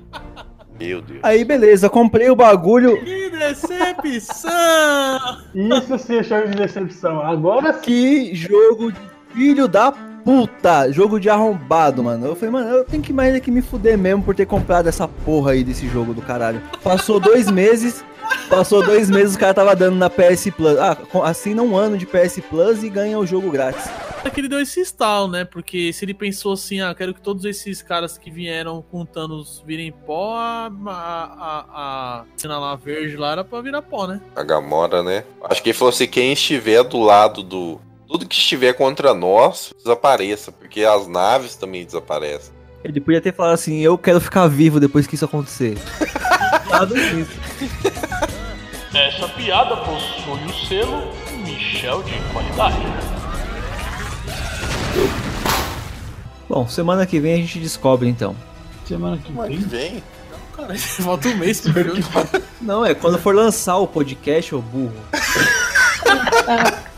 Meu 0.78 1.02
Deus. 1.02 1.20
Aí 1.23 1.44
beleza, 1.44 1.90
comprei 1.90 2.31
o 2.31 2.36
bagulho. 2.36 3.02
Que 3.05 3.31
decepção! 3.31 4.50
Isso 5.55 5.99
sim 5.99 6.16
é 6.16 6.23
jogo 6.23 6.49
de 6.49 6.57
decepção. 6.57 7.20
Agora 7.20 7.74
sim. 7.74 7.81
Que 7.82 8.34
jogo 8.34 8.90
de 8.90 9.00
filho 9.34 9.68
da 9.68 9.92
puta! 10.24 10.90
Jogo 10.92 11.18
de 11.18 11.28
arrombado, 11.28 12.02
mano. 12.02 12.26
Eu 12.26 12.36
falei, 12.36 12.50
mano, 12.50 12.68
eu 12.68 12.84
tenho 12.84 13.02
que 13.02 13.12
mais 13.12 13.34
aqui 13.34 13.50
me 13.50 13.62
fuder 13.62 13.99
mesmo 13.99 14.23
por 14.23 14.34
ter 14.34 14.47
comprado 14.47 14.89
essa 14.89 15.07
porra 15.07 15.52
aí 15.52 15.65
desse 15.65 15.89
jogo 15.89 16.15
do 16.15 16.23
caralho. 16.23 16.62
Passou 16.82 17.18
dois 17.20 17.49
meses. 17.50 18.05
Passou 18.49 18.84
dois 18.84 19.10
meses, 19.10 19.34
o 19.34 19.39
cara 19.39 19.55
tava 19.55 19.74
dando 19.74 19.97
na 19.97 20.08
PS 20.08 20.50
Plus. 20.57 20.78
Ah, 20.78 20.97
assina 21.24 21.62
um 21.62 21.76
ano 21.76 21.99
de 21.99 22.07
PS 22.07 22.40
Plus 22.49 22.82
e 22.82 22.89
ganha 22.89 23.18
o 23.18 23.26
jogo 23.26 23.50
grátis. 23.50 23.89
É 24.23 24.28
que 24.28 24.40
ele 24.40 24.49
deu 24.49 24.60
esse 24.60 24.81
estalo, 24.81 25.28
né? 25.28 25.44
Porque 25.44 25.92
se 25.92 26.05
ele 26.05 26.12
pensou 26.12 26.52
assim, 26.52 26.81
ah, 26.81 26.94
quero 26.94 27.15
que 27.15 27.20
todos 27.20 27.44
esses 27.44 27.81
caras 27.81 28.18
que 28.18 28.31
vieram 28.31 28.82
com 28.82 29.05
Thanos 29.05 29.62
virem 29.66 29.90
pó, 29.90 30.36
a, 30.36 30.70
a, 30.86 30.90
a, 30.90 32.20
a 32.20 32.24
cena 32.36 32.58
lá 32.58 32.76
verde 32.76 33.16
lá 33.16 33.32
era 33.32 33.44
pra 33.44 33.62
virar 33.62 33.82
pó, 33.82 34.07
né? 34.07 34.20
A 34.36 34.42
Gamora, 34.42 35.02
né? 35.02 35.24
Acho 35.44 35.62
que 35.62 35.70
ele 35.70 35.78
falou 35.78 35.92
assim: 35.92 36.07
quem 36.07 36.32
estiver 36.32 36.84
do 36.84 37.00
lado 37.00 37.42
do. 37.42 37.81
Tudo 38.11 38.27
que 38.27 38.35
estiver 38.35 38.73
contra 38.73 39.15
nós, 39.15 39.73
desapareça, 39.79 40.51
porque 40.51 40.83
as 40.83 41.07
naves 41.07 41.55
também 41.55 41.85
desaparecem. 41.85 42.53
Ele 42.83 43.01
podia 43.01 43.21
ter 43.21 43.33
falado 43.33 43.55
assim, 43.55 43.79
eu 43.79 43.97
quero 43.97 44.21
ficar 44.21 44.49
vivo 44.49 44.81
depois 44.81 45.07
que 45.07 45.15
isso 45.15 45.25
acontecer. 45.25 45.79
Nada 46.69 46.93
disso. 46.93 47.31
Essa 48.93 49.29
piada 49.29 49.77
possui 49.77 50.45
o 50.45 50.67
selo 50.67 51.13
Michel 51.45 52.03
de 52.03 52.15
qualidade. 52.33 52.79
Bom, 56.49 56.67
semana 56.67 57.07
que 57.07 57.21
vem 57.21 57.35
a 57.35 57.37
gente 57.37 57.61
descobre 57.61 58.09
então. 58.09 58.35
Semana 58.89 59.19
que 59.19 59.33
vem. 59.33 59.59
vem. 59.59 60.05
Cara, 60.57 60.75
falta 60.99 61.29
um 61.29 61.37
mês 61.37 61.61
pro 61.61 61.73
filme. 61.73 62.05
Não, 62.61 62.85
é 62.85 62.93
quando 62.93 63.21
for 63.21 63.33
lançar 63.33 63.77
o 63.77 63.87
podcast, 63.87 64.53
ô 64.53 64.61
burro. 64.61 64.97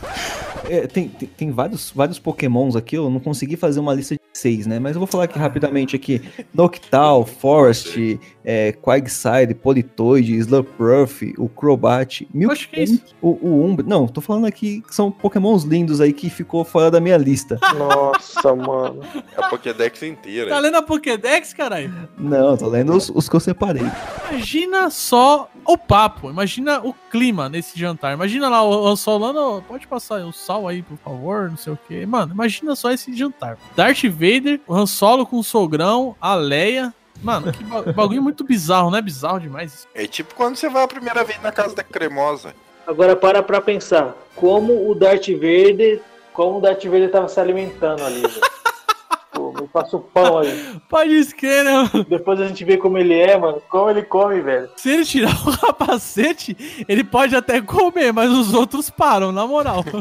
É, 0.69 0.87
tem, 0.87 1.09
tem, 1.09 1.29
tem 1.29 1.51
vários, 1.51 1.91
vários 1.91 2.19
pokémons 2.19 2.75
aqui, 2.75 2.95
eu 2.95 3.09
não 3.09 3.19
consegui 3.19 3.55
fazer 3.55 3.79
uma 3.79 3.93
lista 3.93 4.15
seis, 4.33 4.65
né? 4.65 4.79
Mas 4.79 4.95
eu 4.95 4.99
vou 4.99 5.07
falar 5.07 5.25
aqui 5.25 5.37
rapidamente 5.37 5.95
aqui. 5.95 6.21
Noctowl, 6.53 7.25
Forest, 7.25 8.19
é, 8.43 8.71
Quagsire, 8.73 9.53
Politoid, 9.53 10.35
Slurpuff, 10.37 11.33
o 11.37 11.47
Crobat, 11.47 12.27
Milkshake, 12.33 13.01
o, 13.21 13.37
o 13.41 13.63
Umbra... 13.63 13.85
Não, 13.87 14.07
tô 14.07 14.21
falando 14.21 14.45
aqui 14.45 14.81
que 14.81 14.93
são 14.93 15.11
pokémons 15.11 15.63
lindos 15.63 16.01
aí 16.01 16.11
que 16.11 16.29
ficou 16.29 16.65
fora 16.65 16.89
da 16.89 16.99
minha 16.99 17.17
lista. 17.17 17.59
Nossa, 17.77 18.55
mano. 18.55 19.01
É 19.37 19.43
a 19.43 19.49
Pokédex 19.49 20.01
inteira. 20.01 20.49
Tá 20.49 20.59
lendo 20.59 20.77
a 20.77 20.81
Pokédex, 20.81 21.53
caralho? 21.53 21.93
Não, 22.17 22.57
tô 22.57 22.67
lendo 22.67 22.93
os, 22.93 23.09
os 23.09 23.29
que 23.29 23.35
eu 23.35 23.39
separei. 23.39 23.85
Imagina 24.31 24.89
só 24.89 25.47
o 25.65 25.77
papo, 25.77 26.29
imagina 26.29 26.81
o 26.83 26.93
clima 27.11 27.47
nesse 27.47 27.79
jantar. 27.79 28.13
Imagina 28.13 28.49
lá 28.49 28.63
o 28.63 28.87
Han 28.87 28.95
Solano, 28.95 29.61
pode 29.61 29.87
passar 29.87 30.25
o 30.25 30.33
sal 30.33 30.67
aí, 30.67 30.81
por 30.81 30.97
favor, 30.97 31.49
não 31.49 31.57
sei 31.57 31.73
o 31.73 31.77
que. 31.87 32.05
Mano, 32.05 32.33
imagina 32.33 32.75
só 32.75 32.91
esse 32.91 33.15
jantar. 33.15 33.57
Darth 33.75 34.03
Vader, 34.03 34.22
o 34.67 34.73
Han 34.75 34.85
Solo 34.85 35.25
com 35.25 35.37
o 35.39 35.43
sogrão, 35.43 36.15
a 36.21 36.35
Leia. 36.35 36.93
Mano, 37.21 37.51
que 37.53 37.63
ba- 37.63 37.81
bagulho 37.93 38.21
muito 38.21 38.43
bizarro, 38.43 38.89
não 38.91 38.97
é 38.97 39.01
bizarro 39.01 39.39
demais? 39.39 39.87
É 39.95 40.05
tipo 40.07 40.33
quando 40.35 40.55
você 40.55 40.67
vai 40.69 40.83
a 40.83 40.87
primeira 40.87 41.23
vez 41.23 41.41
na 41.41 41.51
casa 41.51 41.75
da 41.75 41.83
cremosa. 41.83 42.53
Agora 42.85 43.15
para 43.15 43.41
pra 43.41 43.61
pensar. 43.61 44.13
Como 44.35 44.89
o 44.89 44.93
Darth 44.95 45.27
Vader. 45.29 46.01
Como 46.33 46.57
o 46.57 46.61
Darth 46.61 46.83
Vader 46.83 47.09
tava 47.11 47.27
se 47.29 47.39
alimentando 47.39 48.03
ali, 48.03 48.21
velho. 48.21 48.41
Pô, 49.31 49.51
me 49.53 49.67
passa 49.67 49.95
o 49.97 49.99
pão 49.99 50.37
aí. 50.39 50.79
Pode 50.89 51.11
esquecer, 51.15 51.63
né? 51.63 51.71
mano? 51.71 52.03
Depois 52.07 52.39
a 52.41 52.47
gente 52.47 52.63
vê 52.65 52.77
como 52.77 52.97
ele 52.97 53.13
é, 53.15 53.37
mano. 53.37 53.61
Como 53.69 53.89
ele 53.89 54.03
come, 54.03 54.41
velho. 54.41 54.69
Se 54.75 54.89
ele 54.91 55.05
tirar 55.05 55.31
o 55.47 55.57
capacete, 55.57 56.85
ele 56.87 57.03
pode 57.03 57.35
até 57.35 57.61
comer, 57.61 58.11
mas 58.11 58.29
os 58.31 58.53
outros 58.53 58.89
param, 58.89 59.31
na 59.31 59.47
moral. 59.47 59.83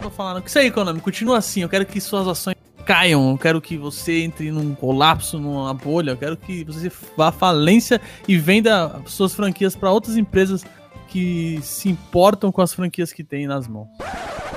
Tô 0.00 0.10
falando. 0.10 0.46
Isso 0.46 0.58
aí, 0.58 0.70
Konami, 0.70 1.00
continua 1.00 1.38
assim. 1.38 1.62
Eu 1.62 1.68
quero 1.68 1.86
que 1.86 2.00
suas 2.00 2.26
ações 2.26 2.56
caiam. 2.84 3.30
Eu 3.30 3.38
quero 3.38 3.60
que 3.60 3.76
você 3.76 4.22
entre 4.22 4.50
num 4.50 4.74
colapso, 4.74 5.38
numa 5.38 5.72
bolha. 5.72 6.12
Eu 6.12 6.16
quero 6.16 6.36
que 6.36 6.64
você 6.64 6.90
vá 7.16 7.28
à 7.28 7.32
falência 7.32 8.00
e 8.26 8.36
venda 8.36 9.00
suas 9.06 9.34
franquias 9.34 9.76
para 9.76 9.90
outras 9.90 10.16
empresas 10.16 10.64
que 11.08 11.60
se 11.62 11.88
importam 11.88 12.50
com 12.50 12.62
as 12.62 12.72
franquias 12.72 13.12
que 13.12 13.22
tem 13.22 13.46
nas 13.46 13.68
mãos. 13.68 13.88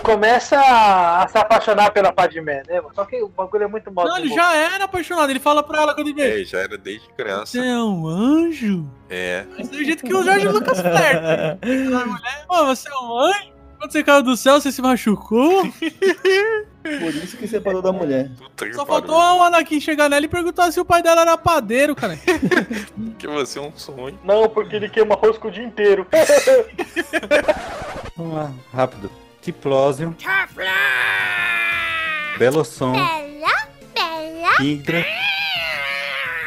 começa 0.04 0.58
a, 0.58 1.28
se 1.28 1.38
apaixonar 1.38 1.92
pela 1.92 2.14
Padmé, 2.14 2.64
né? 2.68 2.82
Só 2.94 3.04
que 3.06 3.22
o 3.22 3.28
bagulho 3.28 3.64
é 3.64 3.68
muito 3.68 3.92
mal 3.92 4.06
Não, 4.08 4.18
ele 4.18 4.34
já 4.34 4.56
era 4.56 4.86
apaixonado. 4.86 5.30
Ele 5.30 5.40
fala 5.40 5.62
pra 5.62 5.82
ela 5.82 5.94
quando 5.94 6.08
ele 6.08 6.16
vê. 6.16 6.42
É, 6.42 6.46
já 6.46 6.60
era 6.60 6.78
desde 6.78 7.08
criança. 7.10 7.48
Você 7.48 7.60
é 7.60 7.78
um 7.78 8.08
anjo? 8.08 8.90
É. 9.10 9.46
Esse 9.60 9.76
é 9.76 9.82
o 9.82 9.84
jeito 9.84 10.04
que 10.06 10.14
o 10.14 10.24
Jorge 10.24 10.48
Lucas 10.48 10.80
flerta. 10.82 11.60
Mulher, 11.64 12.46
Pô, 12.48 12.66
você 12.66 12.90
é 12.90 12.96
um 12.96 13.18
anjo? 13.20 13.55
Quando 13.86 13.92
você 13.92 14.04
caiu 14.04 14.24
do 14.24 14.36
céu, 14.36 14.60
você 14.60 14.72
se 14.72 14.82
machucou? 14.82 15.62
Por 16.82 17.16
isso 17.24 17.38
que 17.38 17.48
separou 17.48 17.84
da 17.84 17.92
mulher. 17.92 18.32
Só 18.74 18.84
faltou 18.84 19.16
o 19.16 19.44
Anakin 19.44 19.80
chegar 19.80 20.10
nela 20.10 20.26
e 20.26 20.28
perguntar 20.28 20.72
se 20.72 20.80
o 20.80 20.86
pai 20.86 21.04
dela 21.04 21.22
era 21.22 21.38
padeiro, 21.38 21.96
cara. 21.96 22.18
Que 23.20 23.28
você 23.28 23.60
é 23.60 23.62
um 23.62 23.72
sonho. 23.76 24.18
Não, 24.24 24.50
porque 24.50 24.76
ele 24.76 24.90
queima 24.90 25.14
rosco 25.14 25.50
o 25.50 25.52
dia 25.52 25.64
inteiro. 25.64 26.08
Vamos 28.18 28.36
lá, 28.36 28.52
rápido. 28.74 29.12
Tiplósio. 29.40 30.16
Belossom. 32.40 32.96
Hydra. 34.58 35.06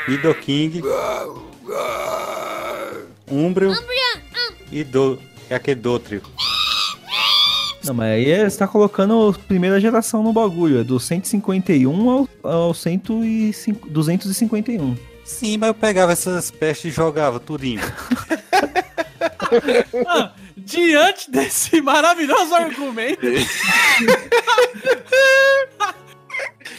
Nidoking. 0.08 0.82
Umbrio. 3.30 3.72
E 4.72 4.82
do. 4.82 5.20
É 5.48 5.54
aquele 5.54 5.80
Dotrio. 5.80 6.20
Não, 7.88 7.94
mas 7.94 8.12
aí 8.12 8.30
é- 8.30 8.48
você 8.48 8.58
tá 8.58 8.68
colocando 8.68 9.34
a 9.34 9.38
primeira 9.46 9.80
geração 9.80 10.22
no 10.22 10.32
bagulho. 10.32 10.80
É 10.80 10.84
do 10.84 11.00
151 11.00 12.10
ao, 12.10 12.28
ao 12.42 12.74
105, 12.74 13.88
251. 13.88 14.96
Sim, 15.24 15.56
mas 15.58 15.68
eu 15.68 15.74
pegava 15.74 16.12
essas 16.12 16.50
pestes 16.50 16.92
e 16.92 16.94
jogava 16.94 17.40
tudinho. 17.40 17.80
Ah, 20.06 20.32
diante 20.56 21.30
desse 21.30 21.80
maravilhoso 21.80 22.54
argumento, 22.54 23.22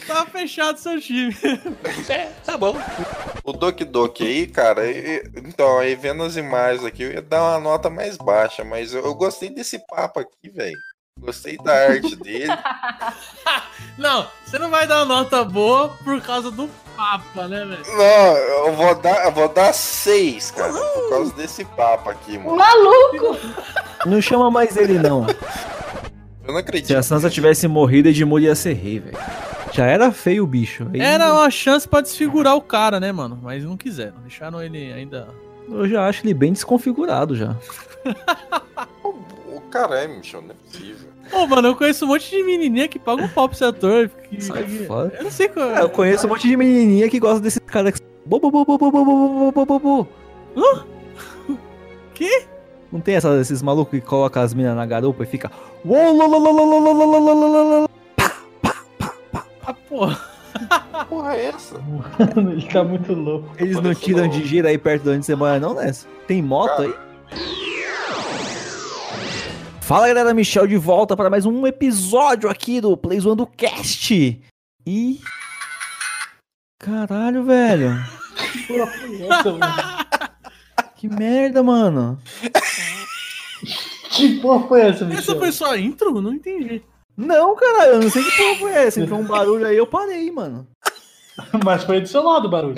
tá 0.06 0.24
fechado 0.26 0.78
seu 0.78 1.00
time. 1.00 1.34
É, 2.08 2.26
tá 2.44 2.56
bom. 2.56 2.76
O 3.42 3.52
Doki 3.52 3.84
Doki 3.84 4.24
aí, 4.24 4.46
cara, 4.46 4.82
então, 5.36 5.78
aí 5.78 5.96
vendo 5.96 6.22
as 6.22 6.36
imagens 6.36 6.84
aqui, 6.84 7.02
eu 7.02 7.12
ia 7.12 7.22
dar 7.22 7.42
uma 7.42 7.60
nota 7.60 7.90
mais 7.90 8.16
baixa, 8.16 8.62
mas 8.62 8.94
eu, 8.94 9.04
eu 9.04 9.14
gostei 9.14 9.50
desse 9.50 9.78
papo 9.86 10.20
aqui, 10.20 10.48
velho. 10.48 10.78
Gostei 11.20 11.56
da 11.58 11.72
arte 11.72 12.16
dele. 12.16 12.46
Não, 13.98 14.26
você 14.46 14.58
não 14.58 14.70
vai 14.70 14.86
dar 14.86 15.04
nota 15.04 15.44
boa 15.44 15.90
por 16.02 16.20
causa 16.22 16.50
do 16.50 16.68
Papa, 16.96 17.46
né, 17.46 17.64
velho? 17.66 17.82
Não, 17.86 18.36
eu 18.36 18.72
vou 18.74 18.94
dar, 18.94 19.24
eu 19.26 19.32
vou 19.32 19.48
dar 19.48 19.74
seis, 19.74 20.50
cara, 20.50 20.72
por 20.72 21.10
causa 21.10 21.32
desse 21.34 21.64
papo 21.66 22.08
aqui, 22.08 22.38
mano. 22.38 22.56
Maluco! 22.56 23.36
Não 24.06 24.20
chama 24.22 24.50
mais 24.50 24.74
ele, 24.78 24.98
não. 24.98 25.26
Eu 26.46 26.52
não 26.54 26.56
acredito. 26.58 26.86
Se 26.86 26.96
a 26.96 27.02
Sansa 27.02 27.28
tivesse 27.28 27.68
morrido, 27.68 28.08
Edmure 28.08 28.44
ia 28.44 28.54
ser 28.54 28.72
rei, 28.72 28.98
velho. 29.00 29.18
Já 29.72 29.84
era 29.86 30.10
feio 30.10 30.44
o 30.44 30.46
bicho. 30.46 30.86
Aí- 30.94 31.00
Era 31.00 31.32
uma 31.34 31.50
chance 31.50 31.86
pra 31.86 32.00
desfigurar 32.00 32.56
o 32.56 32.62
cara, 32.62 32.98
né, 32.98 33.12
mano? 33.12 33.38
Mas 33.42 33.64
não 33.64 33.76
quiseram. 33.76 34.16
Deixaram 34.22 34.62
ele 34.62 34.92
ainda. 34.92 35.28
Eu 35.68 35.86
já 35.86 36.08
acho 36.08 36.24
ele 36.24 36.32
bem 36.34 36.52
desconfigurado 36.54 37.36
já. 37.36 37.54
O 39.52 39.60
cara 39.72 40.00
é, 40.00 40.08
Michel, 40.08 40.42
não 40.42 40.50
é 40.50 40.54
possível. 40.54 41.09
Pô, 41.30 41.46
mano, 41.46 41.68
eu 41.68 41.76
conheço 41.76 42.04
um 42.04 42.08
monte 42.08 42.30
de 42.30 42.42
menininha 42.42 42.88
que 42.88 42.98
paga 42.98 43.22
um 43.22 43.28
pau 43.28 43.48
pra 43.48 43.54
esse 43.54 43.64
ator. 43.64 44.08
Que... 44.08 44.42
Sai 44.42 44.64
fora. 44.86 45.12
Eu 45.16 45.24
não 45.24 45.30
sei 45.30 45.48
qual 45.48 45.70
é. 45.70 45.80
Eu 45.80 45.88
conheço 45.88 46.26
um 46.26 46.30
monte 46.30 46.48
de 46.48 46.56
menininha 46.56 47.08
que 47.08 47.20
gosta 47.20 47.40
desse 47.40 47.60
cara 47.60 47.92
que. 47.92 48.00
Hã? 50.56 50.84
Que? 52.14 52.44
Não 52.92 53.00
tem 53.00 53.14
essa, 53.14 53.40
esses 53.40 53.62
malucos 53.62 53.98
que 53.98 54.04
colocam 54.04 54.42
as 54.42 54.52
minas 54.52 54.76
na 54.76 54.84
garupa 54.84 55.22
e 55.22 55.26
fica. 55.26 55.50
Ah, 59.64 59.74
porra. 59.88 60.20
Porra, 61.08 61.36
é 61.36 61.46
essa? 61.46 61.78
Mano, 61.78 62.52
ele 62.52 62.66
tá 62.66 62.82
muito 62.82 63.12
louco. 63.12 63.48
Eles 63.56 63.80
não 63.80 63.94
tiram 63.94 64.28
de 64.28 64.44
gira 64.44 64.68
aí 64.68 64.78
perto 64.78 65.04
de 65.04 65.10
onde 65.10 65.24
você 65.24 65.34
mora, 65.34 65.60
não, 65.60 65.76
Tem 66.26 66.42
moto 66.42 66.82
aí? 66.82 66.94
Fala 69.90 70.06
galera, 70.06 70.32
Michel 70.32 70.68
de 70.68 70.76
volta 70.76 71.16
para 71.16 71.28
mais 71.28 71.44
um 71.44 71.66
episódio 71.66 72.48
aqui 72.48 72.80
do 72.80 72.96
Plays 72.96 73.26
One 73.26 73.36
do 73.36 73.44
Cast. 73.44 74.40
E... 74.86 75.20
Caralho, 76.78 77.42
velho. 77.42 77.96
Porra, 78.68 78.86
foi 78.86 79.22
essa, 79.26 79.50
mano? 79.50 79.74
Que 80.94 81.08
merda, 81.08 81.60
mano. 81.64 82.20
Que 84.10 84.38
porra 84.38 84.68
foi 84.68 84.80
essa, 84.82 85.04
Essa 85.06 85.06
Michel? 85.06 85.38
foi 85.40 85.50
só 85.50 85.72
a 85.72 85.76
intro? 85.76 86.20
Não 86.20 86.34
entendi. 86.34 86.84
Não, 87.16 87.56
caralho, 87.56 87.94
eu 87.94 88.00
não 88.00 88.10
sei 88.10 88.22
que 88.22 88.36
porra 88.36 88.54
foi 88.60 88.72
essa. 88.72 89.00
Entrou 89.00 89.18
um 89.18 89.26
barulho 89.26 89.66
aí, 89.66 89.76
eu 89.76 89.88
parei, 89.88 90.30
mano. 90.30 90.68
Mas 91.64 91.82
foi 91.82 92.00
do 92.00 92.06
seu 92.06 92.22
lado 92.22 92.46
o 92.46 92.50
barulho. 92.50 92.76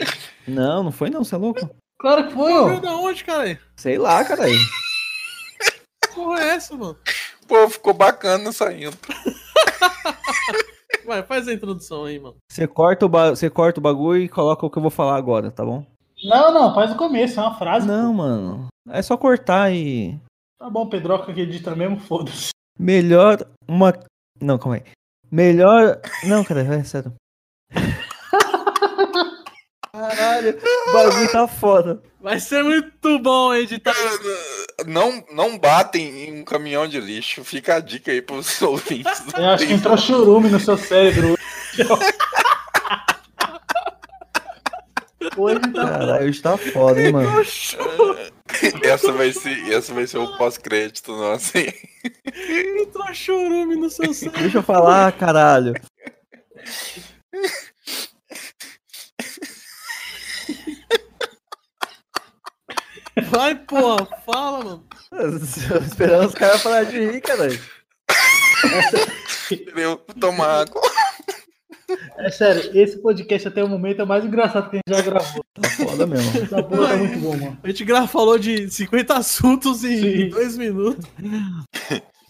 Não, 0.48 0.82
não 0.84 0.90
foi 0.90 1.10
não, 1.10 1.22
você 1.22 1.34
é 1.34 1.38
louco? 1.38 1.68
Claro 2.00 2.26
que 2.26 2.32
foi, 2.32 2.54
Veio 2.54 2.76
ó. 2.78 2.80
da 2.80 2.96
onde, 2.96 3.22
cara? 3.22 3.60
Sei 3.76 3.98
lá, 3.98 4.24
caralho. 4.24 4.58
Que 6.12 6.14
porra 6.14 6.40
é 6.40 6.48
essa, 6.56 6.76
mano? 6.76 6.96
Pô, 7.48 7.68
ficou 7.70 7.94
bacana 7.94 8.50
essa 8.50 8.70
intro. 8.72 9.00
Vai, 11.06 11.22
faz 11.22 11.48
a 11.48 11.54
introdução 11.54 12.04
aí, 12.04 12.18
mano. 12.18 12.36
Você 12.50 12.68
corta, 12.68 13.06
o 13.06 13.08
ba... 13.08 13.30
você 13.30 13.48
corta 13.48 13.80
o 13.80 13.82
bagulho 13.82 14.22
e 14.22 14.28
coloca 14.28 14.66
o 14.66 14.70
que 14.70 14.76
eu 14.76 14.82
vou 14.82 14.90
falar 14.90 15.16
agora, 15.16 15.50
tá 15.50 15.64
bom? 15.64 15.86
Não, 16.22 16.52
não, 16.52 16.74
faz 16.74 16.92
o 16.92 16.96
começo, 16.96 17.40
é 17.40 17.42
uma 17.42 17.58
frase. 17.58 17.86
Não, 17.86 18.12
mano. 18.12 18.66
É 18.90 19.00
só 19.00 19.16
cortar 19.16 19.72
e... 19.72 20.20
Tá 20.58 20.68
bom, 20.68 20.86
Pedroca 20.86 21.32
que 21.32 21.40
edita 21.40 21.74
mesmo, 21.74 21.98
foda-se. 21.98 22.50
Melhor 22.78 23.38
uma... 23.66 23.94
Não, 24.40 24.58
calma 24.58 24.76
aí. 24.76 24.84
Melhor... 25.30 25.98
Não, 26.24 26.44
cara, 26.44 26.60
é 26.60 26.84
sério. 26.84 27.14
Caralho, 30.08 30.58
o 30.88 30.92
bagulho 30.92 31.30
tá 31.30 31.46
foda. 31.46 32.02
Vai 32.20 32.40
ser 32.40 32.64
muito 32.64 33.18
bom 33.20 33.54
editar. 33.54 33.94
Não, 34.84 35.24
não 35.32 35.56
batem 35.56 36.24
em 36.24 36.40
um 36.40 36.44
caminhão 36.44 36.88
de 36.88 37.00
lixo. 37.00 37.44
Fica 37.44 37.76
a 37.76 37.80
dica 37.80 38.10
aí 38.10 38.20
pros 38.20 38.60
ouvintes. 38.62 39.22
Eu 39.36 39.44
acho 39.50 39.66
que 39.66 39.72
entrou 39.72 39.96
churume 39.96 40.48
no 40.48 40.58
seu 40.58 40.76
cérebro. 40.76 41.38
Hoje 45.36 45.60
tá. 45.72 45.88
Caralho, 45.88 46.28
hoje 46.28 46.42
tá 46.42 46.56
foda, 46.56 47.00
hein, 47.00 47.12
mano. 47.12 47.30
Essa 48.82 49.12
vai 49.12 49.32
ser, 49.32 49.72
essa 49.72 49.94
vai 49.94 50.06
ser 50.06 50.18
o 50.18 50.36
pós-crédito 50.36 51.12
nosso, 51.12 51.56
hein? 51.56 51.72
Entrou 52.82 53.14
churume 53.14 53.76
no 53.76 53.88
seu 53.88 54.12
cérebro. 54.12 54.40
Deixa 54.40 54.58
eu 54.58 54.62
falar, 54.64 55.12
caralho. 55.12 55.74
Vai, 63.30 63.54
porra, 63.54 64.06
fala, 64.24 64.64
mano. 64.64 64.84
Esperando 65.86 66.26
os 66.28 66.34
caras 66.34 66.62
falar 66.62 66.84
de 66.84 66.98
rir, 66.98 67.20
caralho. 67.20 67.60
Eu 69.76 69.96
tomar 70.20 70.62
água. 70.62 70.80
É 72.18 72.30
sério, 72.30 72.70
esse 72.74 72.98
podcast 73.02 73.48
até 73.48 73.62
o 73.62 73.68
momento 73.68 74.00
é 74.00 74.04
o 74.04 74.06
mais 74.06 74.24
engraçado 74.24 74.70
que 74.70 74.76
a 74.76 74.80
gente 74.86 74.96
já 74.98 75.10
gravou. 75.10 75.44
Tá 75.60 75.68
foda 75.68 76.06
mesmo. 76.06 76.42
Essa 76.42 76.62
porra 76.62 76.88
tá 76.88 76.96
muito 76.96 77.18
bom, 77.18 77.36
mano. 77.36 77.58
A 77.62 77.68
gente 77.68 77.84
gra- 77.84 78.06
falou 78.06 78.38
de 78.38 78.70
50 78.70 79.14
assuntos 79.14 79.84
em 79.84 80.00
Sim. 80.00 80.28
dois 80.30 80.56
minutos. 80.56 81.04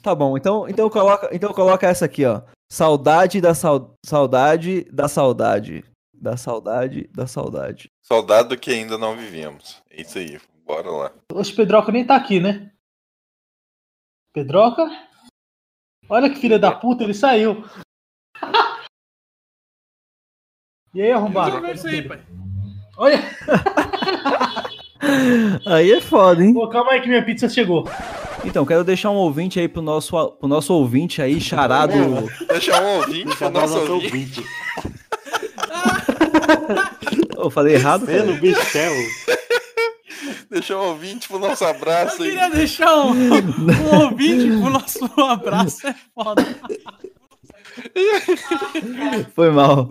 Tá 0.02 0.14
bom, 0.16 0.36
então, 0.36 0.68
então, 0.68 0.90
coloca, 0.90 1.28
então 1.32 1.52
coloca 1.52 1.86
essa 1.86 2.06
aqui, 2.06 2.24
ó. 2.24 2.42
Saudade 2.72 3.40
da 3.40 3.54
sau... 3.54 3.94
saudade 4.04 4.84
da 4.92 5.06
saudade. 5.06 5.84
Da 6.12 6.36
saudade 6.36 7.08
da 7.14 7.26
saudade. 7.26 7.88
Saudade 8.02 8.48
do 8.48 8.56
que 8.58 8.70
ainda 8.72 8.96
não 8.98 9.16
vivemos. 9.16 9.80
É 9.90 10.02
isso 10.02 10.18
aí. 10.18 10.40
Bora 10.72 10.90
lá. 10.90 11.12
Hoje 11.34 11.52
Pedroca 11.52 11.92
nem 11.92 12.02
tá 12.02 12.16
aqui, 12.16 12.40
né? 12.40 12.70
Pedroca? 14.32 14.82
Olha 16.08 16.30
que 16.30 16.40
filha 16.40 16.58
da 16.58 16.72
puta, 16.72 17.04
ele 17.04 17.12
saiu. 17.12 17.62
E 20.94 21.02
aí, 21.02 21.12
arrombado? 21.12 21.62
Aí, 21.66 22.08
pai. 22.08 22.22
Olha, 22.96 23.18
Aí 25.66 25.92
é 25.92 26.00
foda, 26.00 26.42
hein? 26.42 26.54
Pô, 26.54 26.66
calma 26.70 26.92
aí 26.92 27.02
que 27.02 27.08
minha 27.08 27.22
pizza 27.22 27.50
chegou. 27.50 27.86
Então, 28.42 28.64
quero 28.64 28.82
deixar 28.82 29.10
um 29.10 29.16
ouvinte 29.16 29.60
aí 29.60 29.68
pro 29.68 29.82
nosso, 29.82 30.32
pro 30.32 30.48
nosso 30.48 30.72
ouvinte 30.72 31.20
aí, 31.20 31.38
charado. 31.38 31.92
Deixa 32.48 32.80
um 32.80 32.96
ouvinte 32.96 33.36
pro 33.36 33.50
nosso 33.50 33.76
nosso 33.76 33.92
ouvinte. 33.92 34.42
Eu 37.36 37.50
falei 37.50 37.74
errado? 37.74 38.06
cara? 38.06 38.22
Pelo 38.22 38.40
Michel. 38.40 38.94
Deixa 40.50 40.76
um 40.76 40.88
ouvinte 40.88 41.28
pro 41.28 41.38
nosso 41.38 41.64
abraço 41.64 42.16
Eu 42.18 42.24
aí. 42.24 42.30
queria 42.30 42.50
deixar 42.50 42.94
um, 42.96 43.12
um 43.12 44.02
ouvinte 44.04 44.48
pro 44.60 44.70
nosso 44.70 45.04
abraço. 45.20 45.86
É 45.86 45.94
foda. 46.14 46.44
Foi 49.34 49.50
mal. 49.50 49.90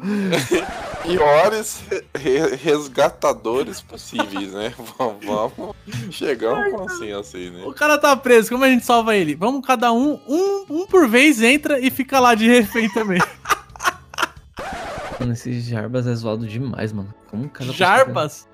piores 1.03 1.83
re- 2.15 2.55
resgatadores 2.55 3.81
possíveis, 3.81 4.53
né? 4.53 4.73
Vamos 4.97 5.25
vamos 5.25 5.75
chegar 6.11 6.51
a 6.51 6.67
um 6.67 6.71
consenso 6.71 7.37
aí, 7.37 7.49
né? 7.49 7.63
O 7.65 7.73
cara 7.73 7.97
tá 7.97 8.15
preso, 8.15 8.49
como 8.49 8.63
a 8.63 8.69
gente 8.69 8.85
salva 8.85 9.15
ele? 9.15 9.33
Vamos 9.35 9.65
cada 9.65 9.91
um, 9.91 10.19
um, 10.27 10.65
um 10.69 10.85
por 10.85 11.07
vez 11.07 11.41
entra 11.41 11.79
e 11.79 11.89
fica 11.89 12.19
lá 12.19 12.35
de 12.35 12.47
refém 12.47 12.87
também. 12.93 13.19
Mano, 15.19 15.33
esse 15.33 15.59
Jarbas 15.61 16.05
é 16.07 16.13
zoado 16.15 16.45
demais, 16.47 16.91
mano. 16.93 17.13
Como 17.29 17.45
o 17.45 17.49
cara 17.49 17.71
Jarbas? 17.71 18.47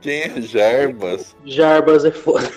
Quem 0.00 0.22
é 0.22 0.40
Jarbas? 0.40 1.36
Jarbas 1.44 2.04
é 2.04 2.10
foda. 2.10 2.50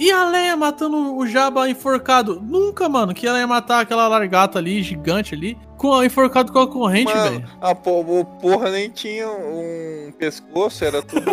E 0.00 0.10
a 0.10 0.24
Leia 0.30 0.56
matando 0.56 1.14
o 1.14 1.26
Jabba 1.26 1.68
enforcado? 1.68 2.40
Nunca, 2.40 2.88
mano, 2.88 3.12
que 3.12 3.26
ela 3.26 3.38
ia 3.38 3.46
matar 3.46 3.80
aquela 3.80 4.08
largata 4.08 4.58
ali, 4.58 4.82
gigante 4.82 5.34
ali, 5.34 5.58
com 5.76 5.92
a, 5.92 6.06
enforcado 6.06 6.50
com 6.50 6.58
a 6.58 6.66
corrente, 6.66 7.12
velho. 7.12 7.44
a 7.60 7.74
porra 7.74 8.70
nem 8.70 8.88
tinha 8.88 9.28
um 9.28 10.10
pescoço, 10.18 10.82
era 10.86 11.02
tudo. 11.02 11.26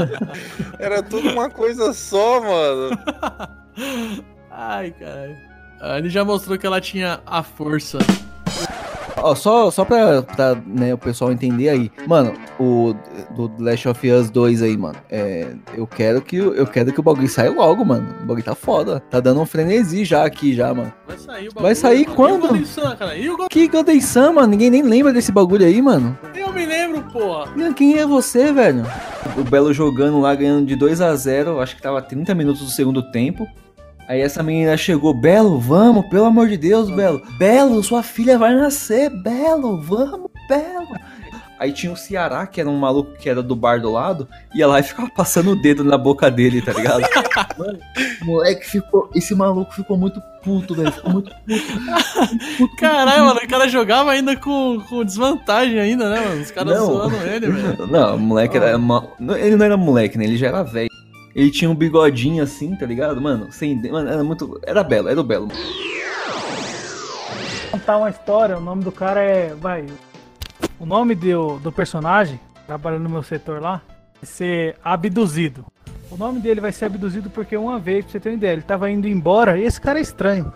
era 0.80 1.02
tudo 1.02 1.28
uma 1.28 1.50
coisa 1.50 1.92
só, 1.92 2.40
mano. 2.40 2.98
Ai, 4.50 4.90
caralho. 4.92 5.36
Ah, 5.78 5.98
Ele 5.98 6.08
já 6.08 6.24
mostrou 6.24 6.56
que 6.56 6.66
ela 6.66 6.80
tinha 6.80 7.20
a 7.26 7.42
força. 7.42 7.98
Ó, 9.16 9.34
só, 9.34 9.70
só 9.70 9.84
pra, 9.84 10.22
pra 10.22 10.56
né, 10.66 10.92
o 10.92 10.98
pessoal 10.98 11.32
entender 11.32 11.68
aí. 11.68 11.90
Mano, 12.06 12.34
o 12.58 12.94
do 13.34 13.50
Last 13.58 13.88
of 13.88 14.10
Us 14.10 14.28
2 14.30 14.60
aí, 14.62 14.76
mano. 14.76 14.96
É, 15.10 15.48
eu 15.74 15.86
quero 15.86 16.20
que 16.20 16.40
o- 16.40 16.52
eu 16.54 16.66
quero 16.66 16.92
que 16.92 17.00
o 17.00 17.02
bagulho 17.02 17.28
saia 17.28 17.50
logo, 17.50 17.84
mano. 17.84 18.06
O 18.22 18.26
bagulho 18.26 18.44
tá 18.44 18.54
foda. 18.54 19.00
Tá 19.10 19.20
dando 19.20 19.40
um 19.40 19.46
frenesi 19.46 20.04
já 20.04 20.24
aqui 20.24 20.54
já, 20.54 20.74
mano. 20.74 20.92
Vai 21.06 21.16
sair 21.18 21.44
o 21.48 21.48
bagulho. 21.50 21.62
Vai 21.62 21.74
sair 21.74 22.00
mano. 22.00 22.12
E 22.12 22.16
quando? 22.16 22.34
o 22.44 22.48
Golden 22.48 22.64
Sun, 22.66 22.96
cara? 22.96 23.16
E 23.16 23.28
o 23.28 23.36
Golden 23.36 23.48
Que 23.50 23.68
Golden 23.68 24.00
Sun, 24.00 24.32
mano? 24.34 24.48
Ninguém 24.48 24.70
nem 24.70 24.82
lembra 24.82 25.12
desse 25.12 25.32
bagulho 25.32 25.64
aí, 25.64 25.80
mano. 25.80 26.18
Eu 26.34 26.52
me 26.52 26.66
lembro, 26.66 27.02
porra. 27.10 27.48
Quem 27.74 27.96
é 27.98 28.06
você, 28.06 28.52
velho? 28.52 28.84
O 29.38 29.42
Belo 29.44 29.72
jogando 29.72 30.20
lá, 30.20 30.34
ganhando 30.34 30.66
de 30.66 30.76
2 30.76 31.00
a 31.00 31.14
0 31.16 31.60
Acho 31.60 31.74
que 31.76 31.82
tava 31.82 32.02
30 32.02 32.34
minutos 32.34 32.62
do 32.62 32.70
segundo 32.70 33.02
tempo. 33.10 33.46
Aí 34.08 34.20
essa 34.20 34.42
menina 34.42 34.76
chegou, 34.76 35.14
Belo, 35.14 35.58
vamos, 35.58 36.06
pelo 36.06 36.26
amor 36.26 36.48
de 36.48 36.56
Deus, 36.58 36.90
Belo. 36.90 37.22
Belo, 37.38 37.82
sua 37.82 38.02
filha 38.02 38.38
vai 38.38 38.54
nascer, 38.54 39.08
Belo, 39.10 39.80
vamos, 39.80 40.30
Belo. 40.48 40.88
Aí 41.58 41.72
tinha 41.72 41.90
o 41.92 41.96
Ceará, 41.96 42.46
que 42.46 42.60
era 42.60 42.68
um 42.68 42.76
maluco 42.76 43.12
que 43.16 43.30
era 43.30 43.42
do 43.42 43.54
bar 43.56 43.80
do 43.80 43.90
lado, 43.90 44.28
ia 44.54 44.66
lá 44.66 44.80
e 44.80 44.82
ficava 44.82 45.08
passando 45.08 45.52
o 45.52 45.56
dedo 45.56 45.82
na 45.84 45.96
boca 45.96 46.30
dele, 46.30 46.60
tá 46.60 46.72
ligado? 46.72 47.00
Mano, 47.56 47.78
o 48.20 48.24
moleque 48.26 48.66
ficou. 48.68 49.08
Esse 49.14 49.34
maluco 49.34 49.72
ficou 49.72 49.96
muito 49.96 50.20
puto, 50.42 50.74
velho. 50.74 50.92
Ficou 50.92 51.12
muito 51.12 51.30
Caralho, 52.78 53.24
mano, 53.24 53.40
o 53.42 53.48
cara 53.48 53.68
jogava 53.68 54.10
ainda 54.10 54.36
com, 54.36 54.80
com 54.88 55.04
desvantagem 55.04 55.78
ainda, 55.78 56.10
né, 56.10 56.20
mano? 56.20 56.42
Os 56.42 56.50
caras 56.50 56.76
Não. 56.76 56.86
zoando 56.86 57.16
ele, 57.16 57.46
velho. 57.50 57.86
Não, 57.86 58.16
o 58.16 58.18
moleque 58.18 58.56
era. 58.56 58.76
ma- 58.76 59.04
não, 59.18 59.36
Ele 59.36 59.56
não 59.56 59.64
era 59.64 59.76
moleque, 59.76 60.18
né? 60.18 60.24
Ele 60.24 60.36
já 60.36 60.48
era 60.48 60.62
velho. 60.62 60.90
Ele 61.34 61.50
tinha 61.50 61.70
um 61.70 61.74
bigodinho 61.74 62.42
assim, 62.42 62.76
tá 62.76 62.86
ligado? 62.86 63.20
Mano, 63.20 63.50
sem. 63.50 63.74
Mano, 63.90 64.08
era 64.08 64.22
muito. 64.22 64.60
Era 64.62 64.84
belo, 64.84 65.08
era 65.08 65.20
o 65.20 65.24
belo. 65.24 65.48
contar 67.72 67.96
uma 67.96 68.08
história, 68.08 68.56
o 68.56 68.60
nome 68.60 68.84
do 68.84 68.92
cara 68.92 69.20
é. 69.20 69.54
Vai. 69.54 69.84
O 70.78 70.86
nome 70.86 71.14
do, 71.14 71.58
do 71.58 71.72
personagem, 71.72 72.38
trabalhando 72.66 73.02
no 73.02 73.10
meu 73.10 73.22
setor 73.22 73.60
lá, 73.60 73.82
vai 74.14 74.24
ser 74.24 74.76
abduzido. 74.84 75.66
O 76.10 76.16
nome 76.16 76.38
dele 76.38 76.60
vai 76.60 76.70
ser 76.70 76.84
abduzido 76.84 77.28
porque 77.28 77.56
uma 77.56 77.78
vez, 77.78 78.04
pra 78.04 78.12
você 78.12 78.20
ter 78.20 78.28
uma 78.28 78.36
ideia, 78.36 78.52
ele 78.52 78.62
tava 78.62 78.88
indo 78.88 79.08
embora, 79.08 79.58
e 79.58 79.64
esse 79.64 79.80
cara 79.80 79.98
é 79.98 80.02
estranho. 80.02 80.52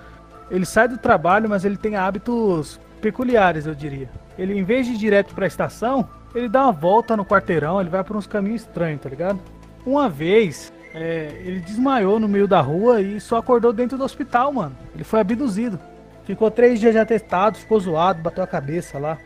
Ele 0.50 0.64
sai 0.64 0.86
do 0.86 0.96
trabalho, 0.96 1.48
mas 1.48 1.64
ele 1.64 1.76
tem 1.76 1.96
hábitos 1.96 2.80
peculiares, 3.00 3.66
eu 3.66 3.74
diria. 3.74 4.08
Ele, 4.38 4.56
em 4.56 4.62
vez 4.62 4.86
de 4.86 4.92
ir 4.92 4.96
direto 4.96 5.34
pra 5.34 5.46
estação, 5.46 6.08
ele 6.34 6.48
dá 6.48 6.62
uma 6.62 6.72
volta 6.72 7.16
no 7.16 7.24
quarteirão, 7.24 7.80
ele 7.80 7.90
vai 7.90 8.04
por 8.04 8.16
uns 8.16 8.26
caminhos 8.26 8.62
estranhos, 8.62 9.00
tá 9.00 9.08
ligado? 9.08 9.40
Uma 9.88 10.06
vez, 10.06 10.70
é, 10.94 11.30
ele 11.42 11.60
desmaiou 11.60 12.20
no 12.20 12.28
meio 12.28 12.46
da 12.46 12.60
rua 12.60 13.00
e 13.00 13.18
só 13.18 13.38
acordou 13.38 13.72
dentro 13.72 13.96
do 13.96 14.04
hospital, 14.04 14.52
mano. 14.52 14.76
Ele 14.94 15.02
foi 15.02 15.18
abduzido. 15.18 15.80
Ficou 16.24 16.50
três 16.50 16.78
dias 16.78 16.92
já 16.92 17.06
testado, 17.06 17.56
ficou 17.56 17.80
zoado, 17.80 18.20
bateu 18.20 18.44
a 18.44 18.46
cabeça 18.46 18.98
lá. 18.98 19.16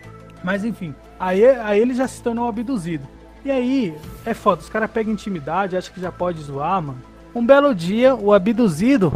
Mas 0.45 0.65
enfim, 0.65 0.95
aí, 1.19 1.45
aí 1.45 1.81
ele 1.81 1.95
já 1.95 2.07
se 2.07 2.23
tornou 2.23 2.47
abduzido. 2.49 3.09
E 3.45 3.51
aí, 3.51 3.93
é 4.25 4.33
foda, 4.35 4.61
os 4.61 4.69
caras 4.69 4.89
pegam 4.89 5.13
intimidade, 5.13 5.77
acham 5.77 5.93
que 5.93 6.01
já 6.01 6.13
pode 6.13 6.41
zoar, 6.41 6.81
mano. 6.81 7.03
Um 7.35 7.45
belo 7.45 7.75
dia, 7.75 8.15
o 8.15 8.33
abduzido 8.33 9.13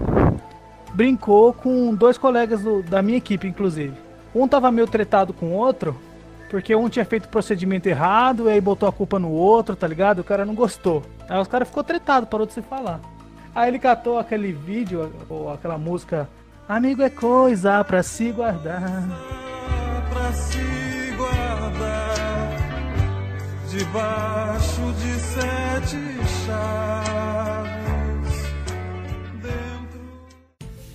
brincou 0.94 1.52
com 1.52 1.94
dois 1.94 2.18
colegas 2.18 2.60
do- 2.60 2.82
da 2.82 3.02
minha 3.02 3.18
equipe, 3.18 3.46
inclusive. 3.46 3.94
Um 4.34 4.48
tava 4.48 4.72
meio 4.72 4.88
tretado 4.88 5.32
com 5.32 5.46
o 5.46 5.52
outro, 5.52 5.96
porque 6.50 6.74
um 6.74 6.88
tinha 6.88 7.04
feito 7.04 7.26
o 7.26 7.28
procedimento 7.28 7.88
errado, 7.88 8.48
e 8.48 8.52
aí 8.52 8.60
botou 8.60 8.88
a 8.88 8.92
culpa 8.92 9.16
no 9.16 9.30
outro, 9.30 9.76
tá 9.76 9.86
ligado? 9.86 10.18
O 10.20 10.24
cara 10.24 10.44
não 10.44 10.54
gostou. 10.56 11.02
Aí 11.28 11.40
os 11.40 11.48
caras 11.48 11.68
ficou 11.68 11.82
tretado, 11.84 12.26
parou 12.26 12.46
de 12.46 12.52
se 12.52 12.62
falar. 12.62 13.00
Aí 13.54 13.68
ele 13.68 13.78
catou 13.78 14.18
aquele 14.18 14.52
vídeo, 14.52 15.12
ou 15.28 15.52
aquela 15.52 15.78
música, 15.78 16.28
Amigo 16.68 17.00
é 17.00 17.08
coisa 17.08 17.84
pra 17.84 18.02
se 18.02 18.32
guardar. 18.32 18.82
pra 20.10 20.32
se 20.32 21.14
guardar 21.16 22.56
debaixo 23.70 24.80
de 24.94 25.12
sete 25.20 25.96
chaves. 26.44 27.36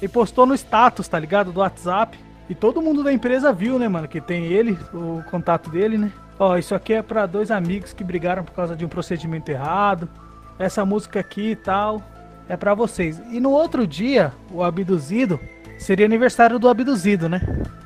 E 0.02 0.08
postou 0.10 0.46
no 0.46 0.54
status, 0.56 1.08
tá 1.08 1.18
ligado? 1.18 1.54
Do 1.54 1.62
WhatsApp. 1.62 2.20
E 2.50 2.56
todo 2.56 2.82
mundo 2.82 3.02
da 3.02 3.14
empresa 3.14 3.54
viu, 3.54 3.80
né, 3.80 3.88
mano? 3.88 4.10
Que 4.10 4.20
tem 4.20 4.46
ele, 4.46 4.78
o 4.94 5.24
contato 5.32 5.70
dele, 5.70 5.98
né? 5.98 6.12
Ó, 6.42 6.58
isso 6.58 6.74
aqui 6.74 6.94
é 6.94 7.04
pra 7.04 7.28
dois 7.28 7.52
amigos 7.52 7.94
que 7.94 8.04
brigaram 8.04 8.44
por 8.44 8.54
causa 8.54 8.76
de 8.76 8.84
um 8.84 8.88
procedimento 8.88 9.52
errado. 9.52 10.10
Essa 10.58 10.84
música 10.84 11.20
aqui 11.20 11.52
e 11.52 11.56
tal 11.56 12.02
é 12.50 12.58
pra 12.58 12.74
vocês. 12.74 13.22
E 13.32 13.40
no 13.40 13.52
outro 13.52 13.86
dia, 13.86 14.34
o 14.50 14.64
abduzido 14.64 15.40
seria 15.78 16.08
aniversário 16.08 16.58
do 16.58 16.68
abduzido, 16.68 17.30
né? 17.30 17.42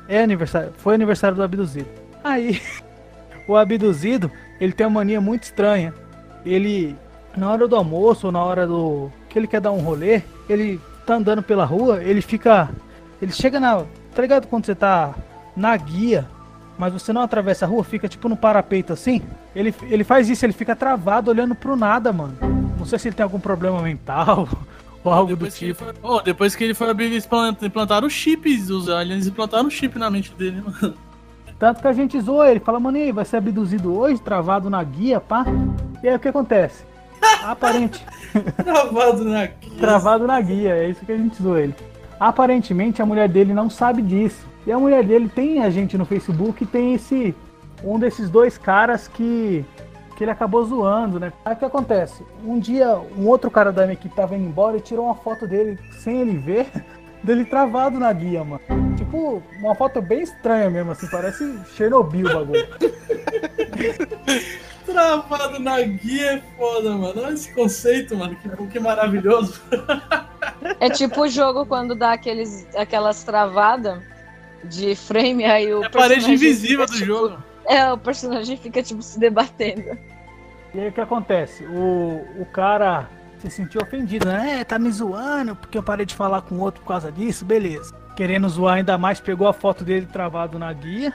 É 0.08 0.22
aniversário, 0.22 0.72
foi 0.78 0.94
aniversário 0.94 1.36
do 1.36 1.42
abduzido. 1.42 1.86
Aí, 2.24 2.62
o 3.46 3.54
abduzido, 3.58 4.32
ele 4.58 4.72
tem 4.72 4.86
uma 4.86 5.00
mania 5.00 5.20
muito 5.20 5.42
estranha. 5.42 5.92
Ele, 6.42 6.96
na 7.36 7.52
hora 7.52 7.68
do 7.68 7.76
almoço 7.76 8.28
ou 8.28 8.32
na 8.32 8.42
hora 8.42 8.66
do 8.66 9.12
que 9.28 9.38
ele 9.38 9.46
quer 9.46 9.60
dar 9.60 9.72
um 9.72 9.80
rolê, 9.80 10.22
ele 10.48 10.80
tá 11.04 11.16
andando 11.16 11.42
pela 11.42 11.66
rua, 11.66 12.02
ele 12.02 12.22
fica, 12.22 12.70
ele 13.20 13.32
chega 13.32 13.60
na, 13.60 13.84
tá 14.14 14.22
ligado 14.22 14.46
quando 14.46 14.64
você 14.64 14.74
tá 14.74 15.14
na 15.54 15.76
guia, 15.76 16.26
mas 16.78 16.92
você 16.92 17.12
não 17.12 17.22
atravessa 17.22 17.64
a 17.64 17.68
rua, 17.68 17.82
fica 17.84 18.08
tipo 18.08 18.28
no 18.28 18.36
parapeito 18.36 18.92
assim? 18.92 19.22
Ele, 19.54 19.74
ele 19.82 20.04
faz 20.04 20.28
isso, 20.28 20.44
ele 20.44 20.52
fica 20.52 20.76
travado 20.76 21.30
olhando 21.30 21.54
pro 21.54 21.76
nada, 21.76 22.12
mano. 22.12 22.36
Não 22.78 22.84
sei 22.84 22.98
se 22.98 23.08
ele 23.08 23.14
tem 23.16 23.24
algum 23.24 23.40
problema 23.40 23.80
mental 23.80 24.48
ou 25.02 25.12
algo 25.12 25.34
do 25.34 25.50
tipo. 25.50 25.84
Ô, 26.02 26.20
depois 26.20 26.54
que 26.54 26.64
ele 26.64 26.74
foi 26.74 26.90
abrir, 26.90 27.06
eles 27.06 27.24
implant- 27.24 27.62
implantaram 27.62 28.08
chips, 28.08 28.70
os 28.70 28.88
aliens 28.88 29.26
implantaram 29.26 29.70
chip 29.70 29.98
na 29.98 30.10
mente 30.10 30.32
dele, 30.34 30.62
mano. 30.62 30.94
Tanto 31.58 31.80
que 31.80 31.88
a 31.88 31.92
gente 31.92 32.20
zoa 32.20 32.50
ele, 32.50 32.60
fala, 32.60 32.78
mano, 32.78 32.98
e 32.98 33.04
aí, 33.04 33.12
vai 33.12 33.24
ser 33.24 33.38
abduzido 33.38 33.96
hoje, 33.96 34.20
travado 34.20 34.68
na 34.68 34.82
guia, 34.84 35.18
pá. 35.18 35.46
E 36.02 36.08
aí 36.08 36.14
o 36.14 36.18
que 36.18 36.28
acontece? 36.28 36.84
Aparente. 37.42 38.04
Travado 38.62 39.24
na 39.24 39.46
guia. 39.46 39.78
Travado 39.78 40.26
na 40.26 40.38
guia, 40.40 40.76
é 40.76 40.90
isso 40.90 41.04
que 41.06 41.12
a 41.12 41.16
gente 41.16 41.42
zoa 41.42 41.62
ele. 41.62 41.74
Aparentemente 42.20 43.00
a 43.00 43.06
mulher 43.06 43.26
dele 43.28 43.54
não 43.54 43.70
sabe 43.70 44.02
disso. 44.02 44.46
E 44.66 44.72
a 44.72 44.78
mulher 44.78 45.04
dele 45.04 45.28
tem 45.28 45.62
a 45.62 45.70
gente 45.70 45.96
no 45.96 46.04
Facebook 46.04 46.64
e 46.64 46.66
tem 46.66 46.94
esse. 46.94 47.34
Um 47.84 47.98
desses 47.98 48.28
dois 48.28 48.58
caras 48.58 49.06
que. 49.06 49.64
que 50.16 50.24
ele 50.24 50.30
acabou 50.30 50.64
zoando, 50.64 51.20
né? 51.20 51.32
Aí 51.44 51.54
o 51.54 51.56
que 51.56 51.64
acontece? 51.64 52.24
Um 52.44 52.58
dia, 52.58 52.98
um 53.16 53.28
outro 53.28 53.50
cara 53.50 53.70
da 53.70 53.82
minha 53.82 53.92
equipe 53.92 54.14
tava 54.14 54.34
indo 54.34 54.46
embora 54.46 54.76
e 54.76 54.80
tirou 54.80 55.04
uma 55.04 55.14
foto 55.14 55.46
dele 55.46 55.78
sem 56.00 56.20
ele 56.20 56.36
ver, 56.38 56.66
dele 57.22 57.44
travado 57.44 57.98
na 57.98 58.12
guia, 58.12 58.42
mano. 58.42 58.60
Tipo, 58.96 59.42
uma 59.60 59.74
foto 59.74 60.02
bem 60.02 60.22
estranha 60.22 60.68
mesmo, 60.68 60.90
assim, 60.90 61.06
parece 61.08 61.58
Chernobyl 61.76 62.26
o 62.26 62.34
bagulho. 62.34 62.66
Travado 64.86 65.58
na 65.58 65.82
guia 65.82 66.36
é 66.36 66.42
foda, 66.56 66.92
mano. 66.92 67.20
Olha 67.22 67.34
esse 67.34 67.52
conceito, 67.52 68.16
mano. 68.16 68.36
Que, 68.36 68.48
que 68.68 68.80
maravilhoso. 68.80 69.60
É 70.80 70.90
tipo 70.90 71.22
o 71.22 71.28
jogo 71.28 71.64
quando 71.64 71.94
dá 71.94 72.12
aqueles, 72.12 72.66
aquelas 72.74 73.22
travadas 73.22 74.02
de 74.66 74.94
frame, 74.94 75.44
aí 75.44 75.72
o 75.72 75.82
É 75.82 75.86
a 75.86 75.90
parede 75.90 76.14
personagem 76.14 76.34
invisível 76.34 76.86
fica, 76.86 76.92
do 76.92 76.92
tipo- 76.92 77.06
jogo. 77.06 77.42
É, 77.68 77.92
o 77.92 77.98
personagem 77.98 78.56
fica, 78.56 78.82
tipo, 78.82 79.02
se 79.02 79.18
debatendo. 79.18 79.98
E 80.74 80.80
aí 80.80 80.88
o 80.88 80.92
que 80.92 81.00
acontece? 81.00 81.64
O, 81.64 82.24
o 82.40 82.46
cara 82.52 83.08
se 83.38 83.50
sentiu 83.50 83.80
ofendido, 83.80 84.26
né? 84.26 84.60
É, 84.60 84.64
tá 84.64 84.78
me 84.78 84.90
zoando 84.90 85.56
porque 85.56 85.76
eu 85.78 85.82
parei 85.82 86.06
de 86.06 86.14
falar 86.14 86.42
com 86.42 86.56
o 86.56 86.60
outro 86.60 86.80
por 86.82 86.88
causa 86.88 87.10
disso, 87.10 87.44
beleza. 87.44 87.94
Querendo 88.14 88.48
zoar 88.48 88.76
ainda 88.76 88.96
mais, 88.96 89.20
pegou 89.20 89.46
a 89.48 89.52
foto 89.52 89.84
dele 89.84 90.06
travado 90.06 90.58
na 90.58 90.72
guia 90.72 91.12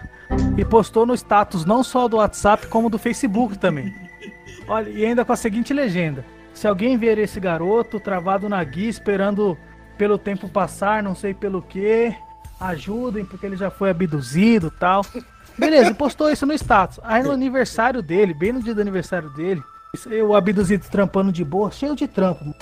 e 0.58 0.64
postou 0.66 1.06
no 1.06 1.14
status 1.16 1.66
não 1.66 1.84
só 1.84 2.08
do 2.08 2.18
WhatsApp, 2.18 2.68
como 2.68 2.90
do 2.90 2.98
Facebook 3.00 3.58
também. 3.58 3.94
Olha, 4.68 4.90
e 4.90 5.06
ainda 5.06 5.26
com 5.26 5.34
a 5.34 5.38
seguinte 5.38 5.74
legenda: 5.74 6.24
Se 6.54 6.68
alguém 6.68 6.98
ver 6.98 7.18
esse 7.18 7.40
garoto 7.40 8.00
travado 8.00 8.48
na 8.48 8.64
guia, 8.64 8.90
esperando 8.90 9.58
pelo 9.98 10.18
tempo 10.18 10.48
passar, 10.48 11.02
não 11.02 11.16
sei 11.16 11.34
pelo 11.34 11.62
que, 11.62 12.14
ajudem, 12.62 13.26
porque 13.26 13.46
ele 13.46 13.58
já 13.58 13.70
foi 13.70 13.90
abduzido 13.90 14.72
tal. 14.72 15.06
Beleza, 15.58 15.94
postou 15.94 16.30
isso 16.30 16.46
no 16.46 16.54
status. 16.54 17.00
Aí 17.04 17.24
no 17.24 17.32
aniversário 17.32 18.02
dele, 18.02 18.34
bem 18.34 18.54
no 18.54 18.62
dia 18.62 18.74
do 18.74 18.82
aniversário 18.82 19.30
dele, 19.32 19.62
isso 19.94 20.08
aí, 20.08 20.22
o 20.22 20.34
Abduzito 20.34 20.90
trampando 20.90 21.32
de 21.32 21.44
boa, 21.44 21.70
cheio 21.70 21.96
de 21.96 22.08
trampo. 22.08 22.56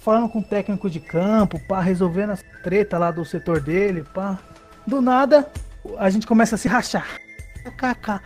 Falando 0.00 0.28
com 0.28 0.38
o 0.38 0.44
técnico 0.44 0.88
de 0.88 1.00
campo, 1.00 1.60
pá, 1.66 1.80
resolvendo 1.80 2.30
as 2.30 2.44
treta 2.62 2.96
lá 2.96 3.10
do 3.10 3.24
setor 3.24 3.60
dele, 3.60 4.04
pá. 4.14 4.38
Do 4.86 5.00
nada, 5.00 5.50
a 5.98 6.08
gente 6.08 6.26
começa 6.26 6.54
a 6.54 6.58
se 6.58 6.68
rachar. 6.68 7.18
KK, 7.76 8.20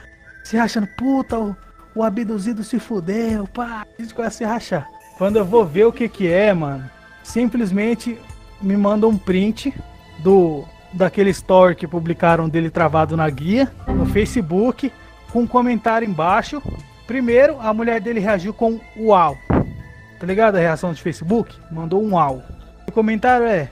se 0.45 0.59
rachando, 0.59 0.87
puta, 0.89 1.39
o, 1.39 1.57
o 1.95 2.03
abduzido 2.03 2.63
se 2.63 2.79
fudeu, 2.79 3.47
pá. 3.47 3.87
A 3.99 4.03
gente 4.03 4.15
começa 4.15 4.35
a 4.35 4.39
se 4.39 4.45
rachar. 4.45 4.89
Quando 5.17 5.37
eu 5.37 5.45
vou 5.45 5.65
ver 5.65 5.87
o 5.87 5.93
que 5.93 6.07
que 6.07 6.29
é, 6.29 6.53
mano, 6.53 6.85
simplesmente 7.23 8.19
me 8.61 8.77
manda 8.77 9.09
um 9.09 9.17
print 9.17 9.75
do 10.19 10.67
daquele 10.93 11.31
story 11.31 11.75
que 11.75 11.87
publicaram 11.87 12.49
dele 12.49 12.71
travado 12.71 13.17
na 13.17 13.29
guia 13.29 13.71
no 13.89 14.07
Facebook, 14.07 14.93
com 15.33 15.43
um 15.43 15.47
comentário 15.47 16.09
embaixo. 16.09 16.63
Primeiro, 17.07 17.61
a 17.61 17.73
mulher 17.73 18.01
dele 18.01 18.21
reagiu 18.21 18.53
com 18.53 18.81
uau. 18.97 19.37
Tá 20.19 20.27
ligado 20.27 20.57
a 20.57 20.61
reação 20.61 20.93
de 20.93 21.03
Facebook? 21.03 21.57
Mandou 21.71 22.03
um 22.03 22.15
uau. 22.15 22.43
O 22.87 22.93
comentário 22.93 23.47
é: 23.47 23.71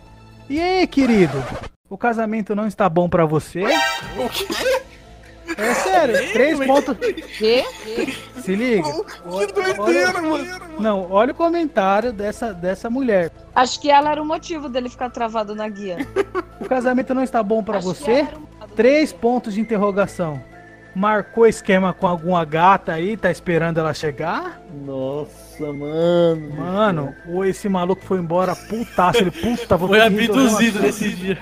E 0.49 0.61
aí, 0.61 0.87
querido? 0.87 1.43
O 1.91 1.97
casamento 1.97 2.55
não 2.55 2.67
está 2.67 2.89
bom 2.89 3.09
pra 3.09 3.25
você? 3.25 3.63
O 4.17 4.29
quê? 4.29 4.83
É 5.59 5.75
sério, 5.75 6.33
três 6.33 6.65
pontos. 6.65 6.97
Quê? 7.37 7.65
Se 8.41 8.55
liga. 8.55 8.85
Que 8.85 9.53
doideira, 9.53 10.23
mano. 10.23 10.61
Não, 10.79 11.11
olha 11.11 11.33
o 11.33 11.35
comentário 11.35 12.13
dessa, 12.13 12.55
dessa 12.55 12.89
mulher. 12.89 13.33
Acho 13.55 13.81
que 13.81 13.91
ela 13.91 14.13
era 14.13 14.23
o 14.23 14.25
motivo 14.25 14.69
dele 14.69 14.89
ficar 14.89 15.11
travado 15.11 15.57
na 15.57 15.69
guia. 15.69 16.07
O 16.61 16.65
casamento 16.65 17.13
não 17.13 17.25
está 17.25 17.43
bom 17.43 17.63
pra 17.63 17.81
você? 17.81 18.29
Três 18.77 19.13
pontos 19.13 19.55
de 19.55 19.61
interrogação. 19.61 20.41
Marcou 20.95 21.47
esquema 21.47 21.93
com 21.93 22.07
alguma 22.07 22.45
gata 22.45 22.93
aí, 22.93 23.17
tá 23.17 23.31
esperando 23.31 23.79
ela 23.79 23.93
chegar? 23.93 24.61
Nossa, 24.85 25.73
mano. 25.73 26.51
Mano, 26.57 27.15
ou 27.29 27.45
esse 27.45 27.69
maluco 27.69 28.05
foi 28.05 28.19
embora 28.19 28.55
putaço, 28.55 29.19
ele 29.19 29.31
puta, 29.31 29.77
vou 29.77 29.89
Foi 29.89 30.01
abduzido 30.01 30.81
nesse 30.81 31.11
dia. 31.11 31.39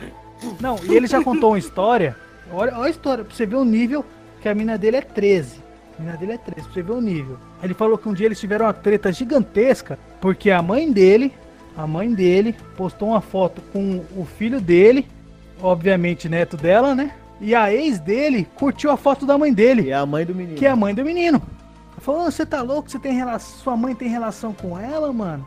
Não, 0.61 0.77
e 0.83 0.95
ele 0.95 1.07
já 1.07 1.23
contou 1.23 1.51
uma 1.51 1.59
história. 1.59 2.17
Olha, 2.53 2.75
olha 2.77 2.87
a 2.87 2.91
história, 2.91 3.25
pra 3.25 3.35
você 3.35 3.47
ver 3.47 3.57
o 3.57 3.65
nível 3.65 4.05
que 4.41 4.49
a 4.49 4.55
mina 4.55 4.79
dele 4.79 4.97
é 4.99 5.01
13. 5.01 5.61
A 5.99 6.03
mina 6.03 6.17
dele 6.17 6.33
é 6.33 6.39
13, 6.39 6.63
pra 6.63 6.73
você 6.75 6.83
ver 6.83 6.93
o 6.93 7.01
nível. 7.01 7.39
Ele 7.63 7.75
falou 7.75 7.97
que 7.99 8.09
um 8.09 8.13
dia 8.13 8.27
eles 8.27 8.39
tiveram 8.41 8.67
uma 8.67 8.73
treta 8.73 9.13
gigantesca, 9.13 9.99
porque 10.21 10.51
a 10.51 10.63
mãe 10.63 10.91
dele, 10.93 11.33
a 11.77 11.87
mãe 11.87 12.13
dele, 12.13 12.55
postou 12.77 13.09
uma 13.09 13.21
foto 13.21 13.61
com 13.73 14.05
o 14.17 14.25
filho 14.25 14.61
dele, 14.61 15.07
obviamente 15.61 16.29
neto 16.29 16.57
dela, 16.57 16.95
né? 16.95 17.13
E 17.41 17.55
a 17.55 17.73
ex 17.73 17.99
dele 17.99 18.47
curtiu 18.55 18.91
a 18.91 18.97
foto 18.97 19.27
da 19.27 19.37
mãe 19.37 19.53
dele. 19.53 19.85
Que 19.85 19.91
é 19.91 19.95
a 19.95 20.07
mãe 20.07 20.25
do 20.25 20.35
menino. 20.35 20.59
Que 20.59 20.67
é 20.67 20.71
a 20.71 20.77
mãe 20.77 20.95
do 20.95 21.05
menino. 21.05 21.43
Falou, 21.99 22.27
"Ô, 22.27 22.31
você 22.31 22.47
tá 22.47 22.63
louco? 22.63 22.91
Você 22.91 22.99
tem 22.99 23.13
relação. 23.15 23.59
Sua 23.59 23.77
mãe 23.77 23.95
tem 23.95 24.09
relação 24.09 24.53
com 24.53 24.79
ela, 24.79 25.13
mano? 25.13 25.47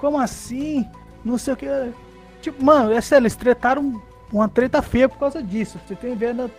Como 0.00 0.18
assim? 0.18 0.86
Não 1.24 1.36
sei 1.38 1.54
o 1.54 1.56
que. 1.56 1.66
Tipo, 2.40 2.64
mano, 2.64 2.92
é 2.92 3.00
sério, 3.00 3.22
eles 3.24 3.36
tretaram 3.36 4.00
uma 4.32 4.48
treta 4.48 4.82
feia 4.82 5.08
por 5.08 5.18
causa 5.18 5.42
disso. 5.42 5.78
Você 5.86 5.94
tem 5.94 6.14
vendo. 6.14 6.50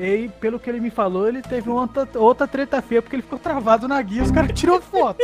E 0.00 0.30
pelo 0.40 0.58
que 0.58 0.70
ele 0.70 0.80
me 0.80 0.90
falou, 0.90 1.28
ele 1.28 1.42
teve 1.42 1.68
uma 1.68 1.82
outra, 1.82 2.08
outra 2.14 2.46
treta 2.46 2.80
feia 2.80 3.02
porque 3.02 3.16
ele 3.16 3.22
ficou 3.22 3.38
travado 3.38 3.86
na 3.86 4.00
guia 4.00 4.20
e 4.20 4.24
os 4.24 4.30
caras 4.30 4.50
tirou 4.58 4.80
foto. 4.80 5.18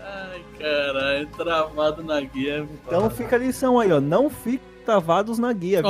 Ai, 0.00 0.44
caralho, 0.58 1.26
travado 1.28 2.02
na 2.02 2.20
guia. 2.20 2.66
Então 2.86 3.08
fica 3.10 3.36
a 3.36 3.38
lição 3.38 3.80
aí, 3.80 3.90
ó. 3.90 4.00
Não 4.00 4.28
fique 4.28 4.62
travados 4.88 5.38
na 5.38 5.52
guia. 5.52 5.82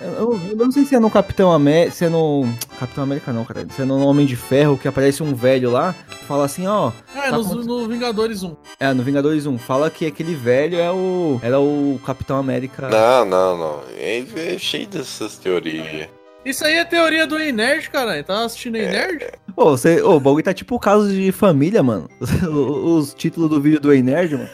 Eu, 0.00 0.40
eu 0.50 0.56
não 0.56 0.70
sei 0.70 0.84
se 0.84 0.94
é 0.94 1.00
no 1.00 1.10
Capitão 1.10 1.50
América. 1.50 1.90
Se 1.90 2.04
é 2.04 2.08
no. 2.08 2.46
Capitão 2.78 3.02
América 3.02 3.32
não, 3.32 3.44
cara. 3.44 3.66
Se 3.74 3.82
é 3.82 3.84
no 3.84 3.98
Homem 4.06 4.24
de 4.26 4.36
Ferro 4.36 4.78
que 4.78 4.86
aparece 4.86 5.24
um 5.24 5.34
velho 5.34 5.72
lá. 5.72 5.92
Fala 6.28 6.44
assim, 6.44 6.68
ó. 6.68 6.92
É, 7.16 7.22
tá 7.22 7.32
no, 7.32 7.40
aconte- 7.40 7.66
no 7.66 7.88
Vingadores 7.88 8.44
1. 8.44 8.56
É, 8.78 8.92
no 8.94 9.02
Vingadores 9.02 9.44
1. 9.44 9.58
Fala 9.58 9.90
que 9.90 10.06
aquele 10.06 10.36
velho 10.36 10.78
é 10.78 10.90
o. 10.90 11.40
Era 11.42 11.58
o 11.58 12.00
Capitão 12.06 12.36
América. 12.38 12.88
Não, 12.88 13.24
não, 13.24 13.58
não. 13.58 13.80
É, 13.96 14.24
é 14.36 14.56
cheio 14.58 14.86
dessas 14.86 15.36
teorias. 15.36 16.08
Isso 16.44 16.64
aí 16.64 16.74
é 16.74 16.84
teoria 16.84 17.26
do 17.26 17.38
Ei 17.38 17.50
Nerd, 17.50 17.90
cara. 17.90 18.22
Tá 18.22 18.44
assistindo 18.44 18.76
Ei 18.76 18.86
Nerd? 18.86 19.26
Ô, 19.56 19.70
você, 19.70 20.00
ô, 20.00 20.16
o 20.16 20.20
bagulho 20.20 20.44
tá 20.44 20.54
tipo 20.54 20.78
caso 20.78 21.08
de 21.12 21.32
família, 21.32 21.82
mano. 21.82 22.08
Os 22.50 23.14
títulos 23.14 23.50
do 23.50 23.60
vídeo 23.60 23.80
do 23.80 23.92
Ei 23.92 24.02
Nerd, 24.02 24.34
mano. 24.36 24.48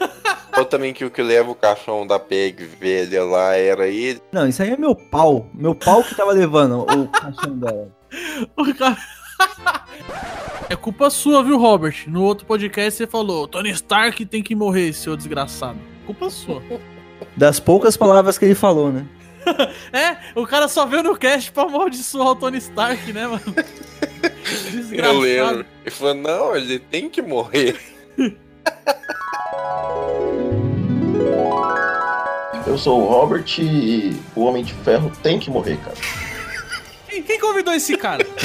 Ou 0.59 0.65
também 0.65 0.93
que 0.93 1.05
o 1.05 1.09
que 1.11 1.21
leva 1.21 1.49
o 1.49 1.55
caixão 1.55 2.05
da 2.05 2.19
PEG 2.19 2.65
velha 2.65 3.23
lá 3.23 3.55
era 3.55 3.87
ele. 3.87 4.21
Não, 4.31 4.47
isso 4.47 4.61
aí 4.61 4.71
é 4.71 4.77
meu 4.77 4.93
pau. 4.95 5.49
Meu 5.53 5.73
pau 5.73 6.03
que 6.03 6.13
tava 6.15 6.31
levando 6.31 6.81
o 6.81 7.07
caixão 7.11 7.57
dela. 7.57 7.87
O 8.57 8.73
cara- 8.75 8.97
É 10.69 10.75
culpa 10.75 11.09
sua, 11.09 11.43
viu, 11.43 11.57
Robert? 11.57 12.03
No 12.07 12.21
outro 12.23 12.45
podcast 12.45 12.95
você 12.97 13.07
falou: 13.07 13.47
Tony 13.47 13.71
Stark 13.71 14.23
tem 14.25 14.43
que 14.43 14.53
morrer, 14.53 14.93
seu 14.93 15.15
desgraçado. 15.17 15.79
Culpa 16.05 16.29
sua. 16.29 16.61
Das 17.35 17.59
poucas 17.59 17.97
palavras 17.97 18.37
que 18.37 18.45
ele 18.45 18.53
falou, 18.55 18.91
né? 18.91 19.05
É, 19.91 20.17
o 20.39 20.45
cara 20.45 20.67
só 20.67 20.85
veio 20.85 21.01
no 21.01 21.17
cast 21.17 21.51
pra 21.51 21.63
amaldiçoar 21.63 22.27
o 22.27 22.35
Tony 22.35 22.57
Stark, 22.59 23.11
né, 23.11 23.25
mano? 23.25 23.41
Desgraçado. 24.71 25.15
Eu 25.15 25.19
lembro. 25.21 25.65
Ele 25.83 25.91
falou, 25.95 26.13
não, 26.13 26.55
ele 26.55 26.77
tem 26.77 27.09
que 27.09 27.21
morrer. 27.21 27.79
Eu 32.65 32.77
sou 32.77 33.01
o 33.01 33.05
Robert 33.05 33.45
e 33.59 34.15
o 34.35 34.43
Homem 34.43 34.63
de 34.63 34.73
Ferro 34.73 35.11
tem 35.23 35.39
que 35.39 35.49
morrer, 35.49 35.77
cara. 35.77 35.97
Quem, 37.07 37.23
quem 37.23 37.39
convidou 37.39 37.73
esse 37.73 37.97
cara? 37.97 38.25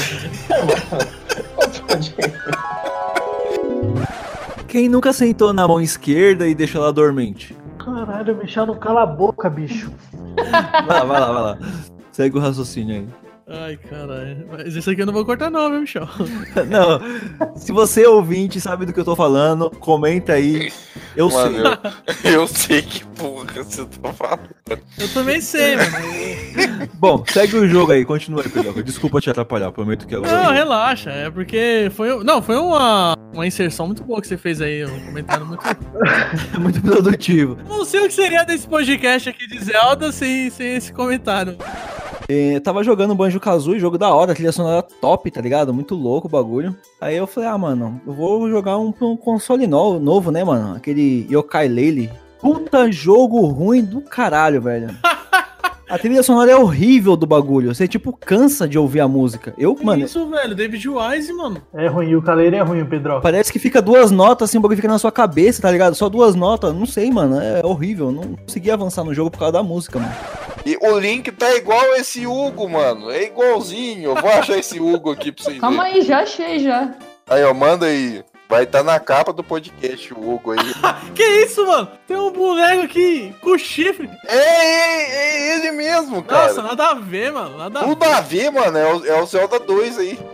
Quem 4.66 4.88
nunca 4.88 5.12
sentou 5.12 5.52
na 5.52 5.68
mão 5.68 5.80
esquerda 5.80 6.48
e 6.48 6.54
deixou 6.54 6.82
ela 6.82 6.92
dormente? 6.92 7.56
Caralho, 7.78 8.36
Michel, 8.36 8.66
não 8.66 8.74
cala 8.74 9.02
a 9.02 9.06
boca, 9.06 9.48
bicho. 9.48 9.92
Vai 10.34 10.86
lá, 10.86 11.04
vai 11.04 11.20
lá, 11.20 11.32
vai 11.32 11.42
lá. 11.42 11.58
Segue 12.10 12.36
o 12.36 12.40
raciocínio 12.40 12.96
aí. 12.96 13.24
Ai, 13.47 13.76
caralho. 13.76 14.47
Mas 14.50 14.74
isso 14.74 14.90
aqui 14.90 15.02
eu 15.02 15.06
não 15.06 15.12
vou 15.12 15.24
cortar, 15.24 15.50
não, 15.50 15.70
viu, 15.70 15.81
Michel? 15.82 16.08
Não, 16.68 17.56
se 17.56 17.73
você 17.73 18.06
ouvinte 18.06 18.58
sabe 18.60 18.86
do 18.86 18.92
que 18.92 18.98
eu 19.00 19.05
tô 19.05 19.14
falando, 19.14 19.70
comenta 19.70 20.32
aí. 20.32 20.73
Eu 21.14 21.28
Mano, 21.28 21.55
sei. 22.23 22.34
eu, 22.34 22.40
eu 22.40 22.48
sei 22.48 22.82
que 22.82 23.05
porra 23.05 23.62
você 23.62 23.84
tá 23.84 24.12
falando. 24.14 24.48
Eu 24.98 25.08
também 25.12 25.40
sei, 25.42 25.76
mano. 25.76 26.89
Bom, 26.98 27.23
segue 27.26 27.56
o 27.56 27.68
jogo 27.68 27.92
aí, 27.92 28.05
continua 28.05 28.42
aí, 28.42 28.48
Pedro. 28.48 28.82
Desculpa 28.82 29.20
te 29.20 29.28
atrapalhar, 29.28 29.70
prometo 29.73 30.06
que 30.06 30.14
agora. 30.14 30.44
Não, 30.44 30.52
relaxa. 30.52 31.10
É 31.10 31.31
porque 31.31 31.90
foi. 31.94 32.24
Não, 32.24 32.40
foi 32.40 32.56
uma, 32.56 33.14
uma 33.32 33.47
inserção 33.47 33.86
muito 33.86 34.02
boa 34.02 34.23
que 34.23 34.26
você 34.26 34.39
fez 34.39 34.62
aí. 34.62 34.84
Um 34.86 35.06
comentário 35.06 35.44
muito. 35.44 35.62
é 36.55 36.58
muito 36.58 36.81
produtivo. 36.81 37.58
Não 37.68 37.84
sei 37.84 38.00
o 38.00 38.06
que 38.06 38.14
seria 38.14 38.42
desse 38.44 38.66
podcast 38.66 39.28
aqui 39.28 39.47
de 39.47 39.62
Zelda 39.62 40.10
sem, 40.10 40.48
sem 40.48 40.76
esse 40.76 40.92
comentário. 40.92 41.58
É, 42.28 42.59
tava 42.61 42.83
jogando 42.83 43.15
Banjo 43.15 43.39
Kazooie, 43.39 43.78
jogo 43.78 43.99
da 43.99 44.15
hora, 44.15 44.35
trilha 44.35 44.53
sonora 44.53 44.83
top, 44.83 45.31
tá 45.31 45.41
ligado? 45.41 45.75
Muito 45.75 45.94
louco 45.94 46.27
o 46.27 46.31
bagulho. 46.31 46.75
Aí 47.01 47.17
eu 47.17 47.27
falei, 47.27 47.49
ah, 47.49 47.59
mano, 47.59 48.01
eu 48.07 48.12
vou 48.12 48.49
jogar 48.49 48.78
um, 48.78 48.93
um 49.03 49.17
console 49.17 49.67
novo, 49.67 50.01
novo, 50.01 50.31
né, 50.31 50.43
mano? 50.43 50.75
Aquele 50.77 51.27
Yokai 51.31 51.69
Lele. 51.69 52.11
Puta 52.41 52.91
jogo 52.91 53.41
ruim 53.47 53.83
do 53.83 54.01
caralho, 54.01 54.61
velho. 54.61 54.94
A 55.88 55.98
trilha 55.98 56.22
sonora 56.22 56.50
é 56.50 56.56
horrível 56.56 57.14
do 57.16 57.26
bagulho. 57.26 57.74
Você, 57.74 57.86
tipo, 57.86 58.12
cansa 58.16 58.66
de 58.66 58.78
ouvir 58.78 59.00
a 59.00 59.08
música. 59.08 59.52
Eu, 59.58 59.76
mano. 59.82 60.04
Isso, 60.04 60.26
velho. 60.30 60.54
David 60.54 60.88
Wise, 60.88 61.32
mano. 61.32 61.60
É 61.74 61.86
ruim, 61.86 62.14
o 62.14 62.22
caleiro 62.22 62.56
é 62.56 62.60
ruim, 62.60 62.84
Pedro. 62.86 63.20
Parece 63.20 63.52
que 63.52 63.58
fica 63.58 63.82
duas 63.82 64.10
notas, 64.10 64.48
assim, 64.48 64.56
o 64.58 64.60
bagulho 64.60 64.76
fica 64.76 64.88
na 64.88 64.98
sua 64.98 65.12
cabeça, 65.12 65.60
tá 65.60 65.70
ligado? 65.70 65.94
Só 65.94 66.08
duas 66.08 66.34
notas, 66.34 66.74
não 66.74 66.86
sei, 66.86 67.10
mano. 67.10 67.38
É 67.40 67.60
horrível. 67.64 68.10
Não 68.10 68.34
consegui 68.36 68.70
avançar 68.70 69.04
no 69.04 69.12
jogo 69.14 69.30
por 69.30 69.38
causa 69.38 69.52
da 69.52 69.62
música, 69.62 69.98
mano. 69.98 70.12
E 70.64 70.78
o 70.80 70.98
Link 70.98 71.30
tá 71.32 71.54
igual 71.54 71.94
esse 71.96 72.26
Hugo, 72.26 72.66
mano. 72.68 73.10
É 73.10 73.24
igualzinho. 73.24 74.10
Eu 74.10 74.14
vou 74.14 74.30
achar 74.30 74.56
esse 74.56 74.80
Hugo 74.80 75.10
aqui 75.10 75.30
pra 75.30 75.44
vocês 75.44 75.60
Calma 75.60 75.82
verem. 75.84 75.98
aí, 76.00 76.04
já 76.06 76.20
achei 76.20 76.58
já. 76.60 76.94
Aí, 77.28 77.44
ó, 77.44 77.52
manda 77.52 77.84
aí. 77.86 78.22
Vai 78.55 78.62
estar 78.62 78.84
na 78.84 79.00
capa 79.00 79.33
do 79.33 79.42
podcast 79.42 80.15
o 80.15 80.31
Hugo 80.31 80.52
aí. 80.52 80.58
Que 81.12 81.24
isso, 81.42 81.66
mano? 81.66 81.89
Tem 82.07 82.16
um 82.16 82.31
boneco 82.31 82.84
aqui 82.84 83.34
com 83.41 83.58
chifre. 83.58 84.08
É, 84.28 84.36
é, 84.36 85.10
é 85.10 85.57
ele 85.57 85.73
mesmo, 85.73 86.23
cara. 86.23 86.47
Nossa, 86.47 86.62
nada 86.62 86.91
a 86.91 86.94
ver, 86.94 87.33
mano. 87.33 87.58
Nada 87.58 87.81
a 87.81 87.83
Tudo 87.83 88.05
a 88.05 88.20
ver, 88.20 88.52
mano. 88.52 88.78
É 88.78 88.94
o, 88.94 89.07
é 89.07 89.20
o 89.20 89.26
Zelda 89.26 89.58
2 89.58 89.99
aí. 89.99 90.18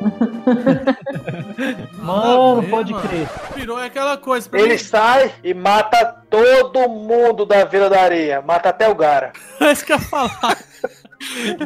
Mano, 1.96 2.60
ver, 2.60 2.70
pode 2.70 2.92
mano. 2.92 3.08
crer. 3.08 3.28
Virou 3.54 3.78
aquela 3.78 4.18
coisa. 4.18 4.48
Pra 4.48 4.60
Ele 4.60 4.72
mim, 4.72 4.78
sai 4.78 5.32
e 5.42 5.54
mata 5.54 6.16
todo 6.28 6.88
mundo 6.88 7.46
da 7.46 7.64
Vila 7.64 7.88
da 7.88 8.02
Areia. 8.02 8.42
Mata 8.42 8.68
até 8.68 8.86
o 8.86 8.94
Gara. 8.94 9.32
é 9.60 9.72
isso 9.72 9.84
que 9.84 9.92
eu 9.92 9.96
ia 9.96 10.02
falar. 10.02 10.58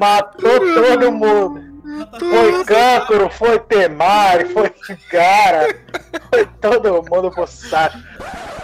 Matou 0.00 0.60
todo 0.60 1.12
mundo. 1.12 1.73
Foi 2.18 2.64
Câncoro, 2.64 3.28
foi 3.30 3.58
Temari, 3.58 4.46
foi 4.52 4.72
Gara. 5.10 5.76
Foi 6.30 6.46
todo 6.60 7.02
mundo 7.10 7.30
pro 7.30 7.46
saco. 7.46 7.98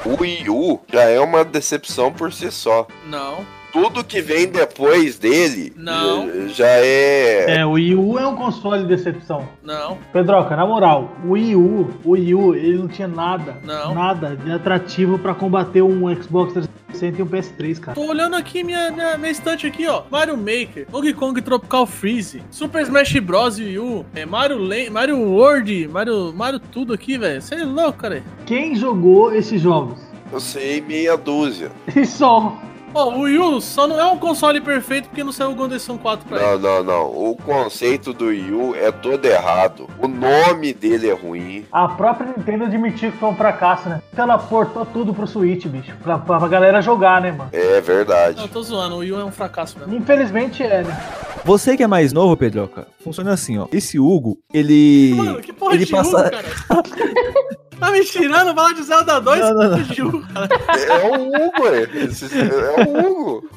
O 0.05 0.21
Wii 0.21 0.49
U 0.49 0.81
já 0.91 1.03
é 1.03 1.21
uma 1.21 1.45
decepção 1.45 2.13
por 2.13 2.33
si 2.33 2.51
só. 2.51 2.87
Não. 3.05 3.45
Tudo 3.73 4.03
que 4.03 4.21
vem 4.21 4.49
depois 4.49 5.19
dele 5.19 5.73
Não. 5.77 6.29
eh, 6.29 6.49
já 6.49 6.67
é. 6.67 7.59
É, 7.59 7.67
o 7.67 7.73
Wii 7.73 7.95
U 7.95 8.19
é 8.19 8.27
um 8.27 8.35
console 8.35 8.83
de 8.83 8.89
decepção. 8.89 9.49
Não. 9.63 9.97
Pedroca, 10.13 10.57
na 10.57 10.67
moral, 10.67 11.13
o 11.25 11.33
Wii 11.33 11.55
U, 11.57 11.89
o 12.05 12.11
Wii 12.11 12.35
U, 12.35 12.55
ele 12.55 12.79
não 12.79 12.89
tinha 12.89 13.07
nada, 13.09 13.57
Não. 13.65 13.95
nada 13.95 14.35
de 14.37 14.51
atrativo 14.51 15.19
pra 15.19 15.35
combater 15.35 15.83
um 15.83 16.13
Xbox 16.21 16.53
360 16.53 17.21
e 17.21 17.23
um 17.23 17.27
PS3, 17.29 17.79
cara. 17.79 17.95
Tô 17.95 18.07
olhando 18.09 18.35
aqui 18.35 18.65
minha, 18.65 18.91
minha, 18.91 19.17
minha 19.17 19.31
estante 19.31 19.67
aqui, 19.67 19.87
ó. 19.87 20.03
Mario 20.11 20.37
Maker, 20.37 20.87
Donkey 20.91 21.13
Kong 21.15 21.41
Tropical 21.41 21.87
Freeze, 21.87 22.43
Super 22.51 22.83
Smash 22.83 23.19
Bros. 23.21 23.59
Wii 23.59 23.79
U, 23.79 24.05
é, 24.15 24.27
Mario, 24.27 24.59
Mario 24.91 25.19
World, 25.21 25.87
Mario, 25.89 26.33
Mario 26.35 26.59
tudo 26.59 26.93
aqui, 26.93 27.17
velho. 27.17 27.41
Você 27.41 27.55
é 27.55 27.65
louco, 27.65 27.99
cara. 27.99 28.23
Quem 28.47 28.75
jogou 28.75 29.33
esses 29.33 29.61
jogos? 29.63 29.99
Eu 30.33 30.41
sei 30.41 30.81
meia 30.81 31.17
dúzia. 31.17 31.71
E 31.95 32.05
só. 32.05 32.57
Ó, 32.93 33.11
o 33.11 33.21
Wii 33.23 33.39
U 33.39 33.61
só 33.61 33.87
não 33.87 33.99
é 34.01 34.05
um 34.05 34.19
console 34.19 34.61
perfeito 34.61 35.09
porque 35.09 35.23
não 35.23 35.31
saiu 35.33 35.51
o 35.53 35.55
Gondesson 35.55 35.97
4 35.97 36.27
pra 36.29 36.39
Não, 36.41 36.55
ele. 36.55 36.63
não, 36.63 36.83
não. 36.83 37.07
O 37.31 37.37
conceito 37.37 38.13
do 38.13 38.27
Wii 38.27 38.53
U 38.53 38.75
é 38.75 38.91
todo 38.91 39.25
errado. 39.25 39.89
O 39.99 40.09
nome 40.09 40.73
dele 40.73 41.09
é 41.09 41.15
ruim. 41.15 41.65
A 41.71 41.87
própria 41.89 42.33
Nintendo 42.37 42.65
admitiu 42.65 43.13
que 43.13 43.19
foi 43.19 43.29
um 43.29 43.37
fracasso, 43.37 43.89
né? 43.89 44.03
Então 44.13 44.25
ela 44.25 44.39
portou 44.39 44.85
tudo 44.85 45.15
pro 45.15 45.27
Switch, 45.27 45.67
bicho. 45.67 45.93
Pra, 46.03 46.19
pra 46.19 46.39
galera 46.49 46.83
jogar, 46.83 47.21
né, 47.21 47.31
mano? 47.31 47.51
É 47.53 47.81
verdade. 47.81 48.39
Não, 48.41 48.49
tô 48.49 48.63
zoando, 48.63 48.97
o 48.97 48.99
Wii 48.99 49.13
U 49.13 49.21
é 49.21 49.25
um 49.25 49.33
fracasso 49.33 49.79
mesmo. 49.79 49.95
Infelizmente 49.95 50.63
é, 50.63 50.83
né? 50.83 51.01
Você 51.45 51.77
que 51.77 51.83
é 51.83 51.87
mais 51.87 52.13
novo, 52.13 52.37
Pedroca, 52.37 52.87
funciona 53.03 53.33
assim, 53.33 53.57
ó. 53.57 53.67
Esse 53.73 53.99
Hugo, 53.99 54.37
ele. 54.53 55.15
Mano, 55.17 55.41
que 55.41 55.53
porra 55.53 55.75
ele 55.75 55.85
de 55.87 55.95
Hugo, 55.95 56.13
cara? 56.13 56.45
tá 57.81 57.91
me 57.91 58.05
tirando 58.05 58.55
falar 58.55 58.73
de 58.75 58.83
Zelda 58.83 59.21
2? 59.21 59.41
Não, 59.41 59.55
não, 59.55 59.71
não. 59.71 59.77
É 59.77 61.07
o 61.07 61.25
Hugo, 61.27 61.67
é. 61.69 61.83
É 61.85 62.85
o 62.87 63.11
Hugo. 63.11 63.49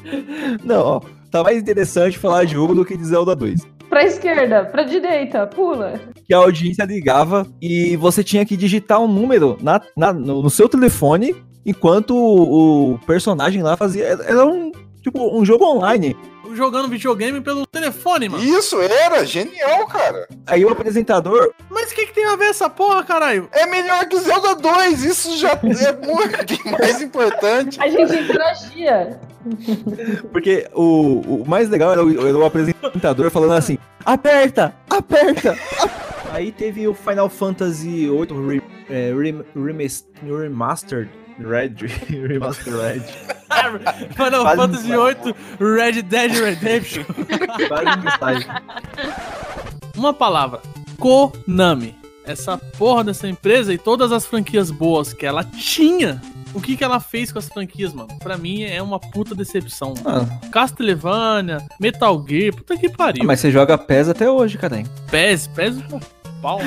Não, 0.64 0.80
ó. 0.80 1.00
Tá 1.30 1.42
mais 1.42 1.58
interessante 1.58 2.18
falar 2.18 2.44
de 2.44 2.56
Hugo 2.56 2.74
do 2.74 2.84
que 2.84 2.96
de 2.96 3.04
Zelda 3.04 3.34
2. 3.34 3.60
Pra 3.90 4.04
esquerda, 4.04 4.64
pra 4.64 4.82
direita, 4.84 5.46
pula. 5.46 6.00
Que 6.26 6.32
a 6.34 6.38
audiência 6.38 6.84
ligava 6.84 7.46
e 7.60 7.96
você 7.96 8.24
tinha 8.24 8.44
que 8.44 8.56
digitar 8.56 9.00
um 9.00 9.06
número 9.08 9.56
na, 9.60 9.80
na- 9.96 10.12
no, 10.12 10.42
no 10.42 10.50
seu 10.50 10.68
telefone 10.68 11.34
enquanto 11.66 12.16
o, 12.16 12.94
o 12.94 12.98
personagem 13.00 13.62
lá 13.62 13.76
fazia. 13.76 14.04
Era 14.04 14.44
um. 14.46 14.72
Tipo, 15.02 15.38
um 15.38 15.44
jogo 15.44 15.64
online. 15.66 16.16
Jogando 16.54 16.88
videogame 16.88 17.40
pelo 17.40 17.66
telefone, 17.66 18.28
mano. 18.28 18.42
Isso 18.44 18.80
era 18.80 19.24
genial, 19.24 19.86
cara. 19.86 20.28
Aí 20.46 20.64
o 20.64 20.70
apresentador. 20.70 21.52
Mas 21.70 21.90
o 21.90 21.94
que, 21.94 22.06
que 22.06 22.14
tem 22.14 22.24
a 22.26 22.36
ver 22.36 22.46
essa 22.46 22.70
porra, 22.70 23.02
caralho? 23.04 23.48
É 23.52 23.66
melhor 23.66 24.06
que 24.06 24.18
Zelda 24.18 24.54
2. 24.54 25.02
Isso 25.04 25.36
já 25.36 25.52
é 25.52 25.92
muito 26.06 26.68
mais 26.78 27.00
importante. 27.02 27.80
A 27.80 27.88
gente 27.88 28.14
interagia. 28.14 29.18
Porque 30.32 30.68
o, 30.72 31.42
o 31.42 31.44
mais 31.46 31.68
legal 31.68 31.92
era 31.92 32.04
o, 32.04 32.26
era 32.28 32.36
o 32.38 32.44
apresentador 32.44 33.30
falando 33.30 33.52
assim: 33.52 33.78
aperta, 34.04 34.74
aperta. 34.88 35.52
ap-". 35.80 36.04
Aí 36.32 36.50
teve 36.50 36.88
o 36.88 36.94
Final 36.94 37.28
Fantasy 37.28 38.08
VIII 38.08 38.48
re, 38.48 38.62
é, 38.90 39.12
rem- 39.14 39.44
remas- 39.54 40.04
Remastered 40.22 41.08
Red. 41.38 41.74
Remastered 42.08 42.76
Red. 42.76 43.02
Final 44.14 44.44
Fantasy 44.56 44.88
VIII 44.88 45.34
Red 45.58 46.02
Dead 46.02 46.32
Redemption. 46.32 47.04
Uma 49.96 50.12
palavra: 50.12 50.60
Konami. 50.98 51.94
Essa 52.26 52.56
porra 52.56 53.04
dessa 53.04 53.28
empresa 53.28 53.74
e 53.74 53.76
todas 53.76 54.10
as 54.10 54.24
franquias 54.24 54.70
boas 54.70 55.12
que 55.12 55.26
ela 55.26 55.44
tinha. 55.44 56.22
O 56.54 56.60
que, 56.60 56.74
que 56.76 56.84
ela 56.84 57.00
fez 57.00 57.30
com 57.30 57.38
as 57.38 57.48
franquias, 57.48 57.92
mano? 57.92 58.08
Pra 58.20 58.38
mim 58.38 58.62
é 58.62 58.80
uma 58.80 58.98
puta 58.98 59.34
decepção. 59.34 59.92
Ah. 60.06 60.24
Castlevania, 60.50 61.58
Metal 61.78 62.24
Gear, 62.26 62.54
puta 62.54 62.78
que 62.78 62.88
pariu. 62.88 63.24
Mas 63.24 63.40
você 63.40 63.50
joga 63.50 63.76
PES 63.76 64.08
até 64.08 64.30
hoje, 64.30 64.56
cara. 64.56 64.82
PES, 65.10 65.48
PES 65.48 65.78
é 65.78 66.00
pau. 66.40 66.60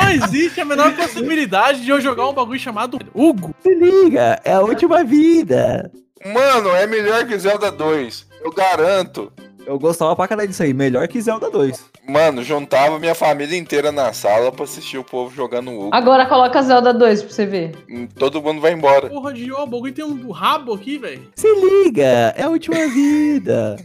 Não 0.00 0.10
existe 0.10 0.60
a 0.60 0.64
menor 0.64 0.94
possibilidade 0.94 1.82
de 1.82 1.90
eu 1.90 2.00
jogar 2.00 2.28
um 2.28 2.32
bagulho 2.32 2.58
chamado 2.58 2.98
Hugo. 3.14 3.54
Se 3.62 3.74
liga, 3.74 4.40
é 4.44 4.52
a 4.52 4.60
última 4.60 5.04
vida. 5.04 5.90
Mano, 6.24 6.70
é 6.70 6.86
melhor 6.86 7.26
que 7.26 7.38
Zelda 7.38 7.70
2. 7.70 8.26
Eu 8.42 8.52
garanto. 8.52 9.32
Eu 9.66 9.78
gostava 9.78 10.14
pra 10.14 10.28
caralho 10.28 10.48
disso 10.48 10.62
aí, 10.62 10.72
melhor 10.72 11.06
que 11.08 11.20
Zelda 11.20 11.50
2. 11.50 11.84
Mano, 12.08 12.42
juntava 12.44 12.98
minha 13.00 13.14
família 13.16 13.58
inteira 13.58 13.90
na 13.90 14.12
sala 14.12 14.52
pra 14.52 14.64
assistir 14.64 14.96
o 14.96 15.02
povo 15.04 15.34
jogando 15.34 15.72
Hugo. 15.72 15.90
Agora 15.92 16.24
coloca 16.26 16.62
Zelda 16.62 16.94
2 16.94 17.22
pra 17.24 17.32
você 17.32 17.44
ver. 17.46 17.72
Hum, 17.90 18.06
Todo 18.16 18.40
mundo 18.40 18.60
vai 18.60 18.72
embora. 18.72 19.08
Porra 19.08 19.32
de 19.32 19.52
ó, 19.52 19.64
o 19.64 19.66
bagulho 19.66 19.92
tem 19.92 20.04
um 20.04 20.30
rabo 20.30 20.72
aqui, 20.74 20.98
velho. 20.98 21.22
Se 21.34 21.48
liga, 21.52 22.32
é 22.36 22.44
a 22.44 22.48
última 22.48 22.76
vida. 22.88 23.76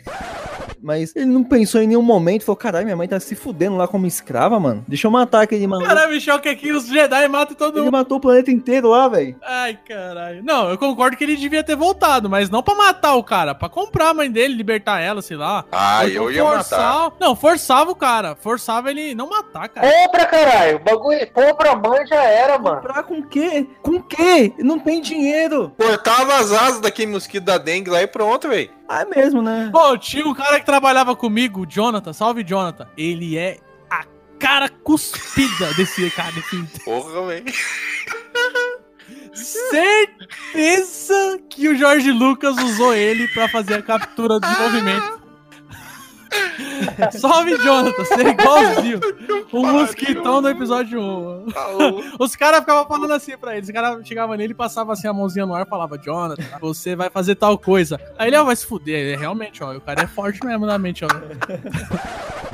Mas 0.83 1.15
ele 1.15 1.27
não 1.27 1.43
pensou 1.43 1.79
em 1.79 1.85
nenhum 1.87 2.01
momento, 2.01 2.43
falou, 2.43 2.55
caralho, 2.57 2.85
minha 2.85 2.97
mãe 2.97 3.07
tá 3.07 3.19
se 3.19 3.35
fudendo 3.35 3.75
lá 3.77 3.87
como 3.87 4.07
escrava, 4.07 4.59
mano. 4.59 4.83
Deixa 4.87 5.05
eu 5.05 5.11
matar 5.11 5.43
aquele 5.43 5.67
maluco. 5.67 5.87
Caralho, 5.87 6.11
me 6.11 6.19
choca 6.19 6.49
aqui, 6.49 6.71
os 6.71 6.87
Jedi 6.87 7.27
matam 7.27 7.55
todo 7.55 7.75
Ele 7.77 7.85
mundo. 7.85 7.91
matou 7.91 8.17
o 8.17 8.21
planeta 8.21 8.49
inteiro 8.49 8.89
lá, 8.89 9.07
velho. 9.07 9.35
Ai, 9.43 9.77
caralho. 9.87 10.41
Não, 10.43 10.69
eu 10.71 10.79
concordo 10.79 11.15
que 11.15 11.23
ele 11.23 11.35
devia 11.35 11.63
ter 11.63 11.75
voltado, 11.75 12.27
mas 12.27 12.49
não 12.49 12.63
pra 12.63 12.73
matar 12.73 13.13
o 13.13 13.23
cara, 13.23 13.53
pra 13.53 13.69
comprar 13.69 14.09
a 14.09 14.13
mãe 14.15 14.31
dele, 14.31 14.55
libertar 14.55 14.99
ela, 14.99 15.21
sei 15.21 15.37
lá. 15.37 15.65
Ah, 15.71 16.05
eu 16.05 16.31
ia 16.31 16.43
forçar- 16.43 16.79
matar. 16.79 17.11
Não, 17.19 17.35
forçava 17.35 17.91
o 17.91 17.95
cara. 17.95 18.35
Forçava 18.35 18.91
ele 18.91 19.15
não 19.15 19.29
matar, 19.29 19.69
cara. 19.69 19.87
Compra, 19.89 20.25
caralho. 20.25 20.79
Bagulho, 20.79 21.31
compra 21.31 21.71
a 21.71 21.75
mãe 21.75 22.05
já 22.05 22.21
era, 22.23 22.59
mano. 22.59 22.81
Comprar 22.81 23.03
com 23.03 23.19
o 23.19 23.27
quê? 23.27 23.67
Com 23.81 23.91
o 23.97 24.03
quê? 24.03 24.53
Não 24.59 24.77
tem 24.79 25.01
dinheiro. 25.01 25.73
Cortava 25.77 26.35
as 26.35 26.51
asas 26.51 26.81
daquele 26.81 27.11
mosquito 27.13 27.45
da 27.45 27.57
dengue 27.57 27.89
lá 27.89 28.01
e 28.01 28.07
pronto, 28.07 28.49
velho. 28.49 28.69
Ah, 28.89 29.01
é 29.01 29.05
mesmo, 29.05 29.41
né? 29.41 29.69
Pô, 29.71 29.97
tinha 29.97 30.27
um 30.27 30.33
cara 30.33 30.59
que 30.59 30.65
trabalhava 30.65 31.15
comigo, 31.15 31.61
o 31.61 31.65
Jonathan, 31.65 32.11
salve 32.11 32.43
Jonathan. 32.43 32.87
Ele 32.97 33.37
é 33.37 33.57
a 33.89 34.03
cara 34.37 34.67
cuspida 34.67 35.73
desse 35.77 36.09
cara, 36.11 36.31
desse 36.33 36.61
Porra, 36.83 37.27
velho. 37.27 37.45
Certeza 39.33 41.39
que 41.49 41.69
o 41.69 41.75
Jorge 41.77 42.11
Lucas 42.11 42.57
usou 42.57 42.93
ele 42.93 43.27
pra 43.29 43.47
fazer 43.47 43.75
a 43.75 43.81
captura 43.81 44.39
dos 44.39 44.49
movimentos. 44.59 45.20
Salve, 47.11 47.57
Jonathan, 47.57 48.03
você 48.03 48.13
é 48.23 48.29
igualzinho. 48.29 48.99
O 49.51 49.65
mosquitão 49.65 50.41
do 50.41 50.49
episódio 50.49 50.99
1. 51.01 51.45
Os 52.19 52.35
caras 52.35 52.61
ficavam 52.61 52.85
falando 52.87 53.11
assim 53.13 53.37
pra 53.37 53.53
ele. 53.55 53.65
Os 53.65 53.71
caras 53.71 54.07
chegavam 54.07 54.35
nele 54.35 54.53
e 54.53 54.55
passavam 54.55 54.93
assim 54.93 55.07
a 55.07 55.13
mãozinha 55.13 55.45
no 55.45 55.53
ar 55.53 55.65
e 55.65 55.69
falava, 55.69 55.97
Jonathan, 55.97 56.41
você 56.59 56.95
vai 56.95 57.09
fazer 57.09 57.35
tal 57.35 57.57
coisa. 57.57 57.99
Aí 58.17 58.29
ele, 58.29 58.37
ó, 58.37 58.43
vai 58.43 58.55
se 58.55 58.65
fuder. 58.65 59.19
Realmente, 59.19 59.63
ó, 59.63 59.75
o 59.75 59.81
cara 59.81 60.03
é 60.03 60.07
forte 60.07 60.43
mesmo 60.45 60.65
na 60.65 60.77
mente, 60.77 61.03
ó. 61.05 61.07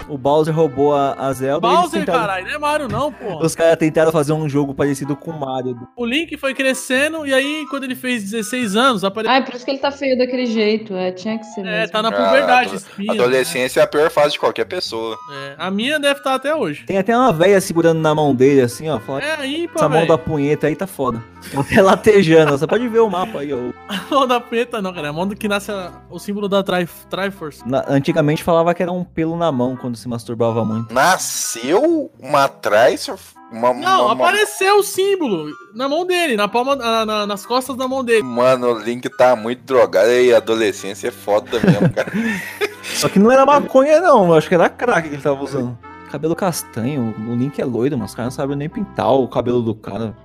O 0.09 0.17
Bowser 0.17 0.55
roubou 0.55 0.95
a, 0.95 1.13
a 1.17 1.33
Zelda. 1.33 1.67
Bowser, 1.67 1.99
tentaram- 1.99 2.19
caralho, 2.21 2.47
não 2.47 2.53
é 2.53 2.57
Mario 2.57 2.87
não, 2.87 3.11
pô. 3.11 3.39
Os 3.43 3.53
caras 3.55 3.75
tentaram 3.77 4.09
fazer 4.11 4.31
um 4.31 4.47
jogo 4.47 4.73
parecido 4.73 5.17
com 5.17 5.31
o 5.31 5.39
Mario. 5.39 5.77
O 5.97 6.05
Link 6.05 6.37
foi 6.37 6.53
crescendo 6.53 7.27
e 7.27 7.33
aí, 7.33 7.65
quando 7.69 7.83
ele 7.83 7.95
fez 7.95 8.23
16 8.23 8.75
anos, 8.77 9.03
apareceu. 9.03 9.33
Ah, 9.35 9.39
é 9.39 9.41
por 9.41 9.53
isso 9.53 9.65
que 9.65 9.71
ele 9.71 9.79
tá 9.79 9.91
feio 9.91 10.17
daquele 10.17 10.45
jeito. 10.45 10.95
É, 10.95 11.11
tinha 11.11 11.37
que 11.37 11.45
ser 11.47 11.59
É, 11.61 11.79
mesmo. 11.81 11.91
tá 11.91 12.01
na 12.01 12.11
puberdade, 12.11 12.69
Ah, 12.71 12.75
espinha. 12.75 13.11
Adolescência 13.11 13.66
é 13.75 13.81
a 13.81 13.87
pior 13.87 14.09
fase 14.09 14.33
de 14.33 14.39
qualquer 14.39 14.65
pessoa. 14.65 15.17
É, 15.31 15.55
a 15.57 15.69
minha 15.71 15.99
deve 15.99 16.19
estar 16.19 16.35
até 16.35 16.53
hoje. 16.55 16.85
Tem 16.85 16.97
até 16.97 17.15
uma 17.17 17.33
velha 17.33 17.59
segurando 17.59 17.99
na 17.99 18.13
mão 18.15 18.33
dele, 18.33 18.61
assim, 18.61 18.87
ó. 18.89 18.99
Fala, 18.99 19.21
É 19.21 19.35
aí, 19.35 19.67
pô, 19.67 19.79
Essa 19.79 19.89
mão 19.89 20.05
da 20.05 20.17
punheta 20.17 20.67
aí 20.67 20.75
tá 20.75 20.85
foda. 20.87 21.23
Até 21.57 21.81
latejando. 21.81 22.57
Você 22.57 22.67
pode 22.67 22.87
ver 22.87 22.99
o 22.99 23.09
mapa 23.09 23.39
aí, 23.39 23.51
ó. 23.53 23.57
A 23.89 24.01
mão 24.13 24.27
da 24.27 24.39
preta 24.39 24.81
não, 24.81 24.93
cara. 24.93 25.07
É 25.07 25.09
a 25.09 25.13
mão 25.13 25.27
do 25.27 25.35
que 25.35 25.47
nasce 25.47 25.71
a- 25.71 25.91
o 26.09 26.19
símbolo 26.19 26.47
da 26.47 26.63
tri 26.63 26.87
Triforce. 27.09 27.61
Na- 27.67 27.85
antigamente 27.87 28.43
falava 28.43 28.73
que 28.73 28.81
era 28.83 28.91
um 28.91 29.03
pelo 29.03 29.35
na 29.37 29.51
mão 29.51 29.75
quando 29.75 29.95
se 29.97 30.07
masturbava 30.07 30.63
muito. 30.65 30.93
Nasceu 30.93 32.11
uma 32.19 32.47
traição? 32.47 33.15
Uma, 33.49 33.73
Não, 33.73 33.79
uma- 33.79 34.01
uma- 34.03 34.13
apareceu 34.13 34.79
o 34.79 34.83
símbolo 34.83 35.49
na 35.73 35.87
mão 35.87 36.05
dele, 36.05 36.35
na 36.35 36.49
palma, 36.49 36.75
na- 36.75 37.05
na- 37.05 37.25
nas 37.27 37.45
costas 37.45 37.77
da 37.77 37.87
mão 37.87 38.03
dele. 38.03 38.21
Mano, 38.23 38.73
o 38.73 38.79
Link 38.79 39.07
tá 39.17 39.37
muito 39.37 39.63
drogado 39.63 40.11
e 40.11 40.33
a 40.33 40.37
adolescência 40.37 41.07
é 41.07 41.11
foda 41.11 41.57
mesmo, 41.59 41.89
cara. 41.93 42.11
Só 42.95 43.07
que 43.09 43.19
não 43.19 43.31
era 43.31 43.45
maconha, 43.45 43.99
não. 44.01 44.27
Eu 44.27 44.33
acho 44.35 44.47
que 44.49 44.55
era 44.55 44.69
crack 44.69 45.07
que 45.09 45.15
ele 45.15 45.21
tava 45.21 45.43
usando. 45.43 45.77
Cabelo 46.11 46.35
castanho, 46.35 47.13
o 47.27 47.35
Link 47.35 47.59
é 47.61 47.65
loiro, 47.65 47.97
mas 47.97 48.11
os 48.11 48.15
caras 48.15 48.33
não 48.33 48.37
sabem 48.43 48.55
nem 48.55 48.69
pintar 48.69 49.11
o 49.13 49.27
cabelo 49.27 49.61
do 49.61 49.75
cara. 49.75 50.15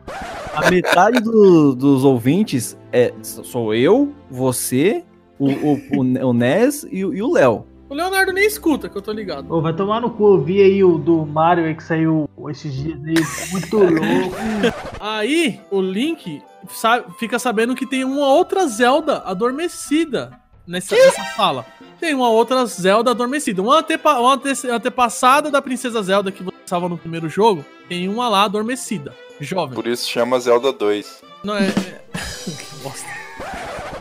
A 0.54 0.70
metade 0.70 1.18
do- 1.20 1.74
dos 1.74 2.04
ouvintes 2.04 2.76
é 2.92 3.12
sou 3.22 3.74
eu, 3.74 4.12
você, 4.30 5.02
o, 5.38 5.50
o, 5.50 5.80
o, 5.96 6.28
o 6.28 6.32
Nes 6.32 6.86
e, 6.90 7.04
o- 7.04 7.12
e 7.12 7.20
o 7.20 7.32
Léo. 7.32 7.66
O 7.88 7.94
Leonardo 7.94 8.32
nem 8.32 8.46
escuta, 8.46 8.88
que 8.88 8.96
eu 8.96 9.02
tô 9.02 9.12
ligado. 9.12 9.52
Ô, 9.52 9.60
vai 9.60 9.74
tomar 9.74 10.00
no 10.00 10.10
cu, 10.10 10.34
eu 10.34 10.40
vi 10.40 10.62
aí 10.62 10.84
o 10.84 10.96
do 10.98 11.26
Mario 11.26 11.64
aí 11.64 11.74
que 11.74 11.82
saiu 11.82 12.26
esses 12.48 12.72
dias 12.72 12.98
aí, 13.04 13.50
muito 13.50 13.76
louco. 13.76 14.36
Aí, 15.00 15.60
o 15.70 15.80
Link 15.80 16.40
sa- 16.70 17.04
fica 17.18 17.38
sabendo 17.40 17.74
que 17.74 17.84
tem 17.86 18.04
uma 18.04 18.28
outra 18.28 18.66
Zelda 18.68 19.18
adormecida 19.26 20.30
nessa, 20.66 20.94
nessa 20.94 21.24
sala. 21.36 21.66
Tem 22.00 22.14
uma 22.14 22.28
outra 22.30 22.64
Zelda 22.66 23.10
adormecida. 23.12 23.62
Uma, 23.62 23.78
antepa 23.78 24.18
uma 24.18 24.34
ante- 24.34 24.68
antepassada 24.68 25.50
da 25.50 25.62
Princesa 25.62 26.02
Zelda 26.02 26.32
que 26.32 26.42
você 26.42 26.56
estava 26.64 26.88
no 26.88 26.98
primeiro 26.98 27.28
jogo. 27.28 27.64
Tem 27.88 28.08
uma 28.08 28.28
lá 28.28 28.44
adormecida. 28.44 29.14
Jovem. 29.40 29.74
Por 29.74 29.86
isso 29.86 30.08
chama 30.08 30.38
Zelda 30.40 30.72
2. 30.72 31.22
Não 31.44 31.56
é. 31.56 31.66
é- 31.68 31.72
que 32.50 32.82
bosta. 32.82 33.06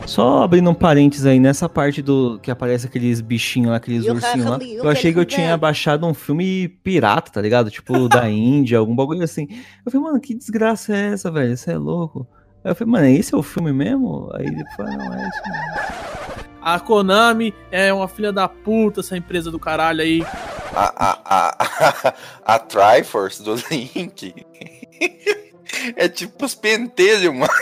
Só 0.06 0.42
abrindo 0.42 0.68
um 0.68 0.74
parênteses 0.74 1.24
aí, 1.26 1.38
nessa 1.38 1.68
parte 1.68 2.02
do 2.02 2.38
que 2.42 2.50
aparece 2.50 2.86
aqueles 2.86 3.20
bichinhos 3.20 3.70
lá, 3.70 3.76
aqueles 3.76 4.04
ursinhos 4.04 4.46
lá, 4.46 4.58
eu 4.60 4.88
achei 4.88 5.12
que 5.12 5.18
eu 5.18 5.24
tinha 5.24 5.56
baixado 5.56 6.04
um 6.06 6.12
filme 6.12 6.68
pirata, 6.68 7.30
tá 7.30 7.40
ligado? 7.40 7.70
Tipo, 7.70 8.08
da 8.08 8.26
Índia, 8.30 8.78
algum 8.78 8.96
bagulho 8.96 9.22
assim. 9.22 9.46
Eu 9.86 9.92
falei, 9.92 10.06
mano, 10.08 10.20
que 10.20 10.34
desgraça 10.34 10.92
é 10.94 11.12
essa, 11.12 11.30
velho? 11.30 11.56
Você 11.56 11.70
é 11.72 11.78
louco? 11.78 12.26
Aí 12.64 12.72
eu 12.72 12.74
falei, 12.74 12.92
mano, 12.92 13.06
esse 13.06 13.32
é 13.32 13.38
o 13.38 13.42
filme 13.44 13.72
mesmo? 13.72 14.28
Aí 14.34 14.46
ele 14.46 14.64
falou, 14.76 14.92
não, 14.92 15.14
é 15.14 15.28
isso 15.28 15.40
mesmo. 15.46 16.11
A 16.62 16.78
Konami 16.78 17.52
é 17.70 17.92
uma 17.92 18.06
filha 18.06 18.32
da 18.32 18.48
puta, 18.48 19.00
essa 19.00 19.16
empresa 19.16 19.50
do 19.50 19.58
caralho 19.58 20.00
aí. 20.00 20.24
A, 20.74 20.94
a, 20.96 21.18
a, 21.24 22.14
a 22.54 22.58
Triforce 22.60 23.42
do 23.42 23.56
Link 23.70 24.34
é 25.96 26.08
tipo 26.08 26.44
os 26.44 26.54
pentelhos, 26.54 27.34
mano. 27.34 27.52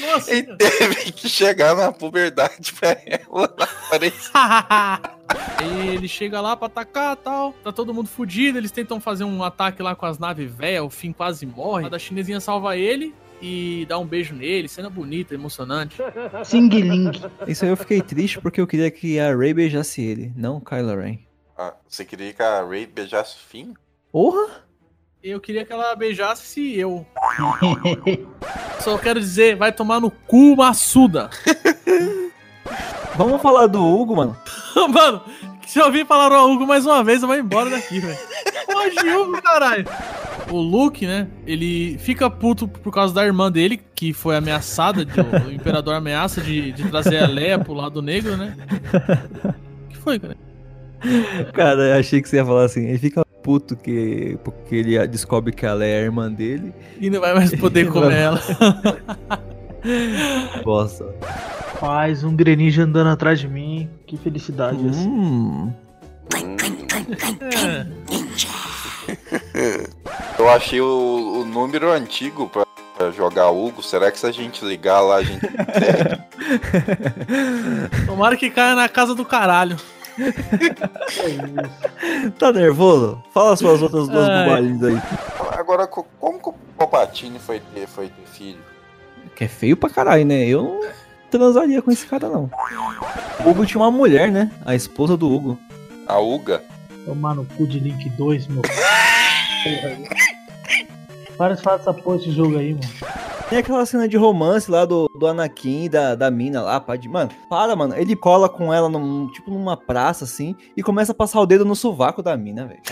Nossa, 0.00 0.32
Ele 0.32 0.56
teve 0.56 1.12
que 1.12 1.28
chegar 1.28 1.76
na 1.76 1.92
puberdade 1.92 2.72
pra 2.72 2.96
ela 3.04 3.44
aparecer. 3.86 4.30
Ele 5.92 6.08
chega 6.08 6.40
lá 6.40 6.56
pra 6.56 6.66
atacar 6.66 7.14
e 7.14 7.16
tal. 7.16 7.52
Tá 7.64 7.70
todo 7.70 7.92
mundo 7.92 8.08
fudido. 8.08 8.56
Eles 8.56 8.70
tentam 8.70 8.98
fazer 9.00 9.24
um 9.24 9.42
ataque 9.44 9.82
lá 9.82 9.94
com 9.94 10.06
as 10.06 10.18
naves 10.18 10.50
velhas. 10.50 10.84
O 10.84 10.90
fim 10.90 11.12
quase 11.12 11.44
morre. 11.44 11.86
A 11.86 11.88
da 11.90 11.98
chinesinha 11.98 12.40
salva 12.40 12.76
ele 12.76 13.14
e 13.40 13.86
dá 13.88 13.98
um 13.98 14.06
beijo 14.06 14.34
nele. 14.34 14.68
Cena 14.68 14.90
bonita, 14.90 15.34
emocionante. 15.34 15.96
Sing 16.44 16.68
Ling. 16.68 17.10
Isso 17.46 17.64
aí 17.64 17.70
eu 17.70 17.76
fiquei 17.76 18.02
triste 18.02 18.40
porque 18.40 18.60
eu 18.60 18.66
queria 18.66 18.90
que 18.90 19.18
a 19.18 19.34
Ray 19.34 19.54
beijasse 19.54 20.02
ele, 20.02 20.32
não 20.36 20.56
o 20.56 20.60
Kylo 20.60 20.96
Ren. 20.96 21.18
Ah, 21.56 21.74
você 21.88 22.04
queria 22.04 22.32
que 22.32 22.42
a 22.42 22.64
Ray 22.64 22.86
beijasse 22.86 23.36
o 23.36 23.40
fim? 23.48 23.74
Porra! 24.12 24.66
Eu 25.22 25.40
queria 25.40 25.64
que 25.64 25.72
ela 25.72 25.94
beijasse 25.96 26.78
eu. 26.78 27.04
Só 28.80 28.96
quero 28.96 29.18
dizer, 29.18 29.56
vai 29.56 29.72
tomar 29.72 30.00
no 30.00 30.10
cu, 30.10 30.56
maçuda. 30.56 31.28
Vamos 33.16 33.42
falar 33.42 33.66
do 33.66 33.84
Hugo, 33.84 34.14
mano. 34.14 34.36
Mano, 34.88 35.24
se 35.66 35.80
eu 35.80 35.86
ouvir 35.86 36.06
falar 36.06 36.30
o 36.30 36.52
Hugo 36.52 36.64
mais 36.64 36.86
uma 36.86 37.02
vez, 37.02 37.20
eu 37.20 37.26
vou 37.26 37.36
embora 37.36 37.68
daqui, 37.68 37.98
velho. 37.98 38.18
Hoje, 38.76 39.16
Hugo, 39.16 39.42
caralho. 39.42 39.84
O 40.50 40.60
Luke, 40.60 41.06
né? 41.06 41.26
Ele 41.46 41.98
fica 41.98 42.28
puto 42.30 42.66
por 42.66 42.92
causa 42.92 43.12
da 43.14 43.24
irmã 43.24 43.50
dele, 43.52 43.80
que 43.94 44.12
foi 44.12 44.36
ameaçada, 44.36 45.04
de- 45.04 45.20
o 45.20 45.50
Imperador 45.52 45.94
ameaça 45.94 46.40
de, 46.40 46.72
de 46.72 46.84
trazer 46.88 47.18
a 47.18 47.26
Leia 47.26 47.58
pro 47.58 47.74
lado 47.74 48.00
negro, 48.00 48.36
né? 48.36 48.56
O 49.84 49.88
que 49.90 49.96
foi, 49.96 50.18
cara? 50.18 50.36
Cara, 51.52 51.80
eu 51.82 51.98
achei 52.00 52.20
que 52.22 52.28
você 52.28 52.36
ia 52.36 52.44
falar 52.46 52.64
assim. 52.64 52.86
Ele 52.86 52.98
fica 52.98 53.24
puto 53.42 53.76
que, 53.76 54.38
porque 54.42 54.74
ele 54.74 55.06
descobre 55.06 55.52
que 55.52 55.64
ela 55.64 55.84
é 55.84 55.98
a 55.98 56.02
irmã 56.02 56.30
dele. 56.32 56.72
E 57.00 57.08
não 57.10 57.20
vai 57.20 57.34
mais 57.34 57.54
poder 57.54 57.88
comer 57.92 58.16
ela. 58.16 58.40
Bosta. 60.64 61.04
Faz 61.78 62.24
um 62.24 62.34
greninja 62.34 62.82
andando 62.82 63.08
atrás 63.10 63.38
de 63.38 63.46
mim. 63.48 63.88
Que 64.06 64.16
felicidade 64.16 64.88
essa. 64.88 64.98
Hum. 65.06 65.72
Eu 70.38 70.48
achei 70.48 70.80
o, 70.80 71.40
o 71.40 71.44
número 71.44 71.90
antigo 71.90 72.48
pra, 72.48 72.64
pra 72.96 73.10
jogar 73.10 73.50
Hugo. 73.50 73.82
Será 73.82 74.10
que 74.10 74.18
se 74.18 74.26
a 74.26 74.32
gente 74.32 74.64
ligar 74.64 75.00
lá, 75.00 75.16
a 75.16 75.22
gente. 75.22 75.46
Tomara 78.06 78.36
que 78.36 78.50
caia 78.50 78.74
na 78.74 78.88
casa 78.88 79.14
do 79.14 79.24
caralho. 79.24 79.76
Tá 82.38 82.52
nervoso? 82.52 83.22
Fala 83.32 83.56
suas 83.56 83.82
outras 83.82 84.08
duas 84.08 84.28
Ai. 84.28 84.44
bobagens 84.44 84.82
aí. 84.84 84.98
Agora, 85.58 85.86
co- 85.86 86.06
como 86.20 86.38
que 86.40 86.48
o 86.48 86.54
Palpatine 86.76 87.38
foi 87.38 87.60
ter, 87.74 87.86
foi 87.86 88.08
ter 88.08 88.26
filho? 88.32 88.58
Que 89.34 89.44
é 89.44 89.48
feio 89.48 89.76
pra 89.76 89.90
caralho, 89.90 90.24
né? 90.24 90.46
Eu 90.46 90.62
não 90.62 90.80
transaria 91.30 91.82
com 91.82 91.90
esse 91.90 92.06
cara, 92.06 92.28
não. 92.28 92.50
O 93.44 93.50
Hugo 93.50 93.66
tinha 93.66 93.80
uma 93.80 93.90
mulher, 93.90 94.30
né? 94.30 94.50
A 94.64 94.74
esposa 94.74 95.16
do 95.16 95.30
Hugo. 95.32 95.58
A 96.06 96.18
Uga? 96.18 96.62
Tomar 97.04 97.34
no 97.34 97.44
cu 97.44 97.66
de 97.66 97.78
Link 97.80 98.08
2, 98.10 98.46
meu. 98.48 98.62
Para 101.38 101.54
de 101.54 101.62
falar 101.62 101.76
dessa 101.78 101.94
porra 101.94 102.18
desse 102.18 102.32
jogo 102.32 102.58
aí, 102.58 102.74
mano. 102.74 102.86
Tem 103.48 103.58
aquela 103.58 103.86
cena 103.86 104.06
de 104.06 104.16
romance 104.16 104.70
lá 104.70 104.84
do, 104.84 105.08
do 105.18 105.26
Anakin 105.26 105.88
da, 105.88 106.14
da 106.14 106.30
mina 106.30 106.60
lá, 106.60 106.78
pá, 106.80 106.96
de- 106.96 107.08
Mano, 107.08 107.30
para, 107.48 107.74
mano. 107.74 107.94
Ele 107.96 108.14
cola 108.14 108.46
com 108.48 108.74
ela, 108.74 108.88
num, 108.90 109.28
tipo, 109.28 109.50
numa 109.50 109.74
praça, 109.76 110.24
assim, 110.24 110.54
e 110.76 110.82
começa 110.82 111.12
a 111.12 111.14
passar 111.14 111.40
o 111.40 111.46
dedo 111.46 111.64
no 111.64 111.74
sovaco 111.74 112.22
da 112.22 112.36
mina, 112.36 112.66
velho. 112.66 112.82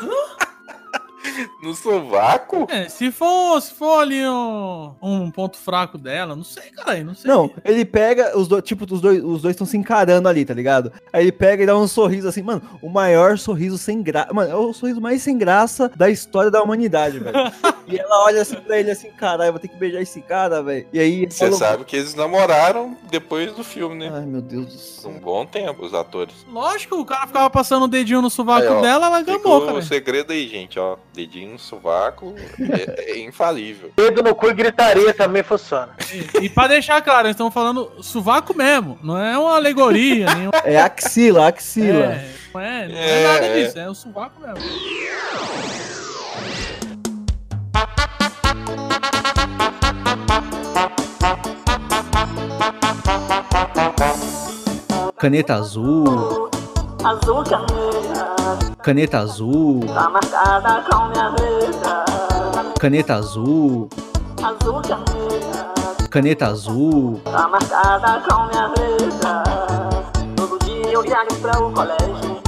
No 1.62 1.74
sovaco? 1.74 2.66
É, 2.70 2.88
se 2.88 3.10
for, 3.10 3.60
se 3.60 3.72
for 3.74 4.00
ali 4.00 4.26
um, 4.26 4.94
um 5.02 5.30
ponto 5.30 5.58
fraco 5.58 5.98
dela, 5.98 6.34
não 6.34 6.42
sei, 6.44 6.70
cara, 6.70 7.02
não 7.04 7.14
sei. 7.14 7.30
Não, 7.30 7.50
ele 7.64 7.84
pega, 7.84 8.36
os 8.38 8.48
dois, 8.48 8.62
tipo, 8.64 8.86
os 8.90 9.00
dois 9.00 9.22
os 9.22 9.42
dois 9.42 9.52
estão 9.54 9.66
se 9.66 9.76
encarando 9.76 10.28
ali, 10.28 10.44
tá 10.44 10.54
ligado? 10.54 10.90
Aí 11.12 11.22
ele 11.24 11.32
pega 11.32 11.62
e 11.62 11.66
dá 11.66 11.76
um 11.76 11.86
sorriso 11.86 12.26
assim, 12.28 12.42
mano, 12.42 12.62
o 12.80 12.88
maior 12.88 13.36
sorriso 13.38 13.76
sem 13.76 14.02
graça. 14.02 14.32
Mano, 14.32 14.50
é 14.50 14.56
o 14.56 14.72
sorriso 14.72 15.00
mais 15.00 15.22
sem 15.22 15.36
graça 15.36 15.90
da 15.94 16.08
história 16.08 16.50
da 16.50 16.62
humanidade, 16.62 17.18
velho. 17.18 17.36
e 17.86 17.98
ela 17.98 18.24
olha 18.24 18.40
assim 18.40 18.56
pra 18.56 18.78
ele 18.78 18.90
assim, 18.90 19.10
caralho, 19.10 19.52
vou 19.52 19.60
ter 19.60 19.68
que 19.68 19.76
beijar 19.76 20.00
esse 20.00 20.22
cara, 20.22 20.62
velho. 20.62 20.86
E 20.92 20.98
aí. 20.98 21.26
Você 21.30 21.44
falou- 21.44 21.58
sabe 21.58 21.84
que 21.84 21.96
eles 21.96 22.14
namoraram 22.14 22.96
depois 23.10 23.52
do 23.52 23.62
filme, 23.62 23.96
né? 23.96 24.10
Ai, 24.12 24.24
meu 24.24 24.40
Deus 24.40 24.66
do 24.66 24.78
céu. 24.78 25.10
Um 25.10 25.18
bom 25.18 25.44
tempo, 25.44 25.84
os 25.84 25.92
atores. 25.92 26.34
Lógico, 26.50 26.96
o 26.96 27.04
cara 27.04 27.26
ficava 27.26 27.50
passando 27.50 27.84
o 27.84 27.88
dedinho 27.88 28.22
no 28.22 28.30
sovaco 28.30 28.62
Aí, 28.66 28.68
ó, 28.68 28.80
dela, 28.80 29.06
ela 29.06 29.22
gamou, 29.22 29.62
o 29.62 29.66
cara. 29.66 29.82
segredo 29.82 30.32
aí, 30.32 30.48
gente, 30.48 30.78
ó. 30.78 30.96
Dedinho 31.12 31.49
no 31.50 31.58
sovaco 31.58 32.34
é, 32.58 33.12
é 33.12 33.18
infalível. 33.20 33.90
Dedo 33.96 34.22
no 34.22 34.34
cu 34.34 34.48
e 34.48 34.54
gritaria 34.54 35.12
também 35.12 35.42
funciona. 35.42 35.90
E 36.40 36.48
pra 36.48 36.66
deixar 36.66 37.00
claro, 37.02 37.26
eles 37.26 37.34
estão 37.34 37.50
falando 37.50 37.90
sovaco 38.02 38.56
mesmo, 38.56 38.98
não 39.02 39.18
é 39.18 39.36
uma 39.38 39.56
alegoria, 39.56 40.26
nem 40.34 40.48
um... 40.48 40.50
É 40.64 40.80
axila, 40.80 41.48
axila. 41.48 42.04
É, 42.14 42.28
não 42.54 42.60
é, 42.60 42.88
não 42.88 42.96
é 42.98 43.22
nada 43.24 43.46
É. 43.46 43.64
disso, 43.64 43.78
é 43.78 43.88
o 43.88 43.94
sovaco 43.94 44.40
mesmo. 44.40 44.60
Caneta 55.18 55.54
azul, 55.54 56.48
Azul 57.04 57.42
caneta, 57.44 58.36
caneta 58.82 59.18
azul, 59.20 59.80
tá 59.86 60.10
marcada 60.10 60.84
com 60.90 61.06
minha 61.08 61.28
letra. 61.30 62.04
caneta 62.78 63.14
azul, 63.14 63.88
Azul 64.42 64.82
caneta, 64.82 66.08
caneta 66.10 66.46
azul. 66.48 67.20
tá 67.24 67.48
marcada 67.48 68.22
com 68.28 68.44
minha 68.48 68.66
letra. 68.68 69.42
Todo 70.36 70.58
dia 70.64 70.92
eu 70.92 71.02
viajo 71.02 71.34
pra 71.40 71.58
o 71.58 71.72
colégio 71.72 72.40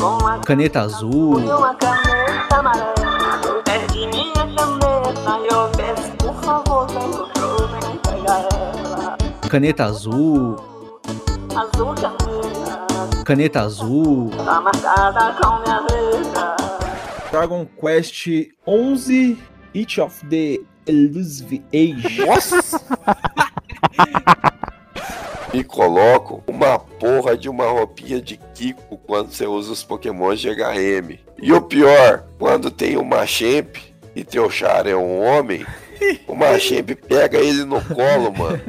com 0.00 0.26
a 0.26 0.38
Caneta 0.38 0.80
azul, 0.82 1.40
e 1.40 1.44
uma 1.52 1.74
caneta 1.74 2.56
amarela. 2.56 3.62
Perde 3.64 4.06
minha 4.06 4.32
caneta 4.32 5.38
e 5.40 5.52
eu 5.52 5.68
peço, 5.76 6.10
por 6.18 6.34
favor, 6.42 6.86
quem 6.86 7.08
encontrou, 7.08 7.68
vem 7.68 7.96
pegar 7.98 8.46
ela. 8.52 9.16
caneta 9.48 9.84
azul, 9.86 10.56
Azul 11.54 11.94
caneta, 11.94 12.61
caneta 13.22 13.60
azul. 13.60 14.30
tá 14.30 14.60
marcada 14.60 15.36
com 15.40 15.60
minha 15.60 15.80
letra. 15.80 16.56
Dragon 17.30 17.66
Quest 17.80 18.26
11 18.66 19.38
Each 19.74 20.00
of 20.00 20.26
the 20.26 20.60
Elusive 20.86 21.62
Age. 21.72 22.26
Nossa! 22.26 22.60
E 25.54 25.62
coloco 25.62 26.42
uma 26.46 26.78
porra 26.78 27.36
de 27.36 27.46
uma 27.46 27.66
roupinha 27.66 28.22
de 28.22 28.38
Kiko 28.54 28.96
quando 28.96 29.30
você 29.30 29.46
usa 29.46 29.72
os 29.72 29.84
Pokémon 29.84 30.34
de 30.34 30.48
HM. 30.48 31.18
E 31.42 31.52
o 31.52 31.60
pior, 31.60 32.24
quando 32.38 32.70
tem 32.70 32.96
o 32.96 33.04
Machamp 33.04 33.76
e 34.16 34.24
teu 34.24 34.48
Char 34.48 34.86
é 34.86 34.96
um 34.96 35.22
homem, 35.22 35.66
o 36.26 36.34
Machamp 36.34 36.90
pega 37.08 37.38
ele 37.38 37.64
no 37.64 37.80
colo, 37.82 38.32
mano. 38.36 38.60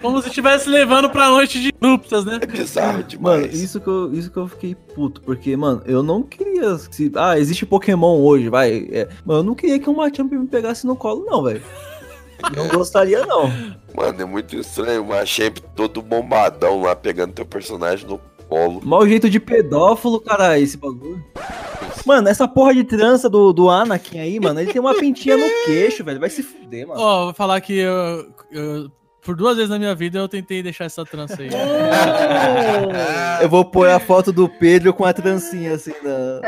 Como 0.00 0.20
se 0.22 0.28
estivesse 0.28 0.68
levando 0.68 1.10
pra 1.10 1.28
noite 1.28 1.60
de 1.60 1.72
núpcias, 1.80 2.24
né? 2.24 2.38
É 2.40 2.46
bizarro 2.46 3.02
demais. 3.02 3.40
Mano, 3.42 3.52
isso 3.52 3.80
que, 3.80 3.88
eu, 3.88 4.12
isso 4.12 4.30
que 4.30 4.36
eu 4.36 4.48
fiquei 4.48 4.74
puto, 4.74 5.20
porque, 5.20 5.56
mano, 5.56 5.82
eu 5.86 6.02
não 6.02 6.22
queria. 6.22 6.76
Se, 6.90 7.10
ah, 7.14 7.38
existe 7.38 7.66
Pokémon 7.66 8.20
hoje, 8.20 8.48
vai. 8.48 8.88
É, 8.90 9.08
mano, 9.24 9.40
eu 9.40 9.44
não 9.44 9.54
queria 9.54 9.78
que 9.78 9.88
um 9.88 9.96
Machamp 9.96 10.32
me 10.32 10.46
pegasse 10.46 10.86
no 10.86 10.96
colo, 10.96 11.24
não, 11.24 11.42
velho. 11.42 11.62
Não 12.56 12.68
gostaria, 12.68 13.26
não. 13.26 13.48
Mano, 13.94 14.22
é 14.22 14.24
muito 14.24 14.56
estranho 14.56 15.02
o 15.02 15.08
Machamp 15.08 15.58
todo 15.74 16.00
bombadão 16.00 16.82
lá 16.82 16.94
pegando 16.94 17.32
teu 17.32 17.44
personagem 17.44 18.06
no 18.06 18.20
colo. 18.48 18.80
Mau 18.84 19.06
jeito 19.06 19.28
de 19.30 19.38
pedófilo, 19.40 20.20
cara, 20.20 20.58
esse 20.58 20.76
bagulho. 20.76 21.22
Mano, 22.06 22.28
essa 22.28 22.48
porra 22.48 22.72
de 22.74 22.84
trança 22.84 23.28
do, 23.28 23.52
do 23.52 23.68
Anakin 23.68 24.18
aí, 24.20 24.40
mano, 24.40 24.60
ele 24.60 24.72
tem 24.72 24.80
uma 24.80 24.94
pintinha 24.94 25.36
no 25.36 25.44
queixo, 25.66 26.02
velho. 26.02 26.18
Vai 26.20 26.30
se 26.30 26.42
fuder, 26.42 26.86
mano. 26.86 27.00
Ó, 27.00 27.24
vou 27.26 27.34
falar 27.34 27.60
que 27.60 27.78
eu, 27.78 28.26
eu- 28.50 28.90
por 29.22 29.36
duas 29.36 29.56
vezes 29.56 29.68
na 29.68 29.78
minha 29.78 29.94
vida 29.94 30.18
eu 30.18 30.28
tentei 30.28 30.62
deixar 30.62 30.84
essa 30.86 31.04
trança 31.04 31.36
aí. 31.42 31.50
Eu 33.42 33.48
vou 33.48 33.64
pôr 33.64 33.88
a 33.88 34.00
foto 34.00 34.32
do 34.32 34.48
Pedro 34.48 34.92
com 34.92 35.04
a 35.04 35.12
trancinha 35.12 35.74
assim 35.74 35.92
da. 36.02 36.40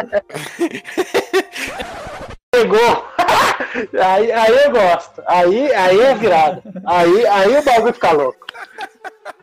Pegou! 2.50 3.04
Aí, 4.02 4.32
aí 4.32 4.64
eu 4.64 4.70
gosto. 4.72 5.22
Aí, 5.26 5.72
aí 5.72 6.00
é 6.00 6.14
virada. 6.14 6.62
Aí, 6.84 7.26
aí 7.26 7.56
o 7.56 7.62
bagulho 7.62 7.94
fica 7.94 8.10
louco. 8.10 8.46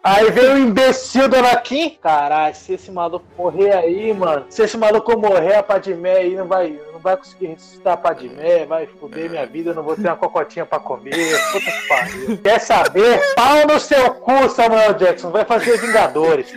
Aí 0.03 0.31
veio 0.31 0.53
o 0.53 0.57
imbecil 0.57 1.27
do 1.27 1.35
Anakin. 1.37 1.97
Caralho, 2.01 2.55
se 2.55 2.73
esse 2.73 2.91
maluco 2.91 3.25
morrer 3.37 3.73
aí, 3.73 4.13
mano. 4.13 4.45
Se 4.49 4.63
esse 4.63 4.77
maluco 4.77 5.17
morrer, 5.17 5.55
a 5.55 5.63
Padmé 5.63 6.17
aí 6.17 6.35
não 6.35 6.47
vai, 6.47 6.79
não 6.93 6.99
vai 6.99 7.17
conseguir 7.17 7.47
ressuscitar 7.47 7.93
a 7.93 7.97
Padmé. 7.97 8.65
Vai 8.65 8.87
foder 8.87 9.29
minha 9.29 9.45
vida, 9.45 9.71
eu 9.71 9.75
não 9.75 9.83
vou 9.83 9.95
ter 9.95 10.07
uma 10.07 10.15
cocotinha 10.15 10.65
pra 10.65 10.79
comer. 10.79 11.37
Puta 11.51 11.71
que 11.71 11.87
pariu. 11.87 12.37
Quer 12.37 12.59
saber? 12.59 13.21
Pau 13.35 13.67
no 13.67 13.79
seu 13.79 14.13
cu, 14.15 14.49
Samuel 14.49 14.93
Jackson. 14.93 15.29
Vai 15.29 15.45
fazer 15.45 15.77
Vingadores. 15.77 16.53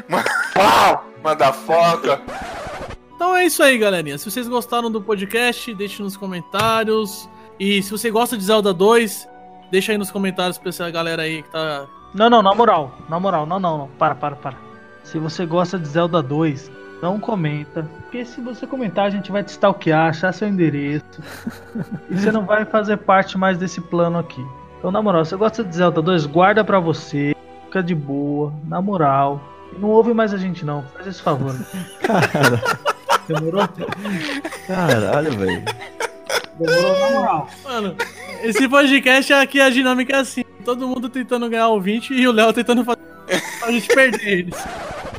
Pau! 0.54 1.04
Manda 1.22 1.52
foca. 1.52 2.20
Então 3.20 3.36
é 3.36 3.44
isso 3.44 3.62
aí, 3.62 3.76
galerinha. 3.76 4.16
Se 4.16 4.30
vocês 4.30 4.48
gostaram 4.48 4.90
do 4.90 4.98
podcast, 4.98 5.74
deixe 5.74 6.02
nos 6.02 6.16
comentários. 6.16 7.28
E 7.58 7.82
se 7.82 7.90
você 7.90 8.10
gosta 8.10 8.34
de 8.34 8.42
Zelda 8.42 8.72
2, 8.72 9.28
deixa 9.70 9.92
aí 9.92 9.98
nos 9.98 10.10
comentários 10.10 10.56
pra 10.56 10.70
essa 10.70 10.90
galera 10.90 11.20
aí 11.20 11.42
que 11.42 11.50
tá. 11.50 11.86
Não, 12.14 12.30
não, 12.30 12.42
na 12.42 12.54
moral. 12.54 12.96
Na 13.10 13.20
moral, 13.20 13.44
não, 13.44 13.60
não, 13.60 13.76
não. 13.76 13.88
Para, 13.88 14.14
para, 14.14 14.36
para. 14.36 14.56
Se 15.04 15.18
você 15.18 15.44
gosta 15.44 15.78
de 15.78 15.86
Zelda 15.86 16.22
2, 16.22 16.72
não 17.02 17.20
comenta. 17.20 17.86
Porque 18.04 18.24
se 18.24 18.40
você 18.40 18.66
comentar, 18.66 19.04
a 19.04 19.10
gente 19.10 19.30
vai 19.30 19.44
te 19.44 19.48
stalkear, 19.48 20.08
achar 20.08 20.32
seu 20.32 20.48
endereço. 20.48 21.04
e 22.08 22.18
você 22.18 22.32
não 22.32 22.46
vai 22.46 22.64
fazer 22.64 22.96
parte 22.96 23.36
mais 23.36 23.58
desse 23.58 23.82
plano 23.82 24.18
aqui. 24.18 24.42
Então, 24.78 24.90
na 24.90 25.02
moral, 25.02 25.26
se 25.26 25.32
você 25.32 25.36
gosta 25.36 25.62
de 25.62 25.76
Zelda 25.76 26.00
2, 26.00 26.24
guarda 26.24 26.64
pra 26.64 26.80
você. 26.80 27.36
Fica 27.66 27.82
de 27.82 27.94
boa, 27.94 28.50
na 28.64 28.80
moral. 28.80 29.42
E 29.76 29.78
não 29.78 29.90
ouve 29.90 30.14
mais 30.14 30.32
a 30.32 30.38
gente, 30.38 30.64
não. 30.64 30.84
Faz 30.94 31.06
esse 31.06 31.20
favor. 31.20 31.54
Demorou? 33.34 33.68
Caralho, 34.66 35.32
velho. 35.38 35.62
Demorou 36.58 36.98
na 37.00 37.10
moral. 37.10 37.48
Mano, 37.64 37.96
esse 38.42 38.68
podcast 38.68 39.32
aqui, 39.32 39.60
a 39.60 39.70
dinâmica 39.70 40.16
é 40.16 40.20
assim: 40.20 40.42
todo 40.64 40.86
mundo 40.88 41.08
tentando 41.08 41.48
ganhar 41.48 41.68
ouvinte 41.68 42.12
e 42.12 42.26
o 42.26 42.32
Léo 42.32 42.52
tentando 42.52 42.84
fazer 42.84 43.00
a 43.64 43.70
gente 43.70 43.88
perder 43.88 44.26
eles. 44.26 44.54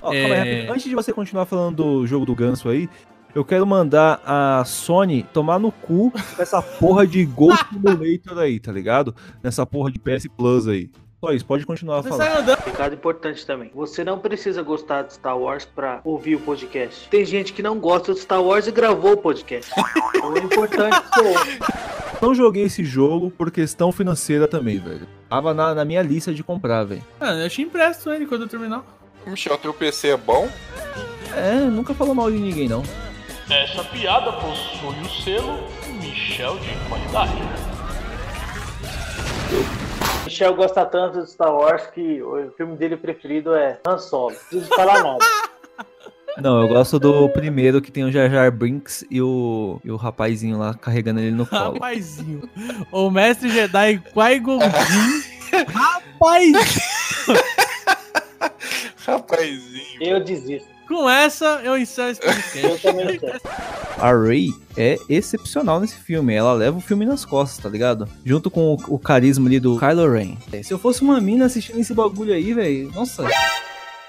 Ó, 0.01 0.13
É. 0.13 0.19
calma 0.21 0.35
aí, 0.35 0.39
rapidinho. 0.39 0.71
Antes 0.73 0.83
de 0.85 0.95
você 0.95 1.13
continuar 1.13 1.45
falando 1.45 1.77
do 1.77 2.07
jogo 2.07 2.25
do 2.25 2.35
ganso 2.35 2.67
aí, 2.69 2.89
eu 3.33 3.45
quero 3.45 3.65
mandar 3.65 4.21
a 4.25 4.63
Sony 4.65 5.23
tomar 5.31 5.57
no 5.59 5.71
cu 5.71 6.11
com 6.11 6.41
essa 6.41 6.61
porra 6.61 7.07
de 7.07 7.23
Ghost 7.25 7.65
Simulator 7.71 8.39
aí, 8.39 8.59
tá 8.59 8.71
ligado? 8.71 9.15
Nessa 9.43 9.65
porra 9.65 9.89
de 9.91 9.99
PS 9.99 10.27
Plus 10.35 10.67
aí. 10.67 10.89
Só 11.21 11.31
isso, 11.31 11.45
pode 11.45 11.67
continuar 11.67 12.01
falando. 12.01 12.57
Recado 12.65 12.95
importante 12.95 13.45
também. 13.45 13.69
Você 13.75 14.03
não 14.03 14.17
precisa 14.17 14.63
gostar 14.63 15.03
de 15.03 15.13
Star 15.13 15.37
Wars 15.37 15.65
pra 15.65 16.01
ouvir 16.03 16.35
o 16.35 16.39
podcast. 16.39 17.07
Tem 17.09 17.23
gente 17.23 17.53
que 17.53 17.61
não 17.61 17.79
gosta 17.79 18.11
de 18.15 18.21
Star 18.21 18.41
Wars 18.41 18.65
e 18.65 18.71
gravou 18.71 19.13
o 19.13 19.17
podcast. 19.17 19.71
Então 20.15 20.35
é 20.35 20.39
importante 20.39 20.99
que 20.99 21.21
você. 21.21 21.59
Não 22.21 22.35
joguei 22.35 22.65
esse 22.65 22.85
jogo 22.85 23.31
por 23.31 23.49
questão 23.49 23.91
financeira 23.91 24.47
também, 24.47 24.77
velho. 24.77 25.07
Tava 25.27 25.55
na, 25.55 25.73
na 25.73 25.83
minha 25.83 26.03
lista 26.03 26.31
de 26.31 26.43
comprar, 26.43 26.83
velho. 26.83 27.03
Ah, 27.19 27.33
eu 27.33 27.49
te 27.49 27.63
empresto 27.63 28.11
ele 28.11 28.27
quando 28.27 28.43
eu 28.43 28.47
terminar. 28.47 28.83
Michel, 29.25 29.57
teu 29.57 29.73
PC 29.73 30.09
é 30.09 30.17
bom? 30.17 30.47
É, 31.35 31.55
nunca 31.55 31.95
falou 31.95 32.13
mal 32.13 32.29
de 32.29 32.37
ninguém, 32.37 32.69
não. 32.69 32.83
Essa 33.49 33.83
piada 33.85 34.33
possui 34.33 35.01
o 35.01 35.23
selo 35.23 35.63
Michel 35.99 36.59
de 36.59 36.75
qualidade. 36.87 37.41
Michel 40.25 40.55
gosta 40.55 40.85
tanto 40.85 41.21
de 41.21 41.29
Star 41.29 41.53
Wars 41.53 41.87
que 41.87 42.21
o 42.21 42.51
filme 42.55 42.75
dele 42.77 42.95
preferido 42.95 43.53
é 43.53 43.79
Han 43.85 43.97
Solo. 43.97 44.31
Não 44.31 44.39
preciso 44.39 44.75
falar 44.75 45.03
nada. 45.03 45.25
Não, 46.37 46.61
eu 46.61 46.67
gosto 46.67 46.97
do 46.97 47.27
primeiro 47.29 47.81
que 47.81 47.91
tem 47.91 48.05
o 48.05 48.11
Jar 48.11 48.29
Jar 48.29 48.51
Brinks 48.51 49.03
e 49.11 49.21
o, 49.21 49.79
e 49.83 49.91
o 49.91 49.97
rapazinho 49.97 50.57
lá 50.57 50.73
carregando 50.73 51.19
ele 51.19 51.31
no 51.31 51.45
colo. 51.45 51.73
Rapazinho. 51.73 52.49
O 52.91 53.09
mestre 53.09 53.49
Jedi 53.49 54.01
Qui-Gon. 54.13 54.59
Rapazinho. 55.67 56.90
Rapazinho. 59.31 60.01
Eu 60.01 60.23
desisto. 60.23 60.67
Com 60.87 61.09
essa, 61.09 61.61
eu 61.63 61.77
encerro 61.77 62.09
esse 62.09 62.19
podcast. 62.21 62.63
Eu 62.63 62.79
também. 62.79 63.19
A 63.97 64.13
Rey 64.13 64.49
é 64.75 64.97
excepcional 65.07 65.79
nesse 65.79 65.97
filme. 65.97 66.33
Ela 66.33 66.53
leva 66.53 66.77
o 66.77 66.81
filme 66.81 67.05
nas 67.05 67.23
costas, 67.23 67.63
tá 67.63 67.69
ligado? 67.69 68.07
Junto 68.25 68.51
com 68.51 68.73
o, 68.73 68.95
o 68.95 68.99
carisma 68.99 69.47
ali 69.47 69.59
do 69.59 69.79
Kylo 69.79 70.11
Ren. 70.11 70.35
Se 70.63 70.73
eu 70.73 70.77
fosse 70.79 71.01
uma 71.01 71.21
mina 71.21 71.45
assistindo 71.45 71.79
esse 71.79 71.93
bagulho 71.93 72.33
aí, 72.33 72.53
velho, 72.53 72.91
nossa. 72.93 73.25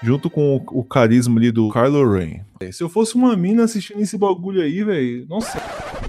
Junto 0.01 0.29
com 0.29 0.57
o, 0.57 0.79
o 0.79 0.83
carisma 0.83 1.39
ali 1.39 1.51
do 1.51 1.71
Kylo 1.71 2.11
Ren. 2.11 2.41
Se 2.71 2.83
eu 2.83 2.89
fosse 2.89 3.15
uma 3.15 3.35
mina 3.37 3.63
assistindo 3.63 4.01
esse 4.01 4.17
bagulho 4.17 4.61
aí, 4.61 4.83
velho, 4.83 5.25
nossa. 5.29 5.61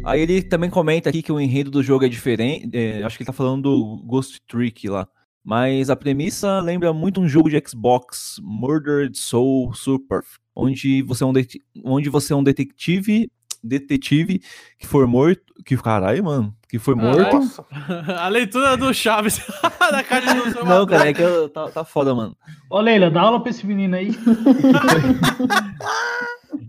Aí 0.02 0.22
ele 0.22 0.42
também 0.42 0.68
comenta 0.70 1.08
aqui 1.08 1.22
que 1.22 1.30
o 1.30 1.38
enredo 1.40 1.70
do 1.70 1.82
jogo 1.82 2.04
é 2.04 2.08
diferente. 2.08 2.68
é, 2.72 3.02
acho 3.04 3.16
que 3.16 3.22
ele 3.22 3.26
tá 3.26 3.32
falando 3.32 3.62
do 3.62 4.02
Ghost 4.04 4.40
Trick 4.48 4.88
lá. 4.88 5.06
Mas 5.44 5.90
a 5.90 5.96
premissa 5.96 6.58
lembra 6.60 6.92
muito 6.92 7.20
um 7.20 7.28
jogo 7.28 7.50
de 7.50 7.62
Xbox, 7.68 8.40
Murdered 8.42 9.16
Soul 9.18 9.74
Super, 9.74 10.20
onde 10.56 11.02
você 11.02 11.22
é 11.22 11.26
um, 11.26 11.32
det- 11.34 11.60
onde 11.84 12.08
você 12.08 12.32
é 12.32 12.36
um 12.36 12.42
detetive, 12.42 13.30
detetive 13.62 14.40
que 14.78 14.86
foi 14.86 15.06
morto, 15.06 15.42
que 15.66 15.76
caralho, 15.76 16.24
mano, 16.24 16.56
que 16.68 16.78
foi 16.78 16.94
morto. 16.94 17.64
A 18.18 18.28
leitura 18.28 18.74
do 18.76 18.92
Chaves 18.94 19.38
da 19.90 20.02
caixa 20.02 20.34
do 20.34 20.50
seu 20.50 20.64
Não, 20.64 20.86
cara, 20.86 21.08
é 21.10 21.12
que 21.12 21.20
eu, 21.22 21.48
tá, 21.50 21.70
tá 21.70 21.84
foda, 21.84 22.14
mano. 22.14 22.34
Ô, 22.70 22.80
Leila, 22.80 23.10
dá 23.10 23.20
aula 23.20 23.40
pra 23.40 23.50
esse 23.50 23.66
menino 23.66 23.94
aí. 23.96 24.10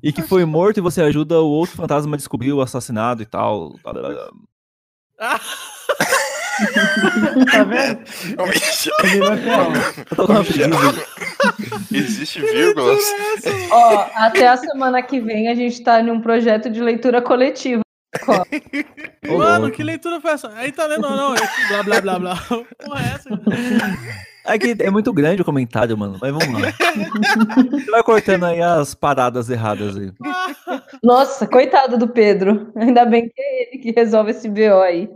E 0.04 0.12
que 0.12 0.22
foi 0.22 0.46
morto 0.46 0.78
e 0.78 0.82
você 0.82 1.02
ajuda 1.02 1.40
o 1.42 1.48
outro 1.48 1.76
fantasma 1.76 2.16
a 2.16 2.18
descobrir 2.18 2.52
o 2.54 2.62
assassinado 2.62 3.24
e 3.24 3.26
tal. 3.26 3.74
Tá 7.52 7.64
vendo? 7.64 8.00
Com 10.16 10.24
uma 10.24 10.44
preguiça. 10.44 11.06
Existe 11.92 12.42
vírgulas? 12.42 13.04
Ó, 13.72 14.08
até 14.16 14.48
a 14.48 14.58
semana 14.58 15.02
que 15.02 15.20
vem 15.20 15.48
a 15.48 15.56
gente 15.56 15.84
tá 15.84 16.02
em 16.02 16.10
um 16.10 16.22
projeto 16.22 16.70
de 16.70 16.82
leitura 16.82 17.22
coletiva. 17.22 17.82
Mano, 19.28 19.72
que 19.72 19.84
leitura 19.84 20.22
foi 20.22 20.32
essa? 20.32 20.52
Aí 20.56 20.72
tá 20.72 20.86
lendo, 20.86 21.02
não, 21.02 21.36
é 21.36 21.40
blá 21.68 21.84
blá 21.84 22.02
blá 22.02 22.20
blá. 22.20 22.36
Porra, 22.84 23.02
é 23.02 23.16
essa? 23.16 23.30
É 24.48 24.60
que 24.60 24.76
é 24.80 24.92
muito 24.92 25.12
grande 25.12 25.42
o 25.42 25.46
comentário, 25.46 25.98
mano. 25.98 26.18
Mas 26.22 26.32
vamos 26.32 26.62
lá. 26.62 26.72
Você 27.72 27.90
vai 27.92 28.04
cortando 28.04 28.46
aí 28.46 28.62
as 28.62 28.94
paradas 28.94 29.50
erradas 29.50 29.98
aí. 29.98 30.12
Nossa, 31.04 31.48
coitado 31.48 31.98
do 31.98 32.08
Pedro. 32.08 32.72
Ainda 32.76 33.06
bem 33.06 33.28
que 33.28 33.42
é 33.42 33.64
ele 33.64 33.82
que 33.82 33.92
resolve 33.92 34.32
esse 34.32 34.48
BO 34.48 34.82
aí. 34.84 35.10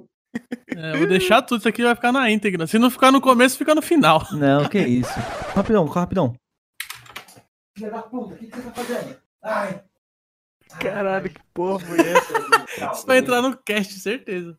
É, 0.75 0.93
eu 0.93 0.99
vou 0.99 1.07
deixar 1.07 1.41
tudo, 1.41 1.59
isso 1.59 1.67
aqui 1.67 1.83
vai 1.83 1.95
ficar 1.95 2.11
na 2.11 2.29
íntegra. 2.29 2.67
Se 2.67 2.79
não 2.79 2.89
ficar 2.89 3.11
no 3.11 3.19
começo, 3.19 3.57
fica 3.57 3.73
no 3.73 3.81
final. 3.81 4.25
Não, 4.31 4.67
que 4.67 4.79
isso. 4.79 5.19
Rapidão, 5.55 5.85
rapidão. 5.85 6.35
Filha 7.75 7.91
da 7.91 8.01
puta, 8.03 8.33
o 8.33 8.37
que, 8.37 8.47
que 8.47 8.55
você 8.55 8.61
tá 8.63 8.71
fazendo? 8.71 9.17
Ai. 9.43 9.83
Caralho, 10.79 11.29
que 11.29 11.41
porra 11.59 11.79
foi 11.79 11.99
essa? 11.99 12.93
Isso 12.95 13.05
vai 13.05 13.17
entrar 13.17 13.41
no 13.41 13.57
cast, 13.57 13.99
certeza. 13.99 14.57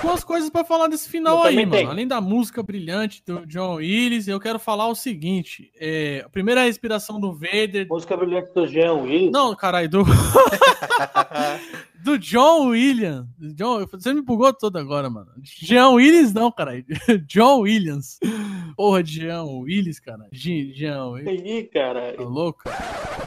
Duas 0.00 0.22
coisas 0.22 0.48
pra 0.48 0.62
falar 0.62 0.86
desse 0.86 1.08
final 1.08 1.42
aí, 1.42 1.66
mano. 1.66 1.90
Além 1.90 2.06
da 2.06 2.20
música 2.20 2.62
brilhante 2.62 3.20
do 3.26 3.44
John 3.46 3.76
Willis, 3.76 4.28
eu 4.28 4.38
quero 4.38 4.60
falar 4.60 4.86
o 4.86 4.94
seguinte. 4.94 5.72
É, 5.80 6.22
a 6.24 6.28
primeira 6.28 6.60
a 6.60 6.68
inspiração 6.68 7.18
do 7.18 7.32
Vader. 7.32 7.88
Música 7.90 8.16
brilhante 8.16 8.52
do 8.54 8.68
Jean 8.68 8.92
Willis. 8.92 9.32
Não, 9.32 9.56
caralho, 9.56 9.88
do. 9.88 10.04
do 12.04 12.16
John 12.16 12.68
Williams. 12.68 13.26
John, 13.56 13.84
você 13.90 14.14
me 14.14 14.22
bugou 14.22 14.52
todo 14.52 14.76
agora, 14.76 15.10
mano. 15.10 15.32
Jean 15.42 15.90
Willis, 15.90 16.32
não, 16.32 16.52
caralho. 16.52 16.84
John 17.26 17.62
Williams. 17.62 18.20
Porra, 18.76 19.02
Jean 19.02 19.42
Willis, 19.42 19.98
cara. 19.98 20.28
Jean, 20.30 20.72
Jean 20.72 21.08
Willis. 21.08 21.42
Ih, 21.44 21.64
cara. 21.64 22.12
Tá 22.12 22.22
louco? 22.22 22.62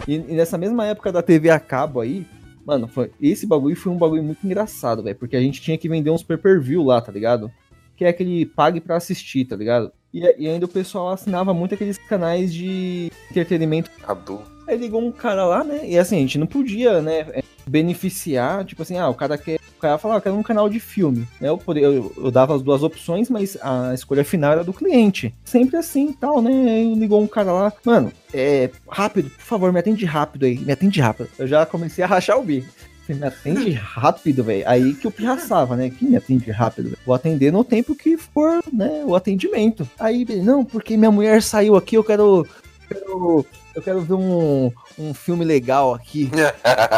E, 0.07 0.13
e 0.13 0.35
nessa 0.35 0.57
mesma 0.57 0.85
época 0.85 1.11
da 1.11 1.21
TV 1.21 1.49
a 1.49 1.59
cabo 1.59 1.99
aí, 1.99 2.25
mano, 2.69 2.87
foi, 2.87 3.11
esse 3.19 3.47
bagulho 3.47 3.75
foi 3.75 3.91
um 3.91 3.97
bagulho 3.97 4.23
muito 4.23 4.45
engraçado, 4.45 5.01
velho. 5.01 5.15
Porque 5.15 5.35
a 5.35 5.41
gente 5.41 5.59
tinha 5.59 5.77
que 5.77 5.89
vender 5.89 6.11
uns 6.11 6.21
pay-per-view 6.21 6.83
lá, 6.83 7.01
tá 7.01 7.11
ligado? 7.11 7.51
Que 7.95 8.05
é 8.05 8.09
aquele 8.09 8.45
pague 8.45 8.79
pra 8.79 8.97
assistir, 8.97 9.45
tá 9.45 9.55
ligado? 9.55 9.91
E, 10.13 10.19
e 10.37 10.47
ainda 10.47 10.65
o 10.65 10.69
pessoal 10.69 11.09
assinava 11.09 11.51
muito 11.51 11.73
aqueles 11.73 11.97
canais 11.97 12.53
de 12.53 13.11
entretenimento. 13.31 13.89
Adulto. 14.07 14.49
Aí 14.67 14.77
ligou 14.77 15.01
um 15.01 15.11
cara 15.11 15.45
lá, 15.45 15.63
né? 15.63 15.81
E 15.83 15.97
assim, 15.97 16.17
a 16.17 16.19
gente 16.19 16.37
não 16.37 16.45
podia, 16.45 17.01
né, 17.01 17.41
beneficiar, 17.69 18.65
tipo 18.65 18.81
assim, 18.81 18.97
ah, 18.97 19.09
o 19.09 19.13
cara 19.13 19.37
quer. 19.37 19.59
O 19.77 19.79
cara 19.79 19.97
falava, 19.97 20.17
ah, 20.17 20.19
eu 20.19 20.23
quero 20.23 20.35
um 20.35 20.43
canal 20.43 20.67
de 20.67 20.79
filme. 20.79 21.27
Né? 21.39 21.47
Eu, 21.47 21.61
eu, 21.75 22.13
eu 22.17 22.31
dava 22.31 22.53
as 22.53 22.61
duas 22.61 22.83
opções, 22.83 23.29
mas 23.29 23.57
a 23.61 23.93
escolha 23.93 24.25
final 24.25 24.51
era 24.51 24.63
do 24.63 24.73
cliente. 24.73 25.33
Sempre 25.45 25.77
assim 25.77 26.11
tal, 26.11 26.41
né? 26.41 26.51
Aí 26.51 26.95
ligou 26.95 27.21
um 27.21 27.27
cara 27.27 27.53
lá, 27.53 27.73
mano, 27.85 28.11
é. 28.33 28.69
Rápido, 28.89 29.29
por 29.29 29.43
favor, 29.43 29.71
me 29.71 29.79
atende 29.79 30.03
rápido 30.05 30.45
aí, 30.45 30.57
me 30.57 30.71
atende 30.71 30.99
rápido. 30.99 31.29
Eu 31.37 31.47
já 31.47 31.65
comecei 31.65 32.03
a 32.03 32.07
rachar 32.07 32.37
o 32.37 32.43
bico. 32.43 32.67
Me 33.07 33.25
atende 33.25 33.71
rápido, 33.71 34.43
velho. 34.43 34.63
Aí 34.67 34.93
que 34.93 35.07
eu 35.07 35.11
pirraçava, 35.11 35.75
né? 35.75 35.89
Que 35.89 36.05
me 36.05 36.15
atende 36.15 36.51
rápido, 36.51 36.89
velho. 36.89 36.99
Vou 37.05 37.15
atender 37.15 37.51
no 37.51 37.63
tempo 37.63 37.95
que 37.95 38.17
for, 38.17 38.61
né? 38.71 39.03
O 39.05 39.15
atendimento. 39.15 39.89
Aí, 39.99 40.25
não, 40.43 40.63
porque 40.63 40.95
minha 40.95 41.11
mulher 41.11 41.41
saiu 41.41 41.75
aqui, 41.75 41.95
eu 41.95 42.03
quero. 42.03 42.45
quero 42.87 43.45
eu 43.79 43.83
quero 43.83 44.01
ver 44.01 44.13
um, 44.13 44.71
um 44.97 45.13
filme 45.13 45.45
legal 45.45 45.93
aqui. 45.93 46.29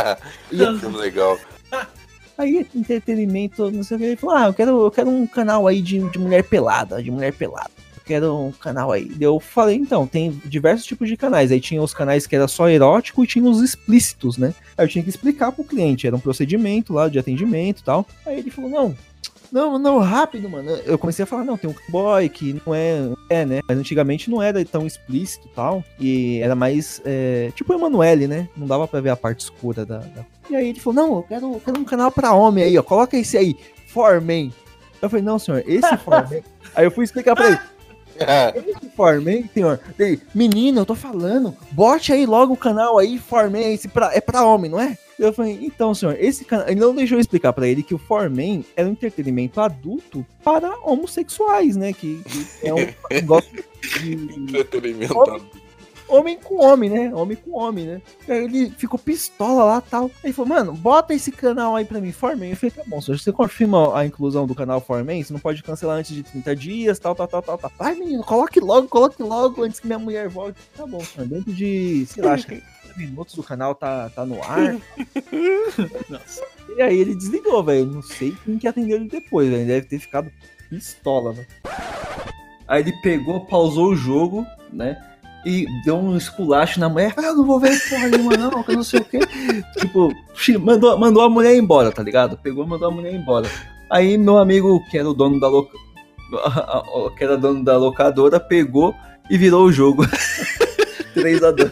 Filme 0.79 0.97
legal. 0.97 1.37
Aí, 2.37 2.65
entretenimento, 2.75 3.69
não 3.69 3.83
sei 3.83 3.97
o 3.97 3.99
que. 3.99 4.05
Ele 4.07 4.15
falou, 4.15 4.35
ah, 4.35 4.47
eu 4.47 4.53
quero, 4.53 4.81
eu 4.85 4.91
quero 4.91 5.09
um 5.09 5.27
canal 5.27 5.67
aí 5.67 5.81
de, 5.81 5.99
de 6.09 6.17
mulher 6.17 6.43
pelada, 6.43 7.01
de 7.01 7.11
mulher 7.11 7.33
pelada. 7.33 7.69
Eu 7.95 8.01
quero 8.03 8.35
um 8.35 8.51
canal 8.51 8.91
aí. 8.91 9.11
Eu 9.19 9.39
falei, 9.39 9.75
então, 9.75 10.07
tem 10.07 10.31
diversos 10.45 10.87
tipos 10.87 11.07
de 11.07 11.15
canais. 11.15 11.51
Aí 11.51 11.61
tinha 11.61 11.81
os 11.81 11.93
canais 11.93 12.25
que 12.25 12.35
era 12.35 12.47
só 12.47 12.67
erótico 12.67 13.23
e 13.23 13.27
tinha 13.27 13.47
os 13.47 13.61
explícitos, 13.61 14.37
né? 14.37 14.55
Aí 14.75 14.85
eu 14.85 14.89
tinha 14.89 15.03
que 15.03 15.09
explicar 15.09 15.51
pro 15.51 15.63
cliente, 15.63 16.07
era 16.07 16.15
um 16.15 16.19
procedimento 16.19 16.93
lá 16.93 17.07
de 17.07 17.19
atendimento 17.19 17.81
e 17.81 17.83
tal. 17.83 18.07
Aí 18.25 18.39
ele 18.39 18.49
falou, 18.49 18.71
não, 18.71 18.97
não, 19.51 19.77
não, 19.77 19.99
rápido, 19.99 20.49
mano. 20.49 20.69
Eu 20.85 20.97
comecei 20.97 21.23
a 21.23 21.25
falar, 21.25 21.43
não, 21.43 21.57
tem 21.57 21.69
um 21.69 21.75
boy 21.89 22.27
que 22.29 22.59
não 22.65 22.73
é, 22.73 23.09
é, 23.29 23.45
né? 23.45 23.59
Mas 23.67 23.77
antigamente 23.77 24.29
não 24.29 24.41
era 24.41 24.63
tão 24.65 24.87
explícito 24.87 25.47
e 25.47 25.51
tal. 25.55 25.83
E 25.99 26.39
era 26.41 26.55
mais, 26.55 27.01
é, 27.05 27.51
tipo 27.55 27.73
o 27.73 27.75
Emanuele, 27.77 28.27
né? 28.27 28.47
Não 28.55 28.65
dava 28.67 28.87
pra 28.87 29.01
ver 29.01 29.09
a 29.09 29.15
parte 29.17 29.41
escura 29.41 29.85
da, 29.85 29.97
da- 29.99 30.25
E 30.49 30.55
aí 30.55 30.69
ele 30.69 30.79
falou, 30.79 31.05
não, 31.07 31.15
eu 31.17 31.23
quero, 31.23 31.53
eu 31.53 31.61
quero 31.63 31.79
um 31.79 31.83
canal 31.85 32.11
pra 32.11 32.33
homem 32.33 32.63
aí, 32.63 32.77
ó. 32.77 32.83
Coloca 32.83 33.17
esse 33.17 33.37
aí, 33.37 33.55
Forman. 33.87 34.51
Eu 35.01 35.09
falei, 35.09 35.23
não, 35.25 35.37
senhor, 35.39 35.63
esse 35.67 35.95
Forman... 35.99 36.41
aí 36.75 36.85
eu 36.85 36.91
fui 36.91 37.03
explicar 37.03 37.35
pra 37.35 37.47
ele. 37.47 37.59
Esse 38.21 38.89
Forman, 38.95 39.49
senhor. 39.51 39.79
Ele, 39.97 40.21
menino, 40.35 40.81
eu 40.81 40.85
tô 40.85 40.93
falando, 40.93 41.55
bote 41.71 42.13
aí 42.13 42.25
logo 42.27 42.53
o 42.53 42.57
canal 42.57 42.99
aí, 42.99 43.17
Forman, 43.17 43.73
esse 43.73 43.87
pra, 43.87 44.11
é 44.13 44.21
pra 44.21 44.43
homem, 44.45 44.69
não 44.69 44.79
é? 44.79 44.95
Eu 45.21 45.31
falei, 45.31 45.59
então, 45.61 45.93
senhor, 45.93 46.17
esse 46.19 46.43
canal. 46.43 46.67
Ele 46.67 46.79
não 46.79 46.95
deixou 46.95 47.15
eu 47.15 47.21
explicar 47.21 47.53
pra 47.53 47.67
ele 47.67 47.83
que 47.83 47.93
o 47.93 47.99
Forman 47.99 48.65
era 48.75 48.89
um 48.89 48.93
entretenimento 48.93 49.61
adulto 49.61 50.25
para 50.43 50.75
homossexuais, 50.83 51.75
né? 51.75 51.93
Que, 51.93 52.23
que 52.23 52.67
é 52.67 52.73
um 52.73 52.87
negócio 53.11 53.51
de. 53.99 54.13
Entretenimento. 54.13 55.15
Homem, 55.15 55.41
homem 56.07 56.39
com 56.39 56.55
homem, 56.59 56.89
né? 56.89 57.13
Homem 57.13 57.37
com 57.37 57.51
homem, 57.51 57.85
né? 57.85 58.01
Aí 58.27 58.45
ele 58.45 58.71
ficou 58.71 58.97
pistola 58.97 59.63
lá 59.63 59.79
tal. 59.79 60.05
Aí 60.05 60.11
ele 60.29 60.33
falou, 60.33 60.49
mano, 60.49 60.73
bota 60.73 61.13
esse 61.13 61.31
canal 61.31 61.75
aí 61.75 61.85
pra 61.85 62.01
mim, 62.01 62.11
Forman. 62.11 62.49
Eu 62.49 62.55
falei, 62.55 62.71
tá 62.71 62.83
bom, 62.87 62.99
senhor, 62.99 63.19
você 63.19 63.31
confirma 63.31 63.95
a 63.95 64.03
inclusão 64.03 64.47
do 64.47 64.55
canal 64.55 64.81
Forman? 64.81 65.23
Você 65.23 65.31
não 65.31 65.39
pode 65.39 65.61
cancelar 65.61 65.97
antes 65.97 66.15
de 66.15 66.23
30 66.23 66.55
dias, 66.55 66.97
tal, 66.97 67.13
tal, 67.13 67.27
tal, 67.27 67.43
tal, 67.43 67.59
tal. 67.59 67.71
Vai, 67.77 67.93
menino, 67.93 68.23
coloque 68.23 68.59
logo, 68.59 68.87
coloque 68.87 69.21
logo 69.21 69.61
antes 69.61 69.79
que 69.79 69.85
minha 69.85 69.99
mulher 69.99 70.29
volte. 70.29 70.59
Tá 70.75 70.87
bom, 70.87 70.99
senhor, 71.01 71.27
dentro 71.27 71.53
de, 71.53 72.07
sei 72.07 72.23
lá, 72.23 72.33
acho 72.33 72.47
que 72.47 72.59
30 72.93 73.09
minutos 73.11 73.35
do 73.35 73.43
canal 73.43 73.75
tá, 73.75 74.09
tá 74.09 74.25
no 74.25 74.41
ar. 74.43 74.75
Nossa. 76.09 76.43
E 76.75 76.81
aí 76.81 76.99
ele 76.99 77.15
desligou, 77.15 77.63
velho. 77.63 77.85
Não 77.85 78.01
sei 78.01 78.35
quem 78.45 78.57
que 78.57 78.67
atendeu 78.67 78.97
ele 78.97 79.07
depois, 79.07 79.49
velho. 79.49 79.67
Deve 79.67 79.85
ter 79.87 79.99
ficado 79.99 80.31
pistola, 80.69 81.33
velho. 81.33 81.47
Aí 82.67 82.81
ele 82.81 82.93
pegou, 83.01 83.45
pausou 83.45 83.89
o 83.89 83.95
jogo, 83.95 84.45
né? 84.71 84.97
E 85.45 85.65
deu 85.83 85.97
um 85.97 86.15
esculacho 86.15 86.79
na 86.79 86.87
mulher. 86.87 87.13
Ah, 87.17 87.23
eu 87.23 87.35
não 87.35 87.45
vou 87.45 87.59
ver 87.59 87.77
porra 87.89 88.07
nenhuma, 88.07 88.37
não, 88.37 88.63
que 88.63 88.71
eu 88.71 88.75
não 88.75 88.83
sei 88.83 88.99
o 88.99 89.05
quê. 89.05 89.19
Tipo, 89.77 90.13
mandou, 90.59 90.97
mandou 90.97 91.23
a 91.23 91.29
mulher 91.29 91.55
embora, 91.55 91.91
tá 91.91 92.03
ligado? 92.03 92.37
Pegou 92.37 92.63
e 92.63 92.67
mandou 92.67 92.87
a 92.87 92.91
mulher 92.91 93.13
embora. 93.13 93.49
Aí 93.89 94.17
meu 94.17 94.37
amigo, 94.37 94.81
que 94.89 94.97
era 94.97 95.09
o 95.09 95.13
dono 95.13 95.39
da 95.39 95.47
loca... 95.47 95.77
que 97.17 97.23
era 97.23 97.37
dono 97.37 97.63
da 97.63 97.75
locadora, 97.77 98.39
pegou 98.39 98.95
e 99.29 99.37
virou 99.37 99.65
o 99.65 99.71
jogo. 99.71 100.05
3 101.13 101.43
a 101.43 101.51
2 101.51 101.71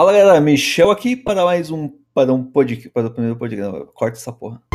Fala 0.00 0.14
galera, 0.14 0.40
Michel 0.40 0.90
aqui 0.90 1.14
para 1.14 1.44
mais 1.44 1.70
um 1.70 1.86
para 2.14 2.32
um 2.32 2.42
podcast, 2.42 2.88
para 2.88 3.08
o 3.08 3.10
primeiro 3.10 3.36
podcast. 3.36 3.92
Corta 3.92 4.16
essa 4.16 4.32
porra. 4.32 4.69